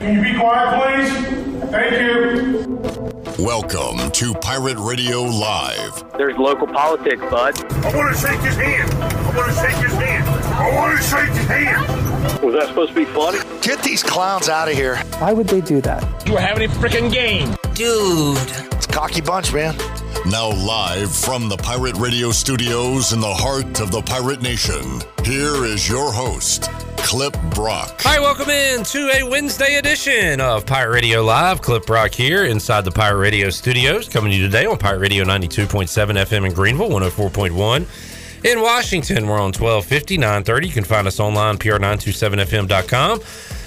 Can 0.00 0.16
you 0.16 0.32
be 0.32 0.38
quiet, 0.38 0.80
please? 0.80 1.70
Thank 1.70 2.00
you. 2.00 3.44
Welcome 3.44 4.10
to 4.12 4.32
Pirate 4.32 4.78
Radio 4.78 5.20
Live. 5.20 6.04
There's 6.16 6.38
local 6.38 6.66
politics, 6.66 7.20
bud. 7.20 7.62
I 7.84 7.94
want 7.94 8.16
to 8.16 8.18
shake 8.18 8.40
his 8.40 8.56
hand. 8.56 8.90
I 8.94 9.36
want 9.36 9.52
to 9.52 9.58
shake 9.58 9.76
his 9.76 9.92
hand. 9.92 10.26
I 10.54 10.74
want 10.74 10.96
to 10.98 11.04
shake 11.04 11.28
his 11.28 11.46
hand. 11.46 12.42
Was 12.42 12.54
that 12.54 12.68
supposed 12.68 12.92
to 12.92 12.94
be 12.94 13.04
funny? 13.04 13.40
Get 13.60 13.82
these 13.82 14.02
clowns 14.02 14.48
out 14.48 14.68
of 14.68 14.74
here. 14.74 14.96
Why 15.18 15.34
would 15.34 15.48
they 15.48 15.60
do 15.60 15.82
that? 15.82 16.26
You 16.26 16.32
were 16.32 16.40
having 16.40 16.70
a 16.70 16.72
freaking 16.72 17.12
game. 17.12 17.54
Dude. 17.74 18.38
It's 18.72 18.86
a 18.86 18.88
cocky 18.88 19.20
bunch, 19.20 19.52
man. 19.52 19.76
Now, 20.26 20.48
live 20.48 21.14
from 21.14 21.50
the 21.50 21.58
Pirate 21.58 21.96
Radio 21.98 22.30
studios 22.30 23.12
in 23.12 23.20
the 23.20 23.34
heart 23.34 23.80
of 23.80 23.90
the 23.90 24.00
Pirate 24.00 24.40
Nation, 24.40 25.02
here 25.24 25.66
is 25.66 25.86
your 25.86 26.10
host, 26.10 26.70
Clip 27.02 27.36
Brock. 27.54 28.00
Hi, 28.02 28.20
welcome 28.20 28.50
in 28.50 28.84
to 28.84 29.10
a 29.10 29.22
Wednesday 29.24 29.76
edition 29.76 30.40
of 30.40 30.64
Pirate 30.64 30.92
Radio 30.92 31.22
Live. 31.22 31.60
Clip 31.60 31.84
Brock 31.84 32.12
here 32.12 32.44
inside 32.44 32.84
the 32.84 32.90
Pirate 32.90 33.18
Radio 33.18 33.50
studios, 33.50 34.08
coming 34.08 34.30
to 34.30 34.36
you 34.36 34.44
today 34.44 34.66
on 34.66 34.78
Pirate 34.78 35.00
Radio 35.00 35.24
92.7 35.24 35.88
FM 35.88 36.46
in 36.46 36.52
Greenville, 36.52 36.88
104.1. 36.90 38.44
In 38.44 38.62
Washington, 38.62 39.26
we're 39.26 39.40
on 39.40 39.52
1250, 39.52 40.18
930. 40.18 40.66
You 40.66 40.72
can 40.72 40.84
find 40.84 41.06
us 41.06 41.18
online, 41.18 41.58
pr927fm.com, 41.58 43.20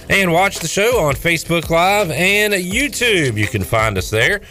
and 0.10 0.32
watch 0.32 0.60
the 0.60 0.68
show 0.68 1.00
on 1.02 1.16
Facebook 1.16 1.70
Live 1.70 2.12
and 2.12 2.54
YouTube. 2.54 3.38
You 3.38 3.48
can 3.48 3.64
find 3.64 3.98
us 3.98 4.10
there. 4.10 4.42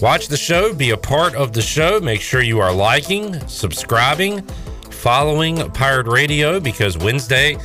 Watch 0.00 0.28
the 0.28 0.36
show, 0.36 0.72
be 0.72 0.90
a 0.90 0.96
part 0.96 1.34
of 1.34 1.52
the 1.52 1.62
show. 1.62 1.98
Make 1.98 2.20
sure 2.20 2.40
you 2.40 2.60
are 2.60 2.72
liking, 2.72 3.44
subscribing, 3.48 4.42
following 4.90 5.68
Pirate 5.72 6.06
Radio 6.06 6.60
because 6.60 6.96
Wednesday 6.96 7.56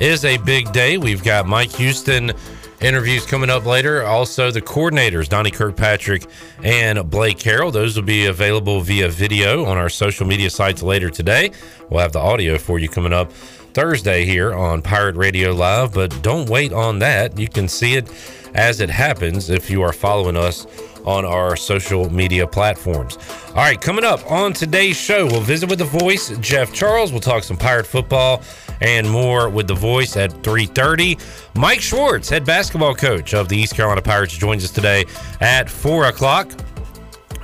is 0.00 0.24
a 0.24 0.36
big 0.38 0.72
day. 0.72 0.98
We've 0.98 1.22
got 1.22 1.46
Mike 1.46 1.72
Houston 1.72 2.32
interviews 2.80 3.24
coming 3.26 3.50
up 3.50 3.64
later. 3.64 4.02
Also, 4.02 4.50
the 4.50 4.60
coordinators, 4.60 5.28
Donnie 5.28 5.50
Kirkpatrick 5.50 6.26
and 6.62 7.08
Blake 7.08 7.38
Carroll. 7.38 7.70
Those 7.70 7.96
will 7.96 8.04
be 8.04 8.26
available 8.26 8.80
via 8.80 9.08
video 9.08 9.64
on 9.64 9.78
our 9.78 9.88
social 9.88 10.26
media 10.26 10.50
sites 10.50 10.82
later 10.82 11.10
today. 11.10 11.50
We'll 11.88 12.00
have 12.00 12.12
the 12.12 12.20
audio 12.20 12.58
for 12.58 12.78
you 12.78 12.88
coming 12.88 13.12
up 13.12 13.32
Thursday 13.32 14.24
here 14.24 14.54
on 14.54 14.82
Pirate 14.82 15.16
Radio 15.16 15.52
Live, 15.52 15.94
but 15.94 16.22
don't 16.22 16.48
wait 16.48 16.72
on 16.72 16.98
that. 17.00 17.38
You 17.38 17.48
can 17.48 17.68
see 17.68 17.94
it 17.94 18.08
as 18.54 18.80
it 18.80 18.90
happens 18.90 19.50
if 19.50 19.68
you 19.68 19.82
are 19.82 19.92
following 19.92 20.36
us 20.36 20.66
on 21.04 21.24
our 21.24 21.56
social 21.56 22.10
media 22.10 22.46
platforms. 22.46 23.18
All 23.48 23.56
right, 23.56 23.80
coming 23.80 24.04
up 24.04 24.30
on 24.30 24.52
today's 24.52 24.96
show, 24.96 25.26
we'll 25.26 25.40
visit 25.40 25.68
with 25.68 25.78
the 25.78 25.84
voice, 25.84 26.36
Jeff 26.38 26.72
Charles. 26.72 27.12
We'll 27.12 27.20
talk 27.20 27.44
some 27.44 27.56
Pirate 27.56 27.86
football 27.86 28.42
and 28.80 29.08
more 29.08 29.48
with 29.48 29.68
the 29.68 29.74
voice 29.74 30.16
at 30.16 30.30
3.30. 30.42 31.20
Mike 31.56 31.80
Schwartz, 31.80 32.28
head 32.28 32.44
basketball 32.44 32.94
coach 32.94 33.34
of 33.34 33.48
the 33.48 33.56
East 33.56 33.74
Carolina 33.74 34.02
Pirates, 34.02 34.36
joins 34.36 34.64
us 34.64 34.70
today 34.70 35.04
at 35.40 35.70
4 35.70 36.06
o'clock. 36.06 36.50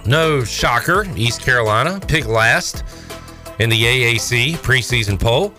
No 0.06 0.42
shocker, 0.44 1.06
East 1.16 1.42
Carolina 1.42 2.00
picked 2.00 2.26
last 2.26 2.84
in 3.58 3.68
the 3.68 3.82
AAC 3.82 4.54
preseason 4.56 5.20
poll. 5.20 5.54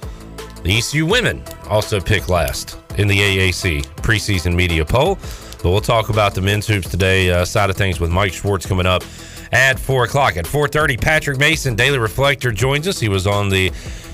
The 0.64 0.78
ECU 0.78 1.06
women 1.06 1.44
also 1.70 2.00
picked 2.00 2.30
last 2.30 2.78
in 2.98 3.08
the 3.08 3.18
AAC 3.18 3.86
preseason 3.98 4.54
media 4.56 4.84
poll. 4.84 5.18
But 5.62 5.72
we'll 5.72 5.82
talk 5.82 6.10
about 6.10 6.34
the 6.34 6.42
men's 6.42 6.68
hoops 6.68 6.90
today 6.90 7.30
uh, 7.30 7.46
side 7.46 7.70
of 7.70 7.76
things 7.76 8.00
with 8.00 8.12
Mike 8.12 8.34
Schwartz 8.34 8.66
coming 8.66 8.86
up 8.86 9.04
at 9.52 9.80
four 9.80 10.06
o'clock. 10.06 10.38
At 10.38 10.48
four 10.48 10.68
thirty, 10.68 10.98
Patrick 10.98 11.38
Mason, 11.38 11.76
Daily 11.76 12.00
Reflector, 12.00 12.52
joins 12.52 12.88
us. 12.88 13.00
He 13.00 13.10
was 13.10 13.28
on 13.28 13.50
the 13.50 13.72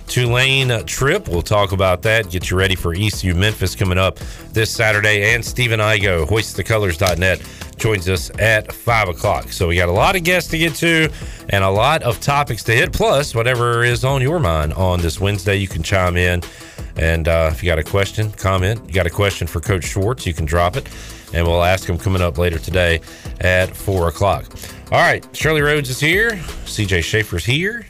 Tulane 0.08 0.86
trip. 0.86 1.28
We'll 1.28 1.42
talk 1.42 1.74
about 1.74 2.02
that. 2.04 2.30
Get 2.30 2.50
you 2.50 2.58
ready 2.58 2.76
for 2.76 2.94
ECU 2.94 3.36
Memphis 3.36 3.76
coming 3.76 3.98
up 3.98 4.18
this 4.54 4.72
Saturday. 4.72 5.34
And 5.34 5.44
Stephen 5.44 5.80
Igo, 5.80 6.26
hoistthecolors.net, 6.26 7.42
joins 7.78 8.08
us 8.10 8.32
at 8.40 8.72
5 8.72 9.10
o'clock. 9.10 9.52
So 9.52 9.68
we 9.68 9.76
got 9.76 9.90
a 9.90 9.94
lot 9.94 10.16
of 10.16 10.24
guests 10.24 10.50
to 10.52 10.58
get 10.58 10.76
to 10.76 11.10
and 11.50 11.64
a 11.64 11.70
lot 11.70 12.04
of 12.04 12.20
topics 12.22 12.64
to 12.64 12.74
hit. 12.74 12.94
Plus, 12.94 13.36
whatever 13.36 13.84
is 13.84 14.06
on 14.06 14.22
your 14.22 14.40
mind 14.40 14.74
on 14.74 15.02
this 15.02 15.20
Wednesday, 15.20 15.58
you 15.58 15.68
can 15.68 15.84
chime 15.84 16.16
in. 16.16 16.42
And 16.96 17.28
uh, 17.28 17.50
if 17.52 17.62
you 17.62 17.70
got 17.70 17.80
a 17.80 17.84
question, 17.84 18.32
comment, 18.32 18.82
you 18.88 18.94
got 18.94 19.06
a 19.06 19.12
question 19.12 19.46
for 19.46 19.60
Coach 19.60 19.84
Schwartz, 19.84 20.26
you 20.26 20.34
can 20.34 20.46
drop 20.46 20.78
it. 20.78 20.88
And 21.34 21.46
we'll 21.46 21.64
ask 21.64 21.88
him 21.88 21.98
coming 21.98 22.22
up 22.22 22.38
later 22.38 22.60
today 22.60 23.02
at 23.42 23.76
4 23.76 24.08
o'clock. 24.08 24.46
All 24.92 25.00
right, 25.00 25.26
Shirley 25.36 25.62
Rhodes 25.62 25.90
is 25.90 26.00
here. 26.00 26.32
CJ 26.32 27.04
Schaefer's 27.04 27.46
here 27.46 27.86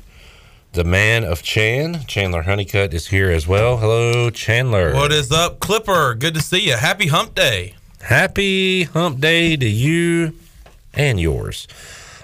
the 0.77 0.83
man 0.83 1.23
of 1.23 1.41
Chan, 1.41 2.05
Chandler 2.05 2.43
Honeycutt, 2.43 2.93
is 2.93 3.07
here 3.07 3.31
as 3.31 3.47
well. 3.47 3.77
Hello, 3.77 4.29
Chandler. 4.29 4.93
What 4.93 5.11
is 5.11 5.31
up, 5.31 5.59
Clipper? 5.59 6.13
Good 6.13 6.35
to 6.35 6.39
see 6.39 6.67
you. 6.67 6.77
Happy 6.77 7.07
Hump 7.07 7.33
Day. 7.33 7.73
Happy 8.01 8.83
Hump 8.83 9.19
Day 9.19 9.55
to 9.55 9.67
you 9.67 10.35
and 10.93 11.19
yours. 11.19 11.67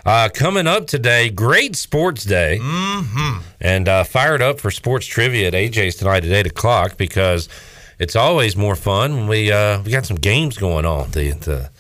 Uh, 0.06 0.30
coming 0.32 0.68
up 0.68 0.86
today, 0.86 1.32
great 1.32 1.76
sports 1.76 2.26
day. 2.26 2.60
Mm-hmm. 2.62 3.42
And 3.60 3.90
uh, 3.90 4.04
fired 4.04 4.44
up 4.44 4.60
for 4.60 4.70
sports 4.70 5.08
trivia 5.08 5.48
at 5.48 5.54
AJ's 5.54 5.96
tonight 5.96 6.24
at 6.24 6.32
8 6.32 6.46
o'clock 6.46 6.96
because 6.96 7.50
it's 8.04 8.16
always 8.16 8.56
more 8.56 8.76
fun 8.76 9.16
when 9.16 9.28
we, 9.28 9.52
uh, 9.52 9.82
we 9.82 9.92
got 9.92 10.06
some 10.06 10.18
games 10.18 10.58
going 10.58 10.86
on. 10.86 11.12
The, 11.12 11.32
the, 11.32 11.72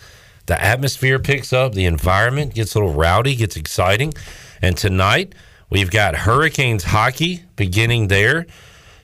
the 0.47 0.61
atmosphere 0.61 1.19
picks 1.19 1.53
up, 1.53 1.73
the 1.73 1.85
environment 1.85 2.55
gets 2.55 2.73
a 2.73 2.79
little 2.79 2.93
rowdy, 2.93 3.35
gets 3.35 3.55
exciting. 3.55 4.13
And 4.61 4.75
tonight, 4.75 5.35
We've 5.73 5.89
got 5.89 6.13
Hurricanes 6.13 6.83
hockey 6.83 7.45
beginning 7.55 8.07
their 8.07 8.43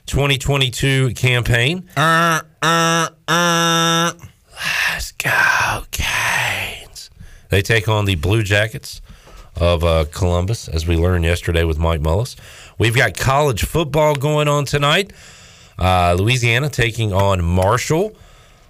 2022 0.06 1.14
campaign. 1.14 1.88
Uh, 1.96 2.42
uh, 2.62 3.08
uh. 3.26 4.12
Let's 4.92 5.10
go, 5.10 5.82
Canes. 5.90 7.10
They 7.48 7.60
take 7.60 7.88
on 7.88 8.04
the 8.04 8.14
Blue 8.14 8.44
Jackets 8.44 9.02
of 9.56 9.82
uh, 9.82 10.04
Columbus, 10.12 10.68
as 10.68 10.86
we 10.86 10.96
learned 10.96 11.24
yesterday 11.24 11.64
with 11.64 11.76
Mike 11.76 12.02
Mullis. 12.02 12.36
We've 12.78 12.94
got 12.94 13.16
college 13.16 13.64
football 13.64 14.14
going 14.14 14.46
on 14.46 14.64
tonight. 14.64 15.12
Uh, 15.80 16.14
Louisiana 16.18 16.68
taking 16.68 17.12
on 17.12 17.42
Marshall. 17.42 18.14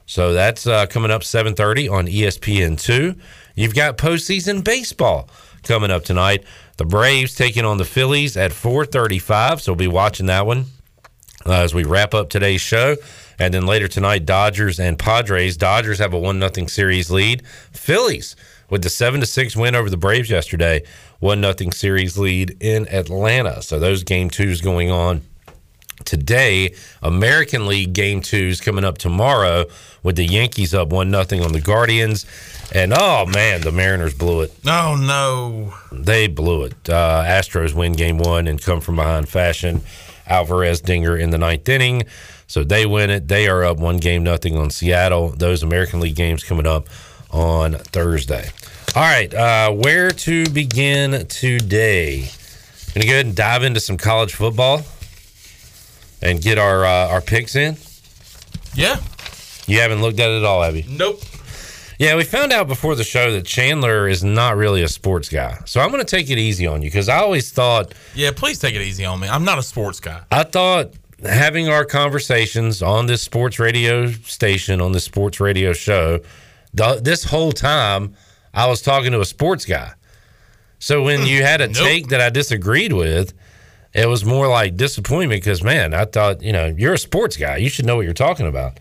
So 0.06 0.32
that's 0.32 0.66
uh, 0.66 0.86
coming 0.86 1.10
up 1.10 1.22
7:30 1.22 1.90
on 1.90 2.06
ESPN2. 2.06 3.18
You've 3.54 3.74
got 3.74 3.98
postseason 3.98 4.64
baseball 4.64 5.28
coming 5.62 5.90
up 5.90 6.04
tonight. 6.04 6.44
The 6.78 6.84
Braves 6.84 7.34
taking 7.34 7.64
on 7.64 7.76
the 7.78 7.84
Phillies 7.84 8.36
at 8.36 8.52
4:35, 8.52 9.60
so 9.60 9.72
we'll 9.72 9.76
be 9.76 9.88
watching 9.88 10.26
that 10.26 10.46
one 10.46 10.66
uh, 11.46 11.52
as 11.52 11.74
we 11.74 11.84
wrap 11.84 12.14
up 12.14 12.30
today's 12.30 12.60
show. 12.60 12.96
And 13.38 13.54
then 13.54 13.66
later 13.66 13.88
tonight, 13.88 14.26
Dodgers 14.26 14.78
and 14.78 14.98
Padres. 14.98 15.56
Dodgers 15.56 15.98
have 15.98 16.12
a 16.12 16.18
one 16.18 16.38
nothing 16.38 16.68
series 16.68 17.10
lead. 17.10 17.42
Phillies 17.72 18.36
with 18.68 18.82
the 18.82 18.90
seven 18.90 19.20
to 19.20 19.26
six 19.26 19.56
win 19.56 19.74
over 19.74 19.90
the 19.90 19.96
Braves 19.96 20.30
yesterday, 20.30 20.82
one 21.18 21.40
nothing 21.40 21.72
series 21.72 22.16
lead 22.16 22.56
in 22.60 22.88
Atlanta. 22.88 23.62
So 23.62 23.78
those 23.78 24.04
game 24.04 24.30
twos 24.30 24.60
going 24.60 24.90
on 24.90 25.22
today. 26.04 26.74
American 27.02 27.66
League 27.66 27.92
game 27.92 28.20
twos 28.20 28.60
coming 28.60 28.84
up 28.84 28.98
tomorrow 28.98 29.66
with 30.02 30.16
the 30.16 30.24
Yankees 30.24 30.74
up 30.74 30.88
one 30.88 31.10
nothing 31.10 31.42
on 31.42 31.52
the 31.52 31.60
Guardians. 31.60 32.26
And 32.72 32.92
oh 32.96 33.26
man, 33.26 33.62
the 33.62 33.72
Mariners 33.72 34.14
blew 34.14 34.42
it. 34.42 34.54
Oh 34.66 34.96
no, 34.96 35.74
they 35.92 36.28
blew 36.28 36.64
it. 36.64 36.88
Uh, 36.88 37.22
Astros 37.24 37.74
win 37.74 37.92
game 37.92 38.18
one 38.18 38.46
and 38.46 38.62
come 38.62 38.80
from 38.80 38.96
behind 38.96 39.28
fashion. 39.28 39.82
Alvarez 40.26 40.80
dinger 40.80 41.16
in 41.16 41.30
the 41.30 41.38
ninth 41.38 41.68
inning, 41.68 42.04
so 42.46 42.62
they 42.62 42.86
win 42.86 43.10
it. 43.10 43.26
They 43.26 43.48
are 43.48 43.64
up 43.64 43.78
one 43.78 43.96
game 43.96 44.22
nothing 44.22 44.56
on 44.56 44.70
Seattle. 44.70 45.30
Those 45.30 45.64
American 45.64 45.98
League 45.98 46.14
games 46.14 46.44
coming 46.44 46.66
up 46.66 46.88
on 47.32 47.74
Thursday. 47.74 48.50
All 48.94 49.02
right, 49.02 49.32
uh, 49.32 49.72
where 49.72 50.10
to 50.10 50.44
begin 50.50 51.26
today? 51.26 52.28
Gonna 52.94 53.06
go 53.06 53.12
ahead 53.12 53.26
and 53.26 53.36
dive 53.36 53.62
into 53.64 53.80
some 53.80 53.96
college 53.96 54.34
football 54.34 54.82
and 56.22 56.40
get 56.40 56.58
our 56.58 56.84
uh, 56.84 57.08
our 57.08 57.20
picks 57.20 57.56
in. 57.56 57.76
Yeah, 58.74 59.00
you 59.66 59.80
haven't 59.80 60.02
looked 60.02 60.20
at 60.20 60.30
it 60.30 60.38
at 60.38 60.44
all, 60.44 60.62
have 60.62 60.76
you? 60.76 60.84
Nope. 60.88 61.20
Yeah, 61.98 62.16
we 62.16 62.24
found 62.24 62.50
out 62.50 62.66
before 62.66 62.94
the 62.94 63.04
show 63.04 63.30
that 63.32 63.44
Chandler 63.44 64.08
is 64.08 64.24
not 64.24 64.56
really 64.56 64.82
a 64.82 64.88
sports 64.88 65.28
guy. 65.28 65.58
So 65.66 65.82
I'm 65.82 65.90
going 65.90 66.02
to 66.02 66.10
take 66.10 66.30
it 66.30 66.38
easy 66.38 66.66
on 66.66 66.80
you 66.80 66.88
because 66.88 67.10
I 67.10 67.18
always 67.18 67.52
thought. 67.52 67.92
Yeah, 68.14 68.30
please 68.34 68.58
take 68.58 68.74
it 68.74 68.80
easy 68.80 69.04
on 69.04 69.20
me. 69.20 69.28
I'm 69.28 69.44
not 69.44 69.58
a 69.58 69.62
sports 69.62 70.00
guy. 70.00 70.22
I 70.32 70.44
thought 70.44 70.94
having 71.22 71.68
our 71.68 71.84
conversations 71.84 72.80
on 72.80 73.04
this 73.04 73.20
sports 73.22 73.58
radio 73.58 74.10
station, 74.10 74.80
on 74.80 74.92
this 74.92 75.04
sports 75.04 75.40
radio 75.40 75.74
show, 75.74 76.20
the, 76.72 77.00
this 77.02 77.24
whole 77.24 77.52
time 77.52 78.16
I 78.54 78.66
was 78.66 78.80
talking 78.80 79.12
to 79.12 79.20
a 79.20 79.26
sports 79.26 79.66
guy. 79.66 79.92
So 80.78 81.02
when 81.02 81.26
you 81.26 81.42
had 81.42 81.60
a 81.60 81.66
nope. 81.66 81.76
take 81.76 82.08
that 82.08 82.22
I 82.22 82.30
disagreed 82.30 82.94
with, 82.94 83.34
it 83.92 84.06
was 84.06 84.24
more 84.24 84.48
like 84.48 84.76
disappointment 84.76 85.42
because, 85.42 85.62
man, 85.62 85.94
I 85.94 86.04
thought, 86.04 86.42
you 86.42 86.52
know, 86.52 86.66
you're 86.66 86.94
a 86.94 86.98
sports 86.98 87.36
guy. 87.36 87.56
You 87.56 87.68
should 87.68 87.86
know 87.86 87.96
what 87.96 88.04
you're 88.04 88.14
talking 88.14 88.46
about. 88.46 88.78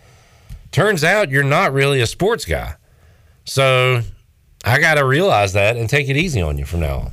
Turns 0.72 1.04
out 1.04 1.30
you're 1.32 1.44
not 1.44 1.74
really 1.74 2.00
a 2.02 2.08
sports 2.08 2.46
guy. 2.46 2.76
So 3.46 4.02
I 4.64 4.80
got 4.80 4.96
to 4.96 5.06
realize 5.06 5.54
that 5.54 5.78
and 5.78 5.90
take 5.90 6.10
it 6.10 6.18
easy 6.18 6.42
on 6.42 6.58
you 6.58 6.66
from 6.66 6.82
now 6.82 6.98
on. 7.00 7.12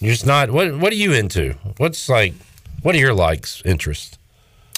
You're 0.00 0.12
just 0.12 0.26
not. 0.26 0.50
What 0.50 0.76
What 0.78 0.92
are 0.92 0.96
you 0.96 1.12
into? 1.12 1.54
What's 1.78 2.08
like? 2.08 2.34
What 2.82 2.94
are 2.94 2.98
your 2.98 3.14
likes, 3.14 3.62
interests? 3.64 4.18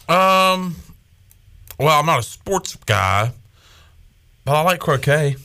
Um. 0.08 0.76
Well, 1.78 1.98
I'm 1.98 2.06
not 2.06 2.20
a 2.20 2.22
sports 2.22 2.76
guy, 2.86 3.32
But 4.44 4.54
I 4.54 4.62
like 4.62 4.78
croquet. 4.80 5.36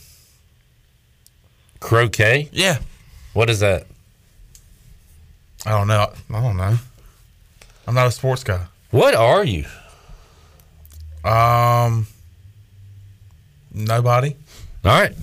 Croquet? 1.80 2.50
Yeah. 2.52 2.80
What 3.34 3.50
is 3.50 3.60
that? 3.62 3.86
I 5.66 5.72
don't 5.72 5.88
know. 5.88 6.12
I 6.34 6.42
don't 6.42 6.58
know. 6.58 6.78
I'm 7.88 7.96
not 7.96 8.08
a 8.08 8.12
sports 8.12 8.44
guy. 8.44 8.66
What 8.92 9.16
are 9.16 9.44
you? 9.44 9.66
Um, 11.24 12.08
nobody. 13.74 14.36
All 14.86 14.92
right. 14.92 15.14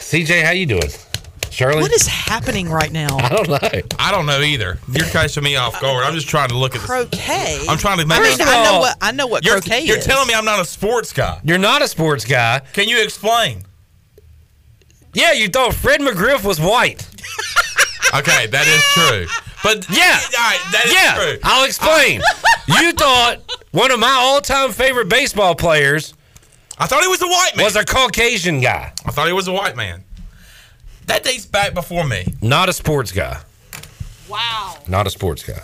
CJ, 0.00 0.44
how 0.44 0.50
you 0.52 0.66
doing? 0.66 0.82
Shirley? 1.50 1.82
What 1.82 1.92
is 1.92 2.06
happening 2.06 2.68
right 2.68 2.90
now? 2.90 3.16
I 3.16 3.28
don't 3.28 3.48
know. 3.48 3.58
I 3.98 4.10
don't 4.10 4.26
know 4.26 4.40
either. 4.40 4.78
You're 4.90 5.06
catching 5.06 5.42
me 5.44 5.56
off 5.56 5.80
guard. 5.80 6.04
I'm 6.04 6.14
just 6.14 6.28
trying 6.28 6.48
to 6.48 6.58
look 6.58 6.74
at 6.74 6.80
this. 6.80 6.90
Croquet. 6.90 7.64
I'm 7.68 7.78
trying 7.78 7.98
to 7.98 8.06
make. 8.06 8.18
I, 8.18 8.22
mean, 8.22 8.40
a- 8.40 8.44
I 8.44 8.64
know 8.64 8.78
what 8.80 8.96
I 9.00 9.12
know 9.12 9.26
what 9.28 9.44
you're, 9.44 9.60
croquet 9.60 9.84
you're 9.84 9.98
is. 9.98 10.04
telling 10.04 10.26
me 10.26 10.34
I'm 10.34 10.44
not 10.44 10.60
a 10.60 10.64
sports 10.64 11.12
guy. 11.12 11.40
You're 11.44 11.58
not 11.58 11.80
a 11.82 11.88
sports 11.88 12.24
guy. 12.24 12.60
Can 12.72 12.88
you 12.88 13.02
explain? 13.02 13.62
Yeah, 15.12 15.32
you 15.32 15.48
thought 15.48 15.74
Fred 15.74 16.00
McGriff 16.00 16.44
was 16.44 16.60
white. 16.60 17.08
Okay, 18.14 18.46
that 18.48 18.66
is 18.66 18.82
true. 18.92 19.26
But 19.64 19.86
Yeah. 19.90 20.20
all 20.36 20.44
right, 20.44 20.60
that 20.72 20.82
is 20.86 20.92
yeah, 20.92 21.14
true. 21.16 21.38
I'll 21.42 21.64
explain. 21.64 22.20
you 22.68 22.92
thought 22.92 23.38
one 23.72 23.90
of 23.90 23.98
my 23.98 24.12
all-time 24.12 24.70
favorite 24.70 25.08
baseball 25.08 25.54
players 25.56 26.14
I 26.78 26.86
thought 26.86 27.02
he 27.02 27.08
was 27.08 27.22
a 27.22 27.26
white 27.26 27.52
man. 27.56 27.64
was 27.64 27.74
a 27.76 27.84
Caucasian 27.84 28.60
guy, 28.60 28.92
I 29.06 29.10
thought 29.10 29.26
he 29.26 29.32
was 29.32 29.48
a 29.48 29.52
white 29.52 29.74
man. 29.76 30.04
That 31.06 31.22
dates 31.24 31.46
back 31.46 31.74
before 31.74 32.04
me. 32.04 32.26
not 32.42 32.68
a 32.68 32.72
sports 32.72 33.10
guy. 33.12 33.40
Wow. 34.28 34.76
Not 34.88 35.06
a 35.06 35.10
sports 35.10 35.42
guy. 35.44 35.60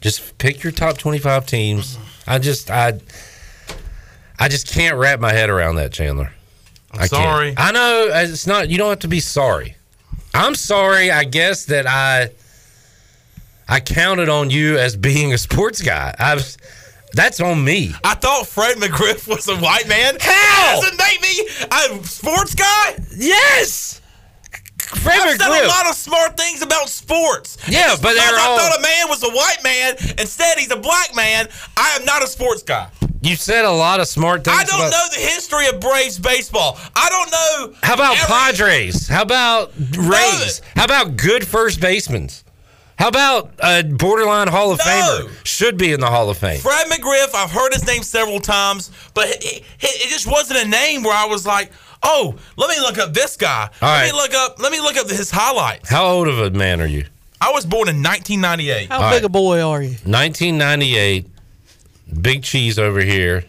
Just 0.00 0.38
pick 0.38 0.62
your 0.62 0.72
top 0.72 0.98
25 0.98 1.46
teams. 1.46 1.98
I 2.26 2.38
just 2.38 2.70
I 2.70 3.00
I 4.38 4.48
just 4.48 4.68
can't 4.68 4.96
wrap 4.96 5.18
my 5.20 5.32
head 5.32 5.50
around 5.50 5.76
that, 5.76 5.92
Chandler. 5.92 6.32
I'm 6.92 6.96
I 7.00 7.08
can't. 7.08 7.10
sorry. 7.10 7.54
I 7.56 7.72
know 7.72 8.08
it's 8.12 8.46
not. 8.46 8.68
You 8.68 8.78
don't 8.78 8.90
have 8.90 8.98
to 9.00 9.08
be 9.08 9.20
sorry. 9.20 9.76
I'm 10.34 10.54
sorry. 10.54 11.10
I 11.10 11.24
guess 11.24 11.64
that 11.66 11.86
I 11.86 12.30
I 13.68 13.80
counted 13.80 14.28
on 14.28 14.50
you 14.50 14.78
as 14.78 14.96
being 14.96 15.32
a 15.34 15.38
sports 15.38 15.82
guy. 15.82 16.14
I've 16.18 16.56
that's 17.14 17.40
on 17.40 17.64
me. 17.64 17.92
I 18.04 18.14
thought 18.14 18.46
Fred 18.46 18.76
McGriff 18.76 19.26
was 19.28 19.48
a 19.48 19.56
white 19.56 19.88
man. 19.88 20.16
How? 20.20 20.80
Doesn't 20.80 20.98
make 20.98 21.22
me 21.22 21.48
a 22.00 22.04
sports 22.04 22.54
guy? 22.54 22.96
Yes. 23.16 24.00
Fred 24.80 25.18
I've 25.20 25.38
said 25.40 25.64
a 25.64 25.68
lot 25.68 25.86
of 25.88 25.94
smart 25.94 26.36
things 26.36 26.62
about 26.62 26.88
sports. 26.88 27.58
Yeah, 27.68 27.94
but 28.00 28.14
they're 28.14 28.22
I 28.34 28.40
all- 28.46 28.58
thought 28.58 28.78
a 28.78 28.82
man 28.82 29.08
was 29.08 29.22
a 29.22 29.28
white 29.30 29.62
man. 29.62 29.96
Instead, 30.18 30.58
he's 30.58 30.70
a 30.70 30.76
black 30.76 31.14
man. 31.14 31.48
I 31.76 31.96
am 31.98 32.04
not 32.06 32.22
a 32.22 32.26
sports 32.26 32.62
guy. 32.62 32.88
you 33.20 33.36
said 33.36 33.64
a 33.64 33.70
lot 33.70 34.00
of 34.00 34.06
smart 34.08 34.44
things. 34.44 34.56
I 34.58 34.64
don't 34.64 34.78
about- 34.80 34.92
know 34.92 35.06
the 35.14 35.20
history 35.20 35.66
of 35.66 35.80
Braves 35.80 36.18
baseball. 36.18 36.78
I 36.94 37.08
don't 37.10 37.30
know. 37.30 37.78
How 37.82 37.94
about 37.94 38.16
every- 38.16 38.26
Padres? 38.34 39.08
How 39.08 39.22
about 39.22 39.72
Rays? 39.96 40.62
How 40.76 40.84
about 40.84 41.16
good 41.16 41.46
first 41.46 41.80
basemen? 41.80 42.30
How 42.98 43.08
about 43.08 43.52
a 43.60 43.84
borderline 43.84 44.48
Hall 44.48 44.72
of 44.72 44.78
No. 44.78 44.84
Famer? 44.84 45.46
Should 45.46 45.78
be 45.78 45.92
in 45.92 46.00
the 46.00 46.08
Hall 46.10 46.28
of 46.30 46.36
Fame. 46.38 46.60
Fred 46.60 46.88
McGriff, 46.88 47.32
I've 47.34 47.50
heard 47.50 47.72
his 47.72 47.86
name 47.86 48.02
several 48.02 48.40
times, 48.40 48.90
but 49.14 49.28
it, 49.28 49.44
it, 49.44 49.64
it 49.80 50.08
just 50.08 50.26
wasn't 50.26 50.60
a 50.64 50.68
name 50.68 51.04
where 51.04 51.14
I 51.16 51.26
was 51.26 51.46
like, 51.46 51.70
"Oh, 52.02 52.34
let 52.56 52.68
me 52.70 52.80
look 52.80 52.98
up 52.98 53.14
this 53.14 53.36
guy. 53.36 53.68
All 53.80 53.88
let 53.88 54.00
right. 54.00 54.06
me 54.06 54.12
look 54.12 54.34
up. 54.34 54.60
Let 54.60 54.72
me 54.72 54.80
look 54.80 54.96
up 54.96 55.08
his 55.08 55.30
highlights." 55.30 55.88
How 55.88 56.06
old 56.06 56.26
of 56.26 56.40
a 56.40 56.50
man 56.50 56.80
are 56.80 56.86
you? 56.86 57.06
I 57.40 57.52
was 57.52 57.64
born 57.64 57.88
in 57.88 58.02
1998. 58.02 58.88
How 58.88 58.96
All 59.00 59.10
big 59.10 59.22
right. 59.22 59.24
a 59.24 59.28
boy 59.28 59.60
are 59.62 59.80
you? 59.80 59.90
1998. 60.04 61.26
Big 62.20 62.42
Cheese 62.42 62.78
over 62.80 63.00
here 63.00 63.44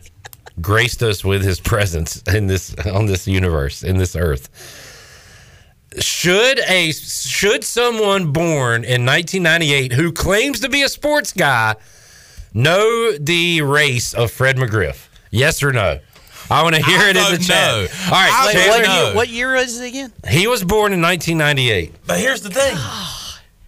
graced 0.61 1.01
us 1.01 1.23
with 1.25 1.41
his 1.43 1.59
presence 1.59 2.21
in 2.27 2.45
this 2.47 2.75
on 2.85 3.07
this 3.07 3.27
universe 3.27 3.83
in 3.83 3.97
this 3.97 4.15
earth. 4.15 4.49
Should 6.01 6.59
a 6.59 6.91
should 6.91 7.63
someone 7.63 8.31
born 8.31 8.83
in 8.83 9.05
1998 9.05 9.91
who 9.93 10.11
claims 10.11 10.59
to 10.61 10.69
be 10.69 10.81
a 10.83 10.89
sports 10.89 11.33
guy 11.33 11.75
know 12.53 13.17
the 13.17 13.61
race 13.61 14.13
of 14.13 14.31
Fred 14.31 14.57
McGriff? 14.57 15.07
Yes 15.31 15.61
or 15.61 15.71
no? 15.73 15.99
I 16.51 16.63
want 16.63 16.75
to 16.75 16.83
hear 16.83 16.99
I 16.99 17.09
it 17.09 17.17
in 17.17 17.23
the 17.23 17.37
vote 17.37 17.41
chat. 17.41 17.71
no. 17.71 17.77
All 18.05 18.11
right, 18.11 18.31
I 18.33 18.47
Wait, 18.47 18.55
vote 18.65 18.69
what, 18.69 18.87
no. 18.87 19.05
year, 19.07 19.15
what 19.15 19.29
year 19.29 19.55
is 19.55 19.79
it 19.79 19.87
again? 19.89 20.13
he 20.29 20.47
was 20.47 20.63
born 20.63 20.93
in 20.93 21.01
1998. 21.01 21.93
But 22.07 22.19
here's 22.19 22.41
the 22.41 22.49
thing. 22.49 22.75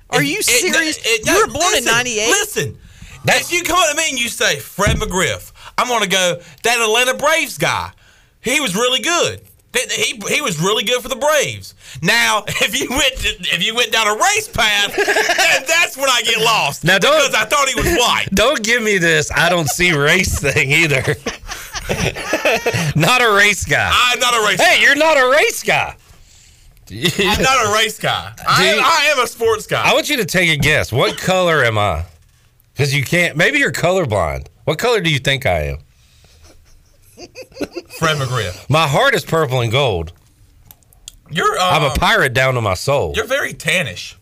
Are 0.09 0.23
you 0.23 0.39
It- 0.39 0.45
serious? 0.45 0.97
it- 1.03 1.25
you 1.27 1.33
were 1.35 1.47
born 1.47 1.65
in 1.77 1.83
listen, 1.83 1.85
'98. 1.93 2.27
Listen, 2.29 2.77
if 3.27 3.51
you 3.51 3.61
come 3.63 3.77
up 3.77 3.91
to 3.91 3.95
me 3.97 4.09
and 4.09 4.19
you 4.19 4.29
say 4.29 4.57
Fred 4.57 4.97
McGriff, 4.97 5.51
I'm 5.77 5.87
gonna 5.89 6.07
go 6.07 6.41
that 6.63 6.79
Atlanta 6.79 7.13
Braves 7.13 7.57
guy. 7.57 7.91
He 8.41 8.59
was 8.59 8.73
really 8.75 9.01
good. 9.01 9.41
He, 9.73 10.19
he 10.27 10.41
was 10.41 10.59
really 10.59 10.83
good 10.83 11.01
for 11.01 11.07
the 11.07 11.15
Braves. 11.15 11.75
Now, 12.01 12.43
if 12.47 12.77
you 12.77 12.89
went 12.89 13.13
if 13.53 13.63
you 13.65 13.73
went 13.73 13.91
down 13.91 14.07
a 14.07 14.13
race 14.15 14.47
path, 14.49 14.93
that's 15.67 15.95
when 15.95 16.09
I 16.09 16.21
get 16.23 16.39
lost. 16.41 16.83
Now, 16.83 16.97
don't- 16.99 17.17
because 17.25 17.33
I 17.35 17.45
thought 17.45 17.69
he 17.69 17.75
was 17.75 17.85
white. 17.97 18.27
Don't 18.33 18.61
give 18.63 18.83
me 18.83 18.97
this. 18.97 19.31
I 19.31 19.49
don't 19.49 19.69
see 19.69 19.91
race 19.93 20.39
thing 20.39 20.71
either. 20.71 21.15
not 22.95 23.21
a 23.21 23.33
race 23.35 23.63
guy. 23.65 23.91
I'm 23.93 24.19
not 24.19 24.33
a 24.33 24.45
race. 24.47 24.61
Hey, 24.61 24.81
you're 24.81 24.95
not 24.95 25.17
a 25.17 25.29
race 25.31 25.63
guy. 25.63 25.95
I'm 26.89 27.41
not 27.41 27.65
a 27.69 27.73
race 27.73 27.97
guy. 27.99 28.33
I 28.47 28.65
am. 28.67 28.79
I 28.83 29.13
am 29.15 29.23
a 29.23 29.27
sports 29.27 29.67
guy. 29.67 29.81
I 29.89 29.93
want 29.93 30.09
you 30.09 30.17
to 30.17 30.25
take 30.25 30.49
a 30.49 30.57
guess. 30.57 30.91
What 30.91 31.17
color 31.17 31.63
am 31.63 31.77
I? 31.77 32.05
Because 32.73 32.93
you 32.93 33.03
can't. 33.03 33.37
Maybe 33.37 33.59
you're 33.59 33.71
colorblind. 33.71 34.47
What 34.65 34.77
color 34.79 34.99
do 35.01 35.09
you 35.09 35.19
think 35.19 35.45
I 35.45 35.63
am? 35.67 35.77
Fred 37.97 38.17
McGriff. 38.17 38.69
My 38.69 38.87
heart 38.87 39.15
is 39.15 39.25
purple 39.25 39.61
and 39.61 39.71
gold. 39.71 40.13
You're 41.29 41.57
uh, 41.57 41.71
I'm 41.71 41.83
a 41.83 41.93
pirate 41.93 42.33
down 42.33 42.55
to 42.55 42.61
my 42.61 42.73
soul. 42.73 43.13
You're 43.15 43.25
very 43.25 43.53
tannish. 43.53 44.15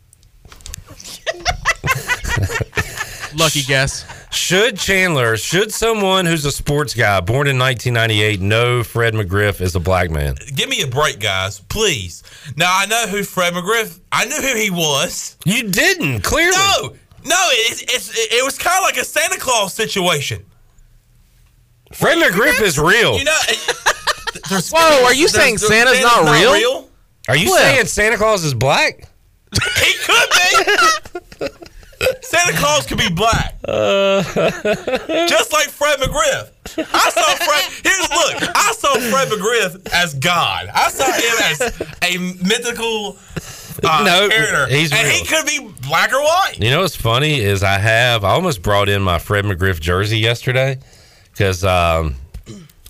Lucky 3.38 3.64
guess. 3.64 4.06
Should 4.32 4.78
Chandler, 4.78 5.38
should 5.38 5.72
someone 5.72 6.26
who's 6.28 6.46
a 6.46 6.52
sports 6.52 6.94
guy 6.94 7.20
born 7.20 7.48
in 7.48 7.58
1998 7.58 8.42
know 8.42 8.84
Fred 8.84 9.16
McGriff 9.16 9.60
is 9.60 9.76
a 9.76 9.80
black 9.80 10.12
man? 10.12 10.36
Give 10.56 10.70
me 10.70 10.82
a 10.82 10.88
break, 10.88 11.20
guys, 11.20 11.60
please. 11.60 12.24
Now 12.56 12.72
I 12.72 12.86
know 12.86 13.08
who 13.08 13.24
Fred 13.24 13.54
McGriff. 13.54 14.00
I 14.12 14.26
knew 14.26 14.36
who 14.36 14.56
he 14.56 14.70
was. 14.70 15.36
You 15.46 15.64
didn't, 15.64 16.22
clearly. 16.22 16.56
No, 16.56 16.94
no, 17.26 17.48
it, 17.52 17.84
it's, 17.92 18.12
it, 18.16 18.44
was 18.44 18.58
kind 18.58 18.78
of 18.78 18.84
like 18.84 18.98
a 18.98 19.06
Santa 19.06 19.40
Claus 19.40 19.74
situation. 19.74 20.46
Fred 21.94 22.18
McGriff 22.18 22.62
is 22.62 22.78
real. 22.80 23.18
You 23.18 23.24
know, 23.26 23.38
there's- 24.50 24.72
Whoa, 24.72 25.04
are 25.06 25.14
you 25.14 25.28
there's- 25.28 25.32
saying 25.34 25.56
there's- 25.58 25.68
Santa's 25.68 26.02
not 26.02 26.24
real? 26.32 26.88
Are 27.28 27.36
you 27.36 27.48
Cliff. 27.50 27.62
saying 27.62 27.86
Santa 27.86 28.18
Claus 28.18 28.44
is 28.44 28.54
black? 28.54 29.08
He 29.78 29.94
could 30.06 30.30
be. 30.30 31.48
Santa 32.22 32.58
Claus 32.58 32.86
could 32.86 32.98
be 32.98 33.10
black, 33.10 33.60
just 33.66 35.52
like 35.52 35.68
Fred 35.68 36.00
McGriff. 36.00 36.50
I 36.78 37.10
saw 37.10 37.36
Fred. 37.36 37.84
Here's 37.84 38.10
look. 38.10 38.56
I 38.56 38.72
saw 38.78 38.94
Fred 38.94 39.28
McGriff 39.28 39.92
as 39.94 40.14
God. 40.14 40.70
I 40.74 40.90
saw 40.92 41.06
him 41.12 41.36
as 41.44 41.82
a 42.04 42.18
mythical 42.48 43.18
uh, 43.84 44.04
No, 44.06 44.30
character, 44.30 44.68
he's 44.68 44.94
and 44.94 45.08
he 45.10 45.26
could 45.26 45.46
be 45.46 45.70
black 45.88 46.14
or 46.14 46.22
white. 46.22 46.56
You 46.60 46.70
know 46.72 46.82
what's 46.82 46.96
funny 46.96 47.40
is 47.42 47.64
I 47.64 47.78
have 47.80 48.24
I 48.24 48.30
almost 48.32 48.62
brought 48.62 48.88
in 48.88 49.02
my 49.02 49.20
Fred 49.20 49.44
McGriff 49.46 49.80
jersey 49.82 50.20
yesterday 50.20 50.80
because 51.40 51.64
um, 51.64 52.16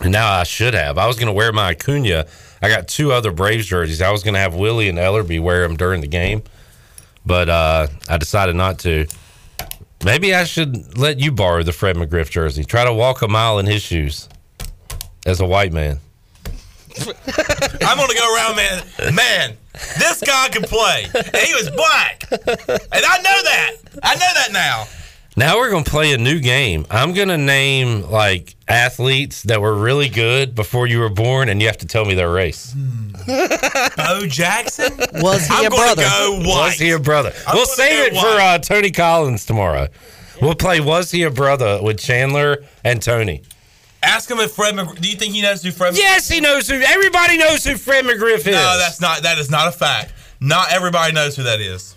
now 0.03 0.31
I 0.31 0.43
should 0.43 0.73
have. 0.73 0.97
I 0.97 1.05
was 1.05 1.17
going 1.17 1.27
to 1.27 1.33
wear 1.33 1.51
my 1.53 1.69
Acuna. 1.69 2.25
I 2.63 2.67
got 2.67 2.87
two 2.87 3.11
other 3.11 3.31
Braves 3.31 3.67
jerseys. 3.67 4.01
I 4.01 4.09
was 4.11 4.23
going 4.23 4.33
to 4.33 4.39
have 4.39 4.55
Willie 4.55 4.89
and 4.89 4.97
Ellerby 4.97 5.39
wear 5.39 5.61
them 5.61 5.77
during 5.77 6.01
the 6.01 6.07
game, 6.07 6.41
but 7.23 7.47
uh, 7.47 7.87
I 8.09 8.17
decided 8.17 8.55
not 8.55 8.79
to. 8.79 9.05
Maybe 10.03 10.33
I 10.33 10.45
should 10.45 10.97
let 10.97 11.19
you 11.19 11.31
borrow 11.31 11.61
the 11.61 11.73
Fred 11.73 11.95
McGriff 11.95 12.31
jersey. 12.31 12.63
Try 12.63 12.85
to 12.85 12.93
walk 12.93 13.21
a 13.21 13.27
mile 13.27 13.59
in 13.59 13.67
his 13.67 13.83
shoes 13.83 14.27
as 15.27 15.39
a 15.41 15.45
white 15.45 15.71
man. 15.71 15.99
I'm 16.99 17.97
gonna 17.97 18.13
go 18.15 18.35
around, 18.35 18.55
man. 18.55 18.83
Man, 19.13 19.57
this 19.99 20.21
guy 20.21 20.49
can 20.49 20.63
play, 20.63 21.05
and 21.13 21.35
he 21.37 21.53
was 21.53 21.69
black, 21.69 22.23
and 22.31 23.05
I 23.05 23.17
know 23.21 23.43
that. 23.43 23.71
I 24.01 24.15
know 24.15 24.33
that 24.33 24.49
now. 24.51 24.87
Now 25.37 25.57
we're 25.57 25.69
gonna 25.69 25.83
play 25.85 26.11
a 26.13 26.17
new 26.17 26.39
game. 26.39 26.85
I'm 26.89 27.13
gonna 27.13 27.37
name 27.37 28.01
like 28.09 28.55
athletes 28.67 29.43
that 29.43 29.61
were 29.61 29.73
really 29.73 30.09
good 30.09 30.53
before 30.55 30.87
you 30.87 30.99
were 30.99 31.09
born, 31.09 31.49
and 31.49 31.61
you 31.61 31.67
have 31.67 31.77
to 31.77 31.87
tell 31.87 32.03
me 32.05 32.13
their 32.13 32.31
race. 32.31 32.73
Bo 33.25 34.25
Jackson. 34.27 34.97
Was 35.21 35.47
he 35.47 35.53
I'm 35.53 35.67
a 35.67 35.69
brother? 35.69 36.03
go 36.03 36.39
white. 36.39 36.45
Was 36.45 36.73
he 36.79 36.91
a 36.91 36.99
brother? 36.99 37.31
I'm 37.47 37.55
we'll 37.55 37.65
save 37.65 38.11
go 38.13 38.17
it 38.17 38.21
for 38.21 38.41
uh, 38.41 38.57
Tony 38.59 38.91
Collins 38.91 39.45
tomorrow. 39.45 39.87
We'll 40.41 40.55
play 40.55 40.79
Was 40.79 41.11
He 41.11 41.23
a 41.23 41.29
Brother 41.29 41.79
with 41.83 41.99
Chandler 41.99 42.63
and 42.83 43.01
Tony. 43.01 43.41
Ask 44.01 44.31
him 44.31 44.39
if 44.39 44.51
Fred. 44.51 44.75
McGriff, 44.75 45.01
do 45.01 45.09
you 45.09 45.17
think 45.17 45.33
he 45.33 45.41
knows 45.41 45.61
who 45.61 45.71
Fred? 45.71 45.97
Yes, 45.97 46.29
he 46.29 46.39
knows 46.39 46.69
who. 46.69 46.75
Everybody 46.75 47.37
knows 47.37 47.65
who 47.65 47.75
Fred 47.75 48.05
McGriff 48.05 48.39
is. 48.39 48.45
No, 48.45 48.77
that's 48.77 49.01
not. 49.01 49.23
That 49.23 49.37
is 49.37 49.49
not 49.51 49.67
a 49.67 49.71
fact. 49.71 50.13
Not 50.39 50.71
everybody 50.71 51.11
knows 51.13 51.35
who 51.35 51.43
that 51.43 51.59
is. 51.59 51.95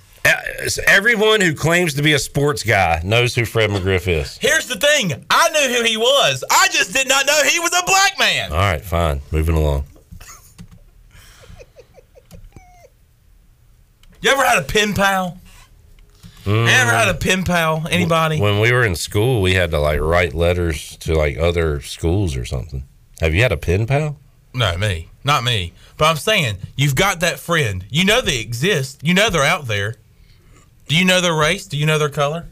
Everyone 0.87 1.41
who 1.41 1.55
claims 1.55 1.95
to 1.95 2.03
be 2.03 2.13
a 2.13 2.19
sports 2.19 2.63
guy 2.63 3.03
knows 3.05 3.35
who 3.35 3.45
Fred 3.45 3.71
McGriff 3.71 4.07
is. 4.07 4.39
Here's 4.39 4.69
the 4.69 4.77
thing. 4.77 5.27
I 5.29 5.49
knew 5.51 5.77
who 5.77 5.83
he 5.85 5.97
was. 5.97 6.45
I 6.51 6.69
just 6.71 6.93
did 6.93 7.09
not 7.09 7.27
know 7.27 7.41
he 7.45 7.59
was 7.59 7.73
a 7.73 7.85
black 7.85 8.19
man. 8.19 8.53
All 8.53 8.59
right, 8.59 8.81
fine. 8.83 9.21
Moving 9.33 9.57
along. 9.57 9.85
You 14.21 14.31
ever 14.31 14.45
had 14.45 14.59
a 14.59 14.63
pen 14.63 14.95
pal? 14.95 15.39
Mm. 16.45 16.69
Ever 16.69 16.93
had 16.93 17.09
a 17.09 17.15
pen 17.15 17.43
pal? 17.43 17.85
Anybody? 17.91 18.41
When 18.41 18.61
we 18.61 18.73
were 18.73 18.85
in 18.85 18.95
school, 18.95 19.43
we 19.43 19.55
had 19.55 19.73
to 19.73 19.81
like 19.81 20.01
write 20.01 20.33
letters 20.33 20.97
to 20.99 21.15
like 21.15 21.37
other 21.39 21.81
schools 21.81 22.37
or 22.37 22.45
something. 22.45 22.85
Have 23.21 23.35
you 23.35 23.43
had 23.43 23.53
a 23.53 23.57
pen 23.57 23.87
pal? 23.87 24.19
No, 24.55 24.77
me. 24.79 25.09
Not 25.25 25.43
me. 25.45 25.73
But 25.97 26.07
I'm 26.07 26.17
saying, 26.17 26.57
you've 26.77 26.95
got 26.95 27.21
that 27.21 27.39
friend. 27.41 27.85
You 27.91 28.05
know 28.05 28.21
they 28.21 28.41
exist. 28.41 29.01
You 29.03 29.15
know 29.15 29.31
they're 29.31 29.43
out 29.43 29.67
there. 29.67 29.97
Do 30.93 30.99
you 30.99 31.07
know 31.07 31.23
their 31.23 31.33
race? 31.33 31.65
Do 31.65 31.79
you 31.79 31.87
know 31.87 31.97
their 31.99 32.11
color? 32.11 32.45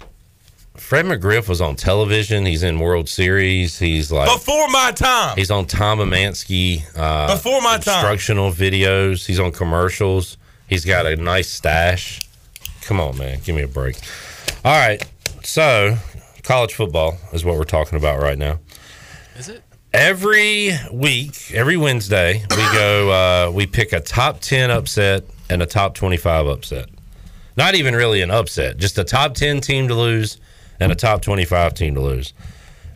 Fred 0.75 1.04
McGriff 1.04 1.47
was 1.47 1.61
on 1.61 1.76
television. 1.76 2.47
He's 2.47 2.62
in 2.62 2.80
World 2.80 3.06
Series. 3.06 3.78
He's 3.78 4.11
like 4.11 4.35
Before 4.35 4.66
my 4.68 4.92
time. 4.92 5.37
he's 5.37 5.50
on 5.50 5.66
Tom 5.66 5.99
Emansky. 5.99 6.82
Uh, 6.97 7.35
Before 7.35 7.61
my 7.61 7.76
time. 7.76 7.97
instructional 7.97 8.50
videos. 8.50 9.26
He's 9.26 9.38
on 9.38 9.52
commercials. 9.52 10.38
He's 10.70 10.87
got 10.87 11.04
a 11.04 11.16
nice 11.16 11.50
stash. 11.50 12.23
Come 12.80 12.99
on, 12.99 13.18
man, 13.18 13.40
give 13.44 13.54
me 13.54 13.61
a 13.61 13.68
break. 13.68 13.99
All 14.64 14.73
right, 14.73 15.04
so 15.44 15.99
college 16.42 16.73
football 16.73 17.18
is 17.35 17.44
what 17.44 17.59
we're 17.59 17.64
talking 17.64 17.99
about 17.99 18.23
right 18.23 18.38
now. 18.38 18.59
Is 19.37 19.50
it? 19.50 19.62
Every 19.92 20.70
week, 20.90 21.52
every 21.52 21.76
Wednesday, 21.76 22.42
we 22.49 22.56
go. 22.73 23.11
Uh, 23.11 23.50
we 23.50 23.66
pick 23.66 23.92
a 23.92 24.00
top 24.00 24.40
ten 24.40 24.70
upset 24.70 25.25
and 25.50 25.61
a 25.61 25.66
top 25.66 25.94
twenty-five 25.94 26.47
upset. 26.47 26.88
Not 27.60 27.74
even 27.74 27.94
really 27.94 28.22
an 28.22 28.30
upset, 28.30 28.78
just 28.78 28.96
a 28.96 29.04
top 29.04 29.34
ten 29.34 29.60
team 29.60 29.88
to 29.88 29.94
lose 29.94 30.38
and 30.80 30.90
a 30.90 30.94
top 30.94 31.20
twenty-five 31.20 31.74
team 31.74 31.94
to 31.94 32.00
lose. 32.00 32.32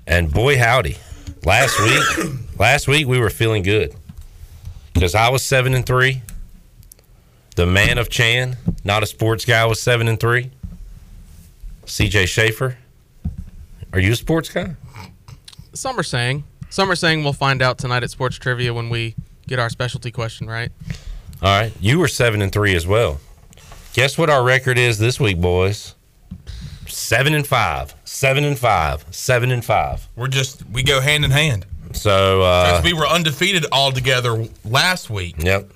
And 0.07 0.33
boy, 0.33 0.57
howdy! 0.57 0.97
Last 1.45 1.79
week, 1.83 2.33
last 2.59 2.89
week 2.89 3.07
we 3.07 3.21
were 3.21 3.29
feeling 3.29 3.63
good 3.63 3.95
because 4.95 5.15
I 5.15 5.29
was 5.29 5.45
seven 5.45 5.75
and 5.75 5.85
three. 5.85 6.23
The 7.57 7.67
man 7.67 7.99
of 7.99 8.09
Chan, 8.09 8.57
not 8.85 9.03
a 9.03 9.07
sports 9.07 9.45
guy, 9.45 9.67
was 9.67 9.83
seven 9.83 10.09
and 10.09 10.19
three. 10.19 10.51
C.J. 11.85 12.25
Schaefer, 12.25 12.79
are 13.93 14.01
you 14.01 14.13
a 14.13 14.17
sports 14.17 14.49
guy? 14.49 14.77
Some 15.75 16.01
are 16.01 16.03
saying. 16.03 16.43
Some 16.71 16.91
are 16.91 16.97
saying 16.97 17.23
we'll 17.23 17.35
find 17.35 17.61
out 17.61 17.77
tonight 17.77 18.03
at 18.03 18.09
Sports 18.09 18.37
Trivia 18.39 18.73
when 18.73 18.89
we 18.89 19.15
get 19.47 19.59
our 19.59 19.69
specialty 19.69 20.11
question 20.11 20.47
right. 20.47 20.73
All 21.43 21.61
right, 21.61 21.73
you 21.83 21.99
were 21.99 22.09
seven 22.09 22.41
and 22.41 22.51
three 22.51 22.75
as 22.75 22.87
well. 22.87 23.21
Guess 23.95 24.19
what 24.19 24.29
our 24.29 24.43
record 24.43 24.77
is 24.77 24.99
this 24.99 25.21
week, 25.21 25.41
boys? 25.41 25.95
Seven 26.89 27.33
and 27.33 27.47
five, 27.47 27.95
seven 28.03 28.43
and 28.43 28.59
five, 28.59 29.07
seven 29.13 29.53
and 29.53 29.65
five. 29.65 30.09
We're 30.17 30.27
just 30.27 30.69
we 30.69 30.83
go 30.83 31.01
hand 31.01 31.25
in 31.25 31.31
hand. 31.31 31.65
So, 31.93 32.43
uh, 32.43 32.81
we 32.83 32.93
were 32.93 33.07
undefeated 33.07 33.67
all 33.71 33.93
together 33.93 34.49
last 34.65 35.11
week. 35.11 35.37
yep. 35.39 35.71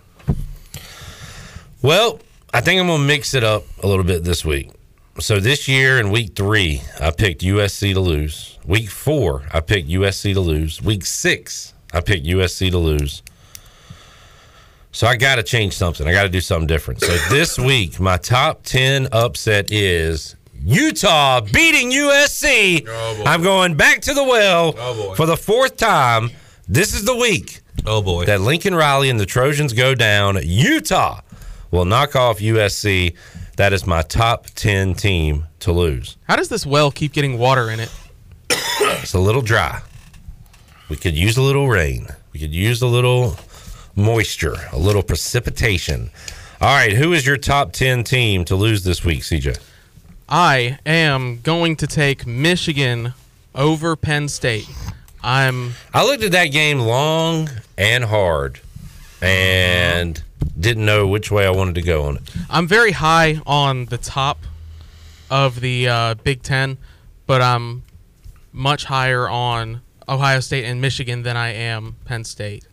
Well, 1.81 2.19
I 2.53 2.61
think 2.61 2.81
I'm 2.81 2.89
gonna 2.89 3.05
mix 3.05 3.35
it 3.35 3.45
up 3.45 3.63
a 3.85 3.87
little 3.87 4.03
bit 4.03 4.25
this 4.25 4.45
week. 4.45 4.73
So 5.21 5.39
this 5.39 5.69
year 5.69 6.01
in 6.01 6.11
week 6.11 6.35
three, 6.35 6.83
I 7.01 7.13
picked 7.13 7.43
USC 7.43 7.95
to 7.95 8.01
lose. 8.01 8.59
Week 8.67 8.89
four, 8.89 9.45
I 9.53 9.61
picked 9.61 9.89
USC 9.89 10.35
to 10.35 10.41
lose. 10.41 10.83
Week 10.83 11.07
six, 11.07 11.73
I 11.93 12.01
picked 12.01 12.27
USC 12.27 12.73
to 12.73 12.79
lose. 12.79 13.23
So 14.93 15.07
I 15.07 15.17
got 15.17 15.37
to 15.37 15.43
change 15.43 15.75
something. 15.75 16.07
I 16.09 16.13
got 16.13 16.23
to 16.25 16.29
do 16.29 16.41
something 16.41 16.67
different. 16.67 17.01
So 17.01 17.15
this 17.31 17.59
week, 17.71 18.01
my 18.01 18.17
top 18.17 18.63
10 18.65 19.09
upset 19.13 19.71
is 19.71 20.35
Utah 20.61 21.41
beating 21.41 21.91
USC. 21.91 22.85
Oh. 22.89 23.23
I'm 23.27 23.43
going 23.43 23.75
back 23.77 24.01
to 24.03 24.15
the 24.15 24.25
well 24.25 24.75
Oh, 24.79 25.15
for 25.15 25.27
the 25.27 25.37
fourth 25.37 25.77
time. 25.77 26.31
This 26.69 26.95
is 26.95 27.05
the 27.05 27.17
week 27.17 27.61
Oh 27.87 28.03
boy. 28.03 28.25
that 28.27 28.41
Lincoln 28.41 28.75
Riley 28.75 29.09
and 29.11 29.21
the 29.21 29.27
Trojans 29.27 29.73
go 29.73 29.95
down. 29.95 30.39
Utah 30.43 31.21
will 31.71 31.85
knock 31.85 32.17
off 32.17 32.39
USC. 32.41 33.15
That 33.57 33.73
is 33.73 33.87
my 33.87 34.03
top 34.03 34.47
10 34.55 34.95
team 34.95 35.47
to 35.61 35.73
lose. 35.73 36.17
How 36.29 36.37
does 36.37 36.49
this 36.49 36.65
well 36.67 36.91
keep 36.91 37.13
getting 37.13 37.39
water 37.39 37.71
in 37.71 37.79
it? 37.81 37.93
It's 38.51 39.15
a 39.15 39.19
little 39.19 39.43
dry. 39.43 39.81
We 40.89 40.97
could 40.97 41.15
use 41.17 41.37
a 41.37 41.43
little 41.43 41.69
rain. 41.69 42.09
We 42.33 42.41
could 42.41 42.55
use 42.55 42.81
a 42.83 42.87
little 42.87 43.37
moisture, 43.99 44.55
a 44.73 44.79
little 44.79 45.03
precipitation. 45.03 46.11
All 46.61 46.75
right, 46.75 46.93
who 46.93 47.13
is 47.13 47.27
your 47.27 47.37
top 47.37 47.73
10 47.73 48.05
team 48.05 48.45
to 48.47 48.57
lose 48.57 48.85
this 48.85 49.05
week, 49.05 49.21
CJ? 49.21 49.59
I 50.29 50.79
am 50.87 51.41
going 51.41 51.77
to 51.77 51.87
take 51.87 52.27
Michigan 52.27 53.13
over 53.55 53.97
Penn 53.97 54.29
State. 54.29 54.69
I'm 55.23 55.73
I 55.93 56.05
looked 56.05 56.23
at 56.23 56.33
that 56.33 56.47
game 56.47 56.79
long 56.79 57.49
and 57.77 58.05
hard 58.05 58.61
and 59.21 60.23
didn't 60.59 60.87
know 60.87 61.07
which 61.07 61.31
way 61.31 61.45
I 61.45 61.51
wanted 61.51 61.75
to 61.77 61.83
go 61.83 62.05
on 62.05 62.17
it. 62.17 62.23
I'm 62.49 62.69
very 62.69 62.93
high 62.93 63.41
on 63.47 63.87
the 63.87 63.99
top 63.99 64.39
of 65.31 65.61
the 65.61 65.89
uh, 65.89 66.15
Big 66.15 66.43
Ten, 66.43 66.79
but 67.27 67.43
I'm 67.43 67.83
much 68.53 68.85
higher 68.85 69.29
on 69.29 69.81
Ohio 70.09 70.41
State 70.41 70.65
and 70.65 70.81
Michigan 70.81 71.23
than 71.23 71.37
I 71.37 71.53
am 71.53 71.97
Penn 72.05 72.25
State. 72.25 72.65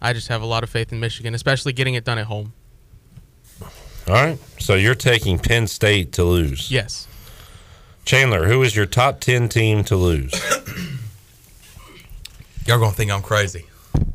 I 0.00 0.12
just 0.12 0.28
have 0.28 0.42
a 0.42 0.46
lot 0.46 0.62
of 0.62 0.70
faith 0.70 0.92
in 0.92 1.00
Michigan, 1.00 1.34
especially 1.34 1.72
getting 1.72 1.94
it 1.94 2.04
done 2.04 2.18
at 2.18 2.26
home. 2.26 2.52
All 4.06 4.14
right, 4.14 4.38
so 4.58 4.74
you're 4.74 4.94
taking 4.94 5.38
Penn 5.38 5.66
State 5.66 6.12
to 6.12 6.24
lose. 6.24 6.70
Yes. 6.70 7.06
Chandler, 8.04 8.48
who 8.48 8.62
is 8.62 8.74
your 8.74 8.86
top 8.86 9.20
10 9.20 9.50
team 9.50 9.84
to 9.84 9.96
lose? 9.96 10.32
Y'all 12.66 12.78
gonna 12.78 12.92
think 12.92 13.10
I'm 13.10 13.22
crazy. 13.22 13.66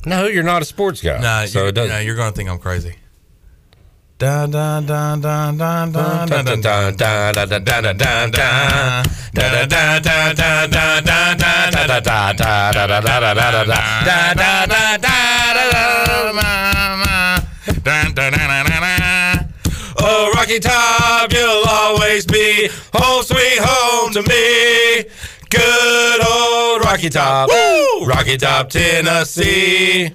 no, 0.05 0.25
you're 0.25 0.43
not 0.43 0.61
a 0.61 0.65
sports 0.65 1.01
guy. 1.01 1.19
No, 1.19 1.45
so 1.45 1.59
you're, 1.59 1.67
it 1.69 1.75
doesn't. 1.75 1.91
nah, 1.91 1.99
you're 1.99 2.15
gonna 2.15 2.31
think 2.31 2.49
I'm 2.49 2.59
crazy. 2.59 2.95
Dun, 4.17 4.51
dun, 4.51 4.85
dun, 4.85 5.21
dun, 5.21 5.57
dun, 5.57 5.91
dun, 5.91 5.91
dun, 5.91 6.25
dun, 6.25 6.45
dun, 6.45 6.61
dun, 6.61 6.95
dun, 6.95 7.33
dun, 7.35 7.65
dun, 7.65 7.65
dun, 7.65 7.97
dun, 7.97 8.31
dun 8.31 9.03
mama. 16.33 17.47
Dun, 17.83 18.13
dun, 18.13 18.33
dun, 18.33 19.49
Oh, 20.05 20.31
Rocky 20.35 20.59
Top, 20.59 21.31
you'll 21.31 21.63
always 21.67 22.25
be 22.25 22.67
home 22.93 23.23
sweet 23.23 23.59
home 23.61 24.11
to 24.13 24.21
me. 24.23 25.09
Good 25.49 26.21
old 26.27 26.83
Rocky 26.83 27.09
Top. 27.09 27.49
Woo! 27.49 28.05
Rocky 28.05 28.37
Top, 28.37 28.69
Tennessee. 28.69 30.11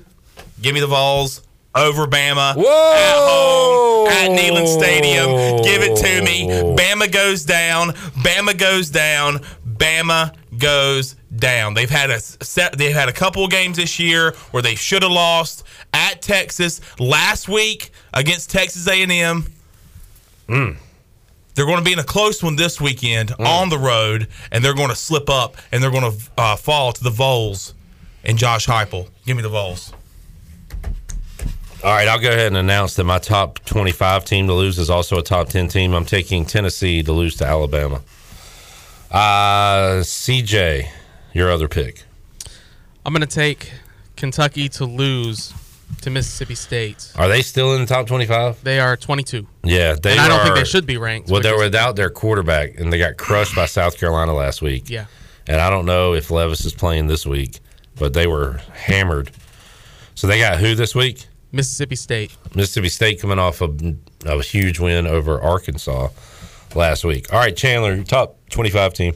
Give 0.61 0.75
me 0.75 0.81
the 0.81 0.89
Vols 0.89 1.43
over 1.75 2.07
Bama 2.07 2.57
Whoa! 2.57 2.65
at 2.97 3.17
home 3.29 4.09
at 4.09 4.31
Neyland 4.39 4.67
Stadium. 4.67 5.63
Give 5.63 5.83
it 5.83 5.97
to 5.97 6.23
me. 6.23 6.49
Bama 6.77 7.11
goes 7.11 7.45
down. 7.45 7.91
Bama 8.23 8.59
goes 8.59 8.91
down. 8.91 9.41
Bama 9.78 10.35
goes 10.58 11.14
down. 11.35 11.75
They've 11.75 11.88
had 11.90 12.11
a 12.11 12.20
set. 12.20 12.76
They've 12.76 12.94
had 12.94 13.08
a 13.08 13.12
couple 13.12 13.44
of 13.44 13.50
games 13.50 13.76
this 13.76 13.99
year 13.99 14.32
where 14.50 14.62
they 14.62 14.75
should 14.75 15.02
have 15.02 15.12
lost 15.12 15.64
at 15.92 16.20
Texas 16.20 16.80
last 16.99 17.49
week 17.49 17.90
against 18.12 18.50
Texas 18.50 18.87
A&M. 18.88 19.47
They're 21.54 21.66
going 21.66 21.78
to 21.78 21.85
be 21.85 21.92
in 21.92 21.99
a 21.99 22.04
close 22.04 22.42
one 22.42 22.54
this 22.56 22.80
weekend 22.80 23.32
on 23.40 23.68
the 23.68 23.78
road, 23.78 24.28
and 24.52 24.64
they're 24.64 24.75
going 24.75 24.90
to 24.90 24.94
slip 24.97 25.28
up 25.28 25.56
and 25.73 25.82
they're 25.82 25.90
going 25.90 26.12
to 26.12 26.18
uh, 26.37 26.56
fall 26.56 26.92
to 26.92 27.02
the 27.02 27.11
Vols 27.11 27.75
and 28.25 28.38
Josh 28.38 28.66
Heupel. 28.66 29.08
Give 29.26 29.37
me 29.37 29.42
the 29.42 29.49
Vols. 29.49 29.92
All 31.82 31.92
right, 31.92 32.08
I'll 32.08 32.18
go 32.20 32.30
ahead 32.30 32.49
and 32.49 32.56
announce 32.56 32.94
that 32.97 33.04
my 33.04 33.18
top 33.18 33.61
25 33.64 34.25
team 34.25 34.49
to 34.49 34.54
lose 34.54 34.78
is 34.78 34.90
also 34.90 35.18
a 35.18 35.23
top 35.23 35.49
10 35.49 35.68
team. 35.68 35.94
I'm 35.94 36.04
taking 36.04 36.44
Tennessee 36.44 37.02
to 37.04 37.12
lose 37.12 37.37
to 37.37 37.44
Alabama. 37.47 38.02
Uh, 39.11 40.00
CJ, 40.03 40.88
your 41.33 41.50
other 41.50 41.69
pick. 41.69 42.05
I'm 43.07 43.15
going 43.15 43.27
to 43.27 43.27
take 43.27 43.73
Kentucky 44.17 44.69
to 44.71 44.85
lose 44.85 45.55
to 46.03 46.11
Mississippi 46.11 46.55
State. 46.55 47.12
Are 47.17 47.29
they 47.29 47.41
still 47.41 47.75
in 47.75 47.81
the 47.81 47.87
top 47.87 48.07
25? 48.07 48.62
They 48.62 48.81
are 48.81 48.97
22. 48.97 49.47
Yeah, 49.65 49.95
they 49.95 50.12
and 50.12 50.21
I 50.21 50.29
don't 50.29 50.43
think 50.43 50.57
they 50.57 50.65
should 50.65 50.87
be 50.87 50.99
ranked. 50.99 51.31
Well, 51.31 51.41
they're 51.41 51.57
without 51.57 51.97
their 51.97 52.11
quarterback, 52.11 52.79
and 52.79 52.93
they 52.93 52.99
got 52.99 53.17
crushed 53.17 53.57
by 53.57 53.65
South 53.65 53.99
Carolina 53.99 54.35
last 54.35 54.61
week. 54.61 54.91
Yeah. 54.91 55.07
And 55.47 55.61
I 55.61 55.71
don't 55.71 55.87
know 55.87 56.12
if 56.12 56.31
Levis 56.31 56.67
is 56.67 56.75
playing 56.75 57.07
this 57.07 57.25
week, 57.27 57.61
but 57.97 58.12
they 58.12 58.27
were 58.27 58.61
hammered. 58.75 59.31
So 60.15 60.27
they 60.27 60.38
got 60.38 60.59
who 60.59 60.75
this 60.75 60.95
week? 60.95 61.27
Mississippi 61.50 61.97
State. 61.97 62.37
Mississippi 62.55 62.91
State 62.91 63.21
coming 63.21 63.38
off 63.38 63.62
a, 63.62 63.75
a 64.27 64.43
huge 64.43 64.79
win 64.79 65.07
over 65.07 65.41
Arkansas 65.41 66.09
last 66.75 67.05
week. 67.05 67.33
All 67.33 67.39
right, 67.39 67.57
Chandler, 67.57 67.95
your 67.95 68.05
top 68.05 68.37
25 68.51 68.95
team. 68.95 69.15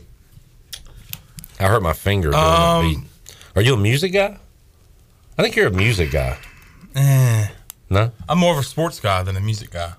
I 1.61 1.69
hurt 1.69 1.83
my 1.83 1.93
finger 1.93 2.35
Um, 2.35 2.35
that 2.35 2.83
beat. 2.83 2.99
Are 3.57 3.63
you 3.63 3.75
a 3.75 3.77
music 3.77 4.13
guy? 4.13 4.39
I 5.39 5.43
think 5.43 5.57
you're 5.57 5.69
a 5.69 5.73
music 5.73 6.11
guy. 6.11 6.37
Eh. 6.95 7.47
No? 7.91 8.11
I'm 8.29 8.39
more 8.39 8.53
of 8.53 8.59
a 8.59 8.63
sports 8.63 9.01
guy 9.01 9.23
than 9.23 9.37
a 9.37 9.41
music 9.41 9.71
guy. 9.71 9.93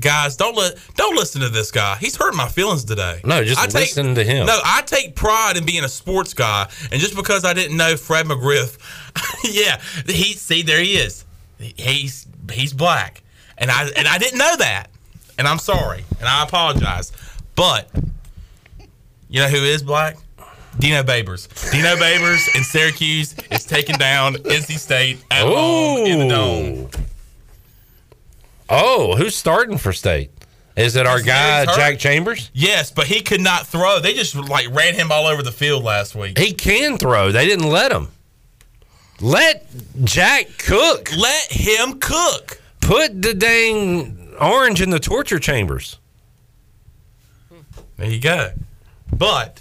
guys, 0.00 0.36
don't 0.36 0.56
let 0.56 0.76
don't 0.96 1.16
listen 1.16 1.40
to 1.40 1.48
this 1.48 1.70
guy. 1.70 1.96
He's 1.96 2.14
hurting 2.16 2.36
my 2.36 2.48
feelings 2.48 2.84
today. 2.84 3.20
No, 3.24 3.42
just 3.42 3.58
I 3.60 3.66
take, 3.66 3.74
listen 3.74 4.14
to 4.14 4.22
him. 4.24 4.46
No, 4.46 4.58
I 4.64 4.82
take 4.82 5.16
pride 5.16 5.56
in 5.56 5.64
being 5.66 5.82
a 5.84 5.88
sports 5.88 6.34
guy, 6.34 6.68
and 6.92 7.00
just 7.00 7.16
because 7.16 7.44
I 7.44 7.52
didn't 7.54 7.76
know 7.76 7.96
Fred 7.96 8.26
McGriff, 8.26 8.78
yeah, 9.44 9.80
he 10.06 10.34
see 10.34 10.62
there 10.62 10.80
he 10.80 10.96
is. 10.96 11.24
He's 11.58 12.26
he's 12.52 12.72
black, 12.72 13.22
and 13.56 13.70
I 13.70 13.88
and 13.96 14.06
I 14.06 14.18
didn't 14.18 14.38
know 14.38 14.56
that, 14.58 14.90
and 15.38 15.48
I'm 15.48 15.58
sorry, 15.58 16.04
and 16.18 16.28
I 16.28 16.42
apologize. 16.42 17.12
But 17.54 17.88
you 19.28 19.40
know 19.40 19.48
who 19.48 19.58
is 19.58 19.82
black? 19.82 20.16
Dino 20.78 21.02
Babers. 21.02 21.48
Dino 21.72 21.96
Babers 21.96 22.54
in 22.54 22.62
Syracuse 22.62 23.34
is 23.50 23.64
taking 23.64 23.96
down 23.96 24.34
NC 24.34 24.78
State 24.78 25.24
at 25.30 25.42
home 25.42 26.06
in 26.06 26.18
the 26.20 26.28
dome. 26.28 26.90
Oh, 28.68 29.16
who's 29.16 29.34
starting 29.34 29.78
for 29.78 29.92
state? 29.92 30.30
Is 30.76 30.94
it 30.94 31.06
our 31.06 31.20
guy. 31.20 31.64
Jack 31.64 31.94
Chambliss? 31.94 32.50
Yes, 32.52 32.92
but 32.92 33.06
he 33.06 33.20
could 33.20 33.40
not 33.40 33.66
throw. 33.66 33.98
They 33.98 34.14
just 34.14 34.36
like 34.36 34.68
ran 34.70 34.94
him 34.94 35.10
all 35.10 35.26
over 35.26 35.42
the 35.42 35.50
field 35.50 35.82
last 35.82 36.14
week. 36.14 36.38
He 36.38 36.52
can 36.52 36.98
throw. 36.98 37.32
They 37.32 37.46
didn't 37.46 37.68
let 37.68 37.90
him. 37.90 38.08
Let 39.20 39.66
Jack 40.04 40.46
cook. 40.58 41.10
Let 41.16 41.50
him 41.50 41.98
cook. 41.98 42.60
Put 42.80 43.20
the 43.20 43.34
dang 43.34 44.17
orange 44.40 44.80
in 44.80 44.90
the 44.90 44.98
torture 45.00 45.38
chambers. 45.38 45.98
There 47.96 48.08
you 48.10 48.20
go. 48.20 48.52
But 49.12 49.60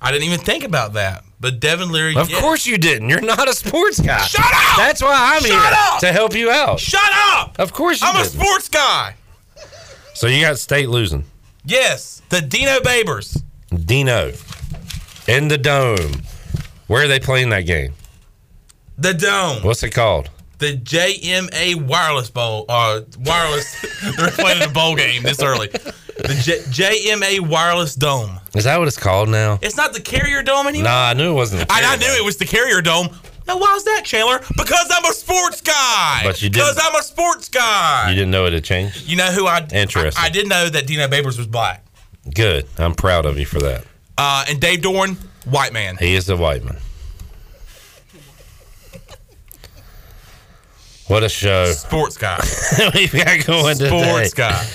I 0.00 0.10
didn't 0.10 0.24
even 0.24 0.40
think 0.40 0.64
about 0.64 0.94
that. 0.94 1.22
But 1.38 1.60
Devin 1.60 1.92
Leary, 1.92 2.16
Of 2.16 2.30
yeah. 2.30 2.40
course 2.40 2.66
you 2.66 2.78
didn't. 2.78 3.08
You're 3.10 3.20
not 3.20 3.46
a 3.48 3.52
sports 3.52 4.00
guy. 4.00 4.18
Shut 4.22 4.40
up! 4.44 4.76
That's 4.78 5.02
why 5.02 5.34
I'm 5.36 5.42
Shut 5.42 5.50
here 5.50 5.60
up! 5.94 6.00
to 6.00 6.12
help 6.12 6.34
you 6.34 6.50
out. 6.50 6.80
Shut 6.80 7.00
up! 7.12 7.58
Of 7.58 7.72
course 7.74 8.00
you 8.00 8.08
I'm 8.08 8.16
a 8.16 8.22
didn't. 8.22 8.40
sports 8.40 8.68
guy. 8.70 9.14
So 10.14 10.26
you 10.28 10.40
got 10.40 10.58
state 10.58 10.88
losing. 10.88 11.24
Yes, 11.64 12.22
the 12.30 12.40
Dino 12.40 12.78
Babers. 12.80 13.42
Dino 13.84 14.32
in 15.28 15.48
the 15.48 15.58
dome. 15.58 16.22
Where 16.86 17.04
are 17.04 17.08
they 17.08 17.20
playing 17.20 17.50
that 17.50 17.66
game? 17.66 17.92
The 18.96 19.12
Dome. 19.12 19.62
What's 19.62 19.82
it 19.82 19.90
called? 19.90 20.30
The 20.58 20.76
JMA 20.78 21.82
Wireless 21.86 22.30
Bowl. 22.30 22.64
Uh, 22.68 23.02
wireless. 23.18 23.80
They're 24.16 24.30
playing 24.30 24.62
a 24.62 24.68
bowl 24.68 24.96
game 24.96 25.22
this 25.22 25.42
early. 25.42 25.68
The 25.68 26.40
J- 26.42 26.60
JMA 27.10 27.40
Wireless 27.40 27.94
Dome. 27.94 28.40
Is 28.54 28.64
that 28.64 28.78
what 28.78 28.88
it's 28.88 28.96
called 28.96 29.28
now? 29.28 29.58
It's 29.60 29.76
not 29.76 29.92
the 29.92 30.00
Carrier 30.00 30.42
Dome 30.42 30.66
anymore. 30.66 30.84
Nah, 30.90 31.08
I 31.08 31.12
knew 31.14 31.30
it 31.30 31.34
wasn't. 31.34 31.68
the 31.68 31.74
I 31.74 31.80
Carrier 31.82 31.98
knew 31.98 32.22
it 32.22 32.24
was 32.24 32.38
the 32.38 32.46
Carrier 32.46 32.80
Dome. 32.80 33.08
Now, 33.46 33.58
why's 33.58 33.84
that, 33.84 34.02
Chandler? 34.04 34.40
Because 34.56 34.90
I'm 34.90 35.04
a 35.04 35.12
sports 35.12 35.60
guy. 35.60 36.22
But 36.24 36.40
you 36.42 36.50
Because 36.50 36.74
didn't- 36.76 36.86
I'm 36.94 37.00
a 37.00 37.02
sports 37.04 37.48
guy. 37.50 38.06
You 38.08 38.14
didn't 38.16 38.30
know 38.30 38.46
it 38.46 38.54
had 38.54 38.64
changed? 38.64 39.06
You 39.08 39.16
know 39.16 39.26
who 39.30 39.46
I? 39.46 39.58
Interesting. 39.72 40.20
I, 40.22 40.26
I 40.26 40.30
did 40.30 40.48
know 40.48 40.68
that 40.68 40.86
Dino 40.86 41.06
Babers 41.06 41.36
was 41.38 41.46
black. 41.46 41.84
Good. 42.34 42.66
I'm 42.78 42.94
proud 42.94 43.24
of 43.26 43.38
you 43.38 43.46
for 43.46 43.60
that. 43.60 43.84
Uh, 44.18 44.46
and 44.48 44.60
Dave 44.60 44.80
Doeren, 44.80 45.16
white 45.44 45.72
man. 45.72 45.96
He 45.98 46.14
is 46.14 46.28
a 46.30 46.36
white 46.36 46.64
man. 46.64 46.78
What 51.08 51.22
a 51.22 51.28
show 51.28 51.66
Sports 51.72 52.16
guy. 52.18 52.40
we've 52.94 53.12
got 53.12 53.44
going 53.46 53.78
today. 53.78 53.88
Sports 54.08 54.34
guy. 54.34 54.66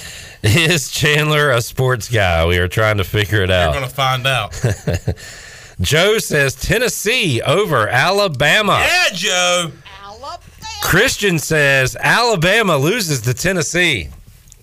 Is 0.43 0.89
Chandler 0.89 1.51
a 1.51 1.61
sports 1.61 2.09
guy? 2.09 2.45
We 2.47 2.57
are 2.57 2.67
trying 2.67 2.97
to 2.97 3.03
figure 3.03 3.43
it 3.43 3.51
out. 3.51 3.69
We're 3.73 3.81
gonna 3.81 3.89
find 3.89 4.25
out. 4.25 4.53
Joe 5.81 6.17
says 6.19 6.55
Tennessee 6.55 7.41
over 7.41 7.87
Alabama. 7.87 8.79
yeah, 8.81 9.05
Joe. 9.13 9.71
Alabama. 10.03 10.39
Christian 10.83 11.37
says 11.37 11.95
Alabama 11.99 12.77
loses 12.77 13.21
to 13.21 13.33
Tennessee. 13.33 14.09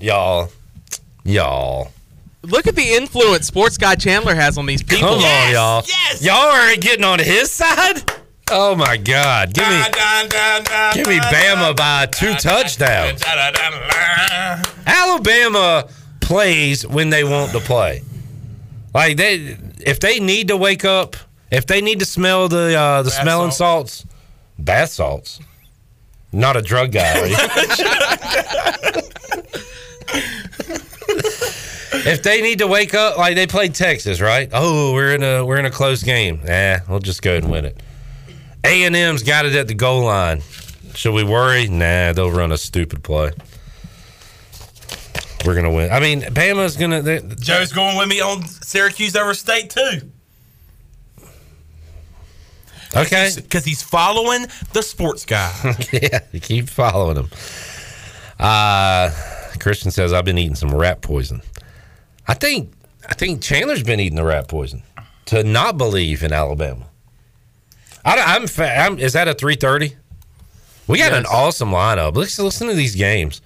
Y'all, 0.00 0.50
y'all, 1.24 1.92
Look 2.42 2.66
at 2.66 2.76
the 2.76 2.94
influence 2.94 3.46
Sports 3.46 3.76
Guy 3.76 3.94
Chandler 3.96 4.34
has 4.34 4.56
on 4.58 4.66
these 4.66 4.82
people. 4.82 5.08
come 5.08 5.18
on, 5.18 5.52
y'all. 5.52 5.82
yes. 5.86 6.24
Y'all 6.24 6.34
aren't 6.36 6.80
getting 6.80 7.04
on 7.04 7.18
his 7.18 7.50
side. 7.50 8.02
Oh 8.50 8.74
my 8.76 8.96
God! 8.96 9.52
Give 9.52 9.68
me, 9.68 9.82
give 10.94 11.06
me 11.06 11.18
Bama 11.18 11.76
by 11.76 12.06
two 12.06 12.34
touchdowns. 12.34 13.22
Alabama 14.86 15.88
plays 16.20 16.86
when 16.86 17.10
they 17.10 17.24
want 17.24 17.52
to 17.52 17.60
play. 17.60 18.02
Like 18.94 19.16
they, 19.16 19.56
if 19.80 20.00
they 20.00 20.18
need 20.18 20.48
to 20.48 20.56
wake 20.56 20.84
up, 20.84 21.16
if 21.50 21.66
they 21.66 21.80
need 21.80 21.98
to 22.00 22.06
smell 22.06 22.48
the 22.48 22.74
uh, 22.74 23.02
the 23.02 23.10
Bath 23.10 23.22
smelling 23.22 23.50
salt. 23.50 23.88
salts, 23.90 24.14
bath 24.58 24.90
salts. 24.90 25.40
Not 26.32 26.56
a 26.56 26.62
drug 26.62 26.92
guy. 26.92 27.20
are 27.20 27.26
you? 27.26 27.36
if 32.10 32.22
they 32.22 32.42
need 32.42 32.58
to 32.58 32.66
wake 32.66 32.94
up, 32.94 33.16
like 33.16 33.34
they 33.34 33.46
played 33.46 33.74
Texas, 33.74 34.20
right? 34.20 34.48
Oh, 34.52 34.92
we're 34.92 35.14
in 35.14 35.22
a 35.22 35.44
we're 35.44 35.58
in 35.58 35.66
a 35.66 35.70
close 35.70 36.02
game. 36.02 36.40
Nah, 36.44 36.78
we'll 36.88 36.98
just 36.98 37.22
go 37.22 37.36
and 37.36 37.50
win 37.50 37.64
it. 37.64 37.80
A 38.64 38.84
and 38.84 38.94
M's 38.96 39.22
got 39.22 39.46
it 39.46 39.54
at 39.54 39.68
the 39.68 39.74
goal 39.74 40.04
line. 40.04 40.42
Should 40.94 41.14
we 41.14 41.22
worry? 41.24 41.68
Nah, 41.68 42.12
they'll 42.12 42.30
run 42.30 42.50
a 42.52 42.58
stupid 42.58 43.02
play. 43.02 43.30
We're 45.46 45.54
gonna 45.54 45.70
win. 45.72 45.90
I 45.92 46.00
mean, 46.00 46.22
Bama's 46.22 46.76
gonna. 46.76 47.00
they- 47.00 47.20
Joe's 47.40 47.72
going 47.72 47.96
with 47.96 48.08
me 48.08 48.20
on 48.20 48.44
Syracuse 48.46 49.14
over 49.14 49.32
State 49.34 49.70
too, 49.70 50.10
Okay, 52.96 53.30
because 53.36 53.64
he's 53.64 53.82
following 53.82 54.46
the 54.72 54.82
sports 54.82 55.24
guy. 55.24 55.52
yeah, 55.92 56.20
you 56.32 56.40
keep 56.40 56.68
following 56.68 57.16
him. 57.16 57.28
Uh, 58.40 59.10
Christian 59.60 59.90
says 59.90 60.12
I've 60.12 60.24
been 60.24 60.38
eating 60.38 60.56
some 60.56 60.74
rat 60.74 61.02
poison. 61.02 61.42
I 62.26 62.34
think 62.34 62.72
I 63.08 63.14
think 63.14 63.40
Chandler's 63.40 63.82
been 63.84 64.00
eating 64.00 64.16
the 64.16 64.24
rat 64.24 64.48
poison 64.48 64.82
to 65.26 65.44
not 65.44 65.78
believe 65.78 66.22
in 66.24 66.32
Alabama. 66.32 66.87
I, 68.08 68.36
am 68.36 68.46
fa- 68.46 68.76
I'm, 68.78 68.98
is 68.98 69.12
that 69.12 69.28
a 69.28 69.34
three 69.34 69.56
thirty? 69.56 69.96
We 70.86 70.98
got 70.98 71.12
an 71.12 71.26
awesome 71.26 71.70
lineup. 71.70 72.16
Let's 72.16 72.38
listen 72.38 72.68
to 72.68 72.74
these 72.74 72.94
games. 72.94 73.42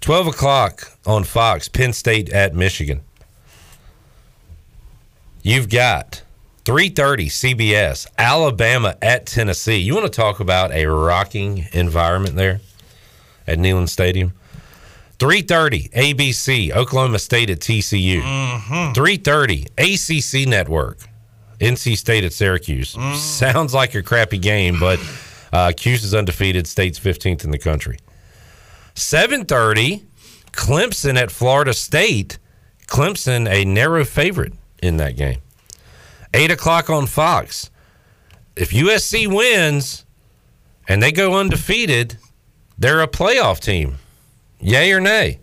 Twelve 0.00 0.26
o'clock 0.26 0.92
on 1.04 1.24
Fox. 1.24 1.68
Penn 1.68 1.92
State 1.92 2.30
at 2.30 2.54
Michigan. 2.54 3.00
You've 5.42 5.68
got 5.68 6.22
3:30 6.64 7.26
CBS 7.26 8.06
Alabama 8.18 8.96
at 9.00 9.26
Tennessee. 9.26 9.78
You 9.78 9.94
want 9.94 10.04
to 10.06 10.16
talk 10.16 10.38
about 10.38 10.70
a 10.72 10.86
rocking 10.86 11.66
environment 11.72 12.36
there 12.36 12.60
at 13.46 13.58
Neyland 13.58 13.88
Stadium? 13.88 14.32
3:30 15.18 15.90
ABC 15.92 16.70
Oklahoma 16.72 17.18
State 17.18 17.50
at 17.50 17.60
TCU. 17.60 18.20
3:30 18.94 19.66
ACC 19.78 20.46
Network 20.48 20.98
NC 21.60 21.96
State 21.96 22.24
at 22.24 22.32
Syracuse. 22.32 22.96
Sounds 23.14 23.74
like 23.74 23.94
a 23.94 24.02
crappy 24.02 24.38
game, 24.38 24.78
but 24.80 24.98
uh, 25.52 25.72
Cuse 25.76 26.04
is 26.04 26.14
undefeated. 26.14 26.66
State's 26.66 26.98
15th 26.98 27.44
in 27.44 27.50
the 27.50 27.58
country. 27.58 27.98
7:30 28.94 30.04
Clemson 30.52 31.16
at 31.16 31.30
Florida 31.30 31.72
State. 31.72 32.38
Clemson 32.86 33.48
a 33.48 33.64
narrow 33.64 34.04
favorite 34.04 34.52
in 34.82 34.96
that 34.96 35.16
game. 35.16 35.40
Eight 36.34 36.50
o'clock 36.50 36.90
on 36.90 37.06
Fox. 37.06 37.70
If 38.56 38.70
USC 38.70 39.26
wins 39.26 40.04
and 40.88 41.02
they 41.02 41.12
go 41.12 41.36
undefeated, 41.38 42.16
they're 42.78 43.00
a 43.00 43.08
playoff 43.08 43.60
team. 43.60 43.96
Yay 44.60 44.92
or 44.92 45.00
nay? 45.00 45.40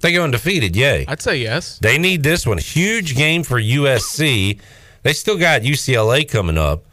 They 0.00 0.12
go 0.12 0.24
undefeated, 0.24 0.76
yay. 0.76 1.04
I'd 1.06 1.20
say 1.20 1.36
yes. 1.38 1.78
They 1.78 1.98
need 1.98 2.22
this 2.22 2.46
one. 2.46 2.58
Huge 2.58 3.14
game 3.14 3.42
for 3.42 3.60
USC. 3.60 4.58
They 5.02 5.12
still 5.12 5.38
got 5.38 5.62
UCLA 5.62 6.28
coming 6.28 6.56
up, 6.58 6.84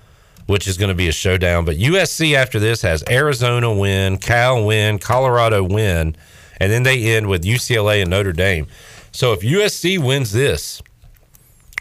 which 0.46 0.67
is 0.67 0.78
going 0.78 0.89
to 0.89 0.96
be 0.96 1.08
a 1.08 1.13
showdown. 1.13 1.65
But 1.65 1.78
USC 1.78 2.34
after 2.34 2.60
this 2.60 2.82
has 2.82 3.04
Arizona 3.10 3.74
win, 3.74 4.17
Cal 4.17 4.65
win, 4.65 5.00
Colorado 5.00 5.63
win, 5.63 6.15
and 6.60 6.72
then 6.72 6.84
they 6.84 7.15
end 7.15 7.28
with 7.28 7.43
UCLA 7.43 8.02
and 8.02 8.10
Notre 8.10 8.34
Dame. 8.34 8.67
So 9.12 9.34
if 9.34 9.41
USC 9.41 9.98
wins 10.04 10.32
this, 10.32 10.82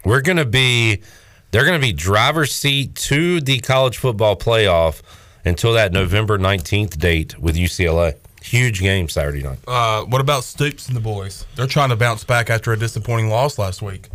we're 0.04 0.22
going 0.22 0.38
to 0.38 0.44
be 0.44 1.02
they're 1.50 1.64
going 1.64 1.80
to 1.80 1.86
be 1.86 1.92
driver's 1.92 2.54
seat 2.54 2.94
to 2.94 3.40
the 3.40 3.58
college 3.60 3.98
football 3.98 4.36
playoff 4.36 5.02
until 5.44 5.72
that 5.72 5.92
November 5.92 6.38
19th 6.38 6.98
date 6.98 7.38
with 7.38 7.56
UCLA. 7.56 8.16
Huge 8.46 8.80
game 8.80 9.08
Saturday 9.08 9.42
night. 9.42 9.58
Uh, 9.66 10.02
what 10.04 10.20
about 10.20 10.44
Stoops 10.44 10.86
and 10.88 10.96
the 10.96 11.00
boys? 11.00 11.44
They're 11.56 11.66
trying 11.66 11.88
to 11.90 11.96
bounce 11.96 12.22
back 12.24 12.48
after 12.48 12.72
a 12.72 12.78
disappointing 12.78 13.28
loss 13.28 13.58
last 13.58 13.82
week. 13.82 14.08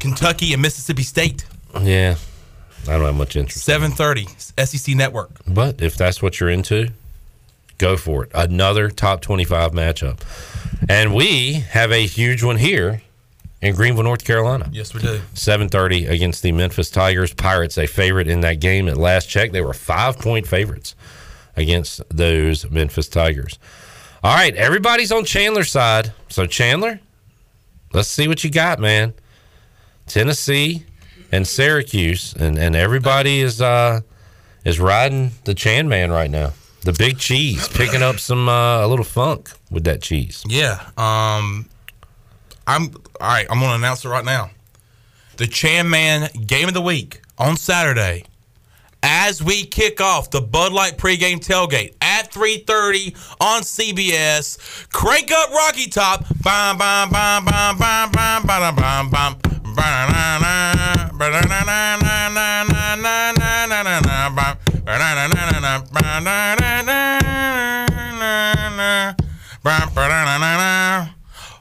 Kentucky 0.00 0.52
and 0.52 0.62
Mississippi 0.62 1.02
State, 1.02 1.44
Yeah. 1.80 2.16
I 2.86 2.92
don't 2.98 3.06
have 3.06 3.14
much 3.14 3.34
interest. 3.34 3.64
seven 3.64 3.92
thirty, 3.92 4.26
SEC 4.36 4.94
Network. 4.94 5.30
But 5.48 5.80
if 5.80 5.96
that's 5.96 6.20
what 6.20 6.38
you're 6.38 6.50
into, 6.50 6.90
go 7.78 7.96
for 7.96 8.24
it. 8.24 8.30
Another 8.34 8.90
top 8.90 9.22
25 9.22 9.72
matchup. 9.72 10.20
And 10.88 11.14
we 11.14 11.54
have 11.70 11.90
a 11.92 12.04
huge 12.06 12.42
one 12.42 12.56
here 12.58 13.00
in 13.62 13.74
Greenville, 13.74 14.02
North 14.04 14.24
Carolina. 14.24 14.68
Yes, 14.70 14.92
we 14.92 15.00
do. 15.00 15.20
7:30 15.32 16.08
against 16.10 16.42
the 16.42 16.52
Memphis 16.52 16.90
Tigers. 16.90 17.32
Pirates 17.32 17.78
a 17.78 17.86
favorite 17.86 18.28
in 18.28 18.40
that 18.42 18.60
game. 18.60 18.86
At 18.86 18.98
last 18.98 19.30
check, 19.30 19.52
they 19.52 19.62
were 19.62 19.72
5-point 19.72 20.46
favorites 20.46 20.94
against 21.56 22.02
those 22.08 22.68
Memphis 22.70 23.08
Tigers. 23.08 23.58
All 24.22 24.34
right, 24.34 24.54
everybody's 24.54 25.12
on 25.12 25.24
Chandler's 25.24 25.70
side. 25.70 26.12
So 26.28 26.46
Chandler, 26.46 27.00
let's 27.92 28.08
see 28.08 28.26
what 28.28 28.42
you 28.42 28.50
got, 28.50 28.78
man. 28.80 29.14
Tennessee 30.06 30.84
and 31.30 31.46
Syracuse, 31.46 32.34
and 32.34 32.58
and 32.58 32.76
everybody 32.76 33.40
is 33.40 33.60
uh 33.60 34.00
is 34.64 34.80
riding 34.80 35.32
the 35.44 35.54
Chan 35.54 35.88
man 35.88 36.10
right 36.10 36.30
now. 36.30 36.52
The 36.82 36.92
big 36.92 37.18
cheese, 37.18 37.66
picking 37.68 38.02
up 38.02 38.18
some 38.18 38.48
uh, 38.48 38.84
a 38.84 38.88
little 38.88 39.04
funk 39.04 39.50
with 39.70 39.84
that 39.84 40.02
cheese. 40.02 40.44
Yeah. 40.46 40.80
Um, 40.98 41.66
I'm 42.66 42.94
all 43.20 43.28
right. 43.28 43.46
I'm 43.48 43.58
gonna 43.60 43.76
announce 43.76 44.04
it 44.04 44.08
right 44.08 44.24
now. 44.24 44.50
The 45.36 45.46
Chan 45.46 45.88
Man 45.88 46.28
Game 46.46 46.68
of 46.68 46.74
the 46.74 46.82
Week 46.82 47.22
on 47.38 47.56
Saturday, 47.56 48.24
as 49.04 49.42
we 49.42 49.64
kick 49.66 50.00
off 50.00 50.30
the 50.30 50.40
Bud 50.40 50.72
Light 50.72 50.96
pregame 50.96 51.38
tailgate 51.38 51.94
at 52.00 52.32
3:30 52.32 53.14
on 53.38 53.62
CBS. 53.62 54.88
Crank 54.90 55.30
up 55.30 55.50
Rocky 55.50 55.88
Top. 55.88 56.24
Bam, 56.42 56.78
bam, 56.78 57.10
bam, 57.10 57.44
bam, 57.44 57.76
bam, 57.76 58.10
bam, 58.10 58.42
bam, 58.46 58.74
bam, 58.76 59.10
bam. 59.10 59.36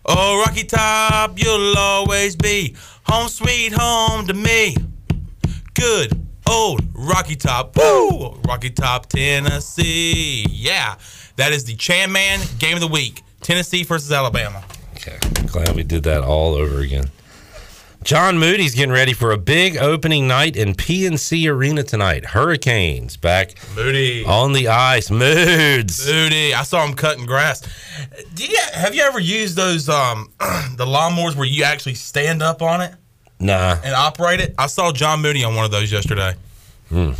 Oh, 0.05 0.43
Rocky 0.45 0.63
Top, 0.63 1.39
you'll 1.39 1.77
always 1.77 2.35
be 2.35 2.75
home 3.05 3.27
sweet 3.27 3.73
home 3.73 4.27
to 4.27 4.33
me. 4.33 4.75
Good 5.73 6.22
old 6.47 6.81
Rocky 6.93 7.35
Top. 7.35 7.75
Woo! 7.77 8.39
Rocky 8.45 8.69
Top, 8.69 9.07
Tennessee. 9.07 10.45
Yeah. 10.49 10.95
That 11.35 11.51
is 11.51 11.65
the 11.65 11.75
Chan 11.75 12.11
Man 12.11 12.39
game 12.59 12.75
of 12.75 12.81
the 12.81 12.87
week. 12.87 13.21
Tennessee 13.41 13.83
versus 13.83 14.11
Alabama. 14.11 14.63
Okay, 14.95 15.17
glad 15.47 15.75
we 15.75 15.83
did 15.83 16.03
that 16.03 16.23
all 16.23 16.53
over 16.53 16.79
again. 16.79 17.09
John 18.03 18.37
Moody's 18.37 18.75
getting 18.75 18.91
ready 18.91 19.13
for 19.13 19.31
a 19.31 19.37
big 19.37 19.77
opening 19.77 20.27
night 20.27 20.57
in 20.57 20.73
PNC 20.73 21.49
Arena 21.49 21.83
tonight. 21.83 22.25
Hurricanes 22.25 23.15
back 23.15 23.55
Moody. 23.75 24.25
on 24.25 24.51
the 24.51 24.67
ice. 24.67 25.09
Moods. 25.09 26.05
Moody. 26.05 26.53
I 26.53 26.63
saw 26.63 26.85
him 26.85 26.95
cutting 26.95 27.25
grass. 27.25 27.61
Do 28.33 28.45
you 28.45 28.59
have 28.73 28.93
you 28.93 29.03
ever 29.03 29.19
used 29.19 29.55
those 29.55 29.87
um 29.87 30.31
the 30.39 30.85
lawnmowers 30.85 31.35
where 31.35 31.47
you 31.47 31.63
actually 31.63 31.93
stand 31.93 32.43
up 32.43 32.61
on 32.61 32.81
it 32.81 32.93
Nah, 33.43 33.77
and 33.83 33.93
operate 33.93 34.39
it? 34.39 34.55
I 34.57 34.67
saw 34.67 34.91
John 34.91 35.21
Moody 35.21 35.43
on 35.43 35.53
one 35.55 35.65
of 35.65 35.71
those 35.71 35.91
yesterday. 35.91 36.33
Hmm. 36.89 37.11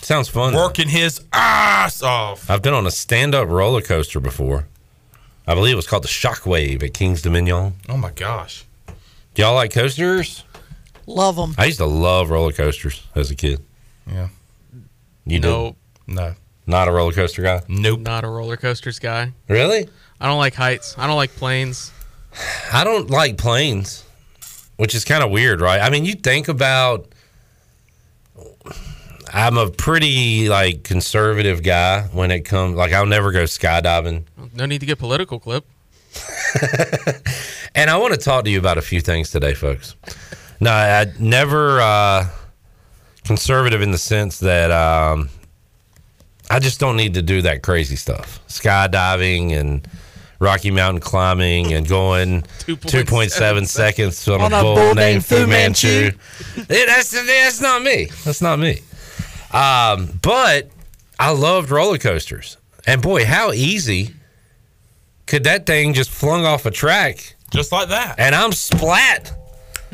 sounds 0.00 0.28
fun. 0.28 0.54
Working 0.54 0.88
his 0.88 1.20
ass 1.32 2.02
off. 2.02 2.48
I've 2.50 2.62
been 2.62 2.74
on 2.74 2.86
a 2.86 2.90
stand-up 2.90 3.48
roller 3.48 3.82
coaster 3.82 4.18
before. 4.18 4.66
I 5.46 5.54
believe 5.54 5.74
it 5.74 5.76
was 5.76 5.86
called 5.86 6.04
the 6.04 6.08
Shockwave 6.08 6.82
at 6.82 6.94
Kings 6.94 7.20
Dominion. 7.20 7.74
Oh 7.88 7.96
my 7.96 8.10
gosh. 8.12 8.64
Do 9.34 9.42
y'all 9.42 9.54
like 9.54 9.72
coasters? 9.72 10.44
Love 11.06 11.36
them. 11.36 11.54
I 11.58 11.66
used 11.66 11.78
to 11.78 11.86
love 11.86 12.30
roller 12.30 12.52
coasters 12.52 13.06
as 13.14 13.30
a 13.30 13.34
kid. 13.34 13.60
Yeah. 14.06 14.28
You 15.26 15.40
Nope, 15.40 15.76
No. 16.06 16.34
Not 16.66 16.86
a 16.88 16.92
roller 16.92 17.12
coaster 17.12 17.42
guy. 17.42 17.60
Nope. 17.68 18.00
not 18.00 18.24
a 18.24 18.28
roller 18.28 18.56
coasters 18.56 18.98
guy. 19.00 19.32
Really? 19.48 19.88
I 20.20 20.26
don't 20.26 20.38
like 20.38 20.54
heights. 20.54 20.94
I 20.96 21.06
don't 21.08 21.16
like 21.16 21.34
planes. 21.34 21.90
I 22.72 22.84
don't 22.84 23.10
like 23.10 23.36
planes, 23.36 24.04
which 24.76 24.94
is 24.94 25.04
kind 25.04 25.22
of 25.22 25.30
weird, 25.30 25.60
right? 25.60 25.80
I 25.80 25.90
mean, 25.90 26.04
you 26.04 26.14
think 26.14 26.48
about. 26.48 27.08
I'm 29.34 29.56
a 29.56 29.70
pretty 29.70 30.50
like 30.50 30.82
conservative 30.84 31.62
guy 31.62 32.02
when 32.12 32.30
it 32.30 32.40
comes. 32.40 32.76
Like, 32.76 32.92
I'll 32.92 33.06
never 33.06 33.32
go 33.32 33.44
skydiving, 33.44 34.24
No 34.54 34.66
need 34.66 34.80
to 34.80 34.86
get 34.86 34.98
political, 34.98 35.38
clip. 35.40 35.64
and 37.74 37.88
I 37.88 37.96
want 37.96 38.12
to 38.12 38.20
talk 38.20 38.44
to 38.44 38.50
you 38.50 38.58
about 38.58 38.76
a 38.76 38.82
few 38.82 39.00
things 39.00 39.30
today, 39.30 39.54
folks. 39.54 39.96
No, 40.60 40.70
I 40.70 41.06
never 41.18 41.80
uh, 41.80 42.28
conservative 43.24 43.80
in 43.80 43.90
the 43.90 43.98
sense 43.98 44.40
that 44.40 44.70
um, 44.70 45.30
I 46.50 46.58
just 46.58 46.78
don't 46.78 46.96
need 46.96 47.14
to 47.14 47.22
do 47.22 47.42
that 47.42 47.62
crazy 47.62 47.96
stuff, 47.96 48.40
skydiving 48.48 49.52
and 49.52 49.88
Rocky 50.42 50.70
Mountain 50.72 51.00
climbing 51.00 51.72
and 51.72 51.86
going 51.88 52.42
2.7 52.66 53.66
seconds 53.66 54.28
on, 54.28 54.40
On 54.40 54.52
a 54.52 54.58
a 54.58 54.62
bull, 54.62 54.74
bull 54.74 54.84
named 54.94 54.96
named 54.96 55.24
Fu 55.24 55.36
Fu 55.36 55.46
Manchu. 55.46 55.88
Manchu. 56.10 56.18
Yeah, 56.68 56.86
that's 56.86 57.10
that's 57.12 57.60
not 57.60 57.82
me. 57.82 58.08
That's 58.24 58.42
not 58.42 58.58
me. 58.58 58.80
Um, 59.52 60.18
but 60.22 60.68
I 61.18 61.30
loved 61.30 61.70
roller 61.70 61.98
coasters, 61.98 62.56
and 62.86 63.00
boy, 63.00 63.24
how 63.24 63.52
easy 63.52 64.14
could 65.26 65.44
that 65.44 65.64
thing 65.66 65.94
just 65.94 66.10
flung 66.10 66.44
off 66.44 66.66
a 66.66 66.70
track 66.70 67.36
Just 67.52 67.70
like 67.70 67.88
that. 67.90 68.16
and 68.18 68.34
I'm 68.34 68.52
splat 68.52 69.32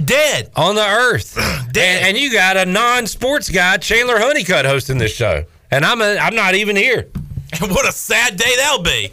Dead. 0.03 0.51
on 0.57 0.75
the 0.77 0.87
earth. 0.87 1.37
and, 1.41 1.73
Dead. 1.73 2.03
and 2.07 2.17
you 2.17 2.33
got 2.33 2.57
a 2.57 2.65
non-sports 2.65 3.51
guy, 3.51 3.77
Chandler 3.77 4.19
Honeycutt, 4.19 4.65
hosting 4.65 4.97
this 4.99 5.13
show, 5.15 5.45
and 5.71 5.85
I'm 5.85 6.01
a, 6.01 6.17
I'm 6.17 6.35
not 6.35 6.55
even 6.55 6.75
here. 6.77 7.09
And 7.53 7.71
what 7.71 7.89
a 7.89 7.93
sad 7.93 8.37
day 8.37 8.57
that'll 8.57 8.83
be. 8.83 9.13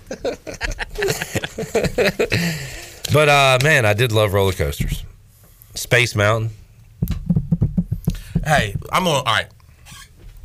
But 3.13 3.29
uh, 3.29 3.59
man, 3.63 3.85
I 3.85 3.93
did 3.93 4.11
love 4.11 4.33
roller 4.33 4.51
coasters. 4.51 5.03
Space 5.75 6.15
Mountain. 6.15 6.51
Hey, 8.43 8.75
I'm. 8.91 9.07
All 9.07 9.23
right. 9.23 9.47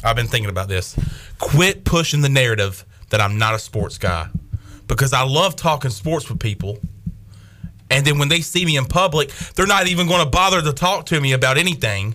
I've 0.05 0.16
been 0.16 0.26
thinking 0.26 0.50
about 0.50 0.68
this. 0.68 0.96
Quit 1.38 1.85
pushing 1.85 2.20
the 2.20 2.29
narrative 2.29 2.85
that 3.11 3.20
I'm 3.20 3.38
not 3.38 3.55
a 3.55 3.59
sports 3.59 3.98
guy 3.98 4.29
because 4.87 5.12
I 5.12 5.22
love 5.22 5.57
talking 5.57 5.90
sports 5.90 6.29
with 6.29 6.38
people. 6.38 6.79
And 7.90 8.07
then 8.07 8.18
when 8.18 8.29
they 8.29 8.40
see 8.40 8.64
me 8.64 8.76
in 8.76 8.85
public, 8.85 9.31
they're 9.57 9.66
not 9.66 9.88
even 9.88 10.07
going 10.07 10.22
to 10.22 10.31
bother 10.31 10.62
to 10.62 10.72
talk 10.72 11.07
to 11.07 11.20
me 11.20 11.33
about 11.33 11.59
anything. 11.59 12.14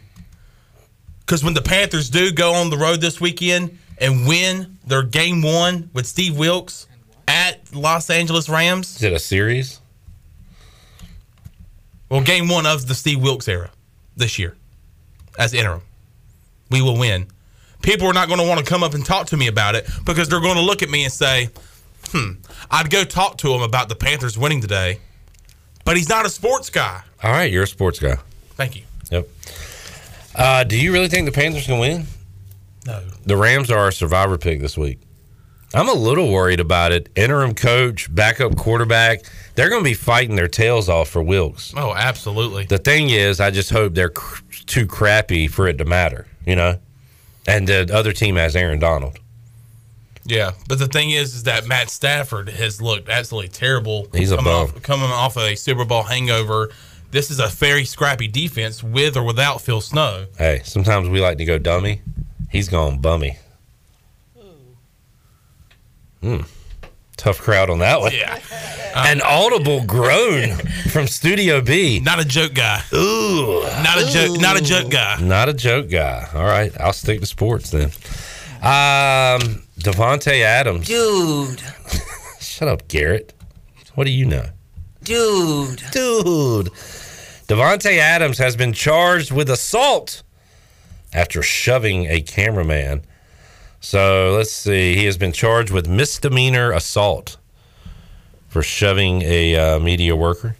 Because 1.20 1.44
when 1.44 1.54
the 1.54 1.62
Panthers 1.62 2.10
do 2.10 2.32
go 2.32 2.54
on 2.54 2.70
the 2.70 2.78
road 2.78 3.02
this 3.02 3.20
weekend 3.20 3.78
and 3.98 4.28
win 4.28 4.78
their 4.86 5.04
game 5.04 5.42
one 5.42 5.90
with 5.94 6.06
Steve 6.06 6.38
Wilks 6.38 6.88
at 7.28 7.74
Los 7.74 8.10
Angeles 8.10 8.50
Rams, 8.50 8.98
Is 8.98 9.04
it 9.04 9.14
a 9.14 9.20
series? 9.20 9.80
well, 12.10 12.22
game 12.22 12.48
one 12.48 12.66
of 12.66 12.88
the 12.88 12.96
Steve 12.96 13.22
Wilks 13.22 13.48
era 13.48 13.72
this 14.16 14.38
year 14.38 14.56
as 15.40 15.54
interim. 15.54 15.82
We 16.72 16.82
will 16.82 16.98
win. 16.98 17.28
People 17.82 18.08
are 18.08 18.14
not 18.14 18.28
going 18.28 18.40
to 18.40 18.48
want 18.48 18.60
to 18.60 18.66
come 18.66 18.84
up 18.84 18.94
and 18.94 19.06
talk 19.06 19.28
to 19.28 19.38
me 19.38 19.48
about 19.48 19.76
it 19.76 19.88
because 20.06 20.28
they're 20.30 20.40
going 20.42 20.56
to 20.56 20.62
look 20.62 20.82
at 20.82 20.90
me 20.90 21.04
and 21.04 21.14
say, 21.14 21.50
hmm, 22.10 22.32
I'd 22.72 22.90
go 22.90 23.04
talk 23.04 23.38
to 23.40 23.54
him 23.54 23.62
about 23.62 23.90
the 23.90 23.96
Panthers 23.96 24.38
winning 24.38 24.62
today, 24.62 25.00
but 25.84 25.96
he's 25.98 26.10
not 26.10 26.26
a 26.26 26.30
sports 26.30 26.70
guy. 26.70 27.02
All 27.24 27.32
right, 27.32 27.52
you're 27.52 27.64
a 27.64 27.68
sports 27.68 28.00
guy. 28.00 28.16
Thank 28.52 28.76
you. 28.76 28.84
Yep. 29.12 29.28
Uh, 30.34 30.64
do 30.64 30.80
you 30.80 30.92
really 30.92 31.08
think 31.10 31.26
the 31.26 31.32
Panthers 31.32 31.66
can 31.66 31.80
win? 31.80 32.08
No. 32.86 33.02
The 33.26 33.38
Rams 33.38 33.72
are 33.72 33.80
our 33.80 33.92
survivor 33.92 34.38
pick 34.38 34.62
this 34.62 34.78
week. 34.78 35.00
I'm 35.74 35.90
a 35.90 35.94
little 35.94 36.32
worried 36.32 36.60
about 36.60 36.92
it. 36.92 37.10
Interim 37.16 37.54
coach, 37.54 38.14
backup 38.14 38.56
quarterback, 38.56 39.24
they're 39.56 39.70
going 39.70 39.82
to 39.84 39.90
be 39.90 39.94
fighting 39.94 40.36
their 40.36 40.48
tails 40.48 40.88
off 40.88 41.10
for 41.10 41.22
Wilks. 41.22 41.74
Oh, 41.76 41.94
absolutely. 41.94 42.66
The 42.66 42.78
thing 42.78 43.10
is, 43.10 43.42
I 43.42 43.52
just 43.52 43.72
hope 43.72 43.94
they're 43.94 44.10
cr- 44.10 44.42
too 44.66 44.88
crappy 44.88 45.48
for 45.48 45.68
it 45.68 45.78
to 45.80 45.86
matter, 45.86 46.28
you 46.46 46.56
know? 46.56 46.80
And 47.48 47.68
the 47.68 47.90
other 47.94 48.14
team 48.14 48.38
has 48.38 48.56
Aaron 48.56 48.80
Donald. 48.80 49.20
Yeah, 50.24 50.54
but 50.68 50.80
the 50.80 50.88
thing 50.88 51.12
is, 51.12 51.36
is 51.36 51.44
that 51.44 51.68
Matt 51.68 51.90
Stafford 51.90 52.50
has 52.50 52.82
looked 52.82 53.10
absolutely 53.10 53.50
terrible. 53.50 54.08
He's 54.14 54.32
a 54.32 54.38
coming 54.38 54.54
off, 54.54 54.82
coming 54.82 55.12
off 55.12 55.38
a 55.38 55.56
Super 55.56 55.86
Bowl 55.86 56.04
hangover. 56.04 56.72
This 57.12 57.30
is 57.30 57.40
a 57.40 57.48
very 57.48 57.86
scrappy 57.86 58.28
defense 58.28 58.82
with 58.82 59.16
or 59.18 59.24
without 59.24 59.62
Phil 59.62 59.82
Snow. 59.82 60.26
Hey, 60.38 60.62
sometimes 60.64 61.10
we 61.10 61.22
like 61.22 61.38
to 61.38 61.46
go 61.46 61.60
dummy. 61.60 62.02
He's 62.56 62.70
gone 62.70 63.00
bummy. 63.00 63.38
Hmm. 66.22 66.38
Tough 67.18 67.40
crowd 67.40 67.70
on 67.70 67.80
that 67.80 68.00
one. 68.00 68.14
Yeah, 68.14 68.40
An 68.96 69.22
audible 69.22 69.84
groan 69.84 70.56
from 70.90 71.06
Studio 71.06 71.60
B. 71.60 72.00
not 72.00 72.22
a 72.22 72.24
joke 72.24 72.54
guy. 72.54 72.82
Ooh. 72.94 73.62
Not 73.84 74.02
a 74.02 74.10
joke. 74.10 74.40
Not 74.40 74.56
a 74.58 74.64
joke 74.64 74.90
guy. 74.90 75.20
Not 75.20 75.50
a 75.50 75.54
joke 75.54 75.90
guy. 75.90 76.30
All 76.34 76.46
right, 76.46 76.72
I'll 76.80 76.94
stick 76.94 77.20
to 77.20 77.26
sports 77.26 77.72
then. 77.72 77.88
Um, 78.62 79.64
Davante 79.78 80.42
Adams. 80.42 80.88
Dude. 80.88 81.62
Shut 82.40 82.70
up, 82.70 82.88
Garrett. 82.88 83.34
What 83.96 84.06
do 84.06 84.12
you 84.12 84.26
know? 84.26 84.46
Dude. 85.04 85.84
Dude. 85.92 86.68
Davante 87.48 87.98
Adams 87.98 88.38
has 88.38 88.56
been 88.56 88.72
charged 88.72 89.34
with 89.34 89.50
assault 89.50 90.24
after 91.16 91.42
shoving 91.42 92.06
a 92.06 92.22
cameraman. 92.22 93.04
So 93.80 94.34
let's 94.36 94.52
see. 94.52 94.96
He 94.96 95.06
has 95.06 95.18
been 95.18 95.32
charged 95.32 95.72
with 95.72 95.88
misdemeanor 95.88 96.72
assault 96.72 97.38
for 98.50 98.62
shoving 98.62 99.22
a 99.24 99.56
uh, 99.56 99.80
media 99.80 100.16
worker. 100.16 100.56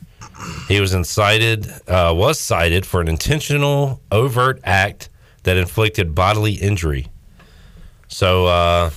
He 0.68 0.80
was 0.80 0.94
incited, 0.94 1.68
uh, 1.88 2.14
was 2.16 2.40
cited 2.40 2.86
for 2.86 3.02
an 3.02 3.08
intentional 3.08 4.02
overt 4.12 4.60
act 4.64 5.10
that 5.44 5.58
inflicted 5.58 6.16
bodily 6.16 6.54
injury. 6.54 7.08
So 8.08 8.46
uh, 8.46 8.92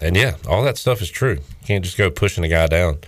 And 0.00 0.16
yeah, 0.16 0.36
all 0.48 0.64
that 0.64 0.76
stuff 0.78 1.00
is 1.00 1.10
true. 1.10 1.34
You 1.34 1.66
can't 1.66 1.84
just 1.84 1.96
go 1.96 2.10
pushing 2.10 2.44
a 2.44 2.48
guy 2.48 2.66
down. 2.66 2.98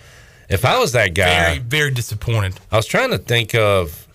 If 0.49 0.63
I 0.63 0.77
was 0.77 0.93
that 0.93 1.13
guy, 1.13 1.45
Very, 1.45 1.59
very 1.59 1.91
disappointed. 1.91 2.59
I 2.71 2.77
was 2.77 2.85
trying 2.85 3.11
to 3.11 3.17
think 3.17 3.53
of 3.55 4.07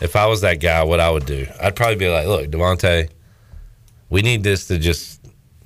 if 0.00 0.16
I 0.16 0.26
was 0.26 0.40
that 0.40 0.60
guy, 0.60 0.82
what 0.82 0.98
I 0.98 1.10
would 1.10 1.26
do. 1.26 1.46
I'd 1.60 1.76
probably 1.76 1.96
be 1.96 2.08
like, 2.08 2.26
look, 2.26 2.50
Davante, 2.50 3.10
we 4.14 4.22
need 4.22 4.44
this 4.44 4.68
to 4.68 4.78
just 4.78 5.20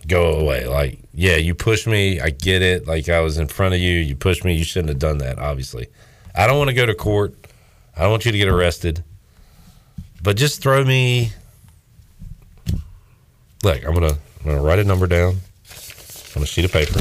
go 0.06 0.32
away. 0.32 0.66
Like, 0.66 1.00
yeah, 1.12 1.36
you 1.36 1.54
pushed 1.54 1.86
me. 1.86 2.18
I 2.18 2.30
get 2.30 2.62
it. 2.62 2.86
Like, 2.86 3.10
I 3.10 3.20
was 3.20 3.36
in 3.36 3.46
front 3.46 3.74
of 3.74 3.80
you. 3.80 3.98
You 3.98 4.16
pushed 4.16 4.42
me. 4.42 4.54
You 4.54 4.64
shouldn't 4.64 4.88
have 4.88 4.98
done 4.98 5.18
that, 5.18 5.38
obviously. 5.38 5.88
I 6.34 6.46
don't 6.46 6.56
want 6.56 6.68
to 6.68 6.74
go 6.74 6.86
to 6.86 6.94
court. 6.94 7.34
I 7.94 8.00
don't 8.00 8.10
want 8.10 8.24
you 8.24 8.32
to 8.32 8.38
get 8.38 8.48
arrested. 8.48 9.04
But 10.22 10.38
just 10.38 10.62
throw 10.62 10.82
me. 10.82 11.32
Look, 13.62 13.84
I'm 13.84 13.92
gonna 13.92 14.16
I'm 14.40 14.46
gonna 14.46 14.62
write 14.62 14.78
a 14.78 14.84
number 14.84 15.06
down 15.06 15.40
on 16.34 16.42
a 16.42 16.46
sheet 16.46 16.64
of 16.64 16.72
paper. 16.72 17.00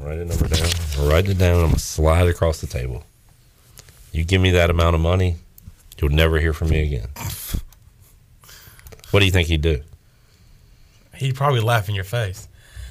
Write 0.00 0.18
a 0.18 0.24
number 0.24 0.46
down. 0.46 0.68
I'll 0.96 1.08
write 1.08 1.28
it 1.28 1.38
down. 1.38 1.56
I'm 1.56 1.66
gonna 1.70 1.78
slide 1.80 2.28
across 2.28 2.60
the 2.60 2.68
table. 2.68 3.02
You 4.12 4.22
give 4.22 4.40
me 4.40 4.52
that 4.52 4.70
amount 4.70 4.94
of 4.94 5.00
money, 5.00 5.36
you'll 6.00 6.12
never 6.12 6.38
hear 6.38 6.52
from 6.52 6.68
me 6.68 6.84
again. 6.84 7.08
What 9.10 9.20
do 9.20 9.26
you 9.26 9.32
think 9.32 9.48
he'd 9.48 9.62
do? 9.62 9.82
He'd 11.16 11.34
probably 11.34 11.60
laugh 11.60 11.88
in 11.88 11.94
your 11.94 12.04
face. 12.04 12.48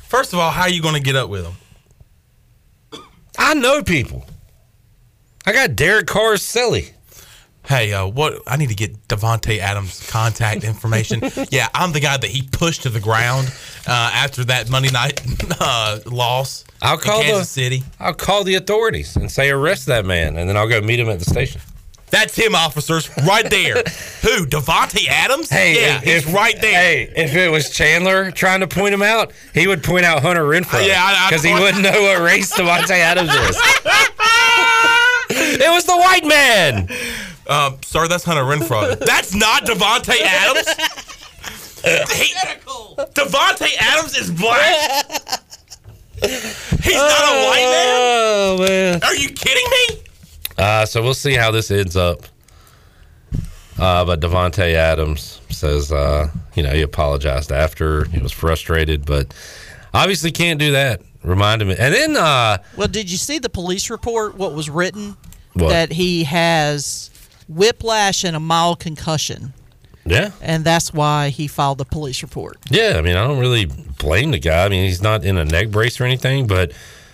First 0.08 0.34
of 0.34 0.40
all, 0.40 0.52
how 0.52 0.64
are 0.64 0.70
you 0.70 0.82
going 0.82 0.96
to 0.96 1.02
get 1.02 1.16
up 1.16 1.30
with 1.30 1.46
him? 1.46 3.02
I 3.38 3.54
know 3.54 3.82
people. 3.84 4.26
I 5.46 5.54
got 5.54 5.76
Derek 5.76 6.08
Carr's 6.08 6.44
silly. 6.44 6.92
Hey, 7.66 7.94
uh, 7.94 8.08
what? 8.08 8.42
I 8.48 8.58
need 8.58 8.70
to 8.70 8.76
get 8.76 9.08
Davante 9.08 9.60
Adams' 9.60 10.10
contact 10.10 10.64
information. 10.64 11.22
yeah, 11.52 11.70
I'm 11.74 11.92
the 11.92 12.00
guy 12.00 12.18
that 12.18 12.30
he 12.30 12.42
pushed 12.42 12.84
to 12.84 12.90
the 12.90 13.00
ground 13.00 13.54
uh, 13.88 14.12
after 14.14 14.44
that 14.46 14.70
Monday 14.70 14.90
night 14.90 15.22
uh, 15.60 16.00
loss. 16.08 16.66
I'll 16.82 16.96
in 16.96 17.02
call 17.02 17.22
Kansas 17.22 17.54
the 17.54 17.62
City. 17.62 17.84
I'll 18.00 18.14
call 18.14 18.44
the 18.44 18.56
authorities 18.56 19.16
and 19.16 19.32
say 19.32 19.52
arrest 19.52 19.86
that 19.86 20.06
man, 20.06 20.38
and 20.38 20.50
then 20.50 20.58
I'll 20.58 20.68
go 20.68 20.82
meet 20.82 21.00
him 21.00 21.10
at 21.10 21.20
the 21.20 21.26
station. 21.26 21.62
That's 22.12 22.36
him, 22.36 22.56
officers, 22.56 23.10
right 23.26 23.50
there. 23.50 23.76
Who? 24.22 24.46
Davante 24.46 25.08
Adams? 25.08 25.50
Hey, 25.50 25.76
yeah, 25.76 25.98
if, 25.98 26.04
he's 26.26 26.34
right 26.34 26.60
there. 26.60 26.82
Hey, 26.82 27.14
if 27.16 27.36
it 27.36 27.50
was 27.50 27.70
Chandler 27.70 28.32
trying 28.32 28.60
to 28.62 28.68
point 28.68 28.94
him 28.94 29.02
out, 29.02 29.32
he 29.54 29.68
would 29.68 29.84
point 29.84 30.06
out 30.06 30.22
Hunter 30.22 30.44
Renfrow. 30.44 30.86
Yeah, 30.86 31.30
because 31.30 31.44
he 31.44 31.54
wouldn't 31.54 31.84
know 31.84 32.02
what 32.02 32.22
race 32.22 32.56
Davante 32.56 32.92
Adams 32.92 33.30
is. 33.30 33.58
it 35.30 35.72
was 35.72 35.86
the 35.86 35.98
white 35.98 36.26
man. 36.26 36.90
Um, 37.48 37.78
sir, 37.84 38.08
that's 38.08 38.24
Hunter 38.24 38.44
Renfrow. 38.44 38.98
that's 39.00 39.36
not 39.36 39.66
Davante 39.66 40.20
Adams. 40.22 40.68
He, 41.80 42.34
Davante 43.14 43.70
Adams 43.80 44.18
is 44.18 44.30
black. 44.32 45.06
He's 46.22 46.96
not 46.96 47.24
a 47.24 47.48
white 47.48 47.70
man. 47.70 47.96
Oh 47.96 48.58
man. 48.60 49.00
Are 49.04 49.16
you 49.16 49.30
kidding 49.30 49.64
me? 49.72 50.04
Uh, 50.60 50.86
so 50.86 51.02
we'll 51.02 51.14
see 51.14 51.34
how 51.34 51.52
this 51.52 51.72
ends 51.72 51.96
up. 51.96 52.24
Uh, 53.78 54.04
but 54.04 54.20
Davante 54.20 54.74
Adams 54.74 55.40
says, 55.50 55.92
uh, 55.92 56.30
you 56.54 56.64
know, 56.64 56.72
he 56.72 56.82
apologized 56.82 57.52
after. 57.52 58.04
He 58.06 58.20
was 58.20 58.32
frustrated, 58.34 59.06
but 59.06 59.34
obviously 59.94 60.32
can't 60.32 60.60
do 60.60 60.74
that. 60.74 61.02
Remind 61.24 61.62
him. 61.62 61.70
And 61.70 61.94
then, 61.94 62.18
uh, 62.18 62.58
Well, 62.76 62.88
did 62.90 63.10
you 63.10 63.18
see 63.18 63.40
the 63.40 63.50
police 63.50 63.90
report? 63.90 64.36
What 64.36 64.54
was 64.54 64.70
written? 64.70 65.16
What? 65.54 65.70
That 65.70 65.94
he 65.94 66.26
has 66.26 67.10
whiplash 67.48 68.24
and 68.24 68.36
a 68.36 68.40
mild 68.40 68.80
concussion, 68.80 69.54
yeah, 70.06 70.32
and 70.42 70.64
that's 70.64 70.94
why 70.94 71.30
he 71.30 71.48
filed 71.48 71.80
the 71.80 71.86
police 71.86 72.22
report. 72.22 72.58
yeah. 72.70 72.96
I 72.98 73.02
mean, 73.02 73.16
I 73.18 73.26
don't 73.28 73.40
really 73.40 73.66
blame 73.66 74.32
the 74.32 74.40
guy. 74.40 74.66
I 74.66 74.70
mean, 74.70 74.86
he's 74.86 75.02
not 75.02 75.24
in 75.26 75.38
a 75.38 75.44
neck 75.46 75.70
brace 75.70 76.00
or 76.00 76.06
anything, 76.06 76.48
but 76.48 76.72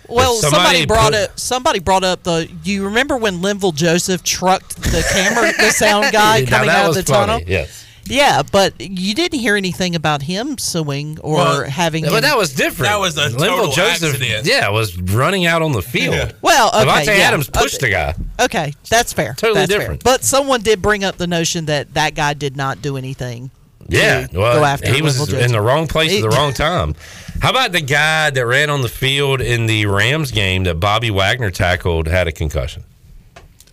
Well, 0.09 0.35
if 0.35 0.41
somebody, 0.41 0.85
brought 0.85 1.13
put- 1.13 1.29
up. 1.31 1.39
Somebody 1.39 1.79
brought 1.79 2.03
up 2.03 2.23
the. 2.23 2.49
You 2.63 2.85
remember 2.85 3.17
when 3.17 3.39
Linval 3.41 3.73
Joseph 3.73 4.23
trucked 4.23 4.75
the 4.77 5.05
camera, 5.13 5.51
the 5.57 5.71
sound 5.71 6.11
guy 6.11 6.41
Now, 6.41 6.49
coming 6.49 6.67
that 6.67 6.85
out 6.85 6.89
of 6.89 6.95
the 6.95 7.03
funny, 7.03 7.27
tunnel? 7.27 7.47
Yes. 7.47 7.83
Yeah, 8.07 8.43
but 8.43 8.79
you 8.79 9.15
didn't 9.15 9.39
hear 9.39 9.55
anything 9.55 9.95
about 9.95 10.21
him 10.21 10.59
suing 10.59 11.17
or 11.21 11.37
Well, 11.37 11.63
having. 11.69 12.03
But 12.03 12.13
him- 12.13 12.21
that 12.21 12.37
was 12.37 12.53
different. 12.53 12.91
That 12.91 12.99
was 12.99 13.17
a 13.17 13.29
Linval 13.29 13.47
total 13.47 13.71
Joseph, 13.71 14.13
accident. 14.13 14.45
Yeah, 14.45 14.69
was 14.69 14.95
running 14.99 15.47
out 15.47 15.63
on 15.63 15.71
the 15.71 15.81
field. 15.81 16.35
Well, 16.41 16.67
okay, 16.69 16.85
Davante 16.85 17.05
yeah, 17.17 17.23
Adams 17.23 17.49
pushed 17.49 17.81
okay. 17.83 17.87
the 17.87 17.91
guy. 17.91 18.43
Okay, 18.45 18.73
that's 18.89 19.11
fair. 19.11 19.33
Totally 19.33 19.61
That's 19.61 19.71
fair. 19.71 19.79
different. 19.79 20.03
But 20.03 20.23
someone 20.23 20.61
did 20.61 20.83
bring 20.83 21.03
up 21.03 21.17
the 21.17 21.25
notion 21.25 21.65
that 21.65 21.95
that 21.95 22.13
guy 22.13 22.35
did 22.35 22.55
not 22.55 22.81
do 22.83 22.95
anything. 22.97 23.49
Yeah, 23.87 24.27
to 24.27 24.39
well, 24.39 24.59
go 24.59 24.65
after 24.65 24.91
he 24.91 25.01
was 25.01 25.17
Linval 25.17 25.43
in 25.43 25.51
the 25.51 25.61
wrong 25.61 25.87
place 25.87 26.15
at 26.15 26.21
the 26.21 26.29
wrong 26.29 26.53
time. 26.53 26.95
How 27.41 27.49
about 27.51 27.71
the 27.71 27.81
guy 27.81 28.29
that 28.29 28.45
ran 28.45 28.69
on 28.69 28.81
the 28.81 28.89
field 28.89 29.41
in 29.41 29.65
the 29.65 29.85
Rams 29.85 30.31
game 30.31 30.63
that 30.63 30.75
Bobby 30.79 31.11
Wagner 31.11 31.51
tackled 31.51 32.07
had 32.07 32.27
a 32.27 32.31
concussion? 32.31 32.83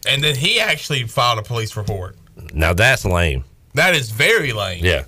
And 0.07 0.23
then 0.23 0.35
he 0.35 0.61
actually 0.61 1.05
filed 1.05 1.39
a 1.39 1.43
police 1.43 1.77
report. 1.77 2.17
Now 2.53 2.73
that's 2.73 3.05
lame. 3.05 3.45
That 3.75 3.95
is 3.95 4.11
very 4.11 4.53
lame. 4.53 4.85
Yeah, 4.85 5.05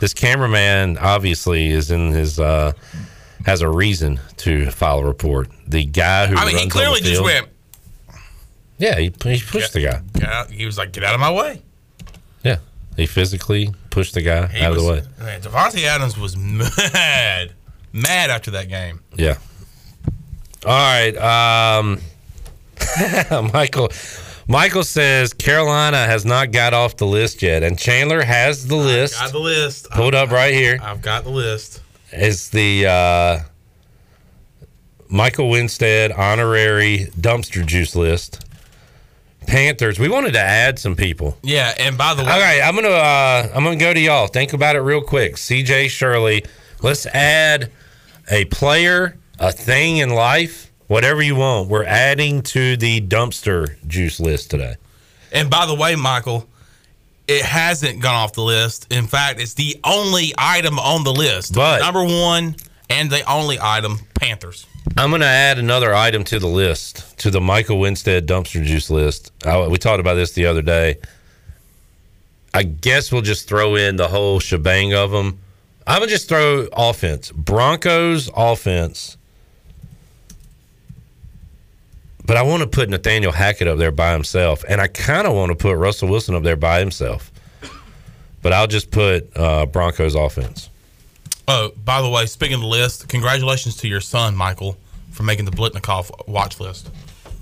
this 0.00 0.12
cameraman 0.12 0.98
obviously 0.98 1.68
is 1.68 1.90
in 1.90 2.10
his 2.10 2.38
uh, 2.40 2.72
has 3.46 3.60
a 3.62 3.68
reason 3.68 4.20
to 4.38 4.70
file 4.70 4.98
a 4.98 5.04
report. 5.06 5.48
The 5.66 5.84
guy 5.84 6.26
who 6.26 6.36
I 6.36 6.44
mean, 6.44 6.50
he 6.50 6.54
runs 6.56 6.62
on 6.62 6.68
the 6.68 6.72
clearly 6.72 7.00
just 7.00 7.22
went. 7.22 7.48
Yeah, 8.78 8.98
he, 8.98 9.04
he 9.04 9.40
pushed 9.40 9.72
the 9.74 9.84
guy. 9.84 10.26
Out. 10.26 10.50
He 10.50 10.66
was 10.66 10.76
like, 10.76 10.92
"Get 10.92 11.04
out 11.04 11.14
of 11.14 11.20
my 11.20 11.30
way." 11.32 11.62
Yeah, 12.42 12.56
he 12.96 13.06
physically 13.06 13.72
pushed 13.90 14.14
the 14.14 14.22
guy 14.22 14.48
He 14.48 14.60
out 14.60 14.72
was, 14.74 14.78
of 14.78 14.84
the 14.84 14.92
way. 14.92 15.02
Man, 15.24 15.40
Davante 15.40 15.84
Adams 15.84 16.18
was 16.18 16.36
mad, 16.94 17.52
mad 17.92 18.30
after 18.30 18.50
that 18.52 18.68
game. 18.68 19.00
Yeah. 19.16 19.36
All 20.64 20.70
right. 20.72 21.16
Um, 21.78 22.00
Michael. 23.52 23.90
Michael 24.48 24.82
says 24.84 25.32
Carolina 25.32 25.98
has 26.04 26.24
not 26.24 26.50
got 26.50 26.74
off 26.74 26.96
the 26.96 27.06
list 27.06 27.42
yet, 27.42 27.62
and 27.62 27.78
Chandler 27.78 28.22
has 28.22 28.66
the 28.66 28.76
list 28.76 29.14
Got 29.18 29.32
the 29.32 29.38
list. 29.38 29.88
pulled 29.90 30.14
up 30.14 30.30
right 30.30 30.52
here. 30.52 30.78
I've 30.82 31.00
got 31.00 31.24
the 31.24 31.30
list. 31.30 31.80
It's 32.10 32.48
the 32.50 32.86
uh, 32.86 33.38
Michael 35.08 35.48
Winstead 35.48 36.12
honorary 36.12 37.08
dumpster 37.18 37.64
juice 37.64 37.94
list. 37.94 38.44
Panthers. 39.46 39.98
We 39.98 40.08
wanted 40.08 40.32
to 40.34 40.40
add 40.40 40.78
some 40.78 40.94
people. 40.96 41.36
Yeah, 41.42 41.72
and 41.78 41.96
by 41.98 42.14
the 42.14 42.22
way, 42.22 42.30
All 42.30 42.38
right, 42.40 42.60
I'm 42.62 42.74
gonna 42.74 42.88
uh, 42.88 43.48
I'm 43.54 43.64
gonna 43.64 43.76
go 43.76 43.92
to 43.94 44.00
y'all. 44.00 44.26
Think 44.26 44.52
about 44.52 44.76
it 44.76 44.80
real 44.80 45.02
quick. 45.02 45.36
CJ 45.36 45.88
Shirley. 45.88 46.44
Let's 46.80 47.06
add 47.06 47.70
a 48.30 48.44
player, 48.46 49.16
a 49.38 49.52
thing 49.52 49.98
in 49.98 50.10
life, 50.10 50.70
whatever 50.86 51.22
you 51.22 51.36
want. 51.36 51.68
We're 51.68 51.84
adding 51.84 52.42
to 52.42 52.76
the 52.76 53.00
dumpster 53.00 53.76
juice 53.86 54.20
list 54.20 54.50
today. 54.50 54.76
and 55.32 55.48
by 55.50 55.66
the 55.66 55.74
way, 55.74 55.96
Michael, 55.96 56.48
it 57.26 57.42
hasn't 57.42 58.00
gone 58.02 58.14
off 58.14 58.32
the 58.34 58.42
list. 58.42 58.92
In 58.92 59.06
fact, 59.06 59.40
it's 59.40 59.54
the 59.54 59.78
only 59.84 60.34
item 60.36 60.78
on 60.78 61.04
the 61.04 61.12
list. 61.12 61.54
But- 61.54 61.80
number 61.80 62.04
one 62.04 62.56
and 62.90 63.10
the 63.10 63.22
only 63.30 63.58
item, 63.60 64.00
Panthers. 64.14 64.66
I'm 64.96 65.10
gonna 65.10 65.24
add 65.24 65.58
another 65.58 65.94
item 65.94 66.24
to 66.24 66.38
the 66.38 66.48
list, 66.48 67.18
to 67.20 67.30
the 67.30 67.40
Michael 67.40 67.78
Winstead 67.78 68.26
dumpster 68.26 68.62
juice 68.64 68.90
list. 68.90 69.32
I, 69.46 69.66
we 69.68 69.78
talked 69.78 70.00
about 70.00 70.14
this 70.14 70.32
the 70.32 70.46
other 70.46 70.60
day. 70.60 70.98
I 72.52 72.64
guess 72.64 73.10
we'll 73.10 73.22
just 73.22 73.48
throw 73.48 73.76
in 73.76 73.96
the 73.96 74.08
whole 74.08 74.38
shebang 74.40 74.92
of 74.92 75.10
them. 75.12 75.38
I'm 75.86 76.00
gonna 76.00 76.10
just 76.10 76.28
throw 76.28 76.68
offense. 76.72 77.30
Broncos 77.32 78.30
offense. 78.34 79.16
But 82.24 82.36
I 82.36 82.42
want 82.42 82.62
to 82.62 82.68
put 82.68 82.88
Nathaniel 82.88 83.32
Hackett 83.32 83.66
up 83.66 83.78
there 83.78 83.90
by 83.90 84.12
himself, 84.12 84.64
and 84.68 84.80
I 84.80 84.86
kind 84.86 85.26
of 85.26 85.34
want 85.34 85.50
to 85.50 85.56
put 85.56 85.76
Russell 85.76 86.08
Wilson 86.08 86.34
up 86.36 86.44
there 86.44 86.56
by 86.56 86.78
himself. 86.78 87.32
But 88.42 88.52
I'll 88.52 88.68
just 88.68 88.90
put 88.90 89.36
uh, 89.36 89.66
Broncos 89.66 90.14
offense. 90.14 90.68
Oh, 91.48 91.72
by 91.84 92.00
the 92.00 92.08
way, 92.08 92.26
speaking 92.26 92.54
of 92.54 92.60
the 92.60 92.66
list, 92.68 93.08
congratulations 93.08 93.76
to 93.78 93.88
your 93.88 94.00
son, 94.00 94.36
Michael, 94.36 94.76
for 95.10 95.24
making 95.24 95.44
the 95.44 95.50
Biletnikoff 95.50 96.28
watch 96.28 96.60
list. 96.60 96.90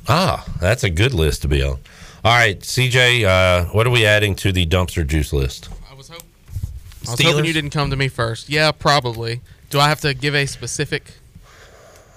Ah, 0.09 0.45
that's 0.61 0.83
a 0.83 0.91
good 0.91 1.13
list 1.13 1.43
to 1.43 1.49
be 1.49 1.63
on. 1.63 1.79
All 2.25 2.37
right, 2.37 2.59
CJ, 2.59 3.25
uh, 3.25 3.67
what 3.67 3.87
are 3.87 3.91
we 3.91 4.05
adding 4.07 4.35
to 4.37 4.53
the 4.53 4.67
dumpster 4.67 5.07
juice 5.07 5.33
list? 5.33 5.69
I 7.07 7.11
was, 7.13 7.21
hope- 7.21 7.21
I 7.21 7.29
was 7.29 7.33
hoping 7.37 7.45
you 7.47 7.53
didn't 7.53 7.71
come 7.71 7.91
to 7.91 7.97
me 7.97 8.09
first. 8.09 8.49
Yeah, 8.49 8.73
probably. 8.73 9.41
Do 9.71 9.79
I 9.81 9.89
have 9.89 10.01
to 10.03 10.15
give 10.15 10.35
a 10.35 10.47
specific 10.47 11.05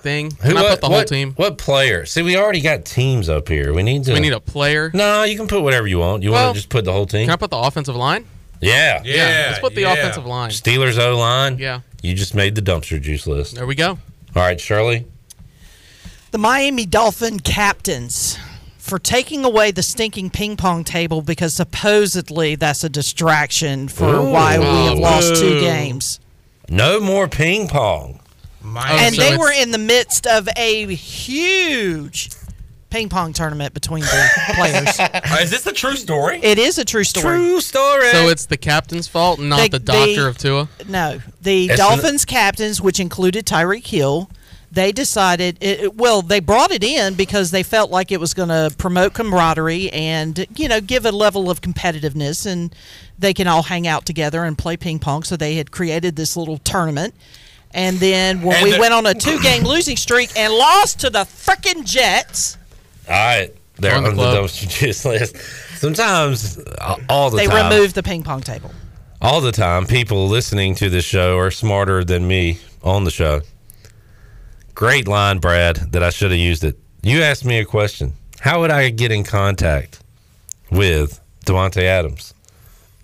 thing? 0.01 0.31
Can 0.31 0.57
I 0.57 0.61
what, 0.61 0.69
put 0.71 0.81
the 0.81 0.89
what- 0.89 0.95
whole 0.95 1.03
team? 1.05 1.33
What 1.35 1.57
player? 1.57 2.05
See, 2.05 2.21
we 2.21 2.35
already 2.37 2.61
got 2.61 2.83
teams 2.85 3.29
up 3.29 3.47
here. 3.47 3.73
We 3.73 3.83
need 3.83 4.03
to. 4.05 4.13
We 4.13 4.19
need 4.19 4.33
a 4.33 4.39
player. 4.39 4.91
No, 4.93 5.23
you 5.23 5.37
can 5.37 5.47
put 5.47 5.61
whatever 5.61 5.87
you 5.87 5.99
want. 5.99 6.23
You 6.23 6.31
Well, 6.31 6.45
want 6.47 6.55
to 6.55 6.59
just 6.61 6.69
put 6.69 6.83
the 6.85 6.91
whole 6.91 7.05
team? 7.05 7.25
Can 7.25 7.33
I 7.33 7.35
put 7.37 7.51
the 7.51 7.57
offensive 7.57 7.95
line? 7.95 8.25
yeah. 8.61 9.01
Yeah, 9.03 9.45
Let's 9.49 9.59
put 9.59 9.75
the 9.75 9.81
yeah. 9.81 9.93
offensive 9.93 10.25
line. 10.25 10.49
Steelers 10.49 10.97
O 10.97 11.17
line. 11.17 11.57
Yeah. 11.57 11.81
You 12.01 12.13
just 12.15 12.33
made 12.35 12.55
the 12.55 12.61
dumpster 12.61 13.01
juice 13.01 13.25
list. 13.27 13.55
There 13.55 13.65
we 13.65 13.75
go. 13.75 13.91
All 14.35 14.41
right, 14.41 14.59
Shirley. 14.59 15.05
The 16.31 16.37
Miami 16.39 16.85
Dolphin 16.85 17.39
captains 17.39 18.37
for 18.83 18.99
taking 18.99 19.45
away 19.45 19.71
the 19.71 19.81
stinking 19.81 20.29
ping 20.29 20.57
pong 20.57 20.83
table 20.83 21.21
because 21.21 21.53
supposedly 21.53 22.55
that's 22.55 22.83
a 22.83 22.89
distraction 22.89 23.87
for 23.87 24.13
Ooh. 24.15 24.29
why 24.29 24.59
we 24.59 24.65
have 24.65 24.99
lost 24.99 25.37
two 25.37 25.61
games. 25.61 26.19
No 26.67 26.99
more 26.99 27.29
ping 27.29 27.69
pong. 27.69 28.19
My, 28.61 28.91
and 28.91 29.15
so 29.15 29.21
they 29.21 29.37
were 29.37 29.53
in 29.53 29.71
the 29.71 29.77
midst 29.77 30.27
of 30.27 30.49
a 30.57 30.93
huge 30.95 32.29
ping 32.89 33.07
pong 33.07 33.31
tournament 33.31 33.73
between 33.73 34.01
the 34.03 34.29
players. 34.55 34.99
Uh, 34.99 35.37
is 35.41 35.49
this 35.49 35.65
a 35.65 35.71
true 35.71 35.95
story? 35.95 36.39
It 36.43 36.59
is 36.59 36.77
a 36.77 36.83
true 36.83 37.05
story. 37.05 37.37
True 37.37 37.61
story. 37.61 38.11
So 38.11 38.27
it's 38.27 38.47
the 38.47 38.57
captain's 38.57 39.07
fault, 39.07 39.39
not 39.39 39.59
They- 39.59 39.69
the 39.69 39.79
doctor 39.79 40.23
they- 40.23 40.27
of 40.29 40.37
Tua. 40.37 40.67
No, 40.89 41.21
the 41.41 41.67
It's 41.69 41.77
Dolphins 41.77 42.25
captains, 42.25 42.81
which 42.81 42.99
included 42.99 43.45
Tyreek 43.45 43.87
Hill, 43.87 44.29
they 44.73 44.91
decided. 44.91 45.57
It, 45.61 45.79
it- 45.83 45.95
well, 45.95 46.21
they 46.21 46.39
brought 46.39 46.71
it 46.71 46.83
in 46.83 47.13
because 47.13 47.51
they 47.51 47.63
felt 47.63 47.91
like 47.91 48.11
it 48.11 48.19
was 48.19 48.33
going 48.33 48.49
to 48.49 48.73
promote 48.77 49.13
camaraderie 49.13 49.89
and 49.91 50.45
you 50.55 50.67
know 50.67 50.81
give 50.81 51.05
a 51.05 51.11
level 51.11 51.49
of 51.49 51.61
competitiveness, 51.61 52.45
and 52.45 52.73
they 53.17 53.33
can 53.33 53.47
all 53.47 53.63
hang 53.63 53.87
out 53.87 54.05
together 54.05 54.43
and 54.43 54.57
play 54.57 54.75
ping 54.77 54.99
pong. 54.99 55.23
So 55.23 55.37
they 55.37 55.55
had 55.55 55.71
created 55.71 56.15
this 56.15 56.35
little 56.35 56.57
tournament. 56.57 57.13
And 57.75 57.97
then 57.97 58.41
when 58.43 58.57
And 58.57 58.63
we 58.65 58.71
the- 58.73 58.79
went 58.79 58.93
on 58.93 59.05
a 59.07 59.15
two-game 59.15 59.63
losing 59.63 59.97
streak 59.97 60.29
and 60.37 60.53
lost 60.53 60.99
to 60.99 61.09
the 61.09 61.19
frickin' 61.25 61.85
Jets, 61.85 62.57
All 63.07 63.13
right. 63.15 63.51
They're 63.77 63.95
On 63.95 64.03
the 64.03 64.09
on 64.11 64.15
the 64.15 64.21
club. 64.23 64.43
dumpster 64.45 64.69
juice 64.69 65.03
list. 65.13 65.35
Sometimes, 65.77 66.59
uh, 66.59 66.97
all 67.09 67.31
the 67.31 67.37
they 67.37 67.47
time, 67.47 67.71
removed 67.71 67.95
the 67.95 68.03
ping 68.03 68.21
pong 68.21 68.41
table. 68.41 68.71
all 69.21 69.41
the 69.41 69.51
time, 69.51 69.87
people 69.87 70.27
listening 70.27 70.75
to 70.75 70.89
this 70.89 71.03
show 71.03 71.37
are 71.39 71.49
smarter 71.49 72.03
than 72.03 72.27
me 72.27 72.59
on 72.83 73.03
the 73.05 73.11
show. 73.11 73.41
Great 74.75 75.07
line, 75.07 75.39
Brad, 75.39 75.77
that 75.91 76.03
I 76.03 76.09
should 76.09 76.31
have 76.31 76.39
used 76.39 76.63
it. 76.63 76.77
You 77.01 77.21
asked 77.21 77.45
me 77.45 77.59
a 77.59 77.65
question. 77.65 78.13
How 78.39 78.61
would 78.61 78.71
I 78.71 78.89
get 78.89 79.11
in 79.11 79.23
contact 79.23 80.01
with 80.71 81.19
Davante 81.45 81.83
Adams? 81.83 82.33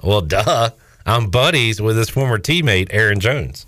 Well, 0.02 0.22
duh. 0.22 0.72
I'm 1.06 1.30
buddies 1.30 1.82
with 1.82 1.98
his 1.98 2.10
former 2.10 2.38
teammate, 2.38 2.90
Aaron 2.92 3.20
Jones. 3.20 3.66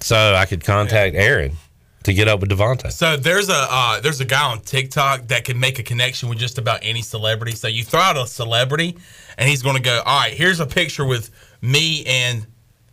So 0.00 0.34
I 0.34 0.46
could 0.46 0.64
contact 0.64 1.14
Aaron 1.14 1.56
to 2.02 2.12
get 2.12 2.26
up 2.26 2.40
with 2.40 2.50
Davante. 2.50 2.90
So 2.90 3.16
there's 3.16 3.48
a 3.48 3.66
uh, 3.70 4.00
there's 4.00 4.20
a 4.20 4.24
guy 4.24 4.50
on 4.50 4.60
TikTok 4.60 5.28
that 5.28 5.44
can 5.44 5.58
make 5.60 5.78
a 5.78 5.82
connection 5.82 6.28
with 6.28 6.38
just 6.38 6.58
about 6.58 6.80
any 6.82 7.02
celebrity. 7.02 7.52
So 7.52 7.68
you 7.68 7.84
throw 7.84 8.00
out 8.00 8.16
a 8.16 8.26
celebrity, 8.26 8.96
and 9.38 9.48
he's 9.48 9.62
going 9.62 9.76
to 9.76 9.82
go, 9.82 10.02
"All 10.04 10.20
right, 10.20 10.32
here's 10.32 10.58
a 10.58 10.66
picture 10.66 11.04
with 11.04 11.30
me 11.60 12.04
and 12.06 12.46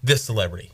this 0.04 0.24
celebrity," 0.24 0.72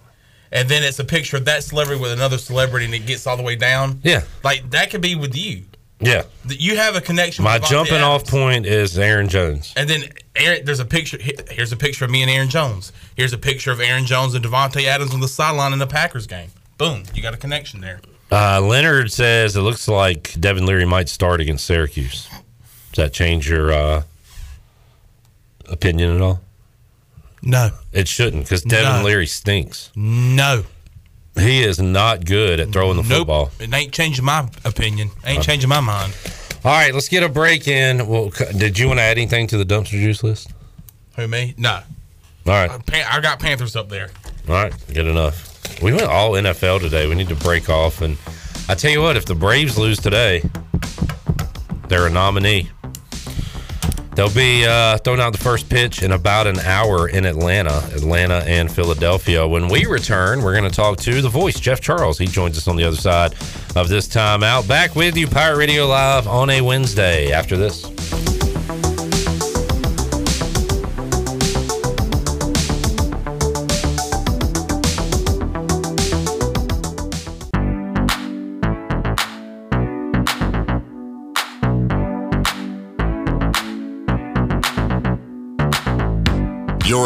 and 0.56 0.70
then 0.70 0.84
it's 0.84 1.00
a 1.00 1.04
picture 1.04 1.36
of 1.38 1.46
that 1.46 1.63
celebrity 1.63 2.02
with 2.02 2.13
another 2.13 2.38
celebrity, 2.38 2.86
and 2.86 2.96
it 2.96 3.06
gets 3.06 3.28
all 3.28 3.36
the 3.36 3.44
way 3.44 3.58
down. 3.58 4.00
Yeah. 4.04 4.24
like 4.44 4.70
that 4.72 4.89
could 4.89 5.02
be 5.02 5.13
with 5.13 5.36
you. 5.36 5.63
Yeah. 6.00 6.24
You 6.48 6.78
have 6.78 6.96
a 6.96 7.02
connection. 7.02 7.44
My 7.44 7.60
jumping 7.60 8.02
off 8.02 8.26
point 8.26 8.65
is 8.65 8.98
Aaron 8.98 9.28
Jones. 9.28 9.74
And 9.76 9.89
then 9.89 10.04
Aaron, 10.36 10.65
there's 10.65 10.80
a 10.80 10.86
picture. 10.86 11.18
Here's 11.50 11.72
a 11.72 11.78
picture 11.78 12.06
of 12.06 12.12
me 12.12 12.22
and 12.22 12.32
Aaron 12.32 12.50
Jones. 12.50 12.91
Here's 13.15 13.34
a 13.34 13.38
picture 13.38 13.72
of 13.72 13.80
Aaron 13.80 14.06
Jones 14.06 14.34
and 14.34 14.44
Davante 14.44 14.86
Adams 14.86 15.13
on 15.13 15.20
the 15.20 15.28
sideline 15.28 15.74
in 15.74 15.80
the 15.80 15.88
Packers 15.88 16.28
game. 16.28 16.50
Boom, 16.78 17.04
you 17.13 17.22
got 17.22 17.34
a 17.34 17.38
connection 17.38 17.82
there. 17.82 18.02
Uh, 18.32 18.60
Leonard 18.62 19.12
says 19.12 19.56
it 19.56 19.62
looks 19.62 19.88
like 19.88 20.36
Devin 20.39 20.65
Leary 20.65 20.86
might 20.86 21.10
start 21.10 21.39
against 21.39 21.65
Syracuse. 21.65 22.28
Does 22.91 23.06
that 23.06 23.13
change 23.13 23.50
your 23.50 23.72
uh, 23.72 24.04
opinion 25.70 26.15
at 26.15 26.22
all? 26.22 26.41
No, 27.41 27.71
It 27.93 28.08
shouldn't 28.08 28.43
because 28.43 28.63
Devin 28.63 29.00
No. 29.02 29.04
Leary 29.04 29.28
stinks. 29.28 29.91
no. 29.95 30.63
He 31.38 31.63
is 31.63 31.80
not 31.80 32.24
good 32.24 32.62
at 32.62 32.71
throwing 32.71 32.95
the 32.95 33.04
Nope. 33.04 33.17
football. 33.19 33.52
It 33.60 33.74
ain't 33.74 33.91
changing 33.91 34.24
my 34.24 34.48
opinion. 34.63 35.12
Ain't 35.26 35.43
changing 35.43 35.67
my 35.67 35.82
mind. 35.82 36.13
All 36.63 36.71
right, 36.71 36.93
let's 36.93 37.10
get 37.10 37.24
a 37.24 37.30
break 37.30 37.67
in. 37.67 38.08
Well, 38.08 38.32
did 38.58 38.80
you 38.80 38.88
want 38.88 39.00
to 39.00 39.04
add 39.04 39.17
anything 39.17 39.45
to 39.48 39.58
the 39.58 39.65
dumpster 39.65 39.89
juice 40.02 40.24
list? 40.24 40.52
Who 41.17 41.28
me? 41.28 41.54
No. 41.58 41.71
All 42.48 42.54
right, 42.54 42.69
uh, 42.71 42.80
Pan- 42.80 43.06
I 43.12 43.19
got 43.19 43.39
Panthers 43.39 43.76
up 43.76 43.89
there. 43.89 44.12
All 44.48 44.54
right, 44.56 44.74
good 44.93 45.08
enough. 45.08 45.52
We 45.82 45.91
went 45.91 46.08
all 46.08 46.32
NFL 46.38 46.80
today. 46.80 47.06
We 47.08 47.15
need 47.15 47.28
to 47.30 47.36
break 47.36 47.69
off. 47.69 48.02
And 48.02 48.17
I 48.69 48.76
tell 48.76 48.91
you 48.91 49.02
what, 49.02 49.17
if 49.17 49.26
the 49.26 49.36
Braves 49.36 49.78
lose 49.78 50.00
today, 50.00 50.41
they're 51.89 52.08
a 52.08 52.10
nominee. 52.10 52.69
They'll 54.15 54.34
be 54.34 54.65
uh, 54.65 54.97
throwing 54.99 55.19
out 55.19 55.34
the 55.34 55.43
first 55.43 55.69
pitch 55.69 56.01
in 56.01 56.13
about 56.13 56.47
an 56.47 56.58
hour 56.60 57.10
in 57.10 57.25
Atlanta, 57.25 57.84
Atlanta 57.93 58.43
and 58.47 58.71
Philadelphia. 58.71 59.45
When 59.45 59.67
we 59.67 59.86
return, 59.86 60.41
we're 60.41 60.58
going 60.58 60.69
to 60.69 60.75
talk 60.75 60.97
to 60.99 61.21
the 61.21 61.30
voice, 61.30 61.60
Jeff 61.60 61.82
Charles. 61.82 62.17
He 62.17 62.25
joins 62.25 62.58
us 62.58 62.69
on 62.69 62.78
the 62.78 62.86
other 62.86 62.95
side 62.95 63.34
of 63.75 63.89
this 63.89 64.08
time 64.08 64.41
out. 64.41 64.67
Back 64.67 64.95
with 64.95 65.17
you, 65.17 65.28
Pirate 65.28 65.58
Radio 65.58 65.86
Live 65.86 66.28
on 66.28 66.49
a 66.49 66.62
Wednesday 66.62 67.34
after 67.34 67.58
this. 67.58 67.95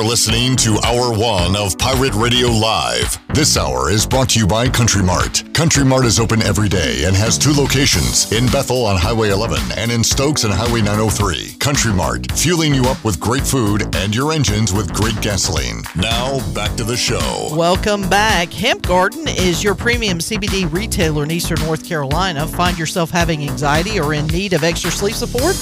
Listening 0.10 0.56
to 0.56 0.80
Hour 0.88 1.16
One 1.16 1.56
of 1.56 1.78
Pirate 1.78 2.16
Radio 2.16 2.48
Live. 2.48 3.20
This 3.36 3.56
hour 3.56 3.92
is 3.92 4.08
brought 4.08 4.30
to 4.30 4.40
you 4.40 4.48
by 4.48 4.68
Country 4.68 5.04
Mart. 5.04 5.44
Country 5.54 5.86
Mart 5.86 6.04
is 6.04 6.20
open 6.20 6.42
every 6.42 6.68
day 6.68 7.04
and 7.04 7.16
has 7.16 7.38
two 7.38 7.54
locations 7.54 8.32
in 8.32 8.48
Bethel 8.48 8.88
on 8.88 8.98
Highway 8.98 9.30
11 9.30 9.60
and 9.78 9.92
in 9.92 10.04
Stokes 10.04 10.44
on 10.46 10.50
Highway 10.50 10.82
903. 10.82 11.58
Country 11.60 11.94
Mart, 11.94 12.26
fueling 12.32 12.74
you 12.74 12.86
up 12.86 13.06
with 13.06 13.20
great 13.20 13.46
food 13.46 13.96
and 13.96 14.16
your 14.16 14.34
engines 14.34 14.74
with 14.74 14.92
great 14.92 15.22
gasoline. 15.22 15.84
Now, 15.96 16.40
back 16.56 16.76
to 16.78 16.84
the 16.84 16.98
show. 16.98 17.50
Welcome 17.52 18.10
back. 18.10 18.52
Hemp 18.52 18.88
Garden 18.88 19.28
is 19.28 19.64
your 19.64 19.76
premium 19.76 20.18
CBD 20.18 20.74
retailer 20.74 21.22
in 21.22 21.30
Eastern 21.30 21.60
North 21.60 21.88
Carolina. 21.88 22.48
Find 22.48 22.80
yourself 22.80 23.12
having 23.12 23.48
anxiety 23.48 24.00
or 24.00 24.16
in 24.16 24.26
need 24.26 24.54
of 24.54 24.64
extra 24.64 24.90
sleep 24.90 25.14
support? 25.14 25.56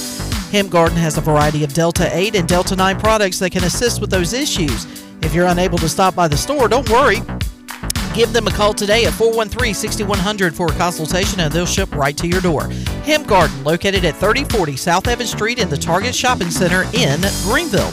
Hemp 0.50 0.70
Garden 0.70 0.96
has 0.96 1.18
a 1.18 1.20
variety 1.20 1.62
of 1.62 1.74
Delta 1.74 2.08
8 2.10 2.34
and 2.34 2.48
Delta 2.48 2.74
9 2.74 2.98
products 2.98 3.38
that 3.40 3.50
can 3.50 3.64
assist 3.64 4.00
with 4.00 4.08
those 4.08 4.32
issues. 4.32 4.86
If 5.20 5.34
you're 5.34 5.46
unable 5.46 5.76
to 5.78 5.88
stop 5.88 6.14
by 6.14 6.26
the 6.26 6.38
store, 6.38 6.68
don't 6.68 6.88
worry. 6.88 7.18
Give 8.14 8.32
them 8.32 8.46
a 8.46 8.50
call 8.50 8.72
today 8.72 9.04
at 9.04 9.12
413 9.12 9.74
6100 9.74 10.54
for 10.54 10.68
a 10.68 10.72
consultation 10.72 11.40
and 11.40 11.52
they'll 11.52 11.66
ship 11.66 11.94
right 11.94 12.16
to 12.16 12.26
your 12.26 12.40
door. 12.40 12.68
Hemp 13.04 13.26
Garden, 13.26 13.62
located 13.62 14.06
at 14.06 14.16
3040 14.16 14.76
South 14.76 15.06
Evans 15.06 15.30
Street 15.30 15.58
in 15.58 15.68
the 15.68 15.76
Target 15.76 16.14
Shopping 16.14 16.50
Center 16.50 16.84
in 16.94 17.20
Greenville. 17.44 17.90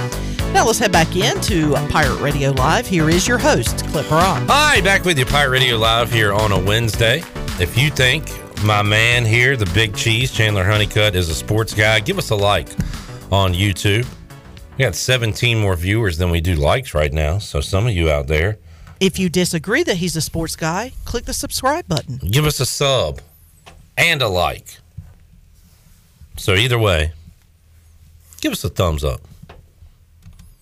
Now 0.53 0.65
let's 0.65 0.79
head 0.79 0.93
back 0.93 1.13
into 1.17 1.73
Pirate 1.89 2.21
Radio 2.21 2.51
Live. 2.51 2.87
Here 2.87 3.09
is 3.09 3.27
your 3.27 3.37
host, 3.37 3.85
Clip 3.87 4.09
Ron. 4.09 4.47
Hi, 4.47 4.79
back 4.79 5.03
with 5.03 5.19
you, 5.19 5.25
Pirate 5.25 5.51
Radio 5.51 5.75
Live 5.75 6.09
here 6.09 6.31
on 6.31 6.53
a 6.53 6.59
Wednesday. 6.59 7.21
If 7.59 7.77
you 7.77 7.89
think 7.89 8.29
my 8.65 8.81
man 8.81 9.25
here, 9.25 9.55
the 9.55 9.69
Big 9.73 9.95
Cheese, 9.95 10.31
Chandler 10.31 10.63
Honeycutt, 10.65 11.15
is 11.15 11.29
a 11.29 11.35
sports 11.35 11.73
guy, 11.73 11.99
give 11.99 12.17
us 12.17 12.31
a 12.31 12.35
like 12.35 12.67
on 13.31 13.53
YouTube. 13.53 14.07
We 14.77 14.83
got 14.83 14.95
17 14.95 15.59
more 15.59 15.75
viewers 15.75 16.17
than 16.17 16.31
we 16.31 16.41
do 16.41 16.55
likes 16.55 16.93
right 16.93 17.13
now. 17.13 17.37
So 17.37 17.61
some 17.61 17.85
of 17.87 17.93
you 17.93 18.09
out 18.09 18.27
there, 18.27 18.57
If 18.99 19.19
you 19.19 19.29
disagree 19.29 19.83
that 19.83 19.97
he's 19.97 20.15
a 20.15 20.21
sports 20.21 20.55
guy, 20.55 20.93
click 21.05 21.25
the 21.25 21.33
subscribe 21.33 21.87
button. 21.87 22.17
give 22.17 22.45
us 22.45 22.59
a 22.59 22.65
sub 22.65 23.21
and 23.97 24.21
a 24.21 24.27
like. 24.27 24.79
So 26.37 26.53
either 26.55 26.79
way, 26.79 27.11
give 28.41 28.51
us 28.51 28.63
a 28.63 28.69
thumbs 28.69 29.03
up. 29.03 29.21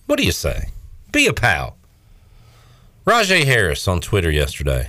What 0.06 0.16
do 0.18 0.24
you 0.24 0.32
say? 0.32 0.68
Be 1.10 1.26
a 1.26 1.32
pal. 1.32 1.76
Rajay 3.06 3.44
Harris 3.44 3.88
on 3.88 4.00
Twitter 4.00 4.30
yesterday 4.30 4.88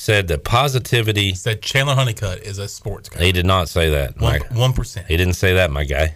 said 0.00 0.28
that 0.28 0.44
positivity. 0.44 1.34
Said 1.34 1.60
Chandler 1.60 1.94
Honeycutt 1.94 2.38
is 2.38 2.58
a 2.58 2.68
sports 2.68 3.10
guy. 3.10 3.22
He 3.22 3.32
did 3.32 3.44
not 3.44 3.68
say 3.68 3.90
that. 3.90 4.18
One 4.50 4.72
percent. 4.72 5.06
He 5.08 5.16
didn't 5.18 5.34
say 5.34 5.52
that, 5.54 5.70
my 5.70 5.84
guy. 5.84 6.14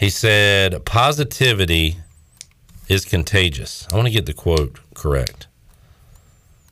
He 0.00 0.10
said 0.10 0.84
positivity 0.84 1.98
is 2.88 3.04
contagious. 3.04 3.86
I 3.92 3.96
want 3.96 4.08
to 4.08 4.12
get 4.12 4.26
the 4.26 4.34
quote 4.34 4.80
correct 4.92 5.46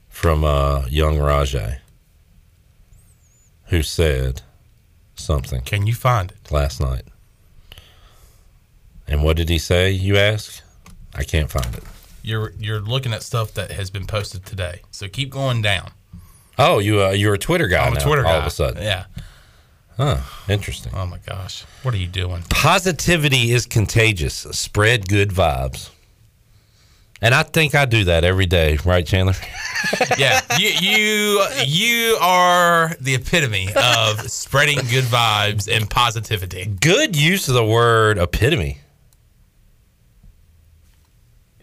from 0.08 0.42
uh, 0.42 0.86
young 0.88 1.18
Rajay, 1.18 1.78
who 3.66 3.82
said 3.84 4.42
something 5.14 5.60
Can 5.60 5.86
you 5.86 5.94
find 5.94 6.32
it? 6.32 6.50
last 6.50 6.80
night. 6.80 7.04
And 9.06 9.22
what 9.22 9.36
did 9.36 9.48
he 9.48 9.58
say, 9.58 9.92
you 9.92 10.16
ask? 10.16 10.62
I 11.14 11.22
can't 11.22 11.50
find 11.50 11.72
it. 11.76 11.84
You're 12.22 12.52
you're 12.58 12.80
looking 12.80 13.12
at 13.12 13.22
stuff 13.22 13.52
that 13.54 13.70
has 13.72 13.90
been 13.90 14.06
posted 14.06 14.46
today. 14.46 14.80
So 14.90 15.08
keep 15.08 15.30
going 15.30 15.62
down. 15.62 15.90
Oh, 16.58 16.78
you 16.78 17.02
uh, 17.02 17.10
you're 17.10 17.34
a 17.34 17.38
Twitter 17.38 17.66
guy 17.68 17.86
I'm 17.86 17.92
a 17.92 17.96
now, 17.96 18.04
Twitter 18.04 18.22
guy. 18.22 18.32
all 18.32 18.40
of 18.40 18.46
a 18.46 18.50
sudden. 18.50 18.82
Yeah. 18.82 19.04
Huh, 19.96 20.18
interesting. 20.48 20.92
Oh 20.94 21.06
my 21.06 21.18
gosh. 21.26 21.64
What 21.82 21.94
are 21.94 21.98
you 21.98 22.06
doing? 22.06 22.42
Positivity 22.48 23.52
is 23.52 23.66
contagious. 23.66 24.34
Spread 24.34 25.08
good 25.08 25.30
vibes. 25.30 25.90
And 27.20 27.34
I 27.36 27.44
think 27.44 27.76
I 27.76 27.84
do 27.84 28.04
that 28.04 28.24
every 28.24 28.46
day, 28.46 28.78
right, 28.84 29.06
Chandler? 29.06 29.34
yeah, 30.18 30.40
you 30.58 30.70
you 30.80 31.46
you 31.64 32.18
are 32.20 32.96
the 33.00 33.14
epitome 33.14 33.68
of 33.76 34.28
spreading 34.28 34.78
good 34.90 35.04
vibes 35.04 35.72
and 35.72 35.88
positivity. 35.88 36.66
Good 36.80 37.14
use 37.14 37.46
of 37.46 37.54
the 37.54 37.64
word 37.64 38.18
epitome. 38.18 38.78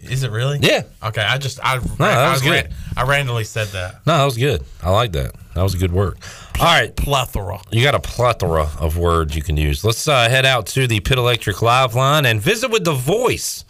Is 0.02 0.24
it 0.24 0.32
really? 0.32 0.60
Yeah. 0.62 0.84
Okay, 1.04 1.22
I 1.22 1.38
just 1.38 1.60
I 1.64 1.76
no, 1.76 1.82
that 1.98 2.18
I, 2.18 2.32
was 2.32 2.42
ran- 2.48 2.66
good. 2.66 2.74
I 2.96 3.04
randomly 3.04 3.44
said 3.44 3.68
that. 3.70 3.96
No, 4.06 4.18
that 4.18 4.26
was 4.26 4.38
good. 4.38 4.64
I 4.82 4.92
like 4.92 5.12
that. 5.14 5.36
That 5.56 5.64
was 5.64 5.76
good 5.76 5.92
work. 5.92 6.18
All 6.60 6.66
right, 6.66 6.96
Plethora. 6.96 7.60
you 7.72 7.82
got 7.84 7.96
a 7.96 8.00
plethora 8.00 8.70
of 8.80 8.98
words 8.98 9.36
you 9.36 9.42
can 9.42 9.58
use. 9.58 9.84
Let's 9.84 10.08
uh, 10.08 10.30
head 10.30 10.46
out 10.46 10.68
to 10.68 10.88
the 10.88 11.00
Pit 11.00 11.18
Electric 11.18 11.62
Live 11.62 11.96
line 11.96 12.26
and 12.26 12.42
visit 12.42 12.70
with 12.72 12.84
the 12.86 12.94
voice 12.94 13.66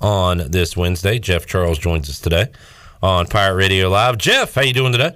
on 0.00 0.50
this 0.50 0.76
Wednesday. 0.76 1.18
Jeff 1.18 1.46
Charles 1.46 1.78
joins 1.78 2.08
us 2.08 2.20
today 2.20 2.48
on 3.02 3.26
Pirate 3.26 3.54
Radio 3.56 3.88
Live. 3.88 4.18
Jeff, 4.18 4.54
how 4.54 4.62
you 4.62 4.72
doing 4.72 4.92
today? 4.92 5.12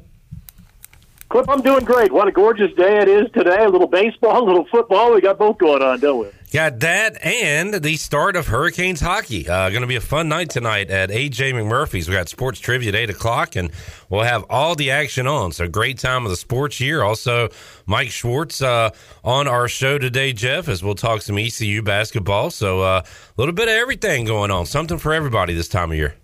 Clip, 1.28 1.48
I'm 1.48 1.62
doing 1.62 1.84
great. 1.84 2.12
What 2.12 2.28
a 2.28 2.32
gorgeous 2.32 2.72
day 2.74 2.98
it 2.98 3.08
is 3.08 3.30
today. 3.32 3.64
A 3.64 3.68
little 3.68 3.86
baseball, 3.88 4.42
a 4.42 4.46
little 4.46 4.66
football. 4.66 5.14
We 5.14 5.20
got 5.20 5.38
both 5.38 5.58
going 5.58 5.82
on, 5.82 5.98
don't 6.00 6.18
we? 6.20 6.26
Got 6.53 6.80
that 6.80 7.24
and 7.24 7.72
the 7.72 7.96
start 7.96 8.36
of 8.36 8.48
Hurricanes 8.48 9.00
hockey. 9.00 9.48
Uh, 9.48 9.70
going 9.70 9.80
to 9.80 9.86
be 9.86 9.96
a 9.96 10.03
fun 10.03 10.28
night 10.28 10.50
tonight 10.50 10.90
at 10.90 11.09
AJ 11.09 11.55
McMurphy's. 11.55 12.11
We 12.11 12.14
got 12.14 12.28
sports 12.28 12.61
trivia 12.61 12.90
at 12.90 12.94
eight 12.94 13.09
o'clock, 13.09 13.57
and 13.57 13.70
we'll 14.11 14.24
have 14.24 14.44
all 14.50 14.74
the 14.74 14.90
action 14.90 15.26
on. 15.26 15.53
So 15.53 15.66
great 15.66 15.96
time 15.96 16.26
of 16.26 16.30
the 16.30 16.36
sports 16.36 16.78
year. 16.78 17.03
Also, 17.03 17.48
Mike 17.86 18.11
Schwartz 18.11 18.61
uh, 18.61 18.90
on 19.24 19.48
our 19.48 19.66
show 19.66 19.96
today, 19.96 20.34
Jeff, 20.34 20.68
as 20.68 20.84
we'll 20.84 20.94
talk 20.94 21.22
some 21.22 21.38
ECU 21.38 21.80
basketball. 21.80 22.50
So 22.50 22.82
uh, 22.82 23.03
a 23.03 23.40
little 23.40 23.55
bit 23.55 23.68
of 23.68 23.74
everything 23.74 24.26
going 24.26 24.50
on. 24.50 24.66
Something 24.66 24.98
for 24.98 25.14
everybody 25.14 25.55
this 25.55 25.68
time 25.68 25.90
of 25.90 25.96
year. 25.96 26.16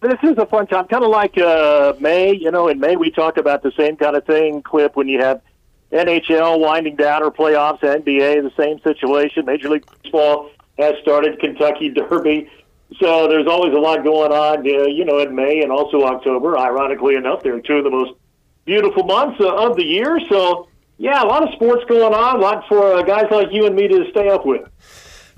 This 0.00 0.18
is 0.22 0.38
a 0.38 0.46
fun 0.46 0.68
time, 0.68 0.86
kind 0.86 1.02
of 1.02 1.10
like 1.10 1.36
uh, 1.38 1.94
May. 1.98 2.36
You 2.36 2.52
know, 2.52 2.68
in 2.68 2.78
May 2.78 2.94
we 2.94 3.10
talk 3.10 3.36
about 3.36 3.64
the 3.64 3.72
same 3.76 3.96
kind 3.96 4.14
of 4.14 4.24
thing. 4.26 4.62
Clip 4.62 4.94
when 4.94 5.08
you 5.08 5.18
have 5.18 5.40
NHL 5.92 6.60
winding 6.60 6.96
down 6.96 7.22
or 7.22 7.30
playoffs, 7.30 7.80
NBA 7.80 8.42
the 8.42 8.52
same 8.56 8.80
situation. 8.80 9.46
Major 9.46 9.70
League 9.70 9.86
Baseball 10.02 10.50
has 10.78 10.94
started 11.00 11.38
Kentucky 11.38 11.90
Derby, 11.90 12.50
so 12.98 13.28
there's 13.28 13.46
always 13.46 13.72
a 13.72 13.78
lot 13.78 14.04
going 14.04 14.32
on. 14.32 14.58
Uh, 14.58 14.86
you 14.86 15.04
know, 15.04 15.18
in 15.20 15.34
May 15.34 15.62
and 15.62 15.70
also 15.70 16.04
October. 16.04 16.58
Ironically 16.58 17.14
enough, 17.14 17.42
they're 17.42 17.60
two 17.60 17.78
of 17.78 17.84
the 17.84 17.90
most 17.90 18.12
beautiful 18.64 19.04
months 19.04 19.40
uh, 19.40 19.54
of 19.54 19.76
the 19.76 19.84
year. 19.84 20.20
So 20.28 20.68
yeah, 20.98 21.22
a 21.22 21.26
lot 21.26 21.42
of 21.42 21.54
sports 21.54 21.84
going 21.88 22.14
on. 22.14 22.36
A 22.36 22.38
lot 22.38 22.64
for 22.68 22.94
uh, 22.94 23.02
guys 23.02 23.26
like 23.30 23.48
you 23.52 23.66
and 23.66 23.74
me 23.74 23.88
to 23.88 24.10
stay 24.10 24.28
up 24.28 24.46
with. 24.46 24.68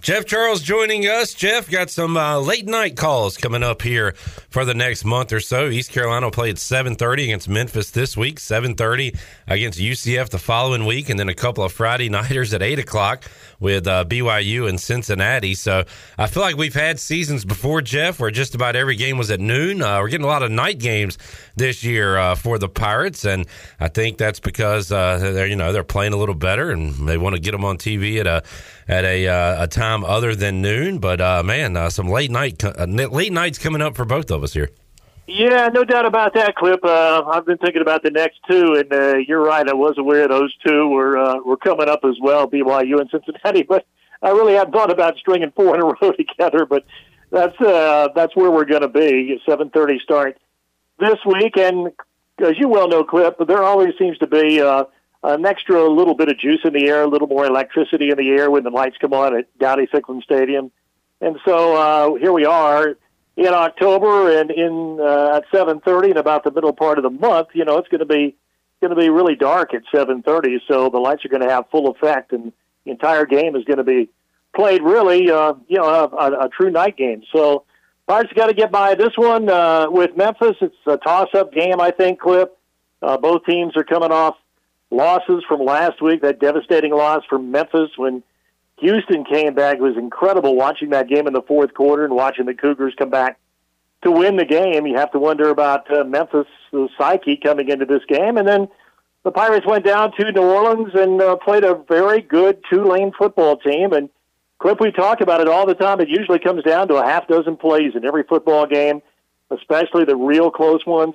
Jeff 0.01 0.27
Charles 0.27 0.63
joining 0.63 1.03
us. 1.07 1.35
Jeff 1.35 1.69
got 1.69 1.91
some 1.91 2.17
uh, 2.17 2.39
late 2.39 2.67
night 2.67 2.97
calls 2.97 3.37
coming 3.37 3.65
up 3.65 3.83
here 3.83 4.13
for 4.49 4.65
the 4.65 4.73
next 4.73 5.05
month 5.05 5.33
or 5.33 5.41
so. 5.41 5.67
East 5.67 5.91
Carolina 5.91 6.27
will 6.27 6.31
play 6.31 6.51
at 6.51 6.57
7:30 6.57 7.25
against 7.25 7.49
Memphis 7.49 7.91
this 7.91 8.17
week, 8.17 8.39
7:30 8.39 9.19
against 9.49 9.81
UCF 9.81 10.31
the 10.31 10.39
following 10.39 10.87
week, 10.87 11.09
and 11.09 11.19
then 11.19 11.29
a 11.29 11.35
couple 11.35 11.65
of 11.65 11.73
Friday 11.73 12.09
nighters 12.11 12.55
at 12.55 12.63
eight 12.63 12.79
o'clock 12.79 13.25
with 13.59 13.89
uh, 13.89 14.05
BYU 14.05 14.69
and 14.69 14.81
Cincinnati. 14.81 15.55
So 15.55 15.83
I 16.17 16.29
feel 16.29 16.45
like 16.45 16.57
we've 16.57 16.75
had 16.75 17.01
seasons 17.01 17.45
before, 17.45 17.81
Jeff, 17.83 18.21
where 18.21 18.31
just 18.31 18.55
about 18.55 18.77
every 18.77 18.95
game 18.95 19.19
was 19.19 19.33
at 19.33 19.41
noon. 19.41 19.83
Uh, 19.83 19.99
we're 20.01 20.11
getting 20.11 20.25
a 20.25 20.29
lot 20.29 20.45
of 20.45 20.53
night 20.53 20.79
games 20.79 21.19
this 21.57 21.83
year 21.83 22.17
uh, 22.17 22.37
for 22.37 22.57
the 22.61 22.69
Pirates, 22.69 23.25
and 23.25 23.47
I 23.81 23.89
think 23.89 24.17
that's 24.17 24.39
because 24.39 24.93
uh, 24.93 25.19
they're 25.19 25.49
you 25.49 25.57
know 25.57 25.73
they're 25.73 25.83
playing 25.83 26.13
a 26.13 26.17
little 26.17 26.37
better 26.37 26.71
and 26.71 27.09
they 27.09 27.19
want 27.19 27.35
to 27.35 27.43
get 27.43 27.51
them 27.51 27.65
on 27.65 27.79
TV 27.79 28.21
at 28.21 28.29
a 28.29 28.45
at 28.89 29.05
a 29.05 29.29
uh, 29.29 29.65
a 29.65 29.67
time 29.67 30.05
other 30.05 30.35
than 30.35 30.63
noon. 30.63 30.99
But 30.99 31.21
uh, 31.21 31.43
man, 31.43 31.77
uh, 31.77 31.91
some 31.91 32.09
late 32.09 32.31
night 32.31 32.65
uh, 32.65 32.87
late 32.87 33.33
nights 33.33 33.59
coming 33.59 33.83
up 33.83 33.95
for 33.95 34.05
both 34.05 34.31
of 34.31 34.43
us 34.43 34.55
here. 34.55 34.71
Yeah, 35.27 35.69
no 35.69 35.85
doubt 35.85 36.07
about 36.07 36.33
that, 36.35 36.57
Clip. 36.57 36.83
Uh, 36.83 37.23
I've 37.27 37.45
been 37.45 37.59
thinking 37.59 37.83
about 37.83 38.03
the 38.03 38.11
next 38.11 38.39
two, 38.51 38.75
and 38.75 38.91
uh, 38.91 39.17
you're 39.19 39.43
right. 39.43 39.69
I 39.69 39.75
was 39.75 39.97
aware 39.99 40.27
those 40.27 40.55
two 40.67 40.89
were 40.89 41.43
were 41.45 41.59
coming 41.59 41.89
up 41.89 42.01
as 42.05 42.17
well, 42.21 42.49
BYU 42.49 43.01
and 43.01 43.11
Cincinnati. 43.11 43.63
But 43.69 43.87
I 44.23 44.31
really 44.31 44.55
hadn't 44.55 44.73
thought 44.73 44.91
about 44.91 45.17
stringing 45.19 45.53
four 45.55 45.75
in 45.75 45.83
a 45.83 45.85
row 46.03 46.13
together. 46.13 46.65
But 46.65 46.85
that's 47.31 47.57
that's 48.15 48.35
where 48.35 48.51
we're 48.51 48.65
going 48.65 48.83
to 48.83 48.89
be. 48.89 49.41
Seven 49.47 49.69
thirty 49.69 49.99
start 49.99 50.39
this 50.99 51.19
week, 51.27 51.59
and 51.59 51.93
as 52.39 52.59
you 52.59 52.69
well 52.69 52.89
know, 52.89 53.05
Clip, 53.05 53.37
there 53.47 53.63
always 53.63 53.93
seems 53.99 54.17
to 54.19 54.27
be 54.27 54.63
an 55.23 55.45
extra 55.45 55.89
little 55.89 56.15
bit 56.15 56.29
of 56.29 56.39
juice 56.39 56.61
in 56.65 56.73
the 56.73 56.87
air, 56.87 57.03
a 57.03 57.09
little 57.09 57.29
more 57.29 57.47
electricity 57.47 58.11
in 58.11 58.17
the 58.17 58.29
air 58.31 58.51
when 58.51 58.65
the 58.65 58.71
lights 58.71 58.97
come 59.01 59.13
on 59.13 59.37
at 59.37 59.47
Dowdy 59.59 59.87
Ficklen 59.87 60.23
Stadium. 60.23 60.71
And 61.21 61.39
so 61.45 61.77
uh, 61.77 62.15
here 62.15 62.33
we 62.33 62.45
are 62.45 62.97
in 63.37 63.49
October 63.49 64.39
and 64.39 64.51
in 64.51 64.99
uh, 65.01 65.37
at 65.37 65.49
7:30 65.53 66.11
and 66.11 66.19
about 66.19 66.45
the 66.45 66.51
middle 66.51 66.73
part 66.73 66.99
of 66.99 67.05
the 67.05 67.11
month, 67.11 67.49
you 67.55 67.65
know, 67.65 67.79
it's 67.79 67.89
going 67.89 68.01
to 68.01 68.07
be 68.07 68.37
going 68.81 68.95
to 68.95 69.01
be 69.01 69.11
really 69.11 69.35
dark 69.35 69.75
at 69.75 69.83
7:30, 69.93 70.61
so 70.69 70.89
the 70.89 70.99
lights 70.99 71.25
are 71.25 71.29
going 71.29 71.43
to 71.43 71.51
have 71.51 71.69
full 71.71 71.91
effect 71.91 72.33
and 72.33 72.53
the 72.85 72.93
entire 72.93 73.27
game 73.27 73.57
is 73.57 73.65
going 73.65 73.79
to 73.79 73.85
be 73.85 74.09
played 74.55 74.83
really 74.83 75.31
uh, 75.31 75.55
you 75.67 75.79
know, 75.79 75.85
a, 75.85 76.05
a, 76.17 76.47
a 76.47 76.49
true 76.49 76.71
night 76.71 76.97
game. 76.97 77.23
So 77.33 77.65
Pirates 78.07 78.33
got 78.35 78.47
to 78.47 78.55
get 78.55 78.73
by 78.73 78.95
this 78.95 79.13
one 79.17 79.49
uh, 79.51 79.89
with 79.91 80.17
Memphis. 80.17 80.57
It's 80.61 80.75
a 80.87 80.97
toss-up 80.97 81.53
game, 81.53 81.81
I 81.81 81.91
think, 81.91 82.21
Clip. 82.21 82.57
Uh, 83.03 83.19
both 83.19 83.45
teams 83.45 83.77
are 83.77 83.85
coming 83.85 84.11
off 84.11 84.37
losses 84.91 85.45
from 85.47 85.61
last 85.61 86.01
week, 86.01 86.23
that 86.23 86.41
devastating 86.41 86.93
loss 86.93 87.25
from 87.29 87.51
Memphis 87.51 87.91
when 87.97 88.23
Houston 88.79 89.25
came 89.25 89.55
back. 89.55 89.77
It 89.77 89.83
was 89.83 89.97
incredible 89.97 90.55
watching 90.57 90.91
that 90.91 91.09
game 91.09 91.27
in 91.27 91.33
the 91.33 91.43
fourth 91.43 91.75
quarter 91.75 92.05
and 92.05 92.15
watching 92.15 92.47
the 92.47 92.55
Cougars 92.55 92.95
come 92.97 93.11
back 93.11 93.39
to 94.03 94.11
win 94.11 94.37
the 94.37 94.45
game. 94.45 94.87
You 94.87 94.97
have 94.97 95.11
to 95.13 95.19
wonder 95.19 95.49
about 95.49 95.91
uh, 95.93 96.05
Memphis' 96.05 96.47
psyche 96.97 97.37
coming 97.37 97.69
into 97.69 97.85
this 97.85 98.05
game. 98.09 98.37
And 98.37 98.47
then 98.47 98.69
the 99.25 99.33
Pirates 99.33 99.67
went 99.67 99.85
down 99.85 100.13
to 100.19 100.33
New 100.33 100.43
Orleans 100.43 100.95
and 100.95 101.21
uh, 101.21 101.37
played 101.37 101.65
a 101.65 101.75
very 101.89 102.21
good 102.21 102.63
Tulane 102.71 103.13
football 103.19 103.57
team. 103.57 103.93
And 103.93 104.09
Clip, 104.59 104.81
we 104.81 104.93
talk 104.93 105.21
about 105.21 105.41
it 105.41 105.49
all 105.49 105.67
the 105.67 105.75
time. 105.75 106.01
It 106.01 106.09
usually 106.09 106.39
comes 106.39 106.63
down 106.63 106.89
to 106.89 106.97
a 106.97 107.05
half 107.05 107.29
dozen 107.29 107.57
plays 107.57 107.93
in 107.95 108.05
every 108.05 108.23
football 108.23 108.67
game, 108.67 109.03
especially 109.51 110.05
the 110.05 110.17
real 110.17 110.51
close 110.51 110.87
ones. 110.87 111.15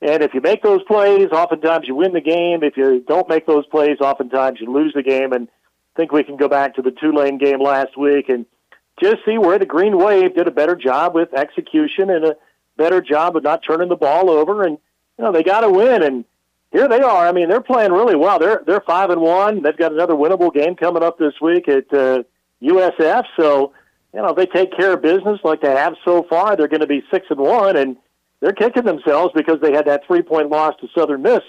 And 0.00 0.22
if 0.22 0.32
you 0.32 0.40
make 0.40 0.62
those 0.62 0.82
plays, 0.84 1.28
oftentimes 1.32 1.88
you 1.88 1.94
win 1.94 2.12
the 2.12 2.20
game. 2.20 2.62
If 2.62 2.76
you 2.76 3.04
don't 3.06 3.28
make 3.28 3.46
those 3.46 3.66
plays, 3.66 3.98
oftentimes 4.00 4.60
you 4.60 4.72
lose 4.72 4.92
the 4.94 5.02
game. 5.02 5.32
And 5.32 5.48
I 5.48 5.96
think 5.96 6.12
we 6.12 6.22
can 6.22 6.36
go 6.36 6.48
back 6.48 6.76
to 6.76 6.82
the 6.82 6.92
Tulane 6.92 7.38
game 7.38 7.60
last 7.60 7.96
week 7.96 8.28
and 8.28 8.46
just 9.02 9.18
see 9.24 9.38
where 9.38 9.58
the 9.58 9.66
Green 9.66 9.98
Wave 9.98 10.36
did 10.36 10.46
a 10.46 10.52
better 10.52 10.76
job 10.76 11.14
with 11.14 11.34
execution 11.34 12.10
and 12.10 12.24
a 12.24 12.36
better 12.76 13.00
job 13.00 13.36
of 13.36 13.42
not 13.42 13.62
turning 13.66 13.88
the 13.88 13.96
ball 13.96 14.30
over. 14.30 14.62
And 14.62 14.78
you 15.18 15.24
know 15.24 15.32
they 15.32 15.42
got 15.42 15.60
to 15.60 15.70
win, 15.70 16.02
and 16.02 16.24
here 16.70 16.88
they 16.88 17.00
are. 17.00 17.26
I 17.26 17.32
mean, 17.32 17.48
they're 17.48 17.60
playing 17.60 17.92
really 17.92 18.14
well. 18.14 18.38
They're 18.38 18.62
they're 18.66 18.82
five 18.86 19.10
and 19.10 19.20
one. 19.20 19.62
They've 19.62 19.76
got 19.76 19.92
another 19.92 20.14
winnable 20.14 20.54
game 20.54 20.76
coming 20.76 21.02
up 21.02 21.18
this 21.18 21.34
week 21.42 21.68
at 21.68 21.92
uh, 21.92 22.22
USF. 22.62 23.24
So 23.36 23.72
you 24.14 24.22
know 24.22 24.28
if 24.28 24.36
they 24.36 24.46
take 24.46 24.76
care 24.76 24.94
of 24.94 25.02
business 25.02 25.40
like 25.42 25.60
they 25.60 25.74
have 25.74 25.94
so 26.04 26.24
far, 26.30 26.56
they're 26.56 26.68
going 26.68 26.80
to 26.80 26.86
be 26.86 27.02
six 27.10 27.26
and 27.30 27.40
one, 27.40 27.76
and 27.76 27.96
they're 28.40 28.52
kicking 28.52 28.84
themselves 28.84 29.32
because 29.34 29.60
they 29.60 29.72
had 29.72 29.86
that 29.86 30.02
three 30.06 30.22
point 30.22 30.48
loss 30.50 30.74
to 30.80 30.88
Southern 30.96 31.22
Miss 31.22 31.40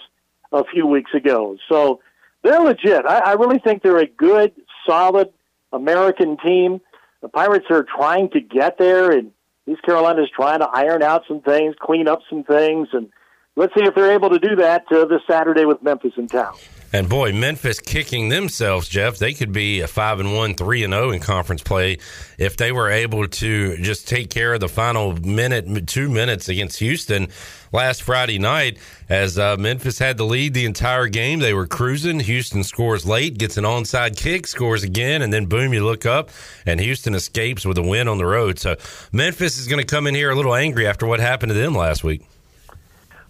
a 0.52 0.64
few 0.66 0.88
weeks 0.88 1.12
ago. 1.14 1.58
So 1.70 2.02
they're 2.44 2.62
legit. 2.62 3.06
I, 3.06 3.20
I 3.20 3.34
really 3.34 3.60
think 3.60 3.84
they're 3.84 3.98
a 4.00 4.08
good, 4.08 4.54
solid 4.88 5.30
American 5.72 6.38
team. 6.38 6.82
The 7.22 7.30
Pirates 7.30 7.66
are 7.70 7.84
trying 7.84 8.30
to 8.32 8.40
get 8.40 8.78
there, 8.78 9.12
and 9.12 9.32
East 9.68 9.84
Carolina 9.84 10.24
is 10.24 10.30
trying 10.36 10.60
to 10.60 10.68
iron 10.68 11.04
out 11.04 11.24
some 11.28 11.42
things, 11.42 11.76
clean 11.80 12.08
up 12.08 12.20
some 12.30 12.44
things, 12.44 12.88
and 12.94 13.10
let's 13.56 13.74
see 13.76 13.84
if 13.84 13.94
they're 13.94 14.14
able 14.14 14.30
to 14.30 14.40
do 14.40 14.56
that 14.56 14.86
uh, 14.92 15.06
this 15.06 15.22
Saturday 15.30 15.66
with 15.66 15.84
Memphis 15.84 16.14
in 16.18 16.28
town. 16.28 16.56
And 16.92 17.08
boy, 17.08 17.34
Memphis 17.34 17.80
kicking 17.80 18.30
themselves, 18.30 18.90
Jeff. 18.90 19.20
They 19.20 19.34
could 19.34 19.52
be 19.52 19.82
a 19.82 19.88
five 19.88 20.20
and 20.20 20.36
one, 20.36 20.56
three 20.56 20.84
and 20.84 20.92
zero 20.92 21.12
in 21.12 21.20
conference 21.20 21.62
play 21.62 22.00
if 22.40 22.58
they 22.58 22.72
were 22.72 22.90
able 22.90 23.28
to 23.28 23.78
just 23.78 24.08
take 24.08 24.32
care 24.32 24.56
of 24.56 24.60
the 24.60 24.68
final 24.68 25.14
minute, 25.16 25.88
two 25.88 26.10
minutes 26.10 26.50
against 26.50 26.80
Houston 26.80 27.28
last 27.72 28.02
Friday 28.02 28.40
night. 28.40 28.80
As 29.08 29.38
uh, 29.38 29.56
Memphis 29.58 30.00
had 30.00 30.18
the 30.18 30.24
lead 30.24 30.56
the 30.56 30.66
entire 30.66 31.08
game, 31.08 31.40
they 31.40 31.54
were 31.54 31.68
cruising. 31.68 32.20
Houston 32.20 32.64
scores 32.64 33.06
late, 33.06 33.38
gets 33.38 33.58
an 33.58 33.66
onside 33.66 34.18
kick, 34.18 34.48
scores 34.48 34.84
again, 34.84 35.22
and 35.22 35.32
then 35.32 35.46
boom, 35.46 35.74
you 35.74 35.86
look 35.86 36.08
up, 36.08 36.32
and 36.66 36.80
Houston 36.80 37.14
escapes 37.14 37.66
with 37.66 37.78
a 37.78 37.84
win 37.84 38.08
on 38.08 38.18
the 38.18 38.26
road. 38.26 38.58
So 38.58 38.78
Memphis 39.12 39.60
is 39.60 39.68
going 39.68 39.80
to 39.80 39.86
come 39.86 40.08
in 40.08 40.16
here 40.16 40.32
a 40.32 40.36
little 40.36 40.56
angry 40.56 40.88
after 40.88 41.06
what 41.06 41.20
happened 41.20 41.52
to 41.52 41.58
them 41.58 41.76
last 41.76 42.04
week. 42.04 42.24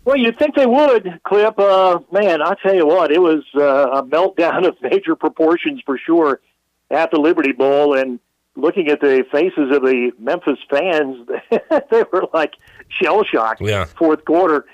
Well, 0.09 0.17
you'd 0.17 0.39
think 0.39 0.55
they 0.55 0.65
would, 0.65 1.19
Clip. 1.23 1.59
Uh, 1.59 1.99
man, 2.11 2.41
I 2.41 2.55
tell 2.63 2.73
you 2.73 2.87
what, 2.87 3.11
it 3.11 3.21
was 3.21 3.43
uh, 3.55 3.91
a 3.91 4.01
meltdown 4.01 4.67
of 4.67 4.75
major 4.81 5.15
proportions 5.15 5.83
for 5.85 5.99
sure 5.99 6.41
at 6.89 7.11
the 7.11 7.19
Liberty 7.19 7.51
Bowl. 7.51 7.95
And 7.95 8.19
looking 8.55 8.87
at 8.87 9.01
the 9.01 9.23
faces 9.31 9.69
of 9.71 9.83
the 9.83 10.11
Memphis 10.17 10.57
fans, 10.67 11.29
they 11.91 12.03
were 12.11 12.23
like 12.33 12.55
shell 12.87 13.23
shocked. 13.23 13.61
Yeah. 13.61 13.85
Fourth 13.85 14.25
quarter, 14.25 14.65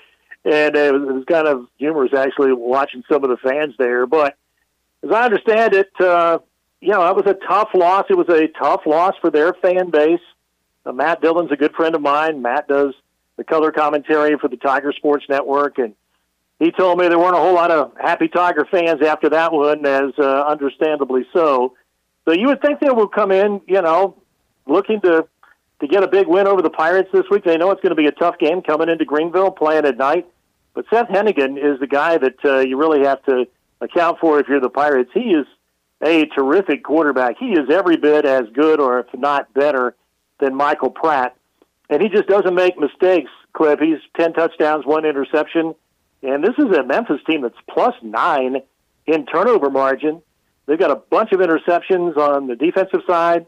and 0.46 0.74
it 0.74 0.94
was, 0.94 1.02
it 1.02 1.12
was 1.12 1.24
kind 1.28 1.46
of 1.46 1.66
humorous 1.76 2.14
actually 2.14 2.54
watching 2.54 3.02
some 3.06 3.22
of 3.22 3.28
the 3.28 3.36
fans 3.36 3.74
there. 3.78 4.06
But 4.06 4.38
as 5.04 5.10
I 5.10 5.26
understand 5.26 5.74
it, 5.74 5.90
uh, 6.00 6.38
you 6.80 6.92
know, 6.92 7.06
it 7.10 7.14
was 7.14 7.26
a 7.26 7.36
tough 7.46 7.68
loss. 7.74 8.06
It 8.08 8.16
was 8.16 8.30
a 8.30 8.48
tough 8.58 8.86
loss 8.86 9.12
for 9.20 9.30
their 9.30 9.52
fan 9.52 9.90
base. 9.90 10.18
Uh, 10.86 10.92
Matt 10.92 11.20
Dillon's 11.20 11.52
a 11.52 11.56
good 11.56 11.74
friend 11.74 11.94
of 11.94 12.00
mine. 12.00 12.40
Matt 12.40 12.68
does 12.68 12.94
the 13.36 13.44
color 13.44 13.72
commentary 13.72 14.36
for 14.38 14.48
the 14.48 14.56
Tiger 14.56 14.92
Sports 14.92 15.24
Network, 15.28 15.78
and 15.78 15.94
he 16.58 16.70
told 16.72 16.98
me 16.98 17.08
there 17.08 17.18
weren't 17.18 17.36
a 17.36 17.40
whole 17.40 17.54
lot 17.54 17.70
of 17.70 17.92
happy 18.00 18.28
Tiger 18.28 18.66
fans 18.70 19.02
after 19.02 19.28
that 19.30 19.52
one, 19.52 19.84
as 19.84 20.12
uh, 20.18 20.42
understandably 20.42 21.26
so. 21.32 21.74
So 22.24 22.32
you 22.32 22.48
would 22.48 22.62
think 22.62 22.80
they 22.80 22.90
would 22.90 23.12
come 23.12 23.30
in, 23.30 23.60
you 23.66 23.82
know, 23.82 24.16
looking 24.66 25.00
to 25.02 25.26
to 25.80 25.86
get 25.86 26.02
a 26.02 26.08
big 26.08 26.26
win 26.26 26.46
over 26.46 26.62
the 26.62 26.70
Pirates 26.70 27.10
this 27.12 27.26
week. 27.30 27.44
They 27.44 27.58
know 27.58 27.70
it's 27.70 27.82
going 27.82 27.94
to 27.94 27.96
be 27.96 28.06
a 28.06 28.12
tough 28.12 28.38
game 28.38 28.62
coming 28.62 28.88
into 28.88 29.04
Greenville, 29.04 29.50
playing 29.50 29.84
at 29.84 29.98
night. 29.98 30.26
But 30.72 30.86
Seth 30.88 31.08
Henigan 31.08 31.58
is 31.58 31.78
the 31.80 31.86
guy 31.86 32.16
that 32.16 32.44
uh, 32.44 32.60
you 32.60 32.78
really 32.78 33.04
have 33.04 33.22
to 33.24 33.46
account 33.82 34.18
for 34.18 34.40
if 34.40 34.48
you're 34.48 34.60
the 34.60 34.70
Pirates. 34.70 35.10
He 35.12 35.34
is 35.34 35.46
a 36.02 36.24
terrific 36.26 36.82
quarterback. 36.82 37.36
He 37.38 37.52
is 37.52 37.68
every 37.70 37.98
bit 37.98 38.24
as 38.24 38.44
good, 38.54 38.80
or 38.80 39.00
if 39.00 39.06
not 39.14 39.52
better, 39.52 39.94
than 40.40 40.54
Michael 40.54 40.90
Pratt. 40.90 41.35
And 41.88 42.02
he 42.02 42.08
just 42.08 42.26
doesn't 42.26 42.54
make 42.54 42.78
mistakes, 42.78 43.30
Cliff. 43.52 43.78
He's 43.80 43.98
10 44.18 44.32
touchdowns, 44.32 44.84
one 44.84 45.04
interception. 45.04 45.74
And 46.22 46.42
this 46.42 46.54
is 46.58 46.76
a 46.76 46.82
Memphis 46.82 47.20
team 47.26 47.42
that's 47.42 47.54
plus 47.70 47.94
nine 48.02 48.56
in 49.06 49.26
turnover 49.26 49.70
margin. 49.70 50.22
They've 50.66 50.78
got 50.78 50.90
a 50.90 50.96
bunch 50.96 51.32
of 51.32 51.40
interceptions 51.40 52.16
on 52.16 52.48
the 52.48 52.56
defensive 52.56 53.02
side. 53.06 53.46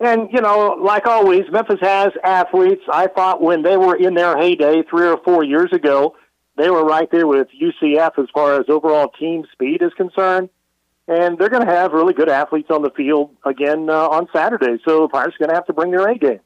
And, 0.00 0.28
you 0.32 0.40
know, 0.40 0.76
like 0.82 1.06
always, 1.06 1.44
Memphis 1.52 1.78
has 1.80 2.08
athletes. 2.24 2.82
I 2.92 3.06
thought 3.06 3.40
when 3.40 3.62
they 3.62 3.76
were 3.76 3.94
in 3.94 4.14
their 4.14 4.36
heyday 4.36 4.82
three 4.82 5.06
or 5.06 5.18
four 5.18 5.44
years 5.44 5.72
ago, 5.72 6.16
they 6.56 6.70
were 6.70 6.84
right 6.84 7.08
there 7.12 7.28
with 7.28 7.48
UCF 7.60 8.18
as 8.18 8.26
far 8.34 8.58
as 8.58 8.66
overall 8.68 9.08
team 9.08 9.44
speed 9.52 9.80
is 9.80 9.92
concerned. 9.96 10.48
And 11.06 11.38
they're 11.38 11.48
going 11.48 11.66
to 11.66 11.72
have 11.72 11.92
really 11.92 12.14
good 12.14 12.28
athletes 12.28 12.70
on 12.70 12.82
the 12.82 12.90
field 12.90 13.30
again 13.44 13.88
uh, 13.88 14.08
on 14.08 14.26
Saturday. 14.32 14.78
So 14.84 15.02
the 15.02 15.08
Pirates 15.08 15.36
are 15.36 15.38
going 15.38 15.50
to 15.50 15.54
have 15.54 15.66
to 15.66 15.72
bring 15.72 15.92
their 15.92 16.08
A 16.08 16.18
game. 16.18 16.40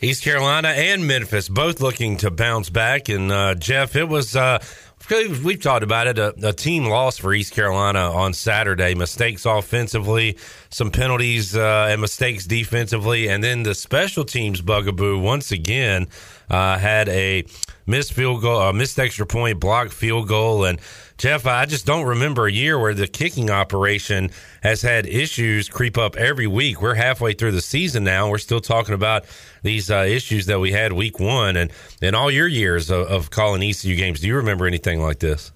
East 0.00 0.22
Carolina 0.22 0.68
and 0.68 1.06
Memphis 1.06 1.48
both 1.48 1.80
looking 1.80 2.18
to 2.18 2.30
bounce 2.30 2.70
back. 2.70 3.08
And 3.08 3.32
uh, 3.32 3.54
Jeff, 3.56 3.96
it 3.96 4.08
was 4.08 4.36
uh, 4.36 4.62
we've 5.10 5.60
talked 5.60 5.82
about 5.82 6.06
it 6.06 6.18
a, 6.18 6.48
a, 6.48 6.52
team 6.52 6.84
loss 6.86 7.18
for 7.18 7.34
East 7.34 7.52
Carolina 7.52 8.00
on 8.12 8.32
Saturday. 8.32 8.94
Mistakes 8.94 9.44
offensively, 9.44 10.36
some 10.70 10.90
penalties 10.90 11.56
uh, 11.56 11.88
and 11.90 12.00
mistakes 12.00 12.46
defensively, 12.46 13.28
and 13.28 13.42
then 13.42 13.62
the 13.62 13.74
special 13.74 14.24
teams 14.24 14.60
bugaboo 14.60 15.18
once 15.18 15.50
again 15.50 16.06
uh, 16.50 16.78
had 16.78 17.08
a 17.08 17.44
missed 17.88 18.12
field 18.12 18.42
goal, 18.42 18.60
a 18.60 18.72
missed 18.72 18.98
extra 18.98 19.26
point, 19.26 19.58
blocked 19.58 19.92
field 19.92 20.28
goal, 20.28 20.64
and 20.64 20.78
Jeff, 21.16 21.46
I 21.46 21.66
just 21.66 21.84
don't 21.84 22.06
remember 22.06 22.46
a 22.46 22.52
year 22.52 22.78
where 22.78 22.94
the 22.94 23.08
kicking 23.08 23.50
operation 23.50 24.30
has 24.62 24.82
had 24.82 25.04
issues 25.04 25.68
creep 25.68 25.98
up 25.98 26.14
every 26.14 26.46
week. 26.46 26.80
We're 26.80 26.94
halfway 26.94 27.32
through 27.32 27.52
the 27.52 27.60
season 27.60 28.04
now. 28.04 28.30
We're 28.30 28.38
still 28.38 28.60
talking 28.60 28.94
about 28.94 29.24
these 29.64 29.90
uh, 29.90 30.06
issues 30.08 30.46
that 30.46 30.60
we 30.60 30.70
had 30.70 30.92
week 30.92 31.18
one, 31.18 31.56
and 31.56 31.72
in 32.00 32.14
all 32.14 32.30
your 32.30 32.46
years 32.46 32.90
of, 32.90 33.08
of 33.08 33.30
calling 33.30 33.62
ECU 33.62 33.96
games, 33.96 34.20
do 34.20 34.28
you 34.28 34.36
remember 34.36 34.66
anything 34.66 35.02
like 35.02 35.18
this? 35.18 35.50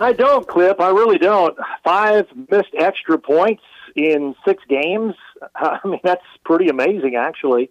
I 0.00 0.12
don't, 0.14 0.48
Clip. 0.48 0.80
I 0.80 0.88
really 0.88 1.18
don't. 1.18 1.56
Five 1.84 2.26
missed 2.50 2.74
extra 2.76 3.18
points 3.18 3.62
in 3.94 4.34
six 4.44 4.64
games. 4.68 5.14
I 5.54 5.78
mean, 5.84 6.00
that's 6.02 6.24
pretty 6.44 6.68
amazing, 6.68 7.16
actually. 7.16 7.70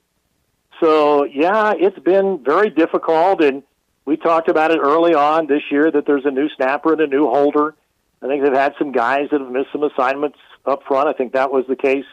So, 0.80 1.26
yeah, 1.26 1.74
it's 1.76 2.00
been 2.00 2.42
very 2.46 2.70
difficult, 2.70 3.42
and 3.44 3.64
we 4.10 4.18
talked 4.18 4.50
about 4.50 4.72
it 4.72 4.80
early 4.82 5.14
on 5.14 5.46
this 5.46 5.62
year 5.70 5.92
that 5.92 6.08
there's 6.08 6.26
a 6.26 6.32
new 6.32 6.50
snapper 6.56 6.94
and 6.94 7.02
a 7.02 7.06
new 7.06 7.30
holder. 7.30 7.76
I 8.24 8.28
think 8.28 8.44
they've 8.44 8.52
had 8.52 8.74
some 8.80 8.92
guys 8.92 9.28
that 9.32 9.40
have 9.40 9.52
missed 9.52 9.72
some 9.72 9.84
assignments 9.84 10.40
up 10.66 10.82
front. 10.88 11.08
I 11.08 11.14
think 11.14 11.34
that 11.34 11.52
was 11.52 11.66
the 11.70 11.76
case 11.76 12.08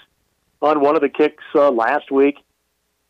on 0.61 0.83
one 0.83 0.95
of 0.95 1.01
the 1.01 1.09
kicks 1.09 1.43
uh, 1.55 1.71
last 1.71 2.11
week. 2.11 2.37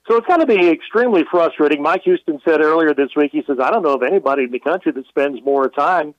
So 0.07 0.15
it's 0.15 0.27
got 0.29 0.37
to 0.37 0.47
be 0.47 0.69
extremely 0.69 1.25
frustrating. 1.29 1.83
Mike 1.83 2.03
Houston 2.05 2.41
said 2.45 2.61
earlier 2.61 2.95
this 2.95 3.11
week, 3.17 3.33
he 3.33 3.43
says, 3.45 3.59
I 3.61 3.73
don't 3.73 3.83
know 3.83 3.95
of 3.95 4.05
anybody 4.05 4.45
in 4.45 4.53
the 4.53 4.61
country 4.61 4.93
that 4.93 5.07
spends 5.09 5.45
more 5.45 5.69
time 5.69 6.15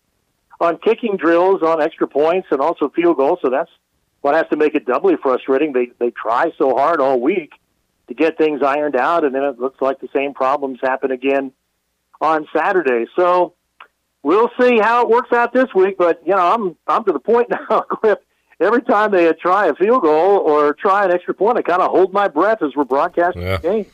on 0.60 0.78
kicking 0.78 1.16
drills, 1.16 1.64
on 1.64 1.82
extra 1.82 2.06
points, 2.06 2.50
and 2.52 2.60
also 2.60 2.90
field 2.90 3.16
goals. 3.16 3.40
So 3.42 3.50
that's 3.50 3.72
what 4.20 4.36
has 4.36 4.46
to 4.50 4.58
make 4.58 4.76
it 4.76 4.86
doubly 4.86 5.16
frustrating. 5.16 5.72
They 5.72 5.92
they 6.00 6.12
try 6.12 6.52
so 6.58 6.76
hard 6.76 7.00
all 7.00 7.22
week 7.22 7.54
to 8.10 8.14
get 8.14 8.38
things 8.38 8.62
ironed 8.62 8.98
out, 8.98 9.24
and 9.24 9.34
then 9.34 9.44
it 9.44 9.58
looks 9.58 9.82
like 9.82 10.02
the 10.02 10.10
same 10.14 10.34
problems 10.34 10.80
happen 10.84 11.12
again 11.12 11.54
on 12.22 12.48
Saturday. 12.56 13.06
So 13.16 13.54
we'll 14.24 14.50
see 14.60 14.80
how 14.80 15.04
it 15.04 15.10
works 15.10 15.32
out 15.32 15.54
this 15.54 15.74
week. 15.76 15.98
But 15.98 16.22
you 16.26 16.36
know, 16.36 16.54
I'm 16.54 16.76
I'm 16.88 17.04
to 17.06 17.14
the 17.14 17.20
point 17.20 17.50
now, 17.70 17.82
Cliff. 17.82 18.20
Every 18.60 18.82
time 18.82 19.12
they 19.12 19.32
try 19.34 19.68
a 19.68 19.76
field 19.76 20.02
goal 20.02 20.40
or 20.40 20.74
try 20.74 21.06
an 21.06 21.12
extra 21.12 21.36
point, 21.36 21.60
I 21.60 21.62
kind 21.62 21.82
of 21.82 21.92
hold 21.92 22.12
my 22.12 22.28
breath 22.28 22.64
as 22.64 22.76
we're 22.76 22.86
broadcasting 22.86 23.44
yeah. 23.44 23.58
the 23.58 23.70
game. 23.70 23.86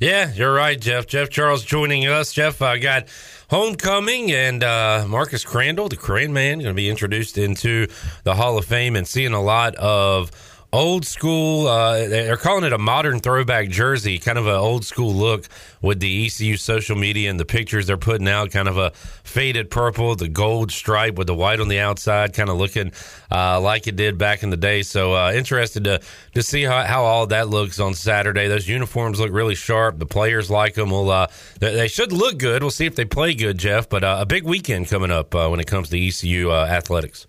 Yeah, 0.00 0.32
you're 0.32 0.54
right, 0.54 0.80
Jeff. 0.80 1.06
Jeff 1.06 1.28
Charles 1.28 1.64
joining 1.64 2.06
us. 2.06 2.32
Jeff, 2.32 2.62
I 2.62 2.78
got 2.78 3.08
homecoming 3.50 4.30
and 4.30 4.62
uh, 4.62 5.04
Marcus 5.08 5.44
Crandall, 5.44 5.88
the 5.88 5.96
Crane 5.96 6.32
man, 6.32 6.58
going 6.58 6.70
to 6.70 6.74
be 6.74 6.88
introduced 6.88 7.36
into 7.36 7.88
the 8.22 8.34
Hall 8.34 8.58
of 8.58 8.64
Fame 8.64 8.94
and 8.94 9.08
seeing 9.08 9.32
a 9.32 9.42
lot 9.42 9.74
of 9.76 10.30
old 10.72 11.06
school. 11.06 11.66
Uh, 11.66 12.08
they're 12.08 12.36
calling 12.36 12.64
it 12.64 12.72
a 12.72 12.78
modern 12.78 13.20
throwback 13.20 13.68
jersey, 13.68 14.18
kind 14.18 14.38
of 14.38 14.46
an 14.46 14.54
old 14.54 14.84
school 14.84 15.14
look 15.14 15.46
with 15.80 16.00
the 16.00 16.26
ECU 16.26 16.56
social 16.56 16.96
media 16.96 17.30
and 17.30 17.40
the 17.40 17.44
pictures 17.44 17.86
they're 17.86 17.96
putting 17.96 18.28
out. 18.28 18.50
Kind 18.50 18.68
of 18.68 18.76
a 18.76 18.90
faded 18.90 19.70
purple, 19.70 20.14
the 20.16 20.28
gold 20.28 20.70
stripe 20.70 21.14
with 21.14 21.26
the 21.26 21.34
white 21.34 21.60
on 21.60 21.68
the 21.68 21.78
outside, 21.78 22.34
kind 22.34 22.50
of 22.50 22.56
looking 22.56 22.92
uh, 23.30 23.60
like 23.60 23.86
it 23.86 23.96
did 23.96 24.18
back 24.18 24.42
in 24.42 24.50
the 24.50 24.56
day. 24.56 24.82
So 24.82 25.14
uh, 25.14 25.32
interested 25.32 25.84
to 25.84 26.00
to 26.34 26.42
see 26.42 26.64
how, 26.64 26.82
how 26.82 27.04
all 27.04 27.26
that 27.28 27.48
looks 27.48 27.80
on 27.80 27.94
Saturday. 27.94 28.48
Those 28.48 28.68
uniforms 28.68 29.20
look 29.20 29.32
really 29.32 29.54
sharp. 29.54 29.98
The 29.98 30.06
players 30.06 30.50
like 30.50 30.74
them. 30.74 30.90
Will 30.90 31.10
uh, 31.10 31.28
they, 31.60 31.74
they, 31.74 31.88
should 31.88 32.12
look 32.12 32.38
good. 32.38 32.62
We'll 32.62 32.70
see 32.70 32.86
if 32.86 32.96
they 32.96 33.04
play 33.04 33.34
good, 33.34 33.58
Jeff. 33.58 33.88
But 33.88 34.04
uh, 34.04 34.18
a 34.20 34.26
big 34.26 34.44
weekend 34.44 34.88
coming 34.88 35.10
up 35.10 35.34
uh, 35.34 35.48
when 35.48 35.60
it 35.60 35.66
comes 35.66 35.88
to 35.90 35.98
ECU 35.98 36.52
athletics. 36.52 37.27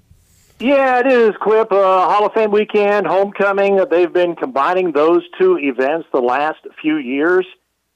Yeah, 0.62 1.00
it 1.00 1.08
is, 1.08 1.32
Clip. 1.42 1.72
Uh, 1.72 2.10
Hall 2.10 2.26
of 2.26 2.34
Fame 2.34 2.52
weekend, 2.52 3.08
homecoming. 3.08 3.80
They've 3.90 4.12
been 4.12 4.36
combining 4.36 4.92
those 4.92 5.22
two 5.40 5.58
events 5.58 6.10
the 6.12 6.20
last 6.20 6.60
few 6.82 6.98
years. 6.98 7.46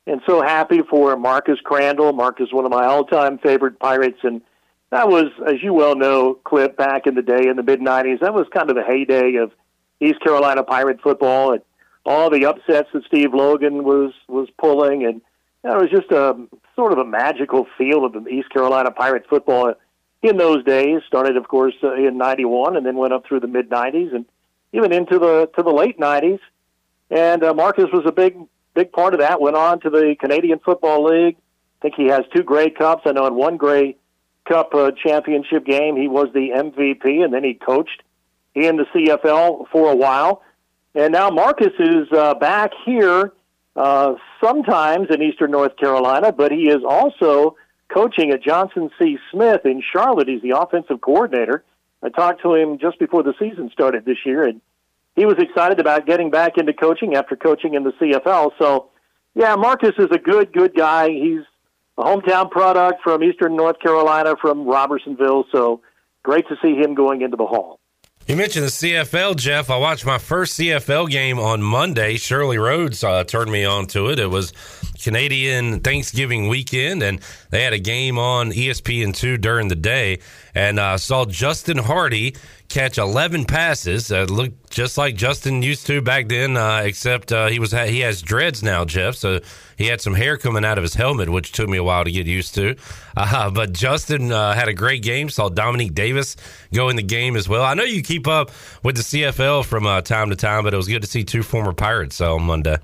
And 0.08 0.22
so 0.26 0.42
happy 0.42 0.82
for 0.90 1.18
Marcus 1.18 1.60
Crandall. 1.62 2.14
Marcus, 2.14 2.54
one 2.54 2.64
of 2.64 2.72
my 2.72 2.86
all 2.86 3.04
time 3.04 3.38
favorite 3.38 3.80
Pirates. 3.80 4.20
And 4.24 4.42
that 4.92 5.10
was, 5.10 5.26
as 5.46 5.62
you 5.62 5.74
well 5.74 5.98
know, 5.98 6.36
Clip, 6.46 6.78
back 6.78 7.06
in 7.06 7.16
the 7.16 7.22
day 7.22 7.50
in 7.50 7.58
the 7.58 7.64
mid 7.64 7.82
90s. 7.82 8.22
That 8.22 8.34
was 8.34 8.48
kind 8.54 8.70
of 8.70 8.78
the 8.78 8.84
heyday 8.84 9.36
of 9.36 9.52
East 10.00 10.22
Carolina 10.22 10.64
Pirate 10.64 11.02
football 11.02 11.52
and 11.52 11.62
all 12.06 12.30
the 12.30 12.46
upsets 12.46 12.88
that 12.94 13.04
Steve 13.08 13.34
Logan 13.34 13.84
was, 13.84 14.14
was 14.30 14.48
pulling. 14.58 15.06
And 15.06 15.22
that 15.64 15.76
was 15.76 15.90
just 15.90 16.12
a 16.12 16.34
sort 16.78 16.94
of 16.94 16.98
a 16.98 17.06
magical 17.06 17.68
feel 17.78 18.06
of 18.06 18.14
the 18.14 18.26
East 18.30 18.52
Carolina 18.52 18.92
Pirate 18.92 19.26
football 19.30 19.74
in 20.24 20.38
those 20.38 20.64
days. 20.64 21.02
Started, 21.06 21.38
of 21.38 21.48
course, 21.48 21.76
uh, 21.84 21.94
in 21.94 22.18
'91, 22.18 22.76
and 22.76 22.86
then 22.86 22.96
went 22.96 23.14
up 23.14 23.26
through 23.28 23.42
the 23.42 23.48
mid 23.48 23.70
'90s 23.70 24.16
and 24.16 24.26
even 24.72 24.92
into 24.92 25.20
the 25.20 25.50
to 25.56 25.62
the 25.64 25.72
late 25.72 26.00
'90s. 26.00 26.40
And 27.12 27.44
uh, 27.44 27.54
Marcus 27.54 27.90
was 27.94 28.04
a 28.08 28.12
big 28.12 28.38
big 28.74 28.92
part 28.92 29.14
of 29.14 29.20
that. 29.20 29.40
Went 29.40 29.56
on 29.56 29.80
to 29.82 29.90
the 29.90 30.16
Canadian 30.20 30.60
Football 30.60 31.04
League. 31.06 31.36
I 31.36 31.82
think 31.82 31.96
he 31.96 32.08
has 32.08 32.22
two 32.34 32.44
Grey 32.44 32.70
Cups. 32.70 33.04
I 33.06 33.12
know 33.12 33.28
in 33.28 33.36
one 33.36 33.58
Grey 33.58 33.98
Cup 34.46 34.74
uh, 34.74 34.92
championship 34.92 35.66
game 35.66 35.96
he 35.96 36.08
was 36.08 36.30
the 36.34 36.50
MVP, 36.50 37.24
and 37.24 37.34
then 37.34 37.44
he 37.44 37.54
coached 37.54 38.02
in 38.56 38.78
the 38.78 38.86
CFL 38.94 39.68
for 39.72 39.92
a 39.92 39.96
while. 39.96 40.42
And 40.96 41.12
now 41.12 41.30
Marcus 41.30 41.74
is 41.80 42.08
uh, 42.12 42.36
back 42.36 42.72
here 42.86 43.34
uh, 43.76 44.14
sometimes 44.44 45.08
in 45.10 45.22
Eastern 45.22 45.52
North 45.52 45.76
Carolina, 45.78 46.32
but 46.32 46.52
he 46.52 46.70
is 46.70 46.84
also 46.88 47.56
coaching 47.94 48.32
at 48.32 48.44
Johnson 48.44 48.90
C. 49.00 49.18
Smith 49.32 49.62
in 49.66 49.82
Charlotte. 49.94 50.28
He's 50.28 50.42
the 50.42 50.58
offensive 50.58 51.02
coordinator. 51.02 51.64
I 52.02 52.10
talked 52.10 52.42
to 52.42 52.54
him 52.56 52.78
just 52.80 53.00
before 53.00 53.24
the 53.24 53.34
season 53.40 53.70
started 53.72 54.06
this 54.06 54.18
year, 54.26 54.44
and 54.44 54.62
he 55.16 55.26
was 55.26 55.36
excited 55.38 55.80
about 55.80 56.06
getting 56.06 56.32
back 56.32 56.58
into 56.58 56.74
coaching 56.74 57.16
after 57.16 57.36
coaching 57.36 57.76
in 57.76 57.84
the 57.84 57.92
CFL. 57.94 58.52
So, 58.60 58.90
yeah, 59.36 59.56
Marcus 59.56 59.94
is 59.98 60.10
a 60.12 60.18
good, 60.18 60.52
good 60.52 60.76
guy. 60.76 61.10
He's 61.10 61.42
a 61.98 62.04
hometown 62.04 62.52
product 62.52 63.02
from 63.04 63.24
Eastern 63.24 63.56
North 63.56 63.80
Carolina, 63.80 64.36
from 64.42 64.66
Robertsonville. 64.66 65.46
So, 65.52 65.82
great 66.24 66.48
to 66.50 66.56
see 66.62 66.76
him 66.76 66.96
going 66.96 67.22
into 67.22 67.38
the 67.38 67.46
Hall. 67.46 67.80
You 68.28 68.38
mentioned 68.38 68.64
the 68.64 68.70
CFL, 68.70 69.36
Jeff. 69.36 69.70
I 69.70 69.78
watched 69.78 70.06
my 70.06 70.18
first 70.18 70.58
CFL 70.58 71.10
game 71.10 71.40
on 71.40 71.62
Monday. 71.62 72.16
Shirley 72.16 72.58
Rhodes 72.58 73.04
uh, 73.04 73.26
turned 73.26 73.52
me 73.52 73.66
on 73.66 73.86
to 73.88 74.10
it. 74.10 74.18
It 74.18 74.30
was 74.30 74.54
Canadian 75.04 75.82
Thanksgiving 75.82 76.48
weekend, 76.48 77.04
and 77.04 77.20
they 77.50 77.64
had 77.64 77.74
a 77.74 77.80
game 77.80 78.18
on 78.18 78.52
ESPN2 78.52 79.42
during 79.42 79.68
the 79.68 79.76
day. 79.76 80.20
And 80.56 80.80
I 80.80 80.94
uh, 80.94 80.98
saw 80.98 81.26
Justin 81.26 81.78
Hardy 81.78 82.36
catch 82.70 82.98
11 82.98 83.46
passes. 83.46 84.12
Uh, 84.12 84.24
looked 84.24 84.72
just 84.72 84.98
like 84.98 85.16
Justin 85.16 85.62
used 85.62 85.86
to 85.88 86.02
back 86.02 86.28
then, 86.28 86.58
uh, 86.58 86.82
except 86.84 87.32
uh, 87.32 87.48
he 87.48 87.60
was 87.60 87.72
he 87.72 88.00
has 88.00 88.22
dreads 88.22 88.64
now, 88.64 88.86
Jeff. 88.86 89.16
So 89.16 89.40
he 89.78 89.88
had 89.88 90.02
some 90.02 90.14
hair 90.16 90.38
coming 90.38 90.66
out 90.66 90.78
of 90.78 90.82
his 90.82 90.96
helmet, 90.96 91.30
which 91.30 91.52
took 91.52 91.70
me 91.70 91.78
a 91.78 91.84
while 91.84 92.04
to 92.04 92.12
get 92.12 92.28
used 92.28 92.56
to. 92.56 92.76
Uh, 93.16 93.52
but 93.52 93.74
Justin 93.74 94.32
uh, 94.32 94.54
had 94.54 94.68
a 94.68 94.74
great 94.74 95.04
game. 95.04 95.30
Saw 95.30 95.48
Dominique 95.48 95.94
Davis 95.94 96.36
go 96.74 96.90
in 96.90 96.96
the 96.96 97.04
game 97.04 97.36
as 97.36 97.48
well. 97.48 97.62
I 97.62 97.76
know 97.76 97.84
you 97.84 98.02
keep 98.02 98.28
up 98.28 98.50
with 98.82 98.98
the 98.98 99.04
CFL 99.04 99.64
from 99.66 99.86
uh, 99.86 100.02
time 100.02 100.32
to 100.32 100.36
time, 100.36 100.64
but 100.64 100.74
it 100.74 100.78
was 100.78 100.88
good 100.88 101.04
to 101.04 101.08
see 101.08 101.24
two 101.24 101.44
former 101.44 101.74
Pirates 101.74 102.20
on 102.22 102.42
Monday. 102.42 102.80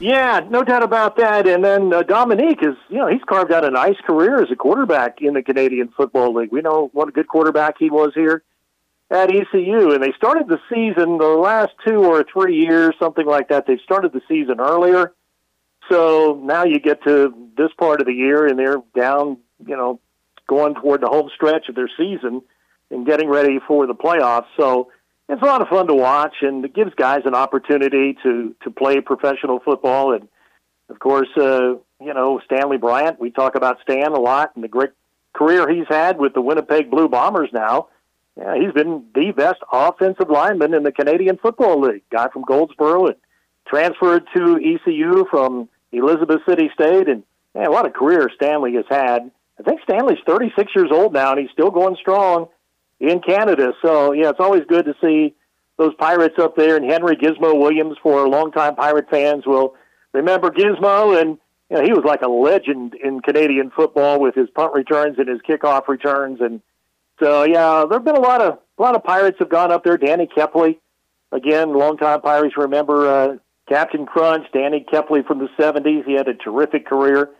Yeah, 0.00 0.40
no 0.48 0.62
doubt 0.62 0.84
about 0.84 1.16
that. 1.16 1.48
And 1.48 1.64
then 1.64 1.92
uh, 1.92 2.02
Dominique 2.02 2.62
is, 2.62 2.76
you 2.88 2.98
know, 2.98 3.08
he's 3.08 3.22
carved 3.28 3.52
out 3.52 3.64
a 3.64 3.70
nice 3.70 3.96
career 4.06 4.40
as 4.42 4.50
a 4.50 4.56
quarterback 4.56 5.20
in 5.20 5.34
the 5.34 5.42
Canadian 5.42 5.88
Football 5.88 6.34
League. 6.34 6.52
We 6.52 6.60
know 6.60 6.90
what 6.92 7.08
a 7.08 7.12
good 7.12 7.26
quarterback 7.26 7.76
he 7.78 7.90
was 7.90 8.12
here 8.14 8.44
at 9.10 9.30
ECU, 9.30 9.92
and 9.92 10.02
they 10.02 10.12
started 10.16 10.48
the 10.48 10.60
season 10.72 11.18
the 11.18 11.26
last 11.26 11.72
two 11.86 12.04
or 12.04 12.24
three 12.32 12.56
years, 12.56 12.94
something 13.00 13.26
like 13.26 13.48
that. 13.48 13.66
They've 13.66 13.80
started 13.82 14.12
the 14.12 14.20
season 14.28 14.60
earlier, 14.60 15.14
so 15.90 16.40
now 16.42 16.64
you 16.64 16.78
get 16.78 17.02
to 17.04 17.32
this 17.56 17.70
part 17.78 18.00
of 18.00 18.06
the 18.06 18.12
year, 18.12 18.46
and 18.46 18.58
they're 18.58 18.82
down, 18.94 19.38
you 19.66 19.76
know, 19.76 19.98
going 20.46 20.74
toward 20.74 21.00
the 21.00 21.08
home 21.08 21.30
stretch 21.34 21.68
of 21.68 21.74
their 21.74 21.90
season 21.96 22.42
and 22.90 23.06
getting 23.06 23.28
ready 23.28 23.58
for 23.66 23.86
the 23.86 23.94
playoffs. 23.94 24.46
So 24.58 24.90
it's 25.28 25.42
a 25.42 25.46
lot 25.46 25.60
of 25.60 25.68
fun 25.68 25.86
to 25.88 25.94
watch, 25.94 26.36
and 26.40 26.64
it 26.64 26.74
gives 26.74 26.94
guys 26.94 27.22
an 27.24 27.34
opportunity 27.34 28.16
to 28.22 28.54
to 28.62 28.70
play 28.70 29.00
professional 29.00 29.60
football. 29.60 30.14
And 30.14 30.28
of 30.88 30.98
course, 30.98 31.28
uh, 31.36 31.74
you 32.00 32.14
know 32.14 32.40
Stanley 32.44 32.78
Bryant. 32.78 33.20
We 33.20 33.30
talk 33.30 33.54
about 33.54 33.78
Stan 33.82 34.12
a 34.12 34.20
lot 34.20 34.52
and 34.54 34.64
the 34.64 34.68
great 34.68 34.90
career 35.34 35.68
he's 35.68 35.88
had 35.88 36.18
with 36.18 36.32
the 36.34 36.40
Winnipeg 36.40 36.90
Blue 36.90 37.08
Bombers. 37.08 37.50
Now, 37.52 37.88
yeah, 38.36 38.54
he's 38.58 38.72
been 38.72 39.04
the 39.14 39.32
best 39.32 39.60
offensive 39.70 40.30
lineman 40.30 40.74
in 40.74 40.82
the 40.82 40.92
Canadian 40.92 41.36
Football 41.36 41.80
League. 41.82 42.02
Guy 42.10 42.28
from 42.32 42.42
Goldsboro 42.42 43.06
and 43.06 43.16
transferred 43.66 44.26
to 44.34 44.56
ECU 44.56 45.26
from 45.30 45.68
Elizabeth 45.92 46.40
City 46.48 46.70
State, 46.72 47.08
and 47.08 47.22
man, 47.54 47.70
what 47.70 47.86
a 47.86 47.90
career 47.90 48.30
Stanley 48.34 48.74
has 48.74 48.86
had. 48.88 49.30
I 49.60 49.62
think 49.62 49.80
Stanley's 49.82 50.18
36 50.26 50.72
years 50.74 50.90
old 50.90 51.12
now, 51.12 51.32
and 51.32 51.40
he's 51.40 51.50
still 51.50 51.70
going 51.70 51.96
strong 51.96 52.48
in 53.00 53.20
Canada. 53.20 53.72
So, 53.82 54.12
yeah, 54.12 54.30
it's 54.30 54.40
always 54.40 54.64
good 54.68 54.84
to 54.86 54.94
see 55.00 55.34
those 55.76 55.94
Pirates 55.94 56.38
up 56.38 56.56
there. 56.56 56.76
And 56.76 56.84
Henry 56.84 57.16
Gizmo 57.16 57.58
Williams, 57.58 57.96
for 58.02 58.28
longtime 58.28 58.76
Pirate 58.76 59.08
fans, 59.10 59.46
will 59.46 59.74
remember 60.12 60.50
Gizmo. 60.50 61.20
And 61.20 61.38
you 61.70 61.76
know, 61.76 61.82
he 61.82 61.92
was 61.92 62.04
like 62.04 62.22
a 62.22 62.28
legend 62.28 62.94
in 62.94 63.20
Canadian 63.20 63.70
football 63.70 64.20
with 64.20 64.34
his 64.34 64.48
punt 64.50 64.74
returns 64.74 65.18
and 65.18 65.28
his 65.28 65.40
kickoff 65.40 65.88
returns. 65.88 66.40
And 66.40 66.60
so, 67.20 67.44
yeah, 67.44 67.84
there 67.88 67.98
have 67.98 68.04
been 68.04 68.16
a 68.16 68.20
lot 68.20 68.40
of 68.40 68.58
a 68.78 68.82
lot 68.82 68.94
of 68.94 69.02
Pirates 69.02 69.38
have 69.40 69.48
gone 69.48 69.72
up 69.72 69.84
there. 69.84 69.96
Danny 69.96 70.26
Kepley, 70.26 70.78
again, 71.32 71.76
longtime 71.76 72.20
Pirates 72.20 72.56
remember 72.56 73.08
uh, 73.08 73.36
Captain 73.68 74.06
Crunch, 74.06 74.46
Danny 74.52 74.86
Kepley 74.90 75.26
from 75.26 75.38
the 75.38 75.48
70s. 75.58 76.04
He 76.04 76.12
had 76.12 76.28
a 76.28 76.34
terrific 76.34 76.86
career. 76.86 77.30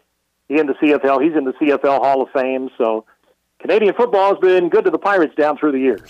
He 0.49 0.59
in 0.59 0.67
the 0.67 0.75
CFL. 0.75 1.23
He's 1.23 1.37
in 1.37 1.45
the 1.45 1.53
CFL 1.53 2.01
Hall 2.01 2.23
of 2.23 2.31
Fame. 2.31 2.71
So 2.77 3.05
Canadian 3.61 3.95
football 3.95 4.35
has 4.35 4.39
been 4.39 4.69
good 4.69 4.85
to 4.85 4.91
the 4.91 4.99
Pirates 4.99 5.35
down 5.35 5.59
through 5.59 5.73
the 5.73 5.81
years. 5.81 6.01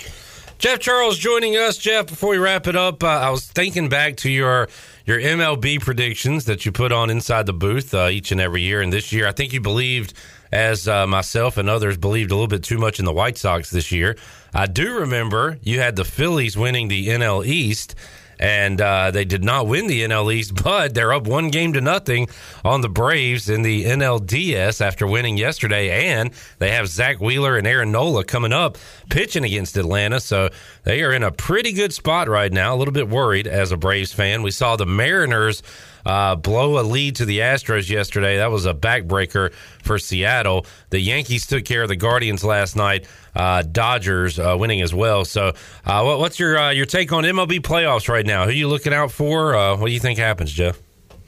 Jeff 0.59 0.81
Charles 0.81 1.17
joining 1.17 1.57
us. 1.57 1.79
Jeff, 1.79 2.09
before 2.09 2.31
we 2.31 2.39
wrap 2.39 2.67
it 2.67 2.75
up, 2.75 3.05
uh, 3.05 3.07
I 3.07 3.31
was 3.31 3.47
thinking 3.47 3.89
back 3.89 4.17
to 4.17 4.31
your 4.31 4.69
your 5.07 5.19
MLB 5.19 5.81
predictions 5.81 6.47
that 6.47 6.67
you 6.67 6.73
put 6.73 6.91
on 6.93 7.11
inside 7.11 7.47
the 7.47 7.53
booth 7.53 7.95
uh, 7.95 8.09
each 8.09 8.33
and 8.33 8.41
every 8.41 8.63
year. 8.63 8.83
And 8.83 8.93
this 8.93 9.13
year, 9.13 9.27
I 9.29 9.33
think 9.33 9.53
you 9.53 9.61
believed, 9.61 10.15
as 10.53 10.89
uh, 10.89 11.07
myself 11.07 11.57
and 11.57 11.71
others 11.71 11.97
believed, 11.97 12.33
a 12.33 12.35
little 12.35 12.49
bit 12.49 12.65
too 12.65 12.77
much 12.77 12.99
in 12.99 13.05
the 13.05 13.13
White 13.13 13.39
Sox 13.39 13.71
this 13.71 13.93
year. 13.93 14.17
I 14.53 14.67
do 14.67 14.99
remember 14.99 15.59
you 15.63 15.79
had 15.79 15.95
the 15.97 16.05
Phillies 16.05 16.57
winning 16.57 16.89
the 16.89 17.07
NL 17.07 17.47
East 17.47 17.95
and 18.39 18.81
uh, 18.81 19.11
they 19.11 19.25
did 19.25 19.45
not 19.45 19.67
win 19.67 19.87
the 19.87 20.03
NL 20.03 20.33
East, 20.33 20.55
but 20.65 20.95
they're 20.95 21.13
up 21.13 21.27
one 21.27 21.49
game 21.49 21.73
to 21.73 21.81
nothing 21.81 22.29
on 22.65 22.81
the 22.81 22.89
Braves 22.89 23.49
in 23.49 23.63
the 23.63 23.85
NLDS 23.85 24.81
after 24.81 25.07
winning 25.07 25.37
yesterday, 25.37 26.09
and 26.09 26.31
they 26.59 26.71
have 26.71 26.89
Zack 26.89 27.21
Wheeler 27.21 27.57
and 27.57 27.67
Aaron 27.67 27.93
Nola 27.93 28.25
coming 28.25 28.53
up 28.53 28.79
pitching 29.11 29.45
against 29.45 29.77
Atlanta, 29.77 30.21
so 30.21 30.51
they 30.85 31.03
are 31.03 31.13
in 31.13 31.23
a 31.23 31.33
pretty 31.33 31.73
good 31.73 31.93
spot 31.93 32.29
right 32.29 32.53
now. 32.53 32.75
A 32.75 32.77
little 32.77 32.93
bit 32.93 33.09
worried 33.09 33.47
as 33.47 33.73
a 33.73 33.77
Braves 33.77 34.13
fan. 34.13 34.43
We 34.43 34.51
saw 34.51 34.77
the 34.77 34.87
Mariners 34.87 35.63
uh, 36.07 36.37
blow 36.37 36.81
a 36.81 36.83
lead 36.83 37.17
to 37.17 37.25
the 37.25 37.39
Astros 37.41 37.89
yesterday. 37.91 38.37
That 38.37 38.51
was 38.51 38.67
a 38.67 38.75
backbreaker 38.75 39.53
for 39.83 39.99
Seattle. 39.99 40.67
The 40.91 41.01
Yankees 41.01 41.47
took 41.47 41.65
care 41.65 41.83
of 41.83 41.89
the 41.89 41.97
Guardians 41.97 42.45
last 42.45 42.77
night. 42.77 43.07
Uh, 43.35 43.63
Dodgers 43.63 44.39
uh, 44.39 44.57
winning 44.59 44.81
as 44.81 44.95
well. 44.95 45.25
So, 45.25 45.53
uh, 45.85 46.03
what, 46.03 46.19
what's 46.19 46.39
your 46.39 46.59
uh, 46.59 46.71
your 46.71 46.87
take 46.87 47.13
on 47.13 47.25
MLB 47.25 47.61
playoffs 47.61 48.09
right 48.09 48.27
now? 48.27 48.45
Who 48.45 48.51
are 48.51 48.53
you 48.53 48.69
looking 48.69 48.93
out 48.93 49.13
for? 49.13 49.55
Uh, 49.55 49.77
what 49.77 49.87
do 49.87 49.93
you 49.93 50.01
think 50.01 50.19
happens, 50.19 50.53
Jeff? 50.53 50.81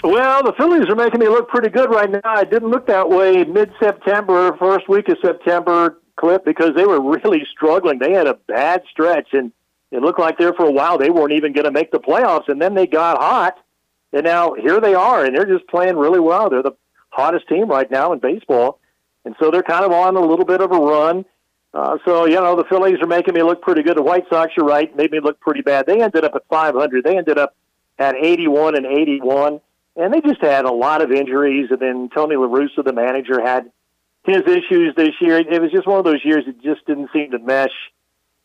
Well, 0.02 0.42
the 0.42 0.54
Phillies 0.56 0.88
are 0.88 0.96
making 0.96 1.20
me 1.20 1.28
look 1.28 1.48
pretty 1.48 1.68
good 1.68 1.90
right 1.90 2.10
now. 2.10 2.20
I 2.24 2.44
didn't 2.44 2.70
look 2.70 2.86
that 2.86 3.08
way 3.08 3.44
mid 3.44 3.70
September, 3.78 4.56
first 4.56 4.88
week 4.88 5.08
of 5.08 5.18
September, 5.22 5.98
clip 6.16 6.44
because 6.44 6.70
they 6.74 6.86
were 6.86 7.00
really 7.00 7.42
struggling. 7.52 7.98
They 7.98 8.12
had 8.12 8.26
a 8.26 8.34
bad 8.48 8.82
stretch, 8.90 9.28
and 9.32 9.52
it 9.90 10.00
looked 10.00 10.18
like 10.18 10.38
there 10.38 10.54
for 10.54 10.64
a 10.64 10.70
while 10.70 10.96
they 10.96 11.10
weren't 11.10 11.32
even 11.32 11.52
going 11.52 11.64
to 11.64 11.70
make 11.70 11.90
the 11.90 11.98
playoffs. 11.98 12.48
And 12.48 12.60
then 12.62 12.74
they 12.74 12.86
got 12.86 13.18
hot, 13.18 13.58
and 14.12 14.24
now 14.24 14.54
here 14.54 14.80
they 14.80 14.94
are, 14.94 15.24
and 15.24 15.34
they're 15.34 15.46
just 15.46 15.68
playing 15.68 15.96
really 15.96 16.20
well. 16.20 16.50
They're 16.50 16.62
the 16.62 16.76
hottest 17.10 17.48
team 17.48 17.68
right 17.68 17.90
now 17.90 18.12
in 18.12 18.18
baseball, 18.18 18.80
and 19.24 19.34
so 19.40 19.50
they're 19.50 19.62
kind 19.62 19.84
of 19.84 19.92
on 19.92 20.16
a 20.16 20.20
little 20.20 20.44
bit 20.44 20.60
of 20.60 20.72
a 20.72 20.78
run. 20.78 21.24
Uh, 21.72 21.98
so 22.04 22.26
you 22.26 22.34
know 22.34 22.56
the 22.56 22.64
Phillies 22.64 23.00
are 23.00 23.06
making 23.06 23.34
me 23.34 23.42
look 23.42 23.62
pretty 23.62 23.82
good. 23.82 23.96
The 23.96 24.02
White 24.02 24.24
Sox, 24.28 24.52
you're 24.56 24.66
right, 24.66 24.94
made 24.96 25.12
me 25.12 25.20
look 25.20 25.40
pretty 25.40 25.62
bad. 25.62 25.86
They 25.86 26.02
ended 26.02 26.24
up 26.24 26.34
at 26.34 26.42
500. 26.48 27.04
They 27.04 27.16
ended 27.16 27.38
up 27.38 27.54
at 27.98 28.16
81 28.16 28.76
and 28.76 28.86
81, 28.86 29.60
and 29.96 30.12
they 30.12 30.20
just 30.20 30.40
had 30.40 30.64
a 30.64 30.72
lot 30.72 31.02
of 31.02 31.12
injuries. 31.12 31.68
And 31.70 31.78
then 31.78 32.10
Tony 32.12 32.36
La 32.36 32.46
Russa, 32.46 32.84
the 32.84 32.92
manager, 32.92 33.40
had 33.40 33.70
his 34.24 34.42
issues 34.46 34.94
this 34.96 35.14
year. 35.20 35.38
It 35.38 35.62
was 35.62 35.70
just 35.70 35.86
one 35.86 35.98
of 35.98 36.04
those 36.04 36.24
years 36.24 36.44
that 36.46 36.60
just 36.62 36.84
didn't 36.86 37.10
seem 37.12 37.30
to 37.30 37.38
mesh 37.38 37.70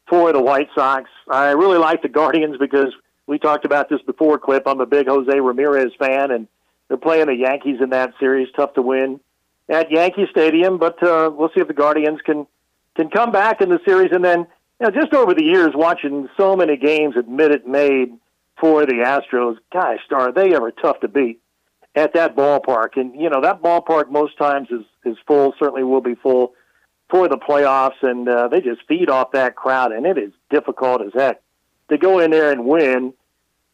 for 0.07 0.32
the 0.32 0.41
White 0.41 0.70
Sox. 0.76 1.09
I 1.30 1.51
really 1.51 1.78
like 1.78 2.01
the 2.01 2.09
Guardians 2.09 2.57
because 2.59 2.93
we 3.28 3.39
talked 3.39 3.65
about 3.65 3.89
this 3.89 4.01
before, 4.03 4.38
Clip. 4.38 4.63
I'm 4.65 4.82
a 4.82 4.86
big 4.86 5.07
Jose 5.07 5.39
Ramirez 5.39 5.91
fan, 5.97 6.32
and 6.32 6.47
they're 6.88 6.97
playing 6.97 7.28
the 7.28 7.36
Yankees 7.36 7.80
in 7.82 7.89
that 7.89 8.13
series. 8.19 8.47
Tough 8.55 8.73
to 8.76 8.82
win 8.82 9.19
at 9.69 9.91
Yankee 9.91 10.28
Stadium, 10.30 10.78
but 10.78 11.01
uh, 11.01 11.32
we'll 11.34 11.49
see 11.49 11.61
if 11.61 11.67
the 11.67 11.73
Guardians 11.73 12.19
can 12.26 12.45
can 12.95 13.09
come 13.09 13.32
back 13.32 13.61
in 13.61 13.69
the 13.69 13.80
series. 13.86 14.11
And 14.13 14.23
then, 14.23 14.47
you 14.80 14.88
know, 14.88 14.91
just 14.91 15.13
over 15.13 15.34
the 15.34 15.43
years, 15.43 15.71
watching 15.73 16.30
so 16.38 16.55
many 16.55 16.78
games 16.78 17.15
at 17.17 17.28
Minute 17.28 17.67
Maid 17.67 18.13
for 18.59 18.86
the 18.86 19.03
Astros, 19.03 19.57
gosh, 19.73 19.99
are 20.11 20.32
they 20.32 20.55
ever 20.55 20.71
tough 20.71 20.99
to 21.01 21.07
beat 21.07 21.41
at 21.95 22.13
that 22.13 22.36
ballpark? 22.36 22.95
And 22.95 23.19
you 23.19 23.30
know, 23.30 23.41
that 23.41 23.61
ballpark 23.63 24.09
most 24.09 24.38
times 24.38 24.67
is 24.69 24.86
is 25.03 25.17
full. 25.28 25.53
Certainly 25.57 25.84
will 25.84 26.01
be 26.01 26.15
full 26.15 26.53
for 27.09 27.28
the 27.28 27.38
playoffs, 27.38 28.01
and 28.03 28.30
uh, 28.30 28.47
they 28.49 28.61
just 28.61 28.82
feed 28.88 29.09
off 29.09 29.32
that 29.32 29.55
crowd, 29.55 29.91
and 29.91 30.05
it 30.05 30.17
is 30.17 30.32
difficult 30.51 31.01
as 31.01 31.11
heck 31.13 31.41
to 31.89 31.97
go 31.97 32.19
in 32.19 32.31
there 32.31 32.51
and 32.51 32.65
win. 32.65 33.13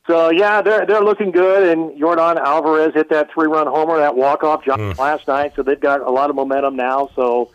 So 0.08 0.30
yeah, 0.30 0.62
they're 0.62 0.86
they're 0.86 1.04
looking 1.04 1.32
good, 1.32 1.70
and 1.70 1.92
Yordan 2.00 2.38
Alvarez 2.38 2.94
hit 2.94 3.10
that 3.10 3.32
three 3.34 3.48
run 3.48 3.68
homer, 3.68 3.98
that 3.98 4.16
walk 4.16 4.44
off 4.44 4.64
jump 4.66 4.82
mm. 4.82 4.98
last 4.98 5.28
night, 5.28 5.54
so 5.56 5.64
they've 5.64 5.80
got 5.80 6.02
a 6.02 6.10
lot 6.10 6.30
of 6.30 6.36
momentum 6.36 6.76
now. 6.76 7.10
So 7.16 7.52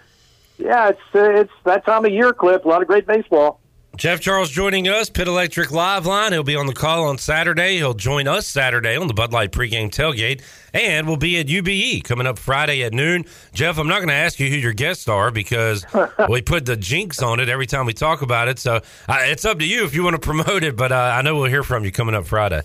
yeah, 0.56 0.88
it's 0.90 1.00
uh, 1.14 1.30
it's 1.30 1.52
that 1.64 1.84
time 1.84 2.04
of 2.04 2.12
year, 2.12 2.32
Clip. 2.32 2.64
A 2.64 2.68
lot 2.68 2.82
of 2.82 2.88
great 2.88 3.06
baseball. 3.06 3.60
Jeff 3.96 4.20
Charles 4.20 4.50
joining 4.50 4.88
us, 4.88 5.08
Pit 5.08 5.26
Electric 5.26 5.70
Live 5.70 6.04
Line. 6.04 6.32
He'll 6.32 6.42
be 6.42 6.54
on 6.54 6.66
the 6.66 6.74
call 6.74 7.08
on 7.08 7.16
Saturday. 7.16 7.76
He'll 7.76 7.94
join 7.94 8.28
us 8.28 8.46
Saturday 8.46 8.94
on 8.94 9.06
the 9.06 9.14
Bud 9.14 9.32
Light 9.32 9.52
pregame 9.52 9.90
tailgate, 9.90 10.42
and 10.74 11.06
we'll 11.06 11.16
be 11.16 11.38
at 11.38 11.46
UBE 11.46 12.04
coming 12.04 12.26
up 12.26 12.38
Friday 12.38 12.82
at 12.82 12.92
noon. 12.92 13.24
Jeff, 13.54 13.78
I'm 13.78 13.88
not 13.88 13.96
going 13.96 14.08
to 14.08 14.14
ask 14.14 14.38
you 14.38 14.50
who 14.50 14.56
your 14.56 14.74
guests 14.74 15.08
are 15.08 15.30
because 15.30 15.86
we 16.28 16.42
put 16.42 16.66
the 16.66 16.76
jinx 16.76 17.22
on 17.22 17.40
it 17.40 17.48
every 17.48 17.66
time 17.66 17.86
we 17.86 17.94
talk 17.94 18.20
about 18.20 18.48
it. 18.48 18.58
So 18.58 18.76
uh, 19.08 19.18
it's 19.20 19.46
up 19.46 19.60
to 19.60 19.66
you 19.66 19.86
if 19.86 19.94
you 19.94 20.04
want 20.04 20.14
to 20.14 20.20
promote 20.20 20.62
it, 20.62 20.76
but 20.76 20.92
uh, 20.92 20.96
I 20.96 21.22
know 21.22 21.34
we'll 21.34 21.50
hear 21.50 21.62
from 21.62 21.82
you 21.86 21.90
coming 21.90 22.14
up 22.14 22.26
Friday. 22.26 22.60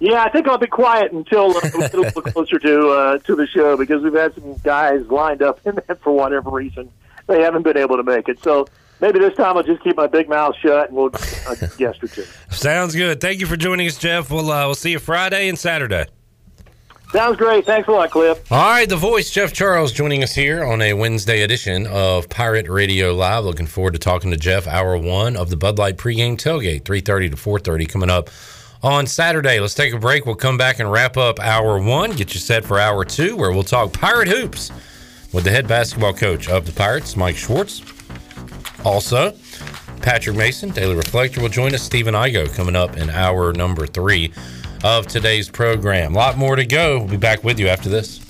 Yeah, 0.00 0.22
I 0.22 0.28
think 0.28 0.48
I'll 0.48 0.58
be 0.58 0.66
quiet 0.66 1.12
until 1.12 1.56
uh, 1.56 1.60
a 1.62 1.78
little 1.78 2.04
closer 2.22 2.58
to 2.58 2.88
uh, 2.88 3.18
to 3.18 3.36
the 3.36 3.46
show 3.46 3.78
because 3.78 4.02
we've 4.02 4.12
had 4.12 4.34
some 4.34 4.54
guys 4.64 5.06
lined 5.06 5.40
up 5.40 5.60
in 5.64 5.76
that 5.76 6.02
for 6.02 6.12
whatever 6.12 6.50
reason 6.50 6.90
they 7.26 7.40
haven't 7.40 7.62
been 7.62 7.76
able 7.76 7.96
to 7.96 8.02
make 8.02 8.28
it. 8.28 8.42
So 8.42 8.66
maybe 9.02 9.18
this 9.18 9.34
time 9.34 9.58
I'll 9.58 9.62
just 9.62 9.82
keep 9.82 9.96
my 9.96 10.06
big 10.06 10.30
mouth 10.30 10.54
shut 10.56 10.88
and 10.88 10.96
we'll 10.96 11.06
a 11.50 11.56
guest 11.76 12.02
or 12.02 12.08
two. 12.08 12.24
Sounds 12.50 12.94
good. 12.94 13.20
Thank 13.20 13.40
you 13.40 13.46
for 13.46 13.56
joining 13.56 13.86
us, 13.86 13.98
Jeff. 13.98 14.30
We'll 14.30 14.50
uh, 14.50 14.64
we'll 14.64 14.74
see 14.74 14.92
you 14.92 14.98
Friday 14.98 15.48
and 15.50 15.58
Saturday. 15.58 16.06
Sounds 17.12 17.36
great. 17.36 17.66
Thanks 17.66 17.86
a 17.88 17.92
lot, 17.92 18.10
Cliff. 18.10 18.50
All 18.50 18.58
right, 18.58 18.88
the 18.88 18.96
voice, 18.96 19.30
Jeff 19.30 19.52
Charles, 19.52 19.92
joining 19.92 20.22
us 20.22 20.34
here 20.34 20.64
on 20.64 20.80
a 20.80 20.94
Wednesday 20.94 21.42
edition 21.42 21.86
of 21.88 22.30
Pirate 22.30 22.70
Radio 22.70 23.12
Live. 23.12 23.44
Looking 23.44 23.66
forward 23.66 23.92
to 23.92 23.98
talking 23.98 24.30
to 24.30 24.36
Jeff. 24.38 24.66
Hour 24.66 24.96
one 24.96 25.36
of 25.36 25.50
the 25.50 25.58
Bud 25.58 25.76
Light 25.76 25.98
pregame 25.98 26.38
tailgate, 26.38 26.86
three 26.86 27.02
thirty 27.02 27.28
to 27.28 27.36
four 27.36 27.58
thirty, 27.58 27.84
coming 27.84 28.08
up 28.08 28.30
on 28.82 29.06
Saturday. 29.06 29.60
Let's 29.60 29.74
take 29.74 29.92
a 29.92 29.98
break. 29.98 30.24
We'll 30.24 30.36
come 30.36 30.56
back 30.56 30.78
and 30.78 30.90
wrap 30.90 31.18
up 31.18 31.38
hour 31.38 31.78
one. 31.78 32.12
Get 32.12 32.32
you 32.32 32.40
set 32.40 32.64
for 32.64 32.78
hour 32.78 33.04
two, 33.04 33.36
where 33.36 33.52
we'll 33.52 33.62
talk 33.62 33.92
Pirate 33.92 34.28
hoops 34.28 34.70
with 35.34 35.44
the 35.44 35.50
head 35.50 35.68
basketball 35.68 36.14
coach 36.14 36.48
of 36.48 36.64
the 36.64 36.72
Pirates, 36.72 37.14
Mike 37.14 37.36
Schwartz. 37.36 37.82
Also, 38.84 39.34
Patrick 40.00 40.36
Mason, 40.36 40.70
Daily 40.70 40.94
Reflector, 40.96 41.40
will 41.40 41.48
join 41.48 41.74
us. 41.74 41.82
Stephen 41.82 42.14
Igo 42.14 42.52
coming 42.54 42.76
up 42.76 42.96
in 42.96 43.10
hour 43.10 43.52
number 43.52 43.86
three 43.86 44.32
of 44.82 45.06
today's 45.06 45.48
program. 45.48 46.14
A 46.14 46.18
lot 46.18 46.36
more 46.36 46.56
to 46.56 46.64
go. 46.64 46.98
We'll 46.98 47.08
be 47.08 47.16
back 47.16 47.44
with 47.44 47.60
you 47.60 47.68
after 47.68 47.88
this. 47.88 48.20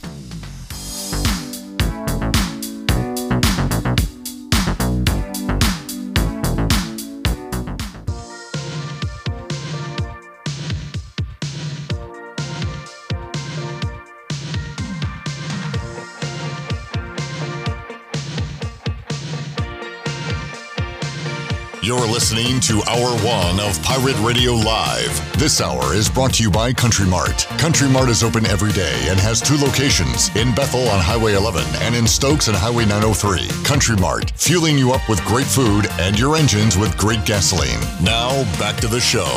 You're 21.93 22.09
listening 22.09 22.59
to 22.61 22.83
Hour 22.89 23.19
One 23.19 23.61
of 23.61 23.81
Pirate 23.83 24.19
Radio 24.21 24.55
Live. 24.55 25.39
This 25.39 25.61
hour 25.61 25.93
is 25.93 26.09
brought 26.09 26.33
to 26.35 26.43
you 26.43 26.51
by 26.51 26.73
Country 26.73 27.07
Mart. 27.07 27.47
Country 27.59 27.87
Mart 27.87 28.09
is 28.09 28.23
open 28.23 28.47
every 28.47 28.73
day 28.73 29.09
and 29.11 29.21
has 29.21 29.43
two 29.43 29.59
locations 29.59 30.35
in 30.35 30.55
Bethel 30.55 30.89
on 30.89 31.01
Highway 31.01 31.35
11 31.35 31.63
and 31.83 31.95
in 31.95 32.07
Stokes 32.07 32.49
on 32.49 32.55
Highway 32.55 32.87
903. 32.87 33.47
Country 33.63 33.97
Mart, 33.97 34.33
fueling 34.37 34.79
you 34.79 34.93
up 34.93 35.07
with 35.07 35.23
great 35.27 35.45
food 35.45 35.87
and 36.01 36.19
your 36.19 36.35
engines 36.35 36.79
with 36.79 36.97
great 36.97 37.27
gasoline. 37.27 37.79
Now, 38.03 38.43
back 38.59 38.81
to 38.81 38.89
the 38.89 38.99
show. 38.99 39.29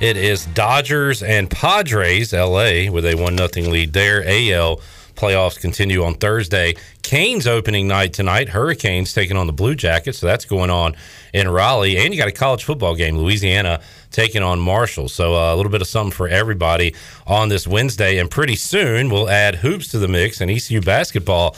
It 0.00 0.16
is 0.16 0.46
Dodgers 0.46 1.22
and 1.22 1.50
Padres, 1.50 2.32
LA, 2.32 2.90
with 2.90 3.06
a 3.06 3.14
1 3.14 3.38
0 3.38 3.70
lead 3.70 3.92
there. 3.92 4.22
AL 4.26 4.80
playoffs 5.18 5.60
continue 5.60 6.04
on 6.04 6.14
Thursday. 6.14 6.76
Canes 7.02 7.46
opening 7.46 7.88
night 7.88 8.12
tonight. 8.12 8.48
Hurricanes 8.48 9.12
taking 9.12 9.36
on 9.36 9.46
the 9.46 9.52
Blue 9.52 9.74
Jackets. 9.74 10.18
So 10.18 10.26
that's 10.26 10.44
going 10.44 10.70
on 10.70 10.94
in 11.34 11.48
Raleigh. 11.48 11.98
And 11.98 12.14
you 12.14 12.20
got 12.20 12.28
a 12.28 12.32
college 12.32 12.62
football 12.62 12.94
game, 12.94 13.18
Louisiana 13.18 13.80
taking 14.12 14.42
on 14.42 14.60
Marshall. 14.60 15.08
So 15.08 15.34
uh, 15.34 15.54
a 15.54 15.56
little 15.56 15.72
bit 15.72 15.82
of 15.82 15.88
something 15.88 16.12
for 16.12 16.28
everybody 16.28 16.94
on 17.26 17.48
this 17.48 17.66
Wednesday. 17.66 18.18
And 18.18 18.30
pretty 18.30 18.54
soon 18.54 19.10
we'll 19.10 19.28
add 19.28 19.56
hoops 19.56 19.88
to 19.88 19.98
the 19.98 20.08
mix 20.08 20.40
and 20.40 20.50
ECU 20.50 20.80
basketball 20.80 21.56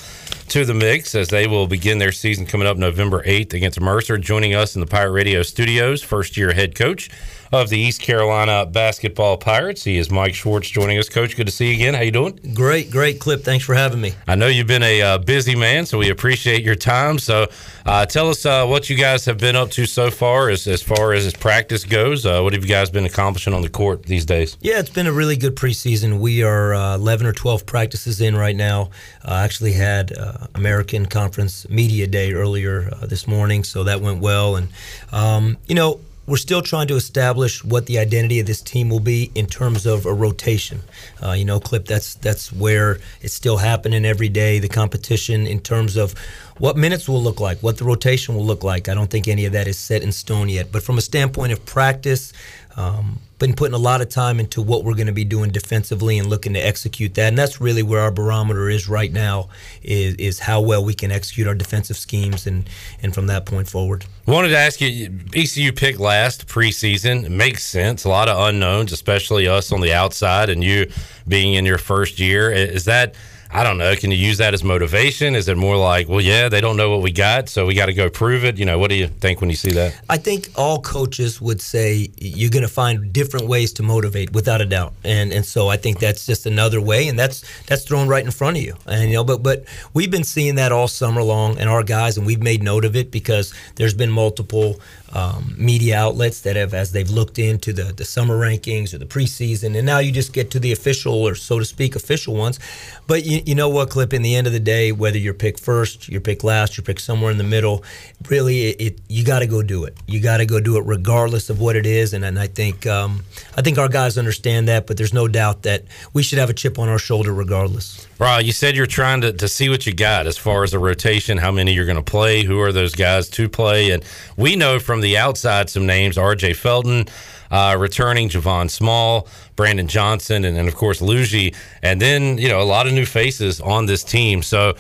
to 0.49 0.65
the 0.65 0.75
mix 0.75 1.15
as 1.15 1.29
they 1.29 1.47
will 1.47 1.67
begin 1.67 1.99
their 1.99 2.13
season 2.13 2.47
coming 2.47 2.67
up 2.67 2.79
November 2.79 3.23
8th 3.25 3.53
against 3.53 3.81
Mercer. 3.81 4.17
Joining 4.17 4.55
us 4.55 4.75
in 4.75 4.81
the 4.81 4.87
Pirate 4.87 5.13
Radio 5.13 5.43
studios, 5.43 6.03
first 6.03 6.37
year 6.37 6.53
head 6.55 6.75
coach 6.75 7.11
of 7.53 7.69
the 7.69 7.79
East 7.79 8.01
Carolina 8.01 8.65
basketball 8.65 9.37
Pirates. 9.37 9.83
He 9.83 9.99
is 9.99 10.09
Mike 10.09 10.35
Schwartz 10.35 10.69
joining 10.71 10.99
us. 10.99 11.09
Coach, 11.09 11.37
good 11.37 11.47
to 11.47 11.53
see 11.53 11.69
you 11.69 11.75
again. 11.75 11.95
How 11.95 12.03
you 12.03 12.13
doing? 12.13 12.39
Great, 12.55 12.91
great 12.91 13.19
clip. 13.19 13.43
Thanks 13.43 13.65
for 13.65 13.75
having 13.75 14.01
me. 14.01 14.13
I 14.29 14.37
know 14.37 14.47
you've 14.47 14.69
been 14.69 14.85
a 14.85 15.03
uh, 15.03 15.19
busy 15.19 15.57
man, 15.57 15.85
so 15.85 15.99
we 15.99 16.11
appreciate 16.11 16.63
your 16.63 16.77
time. 16.77 17.19
So 17.19 17.49
uh, 17.85 18.07
tell 18.07 18.29
us 18.29 18.47
uh, 18.47 18.67
what 18.67 18.89
you 18.89 18.97
guys 18.97 19.25
have 19.25 19.39
been 19.39 19.57
up 19.57 19.71
to 19.73 19.85
so 19.87 20.13
far 20.13 20.49
as, 20.49 20.69
as 20.69 20.81
far 20.81 21.13
as 21.13 21.33
practice 21.35 21.85
goes. 21.85 22.25
Uh, 22.25 22.41
what 22.41 22.53
have 22.53 22.63
you 22.63 22.69
guys 22.69 22.89
been 22.89 23.05
accomplishing 23.05 23.53
on 23.53 23.63
the 23.63 23.69
court 23.69 24.05
these 24.05 24.25
days? 24.25 24.57
Yeah, 24.61 24.79
it's 24.79 24.91
been 24.91 25.09
a 25.09 25.13
really 25.13 25.37
good 25.37 25.57
preseason. 25.57 26.21
We 26.21 26.45
are 26.45 26.73
uh, 26.73 26.95
11 26.95 27.27
or 27.27 27.33
12 27.33 27.67
practices 27.67 28.21
in 28.21 28.37
right 28.37 28.57
now. 28.57 28.91
I 29.25 29.43
actually 29.43 29.73
had 29.73 30.17
uh, 30.17 30.47
American 30.55 31.07
Conference 31.07 31.69
Media 31.69 32.07
Day 32.07 32.33
earlier 32.33 32.91
this 33.03 33.27
morning, 33.27 33.65
so 33.65 33.83
that 33.85 34.01
went 34.01 34.21
well. 34.21 34.55
And, 34.55 34.69
um, 35.11 35.57
you 35.67 35.75
know, 35.75 36.01
we're 36.31 36.37
still 36.37 36.63
trying 36.63 36.87
to 36.87 36.95
establish 36.95 37.65
what 37.65 37.87
the 37.87 37.99
identity 37.99 38.39
of 38.39 38.47
this 38.47 38.63
team 38.63 38.89
will 38.89 39.01
be 39.01 39.33
in 39.35 39.47
terms 39.47 39.85
of 39.85 40.07
a 40.07 40.15
rotation. 40.15 40.81
Uh, 41.21 41.33
you 41.33 41.45
know, 41.45 41.59
Clip, 41.59 41.85
that's 41.85 42.15
that's 42.15 42.53
where 42.53 43.01
it's 43.21 43.35
still 43.35 43.57
happening 43.57 44.05
every 44.05 44.29
day. 44.29 44.61
The 44.61 44.69
competition 44.69 45.45
in 45.49 45.59
terms 45.59 45.97
of 45.97 46.15
what 46.59 46.77
minutes 46.77 47.09
will 47.09 47.21
look 47.21 47.41
like, 47.41 47.59
what 47.65 47.79
the 47.79 47.85
rotation 47.85 48.37
will 48.37 48.47
look 48.47 48.63
like. 48.63 48.89
I 48.89 48.95
don't 48.95 49.11
think 49.11 49.27
any 49.27 49.45
of 49.45 49.53
that 49.55 49.67
is 49.67 49.77
set 49.77 50.05
in 50.05 50.13
stone 50.13 50.49
yet. 50.49 50.71
But 50.71 50.85
from 50.85 50.99
a 50.99 51.01
standpoint 51.01 51.51
of 51.51 51.67
practice, 51.67 52.33
um, 52.77 53.19
been 53.41 53.55
putting 53.55 53.75
a 53.75 53.79
lot 53.79 54.01
of 54.01 54.09
time 54.09 54.39
into 54.39 54.63
what 54.63 54.85
we're 54.85 54.95
going 54.95 55.07
to 55.09 55.13
be 55.13 55.25
doing 55.25 55.51
defensively 55.51 56.19
and 56.19 56.29
looking 56.29 56.53
to 56.53 56.61
execute 56.61 57.15
that. 57.15 57.29
And 57.29 57.39
that's 57.39 57.61
really 57.61 57.83
where 57.83 58.01
our 58.01 58.13
barometer 58.13 58.69
is 58.69 58.89
right 58.89 59.11
now 59.13 59.49
is, 59.83 60.15
is 60.17 60.39
how 60.39 60.61
well 60.61 60.85
we 60.85 60.95
can 60.95 61.11
execute 61.11 61.49
our 61.49 61.55
defensive 61.55 61.97
schemes 61.97 62.47
and, 62.47 62.69
and 63.03 63.13
from 63.15 63.27
that 63.27 63.47
point 63.47 63.67
forward. 63.67 64.05
Wanted 64.27 64.51
to 64.51 64.59
ask 64.59 64.81
you, 64.81 65.19
ECU 65.35 65.73
picked 65.73 65.99
last 65.99 66.47
preseason. 66.47 67.25
It 67.25 67.31
makes 67.31 67.65
sense. 67.65 68.05
A 68.05 68.11
lot 68.11 68.29
of 68.29 68.39
unknowns, 68.39 68.93
especially 68.93 69.49
us 69.49 69.73
on 69.73 69.81
the 69.81 69.95
outside 69.95 70.51
and 70.51 70.63
you 70.63 70.91
being 71.27 71.55
in 71.55 71.65
your 71.65 71.79
first 71.79 72.21
year. 72.21 72.53
Is 72.53 72.85
that– 72.85 73.17
I 73.53 73.65
don't 73.65 73.79
know. 73.79 73.97
Can 73.97 74.13
you 74.13 74.17
use 74.17 74.39
that 74.39 74.55
as 74.55 74.63
motivation? 74.63 75.35
Is 75.35 75.49
it 75.49 75.57
more 75.57 75.77
like, 75.77 76.09
well, 76.09 76.21
yeah, 76.21 76.49
they 76.49 76.61
don't 76.61 76.77
know 76.77 76.89
what 76.89 77.03
we 77.03 77.11
got, 77.11 77.49
so 77.49 77.67
we 77.67 77.75
got 77.75 77.87
to 77.87 77.93
go 77.93 78.09
prove 78.09 78.45
it? 78.45 78.59
You 78.59 78.65
know, 78.65 78.79
what 78.79 78.91
do 78.91 78.97
you 78.97 79.09
think 79.09 79.41
when 79.41 79.51
you 79.51 79.57
see 79.57 79.73
that? 79.73 80.01
I 80.09 80.19
think 80.19 80.51
all 80.55 80.81
coaches 80.81 81.41
would 81.41 81.61
say 81.61 82.11
you're 82.17 82.51
going 82.51 82.63
to 82.63 82.69
find 82.69 83.13
different 83.13 83.49
ways 83.49 83.73
to 83.75 83.83
motivate, 83.83 84.33
without 84.33 84.61
a 84.61 84.67
doubt, 84.67 84.93
and 85.03 85.33
and 85.33 85.45
so 85.45 85.69
I 85.69 85.77
think 85.77 85.99
that's 85.99 86.27
just 86.27 86.47
another 86.47 86.81
way, 86.81 87.09
and 87.09 87.19
that's 87.19 87.43
that's 87.67 87.83
thrown 87.83 88.07
right 88.07 88.25
in 88.25 88.31
front 88.31 88.57
of 88.57 88.63
you. 88.63 88.77
And 88.87 89.11
you 89.11 89.17
know, 89.17 89.25
but 89.25 89.43
but 89.43 89.65
we've 89.95 90.11
been 90.11 90.25
seeing 90.25 90.55
that 90.55 90.71
all 90.71 90.87
summer 90.87 91.23
long, 91.23 91.59
and 91.59 91.69
our 91.69 91.83
guys, 91.83 92.17
and 92.17 92.27
we've 92.27 92.43
made 92.43 92.63
note 92.63 92.85
of 92.85 92.95
it 92.95 93.11
because 93.11 93.53
there's 93.75 93.95
been 93.95 94.13
multiple 94.13 94.81
um, 95.13 95.55
media 95.59 95.99
outlets 95.99 96.41
that 96.43 96.57
have, 96.57 96.75
as 96.75 96.93
they've 96.93 97.11
looked 97.11 97.39
into 97.39 97.73
the, 97.73 97.93
the 97.93 98.05
summer 98.05 98.39
rankings 98.39 98.95
or 98.95 98.99
the 98.99 99.07
preseason, 99.07 99.77
and 99.77 99.85
now 99.87 99.99
you 99.99 100.13
just 100.13 100.33
get 100.33 100.51
to 100.53 100.61
the 100.61 100.73
official 100.73 101.15
or 101.15 101.35
so 101.35 101.59
to 101.59 101.65
speak 101.65 101.97
official 101.97 102.35
ones. 102.35 102.59
But 103.07 103.25
you, 103.25 103.43
you 103.45 103.55
know 103.55 103.69
what, 103.69 103.91
Clip? 103.91 104.13
In 104.13 104.23
the 104.23 104.37
end 104.37 104.47
of 104.47 104.53
the 104.53 104.61
day, 104.61 104.93
whether 104.93 105.19
you're 105.19 105.35
picked 105.35 105.61
first, 105.61 106.09
you're 106.09 106.21
picked 106.21 106.45
last, 106.45 106.77
you're 106.77 106.85
picked 106.85 107.01
somewhere 107.01 107.31
in 107.31 107.39
the 107.39 107.45
middle, 107.45 107.85
really, 108.29 108.69
it, 108.71 108.81
it 108.81 109.01
you 109.09 109.25
got 109.25 109.41
to 109.41 109.47
go 109.47 109.63
do 109.63 109.85
it. 109.85 109.97
You 110.07 110.21
got 110.21 110.39
to 110.39 110.47
go 110.47 110.61
do 110.61 110.77
it 110.77 110.85
regardless 110.87 111.51
of 111.51 111.61
what 111.61 111.77
it 111.77 111.87
is. 111.87 112.15
And, 112.15 112.25
and 112.25 112.39
I 112.39 112.47
think 112.47 112.87
um, 112.87 113.25
I 113.57 113.63
think 113.63 113.79
our 113.79 113.89
guys 113.89 114.19
understand 114.19 114.69
that. 114.69 114.87
But 114.87 114.97
there's 114.97 115.15
no 115.15 115.29
doubt 115.29 115.63
that 115.63 115.85
we 116.13 116.23
should 116.23 116.39
have 116.39 116.51
a 116.51 116.55
chip 116.55 116.79
on 116.79 116.89
our 116.89 116.99
shoulder 116.99 117.33
regardless. 117.33 118.07
Right. 118.21 118.45
You 118.45 118.53
said 118.53 118.77
you're 118.77 118.85
trying 118.85 119.23
to, 119.23 119.33
to 119.33 119.49
see 119.49 119.71
what 119.71 119.87
you 119.87 119.95
got 119.95 120.27
as 120.27 120.37
far 120.37 120.63
as 120.63 120.73
the 120.73 120.79
rotation, 120.79 121.39
how 121.39 121.51
many 121.51 121.73
you're 121.73 121.87
going 121.87 121.97
to 121.97 122.03
play, 122.03 122.45
who 122.45 122.61
are 122.61 122.71
those 122.71 122.95
guys 122.95 123.31
to 123.31 123.49
play. 123.49 123.93
And 123.93 124.05
we 124.37 124.57
know 124.57 124.79
from 124.79 125.01
the 125.01 125.17
outside 125.17 125.71
some 125.71 125.87
names 125.87 126.19
RJ 126.19 126.57
Felton, 126.57 127.07
uh, 127.51 127.79
returning 127.81 128.29
Javon 128.29 128.69
Small, 128.69 129.27
Brandon 129.57 129.89
Johnson, 129.89 130.45
and, 130.45 130.59
and 130.59 130.69
of 130.69 130.75
course 130.75 131.01
Luigi. 131.01 131.55
And 131.83 131.99
then, 131.99 132.37
you 132.37 132.49
know, 132.49 132.61
a 132.61 132.65
lot 132.65 132.87
of 132.87 132.93
new 132.93 133.07
faces 133.07 133.59
on 133.59 133.87
this 133.87 134.05
team. 134.05 134.43
So 134.43 134.75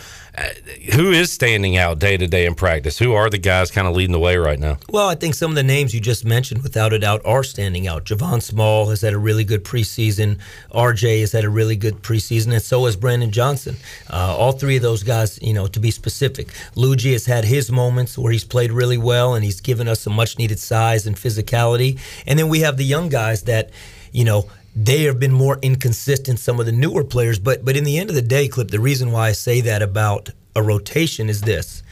who 0.95 1.11
is 1.11 1.33
standing 1.33 1.77
out 1.77 1.99
day 1.99 2.17
to 2.17 2.27
day 2.27 2.47
in 2.47 2.55
practice? 2.55 2.99
Who 2.99 3.15
are 3.15 3.29
the 3.29 3.39
guys 3.39 3.71
kind 3.71 3.87
of 3.87 3.95
leading 3.95 4.13
the 4.13 4.19
way 4.19 4.37
right 4.37 4.59
now? 4.59 4.79
Well, 4.89 5.09
I 5.09 5.15
think 5.15 5.35
some 5.35 5.51
of 5.51 5.55
the 5.55 5.63
names 5.63 5.95
you 5.95 6.01
just 6.01 6.25
mentioned, 6.25 6.63
without 6.63 6.93
a 6.93 6.99
doubt, 6.99 7.23
are 7.25 7.43
standing 7.43 7.87
out. 7.87 8.05
Javon 8.05 8.43
Small 8.43 8.89
has 8.91 9.01
had 9.01 9.13
a 9.13 9.19
really 9.19 9.45
good 9.45 9.65
preseason. 9.65 10.39
RJ 10.73 11.21
has 11.21 11.33
had 11.33 11.45
a 11.45 11.51
really 11.51 11.77
good 11.77 12.03
preseason, 12.03 12.53
and 12.53 12.63
so 12.63 12.85
has 12.87 12.97
Brandon 12.97 13.31
Johnson. 13.31 13.77
Uh, 14.09 14.37
all 14.37 14.53
three 14.53 14.77
of 14.77 14.83
those 14.83 15.03
guys, 15.03 15.41
you 15.43 15.53
know, 15.53 15.67
to 15.67 15.81
be 15.81 15.91
specific. 15.91 16.49
Luigi 16.75 17.13
has 17.13 17.27
had 17.27 17.45
his 17.45 17.71
moments 17.71 18.17
where 18.17 18.33
he's 18.33 18.45
played 18.45 18.73
really 18.73 18.99
well, 18.99 19.35
and 19.35 19.45
he's 19.45 19.61
given 19.61 19.89
us 19.89 20.01
some 20.01 20.15
much 20.15 20.39
needed 20.39 20.59
size 20.59 21.07
and 21.07 21.17
physicality. 21.17 21.99
And 22.27 22.39
then 22.39 22.49
we 22.49 22.61
have 22.61 22.77
the 22.77 22.85
young 22.85 23.09
guys 23.09 23.43
that, 23.43 23.71
you 24.13 24.25
know, 24.25 24.49
they 24.75 25.03
have 25.03 25.19
been 25.19 25.33
more 25.33 25.59
inconsistent 25.63 26.39
some 26.39 26.61
of 26.61 26.67
the 26.67 26.73
newer 26.73 27.05
players 27.05 27.39
but 27.39 27.65
but 27.65 27.77
in 27.77 27.85
the 27.85 27.99
end 27.99 28.09
of 28.09 28.17
the 28.17 28.23
day 28.23 28.49
clip 28.49 28.71
the 28.71 28.81
reason 28.81 29.11
why 29.13 29.29
i 29.29 29.33
say 29.33 29.61
that 29.61 29.83
about 29.83 30.31
a 30.55 30.63
rotation 30.63 31.29
is 31.29 31.41
this 31.43 31.83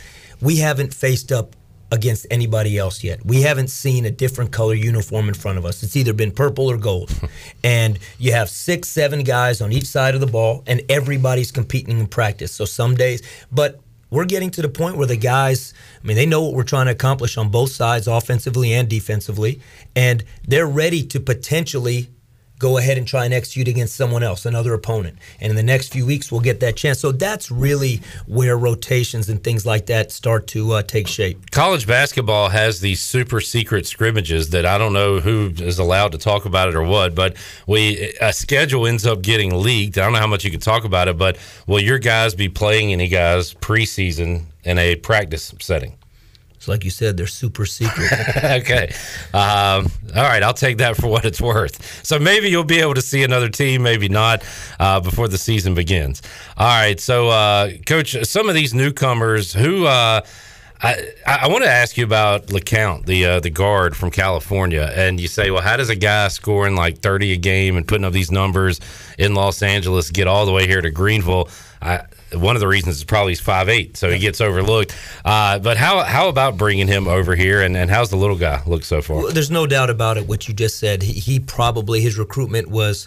we 0.41 0.57
haven't 0.57 0.95
faced 0.95 1.33
up 1.33 1.57
against 1.91 2.27
anybody 2.31 2.77
else 2.77 3.03
yet. 3.03 3.25
We 3.25 3.43
haven't 3.43 3.69
seen 3.69 4.05
a 4.05 4.11
different 4.11 4.53
color 4.53 4.75
uniform 4.75 5.29
in 5.29 5.35
front 5.35 5.59
of 5.59 5.65
us. 5.65 5.83
It's 5.83 5.97
either 5.97 6.13
been 6.13 6.31
purple 6.31 6.71
or 6.71 6.77
gold. 6.77 7.11
and 7.65 7.99
you 8.19 8.33
have 8.33 8.51
six, 8.51 8.89
seven 8.89 9.23
guys 9.23 9.61
on 9.61 9.73
each 9.73 9.87
side 9.87 10.15
of 10.15 10.21
the 10.21 10.27
ball, 10.27 10.63
and 10.67 10.83
everybody's 10.89 11.51
competing 11.51 11.99
in 11.99 12.07
practice. 12.07 12.53
So 12.53 12.65
some 12.65 12.95
days, 12.95 13.23
but 13.51 13.81
we're 14.11 14.27
getting 14.27 14.51
to 14.53 14.63
the 14.63 14.69
point 14.69 14.97
where 14.97 15.07
the 15.07 15.17
guys, 15.17 15.75
I 16.03 16.07
mean, 16.07 16.17
they 16.17 16.27
know 16.27 16.43
what 16.43 16.55
we're 16.55 16.63
trying 16.63 16.87
to 16.87 16.93
accomplish 16.93 17.37
on 17.37 17.51
both 17.51 17.71
sides, 17.71 18.07
offensively 18.07 18.73
and 18.73 18.89
defensively, 18.89 19.61
and 19.95 20.25
they're 20.47 20.67
ready 20.67 21.03
to 21.07 21.21
potentially 21.21 22.09
go 22.59 22.79
ahead 22.79 22.99
and 22.99 23.07
try 23.07 23.25
and 23.25 23.35
execute 23.35 23.69
against 23.69 23.97
someone 23.97 24.23
else, 24.23 24.47
another 24.47 24.75
opponent. 24.75 25.19
And 25.41 25.51
in 25.51 25.57
the 25.57 25.63
next 25.63 25.93
few 25.93 26.07
weeks, 26.07 26.33
we'll 26.33 26.41
get 26.41 26.61
that 26.61 26.77
chance. 26.77 26.99
So 26.99 27.13
that's 27.13 27.51
really 27.51 28.01
where 28.27 28.57
rotations 28.57 29.29
and 29.29 29.43
things 29.43 29.65
like 29.65 29.87
that 29.87 30.13
start 30.13 30.47
to 30.49 30.73
uh, 30.73 30.83
take 30.83 31.07
shape. 31.07 31.51
College 31.51 31.87
basketball 31.87 32.49
has 32.49 32.81
these 32.81 33.01
super 33.01 33.41
secret 33.41 33.87
scrimmages 33.87 34.51
that 34.51 34.67
I 34.67 34.79
don't 34.79 34.93
know 34.93 35.21
who 35.21 35.53
is 35.59 35.79
allowed 35.79 36.13
to 36.13 36.19
talk 36.19 36.45
about 36.45 36.69
it 36.69 36.75
or 36.75 36.83
what, 36.83 37.15
but 37.15 37.37
we 37.67 38.15
a 38.21 38.33
schedule 38.33 38.87
ends 38.87 39.07
up 39.07 39.23
getting 39.23 39.55
leaked. 39.55 39.99
I 39.99 40.03
don't 40.03 40.13
know 40.13 40.19
how 40.19 40.27
much 40.27 40.45
you 40.45 40.51
can 40.51 40.61
talk 40.61 40.85
about 40.85 41.09
it, 41.09 41.17
but 41.19 41.39
will 41.67 41.81
your 41.81 41.99
guys 41.99 42.35
be 42.35 42.49
playing 42.49 42.93
any 42.93 43.09
guys 43.09 43.55
preseason 43.55 44.45
in 44.65 44.79
a 44.79 44.97
practice 44.97 45.55
setting? 45.61 45.98
Like 46.69 46.85
you 46.85 46.91
said, 46.91 47.17
they're 47.17 47.27
super 47.27 47.67
secret. 47.67 48.11
okay. 48.45 48.93
Um, 49.33 49.91
all 50.15 50.23
right. 50.23 50.43
I'll 50.43 50.55
take 50.55 50.79
that 50.79 50.97
for 50.97 51.09
what 51.09 51.25
it's 51.25 51.41
worth. 51.41 52.05
So 52.05 52.19
maybe 52.19 52.49
you'll 52.49 52.65
be 52.65 52.81
able 52.81 52.95
to 52.95 53.03
see 53.03 53.25
another 53.25 53.49
team, 53.49 53.83
maybe 53.83 54.09
not, 54.09 54.45
uh, 54.79 55.01
before 55.01 55.29
the 55.29 55.39
season 55.39 55.75
begins. 55.75 56.23
All 56.57 56.67
right. 56.67 57.01
So, 57.01 57.29
uh, 57.29 57.71
Coach, 57.87 58.17
some 58.25 58.49
of 58.49 58.55
these 58.55 58.75
newcomers 58.75 59.53
who. 59.53 59.87
Uh, 59.87 60.23
I, 60.81 61.09
I 61.27 61.49
want 61.49 61.65
to 61.65 61.71
ask 61.71 61.97
you 61.97 62.05
about 62.05 62.47
LeCount, 62.47 63.07
the 63.07 63.25
uh, 63.25 63.41
the 63.41 63.51
guard 63.51 63.97
from 63.97 64.13
California, 64.13 64.93
and 64.95 65.19
you 65.19 65.27
say, 65.27 65.51
well, 65.51 65.61
how 65.61 65.77
does 65.77 65.89
a 65.89 65.97
guy 65.97 66.29
scoring 66.29 66.77
like 66.77 66.99
thirty 66.99 67.33
a 67.33 67.37
game 67.37 67.77
and 67.77 67.87
putting 67.87 68.05
up 68.05 68.13
these 68.13 68.31
numbers 68.31 68.81
in 69.19 69.35
Los 69.35 69.61
Angeles 69.61 70.13
get 70.13 70.29
all 70.29 70.47
the 70.47 70.53
way 70.53 70.69
here 70.69 70.81
to 70.81 70.91
Greenville? 70.93 71.49
I, 71.83 72.03
one 72.33 72.57
of 72.57 72.61
the 72.61 72.69
reasons 72.69 72.97
is 72.97 73.05
probably 73.05 73.33
he's 73.33 73.41
five 73.41 73.69
eight, 73.69 73.97
so 73.97 74.11
he 74.11 74.19
gets 74.19 74.41
overlooked. 74.41 74.95
Uh, 75.25 75.59
but 75.59 75.77
how 75.77 76.03
how 76.03 76.29
about 76.29 76.57
bringing 76.57 76.87
him 76.87 77.09
over 77.09 77.35
here, 77.35 77.63
and, 77.63 77.77
and 77.77 77.91
how's 77.91 78.11
the 78.11 78.17
little 78.17 78.37
guy 78.37 78.63
look 78.67 78.85
so 78.85 79.01
far? 79.03 79.19
Well, 79.19 79.33
there's 79.33 79.51
no 79.51 79.67
doubt 79.67 79.91
about 79.91 80.17
it. 80.19 80.27
What 80.27 80.49
you 80.49 80.55
just 80.55 80.79
said, 80.79 81.03
he, 81.03 81.13
he 81.13 81.41
probably 81.41 82.01
his 82.01 82.19
recruitment 82.19 82.69
was 82.69 83.07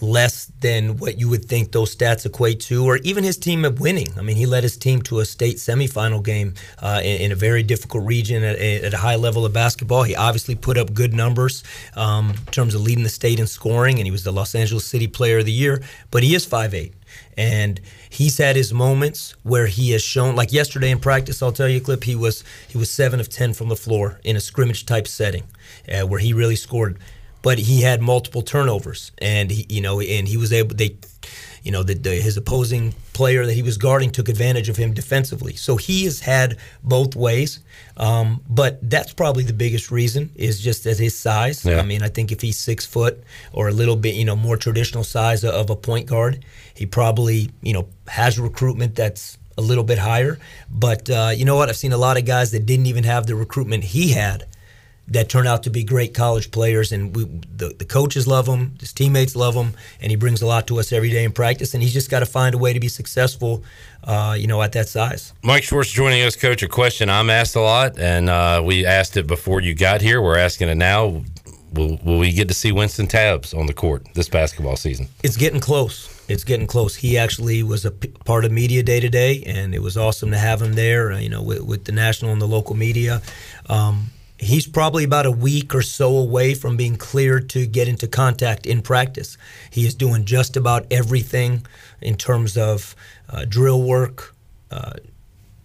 less 0.00 0.46
than 0.60 0.96
what 0.98 1.18
you 1.18 1.28
would 1.28 1.44
think 1.44 1.72
those 1.72 1.94
stats 1.94 2.24
equate 2.26 2.60
to, 2.60 2.84
or 2.84 2.98
even 2.98 3.24
his 3.24 3.36
team 3.36 3.64
of 3.64 3.80
winning. 3.80 4.06
I 4.16 4.22
mean, 4.22 4.36
he 4.36 4.46
led 4.46 4.62
his 4.62 4.76
team 4.76 5.02
to 5.02 5.20
a 5.20 5.24
state 5.24 5.56
semifinal 5.56 6.22
game 6.22 6.54
uh, 6.80 7.00
in, 7.02 7.22
in, 7.22 7.32
a 7.32 7.34
very 7.34 7.62
difficult 7.62 8.04
region 8.04 8.42
at, 8.42 8.58
at, 8.58 8.94
a 8.94 8.96
high 8.96 9.16
level 9.16 9.44
of 9.44 9.52
basketball. 9.52 10.02
He 10.02 10.14
obviously 10.14 10.54
put 10.54 10.78
up 10.78 10.94
good 10.94 11.14
numbers 11.14 11.64
um, 11.96 12.30
in 12.30 12.52
terms 12.52 12.74
of 12.74 12.82
leading 12.82 13.04
the 13.04 13.10
state 13.10 13.40
in 13.40 13.46
scoring, 13.46 13.98
and 13.98 14.06
he 14.06 14.10
was 14.10 14.24
the 14.24 14.32
Los 14.32 14.54
Angeles 14.54 14.84
City 14.84 15.06
Player 15.06 15.38
of 15.38 15.46
the 15.46 15.52
Year. 15.52 15.82
But 16.10 16.22
he 16.22 16.34
is 16.34 16.44
five 16.44 16.74
eight, 16.74 16.94
and 17.36 17.80
he's 18.10 18.38
had 18.38 18.56
his 18.56 18.72
moments 18.72 19.34
where 19.42 19.66
he 19.66 19.90
has 19.92 20.02
shown 20.02 20.34
like 20.36 20.52
yesterday 20.52 20.90
in 20.90 20.98
practice 20.98 21.42
i'll 21.42 21.52
tell 21.52 21.68
you 21.68 21.80
clip 21.80 22.04
he 22.04 22.14
was 22.14 22.44
he 22.68 22.78
was 22.78 22.90
seven 22.90 23.20
of 23.20 23.28
ten 23.28 23.52
from 23.52 23.68
the 23.68 23.76
floor 23.76 24.20
in 24.24 24.36
a 24.36 24.40
scrimmage 24.40 24.86
type 24.86 25.06
setting 25.06 25.44
uh, 25.92 26.06
where 26.06 26.20
he 26.20 26.32
really 26.32 26.56
scored. 26.56 26.98
But 27.40 27.58
he 27.58 27.82
had 27.82 28.02
multiple 28.02 28.42
turnovers 28.42 29.12
and 29.18 29.50
he 29.50 29.64
you 29.68 29.80
know 29.80 30.00
and 30.00 30.26
he 30.26 30.36
was 30.36 30.52
able 30.52 30.74
they 30.74 30.96
you 31.68 31.72
know 31.72 31.82
the, 31.82 31.94
the, 31.94 32.14
his 32.16 32.36
opposing 32.36 32.94
player 33.12 33.46
that 33.46 33.52
he 33.52 33.62
was 33.62 33.76
guarding 33.76 34.10
took 34.10 34.28
advantage 34.28 34.68
of 34.68 34.76
him 34.76 34.94
defensively 34.94 35.54
so 35.54 35.76
he 35.76 36.04
has 36.04 36.20
had 36.20 36.56
both 36.82 37.14
ways 37.14 37.60
um, 37.98 38.42
but 38.48 38.78
that's 38.90 39.12
probably 39.12 39.44
the 39.44 39.52
biggest 39.52 39.90
reason 39.90 40.30
is 40.34 40.60
just 40.60 40.86
at 40.86 40.98
his 40.98 41.16
size 41.16 41.64
yeah. 41.64 41.78
i 41.78 41.82
mean 41.82 42.02
i 42.02 42.08
think 42.08 42.32
if 42.32 42.40
he's 42.40 42.58
six 42.58 42.86
foot 42.86 43.22
or 43.52 43.68
a 43.68 43.72
little 43.72 43.96
bit 43.96 44.14
you 44.14 44.24
know 44.24 44.36
more 44.36 44.56
traditional 44.56 45.04
size 45.04 45.44
of 45.44 45.70
a 45.70 45.76
point 45.76 46.06
guard 46.06 46.44
he 46.78 46.86
probably, 46.86 47.50
you 47.60 47.72
know, 47.72 47.88
has 48.06 48.38
recruitment 48.38 48.94
that's 48.94 49.36
a 49.58 49.60
little 49.60 49.82
bit 49.82 49.98
higher. 49.98 50.38
But 50.70 51.10
uh, 51.10 51.32
you 51.34 51.44
know 51.44 51.56
what? 51.56 51.68
I've 51.68 51.76
seen 51.76 51.92
a 51.92 51.98
lot 51.98 52.16
of 52.16 52.24
guys 52.24 52.52
that 52.52 52.66
didn't 52.66 52.86
even 52.86 53.02
have 53.02 53.26
the 53.26 53.34
recruitment 53.34 53.82
he 53.82 54.12
had 54.12 54.46
that 55.10 55.28
turn 55.28 55.46
out 55.46 55.62
to 55.62 55.70
be 55.70 55.82
great 55.82 56.14
college 56.14 56.50
players, 56.50 56.92
and 56.92 57.16
we, 57.16 57.24
the, 57.24 57.74
the 57.78 57.84
coaches 57.84 58.26
love 58.26 58.46
him, 58.46 58.74
his 58.80 58.92
teammates 58.92 59.34
love 59.34 59.54
him, 59.54 59.74
and 60.00 60.10
he 60.10 60.16
brings 60.16 60.42
a 60.42 60.46
lot 60.46 60.66
to 60.68 60.78
us 60.78 60.92
every 60.92 61.10
day 61.10 61.24
in 61.24 61.32
practice. 61.32 61.74
And 61.74 61.82
he's 61.82 61.92
just 61.92 62.10
got 62.10 62.20
to 62.20 62.26
find 62.26 62.54
a 62.54 62.58
way 62.58 62.72
to 62.72 62.80
be 62.80 62.88
successful, 62.88 63.64
uh, 64.04 64.36
you 64.38 64.46
know, 64.46 64.62
at 64.62 64.72
that 64.72 64.88
size. 64.88 65.32
Mike 65.42 65.62
Schwartz 65.62 65.90
joining 65.90 66.22
us, 66.22 66.36
coach. 66.36 66.62
A 66.62 66.68
question 66.68 67.08
I'm 67.08 67.30
asked 67.30 67.56
a 67.56 67.60
lot, 67.60 67.98
and 67.98 68.28
uh, 68.28 68.62
we 68.64 68.84
asked 68.84 69.16
it 69.16 69.26
before 69.26 69.60
you 69.60 69.74
got 69.74 70.00
here. 70.00 70.20
We're 70.20 70.38
asking 70.38 70.68
it 70.68 70.76
now. 70.76 71.22
Will, 71.72 71.98
will 72.02 72.18
we 72.18 72.32
get 72.32 72.48
to 72.48 72.54
see 72.54 72.72
Winston 72.72 73.06
Tabbs 73.06 73.52
on 73.52 73.66
the 73.66 73.74
court 73.74 74.06
this 74.14 74.28
basketball 74.28 74.76
season? 74.76 75.08
It's 75.22 75.36
getting 75.36 75.60
close 75.60 76.14
it's 76.28 76.44
getting 76.44 76.66
close. 76.66 76.94
He 76.94 77.16
actually 77.16 77.62
was 77.62 77.86
a 77.86 77.90
p- 77.90 78.08
part 78.24 78.44
of 78.44 78.52
media 78.52 78.82
day 78.82 79.00
today, 79.00 79.42
and 79.46 79.74
it 79.74 79.80
was 79.80 79.96
awesome 79.96 80.30
to 80.30 80.38
have 80.38 80.60
him 80.60 80.74
there. 80.74 81.12
Uh, 81.12 81.18
you 81.18 81.30
know, 81.30 81.42
with, 81.42 81.62
with, 81.62 81.84
the 81.84 81.92
national 81.92 82.32
and 82.32 82.40
the 82.40 82.46
local 82.46 82.76
media. 82.76 83.22
Um, 83.66 84.10
he's 84.38 84.66
probably 84.66 85.04
about 85.04 85.26
a 85.26 85.30
week 85.30 85.74
or 85.74 85.82
so 85.82 86.16
away 86.16 86.54
from 86.54 86.76
being 86.76 86.96
cleared 86.96 87.50
to 87.50 87.66
get 87.66 87.88
into 87.88 88.06
contact 88.06 88.66
in 88.66 88.82
practice. 88.82 89.36
He 89.70 89.86
is 89.86 89.94
doing 89.94 90.24
just 90.24 90.56
about 90.56 90.86
everything 90.90 91.66
in 92.00 92.16
terms 92.16 92.56
of 92.56 92.94
uh, 93.28 93.44
drill 93.44 93.82
work. 93.82 94.34
Uh, 94.70 94.92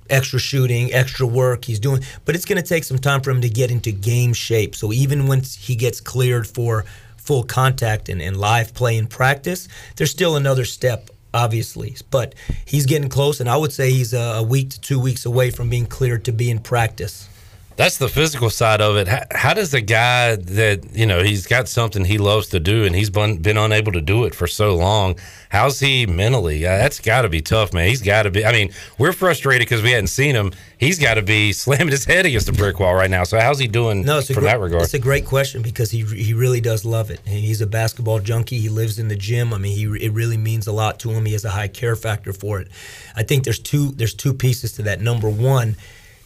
extra 0.10 0.38
shooting, 0.38 0.94
extra 0.94 1.26
work 1.26 1.66
he's 1.66 1.80
doing, 1.80 2.04
but 2.26 2.36
it's 2.36 2.46
going 2.46 2.62
to 2.62 2.68
take 2.68 2.84
some 2.84 3.00
time 3.00 3.22
for 3.22 3.32
him 3.32 3.42
to 3.42 3.50
get 3.50 3.72
into 3.72 3.92
game 3.92 4.34
shape. 4.34 4.76
So 4.76 4.92
even 4.92 5.28
when 5.28 5.42
he 5.42 5.76
gets 5.76 6.02
cleared 6.02 6.46
for 6.46 6.86
full 7.18 7.44
contact 7.44 8.10
and, 8.10 8.22
and 8.22 8.38
live 8.38 8.74
play 8.74 8.98
in 8.98 9.08
practice, 9.08 9.68
there's 9.96 10.12
still 10.12 10.36
another 10.36 10.66
step 10.66 11.10
obviously. 11.34 11.96
But 12.12 12.36
he's 12.66 12.86
getting 12.86 13.10
close, 13.10 13.40
and 13.40 13.50
I 13.50 13.58
would 13.58 13.74
say 13.74 13.92
he's 13.92 14.14
a 14.14 14.44
week 14.44 14.70
to 14.72 14.82
two 14.82 15.00
weeks 15.00 15.26
away 15.26 15.50
from 15.50 15.70
being 15.70 15.86
cleared 15.86 16.26
to 16.26 16.32
be 16.32 16.50
in 16.50 16.60
practice. 16.60 17.28
That's 17.76 17.98
the 17.98 18.08
physical 18.08 18.50
side 18.50 18.82
of 18.82 18.98
it. 18.98 19.08
How, 19.08 19.24
how, 19.32 19.54
does 19.54 19.74
a 19.74 19.82
guy 19.82 20.36
that 20.36 20.96
you 20.96 21.08
know 21.08 21.24
he's 21.24 21.48
got 21.48 21.68
something 21.68 22.06
he 22.06 22.18
loves 22.20 22.50
to 22.50 22.60
do 22.60 22.86
and 22.86 22.96
he's 22.96 23.10
been 23.10 23.38
been 23.38 23.58
unable 23.58 23.92
to 23.94 24.02
do 24.02 24.26
it 24.26 24.36
for 24.36 24.46
so 24.46 24.76
long? 24.76 25.16
How's 25.50 25.80
he 25.80 26.06
mentally? 26.06 26.66
Uh, 26.66 26.78
that's 26.78 27.00
got 27.00 27.24
to 27.24 27.30
be 27.30 27.42
tough, 27.42 27.74
man. 27.74 27.88
He's 27.88 28.02
got 28.02 28.24
to 28.24 28.32
be. 28.32 28.46
I 28.46 28.52
mean, 28.52 28.72
we're 29.00 29.12
frustrated 29.12 29.68
because 29.68 29.82
we 29.82 29.92
hadn't 29.92 30.08
seen 30.08 30.36
him. 30.36 30.52
He's 30.78 31.00
got 31.00 31.16
to 31.16 31.24
be 31.24 31.52
slamming 31.54 31.90
his 31.90 32.06
head 32.06 32.26
against 32.26 32.46
the 32.46 32.54
brick 32.54 32.80
wall 32.80 32.94
right 32.94 33.10
now. 33.10 33.24
So 33.24 33.40
how's 33.40 33.58
he 33.58 33.68
doing? 33.68 34.04
No, 34.04 34.20
it's 34.20 34.28
from 34.28 34.42
great, 34.42 34.52
that 34.52 34.60
regard. 34.60 34.84
It's 34.84 34.94
a 34.94 35.00
great 35.00 35.26
question 35.26 35.64
because 35.64 35.90
he 35.90 36.04
he 36.04 36.34
really 36.34 36.62
does 36.62 36.86
love 36.86 37.10
it. 37.10 37.22
He's 37.26 37.62
a 37.62 37.68
basketball 37.68 38.20
junkie. 38.20 38.60
He 38.60 38.70
lives 38.70 39.00
in 39.00 39.08
the 39.08 39.16
gym. 39.16 39.52
I 39.52 39.58
mean, 39.58 39.76
he 39.76 40.06
it 40.06 40.12
really 40.12 40.38
means 40.38 40.68
a 40.68 40.74
lot 40.74 41.00
to 41.00 41.10
him. 41.10 41.26
He 41.26 41.34
has 41.34 41.46
a 41.46 41.52
high 41.52 41.70
care 41.70 41.96
factor 41.96 42.34
for 42.34 42.60
it. 42.60 42.68
I 43.16 43.24
think 43.24 43.46
there's 43.46 43.60
two 43.60 43.92
there's 43.92 44.14
two 44.14 44.34
pieces 44.34 44.74
to 44.74 44.84
that. 44.84 45.02
Number 45.02 45.30
one 45.30 45.76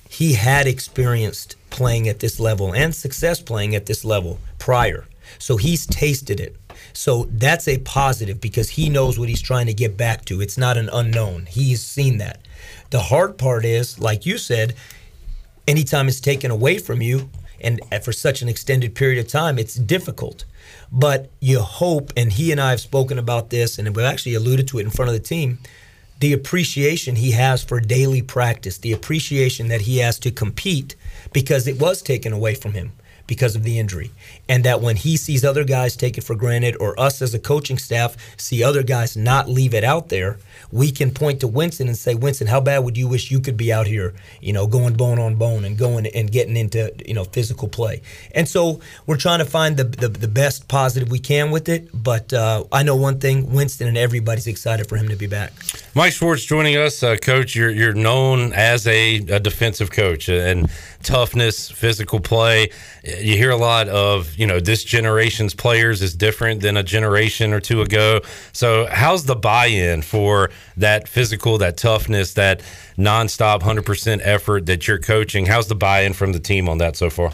he 0.09 0.33
had 0.33 0.67
experienced 0.67 1.55
playing 1.69 2.07
at 2.07 2.19
this 2.19 2.39
level 2.39 2.73
and 2.73 2.95
success 2.95 3.41
playing 3.41 3.75
at 3.75 3.85
this 3.85 4.05
level 4.05 4.39
prior. 4.57 5.05
So 5.39 5.57
he's 5.57 5.85
tasted 5.85 6.39
it. 6.39 6.55
So 6.93 7.27
that's 7.29 7.67
a 7.67 7.79
positive 7.79 8.39
because 8.39 8.69
he 8.71 8.89
knows 8.89 9.19
what 9.19 9.29
he's 9.29 9.41
trying 9.41 9.65
to 9.67 9.73
get 9.73 9.97
back 9.97 10.25
to. 10.25 10.41
It's 10.41 10.57
not 10.57 10.77
an 10.77 10.89
unknown. 10.91 11.45
He's 11.47 11.83
seen 11.83 12.17
that. 12.19 12.39
The 12.89 13.01
hard 13.01 13.37
part 13.37 13.65
is, 13.65 13.99
like 13.99 14.25
you 14.25 14.37
said, 14.37 14.75
anytime 15.67 16.07
it's 16.07 16.21
taken 16.21 16.49
away 16.49 16.79
from 16.79 17.01
you 17.01 17.29
and 17.59 17.81
for 18.03 18.13
such 18.13 18.41
an 18.41 18.49
extended 18.49 18.95
period 18.95 19.19
of 19.19 19.29
time, 19.29 19.59
it's 19.59 19.75
difficult. 19.75 20.45
But 20.91 21.29
you 21.39 21.59
hope, 21.59 22.13
and 22.15 22.31
he 22.31 22.51
and 22.51 22.61
I 22.61 22.69
have 22.69 22.79
spoken 22.79 23.19
about 23.19 23.49
this, 23.49 23.77
and 23.77 23.93
we've 23.95 24.05
actually 24.05 24.35
alluded 24.35 24.67
to 24.69 24.79
it 24.79 24.85
in 24.85 24.89
front 24.89 25.09
of 25.09 25.13
the 25.13 25.19
team 25.19 25.59
the 26.19 26.33
appreciation 26.33 27.15
he 27.15 27.31
has 27.31 27.63
for 27.63 27.79
daily 27.79 28.21
practice, 28.21 28.77
the 28.77 28.93
appreciation 28.93 29.67
that 29.67 29.81
he 29.81 29.99
has 29.99 30.17
to 30.19 30.31
compete 30.31 30.95
because 31.33 31.67
it 31.67 31.79
was 31.79 32.01
taken 32.01 32.33
away 32.33 32.55
from 32.55 32.73
him 32.73 32.91
because 33.27 33.55
of 33.55 33.63
the 33.63 33.77
injury. 33.77 34.09
And 34.49 34.63
that 34.63 34.81
when 34.81 34.95
he 34.95 35.17
sees 35.17 35.43
other 35.43 35.65
guys 35.65 35.95
take 35.95 36.17
it 36.17 36.23
for 36.23 36.33
granted, 36.33 36.77
or 36.79 36.97
us 36.99 37.21
as 37.21 37.33
a 37.33 37.39
coaching 37.39 37.77
staff 37.77 38.15
see 38.37 38.63
other 38.63 38.81
guys 38.81 39.15
not 39.15 39.49
leave 39.49 39.73
it 39.73 39.83
out 39.83 40.09
there, 40.09 40.39
we 40.71 40.91
can 40.91 41.11
point 41.11 41.41
to 41.41 41.47
Winston 41.47 41.87
and 41.87 41.97
say, 41.97 42.15
Winston, 42.15 42.47
how 42.47 42.61
bad 42.61 42.79
would 42.79 42.97
you 42.97 43.07
wish 43.07 43.29
you 43.29 43.39
could 43.39 43.57
be 43.57 43.71
out 43.71 43.85
here, 43.85 44.15
you 44.41 44.53
know, 44.53 44.65
going 44.65 44.95
bone 44.95 45.19
on 45.19 45.35
bone 45.35 45.65
and 45.65 45.77
going 45.77 46.07
and 46.07 46.31
getting 46.31 46.57
into, 46.57 46.93
you 47.05 47.13
know, 47.13 47.25
physical 47.25 47.67
play. 47.67 48.01
And 48.33 48.47
so 48.47 48.79
we're 49.05 49.17
trying 49.17 49.39
to 49.39 49.45
find 49.45 49.77
the 49.77 49.83
the, 49.83 50.07
the 50.07 50.27
best 50.27 50.67
positive 50.67 51.11
we 51.11 51.19
can 51.19 51.51
with 51.51 51.67
it. 51.69 51.89
But 51.93 52.31
uh, 52.33 52.63
I 52.71 52.83
know 52.83 52.95
one 52.95 53.19
thing, 53.19 53.53
Winston 53.53 53.87
and 53.87 53.97
everybody's 53.97 54.47
excited 54.47 54.87
for 54.87 54.95
him 54.95 55.09
to 55.09 55.15
be 55.15 55.27
back. 55.27 55.51
Mike 55.97 56.13
Schwartz 56.13 56.45
joining 56.45 56.77
us, 56.77 57.01
uh, 57.01 57.15
coach. 57.15 57.55
You're 57.55 57.71
you're 57.71 57.91
known 57.91 58.53
as 58.53 58.85
a, 58.85 59.15
a 59.15 59.39
defensive 59.39 59.89
coach 59.89 60.29
and 60.29 60.69
toughness, 61.01 61.71
physical 61.71 62.19
play. 62.19 62.69
You 63.03 63.35
hear 63.35 63.49
a 63.49 63.57
lot 63.57 63.87
of, 63.87 64.31
you 64.35 64.45
know, 64.45 64.59
this 64.59 64.83
generation's 64.83 65.55
players 65.55 66.03
is 66.03 66.15
different 66.15 66.61
than 66.61 66.77
a 66.77 66.83
generation 66.83 67.51
or 67.51 67.59
two 67.59 67.81
ago. 67.81 68.21
So, 68.53 68.85
how's 68.85 69.25
the 69.25 69.35
buy 69.35 69.65
in 69.65 70.03
for 70.03 70.51
that 70.77 71.07
physical, 71.07 71.57
that 71.57 71.77
toughness, 71.77 72.35
that 72.35 72.61
nonstop 72.95 73.61
100% 73.61 74.21
effort 74.21 74.67
that 74.67 74.87
you're 74.87 74.99
coaching? 74.99 75.47
How's 75.47 75.67
the 75.67 75.73
buy 75.73 76.01
in 76.01 76.13
from 76.13 76.31
the 76.31 76.39
team 76.39 76.69
on 76.69 76.77
that 76.77 76.95
so 76.95 77.09
far? 77.09 77.31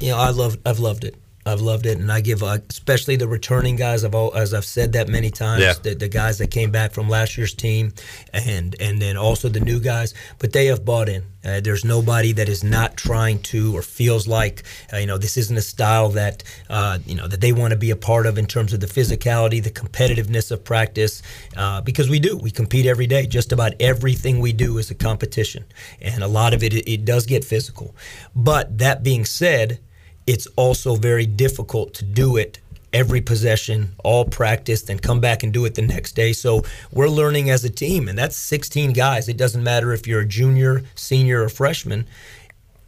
You 0.00 0.10
know, 0.10 0.18
I 0.18 0.28
love, 0.28 0.58
I've 0.66 0.80
loved 0.80 1.04
it. 1.04 1.16
I've 1.44 1.60
loved 1.60 1.86
it, 1.86 1.98
and 1.98 2.10
I 2.12 2.20
give 2.20 2.42
uh, 2.42 2.58
especially 2.70 3.16
the 3.16 3.26
returning 3.26 3.74
guys. 3.74 4.04
I've 4.04 4.14
all, 4.14 4.32
as 4.34 4.54
I've 4.54 4.64
said 4.64 4.92
that 4.92 5.08
many 5.08 5.30
times. 5.30 5.62
Yeah. 5.62 5.74
The, 5.82 5.94
the, 5.94 6.08
guys 6.08 6.38
that 6.38 6.50
came 6.50 6.70
back 6.70 6.92
from 6.92 7.08
last 7.08 7.36
year's 7.36 7.52
team, 7.52 7.94
and 8.32 8.76
and 8.80 9.02
then 9.02 9.16
also 9.16 9.48
the 9.48 9.58
new 9.58 9.80
guys. 9.80 10.14
But 10.38 10.52
they 10.52 10.66
have 10.66 10.84
bought 10.84 11.08
in. 11.08 11.24
Uh, 11.44 11.58
there's 11.58 11.84
nobody 11.84 12.30
that 12.32 12.48
is 12.48 12.62
not 12.62 12.96
trying 12.96 13.40
to 13.40 13.76
or 13.76 13.82
feels 13.82 14.28
like 14.28 14.62
uh, 14.92 14.98
you 14.98 15.06
know 15.06 15.18
this 15.18 15.36
isn't 15.36 15.56
a 15.56 15.62
style 15.62 16.10
that 16.10 16.44
uh, 16.70 16.98
you 17.06 17.16
know 17.16 17.26
that 17.26 17.40
they 17.40 17.52
want 17.52 17.72
to 17.72 17.78
be 17.78 17.90
a 17.90 17.96
part 17.96 18.26
of 18.26 18.38
in 18.38 18.46
terms 18.46 18.72
of 18.72 18.78
the 18.78 18.86
physicality, 18.86 19.60
the 19.60 19.70
competitiveness 19.70 20.52
of 20.52 20.62
practice. 20.62 21.22
Uh, 21.56 21.80
because 21.80 22.08
we 22.08 22.20
do, 22.20 22.36
we 22.36 22.52
compete 22.52 22.86
every 22.86 23.08
day. 23.08 23.26
Just 23.26 23.50
about 23.50 23.72
everything 23.80 24.38
we 24.38 24.52
do 24.52 24.78
is 24.78 24.92
a 24.92 24.94
competition, 24.94 25.64
and 26.00 26.22
a 26.22 26.28
lot 26.28 26.54
of 26.54 26.62
it 26.62 26.72
it, 26.72 26.88
it 26.88 27.04
does 27.04 27.26
get 27.26 27.44
physical. 27.44 27.96
But 28.32 28.78
that 28.78 29.02
being 29.02 29.24
said 29.24 29.80
it's 30.26 30.46
also 30.56 30.96
very 30.96 31.26
difficult 31.26 31.94
to 31.94 32.04
do 32.04 32.36
it 32.36 32.58
every 32.92 33.20
possession, 33.20 33.94
all 34.04 34.24
practice, 34.24 34.82
then 34.82 34.98
come 34.98 35.20
back 35.20 35.42
and 35.42 35.52
do 35.52 35.64
it 35.64 35.74
the 35.74 35.82
next 35.82 36.12
day. 36.12 36.32
So 36.32 36.62
we're 36.92 37.08
learning 37.08 37.48
as 37.50 37.64
a 37.64 37.70
team, 37.70 38.08
and 38.08 38.18
that's 38.18 38.36
16 38.36 38.92
guys. 38.92 39.28
It 39.28 39.36
doesn't 39.36 39.62
matter 39.62 39.92
if 39.92 40.06
you're 40.06 40.20
a 40.20 40.26
junior, 40.26 40.82
senior, 40.94 41.42
or 41.42 41.48
freshman. 41.48 42.06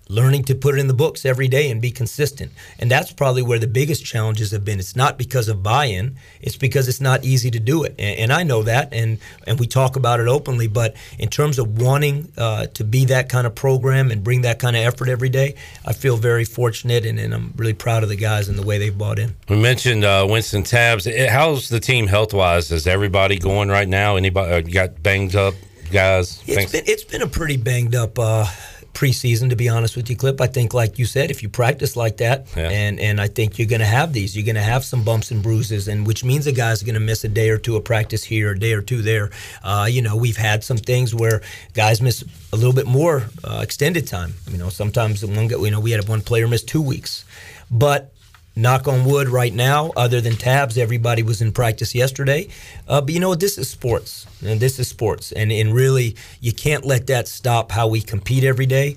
Learning 0.08 0.44
to 0.44 0.54
put 0.54 0.74
it 0.74 0.78
in 0.78 0.86
the 0.86 0.94
books 0.94 1.24
every 1.24 1.48
day 1.48 1.70
and 1.70 1.80
be 1.80 1.90
consistent. 1.90 2.52
And 2.78 2.90
that's 2.90 3.10
probably 3.10 3.42
where 3.42 3.58
the 3.58 3.66
biggest 3.66 4.04
challenges 4.04 4.50
have 4.50 4.64
been. 4.64 4.78
It's 4.78 4.94
not 4.96 5.16
because 5.16 5.48
of 5.48 5.62
buy-in; 5.62 6.16
it's 6.42 6.56
because 6.56 6.88
it's 6.88 7.00
not 7.00 7.24
easy 7.24 7.50
to 7.50 7.58
do 7.58 7.84
it. 7.84 7.94
And, 7.98 8.18
and 8.18 8.32
I 8.32 8.42
know 8.42 8.62
that, 8.64 8.92
and 8.92 9.18
and 9.46 9.58
we 9.58 9.66
talk 9.66 9.96
about 9.96 10.20
it 10.20 10.28
openly. 10.28 10.66
But 10.66 10.94
in 11.18 11.28
terms 11.28 11.58
of 11.58 11.80
wanting 11.80 12.30
uh, 12.36 12.66
to 12.66 12.84
be 12.84 13.06
that 13.06 13.28
kind 13.28 13.46
of 13.46 13.54
program 13.54 14.10
and 14.10 14.22
bring 14.22 14.42
that 14.42 14.58
kind 14.58 14.76
of 14.76 14.82
effort 14.82 15.08
every 15.08 15.30
day, 15.30 15.54
I 15.86 15.92
feel 15.94 16.16
very 16.16 16.44
fortunate, 16.44 17.06
and, 17.06 17.18
and 17.18 17.32
I'm 17.32 17.54
really 17.56 17.74
proud 17.74 18.02
of 18.02 18.08
the 18.08 18.16
guys 18.16 18.48
and 18.48 18.58
the 18.58 18.66
way 18.66 18.78
they've 18.78 18.96
bought 18.96 19.18
in. 19.18 19.34
We 19.48 19.56
mentioned 19.56 20.04
uh, 20.04 20.26
Winston 20.28 20.64
Tabbs. 20.64 21.08
How's 21.30 21.68
the 21.68 21.80
team 21.80 22.06
health 22.06 22.34
wise? 22.34 22.70
Is 22.70 22.86
everybody 22.86 23.38
going 23.38 23.68
right 23.68 23.88
now? 23.88 24.16
Anybody 24.16 24.52
uh, 24.52 24.60
got 24.60 25.02
banged 25.02 25.34
up? 25.34 25.54
Guys, 25.90 26.42
it's 26.46 26.72
been, 26.72 26.84
it's 26.86 27.04
been 27.04 27.22
a 27.22 27.26
pretty 27.26 27.56
banged 27.56 27.94
up 27.94 28.18
uh, 28.18 28.46
preseason, 28.94 29.50
to 29.50 29.56
be 29.56 29.68
honest 29.68 29.96
with 29.96 30.08
you, 30.08 30.16
Clip. 30.16 30.40
I 30.40 30.46
think, 30.46 30.72
like 30.72 30.98
you 30.98 31.04
said, 31.04 31.30
if 31.30 31.42
you 31.42 31.48
practice 31.48 31.96
like 31.96 32.18
that, 32.18 32.46
yeah. 32.56 32.70
and 32.70 32.98
and 32.98 33.20
I 33.20 33.28
think 33.28 33.58
you're 33.58 33.68
going 33.68 33.80
to 33.80 33.86
have 33.86 34.12
these. 34.12 34.36
You're 34.36 34.46
going 34.46 34.54
to 34.54 34.62
have 34.62 34.84
some 34.84 35.04
bumps 35.04 35.30
and 35.30 35.42
bruises, 35.42 35.88
and 35.88 36.06
which 36.06 36.24
means 36.24 36.46
a 36.46 36.52
guy's 36.52 36.82
going 36.82 36.94
to 36.94 37.00
miss 37.00 37.24
a 37.24 37.28
day 37.28 37.50
or 37.50 37.58
two 37.58 37.76
of 37.76 37.84
practice 37.84 38.24
here, 38.24 38.52
a 38.52 38.58
day 38.58 38.72
or 38.72 38.80
two 38.80 39.02
there. 39.02 39.30
Uh, 39.62 39.86
you 39.90 40.00
know, 40.00 40.16
we've 40.16 40.36
had 40.36 40.64
some 40.64 40.78
things 40.78 41.14
where 41.14 41.42
guys 41.74 42.00
miss 42.00 42.24
a 42.52 42.56
little 42.56 42.72
bit 42.72 42.86
more 42.86 43.24
uh, 43.42 43.60
extended 43.62 44.06
time. 44.06 44.34
You 44.50 44.58
know, 44.58 44.70
sometimes 44.70 45.24
one, 45.24 45.48
you 45.50 45.70
know, 45.70 45.80
we 45.80 45.90
had 45.90 46.08
one 46.08 46.22
player 46.22 46.48
miss 46.48 46.62
two 46.62 46.82
weeks, 46.82 47.24
but 47.70 48.13
knock 48.56 48.86
on 48.86 49.04
wood 49.04 49.28
right 49.28 49.52
now 49.52 49.90
other 49.96 50.20
than 50.20 50.36
Tabbs 50.36 50.78
everybody 50.78 51.22
was 51.22 51.42
in 51.42 51.52
practice 51.52 51.94
yesterday. 51.94 52.48
Uh, 52.88 53.00
but 53.00 53.12
you 53.12 53.20
know 53.20 53.34
this 53.34 53.58
is 53.58 53.68
sports. 53.68 54.26
And 54.44 54.60
this 54.60 54.78
is 54.78 54.88
sports. 54.88 55.32
And, 55.32 55.50
and 55.52 55.74
really 55.74 56.16
you 56.40 56.52
can't 56.52 56.84
let 56.84 57.06
that 57.08 57.28
stop 57.28 57.72
how 57.72 57.88
we 57.88 58.00
compete 58.00 58.44
every 58.44 58.66
day. 58.66 58.96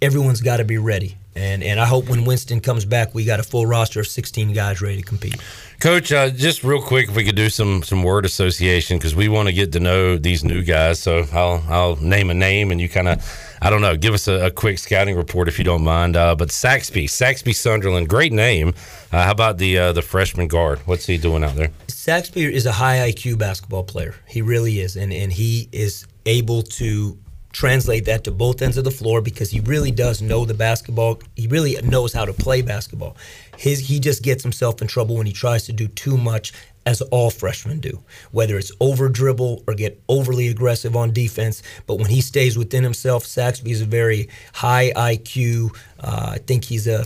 Everyone's 0.00 0.40
got 0.40 0.58
to 0.58 0.64
be 0.64 0.78
ready. 0.78 1.16
And 1.38 1.62
and 1.62 1.78
I 1.78 1.86
hope 1.86 2.08
when 2.08 2.24
Winston 2.24 2.60
comes 2.60 2.84
back, 2.84 3.14
we 3.14 3.24
got 3.24 3.38
a 3.38 3.44
full 3.44 3.64
roster 3.64 4.00
of 4.00 4.08
16 4.08 4.52
guys 4.54 4.82
ready 4.82 4.96
to 4.96 5.02
compete. 5.02 5.36
Coach, 5.78 6.10
uh, 6.10 6.30
just 6.30 6.64
real 6.64 6.82
quick, 6.82 7.08
if 7.08 7.14
we 7.14 7.22
could 7.22 7.36
do 7.36 7.48
some 7.48 7.84
some 7.84 8.02
word 8.02 8.24
association 8.24 8.98
because 8.98 9.14
we 9.14 9.28
want 9.28 9.46
to 9.46 9.52
get 9.52 9.70
to 9.72 9.80
know 9.80 10.16
these 10.16 10.42
new 10.42 10.64
guys. 10.64 11.00
So 11.00 11.26
I'll 11.32 11.62
I'll 11.68 11.96
name 11.96 12.30
a 12.30 12.34
name 12.34 12.72
and 12.72 12.80
you 12.80 12.88
kind 12.88 13.06
of 13.06 13.47
I 13.60 13.70
don't 13.70 13.80
know, 13.80 13.96
give 13.96 14.14
us 14.14 14.28
a, 14.28 14.46
a, 14.46 14.50
quick 14.50 14.78
scouting 14.78 15.16
report 15.16 15.48
if 15.48 15.58
you 15.58 15.64
don't 15.64 15.82
mind. 15.82 16.16
Uh, 16.16 16.36
but 16.36 16.50
Saxby, 16.50 17.06
Saxby 17.06 17.52
Sunderland, 17.52 18.08
great 18.08 18.32
name. 18.32 18.74
Uh, 19.12 19.24
how 19.24 19.32
about 19.32 19.58
the 19.58 19.78
uh, 19.78 19.92
the 19.92 20.02
freshman 20.02 20.48
guard? 20.48 20.78
What's 20.86 21.06
he 21.06 21.18
doing 21.18 21.42
out 21.42 21.54
there? 21.56 21.70
Saxby 21.88 22.52
is 22.52 22.66
a 22.66 22.72
high 22.72 23.10
IQ 23.10 23.38
basketball 23.38 23.84
player. 23.84 24.14
He 24.26 24.42
really 24.42 24.80
is, 24.80 24.96
and 24.96 25.12
and 25.12 25.32
he 25.32 25.68
is 25.72 26.06
able 26.26 26.62
to 26.62 27.18
translate 27.52 28.04
that 28.04 28.24
to 28.24 28.30
both 28.30 28.62
ends 28.62 28.76
of 28.76 28.84
the 28.84 28.90
floor 28.90 29.20
because 29.20 29.50
he 29.50 29.60
really 29.60 29.90
does 29.90 30.22
know 30.22 30.44
the 30.44 30.54
basketball. 30.54 31.20
He 31.34 31.46
really 31.46 31.76
knows 31.82 32.12
how 32.12 32.24
to 32.24 32.32
play 32.32 32.62
basketball. 32.62 33.16
His 33.56 33.80
he 33.80 33.98
just 33.98 34.22
gets 34.22 34.42
himself 34.42 34.80
in 34.80 34.88
trouble 34.88 35.16
when 35.16 35.26
he 35.26 35.32
tries 35.32 35.64
to 35.66 35.72
do 35.72 35.88
too 35.88 36.16
much 36.16 36.52
as 36.88 37.02
all 37.02 37.28
freshmen 37.28 37.80
do, 37.80 38.02
whether 38.32 38.56
it's 38.56 38.72
over 38.80 39.10
dribble 39.10 39.62
or 39.66 39.74
get 39.74 40.02
overly 40.08 40.48
aggressive 40.48 40.96
on 40.96 41.12
defense. 41.12 41.62
But 41.86 41.96
when 41.96 42.08
he 42.08 42.22
stays 42.22 42.56
within 42.56 42.82
himself, 42.82 43.26
Saxby 43.26 43.72
is 43.72 43.82
a 43.82 43.86
very 43.86 44.30
high 44.54 44.90
IQ. 44.96 45.76
Uh, 46.00 46.30
I 46.34 46.38
think 46.38 46.64
he's 46.64 46.86
a 46.86 47.00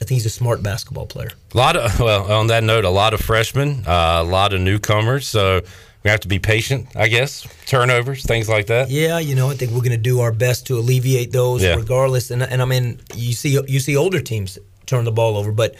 I 0.00 0.04
think 0.04 0.20
he's 0.20 0.26
a 0.26 0.30
smart 0.30 0.62
basketball 0.62 1.06
player. 1.06 1.30
A 1.52 1.56
lot 1.56 1.76
of 1.76 2.00
well, 2.06 2.32
on 2.32 2.46
that 2.46 2.64
note, 2.64 2.84
a 2.84 2.90
lot 2.90 3.12
of 3.12 3.20
freshmen, 3.20 3.84
uh, 3.86 4.20
a 4.20 4.24
lot 4.24 4.54
of 4.54 4.62
newcomers. 4.62 5.28
So 5.28 5.60
we 6.04 6.10
have 6.10 6.20
to 6.20 6.28
be 6.28 6.38
patient, 6.38 6.88
I 6.96 7.08
guess. 7.08 7.46
Turnovers, 7.66 8.24
things 8.24 8.48
like 8.48 8.68
that. 8.68 8.88
Yeah, 8.88 9.18
you 9.18 9.34
know, 9.34 9.50
I 9.50 9.54
think 9.54 9.72
we're 9.72 9.80
going 9.80 9.90
to 9.90 9.98
do 9.98 10.20
our 10.20 10.32
best 10.32 10.66
to 10.68 10.78
alleviate 10.78 11.32
those, 11.32 11.62
yeah. 11.62 11.74
regardless. 11.74 12.30
And, 12.30 12.42
and 12.42 12.62
I 12.62 12.64
mean, 12.64 13.00
you 13.14 13.34
see, 13.34 13.60
you 13.66 13.80
see 13.80 13.96
older 13.96 14.20
teams 14.20 14.58
turn 14.86 15.04
the 15.04 15.12
ball 15.12 15.36
over, 15.36 15.52
but 15.52 15.74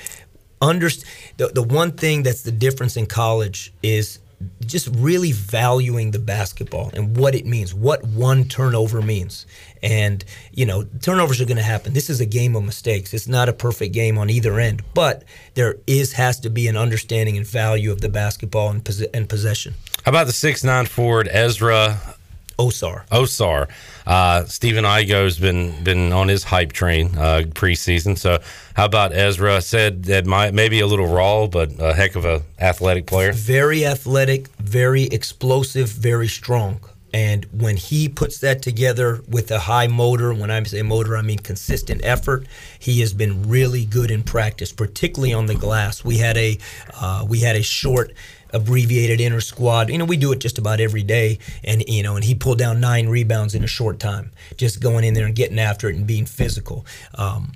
under 0.60 0.88
the 1.36 1.48
the 1.48 1.62
one 1.62 1.92
thing 1.92 2.22
that's 2.22 2.42
the 2.42 2.52
difference 2.52 2.96
in 2.96 3.06
college 3.06 3.72
is 3.82 4.18
just 4.66 4.88
really 4.94 5.32
valuing 5.32 6.10
the 6.10 6.18
basketball 6.18 6.90
and 6.94 7.16
what 7.16 7.34
it 7.34 7.44
means, 7.44 7.74
what 7.74 8.04
one 8.04 8.44
turnover 8.44 9.02
means. 9.02 9.46
And, 9.82 10.24
you 10.52 10.66
know, 10.66 10.84
turnovers 11.02 11.40
are 11.40 11.44
going 11.44 11.56
to 11.56 11.62
happen. 11.62 11.92
This 11.92 12.10
is 12.10 12.20
a 12.20 12.26
game 12.26 12.54
of 12.54 12.64
mistakes. 12.64 13.14
It's 13.14 13.28
not 13.28 13.48
a 13.48 13.52
perfect 13.52 13.92
game 13.94 14.18
on 14.18 14.30
either 14.30 14.58
end, 14.60 14.82
but 14.94 15.24
there 15.54 15.76
is 15.86 16.12
has 16.12 16.38
to 16.40 16.50
be 16.50 16.68
an 16.68 16.76
understanding 16.76 17.36
and 17.36 17.46
value 17.46 17.90
of 17.90 18.00
the 18.00 18.08
basketball 18.08 18.70
and, 18.70 18.84
pos- 18.84 19.02
and 19.14 19.28
possession. 19.28 19.74
How 20.04 20.10
about 20.10 20.26
the 20.26 20.32
six 20.32 20.62
nine 20.62 20.86
forward 20.86 21.28
Ezra 21.30 22.00
Ausar? 22.58 23.06
Ausar. 23.08 23.68
Uh, 24.08 24.46
Stephen 24.46 24.84
Igo's 24.84 25.38
been 25.38 25.84
been 25.84 26.14
on 26.14 26.28
his 26.28 26.44
hype 26.44 26.72
train 26.72 27.08
uh, 27.18 27.42
preseason. 27.50 28.16
So 28.16 28.38
how 28.74 28.86
about 28.86 29.12
Ezra? 29.12 29.60
Said 29.60 30.04
that 30.04 30.24
might 30.24 30.54
maybe 30.54 30.80
a 30.80 30.86
little 30.86 31.06
raw, 31.06 31.46
but 31.46 31.72
a 31.78 31.92
heck 31.92 32.16
of 32.16 32.24
a 32.24 32.42
athletic 32.58 33.06
player. 33.06 33.34
Very 33.34 33.84
athletic, 33.84 34.48
very 34.56 35.02
explosive, 35.04 35.90
very 35.90 36.26
strong. 36.26 36.80
And 37.12 37.46
when 37.52 37.76
he 37.76 38.08
puts 38.08 38.38
that 38.40 38.62
together 38.62 39.20
with 39.28 39.50
a 39.50 39.60
high 39.60 39.86
motor, 39.86 40.32
when 40.32 40.50
I 40.50 40.62
say 40.62 40.82
motor, 40.82 41.16
I 41.16 41.22
mean 41.22 41.38
consistent 41.38 42.02
effort. 42.04 42.46
He 42.78 43.00
has 43.00 43.12
been 43.12 43.48
really 43.48 43.84
good 43.84 44.10
in 44.10 44.22
practice, 44.22 44.72
particularly 44.72 45.34
on 45.34 45.46
the 45.46 45.54
glass. 45.54 46.02
We 46.02 46.18
had 46.18 46.36
a 46.38 46.58
uh, 46.94 47.26
we 47.28 47.40
had 47.40 47.56
a 47.56 47.62
short 47.62 48.12
abbreviated 48.52 49.20
inner 49.20 49.40
squad. 49.40 49.90
You 49.90 49.98
know, 49.98 50.04
we 50.04 50.16
do 50.16 50.32
it 50.32 50.40
just 50.40 50.58
about 50.58 50.80
every 50.80 51.02
day, 51.02 51.38
and 51.64 51.82
you 51.86 52.02
know, 52.02 52.16
and 52.16 52.24
he 52.24 52.34
pulled 52.34 52.58
down 52.58 52.80
nine 52.80 53.08
rebounds 53.08 53.54
in 53.54 53.64
a 53.64 53.68
short 53.68 53.98
time, 53.98 54.32
just 54.56 54.80
going 54.80 55.04
in 55.04 55.14
there 55.14 55.26
and 55.26 55.34
getting 55.34 55.58
after 55.58 55.88
it 55.88 55.96
and 55.96 56.06
being 56.06 56.26
physical. 56.26 56.86
Um, 57.14 57.52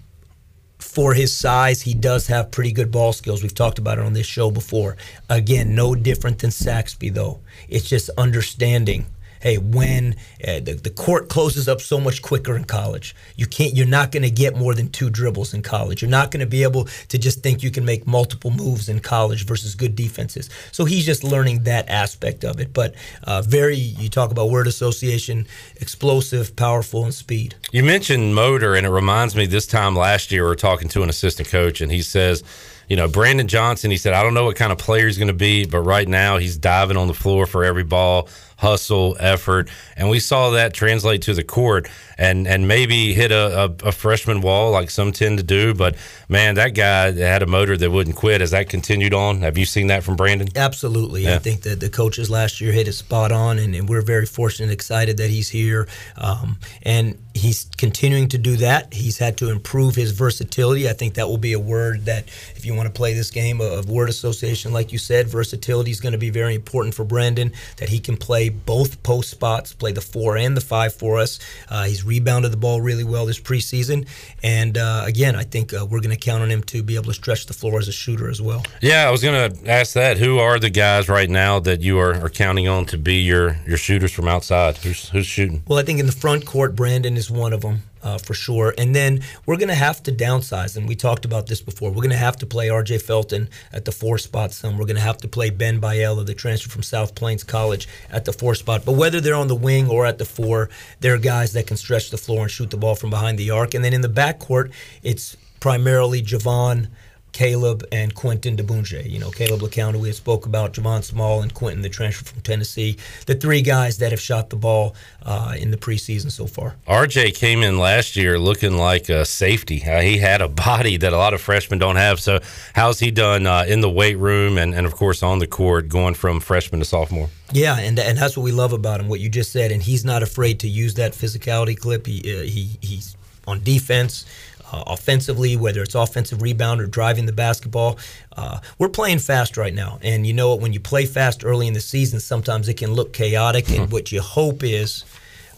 for 0.78 1.14
his 1.14 1.34
size, 1.36 1.82
he 1.82 1.94
does 1.94 2.26
have 2.26 2.50
pretty 2.50 2.72
good 2.72 2.90
ball 2.90 3.12
skills. 3.12 3.42
We've 3.42 3.54
talked 3.54 3.78
about 3.78 3.98
it 3.98 4.04
on 4.04 4.12
this 4.12 4.26
show 4.26 4.50
before. 4.50 4.96
Again, 5.30 5.74
no 5.74 5.94
different 5.94 6.40
than 6.40 6.50
Saxby, 6.50 7.08
though. 7.10 7.40
It's 7.68 7.88
just 7.88 8.10
understanding 8.18 9.06
hey, 9.42 9.58
when 9.58 10.14
uh, 10.46 10.60
the, 10.60 10.78
the 10.80 10.90
court 10.90 11.28
closes 11.28 11.68
up 11.68 11.80
so 11.80 11.98
much 11.98 12.22
quicker 12.22 12.56
in 12.56 12.64
college, 12.64 13.14
you 13.36 13.44
can't. 13.44 13.74
You're 13.74 13.86
not 13.86 14.12
going 14.12 14.22
to 14.22 14.30
get 14.30 14.56
more 14.56 14.74
than 14.74 14.88
two 14.88 15.10
dribbles 15.10 15.52
in 15.52 15.62
college. 15.62 16.00
You're 16.00 16.10
not 16.10 16.30
going 16.30 16.40
to 16.40 16.46
be 16.46 16.62
able 16.62 16.84
to 17.08 17.18
just 17.18 17.42
think 17.42 17.62
you 17.62 17.70
can 17.70 17.84
make 17.84 18.06
multiple 18.06 18.52
moves 18.52 18.88
in 18.88 19.00
college 19.00 19.44
versus 19.44 19.74
good 19.74 19.96
defenses. 19.96 20.48
So 20.70 20.84
he's 20.84 21.04
just 21.04 21.24
learning 21.24 21.64
that 21.64 21.88
aspect 21.88 22.44
of 22.44 22.60
it. 22.60 22.72
But 22.72 22.94
uh, 23.24 23.42
very, 23.42 23.76
you 23.76 24.08
talk 24.08 24.30
about 24.30 24.48
word 24.48 24.68
association, 24.68 25.46
explosive, 25.76 26.54
powerful, 26.54 27.04
and 27.04 27.12
speed. 27.12 27.56
You 27.72 27.82
mentioned 27.82 28.36
motor, 28.36 28.74
and 28.74 28.86
it 28.86 28.90
reminds 28.90 29.34
me 29.34 29.46
this 29.46 29.66
time 29.66 29.96
last 29.96 30.30
year 30.30 30.44
we 30.44 30.48
were 30.48 30.54
talking 30.54 30.88
to 30.90 31.02
an 31.02 31.08
assistant 31.08 31.48
coach, 31.48 31.80
and 31.80 31.90
he 31.90 32.02
says 32.02 32.44
you 32.92 32.96
know, 32.96 33.08
Brandon 33.08 33.48
Johnson, 33.48 33.90
he 33.90 33.96
said, 33.96 34.12
I 34.12 34.22
don't 34.22 34.34
know 34.34 34.44
what 34.44 34.56
kind 34.56 34.70
of 34.70 34.76
player 34.76 35.06
he's 35.06 35.16
going 35.16 35.28
to 35.28 35.32
be, 35.32 35.64
but 35.64 35.80
right 35.80 36.06
now 36.06 36.36
he's 36.36 36.58
diving 36.58 36.98
on 36.98 37.06
the 37.08 37.14
floor 37.14 37.46
for 37.46 37.64
every 37.64 37.84
ball, 37.84 38.28
hustle, 38.62 39.16
effort, 39.18 39.68
and 39.96 40.08
we 40.08 40.20
saw 40.20 40.50
that 40.50 40.72
translate 40.72 41.22
to 41.22 41.34
the 41.34 41.42
court 41.42 41.88
and 42.22 42.46
and 42.46 42.68
maybe 42.68 43.12
hit 43.12 43.32
a, 43.32 43.64
a, 43.64 43.88
a, 43.88 43.92
freshman 43.92 44.42
wall 44.42 44.70
like 44.70 44.90
some 44.90 45.10
tend 45.10 45.38
to 45.38 45.44
do. 45.44 45.74
But 45.74 45.96
man, 46.28 46.54
that 46.54 46.70
guy 46.70 47.10
had 47.10 47.42
a 47.42 47.46
motor 47.46 47.76
that 47.76 47.90
wouldn't 47.90 48.14
quit. 48.14 48.40
Has 48.40 48.52
that 48.52 48.68
continued 48.68 49.12
on? 49.12 49.40
Have 49.40 49.58
you 49.58 49.64
seen 49.64 49.88
that 49.88 50.04
from 50.04 50.14
Brandon? 50.14 50.46
Absolutely. 50.54 51.24
Yeah. 51.24 51.34
I 51.34 51.38
think 51.38 51.62
that 51.62 51.80
the 51.80 51.90
coaches 51.90 52.30
last 52.30 52.60
year 52.60 52.70
hit 52.70 52.86
it 52.86 52.92
spot 52.92 53.32
on, 53.32 53.58
and, 53.58 53.74
and 53.74 53.88
we're 53.88 54.02
very 54.02 54.26
fortunate, 54.26 54.66
and 54.66 54.72
excited 54.72 55.16
that 55.16 55.30
he's 55.30 55.48
here, 55.48 55.88
um, 56.16 56.58
and 56.82 57.18
he's 57.34 57.68
continuing 57.76 58.28
to 58.28 58.38
do 58.38 58.56
that. 58.58 58.94
He's 58.94 59.18
had 59.18 59.36
to 59.38 59.50
improve 59.50 59.96
his 59.96 60.12
versatility. 60.12 60.88
I 60.88 60.92
think 60.92 61.14
that 61.14 61.28
will 61.28 61.38
be 61.38 61.54
a 61.54 61.58
word 61.58 62.04
that 62.04 62.28
if 62.54 62.64
you 62.64 62.74
want 62.74 62.86
to 62.86 62.92
play 62.92 63.14
this 63.14 63.30
game 63.30 63.60
of 63.60 63.88
word 63.88 64.08
association, 64.08 64.72
like 64.72 64.92
you 64.92 64.98
said, 64.98 65.26
versatility 65.26 65.90
is 65.90 66.00
going 66.00 66.12
to 66.12 66.18
be 66.18 66.30
very 66.30 66.54
important 66.54 66.94
for 66.94 67.04
Brandon. 67.04 67.52
That 67.78 67.88
he 67.88 67.98
can 67.98 68.16
play 68.16 68.48
both 68.48 69.02
post 69.02 69.30
spots, 69.30 69.72
play 69.72 69.90
the 69.92 70.00
four 70.00 70.36
and 70.36 70.56
the 70.56 70.60
five 70.60 70.94
for 70.94 71.18
us. 71.18 71.40
Uh, 71.68 71.84
he's 71.84 72.04
rebounded 72.12 72.52
the 72.52 72.56
ball 72.56 72.80
really 72.80 73.04
well 73.04 73.24
this 73.26 73.40
preseason, 73.40 74.06
and 74.42 74.76
uh, 74.76 75.04
again, 75.06 75.34
I 75.34 75.44
think 75.44 75.72
uh, 75.72 75.86
we're 75.88 76.00
going 76.00 76.16
to 76.18 76.24
count 76.30 76.42
on 76.42 76.50
him 76.50 76.62
to 76.64 76.82
be 76.82 76.94
able 76.96 77.06
to 77.06 77.14
stretch 77.14 77.46
the 77.46 77.54
floor 77.54 77.78
as 77.78 77.88
a 77.88 77.92
shooter 77.92 78.28
as 78.28 78.40
well. 78.40 78.62
Yeah, 78.80 79.08
I 79.08 79.10
was 79.10 79.22
going 79.22 79.38
to 79.38 79.70
ask 79.70 79.94
that. 79.94 80.18
Who 80.18 80.38
are 80.38 80.58
the 80.58 80.70
guys 80.70 81.08
right 81.08 81.30
now 81.30 81.60
that 81.60 81.80
you 81.80 81.98
are, 81.98 82.14
are 82.24 82.28
counting 82.28 82.68
on 82.68 82.86
to 82.86 82.98
be 82.98 83.16
your 83.16 83.56
your 83.66 83.78
shooters 83.78 84.12
from 84.12 84.28
outside? 84.28 84.76
Who's 84.78 85.08
who's 85.10 85.26
shooting? 85.26 85.62
Well, 85.66 85.78
I 85.78 85.84
think 85.84 86.00
in 86.00 86.06
the 86.06 86.18
front 86.24 86.44
court, 86.46 86.76
Brandon 86.76 87.16
is 87.16 87.30
one 87.30 87.52
of 87.52 87.62
them 87.62 87.82
uh, 88.02 88.18
for 88.18 88.34
sure. 88.34 88.74
And 88.76 88.94
then 88.94 89.22
we're 89.46 89.56
going 89.56 89.68
to 89.68 89.74
have 89.74 90.02
to 90.04 90.12
downsize, 90.12 90.76
and 90.76 90.88
we 90.88 90.96
talked 90.96 91.24
about 91.24 91.46
this 91.46 91.60
before. 91.60 91.90
We're 91.90 91.96
going 91.96 92.10
to 92.10 92.16
have 92.16 92.36
to 92.38 92.46
play 92.46 92.68
R.J. 92.68 92.98
Felton 92.98 93.48
at 93.72 93.84
the 93.84 93.92
four 93.92 94.18
spot 94.18 94.52
some. 94.52 94.78
We're 94.78 94.86
going 94.86 94.96
to 94.96 95.02
have 95.02 95.18
to 95.18 95.28
play 95.28 95.50
Ben 95.50 95.80
Biella, 95.80 96.24
the 96.26 96.34
transfer 96.34 96.70
from 96.70 96.82
South 96.82 97.14
Plains 97.14 97.44
College, 97.44 97.88
at 98.10 98.24
the 98.24 98.32
four 98.32 98.54
spot. 98.54 98.84
But 98.84 98.92
whether 98.92 99.20
they're 99.20 99.34
on 99.34 99.48
the 99.48 99.54
wing 99.54 99.88
or 99.88 100.06
at 100.06 100.18
the 100.18 100.24
four, 100.24 100.70
they're 101.00 101.18
guys 101.18 101.52
that 101.52 101.66
can 101.66 101.76
stretch 101.76 102.10
the 102.10 102.18
floor 102.18 102.42
and 102.42 102.50
shoot 102.50 102.70
the 102.70 102.76
ball 102.76 102.94
from 102.94 103.10
behind 103.10 103.38
the 103.38 103.50
arc. 103.50 103.74
And 103.74 103.84
then 103.84 103.92
in 103.92 104.00
the 104.00 104.08
backcourt, 104.08 104.72
it's 105.02 105.36
primarily 105.60 106.22
Javon. 106.22 106.88
Caleb 107.32 107.84
and 107.90 108.14
Quentin 108.14 108.56
Diboundje. 108.56 109.08
You 109.08 109.18
know, 109.18 109.30
Caleb 109.30 109.60
LeCounte, 109.60 109.96
we 109.96 110.12
spoke 110.12 110.46
about, 110.46 110.74
Javon 110.74 111.02
Small 111.02 111.42
and 111.42 111.52
Quentin, 111.52 111.82
the 111.82 111.88
transfer 111.88 112.24
from 112.24 112.40
Tennessee. 112.42 112.96
The 113.26 113.34
three 113.34 113.62
guys 113.62 113.98
that 113.98 114.10
have 114.10 114.20
shot 114.20 114.50
the 114.50 114.56
ball 114.56 114.94
uh, 115.22 115.54
in 115.58 115.70
the 115.70 115.76
preseason 115.76 116.30
so 116.30 116.46
far. 116.46 116.76
RJ 116.86 117.34
came 117.34 117.62
in 117.62 117.78
last 117.78 118.16
year 118.16 118.38
looking 118.38 118.76
like 118.76 119.08
a 119.08 119.24
safety. 119.24 119.82
Uh, 119.82 120.00
he 120.00 120.18
had 120.18 120.40
a 120.40 120.48
body 120.62 120.96
that 120.98 121.12
a 121.12 121.16
lot 121.16 121.34
of 121.34 121.40
freshmen 121.40 121.78
don't 121.78 121.96
have. 121.96 122.20
So, 122.20 122.40
how's 122.74 123.00
he 123.00 123.10
done 123.10 123.46
uh, 123.46 123.64
in 123.66 123.80
the 123.80 123.90
weight 123.90 124.18
room 124.18 124.58
and, 124.58 124.74
and, 124.74 124.86
of 124.86 124.94
course, 124.94 125.22
on 125.22 125.38
the 125.38 125.46
court 125.46 125.88
going 125.88 126.14
from 126.14 126.40
freshman 126.40 126.80
to 126.80 126.84
sophomore? 126.84 127.30
Yeah, 127.52 127.78
and 127.78 127.98
and 127.98 128.16
that's 128.16 128.34
what 128.34 128.44
we 128.44 128.52
love 128.52 128.72
about 128.72 129.00
him. 129.00 129.08
What 129.08 129.20
you 129.20 129.28
just 129.28 129.52
said, 129.52 129.72
and 129.72 129.82
he's 129.82 130.06
not 130.06 130.22
afraid 130.22 130.60
to 130.60 130.68
use 130.68 130.94
that 130.94 131.12
physicality 131.12 131.78
clip. 131.78 132.06
He 132.06 132.20
uh, 132.20 132.44
he 132.44 132.78
he's 132.80 133.14
on 133.46 133.62
defense 133.62 134.24
uh, 134.72 134.84
offensively, 134.86 135.56
whether 135.56 135.82
it's 135.82 135.94
offensive 135.94 136.42
rebound 136.42 136.80
or 136.80 136.86
driving 136.86 137.26
the 137.26 137.32
basketball. 137.32 137.98
Uh, 138.36 138.58
we're 138.78 138.88
playing 138.88 139.18
fast 139.18 139.56
right 139.56 139.74
now. 139.74 139.98
And 140.02 140.26
you 140.26 140.32
know 140.32 140.50
what? 140.50 140.60
When 140.60 140.72
you 140.72 140.80
play 140.80 141.06
fast 141.06 141.44
early 141.44 141.66
in 141.66 141.74
the 141.74 141.80
season, 141.80 142.20
sometimes 142.20 142.68
it 142.68 142.74
can 142.74 142.92
look 142.92 143.12
chaotic. 143.12 143.70
And 143.70 143.92
what 143.92 144.10
you 144.10 144.20
hope 144.20 144.62
is 144.62 145.04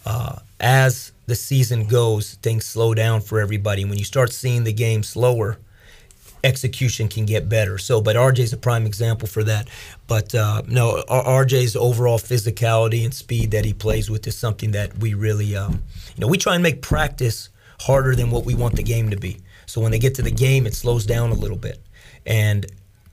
uh, 0.04 0.38
as 0.60 1.12
the 1.26 1.34
season 1.34 1.86
goes, 1.86 2.34
things 2.42 2.66
slow 2.66 2.92
down 2.94 3.20
for 3.20 3.40
everybody. 3.40 3.84
When 3.84 3.98
you 3.98 4.04
start 4.04 4.32
seeing 4.32 4.64
the 4.64 4.72
game 4.72 5.02
slower, 5.02 5.58
execution 6.42 7.08
can 7.08 7.24
get 7.24 7.48
better. 7.48 7.78
So, 7.78 8.00
but 8.00 8.16
RJ's 8.16 8.52
a 8.52 8.58
prime 8.58 8.84
example 8.84 9.26
for 9.26 9.42
that. 9.44 9.68
But 10.06 10.34
uh, 10.34 10.62
no, 10.68 11.02
RJ's 11.08 11.74
overall 11.74 12.18
physicality 12.18 13.04
and 13.04 13.14
speed 13.14 13.52
that 13.52 13.64
he 13.64 13.72
plays 13.72 14.10
with 14.10 14.26
is 14.26 14.36
something 14.36 14.72
that 14.72 14.98
we 14.98 15.14
really, 15.14 15.56
um, 15.56 15.82
you 16.14 16.20
know, 16.20 16.28
we 16.28 16.36
try 16.36 16.54
and 16.54 16.62
make 16.62 16.82
practice 16.82 17.48
harder 17.80 18.14
than 18.14 18.30
what 18.30 18.44
we 18.44 18.54
want 18.54 18.76
the 18.76 18.82
game 18.82 19.10
to 19.10 19.16
be. 19.16 19.40
So 19.66 19.80
when 19.80 19.90
they 19.90 19.98
get 19.98 20.14
to 20.16 20.22
the 20.22 20.30
game, 20.30 20.66
it 20.66 20.74
slows 20.74 21.06
down 21.06 21.30
a 21.30 21.34
little 21.34 21.56
bit. 21.56 21.80
And 22.26 22.66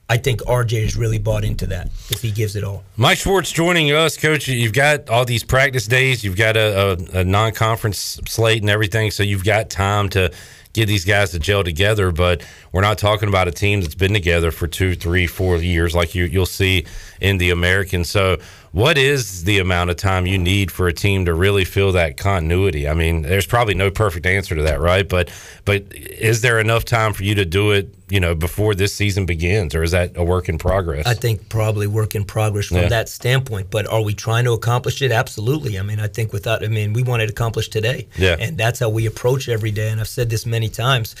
I 0.08 0.18
think 0.18 0.42
RJ 0.42 0.82
has 0.82 0.96
really 0.96 1.18
bought 1.18 1.44
into 1.44 1.66
that 1.68 1.86
if 2.10 2.20
he 2.20 2.30
gives 2.30 2.54
it 2.54 2.64
all. 2.64 2.84
Mike 2.96 3.18
Schwartz 3.18 3.50
joining 3.50 3.88
us, 3.92 4.18
Coach. 4.18 4.46
You've 4.46 4.74
got 4.74 5.08
all 5.08 5.24
these 5.24 5.42
practice 5.42 5.86
days, 5.86 6.22
you've 6.22 6.36
got 6.36 6.56
a, 6.56 6.98
a, 7.14 7.20
a 7.20 7.24
non 7.24 7.52
conference 7.52 8.20
slate 8.28 8.60
and 8.60 8.70
everything, 8.70 9.10
so 9.10 9.22
you've 9.22 9.44
got 9.44 9.70
time 9.70 10.10
to 10.10 10.30
get 10.74 10.86
these 10.86 11.04
guys 11.04 11.30
to 11.30 11.38
gel 11.38 11.64
together. 11.64 12.12
But 12.12 12.44
we're 12.72 12.82
not 12.82 12.98
talking 12.98 13.28
about 13.28 13.48
a 13.48 13.52
team 13.52 13.80
that's 13.80 13.94
been 13.94 14.12
together 14.12 14.50
for 14.50 14.66
two, 14.66 14.94
three, 14.94 15.26
four 15.26 15.56
years 15.56 15.94
like 15.94 16.14
you, 16.14 16.24
you'll 16.24 16.46
see 16.46 16.84
in 17.20 17.38
the 17.38 17.50
American. 17.50 18.04
So 18.04 18.38
what 18.72 18.96
is 18.96 19.44
the 19.44 19.58
amount 19.58 19.90
of 19.90 19.96
time 19.96 20.26
you 20.26 20.38
need 20.38 20.70
for 20.70 20.88
a 20.88 20.94
team 20.94 21.26
to 21.26 21.34
really 21.34 21.64
feel 21.64 21.92
that 21.92 22.16
continuity? 22.16 22.88
I 22.88 22.94
mean, 22.94 23.20
there's 23.20 23.46
probably 23.46 23.74
no 23.74 23.90
perfect 23.90 24.24
answer 24.24 24.54
to 24.54 24.62
that, 24.62 24.80
right? 24.80 25.06
But 25.06 25.30
but 25.66 25.84
is 25.92 26.40
there 26.40 26.58
enough 26.58 26.86
time 26.86 27.12
for 27.12 27.22
you 27.22 27.34
to 27.34 27.44
do 27.44 27.72
it, 27.72 27.94
you 28.08 28.18
know, 28.18 28.34
before 28.34 28.74
this 28.74 28.94
season 28.94 29.26
begins, 29.26 29.74
or 29.74 29.82
is 29.82 29.90
that 29.90 30.16
a 30.16 30.24
work 30.24 30.48
in 30.48 30.56
progress? 30.56 31.06
I 31.06 31.12
think 31.12 31.50
probably 31.50 31.86
work 31.86 32.14
in 32.14 32.24
progress 32.24 32.66
from 32.66 32.78
yeah. 32.78 32.88
that 32.88 33.10
standpoint. 33.10 33.70
But 33.70 33.86
are 33.86 34.02
we 34.02 34.14
trying 34.14 34.44
to 34.46 34.52
accomplish 34.52 35.02
it? 35.02 35.12
Absolutely. 35.12 35.78
I 35.78 35.82
mean, 35.82 36.00
I 36.00 36.08
think 36.08 36.32
without, 36.32 36.64
I 36.64 36.68
mean, 36.68 36.94
we 36.94 37.02
want 37.02 37.20
it 37.20 37.28
accomplished 37.28 37.72
today, 37.72 38.08
yeah, 38.16 38.36
and 38.40 38.56
that's 38.56 38.78
how 38.78 38.88
we 38.88 39.04
approach 39.04 39.50
every 39.50 39.70
day. 39.70 39.90
And 39.90 40.00
I've 40.00 40.08
said 40.08 40.30
this 40.30 40.46
many 40.46 40.70
times, 40.70 41.14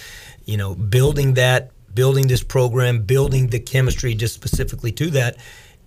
you 0.46 0.56
know, 0.56 0.74
building 0.74 1.34
that, 1.34 1.70
building 1.94 2.28
this 2.28 2.42
program, 2.42 3.02
building 3.02 3.48
the 3.48 3.60
chemistry 3.60 4.14
just 4.14 4.34
specifically 4.34 4.92
to 4.92 5.10
that 5.10 5.36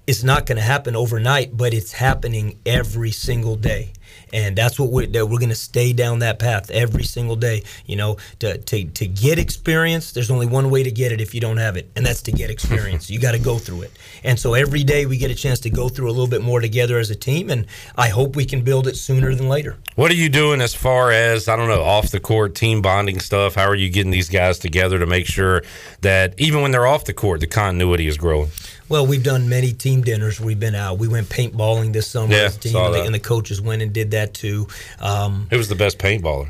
it's 0.07 0.23
not 0.23 0.45
going 0.45 0.57
to 0.57 0.63
happen 0.63 0.95
overnight, 0.95 1.55
but 1.55 1.73
it's 1.73 1.93
happening 1.93 2.59
every 2.65 3.11
single 3.11 3.55
day. 3.55 3.93
And 4.33 4.55
that's 4.55 4.79
what 4.79 4.89
we're, 4.89 5.07
that 5.07 5.27
we're 5.27 5.39
going 5.39 5.49
to 5.49 5.55
stay 5.55 5.93
down 5.93 6.19
that 6.19 6.39
path 6.39 6.69
every 6.71 7.03
single 7.03 7.35
day. 7.35 7.63
You 7.85 7.95
know, 7.95 8.17
to, 8.39 8.57
to, 8.57 8.85
to 8.85 9.07
get 9.07 9.39
experience, 9.39 10.11
there's 10.11 10.31
only 10.31 10.45
one 10.45 10.69
way 10.69 10.83
to 10.83 10.91
get 10.91 11.11
it 11.11 11.21
if 11.21 11.33
you 11.33 11.41
don't 11.41 11.57
have 11.57 11.77
it, 11.77 11.91
and 11.95 12.05
that's 12.05 12.21
to 12.23 12.31
get 12.31 12.49
experience. 12.49 13.09
you 13.09 13.19
got 13.19 13.31
to 13.31 13.39
go 13.39 13.57
through 13.57 13.83
it. 13.83 13.91
And 14.23 14.39
so 14.39 14.53
every 14.53 14.83
day 14.83 15.05
we 15.05 15.17
get 15.17 15.31
a 15.31 15.35
chance 15.35 15.59
to 15.61 15.69
go 15.69 15.89
through 15.89 16.07
a 16.07 16.11
little 16.11 16.27
bit 16.27 16.41
more 16.41 16.59
together 16.59 16.97
as 16.97 17.09
a 17.09 17.15
team, 17.15 17.49
and 17.49 17.65
I 17.95 18.09
hope 18.09 18.35
we 18.35 18.45
can 18.45 18.61
build 18.61 18.87
it 18.87 18.95
sooner 18.97 19.33
than 19.35 19.47
later. 19.47 19.77
What 19.95 20.11
are 20.11 20.15
you 20.15 20.29
doing 20.29 20.59
as 20.59 20.75
far 20.75 21.11
as, 21.11 21.47
I 21.47 21.55
don't 21.55 21.69
know, 21.69 21.83
off 21.83 22.11
the 22.11 22.19
court 22.19 22.55
team 22.55 22.81
bonding 22.81 23.19
stuff? 23.19 23.55
How 23.55 23.67
are 23.67 23.75
you 23.75 23.89
getting 23.89 24.11
these 24.11 24.29
guys 24.29 24.59
together 24.59 24.99
to 24.99 25.05
make 25.05 25.25
sure 25.25 25.63
that 26.01 26.35
even 26.37 26.61
when 26.61 26.71
they're 26.71 26.87
off 26.87 27.05
the 27.05 27.13
court, 27.13 27.39
the 27.39 27.47
continuity 27.47 28.07
is 28.07 28.17
growing? 28.17 28.49
Well, 28.87 29.07
we've 29.07 29.23
done 29.23 29.49
many 29.49 29.73
team 29.73 30.01
dinners. 30.01 30.39
We've 30.39 30.59
been 30.59 30.75
out. 30.75 30.99
We 30.99 31.07
went 31.07 31.27
paintballing 31.29 31.93
this 31.93 32.07
summer 32.07 32.33
yeah, 32.33 32.43
as 32.43 32.57
a 32.57 32.59
team, 32.59 32.75
and 32.75 33.13
the 33.13 33.19
coaches 33.19 33.59
went 33.61 33.81
and 33.81 33.91
did 33.91 34.11
that 34.11 34.33
too. 34.33 34.67
Um, 34.99 35.47
Who 35.49 35.57
was 35.57 35.69
the 35.69 35.75
best 35.75 35.97
paintballer? 35.97 36.49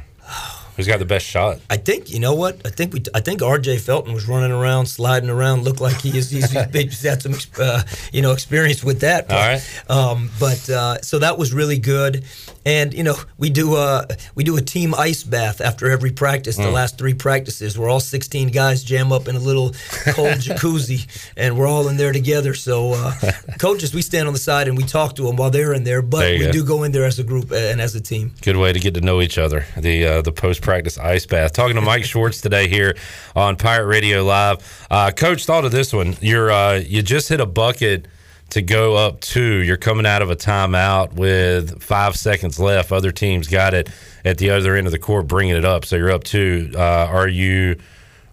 Who's 0.76 0.88
got 0.88 1.00
the 1.00 1.06
best 1.06 1.26
shot? 1.26 1.60
I 1.70 1.78
think 1.78 2.12
you 2.12 2.20
know 2.20 2.36
what 2.36 2.60
I 2.66 2.70
think. 2.70 2.94
We 2.94 3.02
I 3.14 3.22
think 3.22 3.42
R.J. 3.42 3.78
Felton 3.78 4.14
was 4.14 4.28
running 4.28 4.52
around, 4.52 4.88
sliding 4.88 5.30
around, 5.30 5.64
looked 5.64 5.80
like 5.80 6.02
he 6.02 6.18
is. 6.18 6.30
He's, 6.30 6.52
he's 6.52 7.02
had 7.02 7.22
some 7.22 7.36
uh, 7.58 7.84
you 8.12 8.22
know 8.22 8.34
experience 8.34 8.84
with 8.84 9.00
that. 9.00 9.30
But, 9.30 9.36
All 9.36 9.48
right. 9.48 9.90
Um, 9.90 10.30
but 10.38 10.70
uh, 10.70 11.02
so 11.02 11.20
that 11.20 11.38
was 11.38 11.54
really 11.54 11.80
good. 11.80 12.26
And 12.66 12.94
you 12.96 13.04
know, 13.04 13.16
we 13.38 13.52
do 13.52 13.76
a 13.76 14.08
we 14.34 14.44
do 14.44 14.58
a 14.58 14.62
team 14.62 14.96
ice 14.96 15.24
bath 15.24 15.62
after 15.62 15.90
every 15.92 16.12
practice. 16.12 16.58
The 16.58 16.64
mm. 16.64 16.74
last 16.74 16.98
three 16.98 17.14
practices, 17.14 17.78
we're 17.78 17.90
all 17.90 18.00
16 18.00 18.50
guys 18.50 18.84
jam 18.84 19.12
up 19.12 19.28
in 19.28 19.36
a 19.36 19.40
little 19.40 19.76
cold 20.14 20.34
jacuzzi, 20.40 21.06
and 21.38 21.58
we're 21.58 21.68
all 21.68 21.88
in 21.90 21.98
there 21.98 22.12
together. 22.12 22.56
So, 22.56 22.94
uh, 22.94 23.14
coaches, 23.60 23.94
we 23.94 24.02
stand 24.02 24.28
on 24.28 24.34
the 24.34 24.40
side 24.40 24.68
and 24.68 24.76
we 24.76 24.84
talk 24.84 25.16
to 25.18 25.24
them 25.24 25.36
while 25.36 25.52
they're 25.52 25.74
in 25.74 25.84
there. 25.84 26.02
But 26.02 26.22
there 26.22 26.40
we 26.40 26.46
go. 26.46 26.52
do 26.52 26.66
go 26.66 26.84
in 26.84 26.92
there 26.92 27.06
as 27.06 27.20
a 27.20 27.24
group 27.24 27.52
and 27.52 27.80
as 27.80 27.94
a 27.94 28.02
team. 28.02 28.34
Good 28.42 28.58
way 28.58 28.74
to 28.74 28.80
get 28.80 28.96
to 28.96 29.02
know 29.02 29.22
each 29.22 29.38
other. 29.38 29.66
The 29.78 30.06
uh, 30.06 30.22
the 30.24 30.32
post 30.32 30.64
practice 30.64 30.98
ice 30.98 31.28
bath. 31.28 31.54
Talking 31.54 31.76
to 31.76 31.82
Mike 31.82 32.04
Schwartz 32.06 32.42
today 32.42 32.68
here 32.68 32.98
on 33.36 33.58
Pirate 33.58 33.86
Radio 33.86 34.24
Live. 34.24 34.88
Uh, 34.90 35.12
Coach, 35.12 35.46
thought 35.46 35.66
of 35.66 35.72
this 35.72 35.94
one. 35.94 36.16
You're 36.20 36.52
uh, 36.52 36.76
you 36.76 37.04
just 37.04 37.30
hit 37.30 37.40
a 37.40 37.46
bucket 37.46 38.08
to 38.50 38.62
go 38.62 38.96
up 38.96 39.22
two. 39.22 39.58
You're 39.64 39.78
coming 39.78 40.06
out 40.06 40.22
of 40.22 40.30
a 40.30 40.36
timeout 40.36 41.14
with 41.14 41.82
five 41.82 42.16
seconds 42.16 42.60
left. 42.60 42.92
Other 42.92 43.12
teams 43.12 43.48
got 43.48 43.74
it 43.74 43.90
at 44.24 44.38
the 44.38 44.50
other 44.50 44.76
end 44.76 44.88
of 44.88 44.92
the 44.92 45.00
court, 45.00 45.28
bringing 45.28 45.56
it 45.56 45.66
up. 45.66 45.86
So 45.86 45.96
you're 45.96 46.12
up 46.12 46.24
two. 46.24 46.72
Uh, 46.76 46.80
are 46.80 47.28
you? 47.28 47.78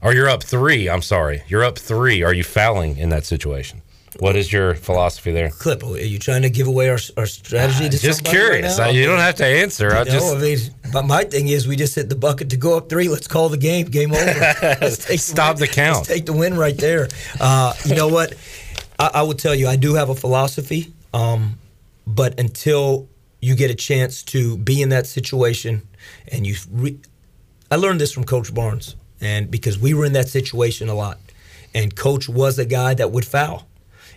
Are 0.02 0.12
you 0.12 0.26
up 0.26 0.42
three? 0.42 0.90
I'm 0.90 1.02
sorry, 1.02 1.44
you're 1.46 1.62
up 1.62 1.78
three. 1.78 2.22
Are 2.22 2.34
you 2.34 2.42
fouling 2.42 2.96
in 2.96 3.10
that 3.10 3.24
situation? 3.24 3.82
What 4.18 4.36
is 4.36 4.52
your 4.52 4.74
philosophy 4.74 5.32
there? 5.32 5.48
Clip, 5.48 5.82
are 5.82 5.98
you 5.98 6.18
trying 6.18 6.42
to 6.42 6.50
give 6.50 6.66
away 6.66 6.90
our, 6.90 6.98
our 7.16 7.24
strategy 7.24 7.88
to 7.88 7.98
Just 7.98 8.24
curious. 8.24 8.78
Right 8.78 8.94
you 8.94 9.06
don't 9.06 9.18
have 9.18 9.36
to 9.36 9.46
answer. 9.46 9.94
I 9.94 10.04
just. 10.04 10.36
I 10.36 10.38
mean, 10.38 10.58
but 10.92 11.06
my 11.06 11.24
thing 11.24 11.48
is, 11.48 11.66
we 11.66 11.76
just 11.76 11.94
hit 11.94 12.08
the 12.08 12.16
bucket 12.16 12.50
to 12.50 12.56
go 12.56 12.76
up 12.76 12.90
three. 12.90 13.08
Let's 13.08 13.26
call 13.26 13.48
the 13.48 13.56
game. 13.56 13.86
Game 13.86 14.12
over. 14.12 14.90
Stop 14.90 15.56
the, 15.56 15.66
the 15.66 15.72
count. 15.72 15.98
Let's 15.98 16.08
take 16.08 16.26
the 16.26 16.34
win 16.34 16.56
right 16.56 16.76
there. 16.76 17.08
Uh, 17.40 17.72
you 17.86 17.94
know 17.94 18.08
what? 18.08 18.34
I, 19.03 19.11
I 19.14 19.22
will 19.22 19.34
tell 19.34 19.55
you, 19.55 19.66
I 19.66 19.74
do 19.74 19.94
have 19.94 20.11
a 20.11 20.14
philosophy, 20.14 20.92
um, 21.12 21.59
but 22.07 22.38
until 22.38 23.09
you 23.40 23.57
get 23.57 23.68
a 23.68 23.74
chance 23.74 24.22
to 24.22 24.57
be 24.57 24.80
in 24.80 24.90
that 24.90 25.09
situation, 25.09 25.82
and 26.30 26.46
you, 26.46 26.55
re- 26.70 27.00
I 27.68 27.76
learned 27.76 28.00
this 28.00 28.12
from 28.12 28.22
Coach 28.22 28.55
Barnes, 28.55 28.94
and 29.20 29.50
because 29.50 29.76
we 29.76 29.92
were 29.92 30.05
in 30.05 30.12
that 30.12 30.28
situation 30.28 30.88
a 30.88 30.94
lot, 30.94 31.18
and 31.74 31.96
Coach 31.96 32.28
was 32.28 32.61
a 32.61 32.64
guy 32.64 32.94
that 32.94 33.11
would 33.11 33.26
foul, 33.26 33.66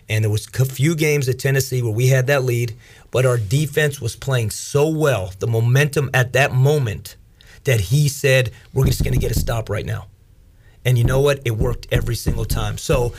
and 0.08 0.24
there 0.24 0.30
was 0.30 0.46
a 0.56 0.64
few 0.64 0.94
games 0.94 1.28
at 1.28 1.40
Tennessee 1.40 1.82
where 1.82 1.90
we 1.90 2.06
had 2.06 2.28
that 2.28 2.44
lead, 2.44 2.76
but 3.10 3.26
our 3.26 3.38
defense 3.38 4.00
was 4.00 4.14
playing 4.14 4.50
so 4.50 4.88
well, 4.88 5.32
the 5.40 5.48
momentum 5.48 6.10
at 6.14 6.32
that 6.34 6.52
moment, 6.52 7.16
that 7.64 7.80
he 7.80 8.08
said, 8.08 8.52
"We're 8.72 8.86
just 8.86 9.02
going 9.02 9.14
to 9.14 9.18
get 9.18 9.32
a 9.32 9.38
stop 9.38 9.68
right 9.68 9.84
now." 9.84 10.06
And 10.84 10.96
you 10.96 11.02
know 11.02 11.20
what? 11.20 11.40
It 11.44 11.56
worked 11.56 11.88
every 11.90 12.14
single 12.14 12.44
time. 12.44 12.78
So 12.78 13.12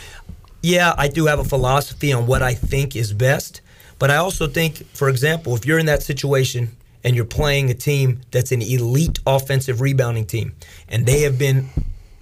yeah, 0.68 0.93
I 0.97 1.07
do 1.07 1.28
have 1.28 1.39
a 1.39 1.46
philosophy 1.46 2.12
on 2.12 2.28
what 2.28 2.41
I 2.41 2.54
think 2.54 2.96
is 2.96 3.13
best. 3.13 3.62
But 4.00 4.12
I 4.12 4.17
also 4.17 4.47
think, 4.47 4.86
for 4.93 5.08
example, 5.09 5.55
if 5.55 5.66
you're 5.66 5.79
in 5.79 5.86
that 5.86 6.04
situation 6.04 6.75
and 7.04 7.16
you're 7.16 7.25
playing 7.25 7.70
a 7.70 7.74
team 7.74 8.20
that's 8.32 8.51
an 8.51 8.62
elite 8.62 9.20
offensive 9.25 9.79
rebounding 9.79 10.25
team 10.25 10.55
and 10.89 11.05
they 11.05 11.21
have 11.21 11.39
been 11.39 11.70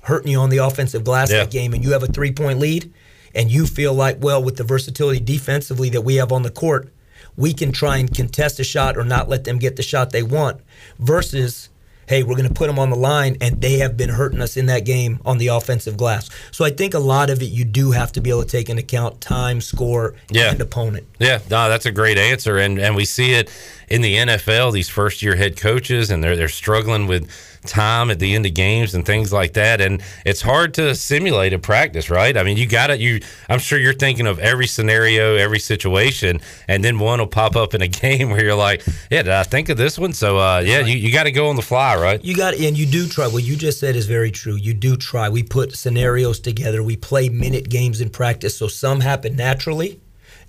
hurting 0.02 0.32
you 0.32 0.40
on 0.40 0.52
the 0.52 0.58
offensive 0.58 1.04
glass 1.04 1.32
yeah. 1.32 1.40
that 1.40 1.52
game 1.52 1.74
and 1.74 1.84
you 1.84 1.92
have 1.94 2.04
a 2.04 2.08
three 2.08 2.32
point 2.32 2.60
lead 2.60 2.94
and 3.34 3.52
you 3.52 3.66
feel 3.66 3.94
like, 3.94 4.18
well, 4.22 4.42
with 4.42 4.58
the 4.58 4.64
versatility 4.64 5.20
defensively 5.20 5.90
that 5.90 6.02
we 6.02 6.16
have 6.16 6.32
on 6.32 6.44
the 6.44 6.52
court, 6.52 6.94
we 7.36 7.52
can 7.52 7.72
try 7.72 7.98
and 7.98 8.14
contest 8.14 8.60
a 8.60 8.64
shot 8.64 8.96
or 8.96 9.04
not 9.04 9.28
let 9.28 9.44
them 9.44 9.58
get 9.58 9.76
the 9.76 9.84
shot 9.84 10.12
they 10.12 10.24
want 10.24 10.62
versus 11.00 11.70
hey, 12.08 12.24
we're 12.24 12.36
going 12.36 12.48
to 12.48 12.54
put 12.54 12.68
them 12.68 12.80
on 12.80 12.90
the 12.90 12.96
line, 12.96 13.38
and 13.42 13.62
they 13.62 13.80
have 13.80 13.98
been 13.98 14.10
hurting 14.10 14.42
us 14.42 14.58
in 14.58 14.68
that 14.68 14.86
game 14.86 15.20
on 15.26 15.38
the 15.38 15.48
offensive 15.48 15.98
glass. 15.98 16.30
So 16.52 16.66
I 16.66 16.70
think 16.70 16.94
a 16.94 17.00
lot 17.00 17.30
of 17.30 17.42
it 17.42 17.46
you 17.46 17.66
do 17.66 17.92
have 17.92 18.12
to 18.14 18.22
be 18.22 18.30
able 18.30 18.44
to 18.44 18.50
take 18.50 18.70
into 18.70 18.84
account 18.84 19.22
time, 19.22 19.62
score, 19.62 20.16
yeah. 20.30 20.52
and 20.52 20.62
opponent. 20.62 21.08
Yeah, 21.20 21.40
no, 21.50 21.70
that's 21.70 21.86
a 21.86 21.92
great 21.92 22.18
answer, 22.18 22.58
and 22.58 22.80
and 22.80 22.96
we 22.96 23.06
see 23.06 23.34
it 23.34 23.52
in 23.90 24.02
the 24.02 24.16
NFL. 24.16 24.74
These 24.74 24.90
first 24.90 25.22
year 25.22 25.36
head 25.36 25.58
coaches, 25.58 26.12
and 26.12 26.24
they're 26.24 26.36
they're 26.36 26.48
struggling 26.48 27.08
with 27.08 27.30
time 27.66 28.12
at 28.12 28.20
the 28.20 28.36
end 28.36 28.46
of 28.46 28.54
games 28.54 28.94
and 28.94 29.06
things 29.06 29.34
like 29.34 29.54
that 29.54 29.82
and 29.82 30.02
it's 30.26 30.42
hard 30.42 30.74
to 30.74 30.94
simulate 30.96 31.54
in 31.54 31.60
practice 31.60 32.10
right 32.10 32.38
i 32.38 32.44
mean 32.44 32.56
you 32.56 32.68
got 32.68 32.90
it 32.90 33.00
you 33.00 33.20
i'm 33.50 33.60
sure 33.60 33.80
you're 33.80 33.94
thinking 33.94 34.28
of 34.28 34.40
every 34.40 34.68
scenario 34.68 35.36
every 35.36 35.60
situation 35.60 36.40
and 36.68 36.84
then 36.84 37.00
one 37.00 37.20
will 37.20 37.28
pop 37.28 37.56
up 37.56 37.74
in 37.74 37.82
a 37.82 37.88
game 38.06 38.30
where 38.30 38.44
you're 38.44 38.56
like 38.56 38.84
yeah 39.10 39.24
did 39.24 39.30
i 39.30 39.44
think 39.44 39.70
of 39.70 39.78
this 39.78 39.98
one 39.98 40.14
so 40.14 40.38
uh, 40.38 40.60
yeah 40.60 40.80
you, 40.80 40.96
you 40.96 41.12
got 41.12 41.24
to 41.24 41.32
go 41.32 41.50
on 41.50 41.56
the 41.56 41.62
fly 41.62 41.96
right? 42.06 42.24
You 42.24 42.36
got, 42.36 42.56
and 42.56 42.78
you 42.78 42.86
do 42.86 43.08
try. 43.08 43.28
What 43.28 43.44
you 43.44 43.56
just 43.56 43.80
said 43.80 43.96
is 43.96 44.06
very 44.06 44.32
true. 44.32 44.56
You 44.56 44.74
do 44.74 44.96
try. 44.96 45.30
We 45.30 45.44
put 45.44 45.76
scenarios 45.76 46.40
together. 46.40 46.84
We 46.84 46.96
play 46.96 47.30
minute 47.30 47.70
games 47.70 48.02
in 48.02 48.10
practice, 48.10 48.58
so 48.58 48.68
some 48.68 49.02
happen 49.02 49.36
naturally, 49.36 50.00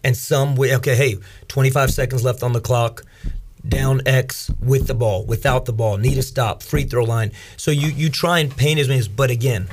and 0.04 0.16
some 0.16 0.56
we 0.56 0.74
okay. 0.76 0.94
Hey, 0.94 1.16
25 1.48 1.90
seconds 1.90 2.24
left 2.24 2.42
on 2.42 2.52
the 2.52 2.60
clock. 2.60 3.04
Down 3.68 4.00
X 4.06 4.50
with 4.60 4.86
the 4.86 4.94
ball, 4.94 5.24
without 5.24 5.64
the 5.64 5.72
ball, 5.72 5.96
need 5.96 6.18
a 6.18 6.22
stop, 6.22 6.62
free 6.62 6.84
throw 6.84 7.04
line. 7.04 7.32
So 7.56 7.70
you 7.70 7.88
you 7.88 8.08
try 8.10 8.38
and 8.38 8.54
paint 8.56 8.78
as 8.80 8.88
many, 8.88 9.00
as- 9.00 9.08
but 9.08 9.30
again, 9.30 9.68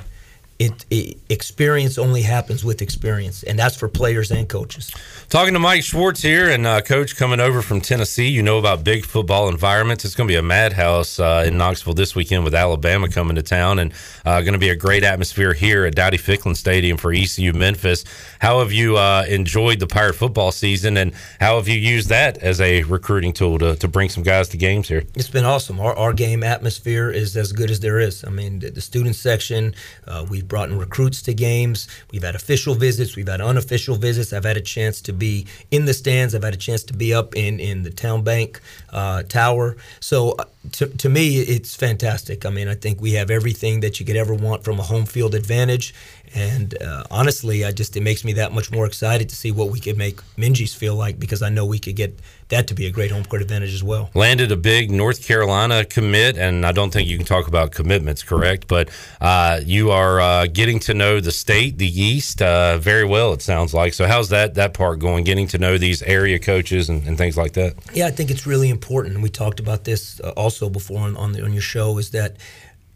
it, 0.60 0.86
it 0.90 1.18
experience 1.30 1.98
only 1.98 2.22
happens 2.22 2.64
with 2.64 2.82
experience, 2.82 3.44
and 3.44 3.58
that's 3.58 3.76
for 3.76 3.88
players 3.88 4.32
and 4.32 4.48
coaches. 4.48 4.94
Talking 5.30 5.54
to 5.54 5.60
Mike 5.60 5.84
Schwartz 5.84 6.22
here, 6.22 6.50
and 6.50 6.66
uh, 6.68 6.82
coach 6.82 7.16
coming 7.16 7.40
over 7.40 7.62
from 7.62 7.82
Tennessee. 7.82 8.28
You 8.28 8.44
know 8.44 8.60
about 8.60 8.84
big 8.84 9.06
football 9.06 9.50
environments. 9.50 10.06
It's 10.06 10.16
going 10.16 10.28
to 10.28 10.32
be 10.32 10.38
a 10.38 10.44
madhouse 10.44 11.20
uh, 11.20 11.44
in 11.48 11.58
Knoxville 11.58 11.96
this 11.96 12.16
weekend 12.16 12.44
with 12.44 12.54
Alabama 12.54 13.10
coming 13.10 13.36
to 13.36 13.42
town, 13.42 13.80
and 13.80 13.94
uh, 14.26 14.42
going 14.42 14.54
to 14.54 14.60
be 14.60 14.70
a 14.70 14.76
great 14.76 15.04
atmosphere 15.04 15.54
here 15.54 15.86
at 15.86 15.96
Dowdy 15.96 16.18
Ficklen 16.18 16.56
Stadium 16.56 16.98
for 16.98 17.12
ECU 17.12 17.54
Memphis. 17.54 18.06
How 18.40 18.60
have 18.60 18.72
you 18.72 18.98
uh, 18.98 19.26
enjoyed 19.28 19.80
the 19.80 19.88
Pirate 19.88 20.14
football 20.14 20.52
season, 20.52 20.98
and 20.98 21.14
how 21.40 21.58
have 21.58 21.68
you 21.68 21.78
used 21.78 22.10
that 22.10 22.38
as 22.38 22.62
a 22.62 22.84
recruiting 22.84 23.34
tool 23.34 23.58
to, 23.60 23.76
to 23.76 23.88
bring 23.88 24.10
some 24.10 24.24
guys 24.24 24.50
to 24.50 24.58
games 24.58 24.88
here? 24.88 25.04
It's 25.16 25.30
been 25.30 25.46
awesome. 25.46 25.80
Our, 25.80 25.96
our 25.96 26.14
game 26.14 26.44
atmosphere 26.44 27.10
is 27.10 27.36
as 27.36 27.52
good 27.52 27.72
as 27.72 27.80
there 27.80 28.00
is. 28.00 28.24
I 28.24 28.30
mean, 28.30 28.60
the, 28.60 28.70
the 28.70 28.82
student 28.82 29.16
section, 29.16 29.74
uh, 30.08 30.26
we've 30.44 30.50
brought 30.50 30.70
in 30.70 30.78
recruits 30.78 31.22
to 31.22 31.34
games. 31.34 31.88
We've 32.12 32.24
had 32.24 32.36
official 32.36 32.76
visits. 32.76 33.16
We've 33.16 33.28
had 33.28 33.40
unofficial 33.40 33.96
visits. 33.96 34.34
I've 34.34 34.44
had 34.44 34.58
a 34.58 34.62
chance 34.62 35.02
to 35.04 35.14
be 35.14 35.48
in 35.72 35.86
the 35.86 35.94
stands. 35.94 36.36
I've 36.36 36.44
had 36.44 36.54
a 36.54 36.58
chance 36.58 36.84
to 36.84 36.94
be 36.94 37.14
up 37.14 37.34
in, 37.36 37.62
in 37.62 37.84
the 37.84 37.90
town 37.90 38.24
bank 38.24 38.60
uh, 38.90 39.24
tower. 39.24 39.78
So 40.02 40.32
uh, 40.32 40.46
to, 40.72 40.88
to 40.88 41.10
me, 41.10 41.40
it's 41.40 41.76
fantastic. 41.76 42.46
I 42.46 42.50
mean, 42.50 42.68
I 42.68 42.76
think 42.76 43.02
we 43.02 43.14
have 43.14 43.30
everything 43.30 43.82
that 43.82 44.00
you 44.00 44.06
could 44.06 44.16
ever 44.16 44.34
want 44.34 44.64
from 44.64 44.80
a 44.80 44.84
home 44.84 45.06
field 45.06 45.36
advantage. 45.36 45.94
And 46.34 46.82
uh, 46.82 47.04
honestly, 47.12 47.64
I 47.64 47.72
just 47.72 47.96
it 47.96 48.02
makes 48.02 48.24
me 48.24 48.34
that 48.34 48.54
much 48.54 48.72
more 48.72 48.86
excited 48.86 49.30
to 49.30 49.36
see 49.36 49.52
what 49.52 49.70
we 49.70 49.80
could 49.80 49.98
make 49.98 50.18
Minges 50.36 50.76
feel 50.76 50.96
like 50.96 51.20
because 51.20 51.42
I 51.44 51.50
know 51.50 51.66
we 51.66 51.80
could 51.80 51.96
get 51.96 52.18
that 52.50 52.68
to 52.68 52.74
be 52.74 52.86
a 52.86 52.92
great 52.92 53.12
home 53.12 53.26
court 53.26 53.42
advantage 53.42 53.74
as 53.74 53.84
well. 53.84 54.10
landed 54.14 54.52
a 54.52 54.56
big 54.56 54.92
North 54.92 55.26
Carolina 55.26 55.86
commit, 55.86 56.38
and 56.38 56.66
I 56.66 56.72
don't 56.72 56.92
think 56.92 57.08
you 57.08 57.18
can 57.18 57.26
talk 57.26 57.48
about 57.48 57.72
commitments, 57.72 58.24
correct? 58.24 58.68
But 58.68 58.90
uh, 59.22 59.62
you 59.64 59.92
are 59.92 60.22
uh, 60.22 60.48
getting 60.48 60.80
to 60.82 60.94
know 60.94 61.20
the 61.20 61.32
state, 61.32 61.78
the 61.78 61.88
East, 61.88 62.42
uh, 62.42 62.78
very 62.78 63.06
well. 63.06 63.34
It 63.34 63.42
sounds 63.42 63.74
like. 63.74 63.94
So, 63.94 64.06
how's 64.08 64.30
that 64.30 64.56
that 64.56 64.74
part 64.74 65.00
going? 65.00 65.24
Getting 65.24 65.48
to 65.48 65.58
know 65.58 65.78
these 65.78 66.02
area 66.04 66.40
coaches 66.40 66.90
and, 66.90 67.06
and 67.08 67.18
things 67.18 67.38
like 67.38 67.54
that. 67.54 67.76
Yeah, 67.94 68.08
I 68.08 68.12
think 68.12 68.32
it's 68.32 68.46
really 68.46 68.70
important. 68.70 69.22
We 69.22 69.30
talked 69.30 69.60
about 69.60 69.84
this 69.84 70.20
uh, 70.22 70.34
also 70.54 70.70
before 70.70 71.02
on 71.02 71.18
on, 71.18 71.34
the, 71.34 71.44
on 71.44 71.54
your 71.54 71.62
show. 71.62 71.98
Is 71.98 72.12
that 72.12 72.38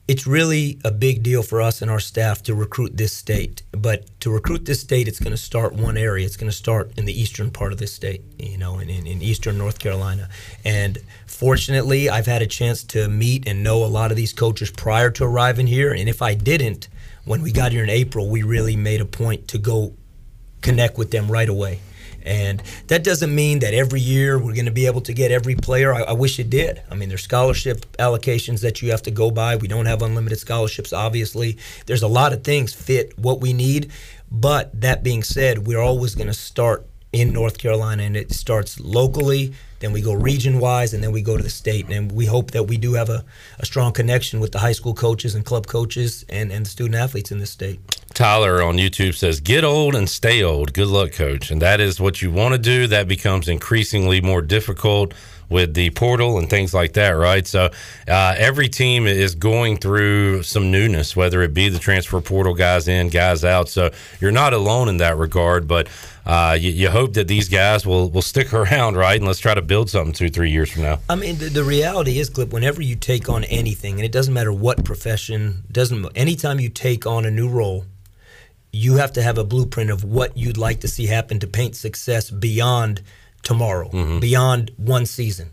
it's 0.07 0.25
really 0.25 0.79
a 0.85 0.91
big 0.91 1.21
deal 1.21 1.43
for 1.43 1.61
us 1.61 1.81
and 1.81 1.91
our 1.91 1.99
staff 1.99 2.41
to 2.43 2.55
recruit 2.55 2.95
this 2.95 3.11
state. 3.11 3.63
But 3.73 4.07
to 4.21 4.31
recruit 4.31 4.63
this 4.63 4.79
state, 4.79 5.05
it's 5.05 5.19
going 5.19 5.31
to 5.31 5.37
start 5.37 5.73
one 5.73 5.97
area. 5.97 6.25
It's 6.25 6.37
going 6.37 6.49
to 6.49 6.55
start 6.55 6.97
in 6.97 7.03
the 7.03 7.21
eastern 7.21 7.51
part 7.51 7.73
of 7.73 7.77
this 7.77 7.93
state, 7.93 8.21
you 8.39 8.57
know, 8.57 8.79
in, 8.79 8.89
in, 8.89 9.05
in 9.05 9.21
eastern 9.21 9.57
North 9.57 9.79
Carolina. 9.79 10.29
And 10.63 10.99
fortunately, 11.25 12.09
I've 12.09 12.25
had 12.25 12.41
a 12.41 12.47
chance 12.47 12.83
to 12.85 13.09
meet 13.09 13.49
and 13.49 13.63
know 13.63 13.83
a 13.83 13.91
lot 13.99 14.11
of 14.11 14.15
these 14.15 14.31
coaches 14.31 14.71
prior 14.71 15.11
to 15.11 15.25
arriving 15.25 15.67
here. 15.67 15.91
And 15.91 16.07
if 16.07 16.21
I 16.21 16.35
didn't, 16.35 16.87
when 17.25 17.41
we 17.41 17.51
got 17.51 17.73
here 17.73 17.83
in 17.83 17.89
April, 17.89 18.29
we 18.29 18.43
really 18.43 18.77
made 18.77 19.01
a 19.01 19.05
point 19.05 19.49
to 19.49 19.57
go 19.57 19.93
connect 20.61 20.97
with 20.97 21.11
them 21.11 21.29
right 21.29 21.49
away. 21.49 21.81
And 22.27 22.61
that 22.87 23.03
doesn't 23.03 23.33
mean 23.33 23.59
that 23.59 23.73
every 23.73 24.01
year 24.01 24.37
we're 24.37 24.53
going 24.53 24.65
to 24.65 24.71
be 24.71 24.85
able 24.85 25.01
to 25.01 25.13
get 25.13 25.31
every 25.31 25.55
player. 25.55 25.93
I, 25.93 26.01
I 26.01 26.11
wish 26.11 26.39
it 26.39 26.49
did. 26.49 26.81
I 26.91 26.95
mean, 26.95 27.07
there's 27.07 27.23
scholarship 27.23 27.85
allocations 27.97 28.61
that 28.61 28.81
you 28.81 28.91
have 28.91 29.01
to 29.03 29.11
go 29.11 29.31
by. 29.31 29.55
We 29.55 29.69
don't 29.69 29.85
have 29.85 30.01
unlimited 30.01 30.37
scholarships, 30.37 30.91
obviously. 30.91 31.57
There's 31.85 32.03
a 32.03 32.07
lot 32.07 32.33
of 32.33 32.43
things 32.43 32.73
fit 32.73 33.17
what 33.17 33.39
we 33.39 33.53
need. 33.53 33.91
But 34.29 34.79
that 34.81 35.03
being 35.03 35.23
said, 35.23 35.65
we're 35.65 35.79
always 35.79 36.15
going 36.15 36.27
to 36.27 36.33
start 36.33 36.85
in 37.13 37.31
North 37.31 37.57
Carolina, 37.57 38.03
and 38.03 38.17
it 38.17 38.33
starts 38.33 38.77
locally. 38.77 39.53
Then 39.79 39.93
we 39.93 40.01
go 40.01 40.11
region 40.11 40.59
wise, 40.59 40.93
and 40.93 41.01
then 41.01 41.13
we 41.13 41.21
go 41.21 41.37
to 41.37 41.43
the 41.43 41.49
state. 41.49 41.89
And 41.89 42.11
we 42.11 42.25
hope 42.25 42.51
that 42.51 42.63
we 42.63 42.77
do 42.77 42.95
have 42.95 43.09
a, 43.09 43.23
a 43.57 43.65
strong 43.65 43.93
connection 43.93 44.41
with 44.41 44.51
the 44.51 44.59
high 44.59 44.73
school 44.73 44.93
coaches 44.93 45.33
and 45.33 45.45
club 45.45 45.67
coaches 45.67 46.25
and, 46.27 46.51
and 46.51 46.65
the 46.65 46.69
student 46.69 46.95
athletes 46.95 47.31
in 47.31 47.39
this 47.39 47.51
state. 47.51 47.79
Tyler 48.17 48.63
on 48.63 48.77
YouTube 48.77 49.13
says, 49.13 49.39
"Get 49.39 49.63
old 49.63 49.93
and 49.93 50.09
stay 50.09 50.41
old." 50.41 50.73
Good 50.73 50.87
luck, 50.87 51.11
coach. 51.11 51.51
And 51.51 51.61
that 51.61 51.79
is 51.79 51.99
what 51.99 52.19
you 52.19 52.31
want 52.31 52.53
to 52.53 52.57
do. 52.57 52.87
That 52.87 53.07
becomes 53.07 53.47
increasingly 53.47 54.21
more 54.21 54.41
difficult 54.41 55.13
with 55.49 55.75
the 55.75 55.91
portal 55.91 56.39
and 56.39 56.49
things 56.49 56.73
like 56.73 56.93
that, 56.93 57.11
right? 57.11 57.45
So 57.45 57.69
uh, 58.07 58.35
every 58.35 58.69
team 58.69 59.05
is 59.05 59.35
going 59.35 59.77
through 59.77 60.41
some 60.41 60.71
newness, 60.71 61.15
whether 61.15 61.43
it 61.43 61.53
be 61.53 61.69
the 61.69 61.77
transfer 61.77 62.19
portal 62.19 62.55
guys 62.55 62.87
in, 62.87 63.09
guys 63.09 63.45
out. 63.45 63.69
So 63.69 63.91
you're 64.19 64.31
not 64.31 64.51
alone 64.51 64.89
in 64.89 64.97
that 64.97 65.15
regard, 65.17 65.67
but 65.67 65.87
uh, 66.25 66.57
you, 66.59 66.71
you 66.71 66.89
hope 66.89 67.13
that 67.13 67.27
these 67.27 67.47
guys 67.47 67.85
will 67.85 68.09
will 68.09 68.23
stick 68.23 68.51
around, 68.61 68.97
right? 68.97 69.17
And 69.17 69.27
let's 69.27 69.39
try 69.39 69.53
to 69.53 69.61
build 69.61 69.91
something 69.91 70.13
two, 70.13 70.29
three 70.29 70.49
years 70.49 70.71
from 70.71 70.81
now. 70.81 70.99
I 71.07 71.13
mean, 71.13 71.37
the, 71.37 71.49
the 71.49 71.63
reality 71.63 72.17
is, 72.17 72.31
Clip. 72.31 72.51
Whenever 72.51 72.81
you 72.81 72.95
take 72.95 73.29
on 73.29 73.43
anything, 73.43 73.93
and 73.93 74.03
it 74.03 74.11
doesn't 74.11 74.33
matter 74.33 74.51
what 74.51 74.83
profession, 74.83 75.65
doesn't 75.71 76.03
anytime 76.15 76.59
you 76.59 76.69
take 76.69 77.05
on 77.05 77.25
a 77.25 77.31
new 77.31 77.47
role, 77.47 77.85
you 78.77 78.95
have 78.95 79.13
to 79.13 79.21
have 79.21 79.37
a 79.37 79.43
blueprint 79.43 79.89
of 79.89 80.03
what 80.03 80.37
you'd 80.37 80.57
like 80.57 80.81
to 80.81 80.87
see 80.87 81.07
happen 81.07 81.39
to 81.39 81.47
paint 81.47 81.75
success 81.75 82.29
beyond 82.29 83.01
tomorrow, 83.41 83.89
mm-hmm. 83.89 84.19
beyond 84.19 84.71
one 84.77 85.05
season. 85.05 85.49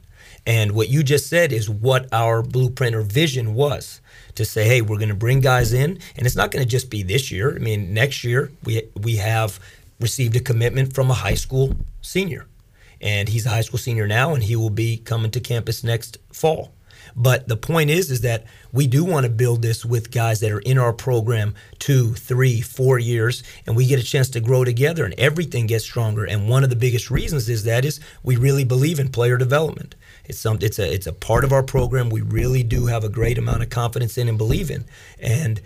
And 0.47 0.73
what 0.73 0.91
you 0.91 1.03
just 1.03 1.29
said 1.29 1.53
is 1.53 1.71
what 1.71 2.07
our 2.13 2.43
blueprint 2.43 2.95
or 2.95 3.01
vision 3.01 3.55
was 3.55 4.03
to 4.35 4.45
say, 4.45 4.67
hey, 4.67 4.83
we're 4.83 4.99
going 4.99 5.09
to 5.09 5.15
bring 5.15 5.41
guys 5.41 5.73
in, 5.73 5.99
and 6.17 6.27
it's 6.27 6.37
not 6.37 6.51
going 6.51 6.63
to 6.63 6.69
just 6.69 6.91
be 6.91 7.03
this 7.03 7.31
year. 7.31 7.57
I 7.57 7.59
mean, 7.61 7.95
next 7.95 8.25
year 8.25 8.51
we 8.63 8.83
we 9.01 9.17
have 9.17 9.59
received 10.01 10.37
a 10.37 10.41
commitment 10.41 10.95
from 10.95 11.11
a 11.11 11.15
high 11.15 11.35
school 11.35 11.75
senior, 12.03 12.47
and 13.01 13.29
he's 13.29 13.47
a 13.47 13.51
high 13.51 13.63
school 13.63 13.79
senior 13.79 14.07
now, 14.07 14.35
and 14.35 14.45
he 14.45 14.55
will 14.55 14.71
be 14.71 14.99
coming 14.99 15.31
to 15.31 15.41
campus 15.41 15.83
next 15.83 16.19
fall. 16.31 16.73
But 17.17 17.49
the 17.49 17.57
point 17.57 17.91
is, 17.91 18.11
is 18.11 18.23
that 18.23 18.45
we 18.73 18.87
do 18.87 19.05
want 19.05 19.25
to 19.25 19.31
build 19.31 19.63
this 19.63 19.85
with 19.85 20.11
guys 20.11 20.41
that 20.41 20.51
are 20.51 20.61
in 20.61 20.79
our 20.79 20.93
program 20.93 21.55
two, 21.79 22.15
three, 22.15 22.61
four 22.61 22.99
years, 22.99 23.43
and 23.67 23.77
we 23.77 23.87
get 23.87 24.01
a 24.01 24.03
chance 24.03 24.29
to 24.31 24.41
grow 24.41 24.65
together, 24.65 25.05
and 25.05 25.15
everything 25.15 25.67
gets 25.67 25.85
stronger. 25.85 26.25
And 26.25 26.49
one 26.49 26.65
of 26.65 26.71
the 26.71 26.77
biggest 26.77 27.11
reasons 27.11 27.49
is 27.49 27.65
that 27.65 27.85
is 27.85 28.01
we 28.23 28.37
really 28.37 28.65
believe 28.65 28.99
in 28.99 29.09
player 29.09 29.37
development. 29.37 29.95
It's 30.25 30.39
some, 30.39 30.59
it's 30.61 30.79
a, 30.79 30.93
it's 30.93 31.07
a 31.07 31.13
part 31.13 31.45
of 31.45 31.53
our 31.53 31.63
program. 31.63 32.09
We 32.09 32.23
really 32.23 32.63
do 32.63 32.87
have 32.87 33.05
a 33.05 33.09
great 33.09 33.39
amount 33.39 33.63
of 33.63 33.71
confidence 33.71 34.19
in 34.19 34.29
and 34.29 34.39
believe 34.39 34.71
in, 34.71 34.85
and 35.21 35.61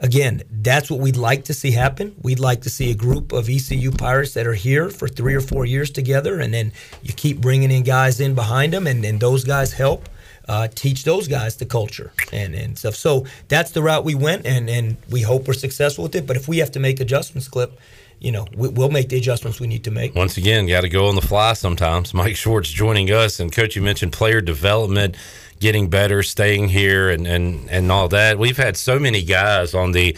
again, 0.00 0.42
that's 0.50 0.90
what 0.90 1.00
we'd 1.00 1.16
like 1.16 1.44
to 1.44 1.54
see 1.54 1.72
happen. 1.72 2.14
We'd 2.22 2.38
like 2.38 2.62
to 2.62 2.70
see 2.70 2.90
a 2.90 2.94
group 2.94 3.32
of 3.32 3.48
ECU 3.48 3.90
Pirates 3.90 4.34
that 4.34 4.46
are 4.46 4.54
here 4.54 4.90
for 4.90 5.08
three 5.08 5.34
or 5.34 5.40
four 5.40 5.64
years 5.66 5.90
together, 5.90 6.40
and 6.40 6.52
then 6.54 6.72
you 7.02 7.12
keep 7.12 7.40
bringing 7.40 7.70
in 7.70 7.82
guys 7.82 8.20
in 8.20 8.34
behind 8.34 8.72
them, 8.72 8.86
and, 8.86 9.04
and 9.04 9.20
those 9.20 9.44
guys 9.44 9.72
help 9.72 10.08
uh, 10.48 10.68
teach 10.68 11.04
those 11.04 11.28
guys 11.28 11.56
the 11.56 11.66
culture 11.66 12.12
and, 12.32 12.54
and 12.54 12.78
stuff. 12.78 12.94
So 12.94 13.26
that's 13.48 13.72
the 13.72 13.82
route 13.82 14.04
we 14.04 14.14
went, 14.14 14.46
and, 14.46 14.68
and 14.70 14.96
we 15.10 15.22
hope 15.22 15.46
we're 15.46 15.54
successful 15.54 16.04
with 16.04 16.14
it. 16.14 16.26
But 16.26 16.36
if 16.36 16.48
we 16.48 16.58
have 16.58 16.72
to 16.72 16.80
make 16.80 17.00
adjustments, 17.00 17.48
Clip, 17.48 17.78
you 18.18 18.32
know, 18.32 18.46
we, 18.56 18.68
we'll 18.68 18.90
make 18.90 19.10
the 19.10 19.18
adjustments 19.18 19.60
we 19.60 19.66
need 19.66 19.84
to 19.84 19.90
make. 19.90 20.14
Once 20.14 20.36
again, 20.36 20.66
got 20.66 20.80
to 20.80 20.88
go 20.88 21.06
on 21.06 21.14
the 21.14 21.22
fly 21.22 21.52
sometimes. 21.52 22.14
Mike 22.14 22.36
Schwartz 22.36 22.70
joining 22.70 23.10
us, 23.10 23.40
and 23.40 23.52
coach, 23.52 23.76
you 23.76 23.82
mentioned 23.82 24.12
player 24.12 24.40
development, 24.40 25.16
getting 25.60 25.90
better, 25.90 26.22
staying 26.22 26.68
here, 26.68 27.10
and 27.10 27.26
and 27.26 27.68
and 27.70 27.92
all 27.92 28.08
that. 28.08 28.38
We've 28.38 28.56
had 28.56 28.76
so 28.76 28.98
many 28.98 29.22
guys 29.22 29.74
on 29.74 29.92
the 29.92 30.16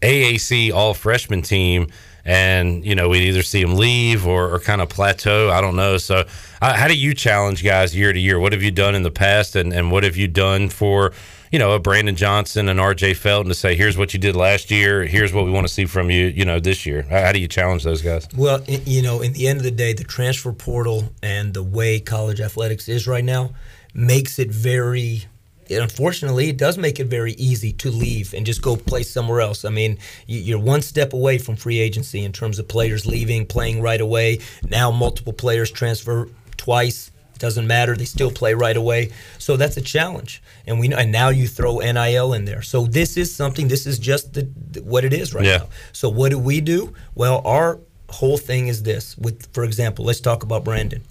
AAC 0.00 0.72
All 0.72 0.94
Freshman 0.94 1.42
team, 1.42 1.88
and 2.26 2.84
you 2.84 2.96
know 2.96 3.08
we'd 3.08 3.22
either 3.22 3.42
see 3.42 3.62
them 3.62 3.76
leave 3.76 4.26
or, 4.26 4.52
or 4.52 4.58
kind 4.58 4.82
of 4.82 4.88
plateau. 4.88 5.48
I 5.50 5.60
don't 5.60 5.76
know. 5.76 5.96
So, 5.96 6.26
uh, 6.60 6.74
how 6.74 6.88
do 6.88 6.98
you 6.98 7.14
challenge 7.14 7.62
guys 7.62 7.94
year 7.94 8.12
to 8.12 8.18
year? 8.18 8.38
What 8.40 8.52
have 8.52 8.62
you 8.62 8.72
done 8.72 8.94
in 8.94 9.04
the 9.04 9.10
past, 9.12 9.54
and 9.54 9.72
and 9.72 9.90
what 9.90 10.02
have 10.02 10.16
you 10.16 10.26
done 10.26 10.68
for? 10.68 11.12
You 11.52 11.60
know, 11.60 11.72
a 11.72 11.78
Brandon 11.78 12.16
Johnson 12.16 12.68
and 12.68 12.80
R.J. 12.80 13.14
Felton 13.14 13.48
to 13.48 13.54
say, 13.54 13.76
"Here's 13.76 13.96
what 13.96 14.12
you 14.12 14.18
did 14.18 14.34
last 14.34 14.72
year. 14.72 15.04
Here's 15.04 15.32
what 15.32 15.44
we 15.44 15.52
want 15.52 15.68
to 15.68 15.72
see 15.72 15.86
from 15.86 16.10
you." 16.10 16.26
You 16.26 16.44
know, 16.44 16.58
this 16.58 16.84
year. 16.84 17.02
How, 17.02 17.26
how 17.26 17.32
do 17.32 17.38
you 17.38 17.48
challenge 17.48 17.84
those 17.84 18.02
guys? 18.02 18.26
Well, 18.36 18.62
you 18.66 19.02
know, 19.02 19.20
in 19.20 19.32
the 19.32 19.46
end 19.46 19.58
of 19.58 19.62
the 19.62 19.70
day, 19.70 19.92
the 19.92 20.04
transfer 20.04 20.52
portal 20.52 21.12
and 21.22 21.54
the 21.54 21.62
way 21.62 22.00
college 22.00 22.40
athletics 22.40 22.88
is 22.88 23.06
right 23.06 23.24
now 23.24 23.54
makes 23.94 24.40
it 24.40 24.50
very. 24.50 25.26
It, 25.68 25.76
unfortunately, 25.82 26.48
it 26.48 26.56
does 26.56 26.78
make 26.78 27.00
it 27.00 27.06
very 27.06 27.32
easy 27.32 27.72
to 27.74 27.90
leave 27.90 28.32
and 28.34 28.46
just 28.46 28.62
go 28.62 28.76
play 28.76 29.02
somewhere 29.02 29.40
else. 29.40 29.64
I 29.64 29.70
mean, 29.70 29.98
you- 30.26 30.40
you're 30.40 30.58
one 30.58 30.82
step 30.82 31.12
away 31.12 31.38
from 31.38 31.56
free 31.56 31.78
agency 31.80 32.24
in 32.24 32.32
terms 32.32 32.58
of 32.58 32.68
players 32.68 33.06
leaving, 33.06 33.46
playing 33.46 33.80
right 33.82 34.00
away. 34.00 34.38
Now, 34.68 34.90
multiple 34.90 35.32
players 35.32 35.70
transfer 35.70 36.28
twice. 36.56 37.10
It 37.34 37.40
doesn't 37.40 37.66
matter; 37.66 37.94
they 37.94 38.06
still 38.06 38.30
play 38.30 38.54
right 38.54 38.76
away. 38.76 39.10
So 39.38 39.58
that's 39.58 39.76
a 39.76 39.82
challenge, 39.82 40.40
and 40.66 40.80
we 40.80 40.88
know. 40.88 40.96
And 40.96 41.12
now 41.12 41.28
you 41.28 41.46
throw 41.46 41.80
NIL 41.80 42.32
in 42.32 42.46
there. 42.46 42.62
So 42.62 42.86
this 42.86 43.18
is 43.18 43.34
something. 43.34 43.68
This 43.68 43.86
is 43.86 43.98
just 43.98 44.32
the, 44.32 44.48
the- 44.72 44.82
what 44.82 45.04
it 45.04 45.12
is 45.12 45.34
right 45.34 45.44
Yeah. 45.44 45.58
now. 45.58 45.68
So 45.92 46.08
what 46.08 46.30
do 46.30 46.38
we 46.38 46.62
do? 46.62 46.94
Well, 47.14 47.42
our 47.44 47.78
whole 48.08 48.38
thing 48.38 48.68
is 48.68 48.84
this. 48.84 49.18
With, 49.18 49.48
for 49.52 49.64
example, 49.64 50.04
let's 50.06 50.20
talk 50.20 50.44
about 50.44 50.64
Brandon. 50.64 51.02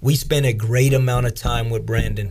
We 0.00 0.14
spent 0.14 0.46
a 0.46 0.52
great 0.52 0.92
amount 0.92 1.26
of 1.26 1.34
time 1.34 1.68
with 1.70 1.84
Brandon 1.84 2.30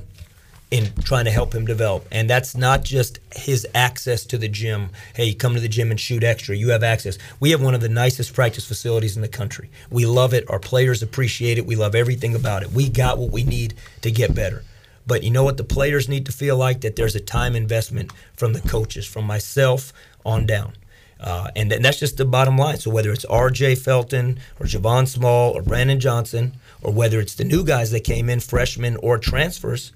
in 0.72 0.90
trying 1.04 1.26
to 1.26 1.32
help 1.32 1.54
him 1.54 1.66
develop. 1.66 2.08
And 2.12 2.30
that's 2.30 2.56
not 2.56 2.84
just 2.84 3.20
his 3.36 3.68
access 3.76 4.26
to 4.28 4.38
the 4.38 4.48
gym. 4.48 4.90
Hey, 5.14 5.34
come 5.34 5.54
to 5.54 5.60
the 5.60 5.68
gym 5.68 5.92
and 5.92 6.00
shoot 6.00 6.24
extra. 6.24 6.56
You 6.56 6.70
have 6.70 6.82
access. 6.82 7.18
We 7.42 7.52
have 7.52 7.62
one 7.62 7.76
of 7.76 7.82
the 7.82 7.90
nicest 7.90 8.34
practice 8.34 8.66
facilities 8.66 9.18
in 9.18 9.22
the 9.22 9.28
country. 9.28 9.70
We 9.90 10.06
love 10.06 10.34
it. 10.34 10.50
Our 10.50 10.60
players 10.60 11.04
appreciate 11.04 11.58
it. 11.58 11.66
We 11.66 11.76
love 11.76 11.94
everything 11.94 12.34
about 12.34 12.64
it. 12.64 12.72
We 12.72 12.88
got 12.88 13.18
what 13.18 13.32
we 13.32 13.44
need 13.44 13.74
to 14.02 14.12
get 14.12 14.34
better. 14.34 14.64
But 15.06 15.24
you 15.24 15.32
know 15.32 15.44
what 15.44 15.58
the 15.58 15.66
players 15.66 16.08
need 16.08 16.26
to 16.28 16.32
feel 16.32 16.56
like 16.56 16.82
that 16.82 16.96
there's 16.96 17.16
a 17.16 17.20
time 17.20 17.56
investment 17.56 18.14
from 18.38 18.54
the 18.54 18.62
coaches, 18.62 19.06
from 19.06 19.26
myself 19.26 19.92
on 20.26 20.46
down. 20.46 20.74
Uh, 21.20 21.50
and 21.56 21.70
that's 21.70 22.00
just 22.00 22.18
the 22.18 22.26
bottom 22.26 22.58
line. 22.58 22.78
So 22.78 22.90
whether 22.90 23.12
it's 23.12 23.26
R.J. 23.26 23.76
Felton 23.76 24.40
or 24.60 24.66
Javon 24.66 25.08
Small 25.08 25.52
or 25.52 25.62
Brandon 25.62 26.00
Johnson, 26.00 26.54
or 26.82 26.92
whether 26.94 27.20
it's 27.20 27.36
the 27.36 27.44
new 27.44 27.64
guys 27.64 27.92
that 27.92 28.04
came 28.04 28.30
in, 28.30 28.40
freshmen 28.40 28.96
or 28.98 29.18
transfers, 29.18 29.92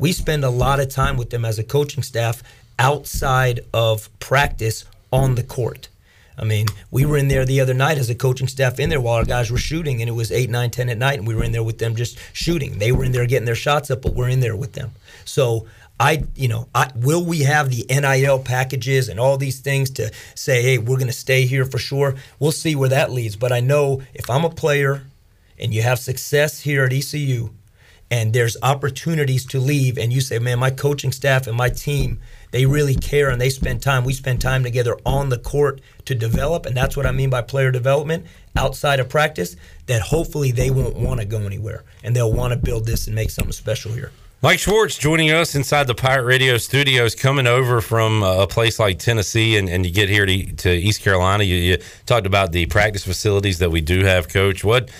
we 0.00 0.12
spend 0.12 0.42
a 0.44 0.50
lot 0.50 0.80
of 0.80 0.88
time 0.88 1.18
with 1.18 1.28
them 1.28 1.44
as 1.44 1.58
a 1.58 1.62
coaching 1.62 2.02
staff 2.02 2.42
outside 2.78 3.60
of 3.74 4.08
practice 4.18 4.86
on 5.12 5.34
the 5.34 5.42
court. 5.42 5.90
I 6.38 6.44
mean, 6.44 6.68
we 6.90 7.04
were 7.04 7.18
in 7.18 7.28
there 7.28 7.44
the 7.44 7.60
other 7.60 7.74
night 7.74 7.98
as 7.98 8.08
a 8.08 8.14
coaching 8.14 8.48
staff 8.48 8.80
in 8.80 8.88
there 8.88 9.00
while 9.00 9.16
our 9.16 9.26
guys 9.26 9.50
were 9.50 9.58
shooting, 9.58 10.00
and 10.00 10.08
it 10.08 10.14
was 10.14 10.32
8, 10.32 10.48
9, 10.48 10.70
10 10.70 10.88
at 10.88 10.96
night, 10.96 11.18
and 11.18 11.28
we 11.28 11.34
were 11.34 11.44
in 11.44 11.52
there 11.52 11.62
with 11.62 11.76
them 11.76 11.96
just 11.96 12.18
shooting. 12.32 12.78
They 12.78 12.92
were 12.92 13.04
in 13.04 13.12
there 13.12 13.26
getting 13.26 13.44
their 13.44 13.54
shots 13.54 13.90
up, 13.90 14.00
but 14.00 14.14
we're 14.14 14.30
in 14.30 14.40
there 14.40 14.56
with 14.56 14.72
them. 14.72 14.92
So 15.26 15.66
I, 16.00 16.24
you 16.34 16.48
know, 16.48 16.66
I, 16.74 16.90
will 16.96 17.22
we 17.22 17.40
have 17.40 17.68
the 17.68 17.84
NIL 17.90 18.38
packages 18.38 19.10
and 19.10 19.20
all 19.20 19.36
these 19.36 19.60
things 19.60 19.90
to 19.90 20.10
say, 20.34 20.62
hey, 20.62 20.78
we're 20.78 20.96
going 20.96 21.08
to 21.08 21.12
stay 21.12 21.44
here 21.44 21.66
for 21.66 21.76
sure? 21.76 22.14
We'll 22.38 22.52
see 22.52 22.74
where 22.74 22.88
that 22.88 23.12
leads. 23.12 23.36
But 23.36 23.52
I 23.52 23.60
know 23.60 24.00
if 24.14 24.30
I'm 24.30 24.46
a 24.46 24.50
player 24.50 25.02
and 25.58 25.74
you 25.74 25.82
have 25.82 25.98
success 25.98 26.60
here 26.60 26.84
at 26.84 26.92
ECU 26.94 27.50
and 28.10 28.32
there's 28.32 28.56
opportunities 28.62 29.46
to 29.46 29.60
leave 29.60 29.96
and 29.96 30.12
you 30.12 30.20
say, 30.20 30.38
man, 30.38 30.58
my 30.58 30.70
coaching 30.70 31.12
staff 31.12 31.46
and 31.46 31.56
my 31.56 31.68
team, 31.68 32.18
they 32.50 32.66
really 32.66 32.96
care 32.96 33.30
and 33.30 33.40
they 33.40 33.50
spend 33.50 33.82
time. 33.82 34.04
We 34.04 34.12
spend 34.12 34.40
time 34.40 34.64
together 34.64 34.96
on 35.06 35.28
the 35.28 35.38
court 35.38 35.80
to 36.06 36.14
develop. 36.14 36.66
And 36.66 36.76
that's 36.76 36.96
what 36.96 37.06
I 37.06 37.12
mean 37.12 37.30
by 37.30 37.42
player 37.42 37.70
development 37.70 38.26
outside 38.56 38.98
of 38.98 39.08
practice, 39.08 39.54
that 39.86 40.02
hopefully 40.02 40.50
they 40.50 40.70
won't 40.70 40.96
want 40.96 41.20
to 41.20 41.26
go 41.26 41.42
anywhere 41.42 41.84
and 42.02 42.16
they'll 42.16 42.32
want 42.32 42.52
to 42.52 42.58
build 42.58 42.86
this 42.86 43.06
and 43.06 43.14
make 43.14 43.30
something 43.30 43.52
special 43.52 43.92
here. 43.92 44.10
Mike 44.42 44.58
Schwartz 44.58 44.96
joining 44.96 45.30
us 45.30 45.54
inside 45.54 45.86
the 45.86 45.94
Pirate 45.94 46.24
Radio 46.24 46.56
studios, 46.56 47.14
coming 47.14 47.46
over 47.46 47.82
from 47.82 48.22
uh, 48.22 48.44
a 48.44 48.46
place 48.46 48.78
like 48.78 48.98
Tennessee, 48.98 49.58
and, 49.58 49.68
and 49.68 49.84
you 49.84 49.92
get 49.92 50.08
here 50.08 50.24
to, 50.24 50.52
to 50.52 50.70
East 50.70 51.02
Carolina. 51.02 51.44
You, 51.44 51.56
you, 51.56 51.78
talked 52.06 52.26
about 52.26 52.50
the 52.50 52.64
practice 52.64 53.04
facilities 53.04 53.58
that 53.58 53.70
we 53.70 53.82
do 53.82 54.02
have, 54.02 54.30
Coach. 54.30 54.64
What, 54.64 54.90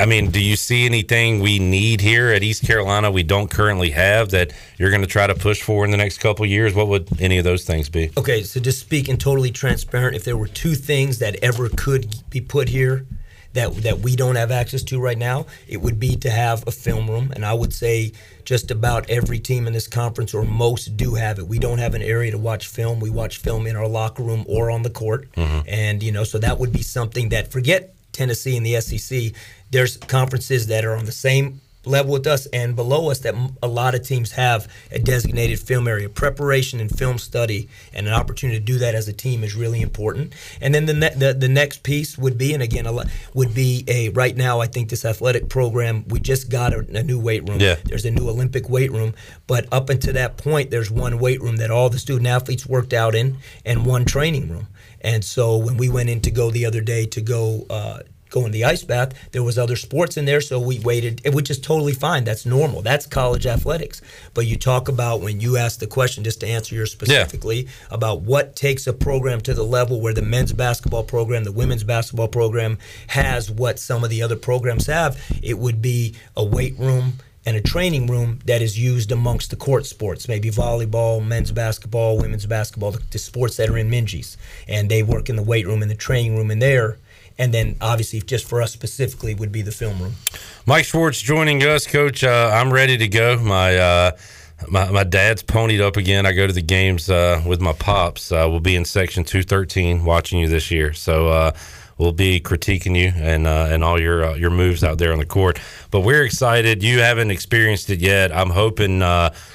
I 0.00 0.06
mean, 0.06 0.30
do 0.30 0.42
you 0.42 0.56
see 0.56 0.86
anything 0.86 1.40
we 1.40 1.58
need 1.58 2.00
here 2.00 2.30
at 2.30 2.42
East 2.42 2.66
Carolina 2.66 3.10
we 3.10 3.22
don't 3.22 3.50
currently 3.50 3.90
have 3.90 4.30
that 4.30 4.54
you're 4.78 4.88
going 4.88 5.02
to 5.02 5.06
try 5.06 5.26
to 5.26 5.34
push 5.34 5.60
for 5.60 5.84
in 5.84 5.90
the 5.90 5.98
next 5.98 6.16
couple 6.16 6.46
years? 6.46 6.72
What 6.72 6.88
would 6.88 7.20
any 7.20 7.36
of 7.36 7.44
those 7.44 7.66
things 7.66 7.90
be? 7.90 8.10
Okay, 8.16 8.42
so 8.44 8.60
just 8.60 8.80
speaking 8.80 9.18
totally 9.18 9.50
transparent, 9.50 10.16
if 10.16 10.24
there 10.24 10.38
were 10.38 10.48
two 10.48 10.74
things 10.74 11.18
that 11.18 11.36
ever 11.42 11.68
could 11.68 12.14
be 12.30 12.40
put 12.40 12.70
here 12.70 13.04
that 13.52 13.74
that 13.82 13.98
we 13.98 14.16
don't 14.16 14.36
have 14.36 14.50
access 14.50 14.82
to 14.84 15.00
right 15.00 15.18
now, 15.18 15.46
it 15.66 15.78
would 15.78 15.98
be 15.98 16.16
to 16.16 16.30
have 16.30 16.66
a 16.66 16.70
film 16.70 17.10
room. 17.10 17.32
And 17.34 17.44
I 17.44 17.52
would 17.52 17.72
say 17.72 18.12
just 18.50 18.72
about 18.72 19.08
every 19.08 19.38
team 19.38 19.68
in 19.68 19.72
this 19.72 19.86
conference 19.86 20.34
or 20.34 20.42
most 20.42 20.96
do 20.96 21.14
have 21.14 21.38
it. 21.38 21.46
We 21.46 21.60
don't 21.60 21.78
have 21.78 21.94
an 21.94 22.02
area 22.02 22.32
to 22.32 22.36
watch 22.36 22.66
film. 22.66 22.98
We 22.98 23.08
watch 23.08 23.38
film 23.38 23.64
in 23.64 23.76
our 23.76 23.86
locker 23.86 24.24
room 24.24 24.44
or 24.48 24.72
on 24.72 24.82
the 24.82 24.90
court. 24.90 25.30
Mm-hmm. 25.36 25.68
And 25.68 26.02
you 26.02 26.10
know, 26.10 26.24
so 26.24 26.36
that 26.38 26.58
would 26.58 26.72
be 26.72 26.82
something 26.82 27.28
that 27.28 27.52
forget 27.52 27.94
Tennessee 28.10 28.56
and 28.56 28.66
the 28.66 28.80
SEC. 28.80 29.34
There's 29.70 29.98
conferences 29.98 30.66
that 30.66 30.84
are 30.84 30.96
on 30.96 31.04
the 31.04 31.12
same 31.12 31.60
level 31.84 32.12
with 32.12 32.26
us 32.26 32.46
and 32.46 32.76
below 32.76 33.10
us 33.10 33.20
that 33.20 33.34
a 33.62 33.68
lot 33.68 33.94
of 33.94 34.06
teams 34.06 34.32
have 34.32 34.70
a 34.90 34.98
designated 34.98 35.58
film 35.58 35.88
area. 35.88 36.08
Preparation 36.08 36.80
and 36.80 36.90
film 36.96 37.18
study 37.18 37.68
and 37.92 38.06
an 38.06 38.12
opportunity 38.12 38.58
to 38.58 38.64
do 38.64 38.78
that 38.78 38.94
as 38.94 39.08
a 39.08 39.12
team 39.12 39.42
is 39.42 39.54
really 39.54 39.80
important. 39.80 40.34
And 40.60 40.74
then 40.74 40.86
the 40.86 40.94
ne- 40.94 41.14
the, 41.14 41.32
the 41.32 41.48
next 41.48 41.82
piece 41.82 42.18
would 42.18 42.36
be, 42.36 42.52
and 42.52 42.62
again, 42.62 42.86
a 42.86 42.92
lot, 42.92 43.08
would 43.34 43.54
be 43.54 43.84
a 43.88 44.10
right 44.10 44.36
now. 44.36 44.60
I 44.60 44.66
think 44.66 44.90
this 44.90 45.04
athletic 45.04 45.48
program 45.48 46.04
we 46.08 46.20
just 46.20 46.50
got 46.50 46.72
a, 46.72 46.78
a 46.98 47.02
new 47.02 47.18
weight 47.18 47.48
room. 47.48 47.60
Yeah. 47.60 47.76
There's 47.84 48.04
a 48.04 48.10
new 48.10 48.28
Olympic 48.28 48.68
weight 48.68 48.92
room, 48.92 49.14
but 49.46 49.66
up 49.72 49.88
until 49.90 50.14
that 50.14 50.36
point, 50.36 50.70
there's 50.70 50.90
one 50.90 51.18
weight 51.18 51.40
room 51.40 51.56
that 51.56 51.70
all 51.70 51.88
the 51.88 51.98
student 51.98 52.26
athletes 52.26 52.66
worked 52.66 52.92
out 52.92 53.14
in, 53.14 53.38
and 53.64 53.86
one 53.86 54.04
training 54.04 54.48
room. 54.48 54.68
And 55.00 55.24
so 55.24 55.56
when 55.56 55.76
we 55.76 55.88
went 55.88 56.10
in 56.10 56.20
to 56.22 56.30
go 56.30 56.50
the 56.50 56.66
other 56.66 56.82
day 56.82 57.06
to 57.06 57.20
go 57.22 57.64
uh, 57.70 58.00
go 58.30 58.46
in 58.46 58.52
the 58.52 58.64
ice 58.64 58.82
bath. 58.82 59.12
There 59.32 59.42
was 59.42 59.58
other 59.58 59.76
sports 59.76 60.16
in 60.16 60.24
there, 60.24 60.40
so 60.40 60.58
we 60.58 60.78
waited, 60.78 61.22
which 61.34 61.50
is 61.50 61.58
totally 61.58 61.92
fine. 61.92 62.24
That's 62.24 62.46
normal. 62.46 62.82
That's 62.82 63.06
college 63.06 63.46
athletics. 63.46 64.00
But 64.32 64.46
you 64.46 64.56
talk 64.56 64.88
about 64.88 65.20
when 65.20 65.40
you 65.40 65.56
ask 65.56 65.80
the 65.80 65.86
question, 65.86 66.24
just 66.24 66.40
to 66.40 66.46
answer 66.46 66.74
yours 66.74 66.92
specifically, 66.92 67.62
yeah. 67.62 67.70
about 67.90 68.22
what 68.22 68.56
takes 68.56 68.86
a 68.86 68.92
program 68.92 69.40
to 69.42 69.54
the 69.54 69.64
level 69.64 70.00
where 70.00 70.14
the 70.14 70.22
men's 70.22 70.52
basketball 70.52 71.04
program, 71.04 71.44
the 71.44 71.52
women's 71.52 71.84
basketball 71.84 72.28
program 72.28 72.78
has 73.08 73.50
what 73.50 73.78
some 73.78 74.04
of 74.04 74.10
the 74.10 74.22
other 74.22 74.36
programs 74.36 74.86
have. 74.86 75.20
It 75.42 75.58
would 75.58 75.82
be 75.82 76.14
a 76.36 76.44
weight 76.44 76.78
room 76.78 77.14
and 77.46 77.56
a 77.56 77.60
training 77.60 78.06
room 78.06 78.38
that 78.44 78.60
is 78.60 78.78
used 78.78 79.10
amongst 79.10 79.50
the 79.50 79.56
court 79.56 79.86
sports, 79.86 80.28
maybe 80.28 80.50
volleyball, 80.50 81.24
men's 81.24 81.50
basketball, 81.50 82.18
women's 82.18 82.46
basketball, 82.46 82.90
the, 82.90 83.02
the 83.10 83.18
sports 83.18 83.56
that 83.56 83.70
are 83.70 83.78
in 83.78 83.90
Minges. 83.90 84.36
And 84.68 84.90
they 84.90 85.02
work 85.02 85.30
in 85.30 85.36
the 85.36 85.42
weight 85.42 85.66
room 85.66 85.82
and 85.82 85.90
the 85.90 85.96
training 85.96 86.36
room 86.36 86.50
in 86.50 86.58
there 86.58 86.98
and 87.40 87.54
then 87.54 87.74
obviously 87.80 88.20
just 88.20 88.46
for 88.46 88.60
us 88.60 88.70
specifically 88.70 89.34
would 89.34 89.50
be 89.50 89.62
the 89.62 89.72
film 89.72 89.98
room. 89.98 90.12
Mike 90.66 90.84
Schwartz 90.84 91.20
joining 91.20 91.62
us, 91.62 91.86
Coach. 91.86 92.22
Uh, 92.22 92.50
I'm 92.52 92.70
ready 92.70 92.98
to 92.98 93.08
go. 93.08 93.38
My, 93.38 93.76
uh, 93.78 94.10
my 94.68 94.90
my 94.90 95.04
dad's 95.04 95.42
ponied 95.42 95.80
up 95.80 95.96
again. 95.96 96.26
I 96.26 96.32
go 96.32 96.46
to 96.46 96.52
the 96.52 96.60
games 96.60 97.08
uh, 97.08 97.42
with 97.46 97.62
my 97.62 97.72
pops. 97.72 98.30
Uh, 98.30 98.46
we'll 98.48 98.60
be 98.60 98.76
in 98.76 98.84
section 98.84 99.24
213 99.24 100.04
watching 100.04 100.38
you 100.38 100.48
this 100.48 100.70
year. 100.70 100.92
So 100.92 101.28
uh, 101.28 101.52
we'll 101.96 102.12
be 102.12 102.42
critiquing 102.42 102.94
you 102.94 103.10
and 103.16 103.46
uh, 103.46 103.68
and 103.70 103.82
all 103.82 103.98
your 103.98 104.36
your 104.36 104.50
moves 104.50 104.84
out 104.84 104.98
there 104.98 105.14
on 105.14 105.18
the 105.18 105.24
court. 105.24 105.58
But 105.90 106.00
we're 106.00 106.24
excited. 106.24 106.82
You 106.82 106.98
haven't 106.98 107.30
experienced 107.30 107.88
it 107.88 108.00
yet. 108.00 108.36
I'm 108.36 108.50
hoping 108.50 108.98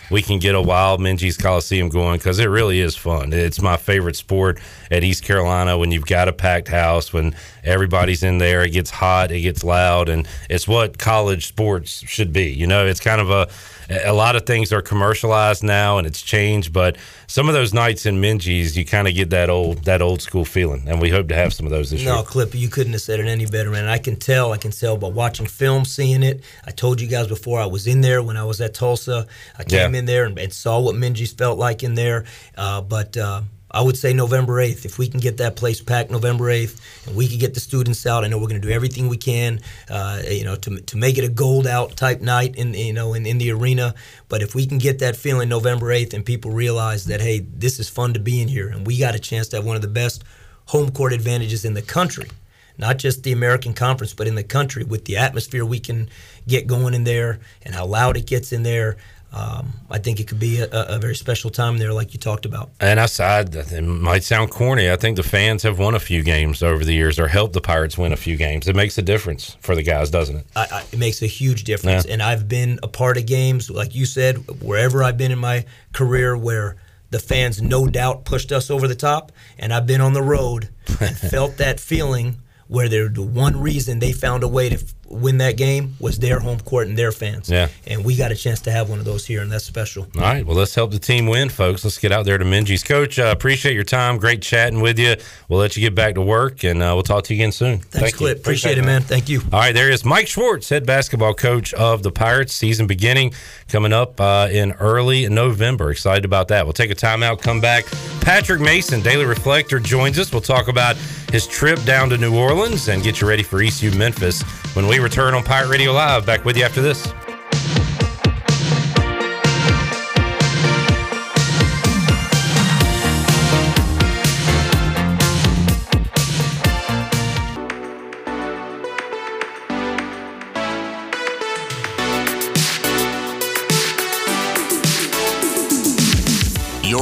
we 0.10 0.24
can 0.24 0.40
get 0.40 0.56
a 0.56 0.62
wild 0.62 1.02
Minges 1.02 1.40
Coliseum 1.40 1.90
going 1.90 2.18
because 2.18 2.40
it 2.40 2.48
really 2.48 2.80
is 2.80 2.96
fun. 2.96 3.32
It's 3.32 3.62
my 3.62 3.78
favorite 3.78 4.16
sport 4.16 4.60
at 4.96 5.04
East 5.04 5.24
Carolina 5.24 5.78
when 5.78 5.92
you've 5.92 6.06
got 6.06 6.28
a 6.28 6.34
packed 6.34 6.70
house, 6.70 7.12
when 7.12 7.36
everybody's 7.64 8.24
in 8.24 8.38
there. 8.38 8.64
It 8.64 8.72
gets 8.72 8.90
hot, 8.90 9.32
it 9.32 9.42
gets 9.42 9.64
loud, 9.64 10.10
and 10.10 10.28
it's 10.50 10.68
what 10.68 10.98
college 10.98 11.48
sports 11.48 12.04
should 12.08 12.32
be. 12.32 12.52
You 12.52 12.68
know, 12.68 12.86
it's 12.86 13.00
kind 13.00 13.22
of 13.22 13.30
a 13.30 13.50
a 13.90 14.14
lot 14.14 14.36
of 14.36 14.46
things 14.46 14.74
are 14.74 14.82
commercialized 14.82 15.64
now 15.64 15.98
and 15.98 16.08
it's 16.08 16.22
changed, 16.22 16.74
but 16.74 16.98
some 17.28 17.48
of 17.48 17.54
those 17.54 17.74
nights 17.74 18.06
in 18.06 18.22
Minges, 18.22 18.76
you 18.76 18.86
kind 18.86 19.08
of 19.08 19.14
get 19.14 19.30
that 19.30 19.50
old 19.50 19.84
that 19.86 20.02
old 20.02 20.22
school 20.22 20.46
feeling, 20.46 20.84
and 20.88 21.02
we 21.02 21.10
hope 21.10 21.28
to 21.30 21.36
have 21.36 21.54
some 21.54 21.66
of 21.66 21.72
those 21.72 21.92
this 21.92 22.02
no, 22.02 22.06
year. 22.06 22.16
No, 22.16 22.24
Clip, 22.24 22.56
you 22.56 22.70
couldn't 22.70 22.94
have 22.94 23.02
said 23.02 23.20
it 23.20 23.28
any 23.28 23.46
better, 23.46 23.70
man. 23.70 23.86
I 23.86 23.98
can 23.98 24.16
tell, 24.16 24.54
I 24.54 24.58
can 24.58 24.72
tell 24.72 24.98
by 24.98 25.08
watching 25.08 25.46
film, 25.46 25.86
seeing 25.86 26.24
it. 26.24 26.44
I 26.66 26.72
told 26.72 27.02
you 27.02 27.08
guys 27.08 27.28
before 27.28 27.60
I 27.60 27.66
was 27.66 27.88
in 27.88 28.02
there 28.02 28.24
when 28.24 28.38
I 28.38 28.44
was 28.44 28.62
at 28.62 28.74
Tulsa. 28.74 29.28
I 29.58 29.64
came 29.64 29.94
yeah. 29.94 30.00
in 30.00 30.06
there 30.06 30.26
and, 30.26 30.38
and, 30.40 30.54
saw 30.54 30.80
what 30.80 30.96
Minges 30.96 31.38
felt 31.38 31.60
like 31.60 31.84
in 31.84 31.96
there, 31.96 32.26
uh, 32.58 32.82
but. 32.82 33.18
Uh, 33.18 33.42
I 33.72 33.82
would 33.82 33.98
say 33.98 34.14
November 34.14 34.56
8th. 34.56 34.86
If 34.86 34.98
we 34.98 35.08
can 35.08 35.20
get 35.20 35.38
that 35.38 35.56
place 35.56 35.82
packed 35.82 36.12
November 36.12 36.46
8th 36.46 37.08
and 37.08 37.16
we 37.16 37.28
can 37.28 37.40
get 37.40 37.54
the 37.54 37.60
students 37.60 38.06
out, 38.06 38.24
I 38.24 38.28
know 38.28 38.38
we're 38.38 38.48
going 38.48 38.62
to 38.62 38.68
do 38.68 38.74
everything 38.74 39.10
we 39.10 39.18
can, 39.18 39.60
uh, 39.90 40.22
you 40.30 40.46
know, 40.46 40.56
to, 40.56 40.80
to 40.80 40.98
make 40.98 41.18
it 41.18 41.24
a 41.24 41.30
gold 41.30 41.68
out 41.68 41.96
type 41.98 42.22
night 42.22 42.56
in, 42.56 42.74
you 42.74 42.94
know, 42.94 43.14
in, 43.14 43.26
in 43.26 43.38
the 43.38 43.52
arena. 43.52 43.96
But 44.30 44.42
if 44.42 44.56
we 44.56 44.66
can 44.66 44.78
get 44.78 45.00
that 45.00 45.16
feeling 45.16 45.50
November 45.50 45.88
8th 45.88 46.14
and 46.14 46.26
people 46.26 46.52
realize 46.52 47.06
that, 47.06 47.22
hey, 47.22 47.40
this 47.40 47.80
is 47.80 47.90
fun 47.90 48.14
to 48.14 48.20
be 48.20 48.42
in 48.42 48.48
here 48.48 48.70
and 48.70 48.86
we 48.86 48.98
got 48.98 49.16
a 49.16 49.20
chance 49.20 49.48
to 49.50 49.58
have 49.58 49.66
one 49.66 49.76
of 49.76 49.82
the 49.82 49.88
best 49.88 50.24
home 50.68 50.92
court 50.92 51.14
advantages 51.14 51.66
in 51.66 51.74
the 51.74 51.82
country, 51.82 52.30
not 52.78 52.98
just 52.98 53.24
the 53.24 53.32
American 53.32 53.74
Conference, 53.74 54.14
but 54.14 54.28
in 54.28 54.36
the 54.36 54.44
country 54.44 54.84
with 54.84 55.06
the 55.06 55.18
atmosphere 55.18 55.66
we 55.66 55.80
can 55.80 56.10
get 56.48 56.68
going 56.68 56.94
in 56.94 57.04
there 57.04 57.40
and 57.64 57.74
how 57.76 57.86
loud 57.86 58.16
it 58.16 58.26
gets 58.26 58.54
in 58.54 58.64
there 58.64 58.98
um, 59.32 59.74
I 59.90 59.98
think 59.98 60.22
it 60.22 60.28
could 60.28 60.40
be 60.40 60.62
a, 60.62 60.70
a, 60.72 60.98
very 60.98 61.16
special 61.16 61.50
time 61.50 61.78
there, 61.78 61.92
like 61.92 62.14
you 62.14 62.20
talked 62.20 62.46
about. 62.46 62.70
And 62.80 63.02
aside, 63.02 63.54
it 63.54 63.82
might 63.82 64.24
sound 64.24 64.50
corny. 64.50 64.90
I 64.90 64.96
think 64.96 65.18
the 65.18 65.24
fans 65.24 65.64
have 65.64 65.78
won 65.78 65.94
a 65.94 66.00
few 66.00 66.24
games 66.24 66.64
over 66.64 66.86
the 66.86 66.94
years, 66.94 67.20
or 67.20 67.28
helped 67.28 67.54
the 67.54 67.60
Pirates 67.60 67.98
win 67.98 68.14
a 68.14 68.18
few 68.18 68.38
games. 68.38 68.68
It 68.70 68.78
makes 68.78 68.98
a 68.98 69.02
difference 69.02 69.58
for 69.60 69.76
the 69.76 69.84
guys, 69.84 70.10
doesn't 70.10 70.38
it? 70.38 70.48
I, 70.56 70.68
I, 70.72 70.84
it 70.90 71.00
makes 71.00 71.22
a 71.22 71.28
huge 71.28 71.66
difference. 71.66 72.06
Yeah. 72.06 72.14
And 72.14 72.24
I've 72.24 72.48
been 72.48 72.80
a 72.82 72.88
part 72.88 73.18
of 73.18 73.26
games, 73.26 73.70
like 73.70 73.94
you 73.94 74.06
said, 74.06 74.38
wherever 74.62 75.04
I've 75.04 75.18
been 75.18 75.32
in 75.32 75.40
my 75.40 75.66
career, 75.92 76.38
where 76.38 76.78
the 77.10 77.20
fans 77.20 77.62
no 77.62 77.88
doubt 77.88 78.24
pushed 78.24 78.54
us 78.54 78.70
over 78.70 78.88
the 78.88 78.96
top, 78.96 79.34
and 79.60 79.74
I've 79.74 79.86
been 79.86 80.02
on 80.02 80.14
the 80.14 80.22
road 80.22 80.70
and 81.02 81.18
felt 81.32 81.58
that 81.58 81.82
feeling 81.82 82.38
where 82.68 82.90
they're 82.90 83.10
the 83.10 83.22
one 83.22 83.60
reason 83.60 84.00
they 84.00 84.12
found 84.12 84.44
a 84.44 84.48
way 84.48 84.70
to 84.70 84.84
win 85.08 85.38
that 85.38 85.58
game 85.58 85.96
was 86.00 86.20
their 86.20 86.40
home 86.40 86.60
court 86.60 86.88
and 86.88 86.98
their 86.98 87.12
fans. 87.12 87.50
Yeah. 87.50 87.70
And 87.88 88.04
we 88.04 88.16
got 88.16 88.32
a 88.32 88.36
chance 88.36 88.62
to 88.62 88.72
have 88.72 88.90
one 88.90 89.00
of 89.00 89.06
those 89.06 89.26
here, 89.26 89.42
and 89.42 89.52
that's 89.52 89.64
special. 89.64 90.08
All 90.16 90.22
right, 90.22 90.46
well, 90.46 90.56
let's 90.56 90.74
help 90.74 90.92
the 90.92 91.00
team 91.00 91.28
win, 91.28 91.50
folks. 91.50 91.84
Let's 91.84 91.98
get 91.98 92.12
out 92.12 92.26
there 92.26 92.38
to 92.38 92.46
Minges. 92.46 92.86
Coach, 92.86 93.20
uh, 93.20 93.34
appreciate 93.36 93.74
your 93.74 93.84
time. 93.84 94.18
Great 94.18 94.42
chatting 94.42 94.82
with 94.82 95.00
you. 95.00 95.16
We'll 95.50 95.60
let 95.60 95.76
you 95.76 95.82
get 95.82 95.96
back 95.96 96.16
to 96.16 96.22
work, 96.22 96.64
and 96.64 96.82
uh, 96.82 96.92
we'll 96.94 97.04
talk 97.04 97.24
to 97.26 97.34
you 97.34 97.42
again 97.42 97.52
soon. 97.52 97.80
Thanks, 97.80 97.98
Thank 98.00 98.12
you. 98.14 98.18
Clip. 98.18 98.38
Appreciate 98.40 98.78
it, 98.78 98.86
man. 98.86 99.02
Thank 99.02 99.30
you. 99.30 99.42
All 99.52 99.60
right, 99.60 99.74
there 99.74 99.90
is 99.90 100.04
Mike 100.04 100.28
Schwartz, 100.28 100.70
head 100.70 100.86
basketball 100.86 101.34
coach 101.34 101.74
of 101.74 102.04
the 102.04 102.12
Pirates. 102.12 102.54
Season 102.54 102.88
beginning 102.88 103.34
coming 103.68 103.94
up 103.94 104.20
uh, 104.20 104.48
in 104.52 104.72
early 104.74 105.28
November. 105.30 105.92
Excited 105.92 106.26
about 106.26 106.48
that. 106.50 106.66
We'll 106.66 106.74
take 106.74 106.92
a 106.92 106.96
timeout, 106.96 107.42
come 107.42 107.62
back. 107.62 107.86
Patrick 108.22 108.62
Mason, 108.62 109.02
Daily 109.02 109.26
Reflector, 109.26 109.80
joins 109.80 110.18
us. 110.18 110.32
We'll 110.32 110.42
talk 110.42 110.68
about 110.68 110.96
his 111.32 111.46
trip 111.46 111.84
down 111.84 112.10
to 112.10 112.18
New 112.18 112.38
Orleans 112.38 112.88
and 112.88 113.04
get 113.04 113.22
you 113.22 113.28
ready 113.28 113.44
for 113.44 113.62
ECU 113.62 113.92
Memphis 113.92 114.42
when 114.76 114.88
we 114.88 114.95
return 115.00 115.34
on 115.34 115.44
Pirate 115.44 115.70
Radio 115.70 115.92
Live. 115.94 116.26
Back 116.26 116.46
with 116.46 116.58
you 116.58 116.64
after 116.64 116.82
this. 116.82 117.14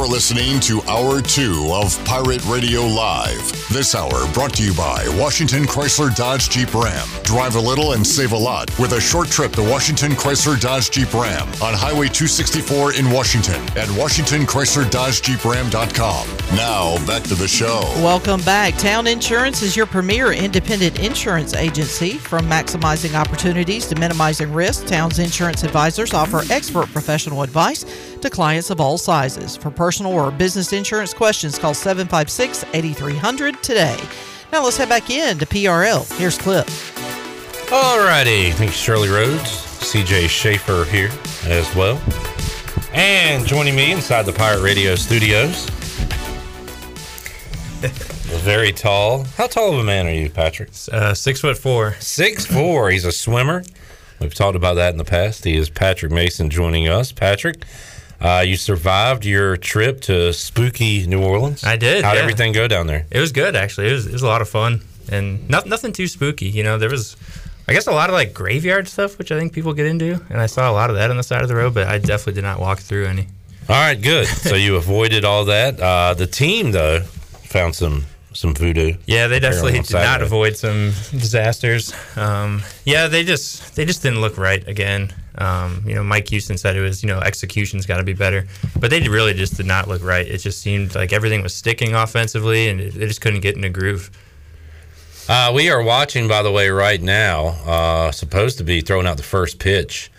You're 0.04 0.12
listening 0.12 0.60
to 0.60 0.82
Hour 0.82 1.22
2 1.22 1.70
of 1.72 2.04
Pirate 2.04 2.46
Radio 2.46 2.82
Live. 2.82 3.70
This 3.70 3.96
hour 3.96 4.30
brought 4.34 4.54
to 4.56 4.64
you 4.64 4.74
by 4.74 5.08
Washington 5.18 5.64
Chrysler 5.64 6.14
Dodge 6.14 6.50
Jeep 6.50 6.76
Ram. 6.76 7.08
Drive 7.24 7.56
a 7.56 7.60
little 7.60 7.94
and 7.94 8.06
save 8.06 8.34
a 8.34 8.38
lot 8.38 8.78
with 8.78 8.92
a 8.92 9.00
short 9.00 9.30
trip 9.30 9.54
to 9.54 9.62
Washington 9.62 10.12
Chrysler 10.12 10.60
Dodge 10.60 10.92
Jeep 10.92 11.14
Ram 11.14 11.48
on 11.62 11.74
Highway 11.74 12.10
264 12.10 12.96
in 12.96 13.10
Washington 13.12 13.64
at 13.78 13.88
WashingtonChryslerDodgeJeepRam.com. 13.96 16.58
Now, 16.58 16.98
back 17.08 17.24
to 17.24 17.36
the 17.36 17.48
show. 17.48 17.80
Welcome 18.04 18.42
back. 18.42 18.78
Town 18.78 19.08
Insurance 19.08 19.62
is 19.62 19.78
your 19.78 19.86
premier 19.86 20.34
independent 20.34 21.00
insurance 21.00 21.54
agency. 21.54 22.18
From 22.18 22.46
maximizing 22.48 23.16
opportunities 23.16 23.88
to 23.88 23.96
minimizing 23.96 24.52
risk, 24.52 24.86
Town's 24.86 25.20
insurance 25.20 25.64
advisors 25.64 26.14
offer 26.14 26.42
expert 26.52 26.92
professional 26.92 27.42
advice 27.42 27.86
to 28.24 28.30
clients 28.30 28.70
of 28.70 28.82
all 28.82 28.98
sizes. 28.98 29.56
For 29.56 29.70
personal 29.70 30.12
or 30.12 30.32
business 30.32 30.74
insurance 30.74 31.14
questions, 31.14 31.60
call 31.60 31.74
756 31.74 32.66
8300 32.74 33.62
today. 33.62 33.98
Now 34.52 34.64
let's 34.64 34.78
head 34.78 34.90
back 34.90 35.10
in 35.10 35.38
to 35.38 35.46
PRL. 35.46 36.12
Here's 36.18 36.38
Clip. 36.38 36.66
Alrighty, 37.68 38.52
thank 38.54 38.72
you, 38.72 38.76
Shirley 38.76 39.10
Rhodes. 39.10 39.42
CJ 39.84 40.28
Schaefer 40.28 40.86
here 40.86 41.12
as 41.46 41.74
well. 41.76 42.02
And 42.94 43.46
joining 43.46 43.76
me 43.76 43.92
inside 43.92 44.24
the 44.26 44.34
Pirate 44.34 44.62
Radio 44.62 44.96
studios, 44.96 45.70
very 48.44 48.72
tall. 48.72 49.24
How 49.38 49.48
tall 49.48 49.74
of 49.74 49.80
a 49.80 49.84
man 49.84 50.08
are 50.08 50.14
you, 50.14 50.30
Patrick? 50.30 50.70
Uh, 50.92 51.14
six 51.14 51.42
foot 51.42 51.58
four. 51.58 51.96
Six 52.00 52.46
four. 52.46 52.90
He's 52.90 53.06
a 53.06 53.12
swimmer. 53.12 53.64
We've 54.20 54.34
talked 54.34 54.56
about 54.56 54.76
that 54.76 54.92
in 54.92 54.98
the 54.98 55.06
past. 55.06 55.44
He 55.44 55.58
is 55.58 55.70
Patrick 55.70 56.12
Mason 56.12 56.50
joining 56.50 56.88
us. 56.88 57.12
Patrick, 57.12 57.66
uh, 58.24 58.44
you 58.46 58.56
survived 58.56 59.26
your 59.26 59.58
trip 59.58 60.02
to 60.02 60.34
spooky 60.34 61.06
New 61.06 61.22
Orleans. 61.22 61.64
I 61.64 61.76
did. 61.76 62.04
How'd 62.04 62.16
yeah. 62.16 62.22
everything 62.22 62.54
go 62.54 62.68
down 62.68 62.88
there? 62.88 63.06
It 63.12 63.20
was 63.20 63.32
good 63.32 63.56
actually. 63.56 63.90
It 63.90 63.94
was 63.94 64.08
it 64.08 64.14
was 64.14 64.24
a 64.24 64.28
lot 64.28 64.42
of 64.42 64.50
fun 64.50 64.82
and 65.12 65.50
not, 65.50 65.66
nothing 65.66 65.92
too 65.92 66.08
spooky. 66.08 66.48
You 66.48 66.64
know, 66.64 66.78
there 66.78 66.90
was 66.90 67.18
I 67.68 67.74
guess 67.74 67.88
a 67.88 67.92
lot 67.92 68.10
of 68.10 68.14
like 68.14 68.34
graveyard 68.34 68.88
stuff, 68.88 69.18
which 69.18 69.32
I 69.32 69.40
think 69.40 69.54
people 69.54 69.74
get 69.74 69.86
into, 69.86 70.22
and 70.30 70.40
I 70.40 70.48
saw 70.48 70.70
a 70.70 70.74
lot 70.74 70.90
of 70.90 70.96
that 70.98 71.10
on 71.10 71.18
the 71.18 71.24
side 71.24 71.42
of 71.42 71.48
the 71.48 71.56
road, 71.56 71.74
but 71.74 71.88
I 71.88 71.98
definitely 71.98 72.34
did 72.34 72.44
not 72.44 72.60
walk 72.60 72.80
through 72.80 73.06
any. 73.06 73.28
All 73.70 73.76
right, 73.76 74.00
good. 74.00 74.28
so 74.28 74.56
you 74.56 74.76
avoided 74.76 75.24
all 75.26 75.46
that. 75.46 75.80
Uh, 75.80 76.14
the 76.14 76.28
team 76.28 76.72
though 76.72 77.02
found 77.02 77.76
some 77.76 78.06
some 78.34 78.54
voodoo. 78.54 78.96
Yeah, 79.06 79.28
they 79.28 79.40
definitely 79.40 79.80
did 79.80 79.94
not 79.94 80.22
avoid 80.22 80.58
some 80.58 80.92
disasters. 81.12 81.94
Um, 82.18 82.64
yeah, 82.86 83.08
they 83.08 83.24
just 83.24 83.76
they 83.76 83.86
just 83.86 84.02
didn't 84.02 84.22
look 84.22 84.38
right 84.38 84.68
again. 84.68 85.14
Um, 85.38 85.84
you 85.86 85.96
know, 85.96 86.04
Mike 86.04 86.28
Houston 86.30 86.58
said 86.58 86.76
it 86.76 86.82
was 86.82 87.04
you 87.04 87.08
know 87.08 87.20
execution's 87.20 87.86
got 87.86 87.98
to 87.98 88.04
be 88.04 88.14
better, 88.14 88.48
but 88.80 88.90
they 88.90 89.08
really 89.08 89.34
just 89.34 89.58
did 89.58 89.66
not 89.66 89.88
look 89.88 90.04
right. 90.04 90.28
It 90.28 90.40
just 90.40 90.62
seemed 90.62 90.96
like 90.96 91.14
everything 91.14 91.42
was 91.42 91.54
sticking 91.54 91.96
offensively, 91.96 92.70
and 92.70 92.80
they 92.80 93.08
just 93.08 93.22
couldn't 93.22 93.42
get 93.42 93.56
in 93.56 93.64
a 93.64 93.70
groove. 93.70 94.12
Uh, 95.30 95.52
we 95.56 95.70
are 95.70 95.82
watching, 95.82 96.28
by 96.28 96.44
the 96.44 96.52
way, 96.52 96.70
right 96.70 97.02
now. 97.02 97.48
Uh, 97.66 98.12
supposed 98.12 98.58
to 98.58 98.64
be 98.64 98.82
throwing 98.82 99.08
out 99.08 99.16
the 99.16 99.24
first 99.24 99.58
pitch 99.58 100.12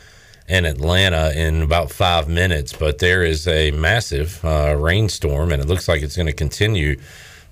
in 0.49 0.65
Atlanta 0.65 1.31
in 1.35 1.63
about 1.63 1.91
five 1.91 2.29
minutes, 2.29 2.73
but 2.73 2.99
there 2.99 3.23
is 3.23 3.47
a 3.47 3.71
massive 3.73 4.43
uh, 4.45 4.75
rainstorm, 4.79 5.53
and 5.53 5.63
it 5.63 5.69
looks 5.69 5.89
like 5.89 6.03
it's 6.03 6.17
going 6.17 6.27
to 6.27 6.33
continue 6.33 6.99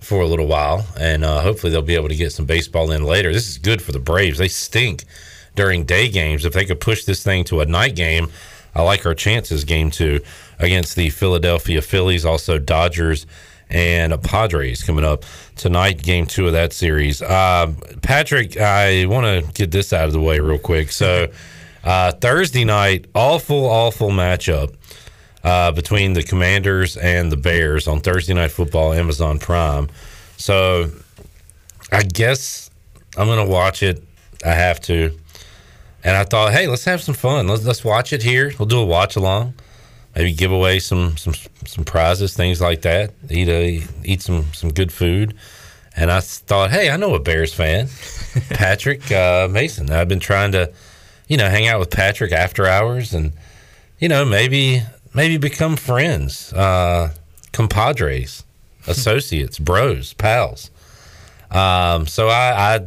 for 0.00 0.22
a 0.22 0.26
little 0.26 0.46
while. 0.46 0.86
And 0.98 1.24
uh, 1.24 1.40
hopefully, 1.42 1.70
they'll 1.70 1.82
be 1.82 1.94
able 1.94 2.08
to 2.08 2.16
get 2.16 2.32
some 2.32 2.46
baseball 2.46 2.90
in 2.90 3.04
later. 3.04 3.32
This 3.32 3.48
is 3.48 3.58
good 3.58 3.82
for 3.82 3.92
the 3.92 3.98
Braves. 3.98 4.38
They 4.38 4.48
stink 4.48 5.04
during 5.54 5.84
day 5.84 6.08
games. 6.08 6.44
If 6.44 6.52
they 6.52 6.64
could 6.64 6.80
push 6.80 7.04
this 7.04 7.22
thing 7.22 7.44
to 7.44 7.60
a 7.60 7.66
night 7.66 7.96
game, 7.96 8.28
I 8.74 8.82
like 8.82 9.04
our 9.06 9.14
chances. 9.14 9.64
Game 9.64 9.90
two 9.90 10.20
against 10.58 10.96
the 10.96 11.10
Philadelphia 11.10 11.82
Phillies, 11.82 12.24
also 12.24 12.58
Dodgers 12.58 13.26
and 13.68 14.20
Padres 14.22 14.82
coming 14.82 15.04
up 15.04 15.24
tonight. 15.56 16.02
Game 16.02 16.26
two 16.26 16.46
of 16.46 16.52
that 16.52 16.72
series. 16.72 17.22
Um, 17.22 17.76
Patrick, 18.02 18.56
I 18.58 19.06
want 19.06 19.24
to 19.46 19.52
get 19.52 19.70
this 19.70 19.92
out 19.92 20.06
of 20.06 20.12
the 20.12 20.20
way 20.20 20.38
real 20.40 20.58
quick. 20.58 20.92
So 20.92 21.28
uh, 21.84 22.12
Thursday 22.12 22.64
night, 22.64 23.06
awful, 23.14 23.64
awful 23.64 24.10
matchup 24.10 24.74
uh, 25.44 25.72
between 25.72 26.12
the 26.12 26.22
Commanders 26.22 26.96
and 26.96 27.32
the 27.32 27.36
Bears 27.36 27.88
on 27.88 28.00
Thursday 28.00 28.34
Night 28.34 28.50
Football, 28.50 28.92
Amazon 28.92 29.38
Prime. 29.38 29.88
So 30.36 30.90
I 31.90 32.02
guess 32.02 32.70
I'm 33.16 33.26
gonna 33.26 33.46
watch 33.46 33.82
it. 33.82 34.02
I 34.44 34.54
have 34.54 34.80
to. 34.82 35.18
And 36.04 36.16
I 36.16 36.24
thought, 36.24 36.52
hey, 36.52 36.66
let's 36.66 36.84
have 36.84 37.00
some 37.00 37.14
fun. 37.14 37.46
Let's 37.46 37.64
let's 37.64 37.84
watch 37.84 38.12
it 38.12 38.22
here. 38.22 38.52
We'll 38.58 38.66
do 38.66 38.80
a 38.80 38.84
watch 38.84 39.16
along. 39.16 39.54
Maybe 40.14 40.32
give 40.32 40.52
away 40.52 40.78
some 40.78 41.16
some 41.16 41.34
some 41.64 41.84
prizes, 41.84 42.34
things 42.34 42.60
like 42.60 42.82
that. 42.82 43.12
Eat 43.30 43.48
a 43.48 43.82
eat 44.04 44.22
some 44.22 44.52
some 44.52 44.72
good 44.72 44.92
food. 44.92 45.34
And 45.94 46.10
I 46.10 46.20
thought, 46.20 46.70
hey, 46.70 46.90
I 46.90 46.96
know 46.96 47.14
a 47.14 47.20
Bears 47.20 47.52
fan, 47.52 47.88
Patrick 48.50 49.12
uh, 49.12 49.46
Mason. 49.50 49.90
I've 49.90 50.08
been 50.08 50.20
trying 50.20 50.52
to, 50.52 50.72
you 51.28 51.36
know, 51.36 51.48
hang 51.50 51.68
out 51.68 51.80
with 51.80 51.90
Patrick 51.90 52.32
after 52.32 52.66
hours, 52.66 53.12
and 53.12 53.32
you 53.98 54.08
know, 54.08 54.24
maybe 54.24 54.82
maybe 55.14 55.36
become 55.36 55.76
friends, 55.76 56.52
uh, 56.54 57.12
compadres, 57.52 58.44
associates, 58.86 59.58
bros, 59.58 60.14
pals. 60.14 60.70
Um, 61.50 62.06
so 62.06 62.28
I, 62.28 62.76
I 62.76 62.80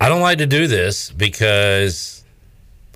I 0.00 0.08
don't 0.08 0.20
like 0.20 0.38
to 0.38 0.46
do 0.46 0.66
this 0.66 1.10
because 1.10 2.13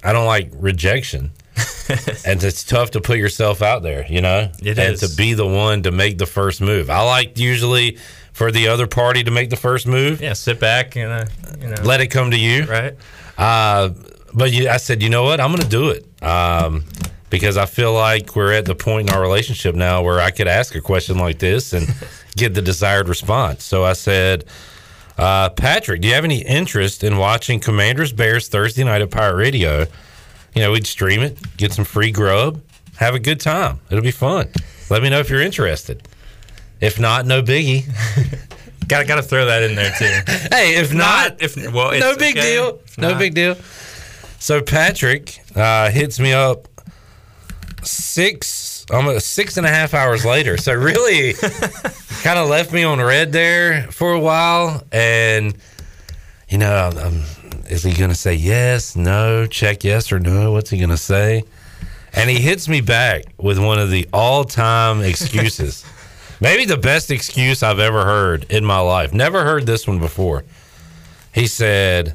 I 0.05 0.13
don't 0.13 0.27
like 0.27 0.51
rejection. 0.55 1.33
and 2.25 2.43
it's 2.45 2.63
tough 2.65 2.93
to 2.93 3.01
put 3.01 3.19
yourself 3.19 3.63
out 3.63 3.83
there, 3.83 4.07
you 4.09 4.21
know, 4.21 4.51
It 4.63 4.79
and 4.79 4.95
is. 4.95 5.01
to 5.01 5.17
be 5.17 5.35
the 5.35 5.47
one 5.47 5.83
to 5.85 5.91
make 5.91 6.19
the 6.19 6.27
first 6.27 6.61
move. 6.61 6.89
I 6.91 7.03
like 7.03 7.39
usually 7.39 7.99
for 8.33 8.53
the 8.53 8.69
other 8.69 8.87
party 8.87 9.25
to 9.25 9.31
make 9.33 9.51
the 9.51 9.57
first 9.57 9.87
move. 9.87 10.21
Yeah, 10.21 10.35
sit 10.35 10.61
back 10.61 10.97
and 10.97 11.11
uh, 11.11 11.25
you 11.61 11.67
know, 11.69 11.83
Let 11.83 12.01
it 12.01 12.09
come 12.09 12.31
to 12.31 12.39
you, 12.39 12.65
right? 12.67 12.95
Uh, 13.37 13.91
but 14.33 14.53
you, 14.53 14.69
I 14.69 14.77
said, 14.77 15.03
you 15.03 15.09
know 15.11 15.25
what? 15.25 15.41
I'm 15.41 15.51
going 15.51 15.63
to 15.63 15.69
do 15.69 15.89
it 15.91 16.07
um, 16.23 16.85
because 17.31 17.57
I 17.57 17.67
feel 17.67 17.93
like 17.93 18.37
we're 18.37 18.53
at 18.53 18.65
the 18.67 18.75
point 18.77 19.09
in 19.11 19.17
our 19.17 19.21
relationship 19.23 19.75
now 19.75 20.03
where 20.03 20.21
I 20.21 20.31
could 20.31 20.47
ask 20.47 20.75
a 20.77 20.81
question 20.81 21.19
like 21.19 21.39
this 21.41 21.73
and 21.73 21.93
get 22.37 22.55
the 22.55 22.63
desired 22.63 23.09
response. 23.09 23.65
So 23.65 23.83
I 23.85 23.95
said, 23.95 24.45
uh, 25.19 25.51
Patrick, 25.51 26.01
do 26.01 26.09
you 26.09 26.15
have 26.15 26.25
any 26.25 26.39
interest 26.39 27.03
in 27.05 27.17
watching 27.17 27.61
Commanders 27.61 28.13
Bears 28.13 28.49
Thursday 28.49 28.85
night 28.85 29.03
at 29.03 29.11
Pirate 29.11 29.37
Radio? 29.37 29.87
You 30.55 30.63
know, 30.63 30.73
we'd 30.73 30.87
stream 30.87 31.21
it, 31.21 31.57
get 31.57 31.73
some 31.73 31.85
free 31.85 32.11
grub, 32.11 32.61
have 32.97 33.15
a 33.15 33.19
good 33.19 33.41
time. 33.41 33.81
It'll 33.91 34.03
be 34.03 34.11
fun. 34.11 34.49
Let 34.91 35.03
me 35.03 35.11
know 35.11 35.19
if 35.19 35.29
you're 35.29 35.43
interested. 35.43 36.09
If 36.81 36.99
not, 36.99 37.27
no 37.27 37.43
biggie. 37.43 37.85
Got 38.89 39.07
got 39.07 39.17
to 39.17 39.23
throw 39.23 39.45
that 39.47 39.63
in 39.65 39.75
there 39.77 39.93
too. 39.99 40.05
hey, 40.51 40.77
if 40.77 40.95
not, 40.95 41.43
if 41.43 41.57
well, 41.73 41.91
it's 41.91 42.01
no 42.01 42.17
big 42.17 42.39
okay. 42.39 42.55
deal. 42.55 42.81
No 42.97 43.11
not- 43.11 43.19
big 43.19 43.35
deal. 43.35 43.57
So 44.39 44.63
Patrick 44.63 45.41
uh, 45.55 45.91
hits 45.91 46.19
me 46.19 46.33
up 46.33 46.69
six, 47.83 48.49
almost 48.91 49.33
six 49.33 49.57
and 49.57 49.67
a 49.67 49.71
half 49.71 49.95
hours 49.95 50.25
later. 50.25 50.57
So 50.57 50.75
really, 50.75 51.35
kind 52.23 52.39
of 52.39 52.49
left 52.49 52.73
me 52.73 52.85
on 52.85 53.01
red 53.01 53.33
there 53.33 53.83
for 53.91 54.13
a 54.13 54.21
while, 54.21 54.83
and 54.93 55.57
you 56.49 56.59
know, 56.59 56.91
um, 57.01 57.23
is 57.69 57.83
he 57.83 57.93
going 57.93 58.11
to 58.11 58.17
say 58.17 58.35
yes, 58.35 58.97
no, 58.97 59.47
check 59.47 59.85
yes 59.85 60.11
or 60.11 60.19
no? 60.19 60.53
What's 60.53 60.71
he 60.71 60.79
going 60.79 60.91
to 60.91 60.97
say? 60.97 61.45
And 62.15 62.31
he 62.31 62.41
hits 62.41 62.69
me 62.69 62.81
back 62.81 63.25
with 63.37 63.59
one 63.59 63.79
of 63.79 63.91
the 63.91 64.09
all-time 64.13 65.03
excuses. 65.03 65.85
Maybe 66.41 66.65
the 66.65 66.77
best 66.77 67.11
excuse 67.11 67.63
I've 67.63 67.81
ever 67.81 68.05
heard 68.05 68.47
in 68.51 68.65
my 68.65 68.79
life. 68.79 69.13
Never 69.13 69.45
heard 69.45 69.67
this 69.67 69.87
one 69.87 69.99
before. 69.99 70.45
He 71.35 71.47
said, 71.47 72.15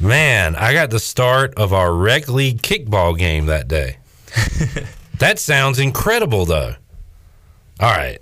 "Man, 0.00 0.56
I 0.56 0.72
got 0.72 0.90
the 0.90 1.00
start 1.00 1.54
of 1.56 1.72
our 1.72 1.92
rec 1.92 2.28
league 2.28 2.62
kickball 2.62 3.18
game 3.18 3.46
that 3.46 3.68
day. 3.68 3.98
that 5.18 5.38
sounds 5.38 5.78
incredible, 5.78 6.44
though. 6.44 6.74
All 7.80 7.90
right, 7.90 8.18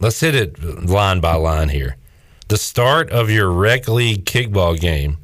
let's 0.00 0.20
hit 0.20 0.34
it 0.34 0.62
line 0.62 1.20
by 1.20 1.34
line 1.34 1.68
here. 1.68 1.96
The 2.48 2.56
start 2.56 3.10
of 3.10 3.30
your 3.30 3.50
rec 3.50 3.88
league 3.88 4.24
kickball 4.24 4.78
game. 4.78 5.18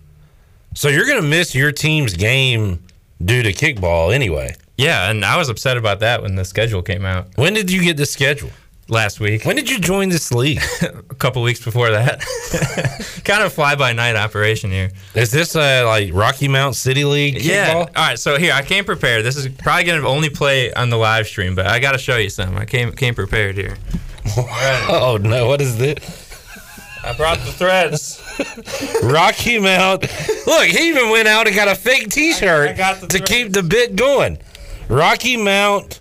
So 0.75 0.89
you're 0.89 1.07
going 1.07 1.21
to 1.21 1.29
miss 1.29 1.55
your 1.55 1.73
team's 1.73 2.15
game 2.15 2.83
due 3.25 3.43
to 3.43 3.53
kickball 3.53 4.15
anyway. 4.15 4.55
Yeah, 4.77 5.09
and 5.09 5.25
I 5.25 5.37
was 5.37 5.49
upset 5.49 5.77
about 5.77 6.01
that 6.01 6.23
when 6.23 6.35
the 6.35 6.45
schedule 6.45 6.83
came 6.83 7.05
out. 7.05 7.29
When 7.37 7.55
did 7.55 7.71
you 7.71 7.83
get 7.83 7.97
the 7.97 8.07
schedule? 8.07 8.51
Last 8.89 9.19
week. 9.19 9.47
When 9.47 9.57
did 9.57 9.71
you 9.71 9.79
join 9.79 10.11
this 10.11 10.31
league? 10.31 10.61
a 10.83 11.15
couple 11.15 11.41
weeks 11.41 11.65
before 11.65 11.91
that. 11.91 12.21
kind 13.25 13.43
of 13.43 13.51
fly 13.51 13.77
by 13.77 13.95
night 13.95 14.15
operation 14.15 14.71
here. 14.71 14.91
Is 15.15 15.31
this 15.31 15.57
a 15.57 15.85
like 15.85 16.13
Rocky 16.13 16.49
Mount 16.49 16.77
City 16.77 17.05
League? 17.05 17.43
Yeah. 17.43 17.73
kickball? 17.73 17.87
All 17.97 18.09
right. 18.09 18.19
So 18.19 18.37
here, 18.39 18.53
I 18.53 18.61
came 18.61 18.85
prepared. 18.85 19.25
This 19.25 19.37
is 19.37 19.49
probably 19.49 19.85
going 19.85 20.03
to 20.03 20.07
only 20.07 20.29
play 20.29 20.71
on 20.75 20.91
the 20.91 20.99
live 20.99 21.27
stream, 21.27 21.55
but 21.55 21.67
I 21.67 21.79
got 21.79 21.93
to 21.93 21.99
show 21.99 22.19
you 22.19 22.29
something. 22.29 22.59
I 22.59 22.67
came 22.67 22.93
came 22.93 23.15
prepared 23.15 23.57
here. 23.57 23.77
Oh 24.37 25.19
no! 25.21 25.47
What 25.47 25.61
is 25.61 25.77
this? 25.77 25.99
I 27.05 27.13
brought 27.15 27.39
the 27.41 27.53
threads. 27.53 28.23
Rocky 29.03 29.59
Mount. 29.59 30.03
Look, 30.47 30.65
he 30.65 30.89
even 30.89 31.11
went 31.11 31.29
out 31.29 31.47
and 31.47 31.55
got 31.55 31.69
a 31.69 31.75
fake 31.75 32.09
T-shirt 32.09 32.71
I 32.71 32.73
got 32.73 33.01
the 33.03 33.07
to 33.09 33.21
keep 33.21 33.53
the 33.53 33.63
bit 33.63 33.95
going. 33.95 34.39
Rocky 34.89 35.37
Mount 35.37 36.01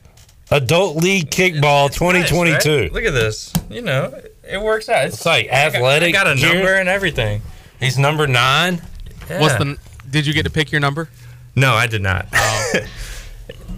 Adult 0.52 0.98
League 0.98 1.30
Kickball 1.30 1.90
Nice, 1.90 2.02
right? 2.02 2.28
2022. 2.28 2.94
Look 2.94 3.04
at 3.04 3.14
this. 3.14 3.52
You 3.70 3.82
know, 3.82 4.14
it 4.48 4.62
works 4.62 4.90
out. 4.90 5.06
It's, 5.06 5.16
It's 5.18 5.26
like 5.26 5.46
I 5.48 5.50
got- 5.70 5.76
athletic. 5.76 6.10
I 6.16 6.24
got, 6.24 6.28
a 6.32 6.36
gear. 6.36 6.54
number 6.56 6.76
and 6.76 6.90
everything. 6.90 7.42
He's 7.80 7.98
number 7.98 8.28
nine. 8.28 8.82
What's 9.28 9.56
the? 9.56 9.78
Did 10.10 10.26
you 10.28 10.34
get 10.34 10.44
to 10.44 10.52
pick 10.52 10.72
your 10.72 10.82
number? 10.82 11.10
No, 11.56 11.74
I 11.74 11.88
did 11.88 12.02
not. 12.02 12.28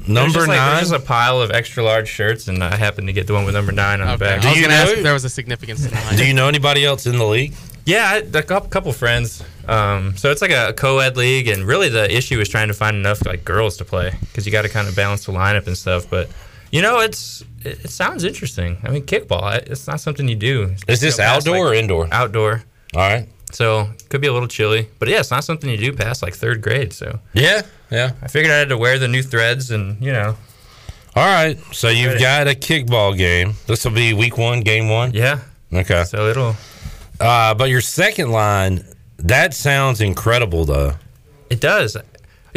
Number 0.08 0.34
just, 0.34 0.48
like, 0.48 0.58
nine? 0.58 0.76
there's 0.76 0.92
just 0.92 1.04
a 1.04 1.06
pile 1.06 1.42
of 1.42 1.50
extra 1.50 1.84
large 1.84 2.08
shirts, 2.08 2.48
and 2.48 2.64
I 2.64 2.76
happened 2.76 3.08
to 3.08 3.14
get 3.14 3.26
the 3.26 3.34
one 3.34 3.44
with 3.44 3.56
number 3.56 3.72
nine 3.72 4.02
on 4.02 4.08
the 4.12 4.18
back. 4.24 4.46
I 4.46 4.52
was 4.52 4.62
gonna 4.62 4.74
ask 4.76 4.92
if 4.94 5.02
there 5.04 5.14
was 5.14 5.26
a 5.26 5.30
significance 5.30 5.84
to 5.88 5.94
mine. 5.96 6.16
Do 6.16 6.26
you 6.26 6.34
know 6.34 6.48
anybody 6.48 6.86
else 6.86 7.08
in 7.08 7.18
the 7.18 7.26
league? 7.26 7.56
Yeah, 7.86 8.08
I, 8.12 8.18
a 8.18 8.44
couple, 8.44 8.70
couple 8.70 8.94
friends. 8.94 9.44
Um, 9.68 10.16
so 10.16 10.30
it's 10.30 10.44
like 10.44 10.52
a 10.52 10.74
co-ed 10.74 11.18
league, 11.18 11.48
and 11.48 11.66
really 11.66 11.90
the 11.90 12.16
issue 12.16 12.40
is 12.40 12.48
trying 12.50 12.68
to 12.68 12.76
find 12.76 12.96
enough 12.96 13.26
like 13.26 13.44
girls 13.46 13.78
to 13.78 13.86
play 13.86 14.14
because 14.22 14.46
you 14.46 14.52
got 14.52 14.62
to 14.62 14.70
kind 14.70 14.88
of 14.88 14.96
balance 14.96 15.26
the 15.26 15.32
lineup 15.32 15.66
and 15.66 15.76
stuff. 15.76 16.08
But 16.08 16.30
you 16.76 16.82
know, 16.82 17.00
it's 17.00 17.42
it, 17.64 17.86
it 17.86 17.90
sounds 17.90 18.24
interesting. 18.24 18.78
I 18.84 18.90
mean, 18.90 19.04
kickball, 19.06 19.44
I- 19.44 19.64
it's 19.72 19.88
not 19.88 20.00
something 20.00 20.28
you 20.28 20.36
do. 20.36 20.76
Is 20.88 21.00
this 21.00 21.18
You 21.18 21.24
know, 21.24 21.30
past, 21.30 21.48
outdoor 21.48 21.66
like- 21.66 21.72
or 21.72 21.74
indoor? 21.82 22.08
Outdoor. 22.12 22.64
All 22.96 23.02
right. 23.12 23.28
So 23.52 23.90
could 24.10 24.22
be 24.22 24.28
a 24.28 24.34
little 24.34 24.48
chilly, 24.50 24.90
but 25.00 25.08
yeah, 25.08 25.20
it's 25.20 25.32
not 25.32 25.44
something 25.44 25.70
you 25.70 25.78
do 25.78 25.94
past 25.94 26.22
like 26.22 26.34
third 26.36 26.62
grade. 26.62 26.92
So 26.94 27.20
Yeah, 27.34 27.62
yeah. 27.90 28.12
I 28.22 28.28
figured 28.28 28.52
I 28.52 28.58
had 28.58 28.70
to 28.70 28.78
wear 28.78 29.00
the 29.00 29.08
new 29.08 29.24
threads, 29.24 29.72
and 29.72 30.02
you 30.04 30.12
know, 30.12 30.36
All 31.16 31.26
right. 31.26 31.58
So 31.72 31.88
you've 31.90 32.20
got 32.20 32.48
a 32.48 32.56
kickball 32.68 33.16
game. 33.18 33.54
This 33.68 33.86
will 33.86 33.94
be 33.94 34.14
week 34.14 34.38
one, 34.38 34.62
game 34.62 34.90
one. 34.90 35.12
yeah. 35.14 35.40
Okay. 35.74 36.04
So 36.06 36.28
it'll 36.28 36.56
Uh, 37.20 37.54
but 37.54 37.70
your 37.70 37.82
second 37.82 38.32
line, 38.32 38.84
that 39.20 39.54
sounds 39.54 40.02
incredible, 40.02 40.66
though. 40.66 40.94
It 41.50 41.62
does. 41.62 41.96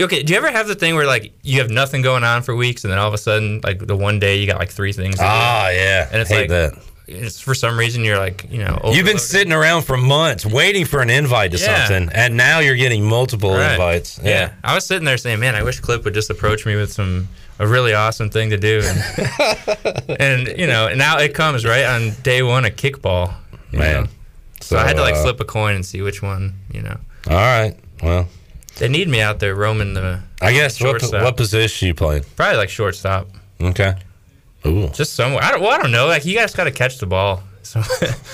Okay, 0.04 0.22
do 0.22 0.32
you 0.32 0.36
ever 0.38 0.50
have 0.50 0.68
the 0.68 0.74
thing 0.74 0.94
where 0.94 1.06
like 1.06 1.32
you 1.42 1.60
have 1.60 1.70
nothing 1.70 2.02
going 2.02 2.24
on 2.24 2.42
for 2.42 2.54
weeks, 2.54 2.84
and 2.84 2.90
then 2.92 2.98
all 2.98 3.08
of 3.08 3.14
a 3.14 3.18
sudden, 3.18 3.60
like 3.64 3.86
the 3.86 3.96
one 3.96 4.18
day 4.18 4.36
you 4.38 4.46
got 4.46 4.58
like 4.58 4.70
three 4.70 4.92
things? 4.92 5.16
Ah, 5.20 5.68
yeah. 5.70 6.08
and 6.12 6.20
it's 6.20 6.30
Hate 6.30 6.48
like 6.48 6.48
that. 6.50 6.74
it's 7.08 7.40
for 7.40 7.54
some 7.54 7.78
reason 7.78 8.04
you're 8.04 8.18
like 8.18 8.46
you 8.50 8.58
know 8.58 8.78
You've 8.92 9.06
been 9.06 9.18
sitting 9.18 9.52
around 9.52 9.82
for 9.82 9.96
months 9.96 10.44
waiting 10.46 10.84
for 10.84 11.00
an 11.00 11.10
invite 11.10 11.50
to 11.52 11.58
Yeah. 11.58 11.86
something, 11.86 12.10
and 12.14 12.36
now 12.36 12.58
you're 12.60 12.76
getting 12.76 13.02
multiple 13.04 13.50
Right. 13.54 13.72
invites. 13.72 14.20
Yeah. 14.22 14.30
Yeah. 14.30 14.52
I 14.62 14.74
was 14.74 14.86
sitting 14.86 15.04
there 15.04 15.16
saying, 15.18 15.40
man, 15.40 15.54
I 15.54 15.62
wish 15.62 15.80
Clip 15.80 16.04
would 16.04 16.14
just 16.14 16.30
approach 16.30 16.64
me 16.66 16.76
with 16.76 16.92
some 16.92 17.28
a 17.60 17.66
really 17.66 17.92
awesome 17.92 18.30
thing 18.30 18.50
to 18.50 18.56
do, 18.56 18.80
and, 18.84 20.16
and 20.20 20.58
you 20.58 20.66
know, 20.68 20.94
now 20.94 21.18
it 21.18 21.34
comes 21.34 21.64
right 21.64 21.84
on 21.84 22.12
day 22.22 22.40
one 22.42 22.64
a 22.64 22.70
kickball, 22.70 23.32
Man. 23.72 24.04
know? 24.04 24.08
So, 24.60 24.76
I 24.78 24.86
had 24.86 24.96
to 24.96 25.02
like 25.02 25.14
uh, 25.16 25.22
flip 25.22 25.40
a 25.40 25.44
coin 25.44 25.74
and 25.74 25.84
see 25.84 26.00
which 26.02 26.22
one, 26.22 26.54
you 26.72 26.82
know. 26.82 26.96
All 27.28 27.34
right. 27.36 27.74
Well, 28.02 28.28
They 28.78 28.88
need 28.88 29.08
me 29.08 29.20
out 29.20 29.40
there 29.40 29.54
roaming 29.54 29.94
the. 29.94 30.20
I 30.40 30.52
guess 30.52 30.80
what, 30.80 31.02
what 31.12 31.36
position 31.36 31.88
you 31.88 31.94
playing? 31.94 32.24
Probably 32.36 32.56
like 32.56 32.68
shortstop. 32.68 33.28
Okay. 33.60 33.94
Ooh. 34.66 34.88
Just 34.88 35.14
somewhere. 35.14 35.42
I 35.42 35.50
don't, 35.50 35.60
well, 35.60 35.70
I 35.72 35.78
don't 35.78 35.90
know. 35.90 36.06
Like 36.06 36.24
you 36.24 36.34
guys 36.34 36.54
got 36.54 36.64
to 36.64 36.70
catch 36.70 36.98
the 36.98 37.06
ball. 37.06 37.42
So 37.62 37.82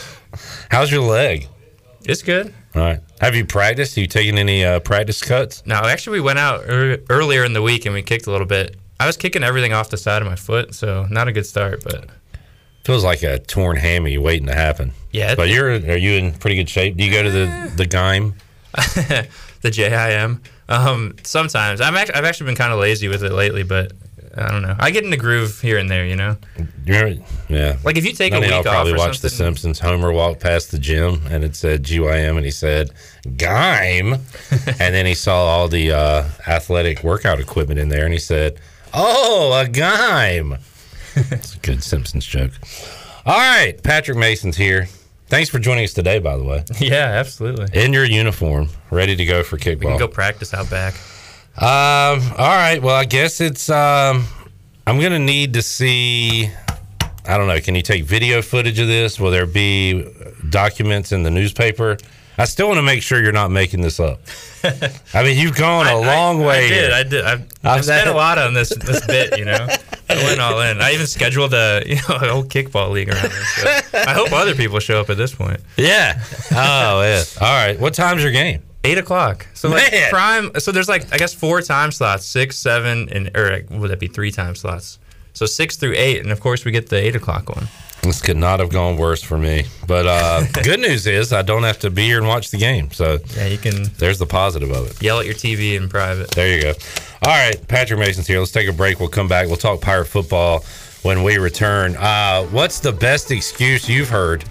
How's 0.70 0.90
your 0.90 1.02
leg? 1.02 1.48
it's 2.06 2.22
good. 2.22 2.52
All 2.74 2.82
right. 2.82 3.00
Have 3.20 3.34
you 3.34 3.46
practiced? 3.46 3.96
Are 3.96 4.00
you 4.00 4.06
taking 4.06 4.36
any 4.36 4.64
uh, 4.64 4.80
practice 4.80 5.22
cuts? 5.22 5.64
No, 5.64 5.76
actually, 5.76 6.18
we 6.18 6.24
went 6.24 6.38
out 6.38 6.68
ear 6.68 6.98
earlier 7.08 7.44
in 7.44 7.52
the 7.54 7.62
week 7.62 7.86
and 7.86 7.94
we 7.94 8.02
kicked 8.02 8.26
a 8.26 8.30
little 8.30 8.46
bit. 8.46 8.76
I 9.00 9.06
was 9.06 9.16
kicking 9.16 9.42
everything 9.42 9.72
off 9.72 9.90
the 9.90 9.96
side 9.96 10.20
of 10.20 10.28
my 10.28 10.36
foot, 10.36 10.74
so 10.74 11.06
not 11.10 11.28
a 11.28 11.32
good 11.32 11.46
start. 11.46 11.82
But 11.82 12.08
Feels 12.84 13.02
like 13.02 13.22
a 13.22 13.38
torn 13.38 13.76
hammy 13.76 14.18
waiting 14.18 14.46
to 14.48 14.54
happen. 14.54 14.92
Yeah. 15.10 15.34
But 15.34 15.48
you're 15.48 15.70
are 15.70 15.96
you 15.96 16.12
in 16.12 16.32
pretty 16.32 16.56
good 16.56 16.68
shape? 16.68 16.96
Do 16.96 17.04
you 17.04 17.10
go 17.10 17.22
to 17.22 17.30
the 17.30 17.72
the 17.76 17.86
game? 17.86 18.34
the 19.64 19.70
JIM. 19.70 20.40
Um, 20.68 21.16
sometimes 21.24 21.80
I'm 21.80 21.96
act- 21.96 22.12
I've 22.14 22.24
actually 22.24 22.46
been 22.46 22.56
kind 22.56 22.72
of 22.72 22.78
lazy 22.78 23.08
with 23.08 23.24
it 23.24 23.32
lately, 23.32 23.64
but 23.64 23.92
I 24.36 24.50
don't 24.50 24.62
know. 24.62 24.76
I 24.78 24.90
get 24.90 25.04
in 25.04 25.10
the 25.10 25.16
groove 25.16 25.60
here 25.60 25.78
and 25.78 25.90
there, 25.90 26.06
you 26.06 26.16
know. 26.16 26.36
You're, 26.84 27.14
yeah. 27.48 27.78
Like 27.82 27.96
if 27.96 28.04
you 28.04 28.12
take 28.12 28.32
a 28.32 28.40
None 28.40 28.44
of 28.44 28.48
week 28.50 28.58
off 28.58 28.64
probably 28.64 28.92
or 28.92 28.98
watched 28.98 29.22
The 29.22 29.30
Simpsons. 29.30 29.78
Homer 29.80 30.12
walked 30.12 30.40
past 30.40 30.70
the 30.70 30.78
gym 30.78 31.22
and 31.30 31.44
it 31.44 31.56
said 31.56 31.82
GYM 31.82 32.36
and 32.36 32.44
he 32.44 32.50
said 32.50 32.90
Gime, 33.26 34.20
and 34.80 34.94
then 34.94 35.06
he 35.06 35.14
saw 35.14 35.44
all 35.46 35.68
the 35.68 35.92
uh, 35.92 36.24
athletic 36.46 37.02
workout 37.02 37.40
equipment 37.40 37.80
in 37.80 37.88
there 37.88 38.04
and 38.04 38.12
he 38.12 38.18
said, 38.20 38.60
"Oh, 38.92 39.52
a 39.60 39.66
Gime." 39.68 40.60
It's 41.16 41.54
a 41.54 41.58
good 41.58 41.80
Simpsons 41.84 42.26
joke. 42.26 42.50
All 43.24 43.38
right, 43.38 43.80
Patrick 43.84 44.18
Mason's 44.18 44.56
here. 44.56 44.88
Thanks 45.26 45.48
for 45.51 45.59
joining 45.59 45.84
us 45.84 45.92
today, 45.92 46.18
by 46.18 46.36
the 46.36 46.44
way. 46.44 46.64
Yeah, 46.78 47.06
absolutely. 47.06 47.68
In 47.72 47.92
your 47.92 48.05
uniform, 48.05 48.68
ready 48.90 49.16
to 49.16 49.24
go 49.24 49.42
for 49.42 49.56
kickball. 49.56 49.78
We 49.80 49.86
can 49.86 49.98
go 49.98 50.09
practice 50.09 50.52
out 50.55 50.68
back. 50.70 50.94
Um. 51.56 52.20
All 52.36 52.56
right. 52.56 52.80
Well, 52.82 52.94
I 52.96 53.05
guess 53.05 53.40
it's. 53.40 53.70
Um. 53.70 54.26
I'm 54.86 55.01
gonna 55.01 55.18
need 55.18 55.55
to 55.55 55.62
see. 55.62 56.51
I 57.26 57.38
don't 57.38 57.46
know. 57.46 57.59
Can 57.60 57.74
you 57.74 57.80
take 57.82 58.05
video 58.05 58.42
footage 58.42 58.78
of 58.78 58.86
this? 58.86 59.18
Will 59.18 59.30
there 59.30 59.46
be 59.46 60.05
documents 60.51 61.10
in 61.12 61.22
the 61.22 61.30
newspaper? 61.30 61.96
I 62.36 62.44
still 62.47 62.66
want 62.66 62.78
to 62.78 62.82
make 62.82 63.02
sure 63.02 63.23
you're 63.23 63.32
not 63.32 63.51
making 63.51 63.81
this 63.81 64.01
up. 64.01 64.20
I 65.12 65.23
mean, 65.23 65.39
you've 65.39 65.56
gone 65.56 65.86
a 65.94 65.98
long 65.98 66.43
I, 66.43 66.47
way. 66.47 66.66
I 66.66 66.69
did. 66.69 66.93
I 66.93 67.02
did. 67.02 67.24
I've, 67.24 67.48
I've 67.62 67.85
spent 67.85 68.09
a 68.09 68.15
lot 68.15 68.39
on 68.39 68.55
this 68.55 68.70
this 68.70 69.06
bit. 69.06 69.39
You 69.39 69.44
know, 69.44 69.66
I 70.09 70.15
went 70.24 70.40
all 70.40 70.61
in. 70.61 70.81
I 70.81 70.93
even 70.93 71.06
scheduled 71.06 71.55
a 71.55 71.82
you 71.86 71.97
know 71.97 72.16
a 72.16 72.28
whole 72.31 72.44
kickball 72.44 72.90
league 72.90 73.09
around 73.09 73.23
this. 73.31 73.55
So 73.56 73.98
I 73.98 74.12
hope 74.12 74.32
other 74.32 74.55
people 74.55 74.78
show 74.81 75.01
up 75.01 75.11
at 75.11 75.16
this 75.16 75.35
point. 75.35 75.61
Yeah. 75.77 76.20
Oh, 76.52 77.02
yeah. 77.02 77.23
All 77.40 77.66
right. 77.66 77.78
What 77.78 77.94
time's 77.94 78.23
your 78.23 78.32
game? 78.32 78.62
Eight 78.82 78.98
o'clock. 78.98 79.47
So 79.55 79.69
like 79.69 79.93
Man. 79.93 80.11
prime. 80.11 80.51
So 80.59 80.73
there's 80.73 80.89
like 80.89 81.12
I 81.12 81.19
guess 81.19 81.32
four 81.32 81.62
time 81.62 81.93
slots, 81.93 82.27
six, 82.27 82.56
seven, 82.59 83.09
and 83.11 83.35
or 83.36 83.62
would 83.70 83.90
that 83.90 84.01
be 84.01 84.09
three 84.09 84.31
time 84.31 84.55
slots? 84.55 84.98
So 85.32 85.47
six 85.47 85.77
through 85.77 85.94
eight, 85.97 86.20
and 86.20 86.31
of 86.31 86.40
course 86.40 86.65
we 86.65 86.70
get 86.70 86.89
the 86.89 86.97
eight 86.97 87.16
o'clock 87.16 87.48
one. 87.48 87.69
This 88.05 88.20
could 88.22 88.36
not 88.36 88.60
have 88.60 88.70
gone 88.70 88.97
worse 88.97 89.22
for 89.22 89.36
me. 89.39 89.64
But 89.86 90.06
uh, 90.06 90.43
good 90.62 90.81
news 90.81 91.06
is 91.06 91.32
I 91.32 91.43
don't 91.43 91.62
have 91.64 91.78
to 91.81 91.90
be 91.90 92.06
here 92.06 92.18
and 92.18 92.26
watch 92.28 92.51
the 92.51 92.59
game. 92.59 92.90
So 92.93 93.18
Yeah, 93.36 93.47
you 93.47 93.59
can 93.59 93.85
there's 93.98 94.18
the 94.18 94.26
positive 94.26 94.70
of 94.70 94.90
it. 94.90 95.02
yell 95.02 95.18
at 95.20 95.26
your 95.26 95.35
TV 95.35 95.76
in 95.76 95.89
private. 95.89 96.31
There 96.32 96.55
you 96.55 96.62
go. 96.62 96.72
All 97.22 97.32
right, 97.32 97.56
Patrick 97.68 97.98
Mason's 97.98 98.26
here. 98.26 98.39
Let's 98.39 98.52
take 98.52 98.68
a 98.68 98.72
break. 98.72 99.01
We'll 99.01 99.09
come 99.09 99.28
back. 99.28 99.47
We'll 99.47 99.56
talk 99.56 99.81
pirate 99.81 100.06
football 100.06 100.64
when 101.02 101.22
we 101.22 101.39
return. 101.39 101.97
Uh, 101.97 102.44
what's 102.44 102.81
the 102.81 102.93
best 102.93 103.31
excuse 103.31 103.89
you've 103.89 104.10
heard 104.10 104.44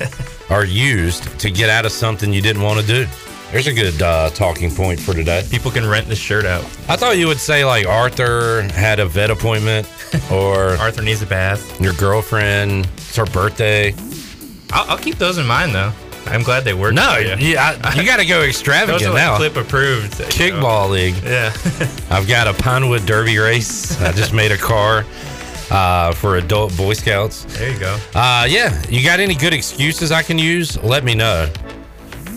or 0.50 0.64
used 0.64 1.38
to 1.40 1.50
get 1.50 1.70
out 1.70 1.86
of 1.86 1.92
something 1.92 2.32
you 2.32 2.42
didn't 2.42 2.62
want 2.62 2.80
to 2.80 2.86
do? 2.86 3.06
There's 3.52 3.66
a 3.66 3.72
good 3.72 4.00
uh, 4.00 4.30
talking 4.30 4.70
point 4.70 5.00
for 5.00 5.12
today. 5.12 5.44
People 5.50 5.72
can 5.72 5.84
rent 5.88 6.06
this 6.06 6.18
shirt 6.20 6.44
out. 6.44 6.62
I 6.88 6.94
thought 6.96 7.18
you 7.18 7.26
would 7.26 7.40
say 7.40 7.64
like 7.64 7.84
Arthur 7.86 8.62
had 8.74 9.00
a 9.00 9.06
vet 9.06 9.28
appointment 9.30 9.88
or 10.30 10.70
Arthur 10.76 11.02
needs 11.02 11.20
a 11.22 11.26
bath. 11.26 11.80
your 11.80 11.92
girlfriend, 11.94 12.86
it's 12.96 13.16
her 13.16 13.26
birthday. 13.26 13.92
I'll, 14.72 14.90
I'll 14.92 14.98
keep 14.98 15.16
those 15.16 15.38
in 15.38 15.46
mind 15.46 15.74
though. 15.74 15.92
I'm 16.26 16.42
glad 16.44 16.62
they 16.64 16.74
work. 16.74 16.94
No, 16.94 17.16
you. 17.16 17.34
you, 17.44 17.56
I, 17.58 17.72
you 17.96 18.04
got 18.04 18.18
to 18.18 18.26
go 18.26 18.40
Those 18.40 18.50
extravagant 18.50 19.02
are 19.02 19.08
like 19.08 19.16
now. 19.16 19.36
clip 19.36 19.56
approved. 19.56 20.18
you 20.20 20.24
know. 20.26 20.30
Kickball 20.30 20.90
league. 20.90 21.16
Yeah. 21.24 21.52
I've 22.10 22.28
got 22.28 22.46
a 22.46 22.52
Pinewood 22.62 23.04
Derby 23.04 23.38
race. 23.38 24.00
I 24.00 24.12
just 24.12 24.32
made 24.32 24.52
a 24.52 24.58
car 24.58 25.04
uh, 25.72 26.12
for 26.12 26.36
adult 26.36 26.76
Boy 26.76 26.92
Scouts. 26.92 27.44
there 27.58 27.72
you 27.72 27.80
go. 27.80 27.98
Uh, 28.14 28.46
yeah, 28.48 28.80
you 28.88 29.02
got 29.04 29.18
any 29.18 29.34
good 29.34 29.52
excuses 29.54 30.12
I 30.12 30.22
can 30.22 30.38
use? 30.38 30.80
Let 30.84 31.02
me 31.04 31.14
know. 31.16 31.50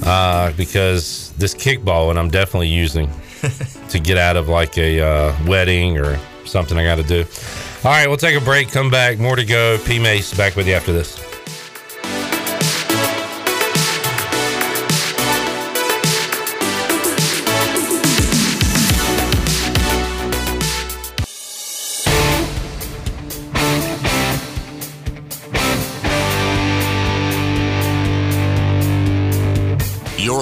Uh, 0.06 0.52
because 0.58 1.32
this 1.38 1.54
kickball 1.54 2.08
one 2.08 2.18
I'm 2.18 2.30
definitely 2.30 2.68
using 2.68 3.10
to 3.90 4.00
get 4.00 4.18
out 4.18 4.36
of 4.36 4.50
like 4.50 4.78
a 4.78 5.00
uh, 5.00 5.36
wedding 5.46 5.98
or 5.98 6.18
something 6.46 6.78
I 6.78 6.84
got 6.84 6.96
to 6.96 7.04
do. 7.04 7.26
All 7.86 7.92
right, 7.92 8.08
we'll 8.08 8.18
take 8.18 8.40
a 8.40 8.44
break. 8.44 8.70
Come 8.70 8.90
back. 8.90 9.18
More 9.18 9.36
to 9.36 9.46
go. 9.46 9.78
P 9.86 10.00
Mace 10.00 10.34
back 10.34 10.56
with 10.56 10.68
you 10.68 10.74
after 10.74 10.94
this. 10.94 11.33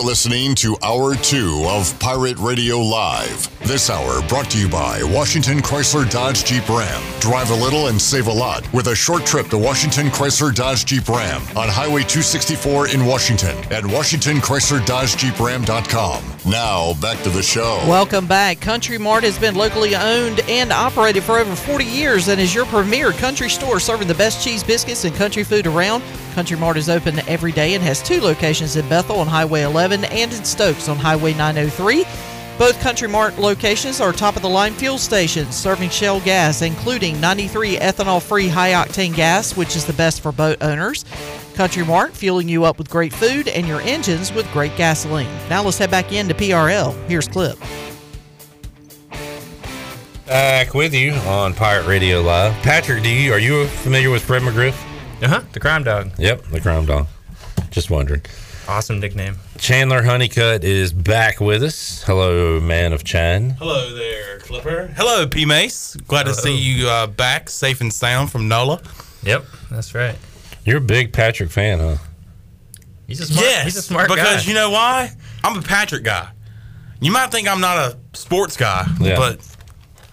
You're 0.01 0.09
listening 0.09 0.55
to 0.55 0.75
Hour 0.81 1.13
2 1.13 1.65
of 1.67 1.99
Pirate 1.99 2.39
Radio 2.39 2.79
Live. 2.79 3.47
This 3.67 3.91
hour 3.91 4.27
brought 4.27 4.49
to 4.49 4.59
you 4.59 4.67
by 4.67 5.03
Washington 5.03 5.59
Chrysler 5.59 6.09
Dodge 6.09 6.43
Jeep 6.43 6.67
Ram. 6.67 7.03
Drive 7.19 7.51
a 7.51 7.55
little 7.55 7.85
and 7.85 8.01
save 8.01 8.25
a 8.25 8.31
lot 8.31 8.67
with 8.73 8.87
a 8.87 8.95
short 8.95 9.27
trip 9.27 9.45
to 9.49 9.59
Washington 9.59 10.07
Chrysler 10.07 10.55
Dodge 10.55 10.85
Jeep 10.85 11.07
Ram 11.07 11.43
on 11.55 11.69
Highway 11.69 12.01
264 12.01 12.87
in 12.87 13.05
Washington 13.05 13.55
at 13.71 13.83
WashingtonChryslerDodgeJeepRam.com. 13.83 16.51
Now, 16.51 16.95
back 16.95 17.21
to 17.21 17.29
the 17.29 17.43
show. 17.43 17.83
Welcome 17.87 18.25
back. 18.25 18.59
Country 18.59 18.97
Mart 18.97 19.23
has 19.23 19.37
been 19.37 19.53
locally 19.53 19.95
owned 19.95 20.39
and 20.49 20.73
operated 20.73 21.21
for 21.21 21.37
over 21.37 21.55
40 21.55 21.85
years 21.85 22.27
and 22.27 22.41
is 22.41 22.55
your 22.55 22.65
premier 22.65 23.11
country 23.11 23.51
store 23.51 23.79
serving 23.79 24.07
the 24.07 24.15
best 24.15 24.43
cheese 24.43 24.63
biscuits 24.63 25.05
and 25.05 25.15
country 25.15 25.43
food 25.43 25.67
around. 25.67 26.01
Country 26.31 26.57
Mart 26.57 26.77
is 26.77 26.89
open 26.89 27.19
every 27.27 27.51
day 27.51 27.73
and 27.73 27.83
has 27.83 28.01
two 28.01 28.21
locations 28.21 28.75
in 28.75 28.87
Bethel 28.87 29.19
on 29.19 29.27
Highway 29.27 29.61
11 29.61 30.05
and 30.05 30.33
in 30.33 30.43
Stokes 30.43 30.87
on 30.87 30.97
Highway 30.97 31.33
903. 31.33 32.05
Both 32.57 32.79
Country 32.79 33.07
Mart 33.07 33.37
locations 33.37 33.99
are 33.99 34.13
top 34.13 34.35
of 34.35 34.41
the 34.41 34.49
line 34.49 34.73
fuel 34.73 34.97
stations 34.97 35.55
serving 35.55 35.89
Shell 35.89 36.21
gas, 36.21 36.61
including 36.61 37.19
93 37.19 37.77
ethanol 37.77 38.21
free 38.21 38.47
high 38.47 38.71
octane 38.71 39.15
gas, 39.15 39.57
which 39.57 39.75
is 39.75 39.85
the 39.85 39.93
best 39.93 40.21
for 40.21 40.31
boat 40.31 40.57
owners. 40.61 41.05
Country 41.55 41.83
Mart 41.83 42.13
fueling 42.13 42.47
you 42.47 42.63
up 42.65 42.77
with 42.77 42.89
great 42.89 43.13
food 43.13 43.47
and 43.47 43.67
your 43.67 43.81
engines 43.81 44.31
with 44.31 44.51
great 44.51 44.75
gasoline. 44.77 45.29
Now 45.49 45.63
let's 45.63 45.77
head 45.77 45.91
back 45.91 46.11
into 46.11 46.33
PRL. 46.33 46.93
Here's 47.07 47.27
Clip. 47.27 47.57
Back 50.27 50.73
with 50.73 50.93
you 50.93 51.11
on 51.11 51.53
Pirate 51.53 51.87
Radio 51.87 52.21
Live. 52.21 52.53
Patrick, 52.63 53.03
do 53.03 53.09
you 53.09 53.33
are 53.33 53.39
you 53.39 53.67
familiar 53.67 54.09
with 54.09 54.23
Fred 54.23 54.43
McGriff? 54.43 54.90
Uh 55.21 55.27
huh. 55.27 55.41
The 55.53 55.59
Crime 55.59 55.83
Dog. 55.83 56.11
Yep, 56.17 56.43
the 56.45 56.59
Crime 56.61 56.85
Dog. 56.85 57.07
Just 57.69 57.89
wondering. 57.89 58.21
Awesome 58.67 58.99
nickname. 58.99 59.35
Chandler 59.57 60.01
Honeycutt 60.03 60.63
is 60.63 60.93
back 60.93 61.39
with 61.39 61.63
us. 61.63 62.03
Hello, 62.03 62.59
man 62.59 62.93
of 62.93 63.03
Chan. 63.03 63.51
Hello 63.59 63.93
there, 63.95 64.39
Clipper. 64.39 64.87
Hello, 64.95 65.27
P 65.27 65.45
Mace. 65.45 65.95
Glad 66.07 66.23
to 66.23 66.33
see 66.33 66.55
you 66.57 66.87
uh, 66.87 67.07
back, 67.07 67.49
safe 67.49 67.81
and 67.81 67.91
sound 67.93 68.31
from 68.31 68.47
NOLA. 68.47 68.81
Yep, 69.23 69.45
that's 69.69 69.93
right. 69.93 70.15
You're 70.65 70.77
a 70.77 70.81
big 70.81 71.11
Patrick 71.13 71.49
fan, 71.51 71.79
huh? 71.79 71.97
He's 73.07 73.19
a 73.19 73.25
smart. 73.25 73.45
yes, 73.45 73.63
he's 73.65 73.77
a 73.77 73.81
smart 73.81 74.07
because 74.09 74.23
guy. 74.23 74.29
Because 74.31 74.47
you 74.47 74.53
know 74.53 74.69
why? 74.69 75.11
I'm 75.43 75.57
a 75.57 75.61
Patrick 75.61 76.03
guy. 76.03 76.29
You 76.99 77.11
might 77.11 77.31
think 77.31 77.47
I'm 77.47 77.61
not 77.61 77.77
a 77.77 77.97
sports 78.13 78.55
guy, 78.57 78.85
Yeah. 78.99 79.17
but 79.17 79.39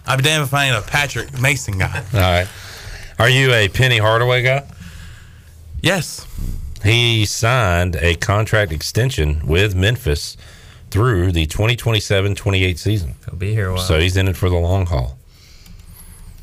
I'd 0.07 0.17
be 0.17 0.23
damned 0.23 0.43
if 0.43 0.53
I 0.53 0.65
ain't 0.65 0.75
a 0.75 0.87
Patrick 0.87 1.39
Mason 1.39 1.77
guy. 1.77 2.03
All 2.13 2.19
right. 2.19 2.47
Are 3.19 3.29
you 3.29 3.53
a 3.53 3.67
Penny 3.69 3.99
Hardaway 3.99 4.41
guy? 4.43 4.67
Yes. 5.81 6.27
He 6.83 7.25
signed 7.25 7.95
a 7.97 8.15
contract 8.15 8.71
extension 8.71 9.45
with 9.45 9.75
Memphis 9.75 10.37
through 10.91 11.31
the 11.31 11.45
2027-28 11.45 12.77
season. 12.77 13.15
He'll 13.25 13.35
be 13.35 13.53
here 13.53 13.69
a 13.69 13.73
while. 13.73 13.81
So 13.81 13.99
he's 13.99 14.17
in 14.17 14.27
it 14.27 14.37
for 14.37 14.49
the 14.49 14.57
long 14.57 14.85
haul. 14.85 15.17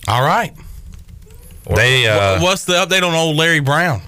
All 0.08 0.22
right. 0.22 0.54
They 1.74 2.06
uh, 2.06 2.40
What's 2.40 2.64
the 2.64 2.74
update 2.74 3.02
on 3.02 3.14
old 3.14 3.36
Larry 3.36 3.60
Brown? 3.60 4.02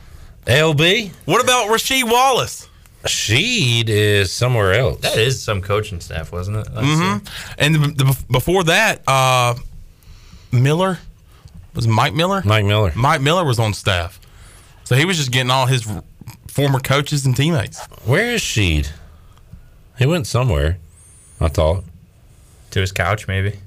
LB. 0.47 1.11
What 1.25 1.43
about 1.43 1.69
Rasheed 1.69 2.05
Wallace? 2.05 2.69
Sheed 3.05 3.89
is 3.89 4.33
somewhere 4.33 4.75
else. 4.75 5.01
that 5.01 5.19
is 5.19 5.43
some 5.43 5.61
coaching 5.61 6.01
staff, 6.01 6.33
wasn't 6.33 6.59
it? 6.59 6.73
Last 6.73 6.85
hmm? 6.85 7.55
And 7.59 7.75
the, 7.75 8.05
the, 8.05 8.25
before 8.31 8.65
that, 8.65 9.03
uh, 9.07 9.55
Miller 10.53 10.99
was 11.75 11.87
it 11.87 11.91
Mike 11.91 12.15
Miller. 12.15 12.43
Mike 12.45 12.65
Miller. 12.65 12.93
Mike 12.97 13.21
Miller 13.21 13.45
was 13.45 13.59
on 13.59 13.73
staff, 13.73 14.21
so 14.89 14.97
he 14.97 15.05
was 15.05 15.19
just 15.19 15.31
getting 15.31 15.51
all 15.51 15.67
his 15.67 15.87
former 16.47 16.81
coaches 16.81 17.27
and 17.27 17.37
teammates. 17.37 17.85
Where 18.07 18.31
is 18.33 18.41
Sheed? 18.41 18.91
He 19.99 20.07
went 20.07 20.27
somewhere. 20.27 20.79
I 21.39 21.49
thought. 21.49 21.85
To 22.71 22.81
his 22.81 22.91
couch, 22.91 23.29
maybe. 23.29 23.59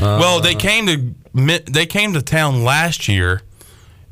well, 0.00 0.40
they 0.40 0.54
uh. 0.54 0.58
came 0.58 0.86
to 0.86 1.60
they 1.70 1.84
came 1.84 2.14
to 2.14 2.22
town 2.22 2.64
last 2.64 3.06
year, 3.06 3.42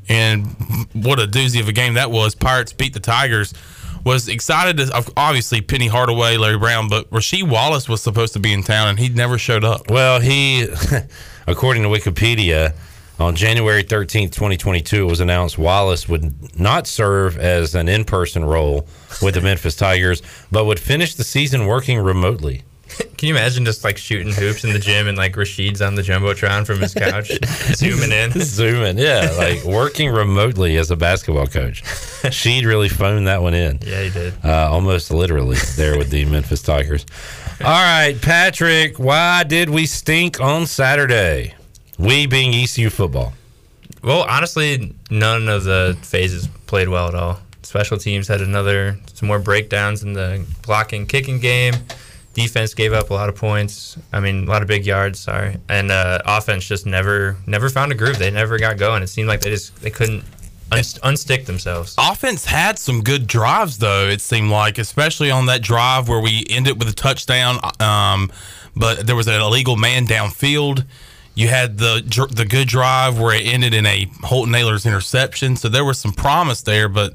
and 0.07 0.45
what 0.93 1.19
a 1.19 1.25
doozy 1.25 1.59
of 1.59 1.67
a 1.67 1.71
game 1.71 1.95
that 1.95 2.11
was. 2.11 2.35
Pirates 2.35 2.73
beat 2.73 2.93
the 2.93 2.99
Tigers. 2.99 3.51
Was 4.05 4.27
excited 4.27 4.77
to 4.77 5.11
obviously 5.17 5.61
Penny 5.61 5.87
Hardaway, 5.87 6.37
Larry 6.37 6.59
Brown, 6.59 6.89
but 6.89 7.09
Rasheed 7.09 7.49
Wallace 7.49 7.89
was 7.89 8.03
supposed 8.03 8.33
to 8.33 8.39
be 8.39 8.53
in 8.53 8.61
town 8.61 8.89
and 8.89 8.99
he 8.99 9.09
never 9.09 9.39
showed 9.39 9.63
up. 9.63 9.89
Well, 9.89 10.19
he, 10.19 10.67
according 11.47 11.81
to 11.81 11.89
Wikipedia, 11.89 12.75
on 13.19 13.35
January 13.35 13.83
13th, 13.83 14.31
2022, 14.31 15.03
it 15.03 15.09
was 15.09 15.19
announced 15.19 15.57
Wallace 15.57 16.09
would 16.09 16.59
not 16.59 16.87
serve 16.87 17.37
as 17.37 17.75
an 17.75 17.87
in 17.87 18.03
person 18.05 18.43
role 18.43 18.87
with 19.21 19.35
the 19.35 19.41
Memphis 19.49 19.75
Tigers, 19.75 20.21
but 20.51 20.65
would 20.65 20.79
finish 20.79 21.15
the 21.15 21.23
season 21.23 21.65
working 21.65 21.99
remotely. 21.99 22.63
Can 23.17 23.29
you 23.29 23.35
imagine 23.35 23.65
just 23.65 23.83
like 23.83 23.97
shooting 23.97 24.33
hoops 24.33 24.63
in 24.63 24.73
the 24.73 24.79
gym 24.79 25.07
and 25.07 25.17
like 25.17 25.33
Rasheed's 25.33 25.81
on 25.81 25.95
the 25.95 26.01
jumbotron 26.01 26.65
from 26.65 26.79
his 26.79 26.93
couch, 26.93 27.31
zooming 27.75 28.11
in? 28.11 28.31
Zooming, 28.31 28.97
yeah, 28.97 29.33
like 29.37 29.63
working 29.63 30.09
remotely 30.09 30.77
as 30.77 30.91
a 30.91 30.95
basketball 30.95 31.47
coach. 31.47 31.83
She'd 32.31 32.65
really 32.65 32.89
phoned 32.89 33.27
that 33.27 33.41
one 33.41 33.53
in. 33.53 33.79
Yeah, 33.85 34.03
he 34.03 34.09
did. 34.09 34.33
Uh, 34.43 34.69
almost 34.71 35.11
literally 35.11 35.57
there 35.75 35.97
with 35.97 36.09
the 36.09 36.25
Memphis 36.25 36.61
Tigers. 36.61 37.05
All 37.61 37.67
right, 37.71 38.15
Patrick, 38.21 38.99
why 38.99 39.43
did 39.43 39.69
we 39.69 39.85
stink 39.85 40.41
on 40.41 40.65
Saturday? 40.65 41.53
We 42.03 42.25
being 42.25 42.53
ECU 42.53 42.89
football. 42.89 43.33
Well, 44.03 44.25
honestly, 44.27 44.93
none 45.09 45.47
of 45.47 45.63
the 45.63 45.97
phases 46.01 46.47
played 46.67 46.89
well 46.89 47.07
at 47.07 47.15
all. 47.15 47.39
Special 47.61 47.97
teams 47.97 48.27
had 48.27 48.41
another 48.41 48.97
some 49.13 49.27
more 49.27 49.39
breakdowns 49.39 50.03
in 50.03 50.11
the 50.11 50.45
blocking, 50.63 51.07
kicking 51.07 51.39
game. 51.39 51.73
Defense 52.33 52.73
gave 52.73 52.91
up 52.91 53.09
a 53.09 53.13
lot 53.13 53.29
of 53.29 53.35
points. 53.35 53.97
I 54.11 54.19
mean, 54.19 54.43
a 54.43 54.49
lot 54.49 54.61
of 54.61 54.67
big 54.67 54.85
yards. 54.85 55.19
Sorry, 55.19 55.55
and 55.69 55.91
uh, 55.91 56.19
offense 56.25 56.67
just 56.67 56.85
never 56.85 57.37
never 57.47 57.69
found 57.69 57.93
a 57.93 57.95
groove. 57.95 58.19
They 58.19 58.31
never 58.31 58.59
got 58.59 58.77
going. 58.77 59.01
It 59.01 59.07
seemed 59.07 59.29
like 59.29 59.39
they 59.39 59.51
just 59.51 59.73
they 59.77 59.89
couldn't 59.89 60.25
unst- 60.71 60.99
unstick 61.01 61.45
themselves. 61.45 61.95
Offense 61.97 62.43
had 62.43 62.77
some 62.77 63.01
good 63.01 63.27
drives, 63.27 63.77
though. 63.77 64.07
It 64.07 64.19
seemed 64.19 64.49
like, 64.49 64.77
especially 64.77 65.31
on 65.31 65.45
that 65.45 65.61
drive 65.61 66.09
where 66.09 66.19
we 66.19 66.45
ended 66.49 66.79
with 66.79 66.89
a 66.89 66.93
touchdown, 66.93 67.59
um, 67.79 68.29
but 68.75 69.07
there 69.07 69.15
was 69.15 69.27
an 69.27 69.41
illegal 69.41 69.77
man 69.77 70.05
downfield. 70.05 70.85
You 71.35 71.47
had 71.47 71.77
the 71.77 72.03
the 72.31 72.45
good 72.45 72.67
drive 72.67 73.19
where 73.19 73.33
it 73.35 73.45
ended 73.45 73.73
in 73.73 73.85
a 73.85 74.07
Holton 74.21 74.53
Ahlers' 74.53 74.85
interception. 74.85 75.55
So 75.55 75.67
there 75.67 75.83
was 75.83 75.99
some 75.99 76.13
promise 76.13 76.61
there, 76.61 76.87
but 76.87 77.13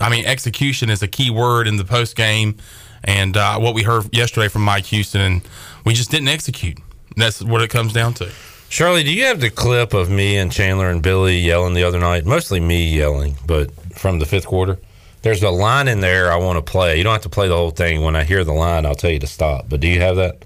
I 0.00 0.08
mean, 0.08 0.24
execution 0.24 0.88
is 0.88 1.02
a 1.02 1.08
key 1.08 1.30
word 1.30 1.66
in 1.66 1.76
the 1.76 1.84
post 1.84 2.16
game, 2.16 2.56
and 3.04 3.36
uh, 3.36 3.58
what 3.58 3.74
we 3.74 3.82
heard 3.82 4.14
yesterday 4.14 4.48
from 4.48 4.62
Mike 4.62 4.86
Houston, 4.86 5.20
and 5.20 5.42
we 5.84 5.92
just 5.92 6.10
didn't 6.10 6.28
execute. 6.28 6.78
That's 7.16 7.42
what 7.42 7.60
it 7.60 7.68
comes 7.68 7.92
down 7.92 8.14
to. 8.14 8.30
Shirley, 8.70 9.02
do 9.02 9.12
you 9.12 9.24
have 9.24 9.40
the 9.40 9.50
clip 9.50 9.92
of 9.94 10.08
me 10.08 10.36
and 10.36 10.50
Chandler 10.50 10.90
and 10.90 11.02
Billy 11.02 11.38
yelling 11.38 11.74
the 11.74 11.82
other 11.82 11.98
night? 11.98 12.24
Mostly 12.24 12.60
me 12.60 12.88
yelling, 12.88 13.36
but 13.44 13.72
from 13.98 14.20
the 14.20 14.26
fifth 14.26 14.46
quarter. 14.46 14.78
There's 15.22 15.42
a 15.42 15.50
line 15.50 15.86
in 15.86 16.00
there 16.00 16.32
I 16.32 16.36
want 16.36 16.64
to 16.64 16.70
play. 16.70 16.96
You 16.96 17.04
don't 17.04 17.12
have 17.12 17.22
to 17.22 17.28
play 17.28 17.48
the 17.48 17.56
whole 17.56 17.72
thing. 17.72 18.02
When 18.02 18.16
I 18.16 18.24
hear 18.24 18.42
the 18.42 18.54
line, 18.54 18.86
I'll 18.86 18.94
tell 18.94 19.10
you 19.10 19.18
to 19.18 19.26
stop. 19.26 19.66
But 19.68 19.80
do 19.80 19.88
you 19.88 20.00
have 20.00 20.16
that? 20.16 20.44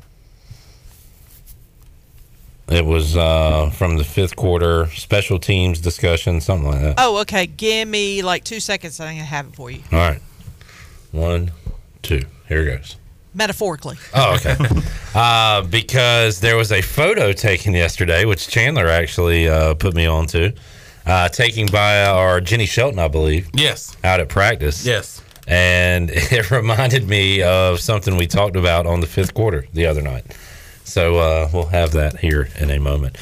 It 2.68 2.84
was 2.86 3.16
uh, 3.16 3.70
from 3.70 3.98
the 3.98 4.04
fifth 4.04 4.36
quarter 4.36 4.86
special 4.86 5.38
teams 5.38 5.80
discussion, 5.80 6.40
something 6.40 6.70
like 6.70 6.80
that. 6.80 6.94
Oh, 6.98 7.18
okay. 7.18 7.46
Give 7.46 7.86
me 7.86 8.22
like 8.22 8.44
two 8.44 8.60
seconds. 8.60 9.00
I 9.00 9.08
think 9.08 9.20
I 9.20 9.24
have 9.24 9.48
it 9.48 9.54
for 9.54 9.70
you. 9.70 9.82
All 9.92 9.98
right. 9.98 10.20
One, 11.12 11.52
two. 12.02 12.22
Here 12.48 12.62
it 12.62 12.76
goes. 12.78 12.96
Metaphorically. 13.34 13.96
Oh, 14.14 14.36
okay. 14.36 14.56
uh, 15.14 15.62
because 15.62 16.40
there 16.40 16.56
was 16.56 16.72
a 16.72 16.80
photo 16.80 17.32
taken 17.32 17.74
yesterday, 17.74 18.24
which 18.24 18.48
Chandler 18.48 18.86
actually 18.88 19.48
uh, 19.48 19.74
put 19.74 19.94
me 19.94 20.06
on 20.06 20.26
to, 20.28 20.54
uh, 21.04 21.28
taken 21.28 21.66
by 21.66 22.04
our 22.04 22.40
Jenny 22.40 22.66
Shelton, 22.66 22.98
I 22.98 23.08
believe. 23.08 23.50
Yes. 23.52 23.96
Out 24.04 24.20
at 24.20 24.28
practice. 24.28 24.86
Yes. 24.86 25.22
And 25.46 26.10
it 26.14 26.50
reminded 26.50 27.08
me 27.08 27.42
of 27.42 27.80
something 27.80 28.16
we 28.16 28.26
talked 28.26 28.56
about 28.56 28.86
on 28.86 29.00
the 29.00 29.06
fifth 29.06 29.34
quarter 29.34 29.66
the 29.72 29.86
other 29.86 30.00
night. 30.00 30.24
So 30.85 31.16
uh, 31.16 31.51
we'll 31.52 31.66
have 31.66 31.93
that 31.93 32.19
here 32.19 32.48
in 32.59 32.70
a 32.70 32.78
moment. 32.78 33.16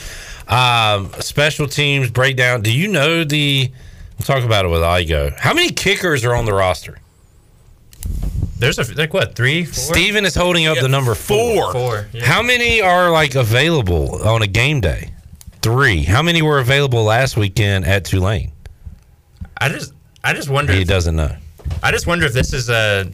Um, 0.48 1.10
special 1.20 1.66
teams 1.66 2.10
breakdown. 2.10 2.62
Do 2.62 2.72
you 2.72 2.88
know 2.88 3.24
the? 3.24 3.70
We'll 4.18 4.26
talk 4.26 4.44
about 4.44 4.64
it 4.64 4.68
with 4.68 4.80
Igo. 4.82 5.36
How 5.38 5.54
many 5.54 5.70
kickers 5.70 6.24
are 6.24 6.34
on 6.34 6.44
the 6.44 6.52
roster? 6.52 6.98
There's 8.58 8.78
a 8.78 8.94
like 8.94 9.12
what 9.14 9.34
three? 9.34 9.64
Four? 9.64 9.94
Steven 9.94 10.24
is 10.24 10.34
holding 10.34 10.66
up 10.66 10.78
the 10.78 10.88
number 10.88 11.14
four. 11.14 11.72
Four. 11.72 12.06
yeah. 12.12 12.24
How 12.24 12.42
many 12.42 12.80
are 12.80 13.10
like 13.10 13.34
available 13.34 14.22
on 14.26 14.42
a 14.42 14.46
game 14.46 14.80
day? 14.80 15.10
Three. 15.62 16.02
How 16.02 16.22
many 16.22 16.42
were 16.42 16.58
available 16.58 17.04
last 17.04 17.36
weekend 17.36 17.86
at 17.86 18.04
Tulane? 18.04 18.52
I 19.56 19.68
just 19.68 19.92
I 20.22 20.32
just 20.32 20.48
wonder. 20.48 20.72
He 20.72 20.82
if- 20.82 20.88
doesn't 20.88 21.16
know. 21.16 21.34
I 21.82 21.90
just 21.92 22.06
wonder 22.06 22.26
if 22.26 22.32
this 22.32 22.52
is 22.52 22.68
a. 22.68 23.10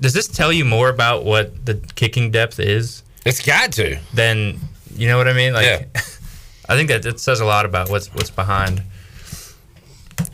Does 0.00 0.12
this 0.12 0.26
tell 0.26 0.52
you 0.52 0.64
more 0.64 0.88
about 0.88 1.24
what 1.24 1.64
the 1.64 1.74
kicking 1.94 2.30
depth 2.32 2.58
is? 2.58 3.02
It's 3.24 3.44
got 3.44 3.72
to. 3.72 3.98
Then 4.14 4.58
you 4.94 5.08
know 5.08 5.16
what 5.18 5.28
I 5.28 5.32
mean. 5.32 5.52
Like, 5.52 5.66
Yeah. 5.66 5.84
I 6.68 6.76
think 6.76 6.88
that 6.88 7.04
it 7.04 7.20
says 7.20 7.40
a 7.40 7.44
lot 7.44 7.66
about 7.66 7.90
what's 7.90 8.08
what's 8.14 8.30
behind. 8.30 8.82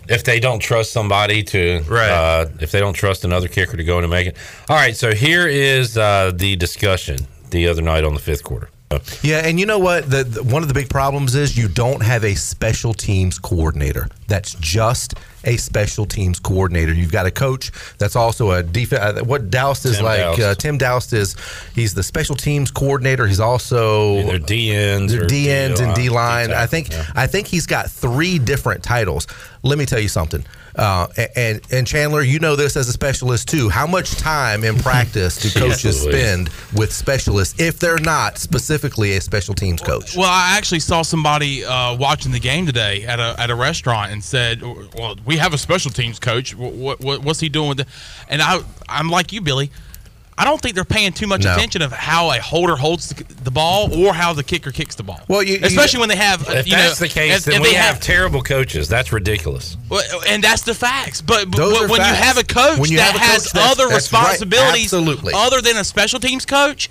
if 0.09 0.24
they 0.24 0.40
don't 0.40 0.60
trust 0.60 0.93
somebody 0.93 1.43
to 1.43 1.82
right. 1.89 2.10
Uh, 2.10 2.47
if 2.60 2.70
they 2.70 2.81
don't 2.81 2.94
trust 2.94 3.24
another 3.24 3.48
kicker 3.48 3.77
to 3.77 3.85
go 3.85 3.98
in 3.98 4.05
and 4.05 4.10
make 4.10 4.27
it. 4.27 4.36
All 4.69 4.77
right, 4.77 4.97
so 4.97 5.15
here 5.15 5.48
is 5.48 5.97
uh, 5.97 6.32
the 6.35 6.56
discussion 6.56 7.19
the 7.51 7.69
other 7.69 7.82
night 7.82 8.05
on 8.05 8.15
the 8.15 8.20
fifth 8.20 8.44
quarter. 8.44 8.69
Yeah, 9.23 9.43
and 9.44 9.60
you 9.60 9.66
know 9.66 9.78
what? 9.78 10.09
The, 10.09 10.24
the, 10.24 10.43
one 10.43 10.62
of 10.62 10.69
the 10.69 10.74
big 10.74 10.89
problems 10.89 11.35
is 11.35 11.59
you 11.59 11.69
don't 11.69 12.02
have 12.02 12.24
a 12.24 12.35
special 12.35 12.94
teams 12.94 13.39
coordinator. 13.39 14.09
That's 14.28 14.55
just 14.55 15.15
a 15.44 15.56
special 15.56 16.06
teams 16.06 16.40
coordinator. 16.40 16.93
You've 16.93 17.12
got 17.12 17.27
a 17.27 17.31
coach 17.31 17.70
that's 17.98 18.16
also 18.16 18.52
a 18.52 18.62
defense. 18.62 19.20
Uh, 19.20 19.24
what 19.24 19.51
Doust 19.51 19.85
is 19.85 19.97
Tim 19.97 20.05
like? 20.05 20.20
Doust. 20.20 20.40
Uh, 20.40 20.55
Tim 20.55 20.78
Doust 20.78 21.12
is 21.12 21.36
he's 21.74 21.94
the 21.94 22.02
special 22.02 22.35
teams 22.35 22.70
coordinator. 22.70 23.27
He's 23.27 23.40
also 23.40 24.19
Either 24.20 24.39
D 24.39 24.73
ends 24.73 25.12
the 25.12 25.23
or 25.23 25.27
D 25.27 25.51
ends 25.51 25.81
and 25.81 25.94
D- 25.94 26.09
line. 26.09 26.52
I 26.52 26.66
think 26.66 26.89
tackle, 26.89 27.12
I 27.15 27.27
think 27.27 27.47
he's 27.47 27.66
got 27.66 27.90
three 27.90 28.39
different 28.39 28.82
titles. 28.82 29.27
Let 29.62 29.78
me 29.78 29.85
tell 29.86 30.01
you 30.01 30.09
something. 30.09 30.44
Uh, 30.79 31.09
and 31.35 31.61
and 31.73 31.87
Chandler, 31.87 32.23
you 32.23 32.39
know 32.39 32.55
this 32.55 32.77
as 32.77 32.89
a 32.89 32.93
specialist 32.93 33.49
too. 33.49 33.69
How 33.69 33.87
much 33.87 34.13
time 34.13 34.63
in 34.63 34.77
practice 34.79 35.37
do 35.37 35.51
coaches 35.61 36.05
Louise. 36.05 36.17
spend 36.17 36.49
with 36.73 36.93
specialists 36.93 37.61
if 37.61 37.81
they're 37.81 37.99
not 37.99 38.39
specifically 38.39 39.17
a 39.17 39.21
special 39.21 39.55
teams 39.55 39.83
coach? 39.83 40.17
Well, 40.17 40.31
I 40.31 40.57
actually 40.57 40.81
saw 40.81 41.03
somebody 41.03 41.65
uh, 41.65 41.97
watching 41.97 42.31
the 42.31 42.39
game 42.39 42.65
today 42.65 43.05
at 43.05 43.19
a 43.19 43.35
at 43.39 43.51
a 43.51 43.57
restaurant 43.57 44.13
and 44.13 44.23
said, 44.23 44.63
"Well, 44.63 45.17
we 45.27 45.37
have 45.39 45.53
a 45.53 45.59
special 45.59 45.91
teams 45.91 46.21
coach. 46.21 46.55
What, 46.55 47.01
what 47.01 47.25
what's 47.25 47.41
he 47.41 47.49
doing 47.49 47.71
with 47.71 47.81
it?" 47.81 47.89
And 48.29 48.41
I 48.41 48.61
I'm 48.89 49.09
like 49.09 49.33
you, 49.33 49.41
Billy. 49.41 49.73
I 50.40 50.44
don't 50.44 50.60
think 50.60 50.77
they're 50.77 50.85
paying 50.85 51.12
too 51.12 51.27
much 51.27 51.43
No. 51.43 51.52
attention 51.52 51.82
of 51.82 51.90
how 51.93 52.31
a 52.31 52.39
holder 52.40 52.77
holds 52.77 53.09
the, 53.09 53.24
the 53.43 53.51
ball 53.51 53.93
or 53.93 54.15
how 54.15 54.32
the 54.32 54.44
kicker 54.44 54.70
kicks 54.70 54.94
the 54.94 55.02
ball. 55.02 55.20
Well, 55.27 55.43
you, 55.43 55.59
especially 55.62 55.98
when 55.98 56.09
they 56.09 56.16
have 56.16 56.43
If 56.48 56.69
you 56.69 56.77
that's 56.77 57.01
know, 57.01 57.06
the 57.06 57.12
case, 57.12 57.39
if- 57.39 57.44
then 57.47 57.55
if 57.56 57.62
we 57.62 57.69
they 57.70 57.74
have, 57.74 57.98
terrible 58.01 58.43
coaches. 58.43 58.89
That's 58.89 59.12
ridiculous. 59.12 59.77
Well, 59.89 60.02
and 60.28 60.43
that's 60.43 60.62
the 60.62 60.74
facts. 60.74 61.20
But, 61.20 61.51
but 61.51 61.56
Those 61.56 61.82
are 61.82 61.89
when 61.89 62.01
you 62.01 62.06
have 62.15 62.39
a 62.39 62.44
coach 62.44 62.78
When 62.78 62.90
you 62.90 62.98
that 62.98 63.12
have 63.12 63.16
a 63.16 63.19
coach 63.19 63.28
has 63.28 63.44
that's- 63.52 63.73
other 63.73 63.89
that's 63.89 64.12
right. 64.12 64.20
responsibilities, 64.23 64.85
Absolutely. 64.94 65.32
other 65.35 65.60
than 65.60 65.77
a 65.77 65.82
special 65.85 66.20
teams 66.20 66.47
coach, 66.47 66.89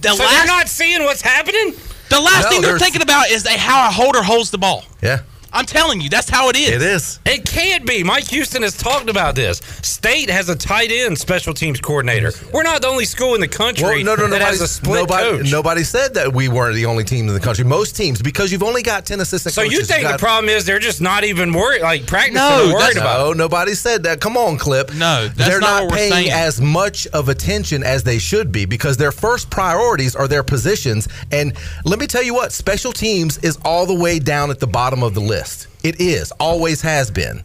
the 0.00 0.14
So 0.14 0.22
last 0.24 0.30
they're 0.32 0.46
not 0.46 0.68
seeing 0.68 1.04
what's 1.04 1.20
happening. 1.20 1.74
the 2.08 2.18
last 2.20 2.44
No, 2.44 2.48
thing 2.50 2.60
they're 2.62 2.70
there's- 2.72 2.82
thinking 2.82 3.02
about 3.02 3.28
is 3.30 3.42
they, 3.42 3.58
how 3.58 3.88
a 3.88 3.92
holder 3.92 4.22
holds 4.22 4.50
the 4.50 4.58
ball. 4.58 4.84
Yeah. 5.02 5.20
I'm 5.56 5.64
telling 5.64 6.02
you, 6.02 6.10
that's 6.10 6.28
how 6.28 6.50
it 6.50 6.56
is. 6.56 6.68
It 6.68 6.82
is. 6.82 7.18
It 7.24 7.44
can't 7.46 7.86
be. 7.86 8.04
Mike 8.04 8.28
Houston 8.28 8.62
has 8.62 8.76
talked 8.76 9.08
about 9.08 9.34
this. 9.34 9.62
State 9.82 10.28
has 10.28 10.50
a 10.50 10.54
tight 10.54 10.90
end 10.92 11.18
special 11.18 11.54
teams 11.54 11.80
coordinator. 11.80 12.30
We're 12.52 12.62
not 12.62 12.82
the 12.82 12.88
only 12.88 13.06
school 13.06 13.34
in 13.34 13.40
the 13.40 13.48
country 13.48 13.84
Well, 14.04 14.04
no, 14.04 14.14
no, 14.16 14.28
that 14.28 14.42
has 14.42 14.60
nobody, 14.60 14.64
a 14.64 14.66
split 14.68 15.00
nobody, 15.00 15.38
coach. 15.38 15.50
nobody 15.52 15.82
said 15.82 16.12
that 16.12 16.34
we 16.34 16.48
weren't 16.48 16.74
the 16.74 16.84
only 16.84 17.04
team 17.04 17.26
in 17.28 17.32
the 17.32 17.40
country. 17.40 17.64
Most 17.64 17.96
teams, 17.96 18.20
because 18.20 18.52
you've 18.52 18.62
only 18.62 18.82
got 18.82 19.06
ten 19.06 19.18
assistant 19.20 19.54
so 19.54 19.62
coaches. 19.62 19.78
you 19.78 19.84
think 19.86 20.02
the 20.02 20.10
got- 20.10 20.20
problem 20.20 20.50
is 20.50 20.66
they're 20.66 20.78
just 20.78 21.00
not 21.00 21.24
even 21.24 21.54
worried, 21.54 21.80
like 21.80 22.04
practicing 22.06 22.34
No, 22.34 22.72
worried 22.74 22.98
about? 22.98 23.18
no, 23.28 23.32
nobody 23.32 23.72
said 23.72 24.02
that. 24.02 24.20
Come 24.20 24.36
on, 24.36 24.58
Clip. 24.58 24.92
No, 24.94 25.26
that's 25.28 25.48
they're 25.48 25.58
not 25.60 25.66
not, 25.66 25.82
what 25.84 25.92
we're 25.92 25.96
paying 25.96 26.12
saying. 26.12 26.32
as 26.32 26.60
much 26.60 27.06
of 27.08 27.30
attention 27.30 27.82
as 27.82 28.02
they 28.04 28.18
should 28.18 28.52
be 28.52 28.66
because 28.66 28.98
their 28.98 29.10
first 29.12 29.48
priorities 29.48 30.14
are 30.14 30.28
their 30.28 30.42
positions. 30.42 31.08
And 31.32 31.54
let 31.86 31.98
me 31.98 32.06
tell 32.06 32.22
you 32.22 32.34
what, 32.34 32.52
special 32.52 32.92
teams 32.92 33.38
is 33.38 33.58
all 33.64 33.86
the 33.86 33.94
way 33.94 34.18
down 34.18 34.50
at 34.50 34.60
the 34.60 34.66
bottom 34.66 35.02
of 35.02 35.14
the 35.14 35.20
list. 35.20 35.45
It 35.82 36.00
is, 36.00 36.32
always 36.32 36.82
has 36.82 37.10
been. 37.10 37.42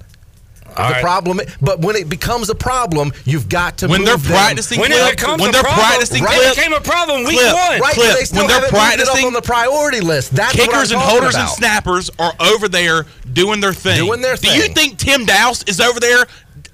All 0.78 0.88
the 0.88 0.94
right. 0.94 1.03
problem, 1.03 1.41
but 1.61 1.80
when 1.80 1.98
it 1.98 2.07
becomes 2.07 2.49
a 2.49 2.56
problem, 2.56 3.11
you've 3.26 3.49
got 3.49 3.80
to 3.80 3.88
When 3.90 3.99
move 3.99 4.07
they're 4.07 4.15
them. 4.18 4.32
practicing 4.32 4.80
When 4.80 4.90
clip, 4.91 5.02
it 5.14 5.18
becomes 5.18 5.41
when 5.41 5.49
a 5.49 5.52
they're 5.52 5.64
problem, 5.64 5.86
practicing 5.86 6.23
right, 6.23 6.34
clip, 6.34 6.48
it 6.52 6.56
became 6.56 6.73
a 6.73 6.80
problem 6.80 7.23
week 7.26 7.40
clip, 7.40 7.53
one. 7.53 7.80
Right, 7.82 7.94
clip, 7.94 8.18
they 8.18 8.23
still 8.23 8.40
when 8.40 8.48
they're 8.48 8.56
haven't 8.61 8.72
moved 8.72 8.94
it 8.94 9.03
practicing 9.03 9.26
on 9.28 9.34
the 9.34 9.41
priority 9.41 9.99
list. 9.99 10.32
That's 10.32 10.57
what 10.57 10.69
kickers 10.69 10.91
and 10.91 11.02
talking 11.02 11.11
holders 11.11 11.36
and 11.36 11.49
snappers 11.49 12.10
are 12.19 12.32
over 12.40 12.69
there 12.69 13.06
doing 13.34 13.60
their 13.60 13.73
thing. 13.73 13.98
Doing 14.06 14.22
their 14.22 14.38
thing. 14.38 14.52
Do 14.52 14.57
you 14.65 14.73
think 14.73 14.98
Tim 14.98 15.26
Doust 15.26 15.68
is 15.68 15.82
over 15.82 15.99
there 15.99 16.26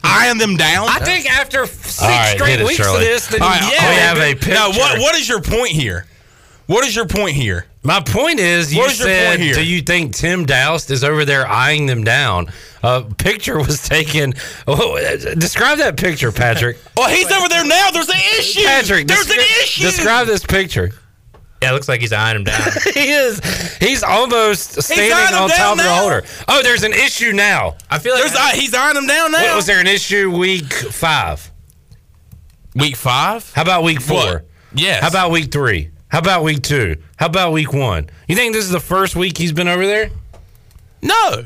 eyeing 0.04 0.38
them 0.38 0.58
down? 0.58 0.90
I 0.90 1.00
think 1.00 1.26
after 1.26 1.66
six 1.66 2.00
All 2.00 2.08
right, 2.08 2.36
straight 2.38 2.60
it, 2.60 2.68
weeks 2.68 2.76
Shirley. 2.78 2.98
of 2.98 3.02
this, 3.02 3.28
then 3.28 3.42
All 3.42 3.50
right, 3.50 3.62
yeah, 3.64 3.90
we 3.90 3.96
have 3.96 4.18
a 4.20 4.34
picture. 4.36 4.52
Now, 4.52 4.70
what 4.70 5.00
what 5.00 5.16
is 5.16 5.28
your 5.28 5.42
point 5.42 5.70
here? 5.72 6.06
What 6.68 6.86
is 6.86 6.96
your 6.96 7.08
point 7.08 7.36
here? 7.36 7.66
My 7.88 8.02
point 8.02 8.42
is, 8.42 8.74
you 8.74 8.82
What 8.82 8.92
is 8.92 9.00
your 9.00 9.08
said, 9.08 9.38
do 9.40 9.66
you 9.66 9.82
think 9.82 10.14
Tim 10.14 10.46
Doust 10.46 10.92
is 10.92 11.06
over 11.06 11.24
there 11.24 11.48
eyeing 11.48 11.86
them 11.86 12.04
down? 12.04 12.52
A 12.84 13.02
picture 13.02 13.58
was 13.58 13.82
taken. 13.88 14.34
Oh, 14.68 14.98
uh, 14.98 15.36
describe 15.36 15.78
that 15.78 15.96
picture, 15.96 16.34
Patrick. 16.34 16.80
Well, 16.98 17.10
he's 17.10 17.32
over 17.32 17.48
there 17.48 17.64
now. 17.64 17.92
There's 17.92 18.10
an 18.10 18.20
issue. 18.38 18.64
Patrick, 18.66 19.08
There's 19.08 19.30
an 19.30 19.40
issue. 19.40 19.84
Describe 19.84 20.28
this 20.28 20.46
picture. 20.46 20.92
Yeah, 21.64 21.70
it 21.70 21.74
looks 21.74 21.88
like 21.88 22.02
he's 22.02 22.12
eyeing 22.12 22.36
him 22.36 22.44
down. 22.44 22.60
he 22.94 23.12
is. 23.12 23.40
He's 23.78 24.04
almost 24.04 24.82
standing 24.82 25.14
eyeing 25.14 25.34
on 25.34 25.50
top 25.50 25.78
of 25.78 25.84
the 25.84 25.90
holder. 25.90 26.24
Oh, 26.50 26.62
there's 26.64 26.84
an 26.84 26.92
issue 26.92 27.32
now. 27.32 27.78
I 27.90 28.00
feel 28.00 28.16
like 28.16 28.24
There's 28.24 28.36
eye- 28.36 28.56
he's 28.56 28.74
eyeing 28.74 28.96
them 28.96 29.08
down 29.08 29.32
now. 29.32 29.44
What, 29.44 29.56
was 29.56 29.66
there 29.66 29.80
an 29.80 29.88
issue 29.88 30.30
week 30.30 30.74
five? 30.74 31.50
Week 32.76 32.98
five? 32.98 33.50
How 33.54 33.62
about 33.62 33.84
week 33.84 34.02
four? 34.02 34.18
What? 34.18 34.46
Yes. 34.74 35.02
How 35.04 35.08
about 35.08 35.32
week 35.32 35.54
three? 35.54 35.92
How 36.10 36.20
about 36.20 36.44
week 36.44 36.64
two? 36.64 36.98
How 37.18 37.26
about 37.26 37.52
week 37.52 37.74
one? 37.74 38.10
You 38.28 38.36
think 38.36 38.54
this 38.54 38.64
is 38.64 38.72
the 38.72 38.80
first 38.80 39.16
week 39.16 39.38
he's 39.38 39.52
been 39.52 39.68
over 39.68 39.86
there? 39.86 40.10
No. 41.02 41.46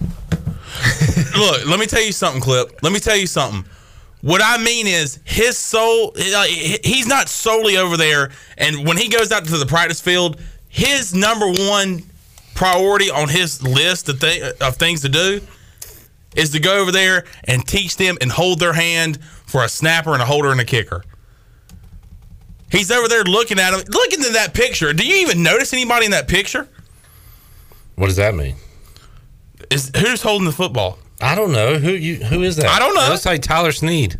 Look, 1.36 1.66
let 1.66 1.80
me 1.80 1.86
tell 1.86 2.02
you 2.02 2.12
something, 2.12 2.40
Clip. 2.40 2.82
Let 2.82 2.92
me 2.92 3.00
tell 3.00 3.16
you 3.16 3.26
something. 3.26 3.64
What 4.20 4.42
I 4.44 4.62
mean 4.62 4.86
is, 4.86 5.20
his 5.24 5.56
soul, 5.56 6.12
he's 6.16 7.06
not 7.06 7.28
solely 7.28 7.76
over 7.76 7.96
there. 7.96 8.30
And 8.56 8.86
when 8.86 8.96
he 8.96 9.08
goes 9.08 9.30
out 9.30 9.44
to 9.44 9.56
the 9.56 9.66
practice 9.66 10.00
field, 10.00 10.40
his 10.68 11.14
number 11.14 11.46
one 11.46 12.02
priority 12.54 13.10
on 13.10 13.28
his 13.28 13.62
list 13.62 14.08
of, 14.08 14.20
th- 14.20 14.54
of 14.60 14.76
things 14.76 15.02
to 15.02 15.08
do 15.08 15.40
is 16.34 16.50
to 16.50 16.60
go 16.60 16.80
over 16.80 16.92
there 16.92 17.24
and 17.44 17.66
teach 17.66 17.96
them 17.96 18.18
and 18.20 18.30
hold 18.30 18.58
their 18.58 18.72
hand 18.72 19.22
for 19.46 19.64
a 19.64 19.68
snapper 19.68 20.12
and 20.12 20.20
a 20.20 20.26
holder 20.26 20.50
and 20.50 20.60
a 20.60 20.64
kicker. 20.64 21.04
He's 22.70 22.90
over 22.90 23.08
there 23.08 23.24
looking 23.24 23.58
at 23.58 23.72
him. 23.72 23.80
Looking 23.88 24.20
at 24.24 24.32
that 24.34 24.52
picture. 24.54 24.92
Do 24.92 25.06
you 25.06 25.16
even 25.16 25.42
notice 25.42 25.72
anybody 25.72 26.04
in 26.04 26.10
that 26.10 26.28
picture? 26.28 26.68
What 27.96 28.06
does 28.06 28.16
that 28.16 28.34
mean? 28.34 28.56
Is 29.70 29.90
who's 29.96 30.22
holding 30.22 30.46
the 30.46 30.52
football? 30.52 30.98
I 31.20 31.34
don't 31.34 31.52
know. 31.52 31.78
Who 31.78 31.90
you 31.90 32.16
who 32.16 32.42
is 32.42 32.56
that? 32.56 32.66
I 32.66 32.78
don't 32.78 32.94
know. 32.94 33.06
It 33.06 33.10
looks 33.10 33.26
like 33.26 33.42
Tyler 33.42 33.72
Snead. 33.72 34.18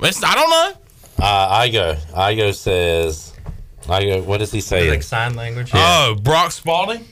It's, 0.00 0.22
I 0.22 0.34
don't 0.34 0.50
know. 0.50 1.24
Uh, 1.24 1.60
Igo. 1.62 1.96
Igo 2.12 2.54
says. 2.54 3.34
Igo. 3.82 4.24
What 4.24 4.38
does 4.38 4.52
he 4.52 4.60
say? 4.60 4.88
like 4.88 5.02
sign 5.02 5.34
language. 5.34 5.70
Oh, 5.74 6.16
Brock 6.22 6.52
Spalding. 6.52 7.04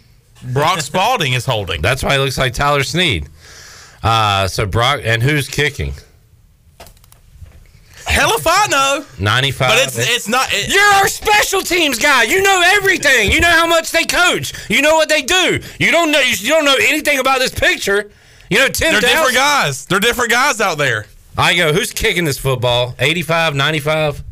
Brock 0.53 0.81
Spalding 0.81 1.33
is 1.33 1.45
holding. 1.45 1.83
That's 1.83 2.03
why 2.03 2.13
he 2.13 2.19
looks 2.19 2.39
like 2.39 2.55
Tyler 2.55 2.83
Snead. 2.83 3.29
Uh, 4.03 4.47
so 4.47 4.67
Brock 4.67 5.01
and 5.05 5.23
who's 5.23 5.49
kicking? 5.49 5.93
Hell 8.07 8.31
if 8.35 8.47
I 8.47 8.67
know. 8.69 9.05
Ninety 9.19 9.51
five. 9.51 9.71
But 9.71 9.79
it's 9.87 9.99
it's 9.99 10.29
not. 10.29 10.49
It, 10.53 10.73
You're 10.73 10.83
our 10.83 11.09
special 11.09 11.61
teams 11.61 11.99
guy. 11.99 12.23
You 12.25 12.41
know 12.43 12.63
everything. 12.65 13.31
You 13.33 13.41
know 13.41 13.51
how 13.51 13.67
much 13.67 13.91
they 13.91 14.05
coach. 14.05 14.53
You 14.71 14.81
know 14.83 14.95
what 14.95 15.09
they 15.09 15.23
do. 15.23 15.61
You 15.81 15.91
don't 15.91 16.13
know. 16.13 16.21
You 16.21 16.49
don't 16.49 16.65
know 16.65 16.77
anything 16.81 17.19
about 17.19 17.41
this 17.41 17.51
picture. 17.53 18.11
You 18.49 18.59
know 18.61 18.69
Tim. 18.69 18.93
they're 18.93 19.01
Doust- 19.01 19.13
different 19.15 19.35
guys. 19.35 19.87
They're 19.87 20.01
different 20.01 20.31
guys 20.31 20.61
out 20.61 20.79
there. 20.79 21.07
Igo. 21.37 21.75
Who's 21.75 21.93
kicking 21.93 22.25
this 22.25 22.39
football? 22.39 22.95
85, 22.99 23.55
95? 23.55 24.23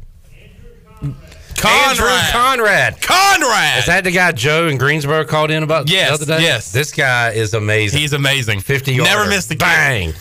Andrew 1.02 2.06
Conrad. 2.06 2.32
Conrad. 2.32 3.00
Conrad. 3.02 3.78
Is 3.78 3.86
that 3.86 4.04
the 4.04 4.10
guy 4.10 4.32
Joe 4.32 4.68
in 4.68 4.76
Greensboro 4.76 5.24
called 5.24 5.50
in 5.50 5.62
about 5.62 5.88
Yes, 5.88 6.08
the 6.08 6.14
other 6.14 6.26
day? 6.38 6.42
yes. 6.42 6.72
This 6.72 6.92
guy 6.92 7.30
is 7.30 7.54
amazing. 7.54 8.00
He's 8.00 8.12
amazing. 8.12 8.60
50 8.60 8.92
yards. 8.92 9.10
Never 9.10 9.28
missed 9.30 9.50
a 9.50 9.54
kick. 9.54 9.60
Bang. 9.60 10.12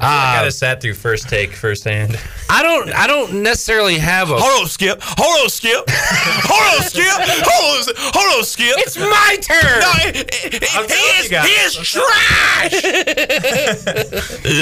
I 0.00 0.36
gotta 0.36 0.46
ah. 0.46 0.50
sat 0.50 0.80
through 0.80 0.94
first 0.94 1.28
take 1.28 1.52
firsthand. 1.52 2.18
I 2.50 2.62
don't. 2.62 2.90
I 2.94 3.06
don't 3.06 3.42
necessarily 3.42 3.98
have 3.98 4.30
a. 4.30 4.38
Hold 4.38 4.62
on, 4.62 4.68
Skip. 4.68 4.98
Hold 5.02 5.44
on, 5.44 5.50
Skip. 5.50 5.84
Hold 5.88 6.80
on, 6.80 6.88
Skip. 6.88 7.04
Hold 7.04 7.88
on, 7.88 7.94
hold 8.14 8.38
on, 8.38 8.44
Skip. 8.44 8.74
It's 8.78 8.96
my 8.96 9.36
turn. 9.42 9.80
No, 9.80 9.92
it, 10.08 10.16
it, 10.16 10.62
it, 10.62 10.76
I'm 10.76 10.88
he 10.88 10.94
is 10.94 11.28
he 11.28 11.54
is 11.64 11.74
trash. 11.88 12.82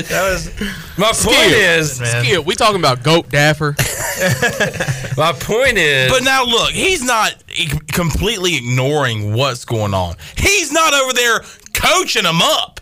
That 0.08 0.30
was 0.30 0.50
My 0.98 1.12
point 1.12 1.52
is. 1.52 2.00
man. 2.00 2.24
Skip, 2.24 2.44
we 2.44 2.54
talking 2.54 2.80
about 2.80 3.02
Goat 3.02 3.28
Daffer. 3.28 3.76
My 5.16 5.32
point 5.32 5.76
is. 5.76 6.10
But 6.10 6.22
now 6.24 6.44
look, 6.44 6.70
he's 6.70 7.04
not 7.04 7.34
e- 7.54 7.68
completely 7.92 8.56
ignoring 8.56 9.34
what's 9.34 9.64
going 9.64 9.94
on. 9.94 10.16
He's 10.36 10.72
not 10.72 10.94
over 10.94 11.12
there 11.12 11.40
coaching 11.74 12.24
them 12.24 12.40
up. 12.42 12.75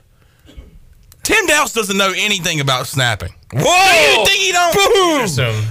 Tim 1.25 1.47
Doust 1.47 1.75
doesn't 1.75 1.97
know 1.97 2.13
anything 2.15 2.61
about 2.61 2.87
snapping. 2.87 3.33
Whoa! 3.53 3.61
Do 3.61 4.21
you 4.21 4.27
think 4.27 4.41
he 4.41 4.53
don't? 4.53 4.75
Boom! 4.75 5.65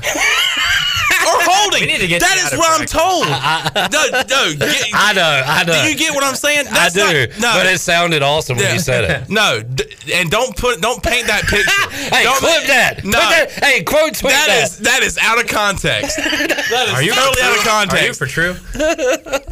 Or 1.25 1.39
holding. 1.39 1.81
We 1.81 1.87
need 1.87 1.99
to 2.01 2.07
get 2.07 2.19
That 2.19 2.35
you 2.35 2.43
is 2.43 2.51
out 2.51 2.53
of 2.53 2.59
what 2.59 2.81
I'm 2.81 2.85
told. 2.85 3.23
no, 3.95 4.01
no. 4.27 4.55
Get, 4.59 4.87
I 4.93 5.13
know. 5.13 5.43
I 5.45 5.63
know. 5.63 5.71
do 5.83 5.89
you 5.89 5.95
get 5.95 6.13
what 6.13 6.23
I'm 6.25 6.35
saying? 6.35 6.65
I 6.69 6.89
do. 6.89 6.99
not- 6.99 7.39
no. 7.39 7.53
But 7.55 7.65
it 7.71 7.79
sounded 7.79 8.21
awesome 8.21 8.57
when 8.57 8.73
you 8.73 8.79
said 8.79 9.05
it. 9.09 9.29
No, 9.33 9.61
d- 9.63 9.85
and 10.13 10.29
don't 10.29 10.55
put, 10.55 10.81
don't 10.81 11.01
paint 11.01 11.27
that 11.27 11.43
picture. 11.43 11.71
Hey, 12.13 12.23
don't, 12.23 12.37
clip 12.37 12.67
that. 12.67 13.05
No, 13.05 13.11
that. 13.11 13.51
Hey, 13.51 13.83
quote 13.83 14.13
tweet 14.15 14.33
that 14.33 14.47
that. 14.47 14.63
is 14.63 14.77
that 14.79 15.01
is 15.01 15.17
out 15.17 15.39
of 15.39 15.47
context. 15.47 16.17
That 16.17 16.89
is 16.89 16.93
are 16.93 17.01
you 17.01 17.13
totally 17.13 17.41
out 17.41 17.51
of 17.55 17.63
Are 17.63 17.63
you 17.63 18.11
context. 18.11 18.19
for 18.19 18.25
true? 18.27 18.53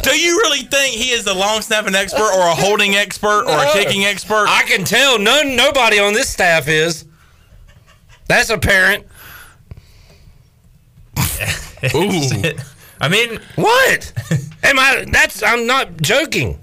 Do 0.03 0.19
you 0.19 0.37
really 0.43 0.63
think 0.67 0.93
he 0.95 1.11
is 1.11 1.25
a 1.27 1.33
long 1.33 1.61
snapping 1.61 1.95
expert 1.95 2.19
or 2.35 2.47
a 2.47 2.53
holding 2.55 2.95
expert 2.95 3.45
or 3.47 3.57
a 3.57 3.71
kicking 3.71 4.03
expert? 4.03 4.45
I 4.49 4.63
can 4.63 4.83
tell 4.83 5.17
none 5.17 5.55
nobody 5.55 5.99
on 5.99 6.11
this 6.13 6.29
staff 6.29 6.67
is. 6.67 7.05
That's 8.31 8.49
apparent. 8.49 9.05
Ooh. 11.93 12.21
I 13.01 13.09
mean, 13.09 13.39
what? 13.55 14.13
Am 14.63 14.79
I? 14.79 15.05
That's. 15.11 15.43
I'm 15.43 15.67
not 15.67 16.01
joking. 16.01 16.57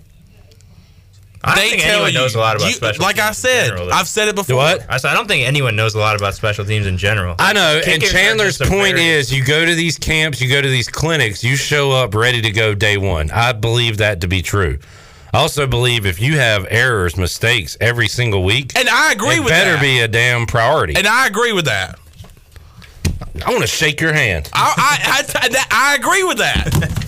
I 1.44 1.54
don't 1.54 1.64
They 1.64 1.70
think 1.70 1.82
tell 1.82 1.92
anyone 1.96 2.12
you- 2.14 2.18
knows 2.20 2.34
a 2.34 2.38
lot 2.38 2.56
about 2.56 2.68
you- 2.68 2.74
special 2.74 3.02
like 3.04 3.16
teams. 3.16 3.28
I 3.28 3.32
said, 3.32 3.62
in 3.64 3.76
general. 3.76 3.92
I've 3.92 4.08
said 4.08 4.28
it 4.28 4.34
before. 4.34 4.56
What? 4.56 4.86
I 4.90 4.96
said 4.96 5.10
I 5.10 5.14
don't 5.14 5.28
think 5.28 5.46
anyone 5.46 5.76
knows 5.76 5.94
a 5.94 5.98
lot 5.98 6.16
about 6.16 6.34
special 6.34 6.64
teams 6.64 6.86
in 6.86 6.96
general. 6.96 7.36
I 7.38 7.52
know. 7.52 7.76
And 7.84 7.84
Kickers 8.02 8.08
are 8.10 8.12
Chandler's 8.12 8.58
point 8.58 8.96
very- 8.96 9.04
is 9.08 9.32
you 9.32 9.44
go 9.44 9.64
to 9.66 9.74
these 9.74 9.98
camps, 9.98 10.40
you 10.40 10.48
go 10.48 10.60
to 10.62 10.68
these 10.68 10.88
clinics, 10.88 11.44
you 11.44 11.54
show 11.56 11.92
up 11.92 12.14
ready 12.14 12.40
to 12.42 12.50
go 12.50 12.74
day 12.74 12.96
one. 12.96 13.30
I 13.30 13.52
believe 13.52 13.98
that 13.98 14.22
to 14.22 14.28
be 14.28 14.40
true. 14.42 14.78
I 15.32 15.38
also 15.38 15.66
believe 15.66 16.06
if 16.06 16.20
you 16.20 16.38
have 16.38 16.66
errors, 16.70 17.16
mistakes 17.16 17.76
every 17.80 18.08
single 18.08 18.44
week, 18.44 18.72
And 18.76 18.88
I 18.88 19.12
agree 19.12 19.36
it 19.36 19.40
with 19.40 19.48
better 19.50 19.72
that. 19.72 19.76
Better 19.76 19.82
be 19.82 20.00
a 20.00 20.08
damn 20.08 20.46
priority. 20.46 20.94
And 20.96 21.06
I 21.06 21.26
agree 21.26 21.52
with 21.52 21.66
that. 21.66 21.98
I 23.44 23.50
want 23.50 23.60
to 23.60 23.66
shake 23.68 24.00
your 24.00 24.12
hand. 24.12 24.48
I, 24.54 24.74
I, 24.76 25.18
I, 25.44 25.48
that- 25.48 25.68
I 25.70 25.94
agree 25.96 26.24
with 26.24 26.38
that. 26.38 27.04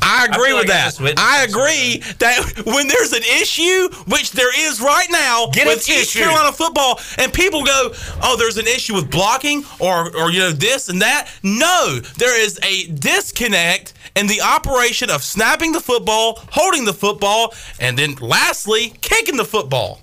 I 0.00 0.24
agree 0.26 0.46
feel 0.48 0.56
with 0.58 0.68
like 0.68 0.94
that. 0.94 1.18
I 1.18 1.42
agree 1.44 1.98
that 2.18 2.62
when 2.64 2.86
there's 2.88 3.12
an 3.12 3.22
issue, 3.40 3.88
which 4.06 4.30
there 4.32 4.48
is 4.68 4.80
right 4.80 5.06
now 5.10 5.48
Get 5.52 5.66
with 5.66 5.78
East 5.78 5.90
issue. 5.90 6.20
Carolina 6.20 6.52
football, 6.52 6.98
and 7.18 7.32
people 7.32 7.64
go, 7.64 7.92
"Oh, 8.22 8.36
there's 8.38 8.56
an 8.56 8.66
issue 8.68 8.94
with 8.94 9.10
blocking, 9.10 9.64
or 9.80 10.14
or 10.16 10.30
you 10.30 10.38
know 10.38 10.52
this 10.52 10.88
and 10.88 11.02
that." 11.02 11.28
No, 11.42 11.98
there 12.16 12.40
is 12.40 12.58
a 12.62 12.86
disconnect 12.92 13.92
in 14.18 14.26
the 14.26 14.40
operation 14.40 15.10
of 15.10 15.22
snapping 15.22 15.72
the 15.72 15.80
football, 15.80 16.40
holding 16.50 16.84
the 16.84 16.92
football, 16.92 17.54
and 17.80 17.96
then 17.98 18.14
lastly, 18.16 18.92
kicking 19.00 19.36
the 19.36 19.44
football. 19.44 20.00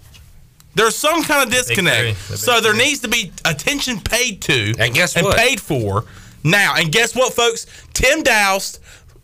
There's 0.76 0.96
some 0.96 1.24
kind 1.24 1.44
of 1.46 1.50
disconnect. 1.54 2.28
The 2.28 2.38
So 2.38 2.60
there 2.60 2.76
needs 2.76 3.00
to 3.02 3.08
be 3.08 3.32
attention 3.46 4.02
paid 4.02 4.42
to 4.44 4.74
And 4.78 4.94
guess 4.94 5.16
and 5.16 5.26
what? 5.26 5.38
paid 5.38 5.62
for 5.62 6.06
now. 6.44 6.76
And 6.78 6.92
guess 6.92 7.16
what, 7.16 7.34
folks? 7.34 7.66
Tim 7.94 8.24
Doust, 8.24 8.80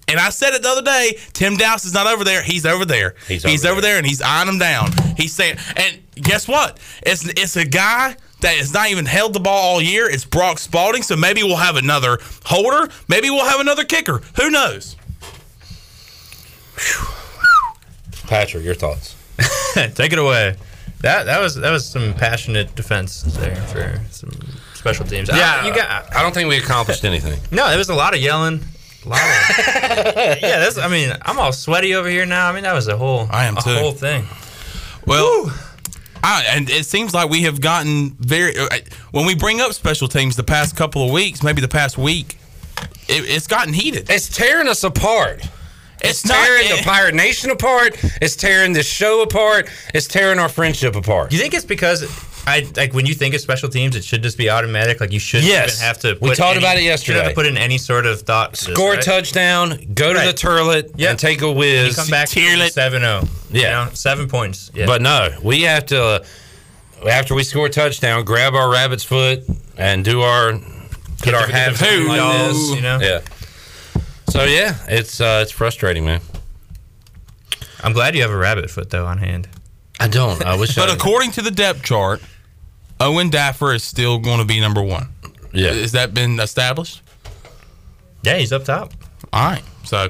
and 0.07 0.17
I 0.19 0.29
said 0.29 0.53
it 0.53 0.61
the 0.61 0.69
other 0.69 0.81
day. 0.81 1.17
Tim 1.33 1.57
Doust 1.57 1.85
is 1.85 1.93
not 1.93 2.07
over 2.07 2.23
there. 2.23 2.41
He's 2.41 2.65
over 2.65 2.85
there. 2.85 3.15
He's 3.27 3.43
He's, 3.43 3.65
over 3.65 3.73
over 3.73 3.81
there. 3.81 3.97
and 3.97 4.05
he's 4.05 4.21
eyeing 4.21 4.47
them 4.47 4.59
down. 4.59 4.91
He's 5.17 5.33
saying, 5.33 5.57
and 5.75 5.99
guess 6.15 6.47
what? 6.47 6.79
It's 7.03 7.27
it's 7.27 7.55
a 7.57 7.65
guy 7.65 8.15
that 8.41 8.57
has 8.57 8.73
not 8.73 8.89
even 8.89 9.05
held 9.05 9.33
the 9.33 9.39
ball 9.39 9.73
all 9.75 9.81
year. 9.81 10.09
It's 10.09 10.25
Brock 10.25 10.59
Spalding. 10.59 11.03
So 11.03 11.15
maybe 11.15 11.43
we'll 11.43 11.57
have 11.57 11.75
another 11.75 12.19
holder. 12.45 12.91
Maybe 13.07 13.29
we'll 13.29 13.45
have 13.45 13.59
another 13.59 13.83
kicker. 13.83 14.21
Who 14.35 14.49
knows? 14.49 14.95
Patrick, 18.27 18.63
your 18.63 18.75
thoughts? 18.75 19.15
Take 19.95 20.13
it 20.13 20.19
away. 20.19 20.55
That 21.01 21.25
that 21.25 21.39
was 21.39 21.55
that 21.55 21.71
was 21.71 21.85
some 21.85 22.13
passionate 22.13 22.75
defense 22.75 23.23
there 23.23 23.55
for 23.55 23.99
some 24.11 24.31
special 24.75 25.05
teams. 25.05 25.29
Yeah, 25.29 25.61
I, 25.63 25.67
you 25.67 25.73
got 25.73 26.15
I 26.15 26.21
don't 26.21 26.33
think 26.33 26.47
we 26.47 26.57
accomplished 26.57 27.03
anything. 27.03 27.39
no. 27.51 27.67
There 27.69 27.77
was 27.77 27.89
a 27.89 27.95
lot 27.95 28.13
of 28.13 28.21
yelling. 28.21 28.61
A 29.03 29.09
lot 29.09 29.19
of, 29.19 29.25
yeah, 30.41 30.59
that's. 30.59 30.77
I 30.77 30.87
mean, 30.87 31.11
I'm 31.23 31.39
all 31.39 31.51
sweaty 31.51 31.95
over 31.95 32.07
here 32.07 32.27
now. 32.27 32.47
I 32.47 32.53
mean, 32.53 32.63
that 32.63 32.73
was 32.73 32.87
a 32.87 32.95
whole. 32.95 33.27
I 33.31 33.45
am 33.45 33.57
a 33.57 33.61
too. 33.61 33.73
whole 33.73 33.93
thing. 33.93 34.25
Well, 35.07 35.51
I, 36.23 36.45
and 36.49 36.69
it 36.69 36.85
seems 36.85 37.13
like 37.13 37.29
we 37.29 37.43
have 37.43 37.61
gotten 37.61 38.11
very. 38.19 38.57
uh, 38.57 38.67
When 39.11 39.25
we 39.25 39.35
bring 39.35 39.59
up 39.61 39.73
special 39.73 40.07
teams 40.07 40.35
the 40.35 40.43
past 40.43 40.75
couple 40.75 41.03
of 41.03 41.11
weeks, 41.11 41.41
maybe 41.43 41.61
the 41.61 41.67
past 41.67 41.97
week, 41.97 42.37
it, 43.07 43.27
it's 43.29 43.47
gotten 43.47 43.73
heated. 43.73 44.09
It's 44.09 44.29
tearing 44.29 44.67
us 44.67 44.83
apart. 44.83 45.41
It's, 46.03 46.23
It's 46.23 46.23
tearing 46.23 46.69
not, 46.69 46.77
the 46.79 46.83
Pirate 46.89 47.15
Nation 47.15 47.49
apart. 47.51 47.95
It's 48.21 48.35
tearing 48.35 48.73
this 48.73 48.87
show 48.87 49.21
apart. 49.21 49.69
It's 49.93 50.07
tearing 50.07 50.39
our 50.39 50.49
friendship 50.49 50.95
apart. 50.95 51.31
You 51.31 51.37
think 51.39 51.53
it's 51.53 51.65
because 51.65 52.01
I 52.47 52.65
like 52.75 52.93
when 52.93 53.05
you 53.05 53.13
think 53.13 53.35
of 53.35 53.41
special 53.41 53.69
teams, 53.69 53.95
it 53.95 54.03
should 54.03 54.23
just 54.23 54.37
be 54.37 54.49
automatic? 54.49 54.99
Like 54.99 55.11
you 55.11 55.19
shouldn't 55.19 55.47
Yes. 55.49 55.75
even 55.75 55.85
have 55.85 55.99
to. 55.99 56.17
We 56.19 56.29
talked 56.33 56.55
any- 56.55 56.57
about 56.57 56.77
it 56.77 56.83
you 56.83 56.89
have 56.89 56.99
yesterday. 56.99 57.29
to 57.29 57.35
put 57.35 57.45
in 57.45 57.55
any 57.57 57.77
sort 57.77 58.05
of 58.07 58.21
thought. 58.21 58.55
to 58.55 58.65
this, 58.65 58.73
Score 58.73 58.95
a 58.95 59.01
touchdown, 59.01 59.87
go 59.93 60.11
to 60.11 60.19
Right. 60.19 60.25
the 60.25 60.33
turlet, 60.33 60.91
Yep. 60.97 61.09
and 61.11 61.19
take 61.19 61.41
a 61.41 61.45
You 61.45 61.51
whiz. 61.51 61.95
come 61.95 62.07
back 62.07 62.27
seven 62.29 63.01
zero. 63.01 63.27
Yeah. 63.51 63.89
seven 63.93 64.27
points. 64.27 64.71
Yeah. 64.73 64.87
But 64.87 65.01
no, 65.01 65.29
we 65.43 65.61
have 65.63 65.85
to. 65.87 66.01
Uh, 66.03 66.19
after 67.07 67.35
we 67.35 67.43
score 67.43 67.67
a 67.67 67.69
touchdown, 67.69 68.23
grab 68.25 68.55
our 68.55 68.69
rabbit's 68.69 69.03
foot 69.03 69.43
and 69.77 70.03
do 70.03 70.21
our 70.21 70.53
put 71.21 71.33
our 71.35 71.47
half 71.47 71.77
the 71.79 71.85
like 72.07 72.49
this. 72.49 72.69
you 72.75 72.81
know? 72.81 72.99
Yeah. 73.01 73.19
So 74.29 74.45
yeah, 74.45 74.75
it's 74.87 75.21
uh, 75.21 75.39
it's 75.43 75.51
frustrating, 75.51 76.05
man. 76.05 76.21
I'm 77.83 77.93
glad 77.93 78.15
you 78.15 78.21
have 78.21 78.31
a 78.31 78.35
rabbit 78.37 78.69
foot 78.71 78.89
though 78.89 79.05
on 79.05 79.17
hand. 79.19 79.47
I 80.01 80.07
don't. 80.07 80.43
I 80.43 80.55
wish. 80.55 80.75
But 80.75 80.89
I, 80.89 80.93
according 80.93 81.31
to 81.33 81.41
the 81.41 81.51
depth 81.51 81.83
chart, 81.83 82.21
Owen 82.99 83.29
Daffer 83.29 83.73
is 83.75 83.83
still 83.83 84.17
going 84.19 84.39
to 84.39 84.45
be 84.45 84.59
number 84.59 84.81
one. 84.81 85.09
Yeah. 85.53 85.73
Has 85.73 85.91
that 85.93 86.13
been 86.13 86.39
established? 86.39 87.01
Yeah, 88.23 88.37
he's 88.37 88.51
up 88.53 88.63
top. 88.65 88.93
All 89.33 89.43
right. 89.49 89.63
So 89.83 90.07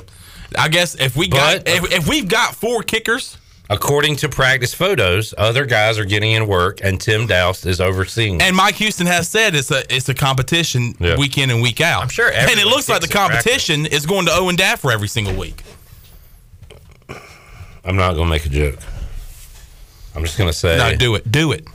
I 0.57 0.69
guess 0.69 0.95
if 0.95 1.15
we 1.15 1.27
got 1.27 1.65
But- 1.65 1.69
uh, 1.69 1.85
if, 1.85 1.91
if 1.93 2.07
we've 2.07 2.27
got 2.27 2.55
four 2.55 2.83
kickers, 2.83 3.37
according 3.69 4.17
to 4.17 4.29
practice 4.29 4.73
photos, 4.73 5.33
other 5.37 5.65
guys 5.65 5.97
are 5.97 6.05
getting 6.05 6.31
in 6.31 6.47
work, 6.47 6.79
and 6.83 6.99
Tim 6.99 7.25
Doust 7.27 7.65
is 7.65 7.79
overseeing. 7.81 8.41
and 8.41 8.55
Mike 8.55 8.75
Houston 8.75 9.07
has 9.07 9.27
said 9.29 9.55
it's 9.55 9.71
a 9.71 9.83
it's 9.93 10.09
a 10.09 10.13
competition 10.13 10.93
Yeah. 10.99 11.15
week 11.17 11.37
in 11.37 11.49
and 11.49 11.61
week 11.61 11.79
out. 11.81 12.01
I'm 12.03 12.09
sure 12.09 12.27
And 12.27 12.35
it 12.49 12.51
everyone 12.51 12.71
looks 12.71 12.89
like 12.89 13.01
the 13.01 13.07
kicks 13.07 13.15
at 13.15 13.27
practice. 13.29 13.43
competition 13.43 13.85
is 13.87 14.05
going 14.05 14.25
to 14.27 14.31
Owen 14.33 14.55
Daffer 14.57 14.91
every 14.91 15.07
single 15.07 15.33
week. 15.35 15.63
I'm 17.83 17.95
not 17.95 18.13
gonna 18.15 18.29
make 18.29 18.45
a 18.45 18.49
joke. 18.49 18.77
I'm 20.15 20.23
just 20.23 20.37
gonna 20.37 20.53
say. 20.53 20.77
No, 20.77 20.95
do 20.95 21.15
it. 21.15 21.31
Do 21.31 21.51
it. 21.51 21.67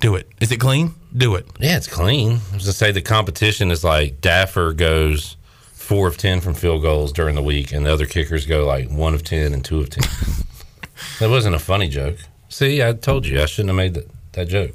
Do 0.00 0.14
it. 0.16 0.28
Is 0.40 0.50
it 0.52 0.58
clean? 0.58 0.94
Do 1.16 1.34
it. 1.34 1.46
Yeah, 1.58 1.76
it's 1.76 1.86
clean. 1.86 2.40
I 2.50 2.54
was 2.54 2.64
gonna 2.64 2.72
say 2.72 2.92
the 2.92 3.02
competition 3.02 3.70
is 3.70 3.84
like 3.84 4.20
Daffer 4.20 4.76
goes 4.76 5.36
four 5.72 6.08
of 6.08 6.16
ten 6.16 6.40
from 6.40 6.54
field 6.54 6.82
goals 6.82 7.12
during 7.12 7.34
the 7.34 7.42
week, 7.42 7.72
and 7.72 7.86
the 7.86 7.92
other 7.92 8.06
kickers 8.06 8.46
go 8.46 8.66
like 8.66 8.90
one 8.90 9.14
of 9.14 9.22
ten 9.22 9.52
and 9.52 9.64
two 9.64 9.80
of 9.80 9.90
ten. 9.90 10.04
that 11.20 11.30
wasn't 11.30 11.54
a 11.54 11.58
funny 11.58 11.88
joke. 11.88 12.18
See, 12.48 12.82
I 12.82 12.92
told 12.92 13.26
you 13.26 13.40
I 13.40 13.46
shouldn't 13.46 13.70
have 13.70 13.76
made 13.76 13.94
that, 13.94 14.10
that 14.32 14.48
joke. 14.48 14.72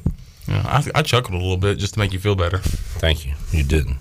Yeah, 0.48 0.64
I, 0.66 1.00
I 1.00 1.02
chuckled 1.02 1.34
a 1.34 1.38
little 1.38 1.58
bit 1.58 1.78
just 1.78 1.94
to 1.96 2.00
make 2.00 2.14
you 2.14 2.20
feel 2.20 2.36
better. 2.36 2.58
Thank 2.60 3.26
you. 3.26 3.34
You 3.52 3.64
didn't. 3.64 3.98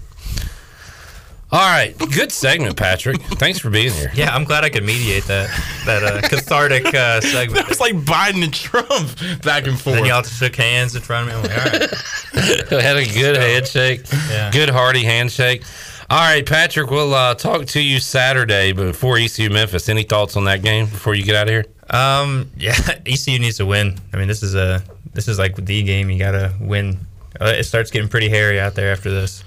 All 1.56 1.62
right, 1.62 1.96
good 1.96 2.32
segment, 2.32 2.76
Patrick. 2.76 3.18
Thanks 3.18 3.58
for 3.58 3.70
being 3.70 3.90
here. 3.90 4.10
Yeah, 4.12 4.34
I'm 4.34 4.44
glad 4.44 4.62
I 4.62 4.68
could 4.68 4.84
mediate 4.84 5.24
that 5.24 5.48
that 5.86 6.04
uh, 6.04 6.20
cathartic 6.28 6.94
uh, 6.94 7.20
segment. 7.22 7.60
It 7.60 7.68
was 7.70 7.80
like 7.80 7.94
Biden 7.94 8.44
and 8.44 8.52
Trump 8.52 9.42
back 9.42 9.66
and 9.66 9.80
forth. 9.80 9.96
Then 9.96 10.04
y'all 10.04 10.22
shook 10.22 10.54
hands 10.54 10.94
in 10.94 11.00
front 11.00 11.30
of 11.30 11.32
me. 11.32 11.40
I'm 11.40 11.42
like, 11.48 11.56
all 11.56 11.80
right. 11.80 12.82
had 12.82 12.98
a 12.98 13.06
good 13.10 13.38
handshake. 13.38 14.02
Yeah. 14.28 14.50
Good 14.52 14.68
hearty 14.68 15.02
handshake. 15.02 15.64
All 16.10 16.18
right, 16.18 16.44
Patrick, 16.44 16.90
we'll 16.90 17.14
uh, 17.14 17.34
talk 17.34 17.64
to 17.68 17.80
you 17.80 18.00
Saturday 18.00 18.72
before 18.72 19.16
ECU 19.16 19.48
Memphis. 19.48 19.88
Any 19.88 20.02
thoughts 20.02 20.36
on 20.36 20.44
that 20.44 20.60
game 20.60 20.84
before 20.84 21.14
you 21.14 21.22
get 21.22 21.36
out 21.36 21.48
of 21.48 21.52
here? 21.52 21.64
Um, 21.88 22.50
yeah, 22.58 22.76
ECU 23.06 23.38
needs 23.38 23.56
to 23.56 23.64
win. 23.64 23.98
I 24.12 24.18
mean, 24.18 24.28
this 24.28 24.42
is 24.42 24.54
a 24.54 24.84
this 25.14 25.26
is 25.26 25.38
like 25.38 25.56
the 25.56 25.82
game. 25.82 26.10
You 26.10 26.18
gotta 26.18 26.52
win. 26.60 26.98
Uh, 27.40 27.46
it 27.46 27.64
starts 27.64 27.90
getting 27.90 28.10
pretty 28.10 28.28
hairy 28.28 28.60
out 28.60 28.74
there 28.74 28.92
after 28.92 29.10
this. 29.10 29.42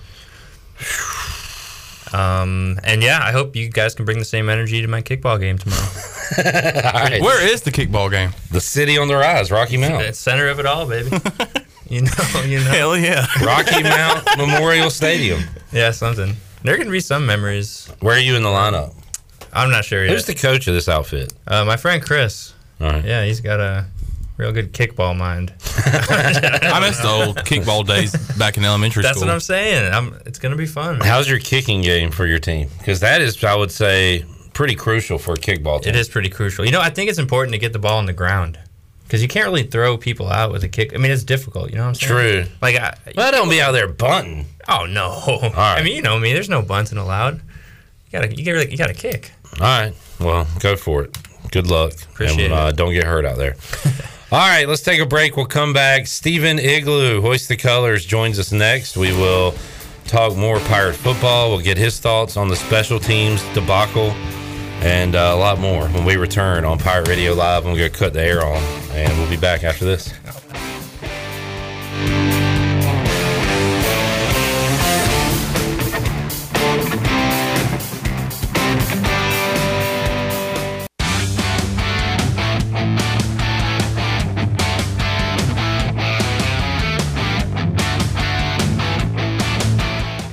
Um, 2.14 2.80
and 2.84 3.04
yeah, 3.04 3.20
I 3.22 3.32
hope 3.32 3.56
you 3.56 3.70
guys 3.70 3.94
can 3.94 4.06
bring 4.06 4.20
the 4.20 4.26
same 4.26 4.50
energy 4.50 4.82
to 4.82 4.88
my 4.88 5.02
kickball 5.02 5.40
game 5.40 5.58
tomorrow. 5.58 5.82
All 6.38 7.04
right. 7.04 7.22
Where 7.22 7.46
is 7.48 7.62
the 7.62 7.72
kickball 7.72 8.10
game? 8.10 8.32
The 8.52 8.62
city 8.62 8.98
on 8.98 9.08
the 9.08 9.16
rise, 9.16 9.52
Rocky 9.52 9.78
Mount. 9.78 10.04
It's 10.04 10.20
center 10.20 10.48
of 10.48 10.60
it 10.60 10.66
all, 10.66 10.88
baby. 10.88 11.10
you 11.90 12.02
know, 12.02 12.42
you 12.46 12.60
know. 12.60 12.72
Hell 12.72 12.98
yeah. 12.98 13.26
Rocky 13.44 13.84
Mount 13.84 14.26
Memorial 14.38 14.90
Stadium. 14.90 15.44
Yeah, 15.72 15.92
something. 15.92 16.36
There 16.64 16.78
can 16.78 16.92
be 16.92 17.00
some 17.00 17.26
memories. 17.26 17.92
Where 18.00 18.16
are 18.16 18.20
you 18.20 18.36
in 18.36 18.44
the 18.44 18.50
lineup? 18.50 18.94
I'm 19.54 19.72
not 19.72 19.86
sure 19.86 20.04
yet. 20.04 20.14
Who's 20.14 20.26
the 20.26 20.36
coach 20.36 20.68
of 20.68 20.74
this 20.74 20.90
outfit? 20.90 21.34
Uh, 21.48 21.66
my 21.66 21.78
friend 21.78 22.04
Chris. 22.04 22.54
All 22.82 22.90
right. 22.90 23.04
Yeah, 23.04 23.26
he's 23.26 23.42
got 23.42 23.60
a 23.60 23.86
real 24.40 24.54
good 24.54 24.72
kickball 24.72 25.16
mind. 25.16 25.54
I 25.78 26.80
miss 26.80 26.98
the 27.00 27.10
old 27.10 27.36
kickball 27.40 27.86
days 27.86 28.16
back 28.38 28.58
in 28.58 28.64
elementary 28.64 29.04
That's 29.04 29.20
school. 29.20 29.28
That's 29.28 29.50
what 29.50 29.56
I'm 29.56 29.64
saying. 29.64 29.94
I'm, 29.94 30.22
it's 30.26 30.40
gonna 30.40 30.56
be 30.56 30.66
fun. 30.66 31.02
How's 31.02 31.30
your 31.30 31.40
kicking 31.40 31.82
game 31.82 32.10
for 32.10 32.26
your 32.26 32.40
team? 32.40 32.70
Because 32.80 33.02
that 33.02 33.22
is, 33.22 33.44
I 33.44 33.54
would 33.56 33.72
say, 33.72 34.26
pretty 34.54 34.76
crucial 34.76 35.20
for 35.20 35.34
a 35.34 35.38
kickball 35.38 35.82
team. 35.82 35.94
It 35.94 35.98
is 35.98 36.08
pretty 36.08 36.30
crucial. 36.30 36.66
You 36.66 36.72
know, 36.72 36.82
I 36.82 36.90
think 36.90 37.10
it's 37.10 37.20
important 37.20 37.54
to 37.54 37.60
get 37.60 37.74
the 37.74 37.80
ball 37.80 37.98
on 37.98 38.06
the 38.06 38.14
ground 38.14 38.58
because 39.04 39.22
you 39.22 39.28
can't 39.28 39.46
really 39.46 39.64
throw 39.64 39.98
people 39.98 40.30
out 40.30 40.54
with 40.54 40.64
a 40.64 40.70
kick. 40.70 40.94
I 40.94 40.98
mean, 40.98 41.12
it's 41.12 41.24
difficult. 41.26 41.70
You 41.70 41.76
know 41.76 41.84
what 41.84 41.90
I'm 41.90 41.96
saying? 41.96 42.46
True. 42.46 42.54
Like, 42.62 42.78
I, 42.78 42.96
Well, 43.18 43.32
don't 43.34 43.50
be 43.50 43.62
out 43.62 43.74
there 43.74 43.90
bunting. 43.90 44.46
oh 44.70 44.86
no. 44.86 45.52
I 45.56 45.84
mean, 45.84 45.98
you 45.98 46.02
know 46.02 46.18
me. 46.18 46.32
There's 46.32 46.50
no 46.50 46.62
bunting 46.62 46.98
allowed. 46.98 47.36
You 47.36 48.20
gotta, 48.20 48.36
you 48.36 48.46
gotta, 48.46 48.72
you 48.72 48.78
gotta 48.78 48.94
kick. 48.94 49.34
All 49.56 49.60
right. 49.60 49.94
Well, 50.20 50.48
go 50.60 50.78
for 50.78 51.04
it. 51.04 51.18
Good 51.52 51.68
luck. 51.68 51.94
Appreciate 52.12 52.46
and, 52.46 52.54
uh, 52.54 52.72
Don't 52.72 52.94
get 52.94 53.04
hurt 53.04 53.26
out 53.26 53.38
there. 53.38 53.56
All 54.32 54.38
right, 54.38 54.68
let's 54.68 54.84
take 54.84 55.02
a 55.02 55.08
break. 55.08 55.36
We'll 55.36 55.48
come 55.48 55.74
back. 55.74 56.06
Stephen 56.06 56.58
Igo, 56.58 57.20
Hoist 57.20 57.50
the 57.50 57.58
Colors, 57.58 58.06
joins 58.06 58.38
us 58.38 58.52
next. 58.52 58.96
We 58.96 59.12
will 59.12 59.56
talk 60.06 60.38
more 60.38 60.60
Pirate 60.60 60.96
football. 60.96 61.50
We'll 61.50 61.62
get 61.62 61.78
his 61.78 62.00
thoughts 62.00 62.38
on 62.38 62.48
the 62.48 62.56
special 62.56 63.00
teams 63.00 63.44
debacle 63.56 64.12
and 64.82 65.16
uh, 65.16 65.32
a 65.34 65.36
lot 65.36 65.58
more 65.58 65.88
when 65.90 66.06
we 66.06 66.16
return 66.16 66.64
on 66.64 66.78
Pirate 66.78 67.08
Radio 67.08 67.34
Live. 67.34 67.66
I'm 67.66 67.76
going 67.76 67.92
to 67.92 67.98
cut 67.98 68.14
the 68.14 68.22
air 68.22 68.46
on, 68.46 68.62
and 68.92 69.12
we'll 69.18 69.30
be 69.32 69.36
back 69.36 69.64
after 69.64 69.84
this. 69.84 70.14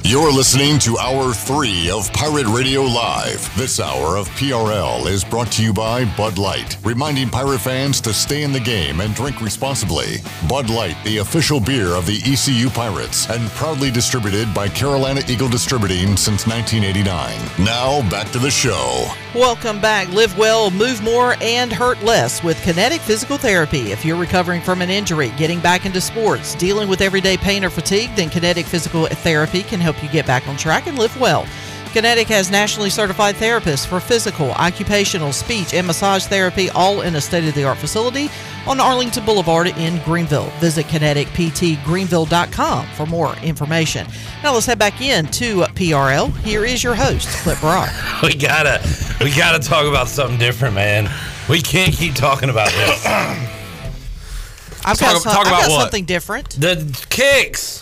You're 0.08 0.30
listening 0.30 0.78
to 0.80 0.96
Hour 0.98 1.34
3 1.34 1.90
of 1.90 2.12
Pirate 2.12 2.46
Radio 2.46 2.82
Live. 2.82 3.52
This 3.56 3.80
hour 3.80 4.16
of 4.16 4.28
PRL 4.28 5.04
is 5.08 5.24
brought 5.24 5.50
to 5.50 5.64
you 5.64 5.72
by 5.72 6.04
Bud 6.16 6.38
Light, 6.38 6.76
reminding 6.84 7.28
pirate 7.28 7.58
fans 7.58 8.00
to 8.02 8.14
stay 8.14 8.44
in 8.44 8.52
the 8.52 8.60
game 8.60 9.00
and 9.00 9.16
drink 9.16 9.40
responsibly. 9.40 10.18
Bud 10.48 10.70
Light, 10.70 10.96
the 11.02 11.16
official 11.16 11.58
beer 11.58 11.88
of 11.88 12.06
the 12.06 12.22
ECU 12.24 12.70
Pirates, 12.70 13.28
and 13.28 13.50
proudly 13.50 13.90
distributed 13.90 14.54
by 14.54 14.68
Carolina 14.68 15.22
Eagle 15.26 15.48
Distributing 15.48 16.16
since 16.16 16.46
1989. 16.46 17.66
Now, 17.66 18.08
back 18.08 18.30
to 18.30 18.38
the 18.38 18.48
show. 18.48 19.08
Welcome 19.34 19.80
back. 19.80 20.08
Live 20.10 20.38
well, 20.38 20.70
move 20.70 21.02
more, 21.02 21.34
and 21.42 21.72
hurt 21.72 22.00
less 22.04 22.44
with 22.44 22.62
Kinetic 22.62 23.00
Physical 23.00 23.38
Therapy. 23.38 23.90
If 23.90 24.04
you're 24.04 24.16
recovering 24.16 24.62
from 24.62 24.82
an 24.82 24.88
injury, 24.88 25.32
getting 25.36 25.58
back 25.58 25.84
into 25.84 26.00
sports, 26.00 26.54
dealing 26.54 26.88
with 26.88 27.00
everyday 27.00 27.36
pain 27.36 27.64
or 27.64 27.70
fatigue, 27.70 28.14
then 28.14 28.30
Kinetic 28.30 28.66
Physical 28.66 29.06
Therapy 29.06 29.64
can 29.64 29.80
help 29.80 29.95
you 30.02 30.08
get 30.08 30.26
back 30.26 30.48
on 30.48 30.56
track 30.56 30.86
and 30.86 30.98
live 30.98 31.18
well. 31.20 31.46
Kinetic 31.92 32.26
has 32.26 32.50
nationally 32.50 32.90
certified 32.90 33.36
therapists 33.36 33.86
for 33.86 34.00
physical, 34.00 34.50
occupational, 34.50 35.32
speech, 35.32 35.72
and 35.72 35.86
massage 35.86 36.26
therapy, 36.26 36.68
all 36.70 37.00
in 37.00 37.14
a 37.16 37.20
state 37.22 37.48
of 37.48 37.54
the 37.54 37.64
art 37.64 37.78
facility 37.78 38.28
on 38.66 38.80
Arlington 38.80 39.24
Boulevard 39.24 39.68
in 39.68 40.02
Greenville. 40.04 40.50
Visit 40.60 40.84
kineticptgreenville.com 40.86 42.86
for 42.88 43.06
more 43.06 43.34
information. 43.38 44.06
Now 44.42 44.52
let's 44.52 44.66
head 44.66 44.78
back 44.78 45.00
in 45.00 45.26
to 45.28 45.60
PRL. 45.62 46.36
Here 46.38 46.66
is 46.66 46.84
your 46.84 46.94
host, 46.94 47.28
Clip 47.42 47.58
Brock. 47.60 47.88
we 48.22 48.34
gotta, 48.34 48.82
we 49.24 49.34
gotta 49.34 49.66
talk 49.66 49.86
about 49.86 50.08
something 50.08 50.38
different, 50.38 50.74
man. 50.74 51.08
We 51.48 51.62
can't 51.62 51.94
keep 51.94 52.14
talking 52.14 52.50
about 52.50 52.70
this. 52.72 53.06
I've 54.84 55.00
got, 55.00 55.22
some- 55.22 55.32
I've 55.34 55.44
got 55.44 55.70
something 55.70 56.04
different. 56.04 56.50
The 56.50 57.06
kicks. 57.08 57.80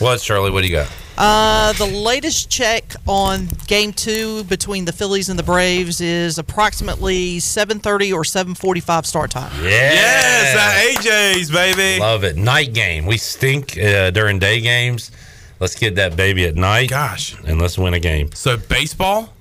What, 0.00 0.20
Shirley? 0.20 0.50
What 0.50 0.60
do 0.60 0.66
you 0.66 0.74
got? 0.74 0.92
Uh, 1.18 1.72
the 1.74 1.86
latest 1.86 2.50
check 2.50 2.94
on 3.06 3.48
Game 3.66 3.92
Two 3.92 4.44
between 4.44 4.84
the 4.84 4.92
Phillies 4.92 5.28
and 5.28 5.38
the 5.38 5.42
Braves 5.42 6.00
is 6.00 6.38
approximately 6.38 7.38
7:30 7.38 8.12
or 8.12 8.22
7:45 8.22 9.06
start 9.06 9.30
time. 9.30 9.50
Yes, 9.62 10.54
that 10.54 11.02
AJ's 11.04 11.50
baby. 11.50 11.98
Love 12.00 12.24
it. 12.24 12.36
Night 12.36 12.74
game. 12.74 13.06
We 13.06 13.16
stink 13.16 13.78
uh, 13.78 14.10
during 14.10 14.38
day 14.38 14.60
games. 14.60 15.10
Let's 15.58 15.74
get 15.74 15.94
that 15.94 16.16
baby 16.16 16.44
at 16.44 16.54
night. 16.54 16.90
Gosh. 16.90 17.34
And 17.46 17.60
let's 17.60 17.78
win 17.78 17.94
a 17.94 18.00
game. 18.00 18.30
So 18.32 18.58
baseball, 18.58 19.32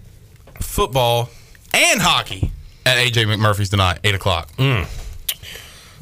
football, 0.62 1.30
and 1.74 2.02
hockey 2.02 2.52
at 2.86 2.98
AJ 2.98 3.26
McMurphy's 3.26 3.68
tonight, 3.70 4.00
eight 4.06 4.16
o'clock. 4.16 4.50
Mm. 4.56 4.88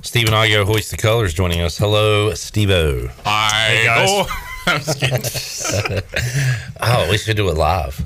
Stephen 0.03 0.33
Igo, 0.33 0.65
Hoist 0.65 0.91
the 0.91 0.97
Colors, 0.97 1.33
joining 1.33 1.61
us. 1.61 1.77
Hello, 1.77 2.33
Steve-O. 2.33 3.07
Hi, 3.25 3.49
Hey, 3.69 3.85
guys. 3.85 4.27
Oh, 4.65 4.71
I'm 4.71 4.79
just 4.81 4.99
kidding. 4.99 6.01
oh, 6.81 7.07
we 7.09 7.17
should 7.17 7.37
do 7.37 7.49
it 7.49 7.55
live. 7.57 8.05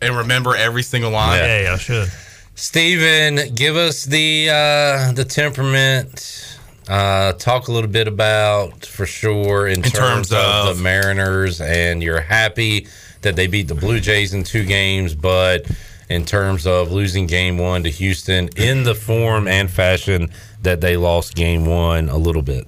and 0.00 0.16
remember 0.16 0.54
every 0.56 0.82
single 0.82 1.10
line. 1.10 1.38
Yeah, 1.38 1.60
yeah, 1.62 1.76
should. 1.78 2.08
Steven, 2.54 3.54
give 3.54 3.76
us 3.76 4.04
the 4.04 4.48
uh, 4.50 5.12
the 5.12 5.24
temperament. 5.24 6.42
Uh, 6.88 7.32
talk 7.32 7.66
a 7.68 7.72
little 7.72 7.90
bit 7.90 8.06
about 8.06 8.86
for 8.86 9.06
sure 9.06 9.66
in, 9.66 9.82
terms, 9.82 9.92
terms 9.92 10.32
of, 10.32 10.38
of- 10.38 10.76
the 10.76 10.82
Mariners, 10.82 11.60
and 11.60 12.02
you're 12.02 12.20
happy 12.20 12.86
that 13.22 13.34
they 13.34 13.48
beat 13.48 13.66
the 13.66 13.74
Blue 13.74 13.98
Jays 13.98 14.32
in 14.34 14.44
two 14.44 14.64
games, 14.64 15.12
but 15.14 15.66
in 16.08 16.24
terms 16.24 16.64
of 16.66 16.92
losing 16.92 17.26
Game 17.26 17.58
One 17.58 17.82
to 17.82 17.90
Houston 17.90 18.48
in 18.56 18.84
the 18.84 18.94
form 18.94 19.48
and 19.48 19.68
fashion 19.68 20.30
that 20.62 20.80
they 20.80 20.96
lost 20.96 21.34
Game 21.34 21.66
One 21.66 22.08
a 22.08 22.16
little 22.16 22.42
bit, 22.42 22.66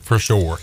for 0.00 0.18
sure. 0.18 0.58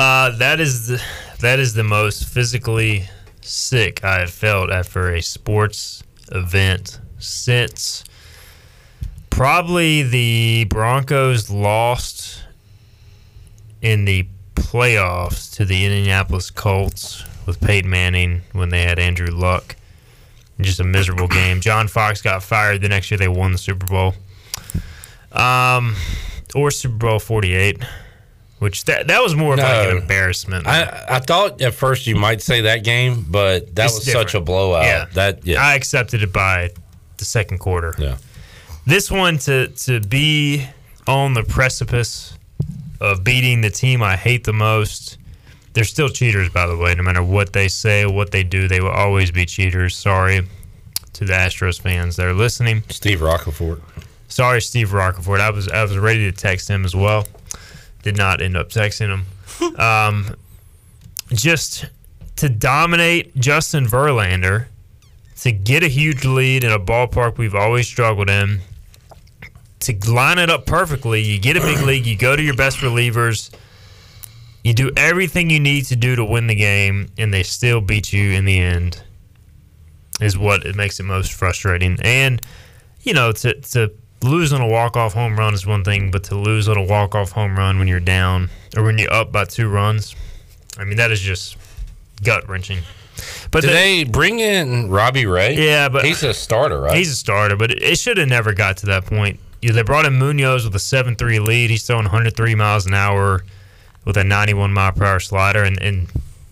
Uh, 0.00 0.30
that 0.30 0.60
is 0.60 0.86
the, 0.86 1.02
that 1.40 1.58
is 1.58 1.74
the 1.74 1.84
most 1.84 2.26
physically 2.26 3.04
sick 3.42 4.02
I 4.02 4.20
have 4.20 4.30
felt 4.30 4.70
after 4.70 5.14
a 5.14 5.20
sports 5.20 6.02
event 6.32 6.98
since 7.18 8.02
probably 9.28 10.02
the 10.02 10.64
Broncos 10.70 11.50
lost 11.50 12.44
in 13.82 14.06
the 14.06 14.26
playoffs 14.54 15.54
to 15.56 15.66
the 15.66 15.84
Indianapolis 15.84 16.50
Colts 16.50 17.22
with 17.44 17.60
Peyton 17.60 17.90
Manning 17.90 18.40
when 18.52 18.70
they 18.70 18.84
had 18.84 18.98
Andrew 18.98 19.30
Luck. 19.30 19.76
Just 20.62 20.80
a 20.80 20.84
miserable 20.84 21.28
game. 21.28 21.60
John 21.60 21.88
Fox 21.88 22.22
got 22.22 22.42
fired 22.42 22.80
the 22.80 22.88
next 22.88 23.10
year. 23.10 23.18
They 23.18 23.28
won 23.28 23.52
the 23.52 23.58
Super 23.58 23.84
Bowl. 23.84 24.14
Um, 25.30 25.94
or 26.54 26.70
Super 26.70 26.96
Bowl 26.96 27.18
forty 27.18 27.52
eight, 27.52 27.84
which 28.60 28.84
that 28.84 29.08
that 29.08 29.22
was 29.22 29.34
more 29.34 29.54
of 29.54 29.58
like 29.58 29.88
an 29.88 29.96
embarrassment. 29.96 30.66
I, 30.66 31.06
I 31.08 31.18
thought 31.18 31.60
at 31.62 31.74
first 31.74 32.06
you 32.06 32.14
might 32.14 32.42
say 32.42 32.60
that 32.60 32.84
game, 32.84 33.24
but 33.28 33.74
that 33.74 33.86
It's 33.86 33.94
was 33.94 34.12
such 34.12 34.34
a 34.34 34.40
blowout. 34.40 34.84
Yeah. 34.84 35.06
That 35.14 35.44
yeah. 35.46 35.62
I 35.62 35.74
accepted 35.74 36.22
it 36.22 36.32
by 36.32 36.70
the 37.16 37.24
second 37.24 37.58
quarter. 37.58 37.94
Yeah. 37.98 38.18
This 38.86 39.10
one 39.10 39.38
to 39.38 39.68
to 39.68 40.00
be 40.00 40.66
on 41.06 41.32
the 41.34 41.42
precipice 41.42 42.38
of 43.00 43.24
beating 43.24 43.62
the 43.62 43.70
team 43.70 44.02
I 44.02 44.16
hate 44.16 44.44
the 44.44 44.52
most. 44.52 45.16
They're 45.72 45.84
still 45.84 46.10
cheaters, 46.10 46.50
by 46.50 46.66
the 46.66 46.76
way. 46.76 46.94
No 46.94 47.02
matter 47.02 47.22
what 47.22 47.54
they 47.54 47.68
say, 47.68 48.04
what 48.04 48.30
they 48.30 48.42
do, 48.42 48.68
they 48.68 48.80
will 48.80 48.90
always 48.90 49.30
be 49.30 49.46
cheaters. 49.46 49.96
Sorry 49.96 50.42
to 51.14 51.24
the 51.24 51.32
Astros 51.32 51.80
fans 51.80 52.16
that 52.16 52.26
are 52.26 52.34
listening. 52.34 52.82
Steve 52.90 53.22
Rockefort. 53.22 53.80
Sorry, 54.28 54.60
Steve 54.60 54.92
Rockefort. 54.92 55.40
I 55.40 55.48
was 55.48 55.66
I 55.68 55.82
was 55.82 55.96
ready 55.96 56.30
to 56.30 56.36
text 56.36 56.68
him 56.68 56.84
as 56.84 56.94
well. 56.94 57.24
Did 58.02 58.16
not 58.16 58.40
end 58.40 58.56
up 58.56 58.70
texting 58.70 59.08
him. 59.08 59.76
um, 59.78 60.34
just 61.32 61.86
to 62.36 62.48
dominate 62.48 63.36
Justin 63.36 63.86
Verlander, 63.86 64.66
to 65.40 65.52
get 65.52 65.82
a 65.82 65.88
huge 65.88 66.24
lead 66.24 66.64
in 66.64 66.72
a 66.72 66.78
ballpark 66.78 67.38
we've 67.38 67.54
always 67.54 67.86
struggled 67.86 68.28
in, 68.28 68.60
to 69.80 70.10
line 70.10 70.38
it 70.38 70.50
up 70.50 70.66
perfectly. 70.66 71.22
You 71.22 71.38
get 71.38 71.56
a 71.56 71.60
big 71.60 71.80
league, 71.86 72.06
you 72.06 72.16
go 72.16 72.36
to 72.36 72.42
your 72.42 72.56
best 72.56 72.78
relievers, 72.78 73.50
you 74.62 74.74
do 74.74 74.90
everything 74.96 75.50
you 75.50 75.60
need 75.60 75.86
to 75.86 75.96
do 75.96 76.16
to 76.16 76.24
win 76.24 76.46
the 76.46 76.54
game, 76.54 77.10
and 77.16 77.32
they 77.32 77.42
still 77.42 77.80
beat 77.80 78.12
you 78.12 78.32
in 78.32 78.44
the 78.44 78.58
end. 78.58 79.02
Is 80.20 80.36
what 80.36 80.66
it 80.66 80.76
makes 80.76 81.00
it 81.00 81.04
most 81.04 81.32
frustrating. 81.32 81.96
And 82.02 82.42
you 83.02 83.14
know, 83.14 83.32
to 83.32 83.54
to 83.54 83.90
lose 84.22 84.52
on 84.52 84.60
a 84.60 84.66
walk 84.66 84.96
off 84.96 85.14
home 85.14 85.38
run 85.38 85.54
is 85.54 85.66
one 85.66 85.84
thing, 85.84 86.10
but 86.10 86.24
to 86.24 86.34
lose 86.34 86.68
on 86.68 86.76
a 86.76 86.82
walk 86.82 87.14
off 87.14 87.32
home 87.32 87.56
run 87.56 87.78
when 87.78 87.88
you're 87.88 88.00
down 88.00 88.50
or 88.76 88.82
when 88.84 88.98
you're 88.98 89.12
up 89.12 89.32
by 89.32 89.44
two 89.44 89.68
runs, 89.68 90.14
I 90.78 90.84
mean 90.84 90.96
that 90.96 91.10
is 91.10 91.20
just 91.20 91.56
gut 92.22 92.48
wrenching. 92.48 92.80
But 93.50 93.62
Did 93.62 93.70
the- 93.70 93.74
they 93.74 94.04
bring 94.04 94.40
in 94.40 94.90
Robbie 94.90 95.26
Ray? 95.26 95.54
Yeah, 95.56 95.88
but 95.88 96.04
he's 96.04 96.22
a 96.22 96.32
starter, 96.34 96.80
right? 96.80 96.96
He's 96.96 97.10
a 97.12 97.16
starter, 97.16 97.56
but 97.56 97.70
it, 97.70 97.82
it 97.82 97.98
should 97.98 98.16
have 98.18 98.28
never 98.28 98.52
got 98.54 98.78
to 98.78 98.86
that 98.86 99.06
point. 99.06 99.40
Yeah, 99.62 99.72
they 99.72 99.82
brought 99.82 100.06
in 100.06 100.18
Munoz 100.18 100.64
with 100.64 100.74
a 100.74 100.78
7 100.78 101.16
3 101.16 101.38
lead. 101.38 101.68
He's 101.70 101.86
throwing 101.86 102.04
103 102.04 102.54
miles 102.54 102.86
an 102.86 102.94
hour 102.94 103.44
with 104.06 104.16
a 104.16 104.24
91 104.24 104.72
mile 104.72 104.92
per 104.92 105.04
hour 105.04 105.20
slider, 105.20 105.62
and, 105.64 105.80
and 105.82 106.08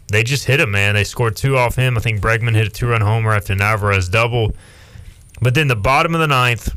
they 0.08 0.22
just 0.22 0.44
hit 0.44 0.60
him, 0.60 0.70
man. 0.72 0.94
They 0.94 1.04
scored 1.04 1.36
two 1.36 1.56
off 1.56 1.76
him. 1.76 1.96
I 1.96 2.00
think 2.00 2.20
Bregman 2.20 2.54
hit 2.54 2.66
a 2.66 2.70
two 2.70 2.88
run 2.88 3.00
homer 3.00 3.32
after 3.32 3.54
an 3.54 3.62
Alvarez 3.62 4.10
double. 4.10 4.52
But 5.40 5.54
then 5.54 5.68
the 5.68 5.76
bottom 5.76 6.14
of 6.14 6.20
the 6.20 6.26
ninth, 6.26 6.74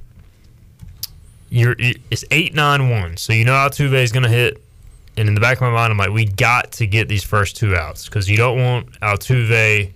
you're 1.52 1.76
it's 1.78 2.26
8 2.32 2.56
9 2.56 2.90
1. 2.90 3.18
So 3.18 3.34
you 3.34 3.46
know 3.46 3.52
Altuve 3.52 3.94
is 3.94 4.12
going 4.12 4.24
to 4.24 4.30
hit. 4.30 4.64
And 5.18 5.28
in 5.28 5.36
the 5.36 5.42
back 5.42 5.58
of 5.58 5.62
my 5.62 5.70
mind, 5.70 5.92
I'm 5.92 5.98
like, 5.98 6.12
we 6.12 6.26
got 6.26 6.72
to 6.74 6.88
get 6.88 7.10
these 7.10 7.24
first 7.24 7.58
two 7.58 7.76
outs 7.76 8.06
because 8.06 8.30
you 8.30 8.38
don't 8.38 8.58
want 8.58 9.00
Altuve, 9.02 9.92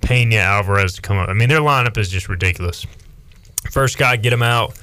Pena, 0.00 0.36
Alvarez 0.36 0.94
to 0.94 1.02
come 1.02 1.18
up. 1.18 1.28
I 1.28 1.32
mean, 1.32 1.48
their 1.48 1.60
lineup 1.60 1.98
is 1.98 2.08
just 2.08 2.28
ridiculous. 2.28 2.86
First 3.72 3.98
guy, 3.98 4.16
get 4.16 4.32
him 4.32 4.42
out. 4.42 4.78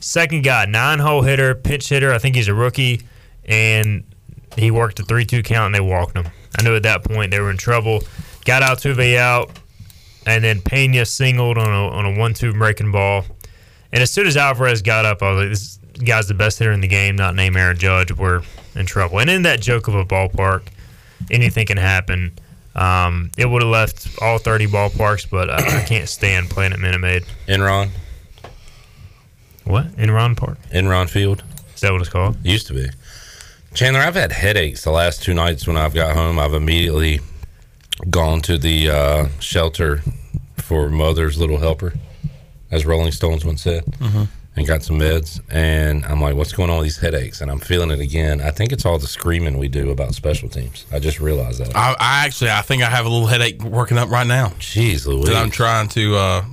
Second 0.00 0.44
guy, 0.44 0.66
nine 0.66 0.98
hole 0.98 1.22
hitter, 1.22 1.54
pinch 1.54 1.88
hitter. 1.88 2.12
I 2.12 2.18
think 2.18 2.36
he's 2.36 2.48
a 2.48 2.54
rookie, 2.54 3.00
and 3.46 4.04
he 4.56 4.70
worked 4.70 5.00
a 5.00 5.02
three-two 5.02 5.42
count, 5.42 5.66
and 5.66 5.74
they 5.74 5.80
walked 5.80 6.14
him. 6.14 6.26
I 6.58 6.62
knew 6.62 6.76
at 6.76 6.82
that 6.82 7.02
point 7.02 7.30
they 7.30 7.40
were 7.40 7.50
in 7.50 7.56
trouble. 7.56 8.02
Got 8.44 8.62
Altuve 8.62 9.16
out, 9.16 9.58
and 10.26 10.44
then 10.44 10.60
Pena 10.60 11.06
singled 11.06 11.56
on 11.56 11.68
a 11.68 11.88
on 11.88 12.04
a 12.04 12.18
one-two 12.18 12.52
breaking 12.52 12.92
ball. 12.92 13.24
And 13.94 14.02
as 14.02 14.10
soon 14.10 14.26
as 14.26 14.36
Alvarez 14.36 14.82
got 14.82 15.04
up, 15.06 15.22
I 15.22 15.30
was 15.30 15.38
like, 15.38 15.50
"This 15.50 15.78
guy's 16.04 16.26
the 16.26 16.34
best 16.34 16.58
hitter 16.58 16.72
in 16.72 16.80
the 16.80 16.88
game, 16.88 17.14
not 17.14 17.34
named 17.34 17.56
Aaron 17.56 17.78
Judge. 17.78 18.12
We're 18.12 18.42
in 18.74 18.86
trouble." 18.86 19.20
And 19.20 19.30
in 19.30 19.42
that 19.42 19.60
joke 19.60 19.86
of 19.86 19.94
a 19.94 20.04
ballpark, 20.04 20.62
anything 21.30 21.66
can 21.66 21.76
happen. 21.78 22.32
Um, 22.74 23.30
it 23.38 23.46
would 23.46 23.62
have 23.62 23.70
left 23.70 24.08
all 24.20 24.38
30 24.38 24.66
ballparks, 24.66 25.30
but 25.30 25.48
I, 25.48 25.82
I 25.82 25.84
can't 25.84 26.08
stand 26.08 26.50
playing 26.50 26.72
at 26.72 26.80
Minute 26.80 27.00
Maid. 27.00 27.24
Enron. 27.46 27.90
What? 29.62 29.86
Enron 29.96 30.36
Park? 30.36 30.58
Enron 30.72 31.08
Field. 31.08 31.44
Is 31.74 31.80
that 31.82 31.92
what 31.92 32.00
it's 32.00 32.10
called? 32.10 32.36
Used 32.44 32.66
to 32.66 32.74
be. 32.74 32.88
Chandler, 33.74 34.00
I've 34.00 34.14
had 34.16 34.32
headaches 34.32 34.82
the 34.82 34.90
last 34.90 35.22
two 35.22 35.34
nights 35.34 35.66
when 35.66 35.76
I've 35.76 35.94
got 35.94 36.16
home. 36.16 36.38
I've 36.38 36.52
immediately 36.52 37.20
gone 38.10 38.40
to 38.42 38.58
the 38.58 38.90
uh, 38.90 39.28
shelter 39.40 40.02
for 40.56 40.88
Mother's 40.88 41.38
Little 41.38 41.58
Helper, 41.58 41.94
as 42.74 42.84
Rolling 42.84 43.12
Stones 43.12 43.44
once 43.44 43.62
said, 43.62 43.84
Mhm. 44.00 44.28
and 44.56 44.66
got 44.66 44.82
some 44.82 44.98
meds. 44.98 45.40
And 45.50 46.04
I'm 46.06 46.20
like, 46.20 46.34
what's 46.34 46.52
going 46.52 46.70
on 46.70 46.78
with 46.78 46.86
these 46.86 46.98
headaches? 46.98 47.40
And 47.40 47.50
I'm 47.50 47.58
feeling 47.60 47.90
it 47.90 48.00
again. 48.00 48.40
I 48.40 48.50
think 48.50 48.72
it's 48.72 48.84
all 48.86 48.98
the 48.98 49.06
screaming 49.06 49.58
we 49.58 49.68
do 49.68 49.90
about 49.90 50.14
special 50.14 50.48
teams. 50.48 50.84
I 50.92 50.98
just 50.98 51.20
realized 51.20 51.58
that. 51.60 51.74
I, 51.76 51.94
I 51.98 52.24
actually, 52.26 52.50
I 52.50 52.62
think 52.62 52.82
I 52.82 52.90
have 52.90 53.06
a 53.06 53.08
little 53.08 53.26
headache 53.28 53.62
working 53.62 53.98
up 53.98 54.10
right 54.10 54.26
now. 54.26 54.48
Jeez 54.60 55.06
Louise. 55.06 55.26
That 55.26 55.36
I'm 55.36 55.50
trying 55.50 55.88
to, 55.88 56.16
uh, 56.16 56.44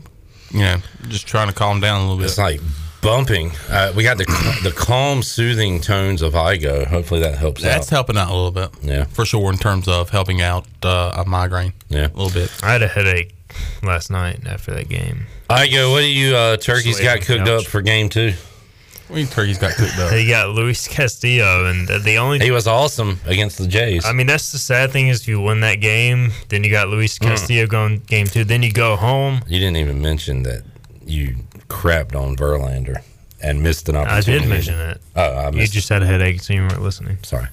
you 0.52 0.60
know, 0.60 0.78
just 1.10 1.28
trying 1.28 1.48
to 1.48 1.54
calm 1.54 1.80
down 1.80 2.00
a 2.02 2.04
little 2.04 2.18
bit. 2.18 2.26
It's 2.26 2.38
like 2.38 2.60
bumping. 3.02 3.52
Uh, 3.70 3.92
we 3.96 4.04
got 4.04 4.18
the 4.18 4.26
the 4.64 4.72
calm, 4.72 5.24
soothing 5.24 5.80
tones 5.82 6.22
of 6.22 6.34
Igo. 6.34 6.86
Hopefully 6.88 7.20
that 7.22 7.38
helps 7.38 7.62
That's 7.62 7.88
out. 7.88 7.96
helping 7.96 8.18
out 8.18 8.30
a 8.30 8.34
little 8.34 8.52
bit. 8.52 8.70
Yeah. 8.84 9.06
For 9.06 9.26
sure, 9.26 9.52
in 9.52 9.58
terms 9.58 9.88
of 9.88 10.10
helping 10.10 10.42
out 10.42 10.66
uh, 10.84 11.14
a 11.18 11.26
migraine. 11.26 11.74
Yeah. 11.90 12.08
A 12.08 12.16
little 12.18 12.30
bit. 12.32 12.52
I 12.64 12.72
had 12.74 12.82
a 12.84 12.88
headache 12.88 13.34
last 13.84 14.10
night 14.12 14.46
after 14.48 14.74
that 14.74 14.90
game. 14.90 15.26
Igo, 15.50 15.92
what 15.92 16.00
do 16.02 16.08
you 16.08 16.36
uh, 16.36 16.58
turkeys 16.58 17.00
got 17.00 17.22
cooked 17.22 17.46
couch. 17.46 17.66
up 17.66 17.66
for 17.66 17.82
game 17.82 18.10
two? 18.10 18.34
What 19.08 19.16
do 19.18 19.22
you 19.22 19.28
turkeys 19.28 19.58
got 19.58 19.74
cooked 19.74 19.98
up? 20.00 20.12
He 20.18 20.28
got 20.30 20.50
Luis 20.52 20.88
Castillo, 20.88 21.66
and 21.66 21.86
the, 21.88 22.00
the 22.00 22.18
only 22.18 22.40
He 22.40 22.50
was 22.52 22.66
awesome 22.68 23.20
against 23.26 23.58
the 23.58 23.68
Jays. 23.68 24.06
I 24.06 24.14
mean, 24.14 24.28
that's 24.28 24.54
the 24.54 24.58
sad 24.58 24.92
thing 24.92 25.10
is 25.10 25.28
you 25.28 25.42
win 25.42 25.60
that 25.62 25.76
game, 25.82 26.32
then 26.48 26.64
you 26.64 26.72
got 26.72 26.88
Luis 26.88 27.20
Mm. 27.20 27.28
Castillo 27.28 27.68
going 27.68 28.00
game 28.08 28.28
two. 28.28 28.46
Then 28.46 28.64
you 28.64 28.72
go 28.72 28.96
home. 28.96 29.42
You 29.48 29.60
didn't 29.60 29.78
even 29.78 30.02
mention 30.02 30.44
that 30.44 30.64
you 31.06 31.36
crapped 31.68 32.16
on 32.16 32.38
Verlander 32.38 33.02
and 33.44 33.62
missed 33.62 33.90
an 33.90 33.98
opportunity. 33.98 34.32
I 34.34 34.40
did 34.40 34.48
mention 34.50 34.80
it. 34.80 35.02
Oh, 35.18 35.22
I 35.24 35.46
you 35.48 35.58
missed. 35.58 35.74
just 35.74 35.90
had 35.90 36.04
a 36.04 36.06
headache, 36.06 36.40
so 36.42 36.54
you 36.54 36.62
weren't 36.62 36.82
listening. 36.82 37.18
Sorry. 37.24 37.48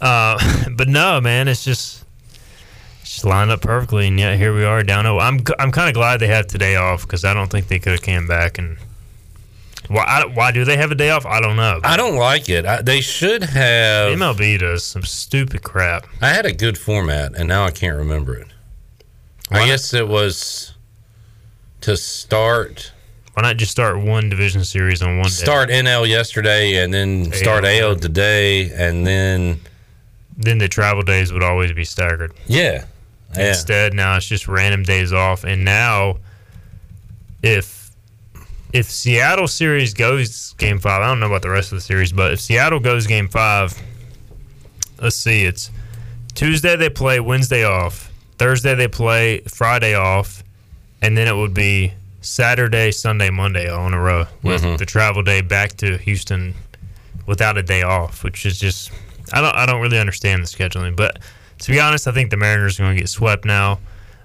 Uh, 0.00 0.38
but 0.76 0.88
no, 0.88 1.20
man, 1.20 1.48
it's 1.48 1.64
just 1.64 2.04
just 3.16 3.24
lined 3.24 3.50
up 3.50 3.62
perfectly, 3.62 4.08
and 4.08 4.18
yet 4.18 4.36
here 4.36 4.54
we 4.54 4.62
are 4.62 4.82
down. 4.82 5.06
Oh, 5.06 5.18
I'm 5.18 5.40
I'm 5.58 5.72
kind 5.72 5.88
of 5.88 5.94
glad 5.94 6.20
they 6.20 6.26
have 6.26 6.46
today 6.46 6.76
off 6.76 7.00
because 7.00 7.24
I 7.24 7.32
don't 7.32 7.50
think 7.50 7.68
they 7.68 7.78
could 7.78 7.92
have 7.92 8.02
came 8.02 8.26
back 8.26 8.58
and. 8.58 8.76
Why? 9.88 10.02
I, 10.02 10.26
why 10.26 10.52
do 10.52 10.66
they 10.66 10.76
have 10.76 10.90
a 10.90 10.94
day 10.94 11.08
off? 11.08 11.24
I 11.24 11.40
don't 11.40 11.56
know. 11.56 11.80
I 11.82 11.96
don't 11.96 12.16
like 12.16 12.50
it. 12.50 12.66
I, 12.66 12.82
they 12.82 13.00
should 13.00 13.42
have. 13.42 14.18
MLB 14.18 14.58
does 14.58 14.84
some 14.84 15.02
stupid 15.04 15.62
crap. 15.62 16.06
I 16.20 16.28
had 16.28 16.44
a 16.44 16.52
good 16.52 16.76
format, 16.76 17.34
and 17.38 17.48
now 17.48 17.64
I 17.64 17.70
can't 17.70 17.96
remember 17.96 18.34
it. 18.34 18.48
I 19.50 19.64
guess 19.66 19.94
it 19.94 20.08
was 20.08 20.74
to 21.82 21.96
start 21.96 22.92
Why 23.32 23.44
not 23.44 23.56
just 23.56 23.70
start 23.70 23.98
one 23.98 24.28
division 24.28 24.62
series 24.64 25.00
on 25.00 25.16
one 25.18 25.26
day? 25.26 25.30
start 25.30 25.70
NL 25.70 26.06
yesterday, 26.06 26.82
and 26.84 26.92
then 26.92 27.32
start 27.32 27.64
AL. 27.64 27.90
AL 27.92 27.96
today, 27.96 28.70
and 28.72 29.06
then 29.06 29.60
Then 30.36 30.58
the 30.58 30.68
travel 30.68 31.02
days 31.02 31.32
would 31.32 31.44
always 31.44 31.72
be 31.72 31.84
staggered. 31.84 32.34
yeah, 32.46 32.84
yeah. 33.36 33.48
Instead, 33.48 33.94
now 33.94 34.16
it's 34.16 34.26
just 34.26 34.48
random 34.48 34.82
days 34.82 35.12
off. 35.12 35.44
And 35.44 35.64
now, 35.64 36.18
if 37.42 37.90
if 38.72 38.86
Seattle 38.86 39.48
series 39.48 39.94
goes 39.94 40.54
game 40.58 40.78
five, 40.78 41.02
I 41.02 41.06
don't 41.06 41.20
know 41.20 41.26
about 41.26 41.42
the 41.42 41.50
rest 41.50 41.72
of 41.72 41.78
the 41.78 41.82
series, 41.82 42.12
but 42.12 42.32
if 42.32 42.40
Seattle 42.40 42.80
goes 42.80 43.06
game 43.06 43.28
five, 43.28 43.80
let's 45.00 45.16
see, 45.16 45.44
it's 45.44 45.70
Tuesday 46.34 46.76
they 46.76 46.90
play, 46.90 47.20
Wednesday 47.20 47.64
off, 47.64 48.12
Thursday 48.38 48.74
they 48.74 48.88
play, 48.88 49.40
Friday 49.40 49.94
off, 49.94 50.42
and 51.00 51.16
then 51.16 51.26
it 51.28 51.34
would 51.36 51.54
be 51.54 51.92
Saturday, 52.20 52.90
Sunday, 52.90 53.30
Monday 53.30 53.68
all 53.68 53.86
in 53.86 53.94
a 53.94 54.00
row 54.00 54.26
with 54.42 54.62
Mhm. 54.62 54.78
the 54.78 54.84
travel 54.86 55.22
day 55.22 55.40
back 55.40 55.76
to 55.78 55.96
Houston 55.98 56.54
without 57.24 57.56
a 57.56 57.62
day 57.62 57.82
off, 57.82 58.24
which 58.24 58.44
is 58.44 58.58
just 58.58 58.90
I 59.32 59.40
don't 59.40 59.54
I 59.56 59.64
don't 59.66 59.80
really 59.80 59.98
understand 59.98 60.42
the 60.42 60.46
scheduling. 60.48 60.94
But 60.96 61.18
to 61.58 61.70
be 61.70 61.80
honest, 61.80 62.06
I 62.06 62.12
think 62.12 62.30
the 62.30 62.36
Mariners 62.36 62.78
are 62.78 62.84
going 62.84 62.96
to 62.96 63.00
get 63.00 63.08
swept 63.08 63.44
now. 63.44 63.80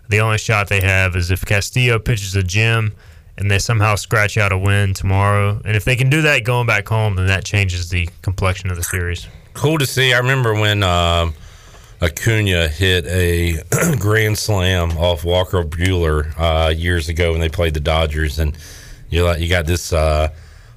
The 0.09 0.19
only 0.19 0.37
shot 0.37 0.67
they 0.67 0.81
have 0.81 1.15
is 1.15 1.31
if 1.31 1.45
Castillo 1.45 1.97
pitches 1.99 2.35
a 2.35 2.43
gem 2.43 2.93
and 3.37 3.49
they 3.49 3.59
somehow 3.59 3.95
scratch 3.95 4.37
out 4.37 4.51
a 4.51 4.57
win 4.57 4.93
tomorrow. 4.93 5.61
And 5.63 5.75
if 5.75 5.85
they 5.85 5.95
can 5.95 6.09
do 6.09 6.21
that 6.23 6.43
going 6.43 6.67
back 6.67 6.87
home, 6.87 7.15
then 7.15 7.27
that 7.27 7.45
changes 7.45 7.89
the 7.89 8.09
complexion 8.21 8.69
of 8.69 8.77
the 8.77 8.83
series. 8.83 9.27
cool 9.53 9.77
to 9.77 9.85
see. 9.85 10.13
I 10.13 10.17
remember 10.17 10.53
when 10.53 10.83
um, 10.83 11.33
Acuna 12.01 12.67
hit 12.67 13.05
a 13.05 13.61
grand 13.99 14.37
slam 14.37 14.97
off 14.97 15.23
Walker 15.23 15.63
Buehler 15.63 16.33
uh, 16.37 16.69
years 16.69 17.09
ago 17.09 17.31
when 17.31 17.39
they 17.39 17.49
played 17.49 17.73
the 17.73 17.79
Dodgers, 17.79 18.37
and 18.39 18.57
you 19.09 19.23
like 19.23 19.39
you 19.39 19.47
got 19.47 19.65
this 19.65 19.93
uh, 19.93 20.29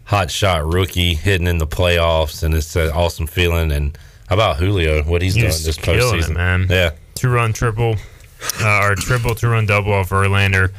hot 0.04 0.30
shot 0.30 0.64
rookie 0.66 1.14
hitting 1.14 1.46
in 1.46 1.58
the 1.58 1.66
playoffs, 1.66 2.42
and 2.42 2.54
it's 2.54 2.76
an 2.76 2.90
awesome 2.90 3.26
feeling. 3.26 3.72
And 3.72 3.98
how 4.28 4.34
about 4.36 4.56
Julio? 4.56 5.02
What 5.04 5.22
he's 5.22 5.34
done 5.34 5.44
He's 5.44 5.64
this 5.64 5.76
killing 5.76 6.18
it, 6.18 6.22
postseason, 6.24 6.34
man. 6.34 6.66
Yeah, 6.70 6.90
Two 7.14 7.28
run 7.30 7.52
triple, 7.52 7.96
uh, 8.60 8.80
or 8.84 8.94
triple, 8.94 9.34
two 9.34 9.48
run 9.48 9.66
double 9.66 9.92
off 9.92 10.08
Verlander. 10.10 10.72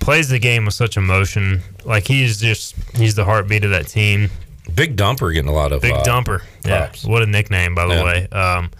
Plays 0.00 0.28
the 0.28 0.38
game 0.40 0.64
with 0.64 0.74
such 0.74 0.96
emotion. 0.96 1.62
Like 1.84 2.06
he's 2.06 2.40
just 2.40 2.74
he's 2.96 3.14
the 3.14 3.24
heartbeat 3.24 3.64
of 3.64 3.70
that 3.70 3.86
team. 3.86 4.30
Big 4.74 4.96
dumper 4.96 5.32
getting 5.32 5.48
a 5.50 5.54
lot 5.54 5.72
of 5.72 5.80
big 5.82 5.92
uh, 5.92 6.02
dumper. 6.02 6.42
Yeah, 6.64 6.86
props. 6.86 7.04
what 7.04 7.22
a 7.22 7.26
nickname 7.26 7.74
by 7.74 7.86
the 7.86 7.94
Yeah. 7.94 8.04
way. 8.04 8.28
Um, 8.30 8.70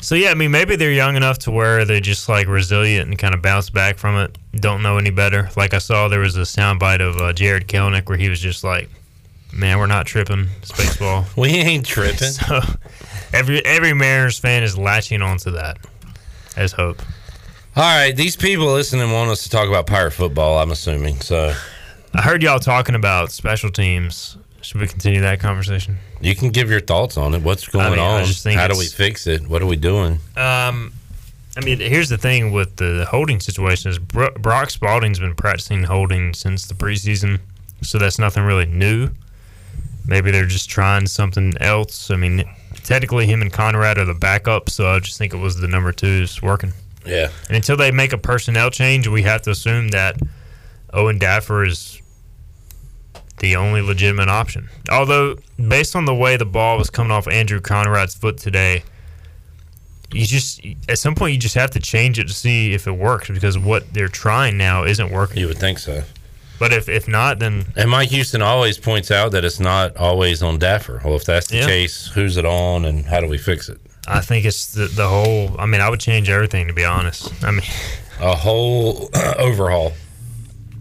so 0.00 0.14
yeah, 0.14 0.30
I 0.30 0.34
mean 0.34 0.50
maybe 0.50 0.76
they're 0.76 0.92
young 0.92 1.16
enough 1.16 1.38
to 1.40 1.50
where 1.50 1.84
they're 1.84 2.00
just 2.00 2.28
like 2.28 2.46
resilient 2.46 3.08
and 3.10 3.18
kind 3.18 3.34
of 3.34 3.42
bounce 3.42 3.68
back 3.68 3.98
from 3.98 4.16
it. 4.16 4.38
Don't 4.54 4.82
know 4.82 4.96
any 4.96 5.10
better. 5.10 5.50
Like 5.56 5.74
I 5.74 5.78
saw 5.78 6.08
there 6.08 6.20
was 6.20 6.36
a 6.36 6.40
soundbite 6.42 7.00
of 7.00 7.16
uh, 7.20 7.32
Jarred 7.34 7.68
Kelenic 7.68 8.08
where 8.08 8.16
he 8.18 8.28
was 8.30 8.40
just 8.40 8.64
like, 8.64 8.88
"Man, 9.52 9.78
we're 9.78 9.86
not 9.86 10.06
tripping. 10.06 10.48
It's 10.62 10.72
baseball. 10.72 11.26
we 11.36 11.48
ain't 11.50 11.84
tripping." 11.84 12.16
so 12.30 12.60
every 13.32 13.64
every 13.64 13.94
Mariners 13.94 14.38
fan 14.38 14.62
is 14.62 14.76
latching 14.76 15.22
onto 15.22 15.50
that 15.52 15.78
as 16.56 16.72
hope. 16.72 17.02
All 17.76 17.84
right, 17.84 18.16
these 18.16 18.34
people 18.36 18.66
listening 18.66 19.12
want 19.12 19.30
us 19.30 19.44
to 19.44 19.50
talk 19.50 19.68
about 19.68 19.86
pirate 19.86 20.12
football. 20.12 20.58
I'm 20.58 20.70
assuming 20.72 21.20
so. 21.20 21.54
I 22.14 22.22
heard 22.22 22.42
y'all 22.42 22.58
talking 22.58 22.94
about 22.94 23.30
special 23.30 23.70
teams. 23.70 24.36
Should 24.62 24.80
we 24.80 24.88
continue 24.88 25.20
that 25.20 25.38
conversation? 25.40 25.98
You 26.20 26.34
can 26.34 26.50
give 26.50 26.70
your 26.70 26.80
thoughts 26.80 27.16
on 27.16 27.34
it. 27.34 27.42
What's 27.42 27.68
going 27.68 27.90
mean, 27.90 28.00
I 28.00 28.20
on? 28.20 28.24
just 28.24 28.42
think 28.42 28.58
How 28.58 28.66
do 28.66 28.76
we 28.76 28.86
fix 28.86 29.26
it? 29.26 29.48
What 29.48 29.62
are 29.62 29.66
we 29.66 29.76
doing? 29.76 30.14
Um, 30.36 30.92
I 31.56 31.60
mean, 31.62 31.78
here's 31.78 32.08
the 32.08 32.18
thing 32.18 32.52
with 32.52 32.76
the 32.76 33.06
holding 33.08 33.40
situation 33.40 33.90
is 33.90 33.98
Bro- 33.98 34.34
Brock 34.38 34.70
Spalding's 34.70 35.20
been 35.20 35.34
practicing 35.34 35.84
holding 35.84 36.34
since 36.34 36.66
the 36.66 36.74
preseason, 36.74 37.40
so 37.82 37.98
that's 37.98 38.18
nothing 38.18 38.42
really 38.42 38.66
new. 38.66 39.10
Maybe 40.06 40.30
they're 40.30 40.46
just 40.46 40.68
trying 40.70 41.06
something 41.06 41.54
else. 41.60 42.10
I 42.10 42.16
mean, 42.16 42.44
technically, 42.88 43.26
him 43.26 43.42
and 43.42 43.52
Conrad 43.52 43.98
are 43.98 44.06
the 44.06 44.14
backup, 44.14 44.70
so 44.70 44.88
I 44.88 44.98
just 44.98 45.18
think 45.18 45.34
it 45.34 45.36
was 45.36 45.60
the 45.60 45.68
number 45.68 45.92
twos 45.92 46.40
working. 46.40 46.72
Yeah. 47.04 47.28
And 47.46 47.56
until 47.56 47.76
they 47.76 47.90
make 47.90 48.14
a 48.14 48.18
personnel 48.18 48.70
change, 48.70 49.06
we 49.06 49.22
have 49.22 49.42
to 49.42 49.50
assume 49.50 49.88
that 49.88 50.16
Owen 50.94 51.18
Daffer 51.18 51.66
is 51.66 52.00
the 53.40 53.56
only 53.56 53.82
legitimate 53.82 54.30
option. 54.30 54.70
Although, 54.90 55.36
based 55.68 55.94
on 55.94 56.06
the 56.06 56.14
way 56.14 56.38
the 56.38 56.46
ball 56.46 56.78
was 56.78 56.88
coming 56.88 57.12
off 57.12 57.28
Andrew 57.28 57.60
Conrad's 57.60 58.14
foot 58.14 58.38
today, 58.38 58.82
you 60.10 60.24
just 60.24 60.64
at 60.88 60.98
some 60.98 61.14
point 61.14 61.34
you 61.34 61.38
just 61.38 61.56
have 61.56 61.70
to 61.72 61.80
change 61.80 62.18
it 62.18 62.26
to 62.28 62.32
see 62.32 62.72
if 62.72 62.86
it 62.86 62.92
works 62.92 63.28
because 63.28 63.58
what 63.58 63.92
they're 63.92 64.08
trying 64.08 64.56
now 64.56 64.84
isn't 64.84 65.12
working. 65.12 65.36
You 65.36 65.48
would 65.48 65.58
think 65.58 65.78
so. 65.78 66.04
But 66.58 66.72
if, 66.72 66.88
if 66.88 67.06
not, 67.06 67.38
then 67.38 67.66
And 67.76 67.88
Mike 67.90 68.08
Houston 68.08 68.42
always 68.42 68.78
points 68.78 69.10
out 69.10 69.30
that 69.32 69.44
it's 69.44 69.60
not 69.60 69.96
always 69.96 70.42
on 70.42 70.58
Daffer. 70.58 71.00
Well, 71.04 71.14
if 71.14 71.24
that's 71.24 71.46
the 71.48 71.58
Yeah. 71.58 71.66
case, 71.66 72.08
who's 72.08 72.36
it 72.36 72.44
on 72.44 72.84
and 72.84 73.06
how 73.06 73.20
do 73.20 73.28
we 73.28 73.38
fix 73.38 73.68
it? 73.68 73.78
I 74.08 74.20
think 74.20 74.44
it's 74.44 74.72
the, 74.72 74.86
the 74.86 75.06
whole. 75.06 75.54
I 75.58 75.66
mean, 75.66 75.80
I 75.80 75.88
would 75.88 76.00
change 76.00 76.28
everything 76.30 76.66
to 76.68 76.72
be 76.72 76.84
honest. 76.84 77.32
I 77.44 77.50
mean, 77.52 77.62
a 78.20 78.34
whole 78.34 79.10
overhaul. 79.38 79.92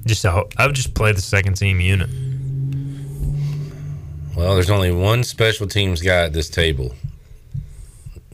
Just 0.05 0.23
a 0.25 0.31
whole, 0.31 0.49
I 0.57 0.65
would 0.65 0.75
just 0.75 0.93
play 0.93 1.11
the 1.11 1.21
second 1.21 1.55
team 1.55 1.79
unit. 1.81 2.09
Well, 4.35 4.53
there's 4.55 4.69
only 4.69 4.91
one 4.91 5.23
special 5.23 5.67
teams 5.67 6.01
guy 6.01 6.23
at 6.25 6.33
this 6.33 6.49
table. 6.49 6.95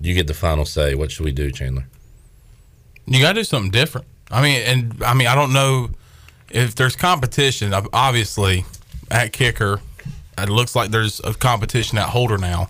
You 0.02 0.14
get 0.14 0.28
the 0.28 0.34
final 0.34 0.66
say. 0.66 0.96
What 0.96 1.12
should 1.12 1.24
we 1.26 1.32
do, 1.32 1.50
Chandler? 1.50 1.88
You 3.06 3.22
got 3.22 3.30
to 3.34 3.40
do 3.40 3.44
something 3.46 3.72
different. 3.72 4.06
I 4.30 4.42
mean, 4.42 4.62
and 4.64 5.04
I 5.04 5.14
mean, 5.14 5.28
I 5.28 5.36
don't 5.36 5.54
know 5.54 5.90
if 6.54 6.76
there's 6.76 6.96
competition. 6.96 7.74
Obviously, 7.92 8.66
at 9.12 9.34
kicker, 9.34 9.82
it 10.38 10.50
looks 10.50 10.76
like 10.76 10.92
there's 10.92 11.20
a 11.22 11.34
competition 11.34 11.98
at 11.98 12.10
holder 12.10 12.38
now. 12.38 12.70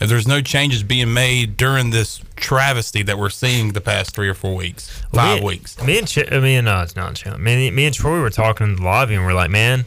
If 0.00 0.08
there's 0.08 0.26
no 0.26 0.40
changes 0.40 0.82
being 0.82 1.14
made 1.14 1.56
during 1.56 1.90
this 1.90 2.20
travesty 2.34 3.02
that 3.04 3.18
we're 3.18 3.30
seeing 3.30 3.72
the 3.72 3.80
past 3.80 4.14
three 4.14 4.28
or 4.28 4.34
four 4.34 4.56
weeks, 4.56 4.90
five 5.12 5.38
me, 5.40 5.46
weeks. 5.46 5.80
Me 5.80 5.96
and 5.98 6.08
Ch- 6.08 6.28
me 6.30 6.56
and 6.56 6.66
uh, 6.68 6.80
it's 6.82 6.96
not 6.96 7.14
Ch- 7.14 7.38
me, 7.38 7.70
me 7.70 7.86
and 7.86 7.94
Troy 7.94 8.20
were 8.20 8.30
talking 8.30 8.66
in 8.66 8.76
the 8.76 8.82
lobby 8.82 9.14
and 9.14 9.24
we're 9.24 9.32
like, 9.32 9.50
man, 9.50 9.84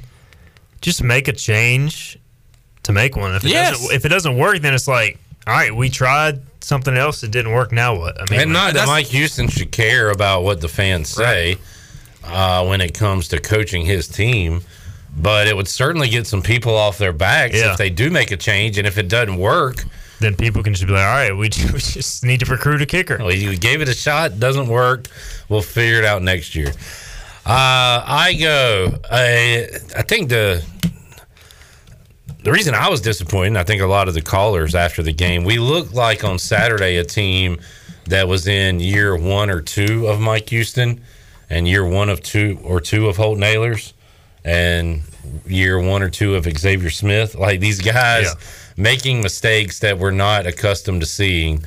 just 0.80 1.03
make 1.03 1.28
a 1.28 1.34
change 1.34 2.18
to 2.84 2.94
make 2.94 3.18
one. 3.18 3.36
If 3.36 3.44
it 3.44 3.49
Yes. 3.49 3.72
doesn't 3.78 3.94
if 3.95 4.06
it 4.06 4.10
doesn't 4.10 4.38
work, 4.38 4.60
then 4.62 4.74
it's 4.74 4.88
like, 4.88 5.20
all 5.48 5.53
right, 5.53 5.76
we 5.76 5.90
tried 5.90 6.40
something 6.62 6.95
else 6.95 7.20
that 7.20 7.32
didn't 7.32 7.52
work. 7.52 7.74
Now 7.74 7.98
what? 7.98 8.16
I 8.22 8.26
mean, 8.32 8.40
and 8.40 8.53
not 8.53 8.74
that 8.76 8.88
Mike 8.88 9.07
Houston 9.07 9.49
should 9.49 9.72
care 9.74 10.12
about 10.12 10.44
what 10.44 10.62
the 10.62 10.70
fans 10.70 11.10
say 11.10 11.57
uh, 12.27 12.65
when 12.65 12.81
it 12.81 12.93
comes 12.93 13.27
to 13.30 13.39
coaching 13.39 13.85
his 13.85 14.07
team, 14.07 14.61
but 15.18 15.47
it 15.47 15.56
would 15.56 15.68
certainly 15.68 16.10
get 16.10 16.27
some 16.27 16.41
people 16.41 16.76
off 16.76 16.97
their 16.97 17.14
backs 17.14 17.56
Yeah. 17.56 17.72
if 17.72 17.77
they 17.77 17.89
do 17.89 18.10
make 18.10 18.31
a 18.31 18.38
change. 18.38 18.77
And 18.77 18.85
if 18.88 18.97
it 18.97 19.07
doesn't 19.07 19.38
work, 19.38 19.84
then 20.19 20.35
people 20.35 20.64
can 20.64 20.73
just 20.73 20.85
be 20.85 20.93
like, 20.93 21.02
all 21.06 21.14
right, 21.14 21.31
we, 21.34 21.43
we 21.73 21.80
just 21.80 22.23
need 22.23 22.39
to 22.41 22.45
recruit 22.45 22.81
a 22.81 22.85
kicker. 22.85 23.18
Well, 23.19 23.34
you 23.34 23.56
gave 23.57 23.81
it 23.81 23.89
a 23.89 23.93
shot, 23.93 24.39
doesn't 24.39 24.68
work. 24.68 25.07
We'll 25.49 25.61
figure 25.61 25.99
it 25.99 26.06
out 26.06 26.22
next 26.22 26.56
year. 26.56 26.72
Uh, 27.45 28.02
Igo. 28.23 28.99
I 29.11 29.68
I 29.95 30.02
think 30.02 30.30
the 30.30 30.64
the 32.43 32.52
reason 32.52 32.73
I 32.76 32.89
was 32.89 33.02
disappointed, 33.02 33.57
I 33.57 33.64
think 33.64 33.81
a 33.81 33.88
lot 33.88 34.07
of 34.07 34.14
the 34.14 34.22
callers 34.22 34.76
after 34.76 35.02
the 35.03 35.14
game, 35.14 35.43
we 35.43 35.57
looked 35.60 35.93
like 35.93 36.23
on 36.23 36.38
Saturday 36.39 36.97
a 36.97 37.03
team 37.03 37.60
that 38.06 38.27
was 38.27 38.47
in 38.47 38.80
year 38.80 39.15
one 39.15 39.49
or 39.49 39.61
two 39.61 40.07
of 40.07 40.19
Mike 40.19 40.49
Houston, 40.49 41.02
and 41.49 41.67
year 41.67 41.85
one 41.85 42.09
of 42.09 42.22
two 42.22 42.59
or 42.63 42.81
two 42.81 43.07
of 43.07 43.17
Holton 43.17 43.43
Ahlers, 43.43 43.93
and 44.43 45.01
year 45.45 45.80
one 45.80 46.01
or 46.01 46.09
two 46.09 46.35
of 46.35 46.45
Xavier 46.45 46.89
Smith. 46.89 47.35
Like 47.35 47.59
these 47.59 47.81
guys 47.81 48.35
making 48.77 49.22
mistakes 49.22 49.80
that 49.80 49.97
we're 49.97 50.11
not 50.11 50.45
accustomed 50.45 51.01
to 51.01 51.07
seeing. 51.07 51.63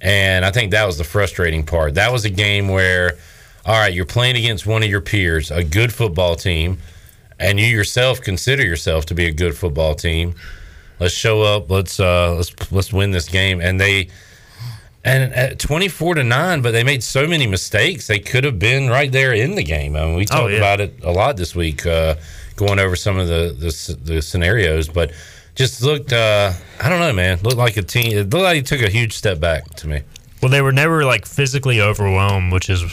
And 0.00 0.44
I 0.44 0.50
think 0.50 0.70
that 0.72 0.86
was 0.86 0.98
the 0.98 1.04
frustrating 1.04 1.64
part. 1.64 1.94
That 1.94 2.12
was 2.12 2.24
a 2.24 2.30
game 2.30 2.68
where, 2.68 3.18
all 3.66 3.74
right, 3.74 3.92
you're 3.92 4.06
playing 4.06 4.36
against 4.36 4.66
one 4.66 4.82
of 4.82 4.88
your 4.88 5.00
peers, 5.00 5.50
a 5.50 5.64
good 5.64 5.92
football 5.92 6.36
team, 6.36 6.78
and 7.38 7.58
you 7.58 7.66
yourself 7.66 8.20
consider 8.20 8.64
yourself 8.64 9.06
to 9.06 9.14
be 9.14 9.26
a 9.26 9.32
good 9.32 9.56
football 9.56 9.94
team. 9.94 10.34
Let's 11.00 11.14
show 11.14 11.42
up. 11.42 11.70
Let's 11.70 12.00
uh, 12.00 12.34
let's 12.34 12.72
let's 12.72 12.92
win 12.92 13.10
this 13.12 13.28
game. 13.28 13.60
And 13.60 13.80
they 13.80 14.08
and 15.08 15.32
at 15.34 15.58
24 15.58 16.16
to 16.16 16.24
9 16.24 16.62
but 16.62 16.72
they 16.72 16.84
made 16.84 17.02
so 17.02 17.26
many 17.26 17.46
mistakes 17.46 18.06
they 18.06 18.18
could 18.18 18.44
have 18.44 18.58
been 18.58 18.88
right 18.88 19.10
there 19.12 19.32
in 19.32 19.54
the 19.54 19.62
game 19.62 19.96
i 19.96 20.04
mean 20.04 20.14
we 20.14 20.24
talked 20.24 20.50
yeah. 20.52 20.58
about 20.58 20.80
it 20.80 20.94
a 21.02 21.10
lot 21.10 21.36
this 21.36 21.54
week 21.54 21.86
uh, 21.86 22.14
going 22.56 22.78
over 22.78 22.96
some 22.96 23.18
of 23.18 23.28
the, 23.28 23.54
the 23.58 24.12
the 24.14 24.22
scenarios 24.22 24.88
but 24.88 25.12
just 25.54 25.82
looked 25.82 26.12
uh, 26.12 26.52
i 26.80 26.88
don't 26.88 27.00
know 27.00 27.12
man 27.12 27.38
looked 27.42 27.56
like 27.56 27.76
a 27.76 27.82
team 27.82 28.12
it 28.12 28.30
looked 28.30 28.44
like 28.44 28.56
he 28.56 28.62
took 28.62 28.82
a 28.82 28.90
huge 28.90 29.14
step 29.14 29.40
back 29.40 29.64
to 29.74 29.88
me 29.88 30.02
Well, 30.40 30.50
they 30.50 30.62
were 30.62 30.72
never 30.72 31.04
like 31.04 31.26
physically 31.26 31.80
overwhelmed, 31.80 32.52
which 32.52 32.70
is 32.70 32.84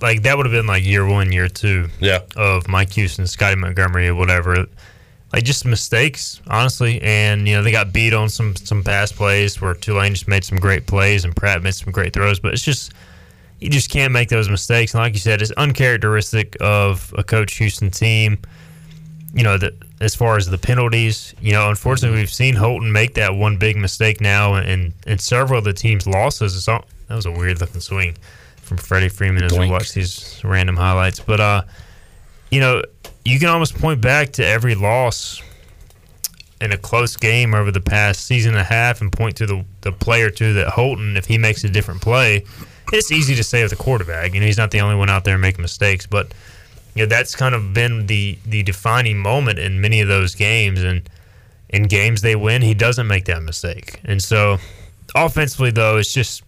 like 0.00 0.22
that 0.22 0.36
would 0.36 0.46
have 0.46 0.52
been 0.52 0.68
like 0.68 0.84
year 0.84 1.04
one, 1.04 1.32
year 1.32 1.48
two, 1.48 1.88
yeah, 1.98 2.20
of 2.36 2.68
Mike 2.68 2.92
Houston, 2.92 3.26
Scottie 3.26 3.56
Montgomery, 3.56 4.06
or 4.06 4.14
whatever. 4.14 4.66
Like 5.32 5.44
just 5.44 5.64
mistakes, 5.64 6.42
honestly, 6.46 7.00
and 7.00 7.48
you 7.48 7.54
know 7.54 7.62
they 7.62 7.72
got 7.72 7.92
beat 7.92 8.12
on 8.12 8.28
some 8.28 8.54
some 8.54 8.84
pass 8.84 9.12
plays 9.12 9.60
where 9.60 9.72
Tulane 9.72 10.12
just 10.12 10.28
made 10.28 10.44
some 10.44 10.58
great 10.58 10.86
plays 10.86 11.24
and 11.24 11.34
Pratt 11.34 11.62
made 11.62 11.74
some 11.74 11.90
great 11.90 12.12
throws, 12.12 12.38
but 12.38 12.52
it's 12.52 12.62
just 12.62 12.92
you 13.58 13.70
just 13.70 13.90
can't 13.90 14.12
make 14.12 14.28
those 14.28 14.50
mistakes. 14.50 14.92
And 14.92 15.02
like 15.02 15.14
you 15.14 15.20
said, 15.20 15.40
it's 15.40 15.52
uncharacteristic 15.52 16.56
of 16.60 17.14
a 17.16 17.22
coach 17.24 17.54
Houston 17.54 17.90
team. 17.90 18.38
You 19.32 19.42
know 19.42 19.56
that 19.56 19.72
as 20.02 20.14
far 20.14 20.36
as 20.36 20.48
the 20.48 20.58
penalties, 20.58 21.34
you 21.40 21.52
know, 21.52 21.70
unfortunately 21.70 22.18
we've 22.18 22.32
seen 22.32 22.54
Holton 22.54 22.92
make 22.92 23.14
that 23.14 23.34
one 23.34 23.56
big 23.56 23.76
mistake 23.78 24.20
now, 24.20 24.56
and 24.56 24.92
and 25.06 25.18
several 25.18 25.58
of 25.60 25.64
the 25.64 25.72
team's 25.72 26.06
losses. 26.06 26.54
It's 26.54 26.68
all, 26.68 26.84
that 27.08 27.14
was 27.14 27.24
a 27.24 27.30
weird 27.30 27.60
looking 27.60 27.80
swing 27.80 28.16
from 28.56 28.76
Freddie 28.76 29.08
Freeman 29.08 29.44
as 29.44 29.52
we 29.52 29.60
Doink. 29.60 29.70
watch 29.70 29.92
these 29.94 30.40
random 30.44 30.76
highlights, 30.76 31.20
but 31.20 31.40
uh, 31.40 31.62
you 32.52 32.60
know, 32.60 32.82
you 33.24 33.40
can 33.40 33.48
almost 33.48 33.74
point 33.76 34.00
back 34.00 34.32
to 34.32 34.46
every 34.46 34.74
loss 34.74 35.40
in 36.60 36.70
a 36.70 36.76
close 36.76 37.16
game 37.16 37.54
over 37.54 37.72
the 37.72 37.80
past 37.80 38.26
season 38.26 38.52
and 38.52 38.60
a 38.60 38.64
half 38.64 39.00
and 39.00 39.10
point 39.10 39.36
to 39.38 39.46
the, 39.46 39.64
the 39.80 39.90
play 39.90 40.22
or 40.22 40.30
two 40.30 40.52
that 40.52 40.68
Holton, 40.68 41.16
if 41.16 41.24
he 41.24 41.38
makes 41.38 41.64
a 41.64 41.68
different 41.68 42.02
play, 42.02 42.44
it's 42.92 43.10
easy 43.10 43.34
to 43.34 43.42
say 43.42 43.62
with 43.62 43.72
a 43.72 43.76
quarterback. 43.76 44.34
You 44.34 44.40
know, 44.40 44.46
he's 44.46 44.58
not 44.58 44.70
the 44.70 44.80
only 44.82 44.96
one 44.96 45.08
out 45.08 45.24
there 45.24 45.38
making 45.38 45.62
mistakes, 45.62 46.06
but 46.06 46.32
you 46.94 47.02
know, 47.02 47.08
that's 47.08 47.34
kind 47.34 47.54
of 47.54 47.72
been 47.72 48.06
the 48.06 48.38
the 48.44 48.62
defining 48.62 49.18
moment 49.18 49.58
in 49.58 49.80
many 49.80 50.02
of 50.02 50.08
those 50.08 50.34
games 50.34 50.82
and 50.82 51.08
in 51.70 51.84
games 51.84 52.20
they 52.20 52.36
win, 52.36 52.60
he 52.60 52.74
doesn't 52.74 53.06
make 53.06 53.24
that 53.24 53.42
mistake. 53.42 53.98
And 54.04 54.22
so 54.22 54.58
offensively 55.14 55.70
though, 55.70 55.96
it's 55.96 56.12
just 56.12 56.42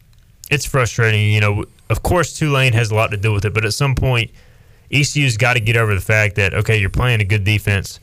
it's 0.51 0.67
frustrating. 0.67 1.33
You 1.33 1.41
know, 1.41 1.65
of 1.89 2.03
course 2.03 2.37
Tulane 2.37 2.75
has 2.75 2.91
a 2.91 2.95
lot 2.95 3.11
to 3.13 3.17
do 3.17 3.33
with 3.33 3.47
it, 3.47 3.55
but 3.55 3.65
at 3.65 3.73
some 3.73 3.95
point 3.95 4.31
ECU's 4.91 5.37
got 5.37 5.55
to 5.55 5.61
get 5.61 5.77
over 5.77 5.95
the 5.95 6.01
fact 6.01 6.37
that 6.37 6.55
okay, 6.55 6.79
you're 6.79 6.91
playing 6.91 7.21
a 7.21 7.25
good 7.25 7.45
defense. 7.45 8.01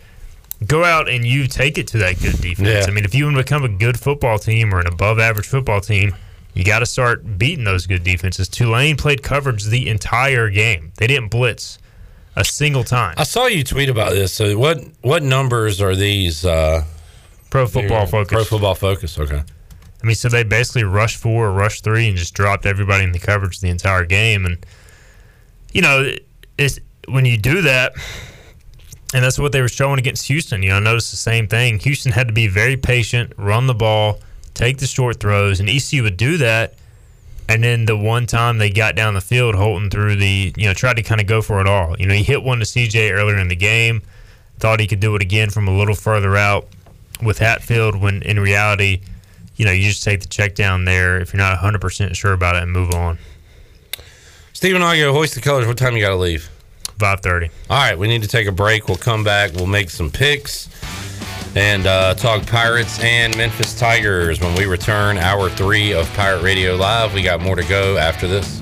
Go 0.65 0.83
out 0.83 1.09
and 1.09 1.25
you 1.25 1.47
take 1.47 1.77
it 1.77 1.87
to 1.87 1.97
that 1.99 2.19
good 2.21 2.39
defense. 2.39 2.85
Yeah. 2.85 2.85
I 2.87 2.91
mean, 2.91 3.03
if 3.03 3.15
you 3.15 3.25
want 3.25 3.37
to 3.37 3.43
become 3.43 3.63
a 3.63 3.69
good 3.69 3.99
football 3.99 4.37
team 4.37 4.73
or 4.73 4.79
an 4.79 4.87
above 4.87 5.17
average 5.17 5.47
football 5.47 5.81
team, 5.81 6.13
you 6.53 6.63
got 6.63 6.79
to 6.79 6.85
start 6.85 7.39
beating 7.39 7.65
those 7.65 7.87
good 7.87 8.03
defenses. 8.03 8.47
Tulane 8.47 8.95
played 8.95 9.23
coverage 9.23 9.65
the 9.65 9.89
entire 9.89 10.49
game. 10.49 10.91
They 10.97 11.07
didn't 11.07 11.29
blitz 11.29 11.79
a 12.35 12.45
single 12.45 12.83
time. 12.85 13.13
i 13.17 13.23
saw 13.23 13.45
you 13.47 13.61
tweet 13.61 13.89
about 13.89 14.11
this 14.11 14.33
so 14.33 14.57
what 14.57 14.79
what 15.01 15.21
numbers 15.21 15.81
are 15.81 15.97
these 15.97 16.45
uh, 16.45 16.81
Pro 17.49 17.67
Football 17.67 18.05
Focus. 18.05 18.31
pro 18.31 18.43
football 18.45 18.73
focus 18.73 19.19
okay 19.19 19.43
I 20.01 20.07
mean, 20.07 20.15
so 20.15 20.29
they 20.29 20.43
basically 20.43 20.83
rushed 20.83 21.17
four 21.17 21.47
or 21.47 21.51
rushed 21.51 21.83
three 21.83 22.07
and 22.07 22.17
just 22.17 22.33
dropped 22.33 22.65
everybody 22.65 23.03
in 23.03 23.11
the 23.11 23.19
coverage 23.19 23.59
the 23.59 23.69
entire 23.69 24.05
game. 24.05 24.45
And 24.45 24.65
you 25.73 25.81
know, 25.81 26.11
it's 26.61 26.79
when 27.07 27.25
you 27.25 27.37
do 27.37 27.61
that, 27.63 27.93
and 29.13 29.23
that's 29.23 29.37
what 29.37 29.51
they 29.51 29.61
were 29.61 29.69
showing 29.69 29.99
against 29.99 30.27
Houston. 30.27 30.63
You 30.63 30.69
know, 30.69 30.77
I 30.77 30.79
noticed 30.79 31.11
the 31.11 31.17
same 31.17 31.47
thing. 31.47 31.79
Houston 31.79 32.11
had 32.11 32.27
to 32.27 32.33
be 32.33 32.47
very 32.47 32.77
patient, 32.77 33.33
run 33.37 33.67
the 33.67 33.73
ball, 33.73 34.19
take 34.53 34.77
the 34.77 34.87
short 34.87 35.19
throws, 35.19 35.59
and 35.59 35.69
ECU 35.69 36.03
would 36.03 36.17
do 36.17 36.37
that. 36.37 36.75
And 37.49 37.63
then 37.63 37.85
the 37.85 37.97
one 37.97 38.27
time 38.27 38.59
they 38.59 38.69
got 38.69 38.95
down 38.95 39.13
the 39.13 39.21
field, 39.21 39.55
Holton 39.55 39.89
through 39.89 40.15
the, 40.15 40.53
you 40.55 40.67
know, 40.67 40.73
tried 40.73 40.95
to 40.97 41.03
kind 41.03 41.19
of 41.19 41.27
go 41.27 41.41
for 41.41 41.59
it 41.59 41.67
all. 41.67 41.97
You 41.99 42.05
know, 42.05 42.13
he 42.13 42.23
hit 42.23 42.43
one 42.43 42.59
to 42.59 42.65
CJ 42.65 43.11
earlier 43.11 43.37
in 43.37 43.49
the 43.49 43.55
game, 43.57 44.03
thought 44.59 44.79
he 44.79 44.87
could 44.87 45.01
do 45.01 45.15
it 45.15 45.21
again 45.21 45.49
from 45.49 45.67
a 45.67 45.77
little 45.77 45.95
further 45.95 46.37
out 46.37 46.67
with 47.21 47.39
Hatfield, 47.39 47.95
when 47.95 48.21
in 48.21 48.39
reality, 48.39 49.01
you 49.57 49.65
know, 49.65 49.71
you 49.71 49.89
just 49.89 50.03
take 50.03 50.21
the 50.21 50.27
check 50.27 50.55
down 50.55 50.85
there 50.85 51.19
if 51.19 51.33
you're 51.33 51.39
not 51.39 51.57
100% 51.59 52.15
sure 52.15 52.33
about 52.33 52.55
it 52.55 52.63
and 52.63 52.71
move 52.71 52.93
on. 52.93 53.17
Stephen 54.53 54.81
Igo 54.81 55.11
hoist 55.11 55.33
the 55.33 55.41
colors 55.41 55.65
what 55.65 55.75
time 55.75 55.95
you 55.95 56.01
got 56.01 56.09
to 56.09 56.15
leave 56.15 56.50
5.30 57.01 57.49
all 57.69 57.77
right 57.77 57.97
we 57.97 58.07
need 58.07 58.21
to 58.21 58.27
take 58.27 58.47
a 58.47 58.51
break. 58.51 58.87
We'll 58.87 58.97
come 58.97 59.23
back. 59.23 59.53
We'll 59.53 59.67
make 59.67 59.89
some 59.89 60.09
picks 60.11 60.69
and 61.55 61.85
uh, 61.85 62.13
talk 62.13 62.45
pirates 62.45 62.99
and 62.99 63.35
memphis 63.35 63.77
tigers 63.77 64.39
when 64.39 64.55
we 64.55 64.65
return. 64.65 65.17
Hour 65.17 65.49
three 65.49 65.93
of 65.93 66.11
pirate 66.13 66.43
radio 66.43 66.75
live. 66.75 67.13
We 67.13 67.23
got 67.23 67.41
more 67.41 67.55
to 67.55 67.63
go 67.63 67.97
after 67.97 68.27
this 68.27 68.61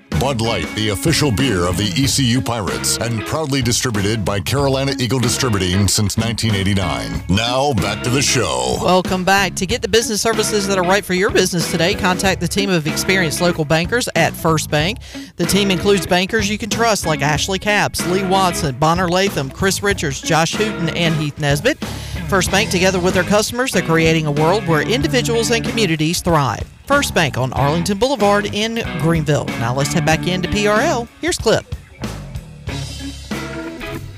Bud 0.21 0.39
Light, 0.39 0.67
the 0.75 0.89
official 0.89 1.31
beer 1.31 1.65
of 1.65 1.77
the 1.77 1.91
ECU 1.97 2.41
Pirates, 2.41 2.97
and 2.97 3.25
proudly 3.25 3.59
distributed 3.59 4.23
by 4.23 4.39
Carolina 4.39 4.93
Eagle 4.99 5.19
Distributing 5.19 5.87
since 5.87 6.15
1989. 6.15 7.23
Now, 7.27 7.73
back 7.73 8.03
to 8.03 8.11
the 8.11 8.21
show. 8.21 8.77
Welcome 8.83 9.23
back. 9.23 9.55
To 9.55 9.65
get 9.65 9.81
the 9.81 9.87
business 9.87 10.21
services 10.21 10.67
that 10.67 10.77
are 10.77 10.83
right 10.83 11.03
for 11.03 11.15
your 11.15 11.31
business 11.31 11.71
today, 11.71 11.95
contact 11.95 12.39
the 12.39 12.47
team 12.47 12.69
of 12.69 12.85
experienced 12.85 13.41
local 13.41 13.65
bankers 13.65 14.07
at 14.15 14.33
First 14.33 14.69
Bank. 14.69 14.99
The 15.37 15.45
team 15.47 15.71
includes 15.71 16.05
bankers 16.05 16.47
you 16.47 16.59
can 16.59 16.69
trust 16.69 17.07
like 17.07 17.23
Ashley 17.23 17.57
Capps, 17.57 18.05
Lee 18.05 18.23
Watson, 18.23 18.77
Bonner 18.77 19.09
Latham, 19.09 19.49
Chris 19.49 19.81
Richards, 19.81 20.21
Josh 20.21 20.53
Hooten, 20.53 20.95
and 20.95 21.15
Heath 21.15 21.39
Nesbitt. 21.39 21.83
First 22.31 22.49
Bank, 22.49 22.69
together 22.69 22.97
with 22.97 23.13
their 23.13 23.25
customers, 23.25 23.73
they're 23.73 23.81
creating 23.81 24.25
a 24.25 24.31
world 24.31 24.65
where 24.65 24.87
individuals 24.87 25.51
and 25.51 25.65
communities 25.65 26.21
thrive. 26.21 26.65
First 26.85 27.13
Bank 27.13 27.37
on 27.37 27.51
Arlington 27.51 27.97
Boulevard 27.97 28.45
in 28.45 28.75
Greenville. 29.01 29.43
Now 29.59 29.75
let's 29.75 29.91
head 29.91 30.05
back 30.05 30.25
into 30.25 30.47
PRL. 30.47 31.09
Here's 31.19 31.37
Clip. 31.37 31.65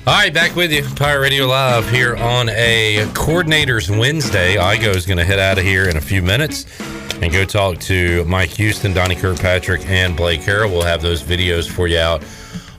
All 0.06 0.14
right, 0.14 0.32
back 0.32 0.54
with 0.54 0.70
you, 0.70 0.84
Pirate 0.94 1.22
Radio 1.22 1.46
Live 1.46 1.90
here 1.90 2.14
on 2.14 2.50
a 2.50 3.04
Coordinators 3.14 3.90
Wednesday. 3.98 4.54
Igo 4.54 4.94
is 4.94 5.06
going 5.06 5.18
to 5.18 5.24
head 5.24 5.40
out 5.40 5.58
of 5.58 5.64
here 5.64 5.88
in 5.88 5.96
a 5.96 6.00
few 6.00 6.22
minutes 6.22 6.66
and 7.20 7.32
go 7.32 7.44
talk 7.44 7.80
to 7.80 8.24
Mike 8.26 8.50
Houston, 8.50 8.92
Donnie 8.92 9.16
Kirkpatrick, 9.16 9.84
and 9.86 10.16
Blake 10.16 10.42
Harrell. 10.42 10.70
We'll 10.70 10.82
have 10.82 11.02
those 11.02 11.20
videos 11.20 11.68
for 11.68 11.88
you 11.88 11.98
out 11.98 12.22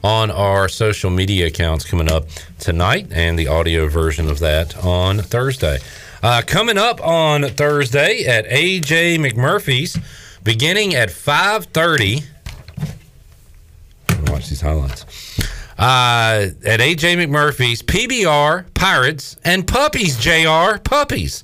on 0.05 0.29
our 0.29 0.69
social 0.69 1.09
media 1.09 1.47
accounts 1.47 1.83
coming 1.83 2.11
up 2.11 2.27
tonight, 2.59 3.07
and 3.09 3.39
the 3.39 3.47
audio 3.47 3.87
version 3.87 4.29
of 4.29 4.37
that 4.37 4.77
on 4.85 5.17
Thursday. 5.17 5.79
Uh, 6.21 6.43
coming 6.45 6.77
up 6.77 7.03
on 7.03 7.41
Thursday 7.41 8.23
at 8.23 8.45
AJ 8.45 9.17
McMurphy's, 9.17 9.97
beginning 10.43 10.93
at 10.93 11.09
5:30 11.09 12.23
watch 14.31 14.47
these 14.47 14.61
highlights. 14.61 15.05
Uh, 15.79 16.49
at 16.63 16.79
AJ 16.79 17.17
McMurphy's 17.17 17.81
PBR 17.81 18.65
Pirates 18.75 19.37
and 19.43 19.67
Puppies 19.67 20.17
JR 20.17 20.77
Puppies. 20.83 21.41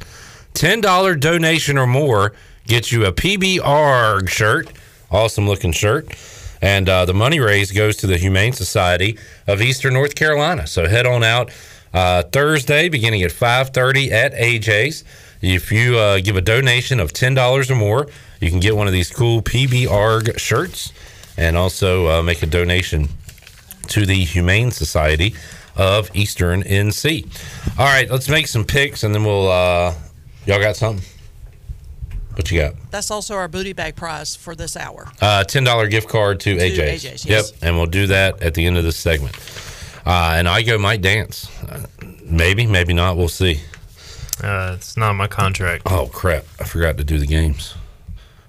$10 0.53 1.19
donation 1.19 1.79
or 1.79 1.87
more 1.87 2.33
gets 2.67 2.91
you 2.91 3.05
a 3.05 3.11
PBR 3.11 4.29
shirt. 4.29 4.71
Awesome 5.09 5.47
looking 5.47 5.71
shirt. 5.71 6.13
And 6.61 6.87
uh, 6.87 7.05
the 7.05 7.13
money 7.13 7.39
raised 7.39 7.75
goes 7.75 7.97
to 7.97 8.07
the 8.07 8.17
Humane 8.17 8.53
Society 8.53 9.17
of 9.47 9.61
Eastern 9.61 9.93
North 9.93 10.15
Carolina. 10.15 10.67
So 10.67 10.87
head 10.87 11.05
on 11.05 11.23
out 11.23 11.51
uh, 11.93 12.23
Thursday, 12.23 12.89
beginning 12.89 13.23
at 13.23 13.31
5:30 13.31 14.11
at 14.11 14.33
AJ's. 14.33 15.03
If 15.41 15.71
you 15.71 15.97
uh, 15.97 16.19
give 16.19 16.35
a 16.35 16.41
donation 16.41 16.99
of 16.99 17.13
ten 17.13 17.33
dollars 17.33 17.71
or 17.71 17.75
more, 17.75 18.07
you 18.39 18.49
can 18.49 18.59
get 18.59 18.75
one 18.75 18.87
of 18.87 18.93
these 18.93 19.09
cool 19.09 19.41
PBR 19.41 20.37
shirts, 20.39 20.93
and 21.35 21.57
also 21.57 22.07
uh, 22.07 22.21
make 22.21 22.43
a 22.43 22.45
donation 22.45 23.09
to 23.87 24.05
the 24.05 24.23
Humane 24.23 24.71
Society 24.71 25.33
of 25.75 26.15
Eastern 26.15 26.63
NC. 26.63 27.25
All 27.79 27.85
right, 27.85 28.09
let's 28.09 28.29
make 28.29 28.47
some 28.47 28.63
picks, 28.63 29.03
and 29.03 29.15
then 29.15 29.23
we'll. 29.23 29.49
Uh, 29.49 29.95
y'all 30.45 30.59
got 30.59 30.75
something? 30.75 31.03
What 32.41 32.49
you 32.49 32.59
got? 32.59 32.73
That's 32.89 33.11
also 33.11 33.35
our 33.35 33.47
booty 33.47 33.73
bag 33.73 33.95
prize 33.95 34.35
for 34.35 34.55
this 34.55 34.75
hour. 34.75 35.07
Uh, 35.21 35.43
ten 35.43 35.63
dollar 35.63 35.87
gift 35.87 36.09
card 36.09 36.39
to, 36.39 36.55
To 36.55 36.59
AJ's. 36.59 37.03
AJ's, 37.03 37.23
yes. 37.23 37.51
Yep, 37.51 37.59
and 37.61 37.77
we'll 37.77 37.85
do 37.85 38.07
that 38.07 38.41
at 38.41 38.55
the 38.55 38.65
end 38.65 38.77
of 38.79 38.83
this 38.83 38.97
segment. 38.97 39.35
Uh, 40.07 40.33
and 40.37 40.47
Igo 40.47 40.81
might 40.81 41.03
dance. 41.03 41.47
Uh, 41.61 41.85
maybe, 42.25 42.65
maybe 42.65 42.93
not. 42.93 43.15
We'll 43.15 43.27
see. 43.29 43.61
Uh, 44.43 44.73
it's 44.75 44.97
not 44.97 45.13
my 45.13 45.27
contract. 45.27 45.83
Oh 45.85 46.09
crap! 46.11 46.45
I 46.59 46.63
forgot 46.63 46.97
to 46.97 47.03
do 47.03 47.19
the 47.19 47.27
games, 47.27 47.75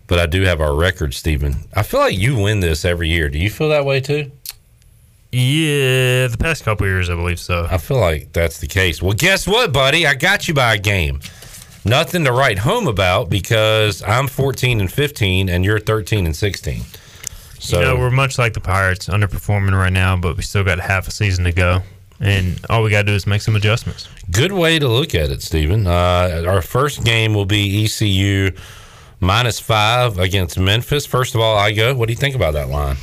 but 0.06 0.18
I 0.18 0.24
do 0.24 0.40
have 0.40 0.62
our 0.62 0.74
record, 0.74 1.12
Stephen. 1.12 1.56
I 1.76 1.82
feel 1.82 2.00
like 2.00 2.16
you 2.16 2.38
win 2.38 2.60
this 2.60 2.86
every 2.86 3.10
year. 3.10 3.28
Do 3.28 3.38
you 3.38 3.50
feel 3.50 3.68
that 3.68 3.84
way 3.84 4.00
too? 4.00 4.30
Yeah, 5.32 6.28
the 6.28 6.38
past 6.40 6.64
couple 6.64 6.86
years, 6.86 7.10
I 7.10 7.14
believe 7.14 7.40
so. 7.40 7.68
I 7.70 7.76
feel 7.76 8.00
like 8.00 8.32
that's 8.32 8.58
the 8.58 8.68
case. 8.68 9.02
Well, 9.02 9.12
guess 9.12 9.46
what, 9.46 9.70
buddy? 9.70 10.06
I 10.06 10.14
got 10.14 10.48
you 10.48 10.54
by 10.54 10.76
a 10.76 10.78
game. 10.78 11.20
Nothing 11.84 12.24
to 12.24 12.32
write 12.32 12.58
home 12.58 12.86
about 12.86 13.28
because 13.28 14.02
I'm 14.02 14.28
14 14.28 14.80
and 14.80 14.92
15, 14.92 15.48
and 15.48 15.64
you're 15.64 15.80
13 15.80 16.26
and 16.26 16.36
16. 16.36 16.82
So 17.58 17.80
you 17.80 17.86
know, 17.86 17.96
we're 17.96 18.10
much 18.10 18.38
like 18.38 18.54
the 18.54 18.60
Pirates, 18.60 19.08
underperforming 19.08 19.72
right 19.72 19.92
now, 19.92 20.16
but 20.16 20.36
we 20.36 20.42
still 20.42 20.64
got 20.64 20.78
half 20.80 21.08
a 21.08 21.10
season 21.10 21.44
to 21.44 21.52
go. 21.52 21.82
And 22.20 22.64
all 22.70 22.84
we 22.84 22.90
got 22.90 23.02
to 23.02 23.06
do 23.06 23.14
is 23.14 23.26
make 23.26 23.42
some 23.42 23.56
adjustments. 23.56 24.08
Good 24.30 24.52
way 24.52 24.78
to 24.78 24.86
look 24.86 25.14
at 25.14 25.30
it, 25.30 25.42
Stephen. 25.42 25.86
Uh, 25.88 26.44
our 26.46 26.62
first 26.62 27.04
game 27.04 27.34
will 27.34 27.46
be 27.46 27.84
ECU 27.84 28.52
minus 29.18 29.58
five 29.58 30.18
against 30.18 30.58
Memphis. 30.58 31.04
First 31.04 31.34
of 31.34 31.40
all, 31.40 31.56
Igo. 31.56 31.96
What 31.96 32.06
do 32.06 32.12
you 32.12 32.18
think 32.18 32.36
about 32.36 32.54
that 32.54 32.68
line? 32.68 32.96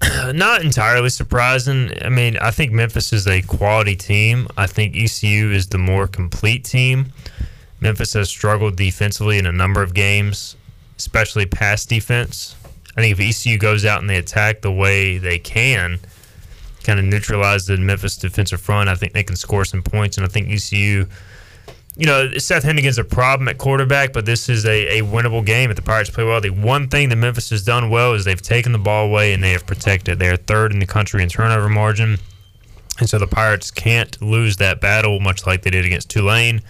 Not 0.32 0.62
entirely 0.62 1.10
surprising. 1.10 1.92
I 2.02 2.08
mean, 2.08 2.36
I 2.38 2.50
think 2.50 2.72
Memphis 2.72 3.12
is 3.12 3.26
a 3.26 3.42
quality 3.42 3.96
team. 3.96 4.48
I 4.56 4.66
think 4.66 4.96
ECU 4.96 5.50
is 5.50 5.68
the 5.68 5.78
more 5.78 6.06
complete 6.06 6.64
team. 6.64 7.12
Memphis 7.80 8.14
has 8.14 8.28
struggled 8.28 8.76
defensively 8.76 9.38
in 9.38 9.46
a 9.46 9.52
number 9.52 9.82
of 9.82 9.94
games, 9.94 10.56
especially 10.98 11.46
pass 11.46 11.84
defense. 11.84 12.56
I 12.96 13.00
think 13.00 13.18
if 13.18 13.20
ECU 13.20 13.58
goes 13.58 13.84
out 13.84 14.00
and 14.00 14.10
they 14.10 14.16
attack 14.16 14.62
the 14.62 14.72
way 14.72 15.18
they 15.18 15.38
can, 15.38 15.98
kind 16.82 16.98
of 16.98 17.04
neutralize 17.04 17.66
the 17.66 17.76
Memphis 17.76 18.16
defensive 18.16 18.60
front, 18.60 18.88
I 18.88 18.94
think 18.94 19.12
they 19.12 19.22
can 19.22 19.36
score 19.36 19.64
some 19.64 19.82
points. 19.82 20.16
And 20.16 20.26
I 20.26 20.28
think 20.28 20.50
ECU, 20.50 21.06
you 22.00 22.06
know, 22.06 22.30
Seth 22.38 22.64
Henigan's 22.64 22.96
a 22.96 23.04
problem 23.04 23.46
at 23.48 23.58
quarterback, 23.58 24.14
but 24.14 24.24
this 24.24 24.48
is 24.48 24.64
a, 24.64 24.98
a 25.00 25.02
winnable 25.02 25.44
game 25.44 25.68
if 25.68 25.76
the 25.76 25.82
Pirates 25.82 26.08
play 26.08 26.24
well. 26.24 26.40
The 26.40 26.48
one 26.48 26.88
thing 26.88 27.10
that 27.10 27.16
Memphis 27.16 27.50
has 27.50 27.62
done 27.62 27.90
well 27.90 28.14
is 28.14 28.24
they've 28.24 28.40
taken 28.40 28.72
the 28.72 28.78
ball 28.78 29.04
away 29.04 29.34
and 29.34 29.44
they 29.44 29.52
have 29.52 29.66
protected. 29.66 30.18
They 30.18 30.30
are 30.30 30.36
third 30.36 30.72
in 30.72 30.78
the 30.78 30.86
country 30.86 31.22
in 31.22 31.28
turnover 31.28 31.68
margin. 31.68 32.16
And 32.98 33.08
so 33.08 33.18
the 33.18 33.26
Pirates 33.26 33.70
can't 33.70 34.20
lose 34.22 34.56
that 34.56 34.80
battle, 34.80 35.20
much 35.20 35.46
like 35.46 35.60
they 35.60 35.68
did 35.70 35.84
against 35.84 36.08
Tulane. 36.08 36.62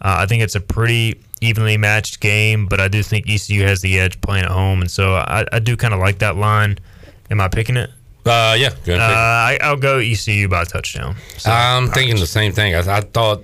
Uh, 0.00 0.16
I 0.20 0.26
think 0.26 0.42
it's 0.42 0.54
a 0.54 0.60
pretty 0.60 1.20
evenly 1.42 1.76
matched 1.76 2.20
game, 2.20 2.64
but 2.66 2.80
I 2.80 2.88
do 2.88 3.02
think 3.02 3.28
ECU 3.28 3.62
has 3.64 3.82
the 3.82 3.98
edge 4.00 4.18
playing 4.22 4.46
at 4.46 4.50
home, 4.50 4.80
and 4.80 4.90
so 4.90 5.14
I, 5.14 5.44
I 5.52 5.58
do 5.58 5.76
kind 5.76 5.92
of 5.92 6.00
like 6.00 6.18
that 6.20 6.36
line. 6.36 6.78
Am 7.30 7.38
I 7.40 7.48
picking 7.48 7.76
it? 7.76 7.90
Uh, 8.26 8.56
yeah, 8.58 8.70
Uh. 8.88 8.98
I, 8.98 9.58
I'll 9.60 9.76
go 9.76 9.98
ECU 9.98 10.48
by 10.48 10.64
touchdown. 10.64 11.16
I'm 11.44 11.88
thinking 11.88 12.16
the 12.16 12.26
same 12.26 12.52
thing. 12.52 12.74
I, 12.74 12.78
I 12.96 13.00
thought 13.02 13.42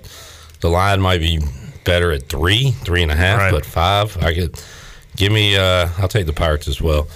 the 0.61 0.69
line 0.69 1.01
might 1.01 1.19
be 1.19 1.39
better 1.83 2.11
at 2.11 2.29
three, 2.29 2.71
three 2.71 3.01
and 3.03 3.11
a 3.11 3.15
half, 3.15 3.51
but 3.51 3.65
five. 3.65 4.15
I 4.23 4.33
could 4.33 4.61
give 5.15 5.31
me. 5.31 5.57
Uh, 5.57 5.89
I'll 5.97 6.07
take 6.07 6.25
the 6.25 6.33
Pirates 6.33 6.67
as 6.67 6.81
well. 6.81 7.07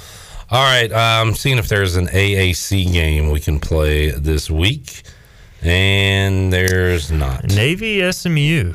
All 0.52 0.64
right. 0.64 0.92
I'm 0.94 1.34
seeing 1.34 1.58
if 1.58 1.68
there's 1.68 1.96
an 1.96 2.08
AAC 2.08 2.92
game 2.92 3.30
we 3.32 3.40
can 3.40 3.60
play 3.60 4.12
this 4.12 4.50
week, 4.50 5.04
and 5.62 6.52
there's 6.52 7.12
not. 7.12 7.46
Navy 7.50 8.12
SMU. 8.12 8.74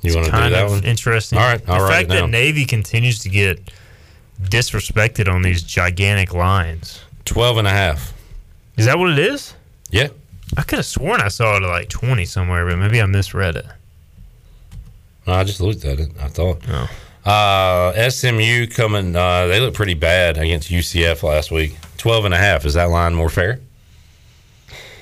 You 0.00 0.14
want 0.14 0.26
to 0.26 0.30
do 0.30 0.30
kind 0.30 0.54
that 0.54 0.64
of 0.66 0.70
one? 0.70 0.84
interesting. 0.84 1.38
All 1.38 1.44
right. 1.44 1.64
The 1.64 1.72
I'll 1.72 1.82
write 1.82 2.08
fact 2.08 2.08
that. 2.10 2.30
Navy 2.30 2.64
continues 2.64 3.18
to 3.20 3.28
get 3.28 3.60
disrespected 4.42 5.28
on 5.32 5.42
these 5.42 5.62
gigantic 5.62 6.32
lines. 6.32 7.00
12 7.24 7.58
and 7.58 7.66
a 7.66 7.70
half. 7.72 8.14
Is 8.76 8.86
that 8.86 8.98
what 8.98 9.10
it 9.10 9.18
is? 9.18 9.54
Yeah. 9.90 10.08
I 10.58 10.62
could 10.62 10.78
have 10.80 10.86
sworn 10.86 11.20
I 11.20 11.28
saw 11.28 11.56
it 11.56 11.62
at 11.62 11.68
like 11.68 11.88
20 11.88 12.24
somewhere, 12.24 12.66
but 12.66 12.78
maybe 12.78 13.00
I 13.00 13.06
misread 13.06 13.54
it. 13.54 13.66
No, 15.24 15.34
I 15.34 15.44
just 15.44 15.60
looked 15.60 15.84
at 15.84 16.00
it. 16.00 16.10
I 16.20 16.26
thought. 16.26 16.60
Uh, 17.24 18.10
SMU 18.10 18.66
coming. 18.66 19.14
Uh, 19.14 19.46
they 19.46 19.60
look 19.60 19.74
pretty 19.74 19.94
bad 19.94 20.36
against 20.36 20.68
UCF 20.68 21.22
last 21.22 21.52
week. 21.52 21.76
12 21.98 22.24
and 22.24 22.34
a 22.34 22.38
half. 22.38 22.64
Is 22.64 22.74
that 22.74 22.90
line 22.90 23.14
more 23.14 23.28
fair 23.28 23.60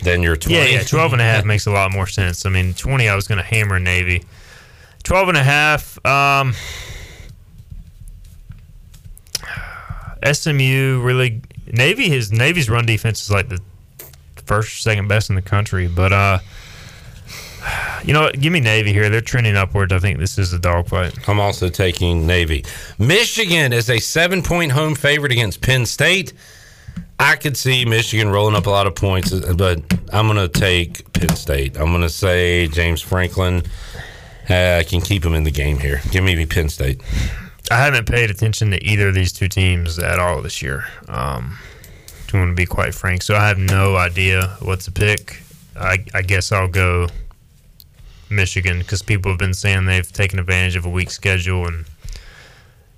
than 0.02 0.22
your 0.22 0.36
20? 0.36 0.54
Yeah, 0.54 0.66
yeah, 0.66 0.82
12 0.82 1.14
and 1.14 1.22
a 1.22 1.24
half 1.24 1.46
makes 1.46 1.64
a 1.64 1.70
lot 1.70 1.90
more 1.90 2.06
sense. 2.06 2.44
I 2.44 2.50
mean, 2.50 2.74
20 2.74 3.08
I 3.08 3.14
was 3.14 3.26
going 3.26 3.38
to 3.38 3.44
hammer 3.44 3.80
Navy. 3.80 4.24
12 5.04 5.28
and 5.30 5.38
a 5.38 5.42
half 5.42 6.04
um 6.04 6.52
SMU 10.32 11.00
really 11.00 11.40
Navy 11.72 12.10
his 12.10 12.30
Navy's 12.30 12.68
run 12.68 12.84
defense 12.84 13.22
is 13.22 13.30
like 13.30 13.48
the 13.48 13.60
first 14.46 14.82
second 14.82 15.08
best 15.08 15.28
in 15.28 15.36
the 15.36 15.42
country, 15.42 15.88
but 15.88 16.12
uh 16.12 16.38
you 18.04 18.12
know 18.12 18.22
what? 18.22 18.40
Give 18.40 18.52
me 18.52 18.60
Navy 18.60 18.92
here. 18.92 19.10
They're 19.10 19.20
trending 19.20 19.56
upwards. 19.56 19.92
I 19.92 19.98
think 19.98 20.18
this 20.18 20.38
is 20.38 20.52
a 20.52 20.58
dogfight. 20.58 21.28
I'm 21.28 21.40
also 21.40 21.68
taking 21.68 22.26
Navy. 22.26 22.64
Michigan 22.98 23.72
is 23.72 23.90
a 23.90 23.98
seven 23.98 24.42
point 24.42 24.72
home 24.72 24.94
favorite 24.94 25.32
against 25.32 25.60
Penn 25.60 25.86
State. 25.86 26.32
I 27.18 27.36
could 27.36 27.56
see 27.56 27.84
Michigan 27.84 28.28
rolling 28.28 28.54
up 28.54 28.66
a 28.66 28.70
lot 28.70 28.86
of 28.86 28.94
points, 28.94 29.32
but 29.32 29.80
I'm 30.12 30.28
going 30.28 30.36
to 30.36 30.48
take 30.48 31.10
Penn 31.14 31.34
State. 31.34 31.76
I'm 31.76 31.86
going 31.86 32.02
to 32.02 32.10
say 32.10 32.68
James 32.68 33.00
Franklin 33.00 33.62
uh, 34.48 34.82
can 34.86 35.00
keep 35.00 35.24
him 35.24 35.34
in 35.34 35.44
the 35.44 35.50
game 35.50 35.78
here. 35.78 36.02
Give 36.10 36.22
me 36.22 36.44
Penn 36.46 36.68
State. 36.68 37.02
I 37.70 37.78
haven't 37.78 38.06
paid 38.06 38.30
attention 38.30 38.70
to 38.70 38.84
either 38.84 39.08
of 39.08 39.14
these 39.14 39.32
two 39.32 39.48
teams 39.48 39.98
at 39.98 40.20
all 40.20 40.42
this 40.42 40.62
year. 40.62 40.84
Um, 41.08 41.58
want 42.38 42.50
to 42.50 42.54
be 42.54 42.66
quite 42.66 42.94
frank, 42.94 43.22
so 43.22 43.34
I 43.34 43.48
have 43.48 43.58
no 43.58 43.96
idea 43.96 44.56
what 44.60 44.80
to 44.80 44.92
pick. 44.92 45.42
I, 45.78 45.98
I 46.14 46.22
guess 46.22 46.52
I'll 46.52 46.68
go 46.68 47.08
Michigan 48.30 48.78
because 48.78 49.02
people 49.02 49.30
have 49.30 49.38
been 49.38 49.54
saying 49.54 49.86
they've 49.86 50.10
taken 50.10 50.38
advantage 50.38 50.76
of 50.76 50.84
a 50.84 50.90
weak 50.90 51.10
schedule, 51.10 51.66
and 51.66 51.84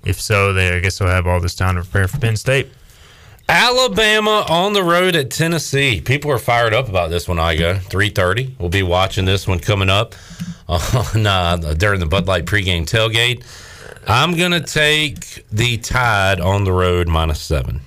if 0.05 0.19
so, 0.19 0.53
they 0.53 0.75
I 0.75 0.79
guess 0.79 0.97
they'll 0.97 1.07
have 1.07 1.27
all 1.27 1.39
this 1.39 1.55
time 1.55 1.75
to 1.75 1.81
prepare 1.81 2.07
for 2.07 2.19
Penn 2.19 2.35
State. 2.35 2.69
Alabama 3.47 4.45
on 4.47 4.73
the 4.73 4.83
road 4.83 5.15
at 5.15 5.31
Tennessee. 5.31 6.01
People 6.01 6.31
are 6.31 6.37
fired 6.37 6.73
up 6.73 6.87
about 6.87 7.09
this 7.09 7.27
one. 7.27 7.39
I 7.39 7.55
go 7.55 7.79
three 7.79 8.09
thirty. 8.09 8.55
We'll 8.59 8.69
be 8.69 8.83
watching 8.83 9.25
this 9.25 9.47
one 9.47 9.59
coming 9.59 9.89
up 9.89 10.13
on 10.67 11.25
uh, 11.25 11.73
during 11.77 11.99
the 11.99 12.05
Bud 12.05 12.27
Light 12.27 12.45
pregame 12.45 12.83
tailgate. 12.83 13.43
I'm 14.07 14.37
gonna 14.37 14.61
take 14.61 15.45
the 15.51 15.77
Tide 15.77 16.39
on 16.39 16.63
the 16.63 16.71
road 16.71 17.07
minus 17.07 17.41
seven. 17.41 17.81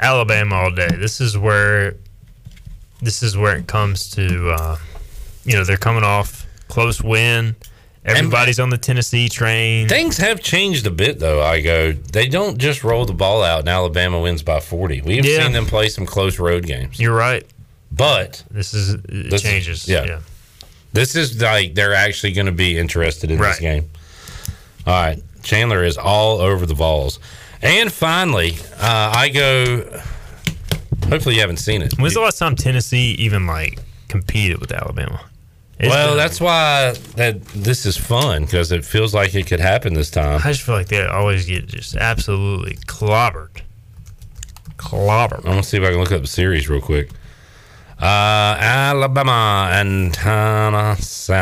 Alabama 0.00 0.54
all 0.56 0.70
day. 0.70 0.88
This 0.88 1.20
is 1.20 1.36
where 1.38 1.96
this 3.02 3.22
is 3.22 3.36
where 3.36 3.56
it 3.56 3.66
comes 3.66 4.10
to 4.10 4.50
uh, 4.50 4.76
you 5.44 5.54
know 5.54 5.64
they're 5.64 5.76
coming 5.76 6.04
off 6.04 6.46
close 6.68 7.02
win. 7.02 7.56
Everybody's 8.04 8.60
on 8.60 8.70
the 8.70 8.78
Tennessee 8.78 9.28
train. 9.28 9.88
Things 9.88 10.16
have 10.18 10.40
changed 10.40 10.86
a 10.86 10.90
bit 10.92 11.18
though. 11.18 11.42
I 11.42 11.60
go. 11.60 11.90
They 11.92 12.28
don't 12.28 12.56
just 12.58 12.84
roll 12.84 13.04
the 13.04 13.12
ball 13.12 13.42
out 13.42 13.60
and 13.60 13.68
Alabama 13.68 14.20
wins 14.20 14.42
by 14.44 14.60
forty. 14.60 15.00
We've 15.00 15.24
Yeah. 15.24 15.42
seen 15.42 15.52
them 15.52 15.66
play 15.66 15.88
some 15.88 16.06
close 16.06 16.38
road 16.38 16.66
games. 16.66 17.00
You're 17.00 17.16
right. 17.16 17.44
But 17.90 18.44
this 18.50 18.74
is 18.74 18.94
it 18.94 19.02
This 19.08 19.34
is- 19.34 19.42
changes. 19.42 19.88
yeah. 19.88 20.04
yeah. 20.04 20.18
This 20.92 21.14
is 21.16 21.40
like 21.42 21.74
they're 21.74 21.94
actually 21.94 22.32
going 22.32 22.46
to 22.46 22.52
be 22.52 22.78
interested 22.78 23.30
in 23.30 23.38
this 23.40 23.58
game. 23.58 23.90
All 24.86 24.94
right, 24.94 25.20
Chandler 25.42 25.82
is 25.82 25.98
all 25.98 26.40
over 26.40 26.64
the 26.64 26.74
Vols, 26.74 27.18
and 27.62 27.92
finally, 27.92 28.56
uh, 28.78 29.12
I 29.16 29.28
go. 29.28 30.00
Hopefully, 31.08 31.36
you 31.36 31.40
haven't 31.40 31.58
seen 31.58 31.82
it. 31.82 31.96
When's 31.98 32.14
the 32.14 32.20
last 32.20 32.38
time 32.38 32.56
Tennessee 32.56 33.12
even 33.18 33.46
like 33.46 33.78
competed 34.08 34.58
with 34.58 34.72
Alabama? 34.72 35.20
It's 35.78 35.88
well, 35.90 36.08
been- 36.08 36.16
that's 36.16 36.40
why 36.40 36.94
that 37.16 37.44
this 37.48 37.84
is 37.86 37.96
fun 37.96 38.44
because 38.44 38.72
it 38.72 38.84
feels 38.84 39.12
like 39.14 39.34
it 39.34 39.46
could 39.46 39.60
happen 39.60 39.94
this 39.94 40.10
time. 40.10 40.40
I 40.42 40.52
just 40.52 40.62
feel 40.62 40.74
like 40.74 40.88
they 40.88 41.04
always 41.06 41.44
get 41.46 41.66
just 41.66 41.96
absolutely 41.96 42.76
clobbered. 42.86 43.60
clobbered. 44.78 45.38
I'm 45.38 45.42
gonna 45.44 45.62
see 45.62 45.76
if 45.76 45.82
I 45.84 45.90
can 45.90 45.98
look 46.00 46.12
up 46.12 46.22
the 46.22 46.26
series 46.28 46.68
real 46.68 46.80
quick. 46.80 47.10
Uh, 48.00 48.56
Alabama 48.58 49.68
and 49.72 50.12
Tennessee. 50.12 51.32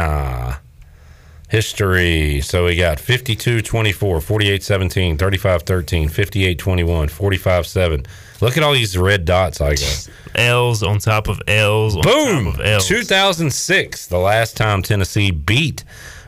History. 1.55 2.41
So 2.41 2.65
we 2.65 2.75
got 2.75 2.99
52 2.99 3.63
24, 3.63 4.21
48 4.21 4.63
17, 4.63 5.17
35 5.17 5.63
13, 5.63 6.09
58 6.09 6.59
21, 6.59 7.09
45 7.09 7.67
7. 7.67 8.07
Look 8.41 8.57
at 8.57 8.65
all 8.65 8.73
these 8.73 8.99
red 8.99 9.25
dots 9.25 9.61
I 9.61 9.77
got. 9.77 10.09
L's 10.35 10.83
on 10.83 10.99
top 10.99 11.29
of 11.29 11.41
L's 11.47 11.95
on 11.95 12.03
Boom! 12.03 12.45
top 12.47 12.55
of 12.55 12.61
L's. 12.61 12.89
2006, 12.89 14.07
the 14.09 14.19
last 14.19 14.57
time 14.57 14.83
Tennessee 14.83 15.31
beat 15.31 15.85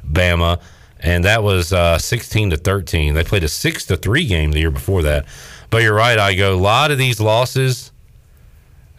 Bama, 0.09 0.61
and 1.01 1.25
that 1.25 1.43
was 1.43 1.73
uh, 1.73 1.99
16 1.99 2.51
to 2.51 2.57
13. 2.57 3.15
They 3.15 3.25
played 3.25 3.43
a 3.43 3.49
6 3.49 3.87
to 3.87 3.97
3 3.97 4.27
game 4.29 4.53
the 4.53 4.61
year 4.61 4.71
before 4.71 5.03
that. 5.03 5.27
But 5.71 5.83
you're 5.83 5.95
right, 5.95 6.21
I 6.21 6.35
go. 6.35 6.55
A 6.55 6.57
lot 6.57 6.93
of 6.93 6.99
these 6.99 7.21
losses, 7.21 7.91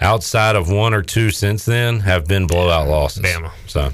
outside 0.01 0.57
of 0.57 0.69
one 0.69 0.93
or 0.93 1.03
two 1.03 1.31
since 1.31 1.63
then, 1.63 2.01
have 2.01 2.27
been 2.27 2.47
blowout 2.47 2.89
losses. 2.89 3.23
Bama. 3.23 3.51
So, 3.65 3.91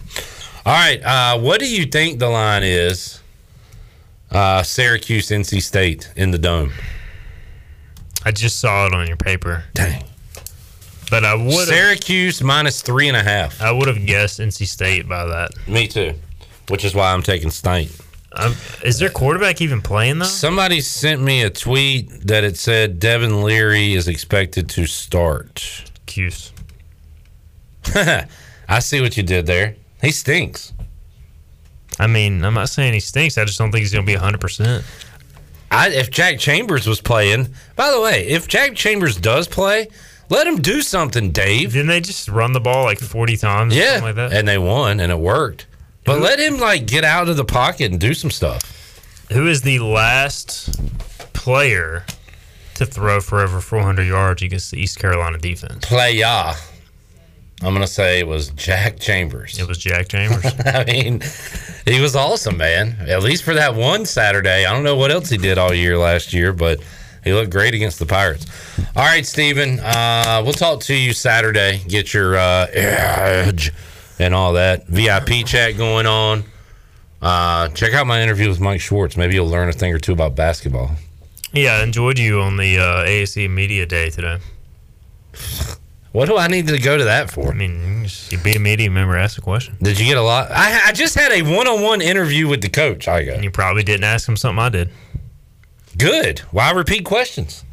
all 0.66 0.74
right. 0.74 1.02
Uh, 1.04 1.40
what 1.40 1.60
do 1.60 1.68
you 1.68 1.86
think 1.86 2.20
the 2.20 2.30
line 2.30 2.64
is? 2.64 3.22
Uh, 4.32 4.64
Syracuse, 4.64 5.30
NC 5.30 5.62
State 5.62 6.12
in 6.16 6.32
the 6.32 6.38
dome. 6.38 6.72
I 8.26 8.32
just 8.32 8.60
saw 8.60 8.88
it 8.88 8.94
on 8.94 9.08
your 9.08 9.18
paper. 9.18 9.66
Dang. 9.74 10.04
But 11.10 11.26
I 11.26 11.36
would 11.36 11.68
Syracuse 11.68 12.42
minus 12.42 12.82
three 12.82 13.08
and 13.08 13.18
a 13.18 13.24
half. 13.24 13.62
I 13.62 13.72
would 13.72 13.88
have 13.88 14.06
guessed 14.06 14.40
NC 14.40 14.66
State 14.66 15.08
by 15.08 15.26
that. 15.26 15.52
Me 15.68 15.88
too. 15.88 16.14
Which 16.70 16.84
is 16.86 16.96
why 16.96 17.14
I'm 17.14 17.22
taking 17.22 17.52
State. 17.52 17.92
Um, 18.32 18.56
is 18.84 18.98
their 18.98 19.12
quarterback 19.12 19.62
even 19.62 19.82
playing 19.82 20.20
though? 20.20 20.26
Somebody 20.26 20.82
sent 20.82 21.22
me 21.22 21.44
a 21.44 21.52
tweet 21.52 22.10
that 22.28 22.44
it 22.44 22.58
said 22.58 23.00
Devin 23.00 23.44
Leary 23.44 23.94
is 23.94 24.08
expected 24.08 24.70
to 24.70 24.88
start. 24.88 25.92
Cuse. 26.08 26.52
I 27.94 28.80
see 28.80 29.02
what 29.02 29.16
you 29.18 29.22
did 29.24 29.46
there. 29.46 29.76
He 30.04 30.12
stinks. 30.12 30.74
I 32.00 32.08
mean, 32.08 32.44
I'm 32.44 32.54
not 32.54 32.70
saying 32.70 32.94
he 32.94 33.00
stinks. 33.00 33.38
I 33.38 33.46
just 33.46 33.58
don't 33.58 33.72
think 33.72 33.82
he's 33.82 33.94
going 33.94 34.06
to 34.06 34.12
be 34.12 34.18
100%. 34.20 34.84
I, 35.72 35.90
if 35.90 36.12
Jack 36.12 36.36
Chambliss 36.36 36.86
was 36.88 37.02
playing, 37.02 37.48
by 37.76 37.90
the 37.92 38.00
way, 38.02 38.28
if 38.28 38.48
Jack 38.48 38.72
Chambliss 38.74 39.20
does 39.20 39.48
play, 39.48 39.88
let 40.30 40.46
him 40.46 40.58
do 40.58 40.82
something, 40.82 41.32
Dave. 41.32 41.74
Didn't 41.74 41.88
they 41.88 42.02
just 42.02 42.28
run 42.30 42.54
the 42.54 42.60
ball 42.60 42.84
like 42.84 43.00
40 43.00 43.38
times? 43.38 43.74
or 43.74 43.78
Yeah, 43.80 43.94
something 44.00 44.04
like 44.04 44.16
that? 44.16 44.34
and 44.38 44.48
they 44.48 44.58
won, 44.58 45.00
and 45.00 45.12
it 45.12 45.18
worked. 45.20 45.68
But 46.06 46.20
let 46.20 46.40
him 46.40 46.60
like 46.60 46.86
get 46.86 47.04
out 47.04 47.30
of 47.30 47.38
the 47.38 47.46
pocket 47.46 47.92
and 47.92 48.00
do 48.00 48.14
some 48.14 48.30
stuff. 48.30 49.26
Who 49.32 49.48
is 49.48 49.62
the 49.62 49.80
last 49.80 50.80
player 51.34 52.06
to 52.76 52.86
throw 52.86 53.22
for 53.22 53.40
over 53.40 53.62
400 53.62 54.04
yards 54.04 54.42
against 54.42 54.72
the 54.72 54.78
East 54.80 55.00
Carolina 55.00 55.38
defense? 55.38 55.86
Play 55.86 56.18
ya. 56.18 56.56
I'm 57.66 57.74
gonna 57.74 57.88
say 57.88 58.20
it 58.20 58.28
was 58.28 58.50
Jack 58.50 58.98
Chambliss. 58.98 59.58
It 59.58 59.68
was 59.68 59.78
Jack 59.78 60.08
Chambliss. 60.10 60.66
I 60.76 60.84
mean, 60.84 61.22
he 61.86 62.02
was 62.02 62.16
awesome, 62.16 62.58
man. 62.58 62.98
At 63.08 63.24
least 63.24 63.44
for 63.44 63.54
that 63.54 63.74
one 63.74 64.06
Saturday. 64.06 64.66
I 64.66 64.74
don't 64.74 64.84
know 64.84 64.98
what 64.98 65.12
else 65.12 65.30
he 65.30 65.38
did 65.38 65.58
all 65.58 65.74
year 65.74 65.98
last 65.98 66.34
year, 66.34 66.52
but 66.52 66.84
he 67.24 67.34
looked 67.34 67.52
great 67.52 67.74
against 67.74 68.00
the 68.00 68.06
Pirates. 68.06 68.46
All 68.98 69.06
right, 69.06 69.26
Steven, 69.26 69.80
uh, 69.80 70.42
we'll 70.44 70.54
talk 70.54 70.82
to 70.82 70.96
you 70.96 71.14
Saturday. 71.14 71.82
Get 71.88 72.14
your 72.14 72.36
uh, 72.36 72.68
edge 72.74 73.72
and 74.20 74.34
all 74.34 74.54
that 74.54 74.88
VIP 74.88 75.46
chat 75.46 75.78
going 75.78 76.06
on. 76.06 76.44
Uh, 77.22 77.70
check 77.70 77.94
out 77.94 78.06
my 78.06 78.22
interview 78.22 78.50
with 78.50 78.60
Mike 78.60 78.82
Schwartz. 78.82 79.16
Maybe 79.16 79.36
you'll 79.36 79.48
learn 79.48 79.70
a 79.70 79.74
thing 79.74 79.94
or 79.94 80.00
two 80.00 80.12
about 80.12 80.36
basketball. 80.36 80.92
Yeah, 81.54 81.76
I 81.76 81.84
enjoyed 81.84 82.20
you 82.20 82.42
on 82.42 82.58
the 82.58 82.78
uh, 82.78 83.06
AAC 83.06 83.50
Media 83.50 83.86
Day 83.86 84.10
today. 84.10 84.40
What 86.14 86.28
do 86.28 86.38
I 86.38 86.48
need 86.48 86.68
to 86.68 86.78
go 86.78 86.96
to 86.96 87.06
that 87.06 87.32
for? 87.32 87.50
I 87.50 87.56
mean, 87.56 88.06
you 88.30 88.38
beat 88.38 88.56
a 88.56 88.60
media 88.60 88.90
member, 88.92 89.18
ask 89.18 89.36
a 89.40 89.42
question. 89.42 89.76
Did 89.82 90.00
you 90.00 90.06
get 90.06 90.18
a 90.18 90.22
lot? 90.22 90.52
I, 90.52 90.90
I 90.90 90.92
just 90.92 91.16
had 91.16 91.32
a 91.32 91.42
one-on-one 91.42 92.02
interview 92.02 92.48
with 92.48 92.62
the 92.62 92.70
coach. 92.70 93.08
I 93.08 93.26
got. 93.26 93.44
You 93.44 93.50
probably 93.50 93.82
didn't 93.82 94.04
ask 94.04 94.30
him 94.30 94.38
something 94.38 94.60
I 94.60 94.70
did. 94.70 94.92
Good. 95.98 96.40
Why 96.52 96.72
repeat 96.72 97.04
questions? 97.04 97.66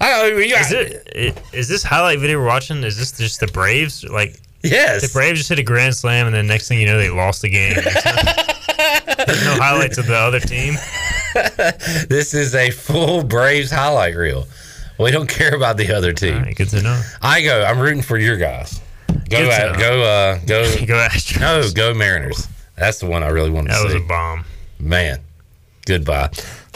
I, 0.00 0.26
yeah. 0.44 0.60
Is, 0.60 0.72
it, 0.72 1.08
it, 1.14 1.42
is 1.52 1.68
this 1.68 1.84
highlight 1.84 2.18
video 2.18 2.40
we're 2.40 2.46
watching? 2.46 2.82
Is 2.82 2.98
this 2.98 3.16
just 3.16 3.38
the 3.38 3.46
Braves? 3.46 4.02
Like, 4.02 4.40
yes, 4.64 5.02
the 5.02 5.12
Braves 5.12 5.38
just 5.38 5.50
hit 5.50 5.60
a 5.60 5.64
grand 5.64 5.94
slam, 5.94 6.26
and 6.26 6.34
then 6.34 6.48
next 6.48 6.66
thing 6.66 6.80
you 6.80 6.86
know, 6.86 6.98
they 6.98 7.10
lost 7.10 7.42
the 7.42 7.48
game. 7.48 7.74
There's 7.74 9.44
no 9.44 9.54
highlights 9.54 9.98
of 9.98 10.06
the 10.08 10.16
other 10.16 10.40
team. 10.40 10.74
this 12.08 12.34
is 12.34 12.56
a 12.56 12.70
full 12.70 13.22
Braves 13.22 13.70
highlight 13.70 14.16
reel. 14.16 14.46
We 14.98 15.10
don't 15.12 15.28
care 15.28 15.54
about 15.54 15.76
the 15.76 15.92
other 15.94 16.12
team. 16.12 16.52
good 16.54 16.68
to 16.70 16.82
know. 16.82 17.00
I 17.22 17.42
go. 17.42 17.62
I'm 17.64 17.78
rooting 17.78 18.02
for 18.02 18.18
your 18.18 18.36
guys. 18.36 18.80
Go, 19.08 19.38
Good 19.42 19.50
at, 19.50 19.78
go, 19.78 20.02
uh, 20.02 20.38
go, 20.46 20.62
go 20.86 20.94
Astros. 20.94 21.40
No, 21.40 21.70
go 21.74 21.94
Mariners. 21.94 22.48
That's 22.76 22.98
the 22.98 23.06
one 23.06 23.22
I 23.22 23.28
really 23.28 23.50
want 23.50 23.66
to 23.68 23.72
That 23.72 23.82
see. 23.82 23.88
That 23.88 23.94
was 23.94 24.02
a 24.02 24.06
bomb. 24.06 24.44
Man, 24.80 25.20
goodbye. 25.86 26.30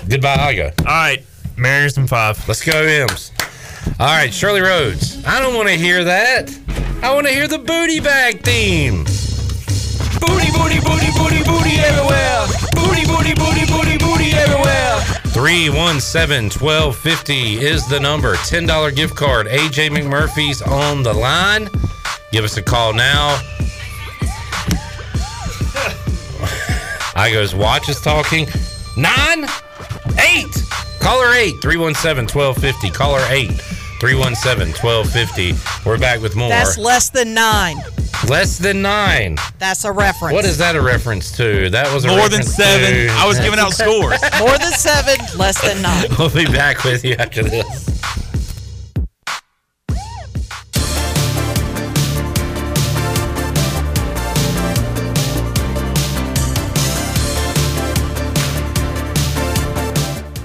Goodbye, 0.08 0.34
I 0.34 0.54
go. 0.54 0.70
All 0.80 0.84
right, 0.84 1.24
Mariners 1.56 1.96
in 1.96 2.06
five. 2.06 2.46
Let's 2.48 2.62
go, 2.62 2.72
M's. 2.82 3.32
All 3.98 4.06
right, 4.06 4.32
Shirley 4.32 4.60
Rhodes. 4.60 5.24
I 5.24 5.40
don't 5.40 5.54
want 5.54 5.68
to 5.68 5.74
hear 5.76 6.04
that. 6.04 6.56
I 7.02 7.12
want 7.14 7.26
to 7.26 7.32
hear 7.32 7.48
the 7.48 7.58
booty 7.58 8.00
bag 8.00 8.42
theme. 8.42 9.04
Booty, 10.20 10.50
booty, 10.52 10.78
booty, 10.80 11.10
booty, 11.18 11.42
booty 11.42 11.78
everywhere. 11.80 12.46
Booty, 12.74 13.06
booty, 13.06 13.34
booty, 13.34 13.66
booty, 13.66 13.98
booty 13.98 14.30
everywhere. 14.34 15.21
317 15.32 16.50
1250 16.60 17.56
is 17.56 17.86
the 17.88 17.98
number. 17.98 18.34
$10 18.34 18.94
gift 18.94 19.16
card. 19.16 19.46
AJ 19.46 19.88
McMurphy's 19.88 20.60
on 20.60 21.02
the 21.02 21.12
line. 21.12 21.70
Give 22.32 22.44
us 22.44 22.58
a 22.58 22.62
call 22.62 22.92
now. 22.92 23.28
I 27.16 27.30
goes, 27.32 27.54
watch 27.54 27.88
is 27.88 28.00
talking. 28.02 28.46
Nine, 28.96 29.46
eight. 30.18 30.62
Caller 31.00 31.32
eight, 31.34 31.60
317 31.62 32.28
1250. 32.28 32.90
Caller 32.90 33.24
eight, 33.30 33.52
317 34.02 34.74
1250. 34.82 35.88
We're 35.88 35.96
back 35.96 36.20
with 36.20 36.34
more. 36.34 36.48
That's 36.48 36.76
less 36.76 37.08
than 37.08 37.34
nine. 37.34 37.76
Less 38.28 38.58
than 38.58 38.82
nine. 38.82 39.36
That's 39.60 39.84
a 39.84 39.92
reference. 39.92 40.34
What 40.34 40.44
is 40.44 40.58
that 40.58 40.74
a 40.74 40.82
reference 40.82 41.30
to? 41.36 41.70
That 41.70 41.94
was 41.94 42.04
a 42.04 42.08
More 42.08 42.28
than 42.28 42.42
seven. 42.42 43.06
to- 43.06 43.12
I 43.12 43.28
was 43.28 43.38
giving 43.38 43.60
out 43.60 43.72
scores. 43.74 44.20
More 44.40 44.58
than 44.58 44.72
seven, 44.72 45.24
less 45.38 45.62
than 45.62 45.80
nine. 45.82 46.06
We'll 46.18 46.30
be 46.30 46.46
back 46.46 46.82
with 46.82 47.04
you 47.04 47.14
after 47.14 47.44
this. 47.44 47.88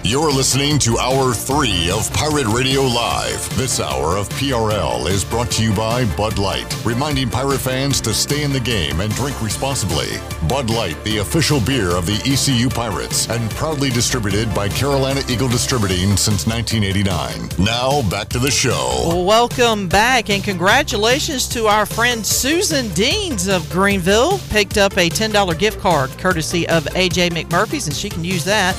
You're 0.08 0.32
listening 0.32 0.80
to 0.80 0.98
Hour 1.00 1.34
3 1.34 1.92
of 1.92 2.14
Pirate 2.14 2.48
Radio 2.48 2.84
Live. 2.84 3.58
This 3.58 3.82
hour 3.82 4.16
of 4.16 4.30
PRL 4.30 5.06
is 5.10 5.26
brought 5.26 5.52
to 5.52 5.62
you 5.62 5.74
by 5.74 6.06
Bud 6.16 6.40
Light, 6.40 6.74
reminding 6.86 7.30
pirate 7.30 7.60
fans 7.60 8.00
to 8.00 8.14
stay 8.14 8.44
in 8.44 8.54
the 8.54 8.60
game 8.62 9.02
and 9.02 9.14
drink 9.16 9.42
responsibly. 9.42 10.08
Bud 10.48 10.70
Light, 10.70 10.96
the 11.04 11.18
official 11.18 11.60
beer 11.60 11.90
of 11.94 12.06
the 12.06 12.22
ECU 12.26 12.70
Pirates, 12.70 13.30
and 13.30 13.52
proudly 13.52 13.90
distributed 13.90 14.56
by 14.56 14.70
Carolina 14.70 15.20
Eagle 15.28 15.50
Distributing 15.50 16.16
since 16.16 16.48
1989. 16.48 17.50
Now, 17.60 18.10
back 18.10 18.30
to 18.30 18.40
the 18.40 18.50
show. 18.50 19.26
Welcome 19.28 19.90
back 19.90 20.30
and 20.30 20.42
congratulations 20.42 21.50
to 21.50 21.68
our 21.68 21.86
friend 21.86 22.26
Susan 22.26 22.88
Deans 22.94 23.50
of 23.50 23.70
Greenville. 23.70 24.40
Picked 24.52 24.78
up 24.78 24.94
a 24.94 25.10
$10 25.10 25.60
gift 25.60 25.82
card 25.82 26.12
courtesy 26.12 26.66
of 26.70 26.86
AJ 26.96 27.32
McMurphy's, 27.32 27.88
and 27.88 27.96
she 27.96 28.10
can 28.10 28.24
use 28.24 28.46
that. 28.46 28.74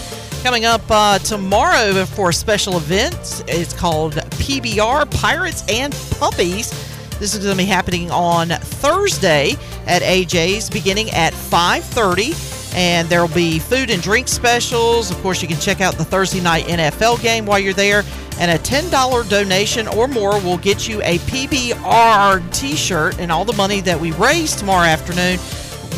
Coming 0.49 0.65
up 0.65 0.81
uh, 0.89 1.19
tomorrow 1.19 2.07
for 2.07 2.31
a 2.31 2.33
special 2.33 2.79
event. 2.79 3.45
It's 3.49 3.75
called 3.75 4.15
PBR 4.15 5.11
Pirates 5.20 5.62
and 5.69 5.93
Puppies. 6.12 6.70
This 7.19 7.35
is 7.35 7.45
going 7.45 7.55
to 7.55 7.62
be 7.62 7.66
happening 7.66 8.11
on 8.11 8.49
Thursday 8.49 9.57
at 9.87 10.01
AJ's 10.01 10.70
beginning 10.70 11.11
at 11.11 11.35
5:30 11.35 12.75
and 12.75 13.07
there 13.11 13.20
will 13.20 13.35
be 13.35 13.59
food 13.59 13.91
and 13.91 14.03
drink 14.03 14.27
specials. 14.27 15.11
Of 15.11 15.19
course, 15.19 15.43
you 15.43 15.49
can 15.49 15.61
check 15.61 15.83
out 15.83 15.97
the 15.97 16.05
Thursday 16.07 16.41
night 16.41 16.65
NFL 16.65 17.20
game 17.20 17.45
while 17.45 17.59
you're 17.59 17.75
there 17.75 18.03
and 18.41 18.51
a 18.51 18.57
$10 18.57 19.29
donation 19.29 19.87
or 19.89 20.09
more 20.09 20.41
will 20.41 20.57
get 20.57 20.89
you 20.89 21.03
a 21.03 21.19
PBR 21.19 22.55
t-shirt 22.55 23.19
and 23.20 23.31
all 23.31 23.45
the 23.45 23.53
money 23.53 23.83
that 23.83 24.01
we 24.01 24.12
raise 24.12 24.57
tomorrow 24.57 24.87
afternoon 24.87 25.39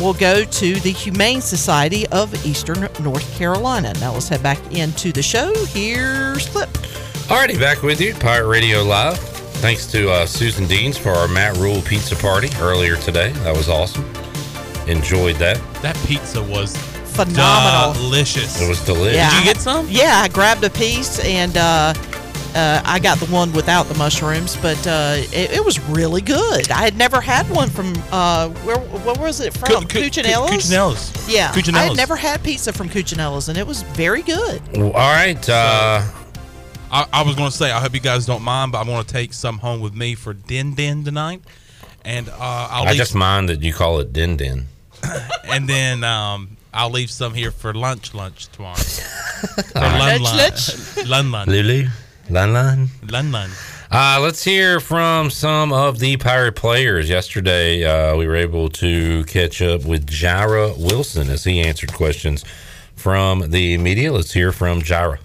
will 0.01 0.13
go 0.13 0.43
to 0.43 0.75
the 0.79 0.91
Humane 0.91 1.41
Society 1.41 2.07
of 2.07 2.33
Eastern 2.45 2.81
North 3.01 3.37
Carolina. 3.37 3.93
Now 3.99 4.13
let's 4.13 4.27
head 4.27 4.41
back 4.43 4.59
into 4.75 5.11
the 5.11 5.21
show. 5.21 5.53
Here's 5.65 6.49
Clip. 6.49 6.69
Alrighty, 7.29 7.59
back 7.59 7.81
with 7.83 8.01
you, 8.01 8.13
Pirate 8.15 8.47
Radio 8.47 8.81
Live. 8.83 9.17
Thanks 9.61 9.85
to 9.91 10.09
uh, 10.11 10.25
Susan 10.25 10.65
Deans 10.67 10.97
for 10.97 11.09
our 11.11 11.27
Matt 11.27 11.55
Rule 11.57 11.81
pizza 11.83 12.15
party 12.15 12.49
earlier 12.59 12.97
today. 12.97 13.31
That 13.43 13.55
was 13.55 13.69
awesome. 13.69 14.03
Enjoyed 14.87 15.35
that. 15.35 15.61
That 15.81 15.95
pizza 16.07 16.41
was 16.41 16.75
Phenomenal. 17.13 17.93
delicious. 17.93 18.59
It 18.59 18.67
was 18.67 18.83
delicious. 18.85 19.17
Yeah. 19.17 19.29
Did 19.29 19.39
you 19.39 19.53
get 19.53 19.57
some? 19.61 19.87
Yeah, 19.87 20.21
I 20.23 20.27
grabbed 20.29 20.63
a 20.63 20.69
piece 20.71 21.23
and 21.23 21.55
uh, 21.57 21.93
Uh, 22.53 22.81
I 22.83 22.99
got 22.99 23.17
the 23.19 23.27
one 23.27 23.53
without 23.53 23.83
the 23.87 23.93
mushrooms, 23.95 24.57
but 24.57 24.85
uh, 24.85 25.15
it, 25.17 25.51
it 25.51 25.63
was 25.65 25.79
really 25.87 26.21
good. 26.21 26.69
I 26.69 26.81
had 26.81 26.97
never 26.97 27.21
had 27.21 27.49
one 27.49 27.69
from 27.69 27.93
uh, 28.11 28.49
where? 28.65 28.77
What 28.77 29.19
was 29.19 29.39
it 29.39 29.53
from? 29.53 29.69
Cu- 29.69 29.87
cu- 29.87 29.99
Cucinalla's. 30.09 30.51
Cucinalla's. 30.69 31.29
Yeah, 31.33 31.53
I 31.55 31.83
had 31.83 31.95
never 31.95 32.15
had 32.17 32.43
pizza 32.43 32.73
from 32.73 32.89
Cucinalla's, 32.89 33.47
and 33.47 33.57
it 33.57 33.65
was 33.65 33.83
very 33.83 34.21
good. 34.21 34.61
All 34.77 34.91
right. 34.91 35.47
Uh, 35.47 36.01
I, 36.91 37.05
I 37.13 37.23
was 37.23 37.35
going 37.35 37.49
to 37.49 37.55
say, 37.55 37.71
I 37.71 37.79
hope 37.79 37.93
you 37.93 38.01
guys 38.01 38.25
don't 38.25 38.43
mind, 38.43 38.73
but 38.73 38.79
I'm 38.79 38.87
going 38.87 39.03
to 39.03 39.09
take 39.11 39.31
some 39.33 39.57
home 39.59 39.79
with 39.79 39.95
me 39.95 40.13
for 40.15 40.33
Din 40.33 40.75
Din 40.75 41.05
tonight, 41.05 41.41
and 42.03 42.27
uh, 42.27 42.33
I'll 42.37 42.83
I 42.83 42.89
leave, 42.89 42.97
just 42.97 43.15
mind 43.15 43.47
that 43.47 43.61
you 43.61 43.73
call 43.73 43.99
it 43.99 44.11
din 44.11 44.35
din. 44.35 44.67
and 45.45 45.69
then 45.69 46.03
um, 46.03 46.57
I'll 46.73 46.89
leave 46.89 47.09
some 47.09 47.33
here 47.33 47.51
for 47.51 47.73
lunch, 47.73 48.13
lunch 48.13 48.47
tomorrow. 48.49 48.75
For 49.41 49.77
All 49.77 49.83
right. 49.83 50.21
lun 50.21 50.37
Lunch, 50.37 50.97
lun, 50.97 51.07
lun 51.07 51.31
lun, 51.31 51.47
Lulu, 51.49 51.87
Lun 52.29 52.53
Lun. 52.53 52.87
lun 53.09 53.31
lun. 53.31 53.49
Uh, 53.91 54.19
let's 54.21 54.43
hear 54.43 54.79
from 54.79 55.29
some 55.29 55.73
of 55.73 55.99
the 55.99 56.15
Pirate 56.17 56.55
players. 56.55 57.09
Yesterday, 57.09 57.83
uh, 57.83 58.15
we 58.15 58.25
were 58.25 58.37
able 58.37 58.69
to 58.69 59.25
catch 59.25 59.61
up 59.61 59.83
with 59.83 60.07
Jira 60.07 60.77
Wilson 60.77 61.29
as 61.29 61.43
he 61.43 61.59
answered 61.59 61.91
questions 61.93 62.45
from 62.95 63.51
the 63.51 63.77
media. 63.77 64.13
Let's 64.13 64.31
hear 64.31 64.53
from 64.53 64.81
Jira. 64.81 65.19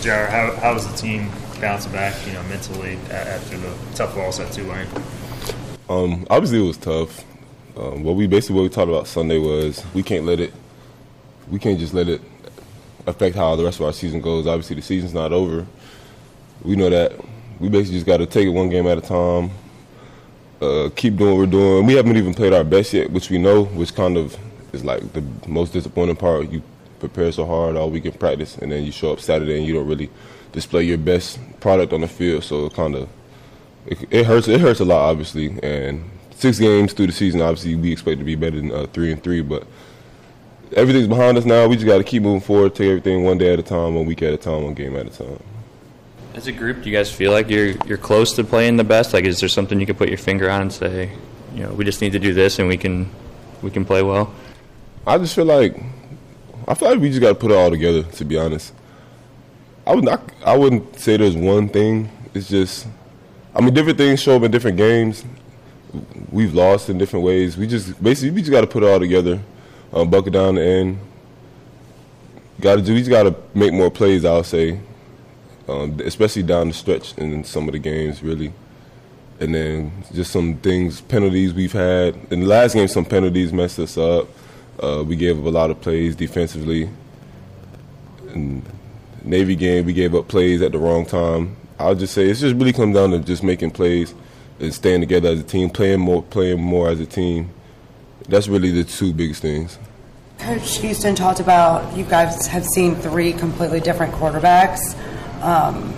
Jar, 0.00 0.26
how, 0.26 0.54
how 0.56 0.74
was 0.74 0.86
the 0.88 0.96
team 0.96 1.30
bouncing 1.60 1.90
back, 1.92 2.14
you 2.26 2.32
know, 2.34 2.42
mentally 2.44 2.98
after 3.10 3.56
the 3.56 3.74
tough 3.94 4.16
loss 4.16 4.38
at 4.38 4.52
Tulane? 4.52 4.86
Um, 5.88 6.26
obviously, 6.30 6.62
it 6.62 6.66
was 6.66 6.76
tough. 6.76 7.24
Um, 7.76 8.04
what 8.04 8.14
we 8.14 8.28
basically 8.28 8.56
what 8.56 8.62
we 8.62 8.68
talked 8.68 8.88
about 8.90 9.08
Sunday 9.08 9.38
was 9.38 9.84
we 9.92 10.04
can't 10.04 10.24
let 10.24 10.38
it, 10.38 10.52
we 11.50 11.58
can't 11.58 11.80
just 11.80 11.94
let 11.94 12.08
it 12.08 12.20
affect 13.06 13.34
how 13.34 13.56
the 13.56 13.64
rest 13.64 13.80
of 13.80 13.86
our 13.86 13.92
season 13.92 14.20
goes. 14.20 14.46
Obviously, 14.46 14.76
the 14.76 14.82
season's 14.82 15.14
not 15.14 15.32
over. 15.32 15.66
We 16.64 16.76
know 16.76 16.90
that. 16.90 17.12
We 17.60 17.68
basically 17.68 17.98
just 17.98 18.06
got 18.06 18.16
to 18.16 18.26
take 18.26 18.46
it 18.46 18.50
one 18.50 18.68
game 18.68 18.86
at 18.86 18.98
a 18.98 19.00
time. 19.00 19.50
Uh, 20.60 20.88
keep 20.96 21.16
doing 21.16 21.32
what 21.32 21.38
we're 21.38 21.46
doing. 21.46 21.86
We 21.86 21.94
haven't 21.94 22.16
even 22.16 22.34
played 22.34 22.52
our 22.52 22.64
best 22.64 22.92
yet, 22.92 23.10
which 23.10 23.30
we 23.30 23.38
know, 23.38 23.64
which 23.64 23.94
kind 23.94 24.16
of 24.16 24.36
is 24.72 24.84
like 24.84 25.12
the 25.12 25.22
most 25.46 25.72
disappointing 25.72 26.16
part. 26.16 26.50
You 26.50 26.62
prepare 27.00 27.30
so 27.32 27.44
hard 27.44 27.76
all 27.76 27.90
week 27.90 28.06
in 28.06 28.12
practice, 28.12 28.56
and 28.56 28.72
then 28.72 28.82
you 28.82 28.92
show 28.92 29.12
up 29.12 29.20
Saturday 29.20 29.58
and 29.58 29.66
you 29.66 29.74
don't 29.74 29.86
really 29.86 30.10
display 30.52 30.84
your 30.84 30.98
best 30.98 31.38
product 31.60 31.92
on 31.92 32.00
the 32.00 32.08
field. 32.08 32.44
So 32.44 32.66
it 32.66 32.74
kind 32.74 32.94
of 32.94 33.08
it, 33.86 33.98
it 34.10 34.26
hurts. 34.26 34.48
It 34.48 34.60
hurts 34.60 34.80
a 34.80 34.84
lot, 34.84 35.10
obviously. 35.10 35.58
And 35.62 36.10
six 36.30 36.58
games 36.58 36.92
through 36.92 37.08
the 37.08 37.12
season, 37.12 37.42
obviously, 37.42 37.76
we 37.76 37.92
expect 37.92 38.18
to 38.18 38.24
be 38.24 38.36
better 38.36 38.56
than 38.56 38.72
uh, 38.72 38.86
three 38.86 39.12
and 39.12 39.22
three. 39.22 39.42
But 39.42 39.66
everything's 40.72 41.08
behind 41.08 41.36
us 41.36 41.44
now. 41.44 41.68
We 41.68 41.76
just 41.76 41.86
got 41.86 41.98
to 41.98 42.04
keep 42.04 42.22
moving 42.22 42.40
forward, 42.40 42.74
take 42.74 42.88
everything 42.88 43.22
one 43.24 43.38
day 43.38 43.52
at 43.52 43.58
a 43.58 43.62
time, 43.62 43.94
one 43.94 44.06
week 44.06 44.22
at 44.22 44.32
a 44.32 44.38
time, 44.38 44.64
one 44.64 44.74
game 44.74 44.96
at 44.96 45.06
a 45.06 45.10
time. 45.10 45.42
As 46.34 46.48
a 46.48 46.52
group, 46.52 46.82
do 46.82 46.90
you 46.90 46.96
guys 46.96 47.12
feel 47.12 47.30
like 47.30 47.48
you're 47.48 47.76
you're 47.86 47.96
close 47.96 48.32
to 48.32 48.42
playing 48.42 48.76
the 48.76 48.82
best? 48.82 49.12
Like, 49.12 49.24
is 49.24 49.38
there 49.38 49.48
something 49.48 49.78
you 49.78 49.86
can 49.86 49.94
put 49.94 50.08
your 50.08 50.18
finger 50.18 50.50
on 50.50 50.62
and 50.62 50.72
say, 50.72 51.12
you 51.54 51.62
know, 51.62 51.72
we 51.72 51.84
just 51.84 52.00
need 52.00 52.10
to 52.10 52.18
do 52.18 52.34
this 52.34 52.58
and 52.58 52.66
we 52.66 52.76
can 52.76 53.08
we 53.62 53.70
can 53.70 53.84
play 53.84 54.02
well? 54.02 54.34
I 55.06 55.16
just 55.18 55.36
feel 55.36 55.44
like 55.44 55.80
I 56.66 56.74
feel 56.74 56.90
like 56.90 56.98
we 56.98 57.08
just 57.08 57.20
got 57.20 57.28
to 57.28 57.34
put 57.36 57.52
it 57.52 57.54
all 57.54 57.70
together. 57.70 58.02
To 58.02 58.24
be 58.24 58.36
honest, 58.36 58.74
I 59.86 59.94
would 59.94 60.04
not. 60.04 60.28
I 60.44 60.56
wouldn't 60.56 60.98
say 60.98 61.16
there's 61.16 61.36
one 61.36 61.68
thing. 61.68 62.10
It's 62.34 62.48
just, 62.48 62.88
I 63.54 63.60
mean, 63.60 63.72
different 63.72 63.96
things 63.96 64.20
show 64.20 64.34
up 64.34 64.42
in 64.42 64.50
different 64.50 64.76
games. 64.76 65.24
We've 66.32 66.52
lost 66.52 66.90
in 66.90 66.98
different 66.98 67.24
ways. 67.24 67.56
We 67.56 67.68
just 67.68 68.02
basically 68.02 68.32
we 68.32 68.40
just 68.40 68.50
got 68.50 68.62
to 68.62 68.66
put 68.66 68.82
it 68.82 68.86
all 68.86 68.98
together, 68.98 69.40
um, 69.92 70.10
buckle 70.10 70.32
down 70.32 70.56
the 70.56 70.64
end. 70.64 70.98
Got 72.60 72.76
to 72.76 72.82
do. 72.82 72.92
We 72.92 73.00
just 73.00 73.10
got 73.10 73.22
to 73.22 73.36
make 73.54 73.72
more 73.72 73.88
plays. 73.88 74.24
I'll 74.24 74.42
say, 74.42 74.80
um, 75.68 76.00
especially 76.04 76.42
down 76.42 76.68
the 76.68 76.74
stretch 76.74 77.16
in 77.18 77.44
some 77.44 77.68
of 77.68 77.72
the 77.72 77.78
games, 77.78 78.22
really. 78.22 78.52
And 79.40 79.54
then 79.54 80.04
just 80.12 80.30
some 80.30 80.56
things, 80.58 81.00
penalties 81.00 81.52
we've 81.52 81.72
had. 81.72 82.16
In 82.30 82.40
the 82.40 82.46
last 82.46 82.74
game, 82.74 82.88
some 82.88 83.04
penalties 83.04 83.52
messed 83.52 83.78
us 83.78 83.98
up. 83.98 84.28
Uh, 84.82 85.02
we 85.06 85.16
gave 85.16 85.38
up 85.38 85.44
a 85.44 85.50
lot 85.50 85.70
of 85.70 85.80
plays 85.80 86.14
defensively. 86.14 86.88
In 88.32 88.62
Navy 89.22 89.56
game, 89.56 89.86
we 89.86 89.92
gave 89.92 90.14
up 90.14 90.28
plays 90.28 90.62
at 90.62 90.72
the 90.72 90.78
wrong 90.78 91.06
time. 91.06 91.56
I'll 91.78 91.94
just 91.94 92.14
say 92.14 92.28
it's 92.28 92.40
just 92.40 92.54
really 92.54 92.72
come 92.72 92.92
down 92.92 93.10
to 93.10 93.18
just 93.18 93.42
making 93.42 93.72
plays 93.72 94.14
and 94.60 94.72
staying 94.72 95.00
together 95.00 95.30
as 95.30 95.40
a 95.40 95.44
team, 95.44 95.70
playing 95.70 96.00
more, 96.00 96.22
playing 96.22 96.60
more 96.60 96.88
as 96.88 97.00
a 97.00 97.06
team. 97.06 97.50
That's 98.28 98.48
really 98.48 98.70
the 98.70 98.84
two 98.84 99.12
biggest 99.12 99.42
things. 99.42 99.78
Coach 100.38 100.78
Houston 100.78 101.14
talked 101.14 101.40
about 101.40 101.96
you 101.96 102.04
guys 102.04 102.46
have 102.46 102.64
seen 102.64 102.96
three 102.96 103.32
completely 103.32 103.80
different 103.80 104.14
quarterbacks, 104.14 104.94
um, 105.44 105.94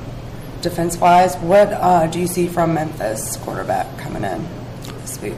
defense 0.60 0.96
wise. 0.98 1.36
What 1.36 1.72
uh, 1.72 2.06
do 2.06 2.20
you 2.20 2.26
see 2.26 2.48
from 2.48 2.74
Memphis 2.74 3.36
quarterback 3.38 3.86
coming 3.98 4.24
in 4.24 4.46
this 5.00 5.20
week? 5.20 5.34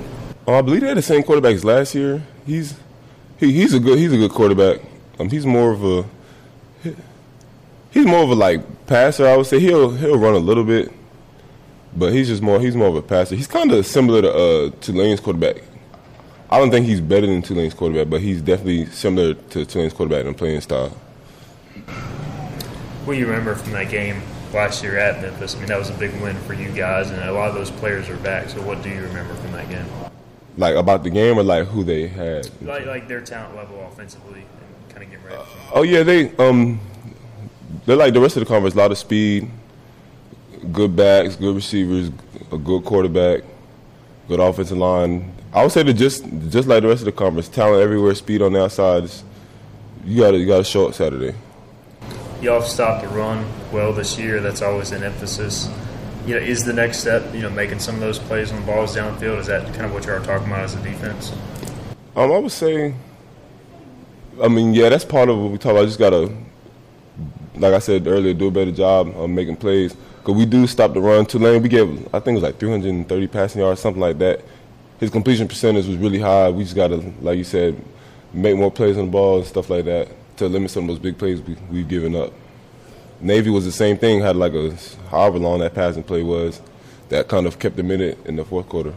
Oh, 0.47 0.55
I 0.55 0.62
believe 0.62 0.80
they 0.80 0.89
had 0.89 0.97
the 0.97 1.02
same 1.02 1.22
quarterback 1.22 1.55
as 1.55 1.64
last 1.64 1.94
year. 1.94 2.22
He's 2.47 2.74
he, 3.36 3.52
he's 3.52 3.74
a 3.74 3.80
good 3.80 3.98
he's 3.98 4.12
a 4.12 4.16
good 4.16 4.30
quarterback. 4.30 4.80
Um, 5.18 5.28
he's 5.28 5.44
more 5.44 5.72
of 5.72 5.85
a 5.85 6.05
he- 6.82 6.97
he's 7.90 8.06
more 8.06 8.22
of 8.22 8.30
a 8.30 8.35
like 8.35 8.86
passer. 8.86 9.26
I 9.26 9.36
would 9.36 9.47
say 9.47 9.60
he'll 9.60 9.90
he'll 9.90 10.18
run 10.18 10.35
a 10.35 10.39
little 10.39 10.64
bit, 10.64 10.90
but 11.94 12.12
he's 12.12 12.28
just 12.28 12.43
more 12.43 12.59
he's 12.60 12.74
more 12.76 12.89
of 12.89 12.97
a 12.97 13.02
passer. 13.02 13.36
He's 13.36 13.47
kind 13.47 13.70
of 13.72 13.85
similar 13.86 14.22
to 14.22 14.32
uh, 14.32 14.70
Tulane's 14.80 15.20
quarterback. 15.20 15.62
I 16.51 16.59
don't 16.59 16.70
think 16.70 16.86
he's 16.86 17.02
better 17.02 17.26
than 17.26 17.43
Tulane's 17.43 17.74
quarterback, 17.74 18.09
but 18.09 18.22
he's 18.22 18.40
definitely 18.40 18.86
similar 18.86 19.35
to 19.35 19.66
Tulane's 19.66 19.93
quarterback 19.93 20.24
in 20.24 20.32
playing 20.32 20.62
style. 20.62 20.97
What 23.09 23.14
do 23.14 23.20
you 23.20 23.26
remember 23.26 23.55
from 23.55 23.72
that 23.72 23.89
game 23.89 24.20
last 24.52 24.82
year 24.82 24.98
at 24.98 25.22
Memphis? 25.22 25.56
I 25.56 25.60
mean, 25.60 25.68
that 25.68 25.78
was 25.78 25.89
a 25.89 25.94
big 25.94 26.12
win 26.20 26.36
for 26.40 26.52
you 26.52 26.70
guys, 26.70 27.09
and 27.09 27.18
a 27.22 27.32
lot 27.32 27.48
of 27.48 27.55
those 27.55 27.70
players 27.70 28.10
are 28.10 28.18
back. 28.18 28.51
So, 28.51 28.60
what 28.60 28.82
do 28.82 28.90
you 28.90 29.01
remember 29.01 29.32
from 29.32 29.52
that 29.52 29.66
game? 29.70 29.86
Like 30.59 30.76
about 30.76 31.05
the 31.05 31.09
game 31.09 31.39
or 31.39 31.43
like 31.43 31.68
who 31.68 31.85
they 31.85 32.06
had. 32.06 32.51
Like, 32.60 32.85
like 32.85 33.09
their 33.09 33.22
talent 33.22 33.56
level 33.56 33.82
offensively 33.90 34.40
and 34.40 34.90
kind 34.90 35.05
of 35.05 35.10
getting 35.10 35.24
ready. 35.24 35.43
Oh 35.72 35.85
yeah, 35.85 36.02
they 36.02 36.36
um 36.36 36.78
they're 37.86 37.97
like 37.97 38.12
the 38.12 38.20
rest 38.20 38.36
of 38.36 38.40
the 38.40 38.47
conference. 38.47 38.74
A 38.74 38.78
lot 38.78 38.93
of 38.93 38.98
speed, 38.98 39.51
good 40.70 40.94
backs, 40.94 41.35
good 41.35 41.55
receivers, 41.55 42.10
a 42.52 42.59
good 42.59 42.85
quarterback, 42.85 43.40
good 44.28 44.39
offensive 44.39 44.76
line. 44.76 45.32
I 45.55 45.62
would 45.62 45.72
say 45.72 45.82
that 45.82 45.94
just 45.94 46.26
just 46.51 46.68
like 46.68 46.82
the 46.82 46.89
rest 46.89 47.01
of 47.01 47.06
the 47.06 47.12
conference, 47.12 47.48
talent 47.48 47.82
everywhere, 47.82 48.14
speed 48.14 48.43
on 48.43 48.52
the 48.52 48.64
outside. 48.64 49.10
You 50.05 50.20
got 50.20 50.32
to 50.32 50.36
you 50.36 50.47
got 50.47 50.59
to 50.59 50.64
show 50.64 50.89
up 50.89 50.93
Saturday. 50.93 51.35
Y'all 52.40 52.60
have 52.60 52.69
stopped 52.69 53.02
the 53.02 53.09
run 53.09 53.44
well 53.73 53.93
this 53.93 54.16
year. 54.16 54.40
That's 54.40 54.62
always 54.62 54.93
an 54.93 55.02
emphasis. 55.02 55.69
You 56.24 56.36
know, 56.36 56.40
is 56.40 56.65
the 56.65 56.73
next 56.73 57.01
step, 57.01 57.35
you 57.35 57.40
know, 57.40 57.51
making 57.51 57.81
some 57.81 57.97
of 57.97 58.01
those 58.01 58.20
plays 58.20 58.52
when 58.52 58.60
the 58.60 58.66
ball 58.66 58.85
is 58.85 58.94
downfield? 58.94 59.40
Is 59.40 59.48
that 59.48 59.65
kind 59.74 59.86
of 59.86 59.93
what 59.93 60.06
you 60.06 60.12
are 60.12 60.20
talking 60.20 60.47
about 60.47 60.60
as 60.60 60.77
a 60.77 60.81
defense? 60.81 61.32
Um, 62.15 62.31
I 62.31 62.39
would 62.39 62.52
say, 62.52 62.94
I 64.40 64.47
mean, 64.47 64.73
yeah, 64.73 64.89
that's 64.89 65.05
part 65.05 65.28
of 65.28 65.36
what 65.36 65.51
we 65.51 65.59
talk 65.59 65.73
about. 65.73 65.82
I 65.82 65.86
just 65.86 65.98
gotta, 65.98 66.32
like 67.56 67.74
I 67.74 67.81
said 67.81 68.06
earlier, 68.06 68.35
do 68.35 68.47
a 68.47 68.51
better 68.52 68.70
job 68.70 69.09
of 69.16 69.28
making 69.28 69.56
plays. 69.56 69.97
Cause 70.23 70.36
we 70.36 70.47
do 70.47 70.69
stop 70.69 70.94
the 70.94 71.01
run. 71.01 71.27
Tulane, 71.27 71.60
we 71.60 71.69
gave, 71.69 72.06
I 72.15 72.20
think 72.20 72.36
it 72.36 72.40
was 72.40 72.43
like 72.44 72.60
330 72.60 73.27
passing 73.27 73.62
yards, 73.62 73.81
something 73.81 74.01
like 74.01 74.19
that. 74.19 74.44
His 75.01 75.10
completion 75.10 75.48
percentage 75.48 75.86
was 75.86 75.97
really 75.97 76.20
high. 76.20 76.51
We 76.51 76.62
just 76.62 76.77
gotta, 76.77 76.98
like 77.20 77.36
you 77.36 77.44
said, 77.44 77.82
make 78.32 78.56
more 78.56 78.70
plays 78.70 78.97
on 78.97 79.06
the 79.06 79.10
ball 79.10 79.39
and 79.39 79.47
stuff 79.47 79.70
like 79.70 79.86
that 79.86 80.09
to 80.39 80.48
limit 80.48 80.70
some 80.70 80.85
of 80.85 80.89
those 80.89 80.98
big 80.98 81.19
plays 81.19 81.40
we, 81.43 81.56
we've 81.70 81.89
given 81.89 82.16
up. 82.16 82.32
Navy 83.20 83.51
was 83.51 83.65
the 83.65 83.73
same 83.73 83.98
thing. 83.98 84.20
Had 84.20 84.36
like 84.36 84.55
a 84.55 84.77
however 85.10 85.39
long 85.39 85.60
that 85.60 85.74
passing 85.74 86.02
play 86.02 86.23
was, 86.23 86.60
that 87.09 87.28
kind 87.28 87.47
of 87.47 87.59
kept 87.59 87.77
them 87.77 87.90
in 87.90 88.01
it 88.01 88.19
in 88.27 88.36
the 88.36 88.44
fourth 88.44 88.69
quarter. 88.69 88.94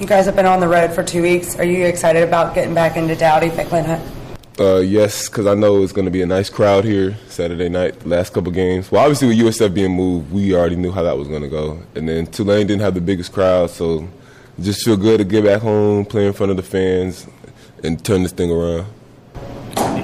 You 0.00 0.06
guys 0.06 0.26
have 0.26 0.36
been 0.36 0.46
on 0.46 0.60
the 0.60 0.68
road 0.68 0.92
for 0.92 1.02
two 1.02 1.22
weeks. 1.22 1.58
Are 1.58 1.64
you 1.64 1.84
excited 1.86 2.22
about 2.22 2.54
getting 2.54 2.74
back 2.74 2.96
into 2.96 3.16
Dowdy, 3.16 3.48
Ficklen 3.48 3.84
Hunt? 3.84 4.14
Uh, 4.60 4.78
yes, 4.78 5.28
because 5.28 5.46
I 5.46 5.54
know 5.54 5.82
it's 5.82 5.92
going 5.92 6.04
to 6.04 6.10
be 6.10 6.22
a 6.22 6.26
nice 6.26 6.50
crowd 6.50 6.84
here 6.84 7.16
Saturday 7.28 7.68
night. 7.68 8.00
The 8.00 8.08
last 8.08 8.32
couple 8.32 8.50
games. 8.52 8.90
Well, 8.90 9.02
obviously 9.02 9.28
with 9.28 9.38
USF 9.38 9.72
being 9.72 9.92
moved, 9.92 10.32
we 10.32 10.54
already 10.54 10.76
knew 10.76 10.90
how 10.90 11.04
that 11.04 11.16
was 11.16 11.28
going 11.28 11.42
to 11.42 11.48
go. 11.48 11.80
And 11.94 12.08
then 12.08 12.26
Tulane 12.26 12.66
didn't 12.66 12.82
have 12.82 12.94
the 12.94 13.00
biggest 13.00 13.32
crowd, 13.32 13.70
so 13.70 14.08
just 14.60 14.84
feel 14.84 14.96
good 14.96 15.18
to 15.18 15.24
get 15.24 15.44
back 15.44 15.62
home, 15.62 16.04
play 16.04 16.26
in 16.26 16.32
front 16.32 16.50
of 16.50 16.56
the 16.56 16.64
fans, 16.64 17.28
and 17.84 18.04
turn 18.04 18.24
this 18.24 18.32
thing 18.32 18.50
around. 18.50 18.86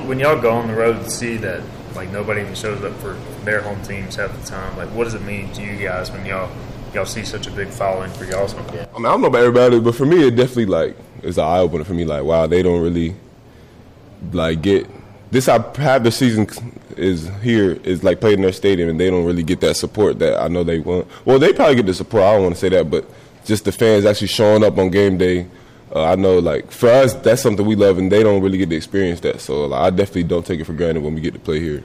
When 0.07 0.19
y'all 0.19 0.41
go 0.41 0.53
on 0.53 0.69
the 0.69 0.75
road 0.75 0.97
and 0.97 1.11
see 1.11 1.37
that, 1.39 1.63
like 1.95 2.11
nobody 2.11 2.43
even 2.43 2.55
shows 2.55 2.83
up 2.85 2.93
for 2.99 3.15
their 3.45 3.63
home 3.63 3.83
teams 3.83 4.17
half 4.17 4.39
the 4.39 4.47
time, 4.47 4.77
like 4.77 4.89
what 4.91 5.05
does 5.05 5.15
it 5.15 5.23
mean 5.23 5.53
to 5.53 5.63
you 5.63 5.77
guys 5.77 6.11
when 6.11 6.27
y'all 6.27 6.51
y'all 6.93 7.07
see 7.07 7.25
such 7.25 7.47
a 7.47 7.51
big 7.51 7.69
following 7.69 8.11
for 8.13 8.25
y'all's 8.25 8.55
game? 8.55 8.65
I 8.95 8.99
mean, 8.99 9.07
I 9.07 9.11
don't 9.11 9.21
know 9.23 9.29
about 9.29 9.41
everybody, 9.41 9.81
but 9.81 9.95
for 9.95 10.07
me, 10.07 10.27
it 10.27 10.37
definitely 10.37 10.67
like 10.67 10.97
it's 11.23 11.39
an 11.39 11.45
eye 11.45 11.59
opener 11.59 11.85
for 11.85 11.95
me. 11.95 12.05
Like, 12.05 12.25
wow, 12.25 12.47
they 12.47 12.63
don't 12.63 12.83
really 12.83 13.15
like 14.33 14.63
get 14.63 14.87
this. 15.31 15.49
I 15.49 15.59
have 15.79 16.05
the 16.05 16.13
season 16.13 16.49
is 16.97 17.29
here 17.43 17.73
is 17.73 18.05
like 18.05 18.21
played 18.21 18.35
in 18.35 18.43
their 18.43 18.53
stadium, 18.53 18.89
and 18.89 19.01
they 19.01 19.11
don't 19.11 19.25
really 19.25 19.43
get 19.43 19.61
that 19.61 19.77
support 19.77 20.19
that 20.21 20.41
I 20.41 20.49
know 20.49 20.65
they 20.65 20.81
want. 20.81 21.09
Well, 21.25 21.39
they 21.39 21.53
probably 21.53 21.77
get 21.77 21.87
the 21.87 21.95
support. 21.95 22.23
I 22.23 22.35
don't 22.35 22.43
want 22.45 22.55
to 22.55 22.61
say 22.61 22.69
that, 22.71 22.91
but 22.91 23.09
just 23.45 23.65
the 23.65 23.73
fans 23.73 24.05
actually 24.05 24.29
showing 24.29 24.65
up 24.65 24.79
on 24.79 24.91
game 24.91 25.19
day. 25.19 25.47
Uh, 25.95 26.03
I 26.05 26.17
know, 26.17 26.39
like 26.41 26.71
for 26.73 26.89
us, 26.89 27.15
that's 27.15 27.41
something 27.41 27.65
we 27.65 27.77
love, 27.77 27.99
and 27.99 28.11
they 28.11 28.23
don't 28.23 28.43
really 28.43 28.59
get 28.59 28.69
to 28.71 28.77
experience 28.77 29.21
that. 29.21 29.41
So 29.41 29.67
like, 29.67 29.81
I 29.81 29.91
definitely 29.91 30.25
don't 30.25 30.45
take 30.45 30.61
it 30.61 30.65
for 30.65 30.73
granted 30.73 31.05
when 31.05 31.15
we 31.15 31.21
get 31.21 31.35
to 31.35 31.41
play 31.41 31.61
here. 31.61 31.85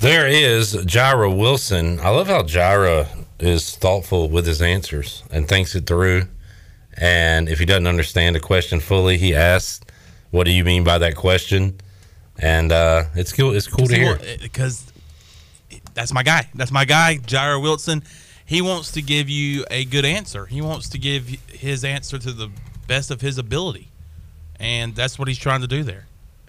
There 0.00 0.26
is 0.26 0.74
Jira 0.74 1.34
Wilson. 1.34 2.00
I 2.00 2.10
love 2.10 2.26
how 2.26 2.42
Jira 2.42 3.08
is 3.38 3.76
thoughtful 3.76 4.28
with 4.28 4.46
his 4.46 4.60
answers 4.60 5.22
and 5.30 5.48
thinks 5.48 5.74
it 5.74 5.86
through. 5.86 6.24
And 6.98 7.48
if 7.48 7.58
he 7.58 7.64
doesn't 7.66 7.86
understand 7.86 8.36
a 8.36 8.40
question 8.40 8.80
fully, 8.80 9.16
he 9.16 9.34
asks, 9.34 9.84
"What 10.30 10.44
do 10.44 10.50
you 10.50 10.64
mean 10.64 10.82
by 10.82 10.98
that 10.98 11.14
question?" 11.14 11.78
And 12.38 12.72
uh, 12.72 13.04
it's 13.14 13.32
cool. 13.32 13.54
It's 13.54 13.68
cool 13.68 13.86
to 13.86 13.94
hear. 13.94 14.18
because 14.40 14.90
that's 15.94 16.12
my 16.12 16.22
guy. 16.22 16.48
That's 16.54 16.72
my 16.72 16.84
guy, 16.84 17.18
Jira 17.18 17.62
Wilson. 17.62 18.02
He 18.46 18.62
wants 18.62 18.92
to 18.92 19.02
give 19.02 19.28
you 19.28 19.64
a 19.70 19.84
good 19.84 20.04
answer. 20.04 20.46
He 20.46 20.60
wants 20.60 20.88
to 20.90 20.98
give 20.98 21.28
his 21.48 21.84
answer 21.84 22.16
to 22.16 22.32
the 22.32 22.48
best 22.86 23.10
of 23.10 23.20
his 23.20 23.38
ability, 23.38 23.88
and 24.60 24.94
that's 24.94 25.18
what 25.18 25.26
he's 25.26 25.38
trying 25.38 25.62
to 25.62 25.66
do 25.66 25.82
there. 25.82 26.06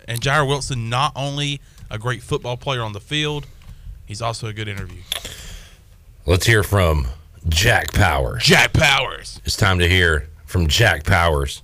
And 0.07 0.21
Jair 0.21 0.47
Wilson, 0.47 0.89
not 0.89 1.11
only 1.15 1.59
a 1.89 1.97
great 1.97 2.21
football 2.21 2.55
player 2.55 2.81
on 2.81 2.93
the 2.93 2.99
field, 2.99 3.47
he's 4.05 4.21
also 4.21 4.47
a 4.47 4.53
good 4.53 4.67
interview. 4.67 5.01
Let's 6.27 6.45
hear 6.45 6.61
from 6.61 7.07
Jack 7.49 7.93
Powers. 7.93 8.43
Jack 8.43 8.73
Powers. 8.73 9.41
It's 9.43 9.57
time 9.57 9.79
to 9.79 9.89
hear 9.89 10.27
from 10.45 10.67
Jack 10.67 11.03
Powers. 11.03 11.63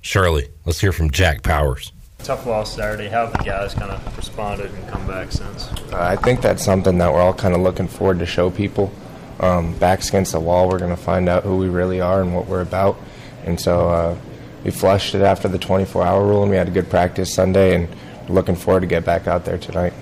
Shirley, 0.00 0.48
let's 0.64 0.80
hear 0.80 0.92
from 0.92 1.10
Jack 1.10 1.42
Powers. 1.42 1.92
Tough 2.18 2.46
loss 2.46 2.74
Saturday. 2.74 3.08
How 3.08 3.26
have 3.26 3.32
the 3.32 3.44
guys 3.44 3.74
kind 3.74 3.90
of 3.90 4.16
responded 4.16 4.72
and 4.72 4.88
come 4.88 5.06
back 5.06 5.30
since? 5.30 5.68
Uh, 5.92 5.98
I 6.00 6.16
think 6.16 6.40
that's 6.40 6.64
something 6.64 6.96
that 6.98 7.12
we're 7.12 7.20
all 7.20 7.34
kind 7.34 7.54
of 7.54 7.60
looking 7.60 7.88
forward 7.88 8.18
to 8.20 8.26
show 8.26 8.50
people. 8.50 8.90
Um, 9.38 9.74
backs 9.78 10.08
against 10.08 10.32
the 10.32 10.40
wall, 10.40 10.68
we're 10.68 10.78
going 10.78 10.94
to 10.94 11.02
find 11.02 11.28
out 11.28 11.42
who 11.42 11.58
we 11.58 11.68
really 11.68 12.00
are 12.00 12.22
and 12.22 12.34
what 12.34 12.46
we're 12.46 12.62
about. 12.62 12.96
And 13.44 13.60
so 13.60 13.88
uh, 13.88 14.18
we 14.64 14.70
flushed 14.70 15.14
it 15.14 15.22
after 15.22 15.48
the 15.48 15.58
24 15.58 16.02
hour 16.02 16.26
rule, 16.26 16.42
and 16.42 16.50
we 16.50 16.56
had 16.56 16.68
a 16.68 16.70
good 16.72 16.88
practice 16.88 17.32
Sunday, 17.32 17.74
and 17.74 17.88
looking 18.28 18.56
forward 18.56 18.80
to 18.80 18.86
get 18.86 19.04
back 19.04 19.26
out 19.26 19.44
there 19.44 19.58
tonight. 19.58 19.92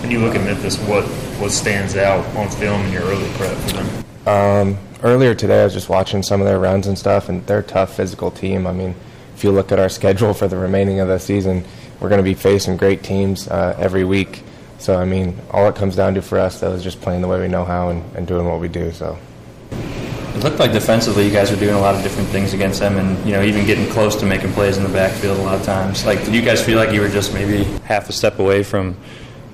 When 0.00 0.10
you 0.10 0.18
look 0.18 0.34
at 0.34 0.44
Memphis, 0.44 0.76
what 0.88 1.04
what 1.40 1.52
stands 1.52 1.96
out 1.96 2.24
on 2.36 2.50
film 2.50 2.82
in 2.86 2.92
your 2.92 3.02
early 3.02 3.30
prep 3.34 3.56
for 3.58 3.76
them? 3.76 4.04
Um, 4.26 4.78
earlier 5.02 5.34
today, 5.34 5.60
I 5.60 5.64
was 5.64 5.72
just 5.72 5.88
watching 5.88 6.22
some 6.22 6.40
of 6.40 6.46
their 6.46 6.58
runs 6.58 6.86
and 6.86 6.98
stuff, 6.98 7.28
and 7.28 7.46
they're 7.46 7.60
a 7.60 7.62
tough 7.62 7.94
physical 7.96 8.30
team. 8.30 8.66
I 8.66 8.72
mean, 8.72 8.94
if 9.34 9.44
you 9.44 9.52
look 9.52 9.72
at 9.72 9.78
our 9.78 9.88
schedule 9.88 10.34
for 10.34 10.48
the 10.48 10.56
remaining 10.56 11.00
of 11.00 11.08
the 11.08 11.18
season, 11.18 11.64
we're 12.00 12.08
going 12.08 12.18
to 12.18 12.24
be 12.24 12.34
facing 12.34 12.76
great 12.76 13.02
teams 13.02 13.48
uh, 13.48 13.76
every 13.78 14.04
week. 14.04 14.42
So, 14.80 14.96
I 14.96 15.04
mean, 15.04 15.38
all 15.50 15.68
it 15.68 15.76
comes 15.76 15.94
down 15.94 16.14
to 16.14 16.22
for 16.22 16.38
us, 16.38 16.58
though, 16.58 16.72
is 16.72 16.82
just 16.82 17.00
playing 17.02 17.20
the 17.20 17.28
way 17.28 17.38
we 17.38 17.48
know 17.48 17.64
how 17.64 17.90
and, 17.90 18.02
and 18.16 18.26
doing 18.26 18.48
what 18.48 18.60
we 18.60 18.68
do. 18.68 18.90
So. 18.92 19.18
It 19.70 20.42
looked 20.42 20.58
like 20.58 20.72
defensively 20.72 21.26
you 21.26 21.30
guys 21.30 21.50
were 21.50 21.58
doing 21.58 21.74
a 21.74 21.80
lot 21.80 21.94
of 21.94 22.02
different 22.02 22.28
things 22.30 22.54
against 22.54 22.80
them 22.80 22.96
and, 22.96 23.26
you 23.26 23.32
know, 23.32 23.42
even 23.42 23.66
getting 23.66 23.86
close 23.88 24.16
to 24.16 24.26
making 24.26 24.52
plays 24.52 24.78
in 24.78 24.82
the 24.82 24.88
backfield 24.88 25.38
a 25.38 25.42
lot 25.42 25.54
of 25.54 25.64
times. 25.64 26.06
Like, 26.06 26.24
did 26.24 26.34
you 26.34 26.40
guys 26.40 26.64
feel 26.64 26.78
like 26.78 26.92
you 26.92 27.02
were 27.02 27.10
just 27.10 27.34
maybe 27.34 27.64
half 27.84 28.08
a 28.08 28.12
step 28.12 28.38
away 28.38 28.62
from, 28.62 28.96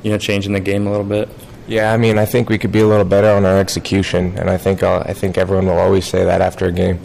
you 0.05 0.13
know, 0.13 0.19
changing 0.19 0.53
the 0.53 0.61
game 0.61 0.87
a 0.87 0.91
little 0.91 1.05
bit? 1.05 1.29
Yeah, 1.67 1.93
I 1.93 1.97
mean, 1.97 2.19
I 2.19 2.25
think 2.25 2.49
we 2.49 2.59
could 2.59 2.71
be 2.71 2.79
a 2.79 2.87
little 2.87 3.05
better 3.05 3.29
on 3.29 3.45
our 3.45 3.59
execution, 3.59 4.39
and 4.39 4.49
I 4.49 4.57
think 4.57 4.85
uh, 4.85 5.03
I 5.05 5.13
think 5.13 5.37
everyone 5.37 5.67
will 5.67 5.79
always 5.79 6.07
say 6.07 6.25
that 6.25 6.41
after 6.41 6.67
a 6.67 6.73
game. 6.73 7.01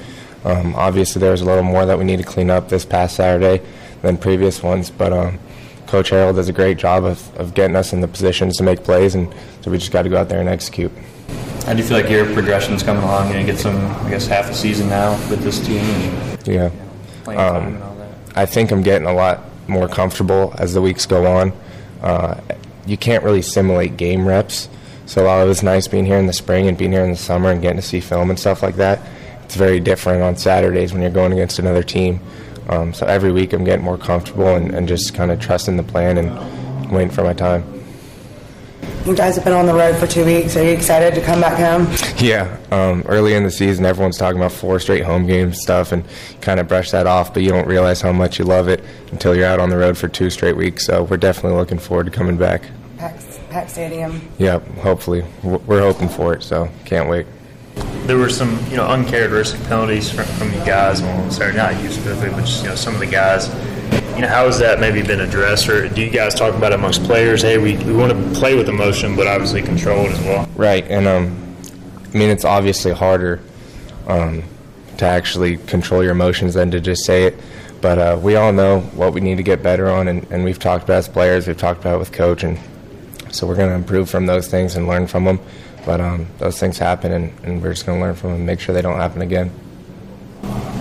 Um, 0.45 0.75
obviously, 0.75 1.19
there 1.19 1.31
was 1.31 1.41
a 1.41 1.45
little 1.45 1.63
more 1.63 1.87
that 1.87 1.97
we 1.97 2.03
need 2.03 2.17
to 2.17 2.23
clean 2.23 2.51
up 2.51 2.69
this 2.69 2.85
past 2.85 3.15
Saturday 3.15 3.65
than 4.03 4.17
previous 4.17 4.61
ones, 4.61 4.91
but 4.91 5.11
um, 5.11 5.39
Coach 5.91 6.09
Harrell 6.11 6.33
does 6.33 6.47
a 6.47 6.53
great 6.53 6.77
job 6.77 7.03
of, 7.03 7.37
of 7.37 7.53
getting 7.53 7.75
us 7.75 7.91
in 7.91 7.99
the 7.99 8.07
positions 8.07 8.55
to 8.55 8.63
make 8.63 8.81
plays, 8.81 9.13
and 9.13 9.27
so 9.59 9.69
we 9.69 9.77
just 9.77 9.91
got 9.91 10.03
to 10.03 10.09
go 10.09 10.15
out 10.15 10.29
there 10.29 10.39
and 10.39 10.47
execute. 10.47 10.89
How 11.65 11.73
do 11.73 11.79
you 11.79 11.83
feel 11.83 11.97
like 11.97 12.09
your 12.09 12.25
progression's 12.33 12.81
coming 12.81 13.03
along? 13.03 13.27
You 13.27 13.33
know, 13.33 13.45
get 13.45 13.59
some, 13.59 13.75
I 13.75 14.09
guess, 14.09 14.25
half 14.25 14.49
a 14.49 14.53
season 14.53 14.87
now 14.87 15.11
with 15.29 15.41
this 15.43 15.59
team. 15.59 15.79
And, 15.83 16.47
Yeah. 16.47 16.71
Um, 17.27 17.35
and 17.75 17.83
all 17.83 17.95
that. 17.95 18.37
I 18.37 18.45
think 18.45 18.71
I'm 18.71 18.81
getting 18.81 19.05
a 19.05 19.13
lot 19.13 19.41
more 19.67 19.89
comfortable 19.89 20.55
as 20.57 20.73
the 20.73 20.81
weeks 20.81 21.05
go 21.05 21.25
on. 21.27 21.51
Uh, 22.01 22.39
you 22.85 22.95
can't 22.95 23.25
really 23.25 23.41
simulate 23.41 23.97
game 23.97 24.25
reps. 24.25 24.69
So 25.07 25.25
while 25.25 25.43
it 25.43 25.47
was 25.49 25.61
nice 25.61 25.89
being 25.89 26.05
here 26.05 26.17
in 26.17 26.25
the 26.25 26.31
spring 26.31 26.69
and 26.69 26.77
being 26.77 26.93
here 26.93 27.03
in 27.03 27.11
the 27.11 27.17
summer 27.17 27.51
and 27.51 27.61
getting 27.61 27.81
to 27.81 27.85
see 27.85 27.99
film 27.99 28.29
and 28.29 28.39
stuff 28.39 28.63
like 28.63 28.77
that, 28.77 29.01
it's 29.43 29.55
very 29.55 29.81
different 29.81 30.23
on 30.23 30.37
Saturdays 30.37 30.93
when 30.93 31.01
you're 31.01 31.11
going 31.11 31.33
against 31.33 31.59
another 31.59 31.83
team. 31.83 32.21
Um, 32.69 32.93
so 32.93 33.05
every 33.05 33.31
week 33.31 33.53
I'm 33.53 33.63
getting 33.63 33.83
more 33.83 33.97
comfortable 33.97 34.55
and, 34.55 34.73
and 34.73 34.87
just 34.87 35.13
kind 35.13 35.31
of 35.31 35.39
trusting 35.39 35.77
the 35.77 35.83
plan 35.83 36.17
and 36.17 36.91
waiting 36.91 37.09
for 37.11 37.23
my 37.23 37.33
time. 37.33 37.63
You 39.05 39.15
guys 39.15 39.33
have 39.35 39.43
been 39.43 39.53
on 39.53 39.65
the 39.65 39.73
road 39.73 39.95
for 39.97 40.05
two 40.05 40.23
weeks. 40.23 40.55
Are 40.55 40.63
you 40.63 40.69
excited 40.69 41.15
to 41.15 41.21
come 41.21 41.41
back 41.41 41.57
home? 41.57 41.87
Yeah, 42.21 42.55
um, 42.69 43.01
early 43.07 43.33
in 43.33 43.41
the 43.41 43.49
season, 43.49 43.83
everyone's 43.83 44.15
talking 44.15 44.39
about 44.39 44.51
four 44.51 44.79
straight 44.79 45.03
home 45.03 45.25
games 45.25 45.59
stuff, 45.59 45.91
and 45.91 46.05
kind 46.39 46.59
of 46.59 46.67
brush 46.67 46.91
that 46.91 47.07
off. 47.07 47.33
But 47.33 47.41
you 47.41 47.49
don't 47.49 47.65
realize 47.65 47.99
how 47.99 48.11
much 48.11 48.37
you 48.37 48.45
love 48.45 48.67
it 48.67 48.83
until 49.11 49.35
you're 49.35 49.47
out 49.47 49.59
on 49.59 49.71
the 49.71 49.77
road 49.77 49.97
for 49.97 50.07
two 50.07 50.29
straight 50.29 50.55
weeks. 50.55 50.85
So 50.85 51.01
we're 51.05 51.17
definitely 51.17 51.57
looking 51.57 51.79
forward 51.79 52.03
to 52.05 52.11
coming 52.11 52.37
back. 52.37 52.61
Pack, 52.99 53.19
Pack 53.49 53.69
Stadium. 53.69 54.21
Yep, 54.37 54.67
hopefully 54.77 55.25
we're 55.41 55.81
hoping 55.81 56.09
for 56.09 56.35
it. 56.35 56.43
So 56.43 56.69
can't 56.85 57.09
wait. 57.09 57.25
There 58.05 58.17
were 58.17 58.29
some, 58.29 58.59
you 58.69 58.77
know, 58.77 58.85
uncharacteristic 58.85 59.61
penalties 59.63 60.11
from, 60.11 60.25
from 60.25 60.51
you 60.53 60.59
guys 60.65 61.01
on 61.01 61.31
Saturday 61.31 61.57
night, 61.57 61.81
you 61.81 61.89
specifically, 61.89 62.31
but 62.31 62.45
just, 62.45 62.63
you 62.63 62.69
know, 62.69 62.75
some 62.75 62.93
of 62.93 62.99
the 62.99 63.07
guys. 63.07 63.47
You 64.15 64.21
know, 64.21 64.27
how 64.27 64.45
has 64.45 64.59
that 64.59 64.79
maybe 64.79 65.01
been 65.01 65.21
addressed, 65.21 65.69
or 65.69 65.87
do 65.87 66.01
you 66.01 66.09
guys 66.09 66.35
talk 66.35 66.53
about 66.53 66.73
it 66.73 66.75
amongst 66.75 67.03
players? 67.03 67.41
Hey, 67.41 67.57
we, 67.57 67.77
we 67.77 67.93
want 67.93 68.11
to 68.11 68.39
play 68.39 68.55
with 68.55 68.67
emotion, 68.69 69.15
but 69.15 69.27
obviously 69.27 69.61
control 69.61 70.05
it 70.05 70.11
as 70.11 70.19
well. 70.21 70.49
Right, 70.55 70.85
and 70.89 71.07
um, 71.07 71.55
I 72.13 72.17
mean 72.17 72.29
it's 72.29 72.45
obviously 72.45 72.91
harder 72.91 73.41
um, 74.07 74.43
to 74.97 75.05
actually 75.05 75.57
control 75.57 76.03
your 76.03 76.11
emotions 76.11 76.55
than 76.55 76.71
to 76.71 76.79
just 76.81 77.05
say 77.05 77.25
it. 77.25 77.39
But 77.81 77.97
uh, 77.97 78.19
we 78.21 78.35
all 78.35 78.53
know 78.53 78.81
what 78.81 79.13
we 79.13 79.21
need 79.21 79.37
to 79.37 79.43
get 79.43 79.63
better 79.63 79.89
on, 79.89 80.07
and, 80.07 80.29
and 80.31 80.43
we've 80.43 80.59
talked 80.59 80.83
about 80.83 80.97
as 80.97 81.07
players. 81.07 81.47
We've 81.47 81.57
talked 81.57 81.79
about 81.79 81.95
it 81.95 81.99
with 81.99 82.11
coach, 82.11 82.43
and 82.43 82.59
so 83.31 83.47
we're 83.47 83.55
going 83.55 83.69
to 83.69 83.75
improve 83.75 84.09
from 84.09 84.27
those 84.27 84.47
things 84.47 84.75
and 84.75 84.87
learn 84.87 85.07
from 85.07 85.23
them. 85.23 85.39
But 85.85 85.99
um, 85.99 86.27
those 86.37 86.59
things 86.59 86.77
happen, 86.77 87.11
and, 87.11 87.33
and 87.43 87.61
we're 87.61 87.73
just 87.73 87.85
going 87.85 87.99
to 87.99 88.05
learn 88.05 88.15
from 88.15 88.31
them 88.31 88.37
and 88.37 88.45
make 88.45 88.59
sure 88.59 88.73
they 88.73 88.81
don't 88.81 88.99
happen 88.99 89.21
again. 89.21 89.51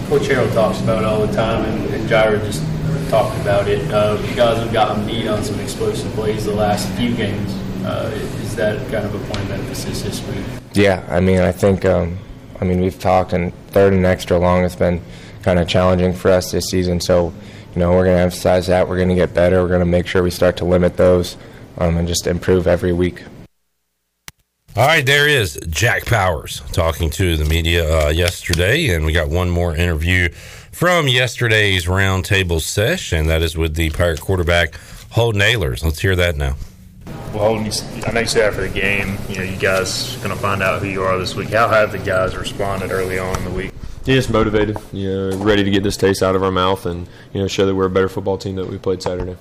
Coach 0.08 0.22
Harrell 0.22 0.52
talks 0.52 0.80
about 0.80 0.98
it 0.98 1.04
all 1.04 1.26
the 1.26 1.32
time, 1.32 1.64
and, 1.64 1.94
and 1.94 2.08
just 2.08 2.62
talked 3.10 3.40
about 3.40 3.68
it. 3.68 3.90
Uh, 3.92 4.20
you 4.28 4.34
guys 4.34 4.58
have 4.58 4.72
gotten 4.72 5.06
beat 5.06 5.26
on 5.26 5.42
some 5.42 5.58
explosive 5.60 6.12
plays 6.12 6.44
the 6.44 6.54
last 6.54 6.88
few 6.90 7.14
games. 7.14 7.52
Uh, 7.84 8.10
is 8.42 8.54
that 8.56 8.78
kind 8.90 9.06
of 9.06 9.14
a 9.14 9.18
point 9.18 9.38
of 9.38 9.50
emphasis 9.52 10.02
this 10.02 10.26
week? 10.28 10.44
Yeah, 10.74 11.06
I 11.08 11.20
mean, 11.20 11.40
I 11.40 11.52
think, 11.52 11.84
um, 11.84 12.18
I 12.60 12.64
mean, 12.64 12.80
we've 12.80 12.98
talked, 12.98 13.32
and 13.32 13.52
third 13.68 13.92
and 13.92 14.04
extra 14.04 14.38
long 14.38 14.62
has 14.62 14.76
been 14.76 15.00
kind 15.42 15.58
of 15.58 15.66
challenging 15.66 16.12
for 16.12 16.30
us 16.30 16.50
this 16.50 16.66
season. 16.66 17.00
So, 17.00 17.32
you 17.74 17.80
know, 17.80 17.92
we're 17.92 18.04
going 18.04 18.16
to 18.16 18.22
emphasize 18.22 18.66
that. 18.66 18.88
We're 18.88 18.96
going 18.96 19.08
to 19.08 19.14
get 19.14 19.32
better. 19.32 19.62
We're 19.62 19.68
going 19.68 19.80
to 19.80 19.86
make 19.86 20.06
sure 20.06 20.22
we 20.22 20.30
start 20.30 20.56
to 20.58 20.64
limit 20.64 20.96
those 20.96 21.36
um, 21.78 21.96
and 21.96 22.06
just 22.06 22.26
improve 22.26 22.66
every 22.66 22.92
week. 22.92 23.22
All 24.76 24.86
right, 24.86 25.04
there 25.04 25.28
is 25.28 25.58
Jack 25.68 26.06
Powers 26.06 26.62
talking 26.72 27.10
to 27.10 27.36
the 27.36 27.44
media 27.44 28.06
uh, 28.06 28.08
yesterday, 28.10 28.90
and 28.94 29.04
we 29.04 29.12
got 29.12 29.28
one 29.28 29.50
more 29.50 29.74
interview 29.74 30.28
from 30.70 31.08
yesterday's 31.08 31.86
roundtable 31.86 32.60
sesh, 32.60 33.12
and 33.12 33.28
that 33.28 33.42
is 33.42 33.56
with 33.56 33.74
the 33.74 33.90
Pirate 33.90 34.20
quarterback 34.20 34.74
Holton 35.10 35.40
Ahlers. 35.40 35.82
Let's 35.82 35.98
hear 36.00 36.14
that 36.16 36.36
now. 36.36 36.54
Well, 37.34 37.38
Holton, 37.38 37.64
you, 37.64 37.70
s- 37.70 38.06
I 38.06 38.12
know 38.12 38.20
you 38.20 38.26
said 38.26 38.44
after 38.48 38.62
the 38.66 38.68
game, 38.80 39.18
you 39.28 39.36
know, 39.38 39.42
you 39.42 39.56
guys 39.56 40.16
going 40.18 40.30
to 40.34 40.40
find 40.40 40.62
out 40.62 40.80
who 40.80 40.88
you 40.88 41.02
are 41.02 41.18
this 41.18 41.34
week. 41.34 41.48
How 41.50 41.68
have 41.68 41.90
the 41.90 41.98
guys 41.98 42.36
responded 42.36 42.92
early 42.92 43.18
on 43.18 43.36
in 43.38 43.44
the 43.44 43.50
week? 43.50 43.72
Yeah, 44.04 44.14
just 44.14 44.30
motivated. 44.30 44.78
You 44.92 45.08
know, 45.30 45.36
ready 45.38 45.64
to 45.64 45.70
get 45.70 45.82
this 45.82 45.96
taste 45.96 46.22
out 46.22 46.36
of 46.36 46.42
our 46.44 46.50
mouth 46.52 46.86
and 46.86 47.08
you 47.34 47.40
know 47.40 47.48
show 47.48 47.66
that 47.66 47.74
we're 47.74 47.86
a 47.86 47.90
better 47.90 48.08
football 48.08 48.38
team 48.38 48.54
that 48.56 48.66
we 48.68 48.78
played 48.78 49.02
Saturday. 49.02 49.36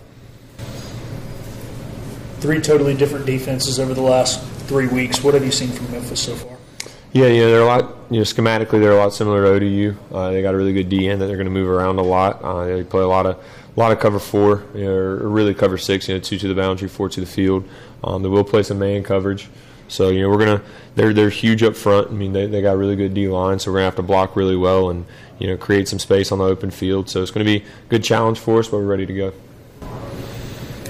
Three 2.39 2.59
totally 2.61 2.95
different 2.95 3.25
defenses 3.25 3.79
over 3.79 3.93
the 3.93 4.01
last 4.01 4.43
three 4.69 4.87
weeks. 4.87 5.23
What 5.23 5.33
have 5.33 5.43
you 5.43 5.51
seen 5.51 5.69
from 5.69 5.91
Memphis 5.91 6.21
so 6.21 6.35
far? 6.35 6.55
Yeah, 7.11 7.25
you 7.25 7.41
know 7.41 7.51
they're 7.51 7.63
a 7.63 7.65
lot. 7.65 7.95
You 8.11 8.17
know, 8.17 8.23
schematically 8.23 8.79
they're 8.79 8.91
a 8.91 8.97
lot 8.97 9.13
similar 9.13 9.43
to 9.43 9.49
ODU. 9.49 9.95
Uh, 10.13 10.29
they 10.29 10.43
got 10.43 10.53
a 10.53 10.57
really 10.57 10.73
good 10.73 10.89
D 10.89 11.09
end 11.09 11.19
that 11.21 11.25
they're 11.25 11.37
going 11.37 11.47
to 11.47 11.51
move 11.51 11.67
around 11.67 11.97
a 11.97 12.03
lot. 12.03 12.43
Uh, 12.43 12.65
they 12.65 12.83
play 12.83 13.01
a 13.01 13.07
lot 13.07 13.25
of 13.25 13.35
a 13.35 13.79
lot 13.79 13.91
of 13.91 13.99
cover 13.99 14.19
four, 14.19 14.63
you 14.75 14.85
know, 14.85 14.91
or 14.91 15.27
really 15.27 15.55
cover 15.55 15.79
six. 15.79 16.07
You 16.07 16.13
know, 16.13 16.19
two 16.19 16.37
to 16.37 16.47
the 16.47 16.53
boundary, 16.53 16.87
four 16.87 17.09
to 17.09 17.19
the 17.19 17.25
field. 17.25 17.67
Um, 18.03 18.21
they 18.21 18.29
will 18.29 18.43
play 18.43 18.61
some 18.61 18.77
man 18.77 19.01
coverage. 19.03 19.49
So 19.87 20.09
you 20.09 20.21
know 20.21 20.29
we're 20.29 20.37
gonna 20.37 20.61
they're 20.93 21.13
they're 21.13 21.31
huge 21.31 21.63
up 21.63 21.75
front. 21.75 22.09
I 22.09 22.13
mean 22.13 22.31
they, 22.31 22.45
they 22.45 22.61
got 22.61 22.77
really 22.77 22.95
good 22.95 23.15
D 23.15 23.27
line, 23.27 23.57
so 23.57 23.71
we're 23.71 23.77
gonna 23.77 23.85
have 23.85 23.95
to 23.95 24.03
block 24.03 24.35
really 24.35 24.55
well 24.55 24.91
and 24.91 25.03
you 25.39 25.47
know 25.47 25.57
create 25.57 25.87
some 25.87 25.97
space 25.97 26.31
on 26.31 26.37
the 26.37 26.45
open 26.45 26.69
field. 26.69 27.09
So 27.09 27.23
it's 27.23 27.31
going 27.31 27.43
to 27.43 27.59
be 27.59 27.65
a 27.65 27.89
good 27.89 28.03
challenge 28.03 28.37
for 28.37 28.59
us, 28.59 28.67
but 28.67 28.77
we're 28.77 28.85
ready 28.85 29.07
to 29.07 29.13
go. 29.15 29.33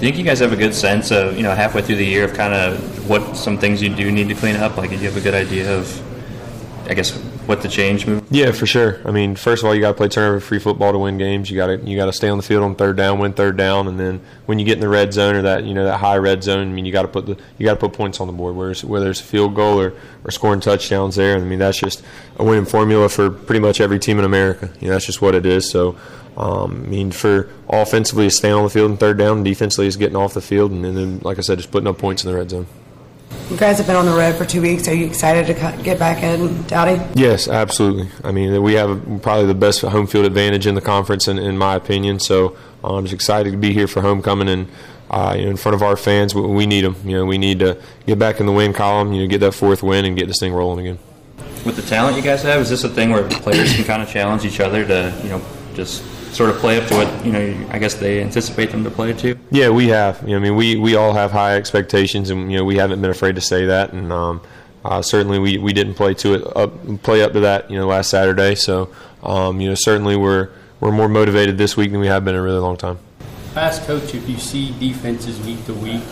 Do 0.00 0.06
you 0.06 0.12
think 0.12 0.24
you 0.24 0.24
guys 0.24 0.38
have 0.38 0.54
a 0.54 0.56
good 0.56 0.74
sense 0.74 1.10
of, 1.10 1.36
you 1.36 1.42
know, 1.42 1.54
halfway 1.54 1.82
through 1.82 1.96
the 1.96 2.06
year 2.06 2.24
of 2.24 2.32
kind 2.32 2.54
of 2.54 3.06
what 3.06 3.36
some 3.36 3.58
things 3.58 3.82
you 3.82 3.94
do 3.94 4.10
need 4.10 4.30
to 4.30 4.34
clean 4.34 4.56
up? 4.56 4.78
Like, 4.78 4.88
do 4.88 4.96
you 4.96 5.02
have 5.02 5.16
a 5.18 5.20
good 5.20 5.34
idea 5.34 5.76
of, 5.76 6.88
I 6.88 6.94
guess, 6.94 7.10
what 7.50 7.62
the 7.62 7.68
change 7.68 8.06
move? 8.06 8.24
Yeah, 8.30 8.52
for 8.52 8.64
sure. 8.64 9.00
I 9.04 9.10
mean, 9.10 9.34
first 9.34 9.62
of 9.62 9.66
all, 9.66 9.74
you 9.74 9.80
got 9.80 9.88
to 9.88 9.94
play 9.94 10.06
turnover-free 10.06 10.60
football 10.60 10.92
to 10.92 10.98
win 10.98 11.18
games. 11.18 11.50
You 11.50 11.56
got 11.56 11.66
to 11.66 11.76
you 11.78 11.96
got 11.96 12.06
to 12.06 12.12
stay 12.12 12.28
on 12.28 12.36
the 12.36 12.44
field 12.44 12.62
on 12.62 12.76
third 12.76 12.96
down, 12.96 13.18
win 13.18 13.32
third 13.32 13.56
down, 13.56 13.88
and 13.88 13.98
then 13.98 14.20
when 14.46 14.60
you 14.60 14.64
get 14.64 14.74
in 14.74 14.80
the 14.80 14.88
red 14.88 15.12
zone 15.12 15.34
or 15.34 15.42
that 15.42 15.64
you 15.64 15.74
know 15.74 15.84
that 15.84 15.98
high 15.98 16.16
red 16.16 16.44
zone, 16.44 16.68
I 16.68 16.72
mean, 16.72 16.84
you 16.84 16.92
got 16.92 17.02
to 17.02 17.08
put 17.08 17.26
the 17.26 17.36
you 17.58 17.66
got 17.66 17.74
to 17.74 17.80
put 17.80 17.92
points 17.92 18.20
on 18.20 18.28
the 18.28 18.32
board. 18.32 18.54
Whether 18.54 18.70
it's, 18.70 18.84
whether 18.84 19.10
it's 19.10 19.20
a 19.20 19.24
field 19.24 19.56
goal 19.56 19.80
or, 19.80 19.94
or 20.24 20.30
scoring 20.30 20.60
touchdowns 20.60 21.16
there, 21.16 21.36
I 21.36 21.40
mean, 21.40 21.58
that's 21.58 21.80
just 21.80 22.04
a 22.36 22.44
winning 22.44 22.66
formula 22.66 23.08
for 23.08 23.30
pretty 23.30 23.60
much 23.60 23.80
every 23.80 23.98
team 23.98 24.20
in 24.20 24.24
America. 24.24 24.70
You 24.80 24.86
know, 24.86 24.92
that's 24.94 25.06
just 25.06 25.20
what 25.20 25.34
it 25.34 25.44
is. 25.44 25.68
So. 25.68 25.98
Um, 26.36 26.84
I 26.86 26.88
mean, 26.88 27.10
for 27.10 27.50
offensively, 27.68 28.26
is 28.26 28.36
staying 28.36 28.54
on 28.54 28.62
the 28.62 28.70
field 28.70 28.92
in 28.92 28.96
third 28.96 29.18
down, 29.18 29.38
and 29.38 29.44
defensively 29.44 29.88
is 29.88 29.96
getting 29.96 30.16
off 30.16 30.32
the 30.32 30.40
field, 30.40 30.70
and, 30.70 30.86
and 30.86 30.96
then, 30.96 31.18
like 31.18 31.38
I 31.38 31.40
said, 31.42 31.58
just 31.58 31.70
putting 31.72 31.88
up 31.88 31.98
points 31.98 32.24
in 32.24 32.30
the 32.30 32.38
red 32.38 32.48
zone. 32.48 32.66
You 33.50 33.56
guys 33.56 33.78
have 33.78 33.86
been 33.86 33.96
on 33.96 34.06
the 34.06 34.14
road 34.14 34.36
for 34.36 34.44
two 34.44 34.62
weeks. 34.62 34.86
Are 34.86 34.94
you 34.94 35.06
excited 35.06 35.46
to 35.46 35.82
get 35.82 35.98
back 35.98 36.22
in, 36.22 36.62
Dowdy? 36.68 37.02
Yes, 37.14 37.48
absolutely. 37.48 38.08
I 38.22 38.30
mean, 38.30 38.62
we 38.62 38.74
have 38.74 39.22
probably 39.22 39.46
the 39.46 39.54
best 39.54 39.80
home 39.82 40.06
field 40.06 40.24
advantage 40.24 40.66
in 40.66 40.76
the 40.76 40.80
conference, 40.80 41.26
in, 41.26 41.38
in 41.38 41.58
my 41.58 41.74
opinion. 41.74 42.20
So 42.20 42.56
uh, 42.84 42.94
I'm 42.94 43.04
just 43.04 43.14
excited 43.14 43.50
to 43.50 43.56
be 43.56 43.72
here 43.72 43.88
for 43.88 44.02
homecoming 44.02 44.48
and 44.48 44.68
uh, 45.10 45.34
you 45.36 45.44
know, 45.44 45.50
in 45.50 45.56
front 45.56 45.74
of 45.74 45.82
our 45.82 45.96
fans. 45.96 46.34
We, 46.34 46.42
we 46.42 46.66
need 46.66 46.82
them. 46.82 46.96
You 47.04 47.16
know, 47.16 47.24
we 47.24 47.38
need 47.38 47.58
to 47.58 47.80
get 48.06 48.18
back 48.18 48.38
in 48.38 48.46
the 48.46 48.52
win 48.52 48.72
column. 48.72 49.12
You 49.12 49.22
know, 49.22 49.28
get 49.28 49.38
that 49.38 49.52
fourth 49.52 49.82
win 49.82 50.04
and 50.04 50.16
get 50.16 50.28
this 50.28 50.38
thing 50.38 50.52
rolling 50.52 50.86
again. 50.86 50.98
With 51.66 51.76
the 51.76 51.82
talent 51.82 52.16
you 52.16 52.22
guys 52.22 52.42
have, 52.44 52.60
is 52.60 52.70
this 52.70 52.84
a 52.84 52.88
thing 52.88 53.10
where 53.10 53.28
players 53.28 53.74
can 53.74 53.84
kind 53.84 54.00
of 54.00 54.08
challenge 54.08 54.44
each 54.44 54.60
other 54.60 54.86
to, 54.86 55.20
you 55.22 55.28
know, 55.28 55.42
just 55.74 56.02
sort 56.32 56.50
of 56.50 56.56
play 56.56 56.80
up 56.80 56.88
to 56.88 56.94
what, 56.94 57.26
you 57.26 57.32
know, 57.32 57.68
I 57.70 57.78
guess 57.78 57.94
they 57.94 58.20
anticipate 58.20 58.70
them 58.70 58.84
to 58.84 58.90
play 58.90 59.12
to? 59.12 59.38
Yeah, 59.50 59.70
we 59.70 59.88
have. 59.88 60.22
You 60.22 60.30
know, 60.30 60.36
I 60.36 60.40
mean, 60.40 60.56
we, 60.56 60.76
we 60.76 60.96
all 60.96 61.12
have 61.12 61.30
high 61.32 61.56
expectations, 61.56 62.30
and 62.30 62.50
you 62.50 62.58
know, 62.58 62.64
we 62.64 62.76
haven't 62.76 63.00
been 63.00 63.10
afraid 63.10 63.34
to 63.34 63.40
say 63.40 63.66
that. 63.66 63.92
And 63.92 64.12
um, 64.12 64.40
uh, 64.84 65.02
certainly, 65.02 65.38
we, 65.38 65.58
we 65.58 65.72
didn't 65.72 65.94
play 65.94 66.14
to 66.14 66.34
it 66.34 66.56
up 66.56 67.02
play 67.02 67.22
up 67.22 67.32
to 67.32 67.40
that. 67.40 67.70
You 67.70 67.78
know, 67.78 67.86
last 67.86 68.10
Saturday. 68.10 68.54
So, 68.54 68.90
um, 69.22 69.60
you 69.60 69.68
know, 69.68 69.74
certainly 69.74 70.16
we're 70.16 70.50
we're 70.80 70.92
more 70.92 71.08
motivated 71.08 71.58
this 71.58 71.76
week 71.76 71.90
than 71.90 72.00
we 72.00 72.06
have 72.06 72.24
been 72.24 72.34
in 72.34 72.40
a 72.40 72.44
really 72.44 72.58
long 72.58 72.76
time. 72.76 72.98
I 73.54 73.62
asked 73.62 73.84
Coach 73.84 74.14
if 74.14 74.28
you 74.28 74.38
see 74.38 74.70
defenses 74.78 75.40
week 75.44 75.64
to 75.66 75.74
week 75.74 76.02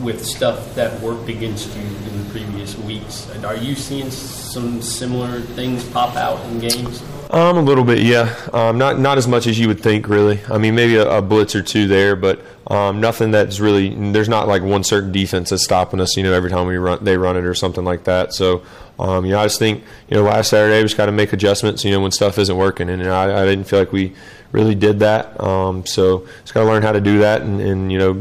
with 0.00 0.24
stuff 0.24 0.74
that 0.74 1.00
worked 1.00 1.28
against 1.28 1.74
you 1.76 1.82
in 1.82 2.24
the 2.24 2.30
previous 2.30 2.76
weeks. 2.78 3.28
And 3.30 3.44
Are 3.44 3.56
you 3.56 3.74
seeing 3.74 4.10
some 4.10 4.80
similar 4.80 5.40
things 5.40 5.84
pop 5.90 6.16
out 6.16 6.44
in 6.46 6.60
games? 6.60 7.02
Um, 7.32 7.56
a 7.56 7.62
little 7.62 7.84
bit, 7.84 8.00
yeah. 8.02 8.36
Um, 8.52 8.76
not 8.76 8.98
not 8.98 9.16
as 9.16 9.26
much 9.26 9.46
as 9.46 9.58
you 9.58 9.66
would 9.68 9.80
think, 9.80 10.06
really. 10.06 10.38
I 10.50 10.58
mean, 10.58 10.74
maybe 10.74 10.96
a, 10.96 11.18
a 11.18 11.22
blitz 11.22 11.54
or 11.54 11.62
two 11.62 11.86
there, 11.88 12.14
but 12.14 12.42
um, 12.66 13.00
nothing 13.00 13.30
that's 13.30 13.58
really. 13.58 14.12
There's 14.12 14.28
not 14.28 14.48
like 14.48 14.62
one 14.62 14.84
certain 14.84 15.12
defense 15.12 15.48
that's 15.48 15.64
stopping 15.64 15.98
us. 15.98 16.14
You 16.14 16.24
know, 16.24 16.34
every 16.34 16.50
time 16.50 16.66
we 16.66 16.76
run, 16.76 17.02
they 17.02 17.16
run 17.16 17.38
it 17.38 17.46
or 17.46 17.54
something 17.54 17.84
like 17.84 18.04
that. 18.04 18.34
So, 18.34 18.62
um, 18.98 19.24
you 19.24 19.32
know, 19.32 19.38
I 19.38 19.46
just 19.46 19.58
think 19.58 19.82
you 20.10 20.16
know 20.18 20.24
last 20.24 20.50
Saturday 20.50 20.76
we 20.76 20.82
just 20.82 20.98
got 20.98 21.06
to 21.06 21.12
make 21.12 21.32
adjustments. 21.32 21.86
You 21.86 21.92
know, 21.92 22.00
when 22.00 22.10
stuff 22.10 22.36
isn't 22.36 22.54
working, 22.54 22.90
and 22.90 23.00
you 23.00 23.08
know, 23.08 23.14
I, 23.14 23.44
I 23.44 23.46
didn't 23.46 23.64
feel 23.64 23.78
like 23.78 23.92
we 23.92 24.12
really 24.52 24.74
did 24.74 24.98
that. 24.98 25.40
Um, 25.40 25.86
so 25.86 26.26
just 26.42 26.52
got 26.52 26.64
to 26.64 26.66
learn 26.66 26.82
how 26.82 26.92
to 26.92 27.00
do 27.00 27.20
that, 27.20 27.40
and, 27.40 27.62
and 27.62 27.90
you 27.90 27.98
know, 27.98 28.12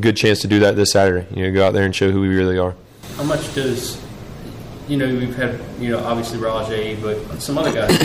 good 0.00 0.16
chance 0.16 0.40
to 0.40 0.48
do 0.48 0.58
that 0.58 0.74
this 0.74 0.90
Saturday. 0.90 1.32
You 1.32 1.46
know, 1.46 1.52
go 1.52 1.64
out 1.64 1.72
there 1.72 1.84
and 1.84 1.94
show 1.94 2.10
who 2.10 2.20
we 2.20 2.28
really 2.28 2.58
are. 2.58 2.74
How 3.14 3.22
much 3.22 3.54
does, 3.54 4.02
you 4.88 4.96
know, 4.96 5.06
we've 5.06 5.36
had, 5.36 5.60
you 5.78 5.90
know, 5.90 6.00
obviously 6.00 6.38
Rajay, 6.40 6.96
but 6.96 7.40
some 7.40 7.56
other 7.58 7.72
guys 7.72 7.96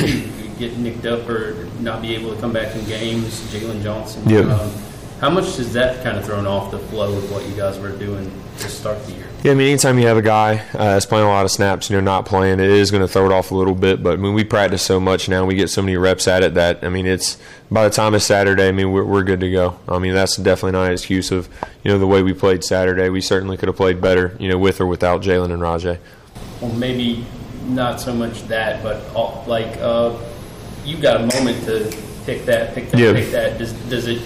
get 0.61 0.77
nicked 0.77 1.05
up 1.05 1.27
or 1.27 1.67
not 1.79 2.01
be 2.01 2.15
able 2.15 2.33
to 2.33 2.39
come 2.39 2.53
back 2.53 2.75
in 2.75 2.85
games, 2.85 3.41
Jalen 3.51 3.81
Johnson. 3.81 4.27
Yeah. 4.29 4.41
Um, 4.41 4.71
how 5.19 5.29
much 5.29 5.55
does 5.55 5.71
that 5.73 6.03
kind 6.03 6.17
of 6.17 6.25
thrown 6.25 6.47
off 6.47 6.71
the 6.71 6.79
flow 6.79 7.15
of 7.15 7.31
what 7.31 7.47
you 7.47 7.55
guys 7.55 7.77
were 7.77 7.91
doing 7.91 8.31
to 8.57 8.69
start 8.69 9.03
the 9.05 9.13
year? 9.13 9.27
Yeah, 9.43 9.51
I 9.51 9.55
mean, 9.55 9.67
anytime 9.67 9.99
you 9.99 10.07
have 10.07 10.17
a 10.17 10.21
guy 10.23 10.57
uh, 10.73 10.93
that's 10.93 11.05
playing 11.05 11.25
a 11.25 11.29
lot 11.29 11.45
of 11.45 11.51
snaps, 11.51 11.89
and 11.89 11.95
you 11.95 12.01
know, 12.01 12.11
not 12.11 12.25
playing, 12.25 12.59
it 12.59 12.69
is 12.69 12.89
going 12.89 13.01
to 13.01 13.07
throw 13.07 13.27
it 13.27 13.31
off 13.31 13.51
a 13.51 13.55
little 13.55 13.75
bit. 13.75 14.01
But 14.01 14.13
I 14.13 14.15
mean, 14.15 14.33
we 14.33 14.43
practice 14.43 14.81
so 14.81 14.99
much 14.99 15.29
now, 15.29 15.45
we 15.45 15.55
get 15.55 15.69
so 15.69 15.81
many 15.81 15.95
reps 15.95 16.27
at 16.27 16.43
it 16.43 16.55
that 16.55 16.83
I 16.83 16.89
mean, 16.89 17.05
it's 17.05 17.37
by 17.69 17.83
the 17.83 17.93
time 17.93 18.15
it's 18.15 18.25
Saturday, 18.25 18.67
I 18.67 18.71
mean, 18.71 18.91
we're, 18.91 19.05
we're 19.05 19.23
good 19.23 19.39
to 19.41 19.51
go. 19.51 19.79
I 19.87 19.99
mean, 19.99 20.13
that's 20.13 20.37
definitely 20.37 20.71
not 20.73 20.87
an 20.87 20.93
excuse 20.93 21.31
of 21.31 21.49
you 21.83 21.91
know 21.91 21.99
the 21.99 22.07
way 22.07 22.23
we 22.23 22.33
played 22.33 22.63
Saturday. 22.63 23.09
We 23.09 23.21
certainly 23.21 23.57
could 23.57 23.67
have 23.67 23.77
played 23.77 24.01
better, 24.01 24.35
you 24.39 24.49
know, 24.49 24.57
with 24.57 24.81
or 24.81 24.87
without 24.87 25.21
Jalen 25.21 25.51
and 25.51 25.61
Rajay. 25.61 25.99
Well, 26.61 26.73
maybe 26.73 27.25
not 27.65 28.01
so 28.01 28.13
much 28.13 28.43
that, 28.47 28.81
but 28.81 29.03
all, 29.15 29.43
like 29.47 29.77
uh, 29.77 30.17
you 30.85 30.97
got 30.97 31.21
a 31.21 31.25
moment 31.37 31.63
to 31.65 31.95
pick 32.25 32.45
that, 32.45 32.73
pick 32.73 32.89
that, 32.91 32.99
Yeah. 32.99 33.13
pick 33.13 33.31
that. 33.31 33.57
Does, 33.57 33.73
does 33.89 34.07
it 34.07 34.21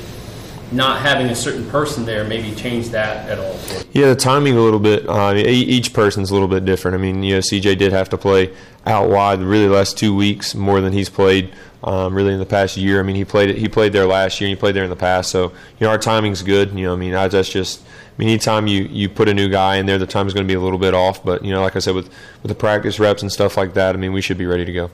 not 0.72 1.00
having 1.02 1.28
a 1.28 1.36
certain 1.36 1.66
person 1.70 2.06
there 2.06 2.24
maybe 2.24 2.54
change 2.56 2.90
that 2.90 3.30
at 3.30 3.40
all? 3.40 3.58
Yeah, 3.92 4.08
the 4.10 4.16
timing 4.16 4.58
a 4.58 4.62
little 4.62 4.80
bit. 4.80 5.08
Uh, 5.08 5.34
each 5.36 5.94
person's 5.94 6.32
a 6.32 6.34
little 6.34 6.48
bit 6.48 6.66
different. 6.66 6.96
I 6.96 6.98
mean, 6.98 7.24
you 7.24 7.36
know, 7.36 7.40
CJ 7.40 7.78
did 7.78 7.92
have 7.92 8.10
to 8.10 8.18
play 8.18 8.54
out 8.86 9.10
wide 9.10 9.40
really 9.40 9.68
the 9.68 9.74
last 9.74 9.98
two 9.98 10.16
weeks 10.16 10.54
more 10.56 10.82
than 10.82 10.92
he's 10.94 11.10
played 11.10 11.54
um, 11.84 12.14
really 12.16 12.34
in 12.34 12.40
the 12.40 12.46
past 12.46 12.78
year. 12.78 13.00
I 13.00 13.04
mean, 13.04 13.16
he 13.16 13.26
played 13.26 13.56
he 13.58 13.68
played 13.68 13.94
there 13.94 14.06
last 14.06 14.42
year 14.42 14.48
and 14.50 14.58
he 14.58 14.60
played 14.60 14.76
there 14.76 14.84
in 14.84 14.90
the 14.90 14.96
past. 14.96 15.30
So 15.32 15.46
you 15.80 15.86
know, 15.86 15.90
our 15.90 15.98
timing's 16.00 16.42
good. 16.42 16.72
You 16.78 16.86
know, 16.88 16.94
I 16.94 16.98
mean, 16.98 17.14
I, 17.14 17.28
that's 17.28 17.50
just. 17.50 17.82
I 17.82 18.18
mean, 18.18 18.30
anytime 18.30 18.66
you, 18.66 18.84
you 18.86 19.10
put 19.10 19.28
a 19.28 19.34
new 19.34 19.50
guy 19.50 19.76
in 19.76 19.86
there, 19.88 19.98
the 19.98 20.08
time's 20.08 20.34
going 20.34 20.48
to 20.48 20.52
be 20.52 20.56
a 20.56 20.60
little 20.62 20.80
bit 20.80 20.94
off. 20.94 21.22
But 21.24 21.44
you 21.44 21.52
know, 21.52 21.62
like 21.62 21.76
I 21.76 21.80
said, 21.80 21.94
with 21.96 22.08
with 22.42 22.50
the 22.50 22.56
practice 22.56 22.98
reps 23.00 23.22
and 23.22 23.32
stuff 23.32 23.58
like 23.58 23.74
that, 23.74 23.94
I 23.94 23.98
mean, 23.98 24.14
we 24.14 24.22
should 24.22 24.38
be 24.38 24.46
ready 24.46 24.66
to 24.66 24.72
go. 24.74 24.90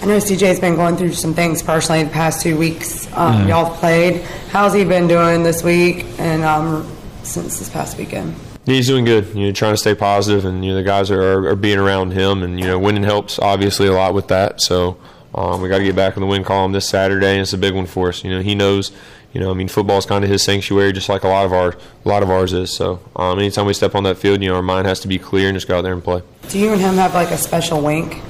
I 0.00 0.06
know 0.06 0.18
CJ's 0.18 0.60
been 0.60 0.76
going 0.76 0.96
through 0.96 1.12
some 1.14 1.34
things 1.34 1.62
personally 1.62 2.04
the 2.04 2.10
past 2.10 2.42
two 2.42 2.56
weeks. 2.56 3.12
Um. 3.14 3.48
Y'all 3.48 3.64
have 3.64 3.78
played. 3.78 4.22
How's 4.50 4.72
he 4.72 4.84
been 4.84 5.08
doing 5.08 5.42
this 5.42 5.64
week 5.64 6.06
and 6.18 6.44
um, 6.44 6.88
since 7.24 7.58
this 7.58 7.68
past 7.68 7.98
weekend? 7.98 8.34
He's 8.64 8.86
doing 8.86 9.04
good. 9.04 9.34
You 9.34 9.46
know, 9.46 9.52
trying 9.52 9.72
to 9.72 9.78
stay 9.78 9.94
positive, 9.94 10.44
and 10.44 10.64
you 10.64 10.70
know 10.70 10.76
the 10.76 10.82
guys 10.84 11.10
are, 11.10 11.48
are, 11.48 11.56
being 11.56 11.78
around 11.78 12.12
him, 12.12 12.42
and 12.42 12.60
you 12.60 12.66
know 12.66 12.78
winning 12.78 13.02
helps 13.02 13.38
obviously 13.38 13.88
a 13.88 13.92
lot 13.92 14.14
with 14.14 14.28
that. 14.28 14.60
So 14.60 14.98
um, 15.34 15.62
we 15.62 15.68
got 15.68 15.78
to 15.78 15.84
get 15.84 15.96
back 15.96 16.16
in 16.16 16.20
the 16.20 16.26
win 16.26 16.44
column 16.44 16.72
this 16.72 16.88
Saturday, 16.88 17.32
and 17.32 17.40
it's 17.40 17.52
a 17.52 17.58
big 17.58 17.74
one 17.74 17.86
for 17.86 18.10
us. 18.10 18.22
You 18.22 18.30
know, 18.30 18.40
he 18.40 18.54
knows. 18.54 18.92
You 19.32 19.40
know, 19.40 19.50
I 19.50 19.54
mean, 19.54 19.68
football's 19.68 20.06
kind 20.06 20.24
of 20.24 20.30
his 20.30 20.42
sanctuary, 20.42 20.92
just 20.92 21.08
like 21.08 21.22
a 21.22 21.28
lot 21.28 21.44
of 21.44 21.52
our 21.52 21.76
a 22.04 22.08
lot 22.08 22.22
of 22.22 22.30
ours 22.30 22.52
is. 22.52 22.74
So 22.74 23.00
um, 23.16 23.38
anytime 23.38 23.66
we 23.66 23.74
step 23.74 23.94
on 23.94 24.04
that 24.04 24.16
field, 24.16 24.42
you 24.42 24.48
know, 24.48 24.56
our 24.56 24.62
mind 24.62 24.86
has 24.86 25.00
to 25.00 25.08
be 25.08 25.18
clear 25.18 25.48
and 25.48 25.56
just 25.56 25.66
go 25.66 25.78
out 25.78 25.82
there 25.82 25.92
and 25.92 26.04
play. 26.04 26.22
Do 26.48 26.58
you 26.58 26.72
and 26.72 26.80
him 26.80 26.94
have 26.94 27.14
like 27.14 27.30
a 27.30 27.38
special 27.38 27.82
wink? 27.82 28.22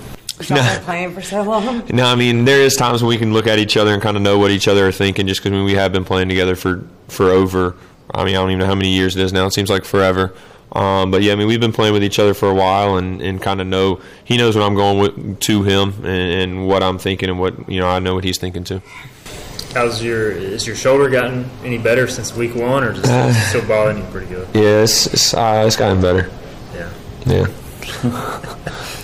Y'all 0.47 0.79
playing 0.81 1.13
for 1.15 1.23
so 1.23 1.43
long. 1.43 1.83
No, 1.93 2.07
I 2.07 2.15
mean 2.15 2.45
there 2.45 2.61
is 2.61 2.77
times 2.77 3.03
when 3.03 3.09
we 3.09 3.17
can 3.19 3.33
look 3.33 3.47
at 3.47 3.59
each 3.59 3.77
other 3.77 3.93
and 3.93 4.03
kind 4.03 4.17
of 4.17 4.23
know 4.23 4.39
what 4.39 4.51
each 4.51 4.69
other 4.69 4.87
are 4.89 4.93
thinking, 4.93 5.27
just 5.27 5.43
because 5.43 5.63
we 5.65 5.75
have 5.75 5.93
been 5.93 6.05
playing 6.05 6.29
together 6.29 6.55
for 6.57 6.85
for 7.09 7.31
over. 7.31 7.75
I 8.15 8.25
mean, 8.25 8.37
I 8.37 8.39
don't 8.41 8.51
even 8.51 8.61
know 8.61 8.67
how 8.67 8.75
many 8.75 8.91
years 8.91 9.17
it 9.17 9.23
is 9.23 9.33
now. 9.33 9.47
It 9.47 9.53
seems 9.53 9.69
like 9.69 9.85
forever. 9.85 10.35
Um, 10.73 11.11
but 11.11 11.23
yeah, 11.23 11.33
I 11.33 11.37
mean 11.37 11.47
we've 11.49 11.61
been 11.61 11.73
playing 11.73 11.93
with 11.95 12.05
each 12.05 12.19
other 12.19 12.35
for 12.35 12.49
a 12.49 12.55
while, 12.55 12.97
and, 12.97 13.21
and 13.23 13.41
kind 13.41 13.61
of 13.61 13.67
know 13.67 14.01
he 14.25 14.37
knows 14.37 14.55
what 14.55 14.65
I'm 14.65 14.75
going 14.75 14.99
with 14.99 15.41
to 15.41 15.63
him, 15.63 15.95
and, 15.99 16.07
and 16.07 16.67
what 16.69 16.83
I'm 16.83 16.99
thinking, 16.99 17.31
and 17.31 17.39
what 17.41 17.69
you 17.69 17.81
know 17.81 17.89
I 17.89 17.99
know 17.99 18.15
what 18.15 18.25
he's 18.25 18.39
thinking 18.39 18.65
too. 18.65 18.81
How's 19.75 20.03
your 20.03 20.31
is 20.31 20.67
your 20.67 20.77
shoulder 20.77 21.09
gotten 21.11 21.49
any 21.65 21.79
better 21.79 22.07
since 22.07 22.35
week 22.35 22.55
one, 22.55 22.85
or 22.85 22.93
just 22.93 23.07
Uh, 23.07 23.33
still 23.33 23.67
bothering 23.67 23.99
you 23.99 24.05
pretty 24.05 24.27
good? 24.27 24.47
Yeah, 24.55 24.83
it's 24.83 25.07
it's, 25.07 25.35
uh, 25.35 25.65
it's 25.67 25.77
gotten 25.77 26.01
better. 26.01 26.31
Yeah. 26.75 26.91
Yeah. 27.27 27.47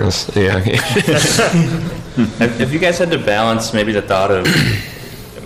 That's- 0.00 0.36
yeah. 0.36 0.58
have, 2.38 2.58
have 2.58 2.72
you 2.72 2.78
guys 2.78 2.98
had 2.98 3.10
to 3.10 3.18
balance 3.18 3.72
maybe 3.72 3.92
the 3.92 4.02
thought 4.02 4.30
of 4.30 4.46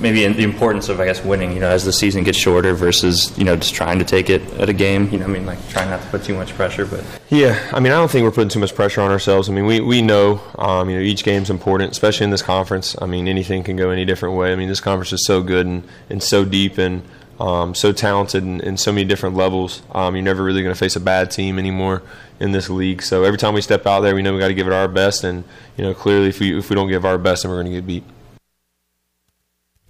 maybe 0.00 0.26
the 0.28 0.42
importance 0.42 0.88
of 0.88 1.00
I 1.00 1.06
guess 1.06 1.24
winning, 1.24 1.52
you 1.52 1.60
know, 1.60 1.68
as 1.68 1.84
the 1.84 1.92
season 1.92 2.24
gets 2.24 2.38
shorter 2.38 2.74
versus 2.74 3.36
you 3.38 3.44
know 3.44 3.56
just 3.56 3.74
trying 3.74 3.98
to 3.98 4.04
take 4.04 4.30
it 4.30 4.42
at 4.54 4.68
a 4.68 4.72
game. 4.72 5.10
You 5.10 5.18
know, 5.18 5.24
I 5.24 5.28
mean, 5.28 5.46
like 5.46 5.58
trying 5.68 5.90
not 5.90 6.02
to 6.02 6.08
put 6.08 6.24
too 6.24 6.34
much 6.34 6.54
pressure, 6.54 6.86
but 6.86 7.04
Yeah, 7.30 7.58
I 7.72 7.80
mean, 7.80 7.92
I 7.92 7.96
don't 7.96 8.10
think 8.10 8.24
we're 8.24 8.30
putting 8.30 8.48
too 8.48 8.60
much 8.60 8.74
pressure 8.74 9.00
on 9.00 9.10
ourselves. 9.10 9.48
I 9.48 9.52
mean, 9.52 9.66
we, 9.66 9.80
we 9.80 10.02
know, 10.02 10.40
um, 10.56 10.88
you 10.90 10.96
know, 10.96 11.02
each 11.02 11.24
game's 11.24 11.50
important, 11.50 11.92
especially 11.92 12.24
in 12.24 12.30
this 12.30 12.42
conference. 12.42 12.96
I 13.00 13.06
mean, 13.06 13.28
anything 13.28 13.62
can 13.64 13.76
go 13.76 13.90
any 13.90 14.04
different 14.04 14.36
way. 14.36 14.52
I 14.52 14.56
mean, 14.56 14.68
this 14.68 14.80
conference 14.80 15.12
is 15.12 15.24
so 15.24 15.42
good 15.42 15.66
and, 15.66 15.82
and 16.10 16.22
so 16.22 16.44
deep 16.44 16.78
and 16.78 17.02
um, 17.40 17.74
so 17.74 17.92
talented 17.92 18.42
in, 18.42 18.60
in 18.60 18.76
so 18.76 18.92
many 18.92 19.04
different 19.04 19.36
levels. 19.36 19.82
Um, 19.92 20.16
you're 20.16 20.24
never 20.24 20.42
really 20.42 20.62
going 20.62 20.74
to 20.74 20.78
face 20.78 20.96
a 20.96 21.00
bad 21.00 21.30
team 21.30 21.58
anymore 21.58 22.02
in 22.40 22.52
this 22.52 22.70
league. 22.70 23.02
So 23.02 23.24
every 23.24 23.38
time 23.38 23.54
we 23.54 23.60
step 23.60 23.86
out 23.86 24.00
there, 24.00 24.14
we 24.14 24.22
know 24.22 24.32
we 24.32 24.38
got 24.38 24.48
to 24.48 24.54
give 24.54 24.66
it 24.66 24.72
our 24.72 24.88
best. 24.88 25.24
And 25.24 25.44
you 25.76 25.84
know, 25.84 25.94
clearly, 25.94 26.28
if 26.28 26.40
we 26.40 26.56
if 26.58 26.70
we 26.70 26.76
don't 26.76 26.88
give 26.88 27.04
our 27.04 27.18
best, 27.18 27.42
then 27.42 27.50
we're 27.50 27.62
going 27.62 27.72
to 27.72 27.78
get 27.80 27.86
beat. 27.86 28.04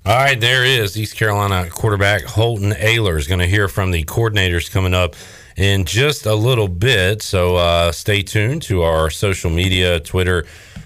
All 0.07 0.17
right, 0.17 0.41
there 0.41 0.65
is 0.65 0.97
East 0.97 1.17
Carolina 1.17 1.69
quarterback 1.69 2.23
Holton 2.23 2.71
Ayler 2.71 3.19
is 3.19 3.27
going 3.27 3.41
to 3.41 3.47
hear 3.47 3.69
from 3.69 3.91
the 3.91 4.05
coordinators 4.05 4.71
coming 4.71 4.95
up 4.95 5.15
in 5.55 5.85
just 5.85 6.25
a 6.25 6.35
little 6.35 6.69
bit. 6.69 7.21
So 7.21 7.57
uh, 7.57 7.93
stay 7.93 8.23
tuned 8.23 8.63
to 8.63 8.83
our 8.83 9.11
social 9.11 9.51
media 9.51 10.01
Twitter, 10.01 10.45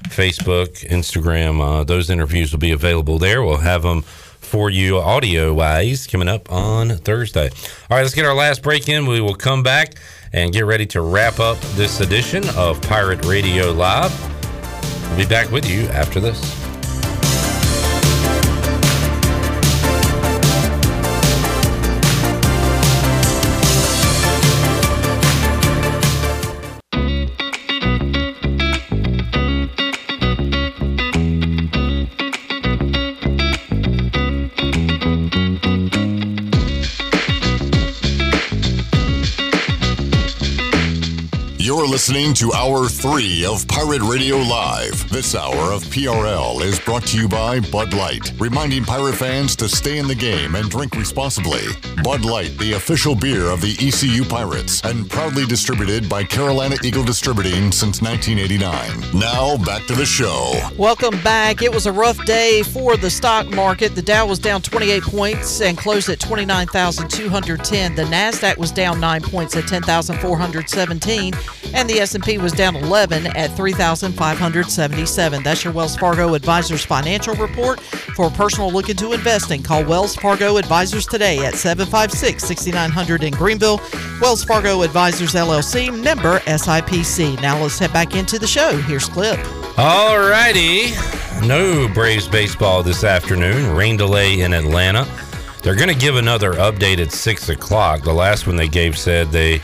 Facebook, 0.09 0.85
Instagram. 0.89 1.61
Uh, 1.61 1.85
those 1.85 2.11
interviews 2.11 2.51
will 2.51 2.59
be 2.59 2.73
available 2.73 3.19
there. 3.19 3.45
We'll 3.45 3.59
have 3.59 3.83
them 3.83 4.03
for 4.03 4.71
you 4.71 4.99
audio 4.99 5.55
wise 5.55 6.07
coming 6.07 6.29
up 6.29 6.51
on 6.51 6.89
Thursday. 6.89 7.49
All 7.49 7.97
right, 7.97 8.03
let's 8.03 8.15
get 8.15 8.25
our 8.25 8.35
last 8.35 8.63
break 8.63 8.89
in. 8.89 9.07
We 9.07 9.21
will 9.21 9.35
come 9.35 9.63
back 9.63 9.95
and 10.33 10.53
get 10.53 10.65
ready 10.65 10.87
to 10.87 11.03
wrap 11.03 11.41
up 11.41 11.59
this 11.75 12.01
edition 12.01 12.43
of 12.57 12.81
Pirate 12.83 13.25
Radio 13.25 13.71
Live. 13.71 14.13
We'll 15.09 15.19
be 15.19 15.27
back 15.27 15.51
with 15.51 15.69
you 15.69 15.87
after 15.89 16.21
this. 16.21 16.72
Listening 42.03 42.35
to 42.35 42.53
Hour 42.53 42.89
3 42.89 43.45
of 43.45 43.69
Pirate 43.69 44.03
Radio 44.03 44.37
Live. 44.39 45.09
This 45.09 45.37
hour 45.37 45.73
of 45.73 45.85
PRL 45.85 46.61
is 46.61 46.81
brought 46.81 47.07
to 47.07 47.17
you 47.17 47.29
by 47.29 47.61
Bud 47.61 47.95
Light, 47.95 48.33
reminding 48.41 48.85
Pirate 48.85 49.15
fans 49.15 49.55
to 49.55 49.69
stay 49.69 49.99
in 49.99 50.09
the 50.09 50.15
game 50.17 50.57
and 50.57 50.69
drink 50.69 50.97
responsibly. 50.97 51.63
Bud 52.03 52.25
Light, 52.25 52.59
the 52.59 52.73
official 52.73 53.15
beer 53.15 53.47
of 53.47 53.61
the 53.61 53.77
ECU 53.79 54.25
Pirates, 54.25 54.81
and 54.83 55.09
proudly 55.09 55.47
distributed 55.47 56.09
by 56.09 56.25
Carolina 56.25 56.75
Eagle 56.83 57.05
Distributing 57.05 57.71
since 57.71 58.03
1989. 58.03 59.21
Now, 59.21 59.57
back 59.65 59.87
to 59.87 59.95
the 59.95 60.05
show. 60.05 60.55
Welcome 60.77 61.23
back. 61.23 61.63
It 61.63 61.73
was 61.73 61.87
a 61.87 61.93
rough 61.93 62.19
day 62.25 62.65
for 62.65 62.97
the 62.97 63.11
stock 63.11 63.49
market. 63.51 63.95
The 63.95 64.03
Dow 64.03 64.27
was 64.27 64.41
down 64.41 64.61
28 64.61 65.05
points 65.05 65.61
and 65.61 65.79
closed 65.79 66.09
at 66.09 66.19
29,210. 66.19 67.95
The 67.95 68.03
Nasdaq 68.03 68.59
was 68.59 68.73
down 68.73 68.99
9 68.99 69.23
points 69.23 69.55
at 69.55 69.69
10,417 69.69 71.33
and 71.75 71.89
the 71.89 71.92
S&P 72.01 72.39
was 72.39 72.53
down 72.53 72.77
11 72.77 73.27
at 73.37 73.57
3,577. 73.57 75.43
That's 75.43 75.65
your 75.65 75.73
Wells 75.73 75.97
Fargo 75.97 76.35
Advisors 76.35 76.85
financial 76.85 77.35
report. 77.35 77.81
For 77.81 78.27
a 78.27 78.31
personal 78.31 78.71
look 78.73 78.89
into 78.89 79.13
investing, 79.13 79.63
call 79.63 79.85
Wells 79.85 80.15
Fargo 80.17 80.57
Advisors 80.57 81.07
today 81.07 81.45
at 81.45 81.55
756-6900 81.55 83.23
in 83.23 83.33
Greenville. 83.33 83.81
Wells 84.21 84.45
Fargo 84.45 84.83
Advisors 84.83 85.35
LLC, 85.35 85.91
member 86.03 86.39
SIPC. 86.41 87.41
Now 87.41 87.61
let's 87.61 87.79
head 87.79 87.93
back 87.93 88.15
into 88.15 88.39
the 88.39 88.47
show. 88.47 88.77
Here's 88.83 89.09
Clip. 89.09 89.39
All 89.79 90.19
righty. 90.19 90.93
No 91.47 91.89
Braves 91.89 92.29
baseball 92.29 92.83
this 92.83 93.05
afternoon. 93.05 93.75
Rain 93.75 93.97
delay 93.97 94.41
in 94.43 94.53
Atlanta. 94.53 95.09
They're 95.63 95.77
going 95.77 95.89
to 95.89 95.95
give 95.95 96.17
another 96.17 96.55
update 96.55 96.99
at 96.99 97.13
6 97.13 97.49
o'clock. 97.49 98.03
The 98.03 98.13
last 98.13 98.47
one 98.47 98.57
they 98.57 98.69
gave 98.69 98.99
said 98.99 99.29
they 99.29 99.61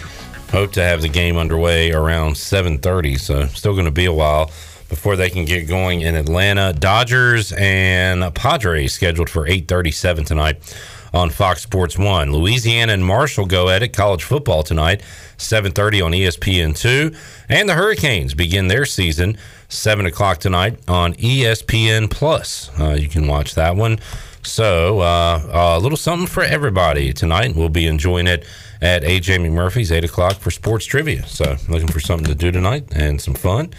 hope 0.50 0.72
to 0.72 0.82
have 0.82 1.02
the 1.02 1.08
game 1.08 1.36
underway 1.36 1.92
around 1.92 2.32
7.30, 2.32 3.18
so 3.20 3.46
still 3.46 3.74
going 3.74 3.84
to 3.84 3.90
be 3.90 4.06
a 4.06 4.12
while 4.12 4.50
before 4.88 5.16
they 5.16 5.28
can 5.30 5.44
get 5.44 5.68
going 5.68 6.00
in 6.00 6.14
Atlanta. 6.14 6.72
Dodgers 6.72 7.52
and 7.52 8.34
Padres 8.34 8.92
scheduled 8.92 9.28
for 9.28 9.46
8.37 9.46 10.26
tonight 10.26 10.76
on 11.12 11.30
Fox 11.30 11.62
Sports 11.62 11.98
1. 11.98 12.32
Louisiana 12.32 12.92
and 12.92 13.04
Marshall 13.04 13.46
go 13.46 13.68
at 13.68 13.82
it. 13.82 13.88
College 13.88 14.24
football 14.24 14.62
tonight, 14.62 15.02
7.30 15.36 16.04
on 16.04 16.14
E 16.14 16.22
ESPN2. 16.22 17.16
And 17.48 17.68
the 17.68 17.74
Hurricanes 17.74 18.34
begin 18.34 18.68
their 18.68 18.84
season 18.84 19.36
7 19.68 20.06
o'clock 20.06 20.38
tonight 20.38 20.78
on 20.88 21.14
ESPN 21.14 22.10
Plus. 22.10 22.70
Uh, 22.80 22.96
you 22.98 23.08
can 23.08 23.26
watch 23.26 23.54
that 23.54 23.76
one. 23.76 23.98
So, 24.42 25.00
uh, 25.00 25.76
a 25.78 25.80
little 25.80 25.98
something 25.98 26.26
for 26.26 26.42
everybody 26.42 27.12
tonight. 27.12 27.54
We'll 27.54 27.68
be 27.68 27.86
enjoying 27.86 28.26
it 28.26 28.46
at 28.80 29.02
AJ 29.02 29.50
Murphy's, 29.50 29.90
8 29.90 30.04
o'clock 30.04 30.36
for 30.36 30.50
sports 30.50 30.86
trivia. 30.86 31.26
So, 31.26 31.56
looking 31.68 31.88
for 31.88 32.00
something 32.00 32.26
to 32.26 32.34
do 32.34 32.50
tonight 32.50 32.84
and 32.94 33.20
some 33.20 33.34
fun. 33.34 33.72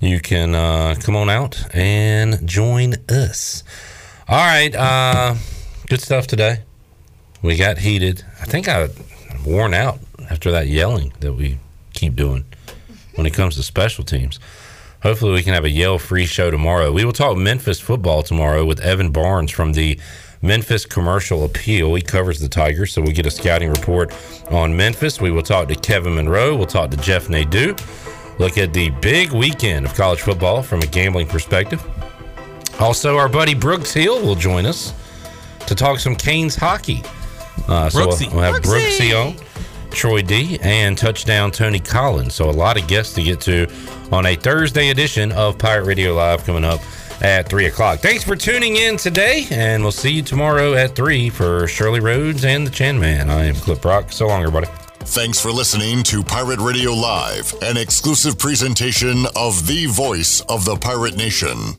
You 0.00 0.20
can 0.20 0.54
uh, 0.54 0.96
come 1.00 1.16
on 1.16 1.30
out 1.30 1.64
and 1.74 2.46
join 2.46 2.94
us. 3.08 3.64
All 4.28 4.36
right. 4.36 4.74
Uh, 4.74 5.34
good 5.88 6.00
stuff 6.00 6.26
today. 6.26 6.62
We 7.42 7.56
got 7.56 7.78
heated. 7.78 8.24
I 8.40 8.44
think 8.44 8.68
I 8.68 8.88
I'm 9.30 9.44
worn 9.44 9.74
out 9.74 9.98
after 10.30 10.50
that 10.52 10.66
yelling 10.68 11.12
that 11.20 11.34
we 11.34 11.58
keep 11.92 12.16
doing 12.16 12.44
when 13.14 13.26
it 13.26 13.34
comes 13.34 13.56
to 13.56 13.62
special 13.62 14.04
teams. 14.04 14.38
Hopefully, 15.02 15.32
we 15.32 15.42
can 15.42 15.52
have 15.52 15.64
a 15.64 15.70
yell 15.70 15.98
free 15.98 16.24
show 16.24 16.50
tomorrow. 16.50 16.90
We 16.90 17.04
will 17.04 17.12
talk 17.12 17.36
Memphis 17.36 17.80
football 17.80 18.22
tomorrow 18.22 18.64
with 18.64 18.80
Evan 18.80 19.10
Barnes 19.10 19.50
from 19.50 19.74
the 19.74 20.00
Memphis 20.44 20.84
Commercial 20.84 21.44
Appeal. 21.44 21.94
He 21.94 22.02
covers 22.02 22.38
the 22.38 22.48
Tigers, 22.48 22.92
so 22.92 23.00
we 23.00 23.12
get 23.12 23.24
a 23.24 23.30
scouting 23.30 23.70
report 23.70 24.12
on 24.50 24.76
Memphis. 24.76 25.18
We 25.18 25.30
will 25.30 25.42
talk 25.42 25.68
to 25.68 25.74
Kevin 25.74 26.14
Monroe. 26.16 26.54
We'll 26.54 26.66
talk 26.66 26.90
to 26.90 26.98
Jeff 26.98 27.30
Nadeau. 27.30 27.74
Look 28.38 28.58
at 28.58 28.74
the 28.74 28.90
big 29.00 29.32
weekend 29.32 29.86
of 29.86 29.94
college 29.94 30.20
football 30.20 30.62
from 30.62 30.80
a 30.80 30.86
gambling 30.86 31.28
perspective. 31.28 31.82
Also, 32.78 33.16
our 33.16 33.28
buddy 33.28 33.54
Brooks 33.54 33.94
Hill 33.94 34.20
will 34.20 34.34
join 34.34 34.66
us 34.66 34.92
to 35.66 35.74
talk 35.74 35.98
some 35.98 36.14
Canes 36.14 36.56
hockey. 36.56 37.02
Uh, 37.66 37.88
so 37.88 38.06
Brooksy. 38.06 38.30
we'll 38.32 38.42
have 38.42 38.62
Brooksy. 38.62 39.10
Brooksy 39.10 39.38
on. 39.38 39.46
Troy 39.94 40.22
D, 40.22 40.58
and 40.60 40.98
touchdown 40.98 41.52
Tony 41.52 41.78
Collins. 41.78 42.34
So 42.34 42.50
a 42.50 42.52
lot 42.52 42.76
of 42.76 42.88
guests 42.88 43.14
to 43.14 43.22
get 43.22 43.40
to 43.42 43.68
on 44.10 44.26
a 44.26 44.34
Thursday 44.34 44.90
edition 44.90 45.30
of 45.32 45.56
Pirate 45.56 45.84
Radio 45.84 46.12
Live 46.14 46.44
coming 46.44 46.64
up 46.64 46.80
at 47.20 47.48
3 47.48 47.66
o'clock. 47.66 48.00
Thanks 48.00 48.24
for 48.24 48.36
tuning 48.36 48.76
in 48.76 48.96
today, 48.96 49.46
and 49.50 49.82
we'll 49.82 49.92
see 49.92 50.12
you 50.12 50.22
tomorrow 50.22 50.74
at 50.74 50.94
3 50.94 51.30
for 51.30 51.66
Shirley 51.66 52.00
Rhodes 52.00 52.44
and 52.44 52.66
the 52.66 52.70
Chin 52.70 52.98
Man. 52.98 53.30
I 53.30 53.44
am 53.44 53.54
Clip 53.54 53.84
Rock. 53.84 54.12
So 54.12 54.26
long, 54.26 54.42
everybody. 54.42 54.68
Thanks 55.00 55.38
for 55.38 55.50
listening 55.52 56.02
to 56.04 56.24
Pirate 56.24 56.60
Radio 56.60 56.92
Live, 56.92 57.54
an 57.62 57.76
exclusive 57.76 58.38
presentation 58.38 59.26
of 59.36 59.66
the 59.66 59.86
voice 59.86 60.40
of 60.48 60.64
the 60.64 60.76
pirate 60.76 61.16
nation. 61.16 61.78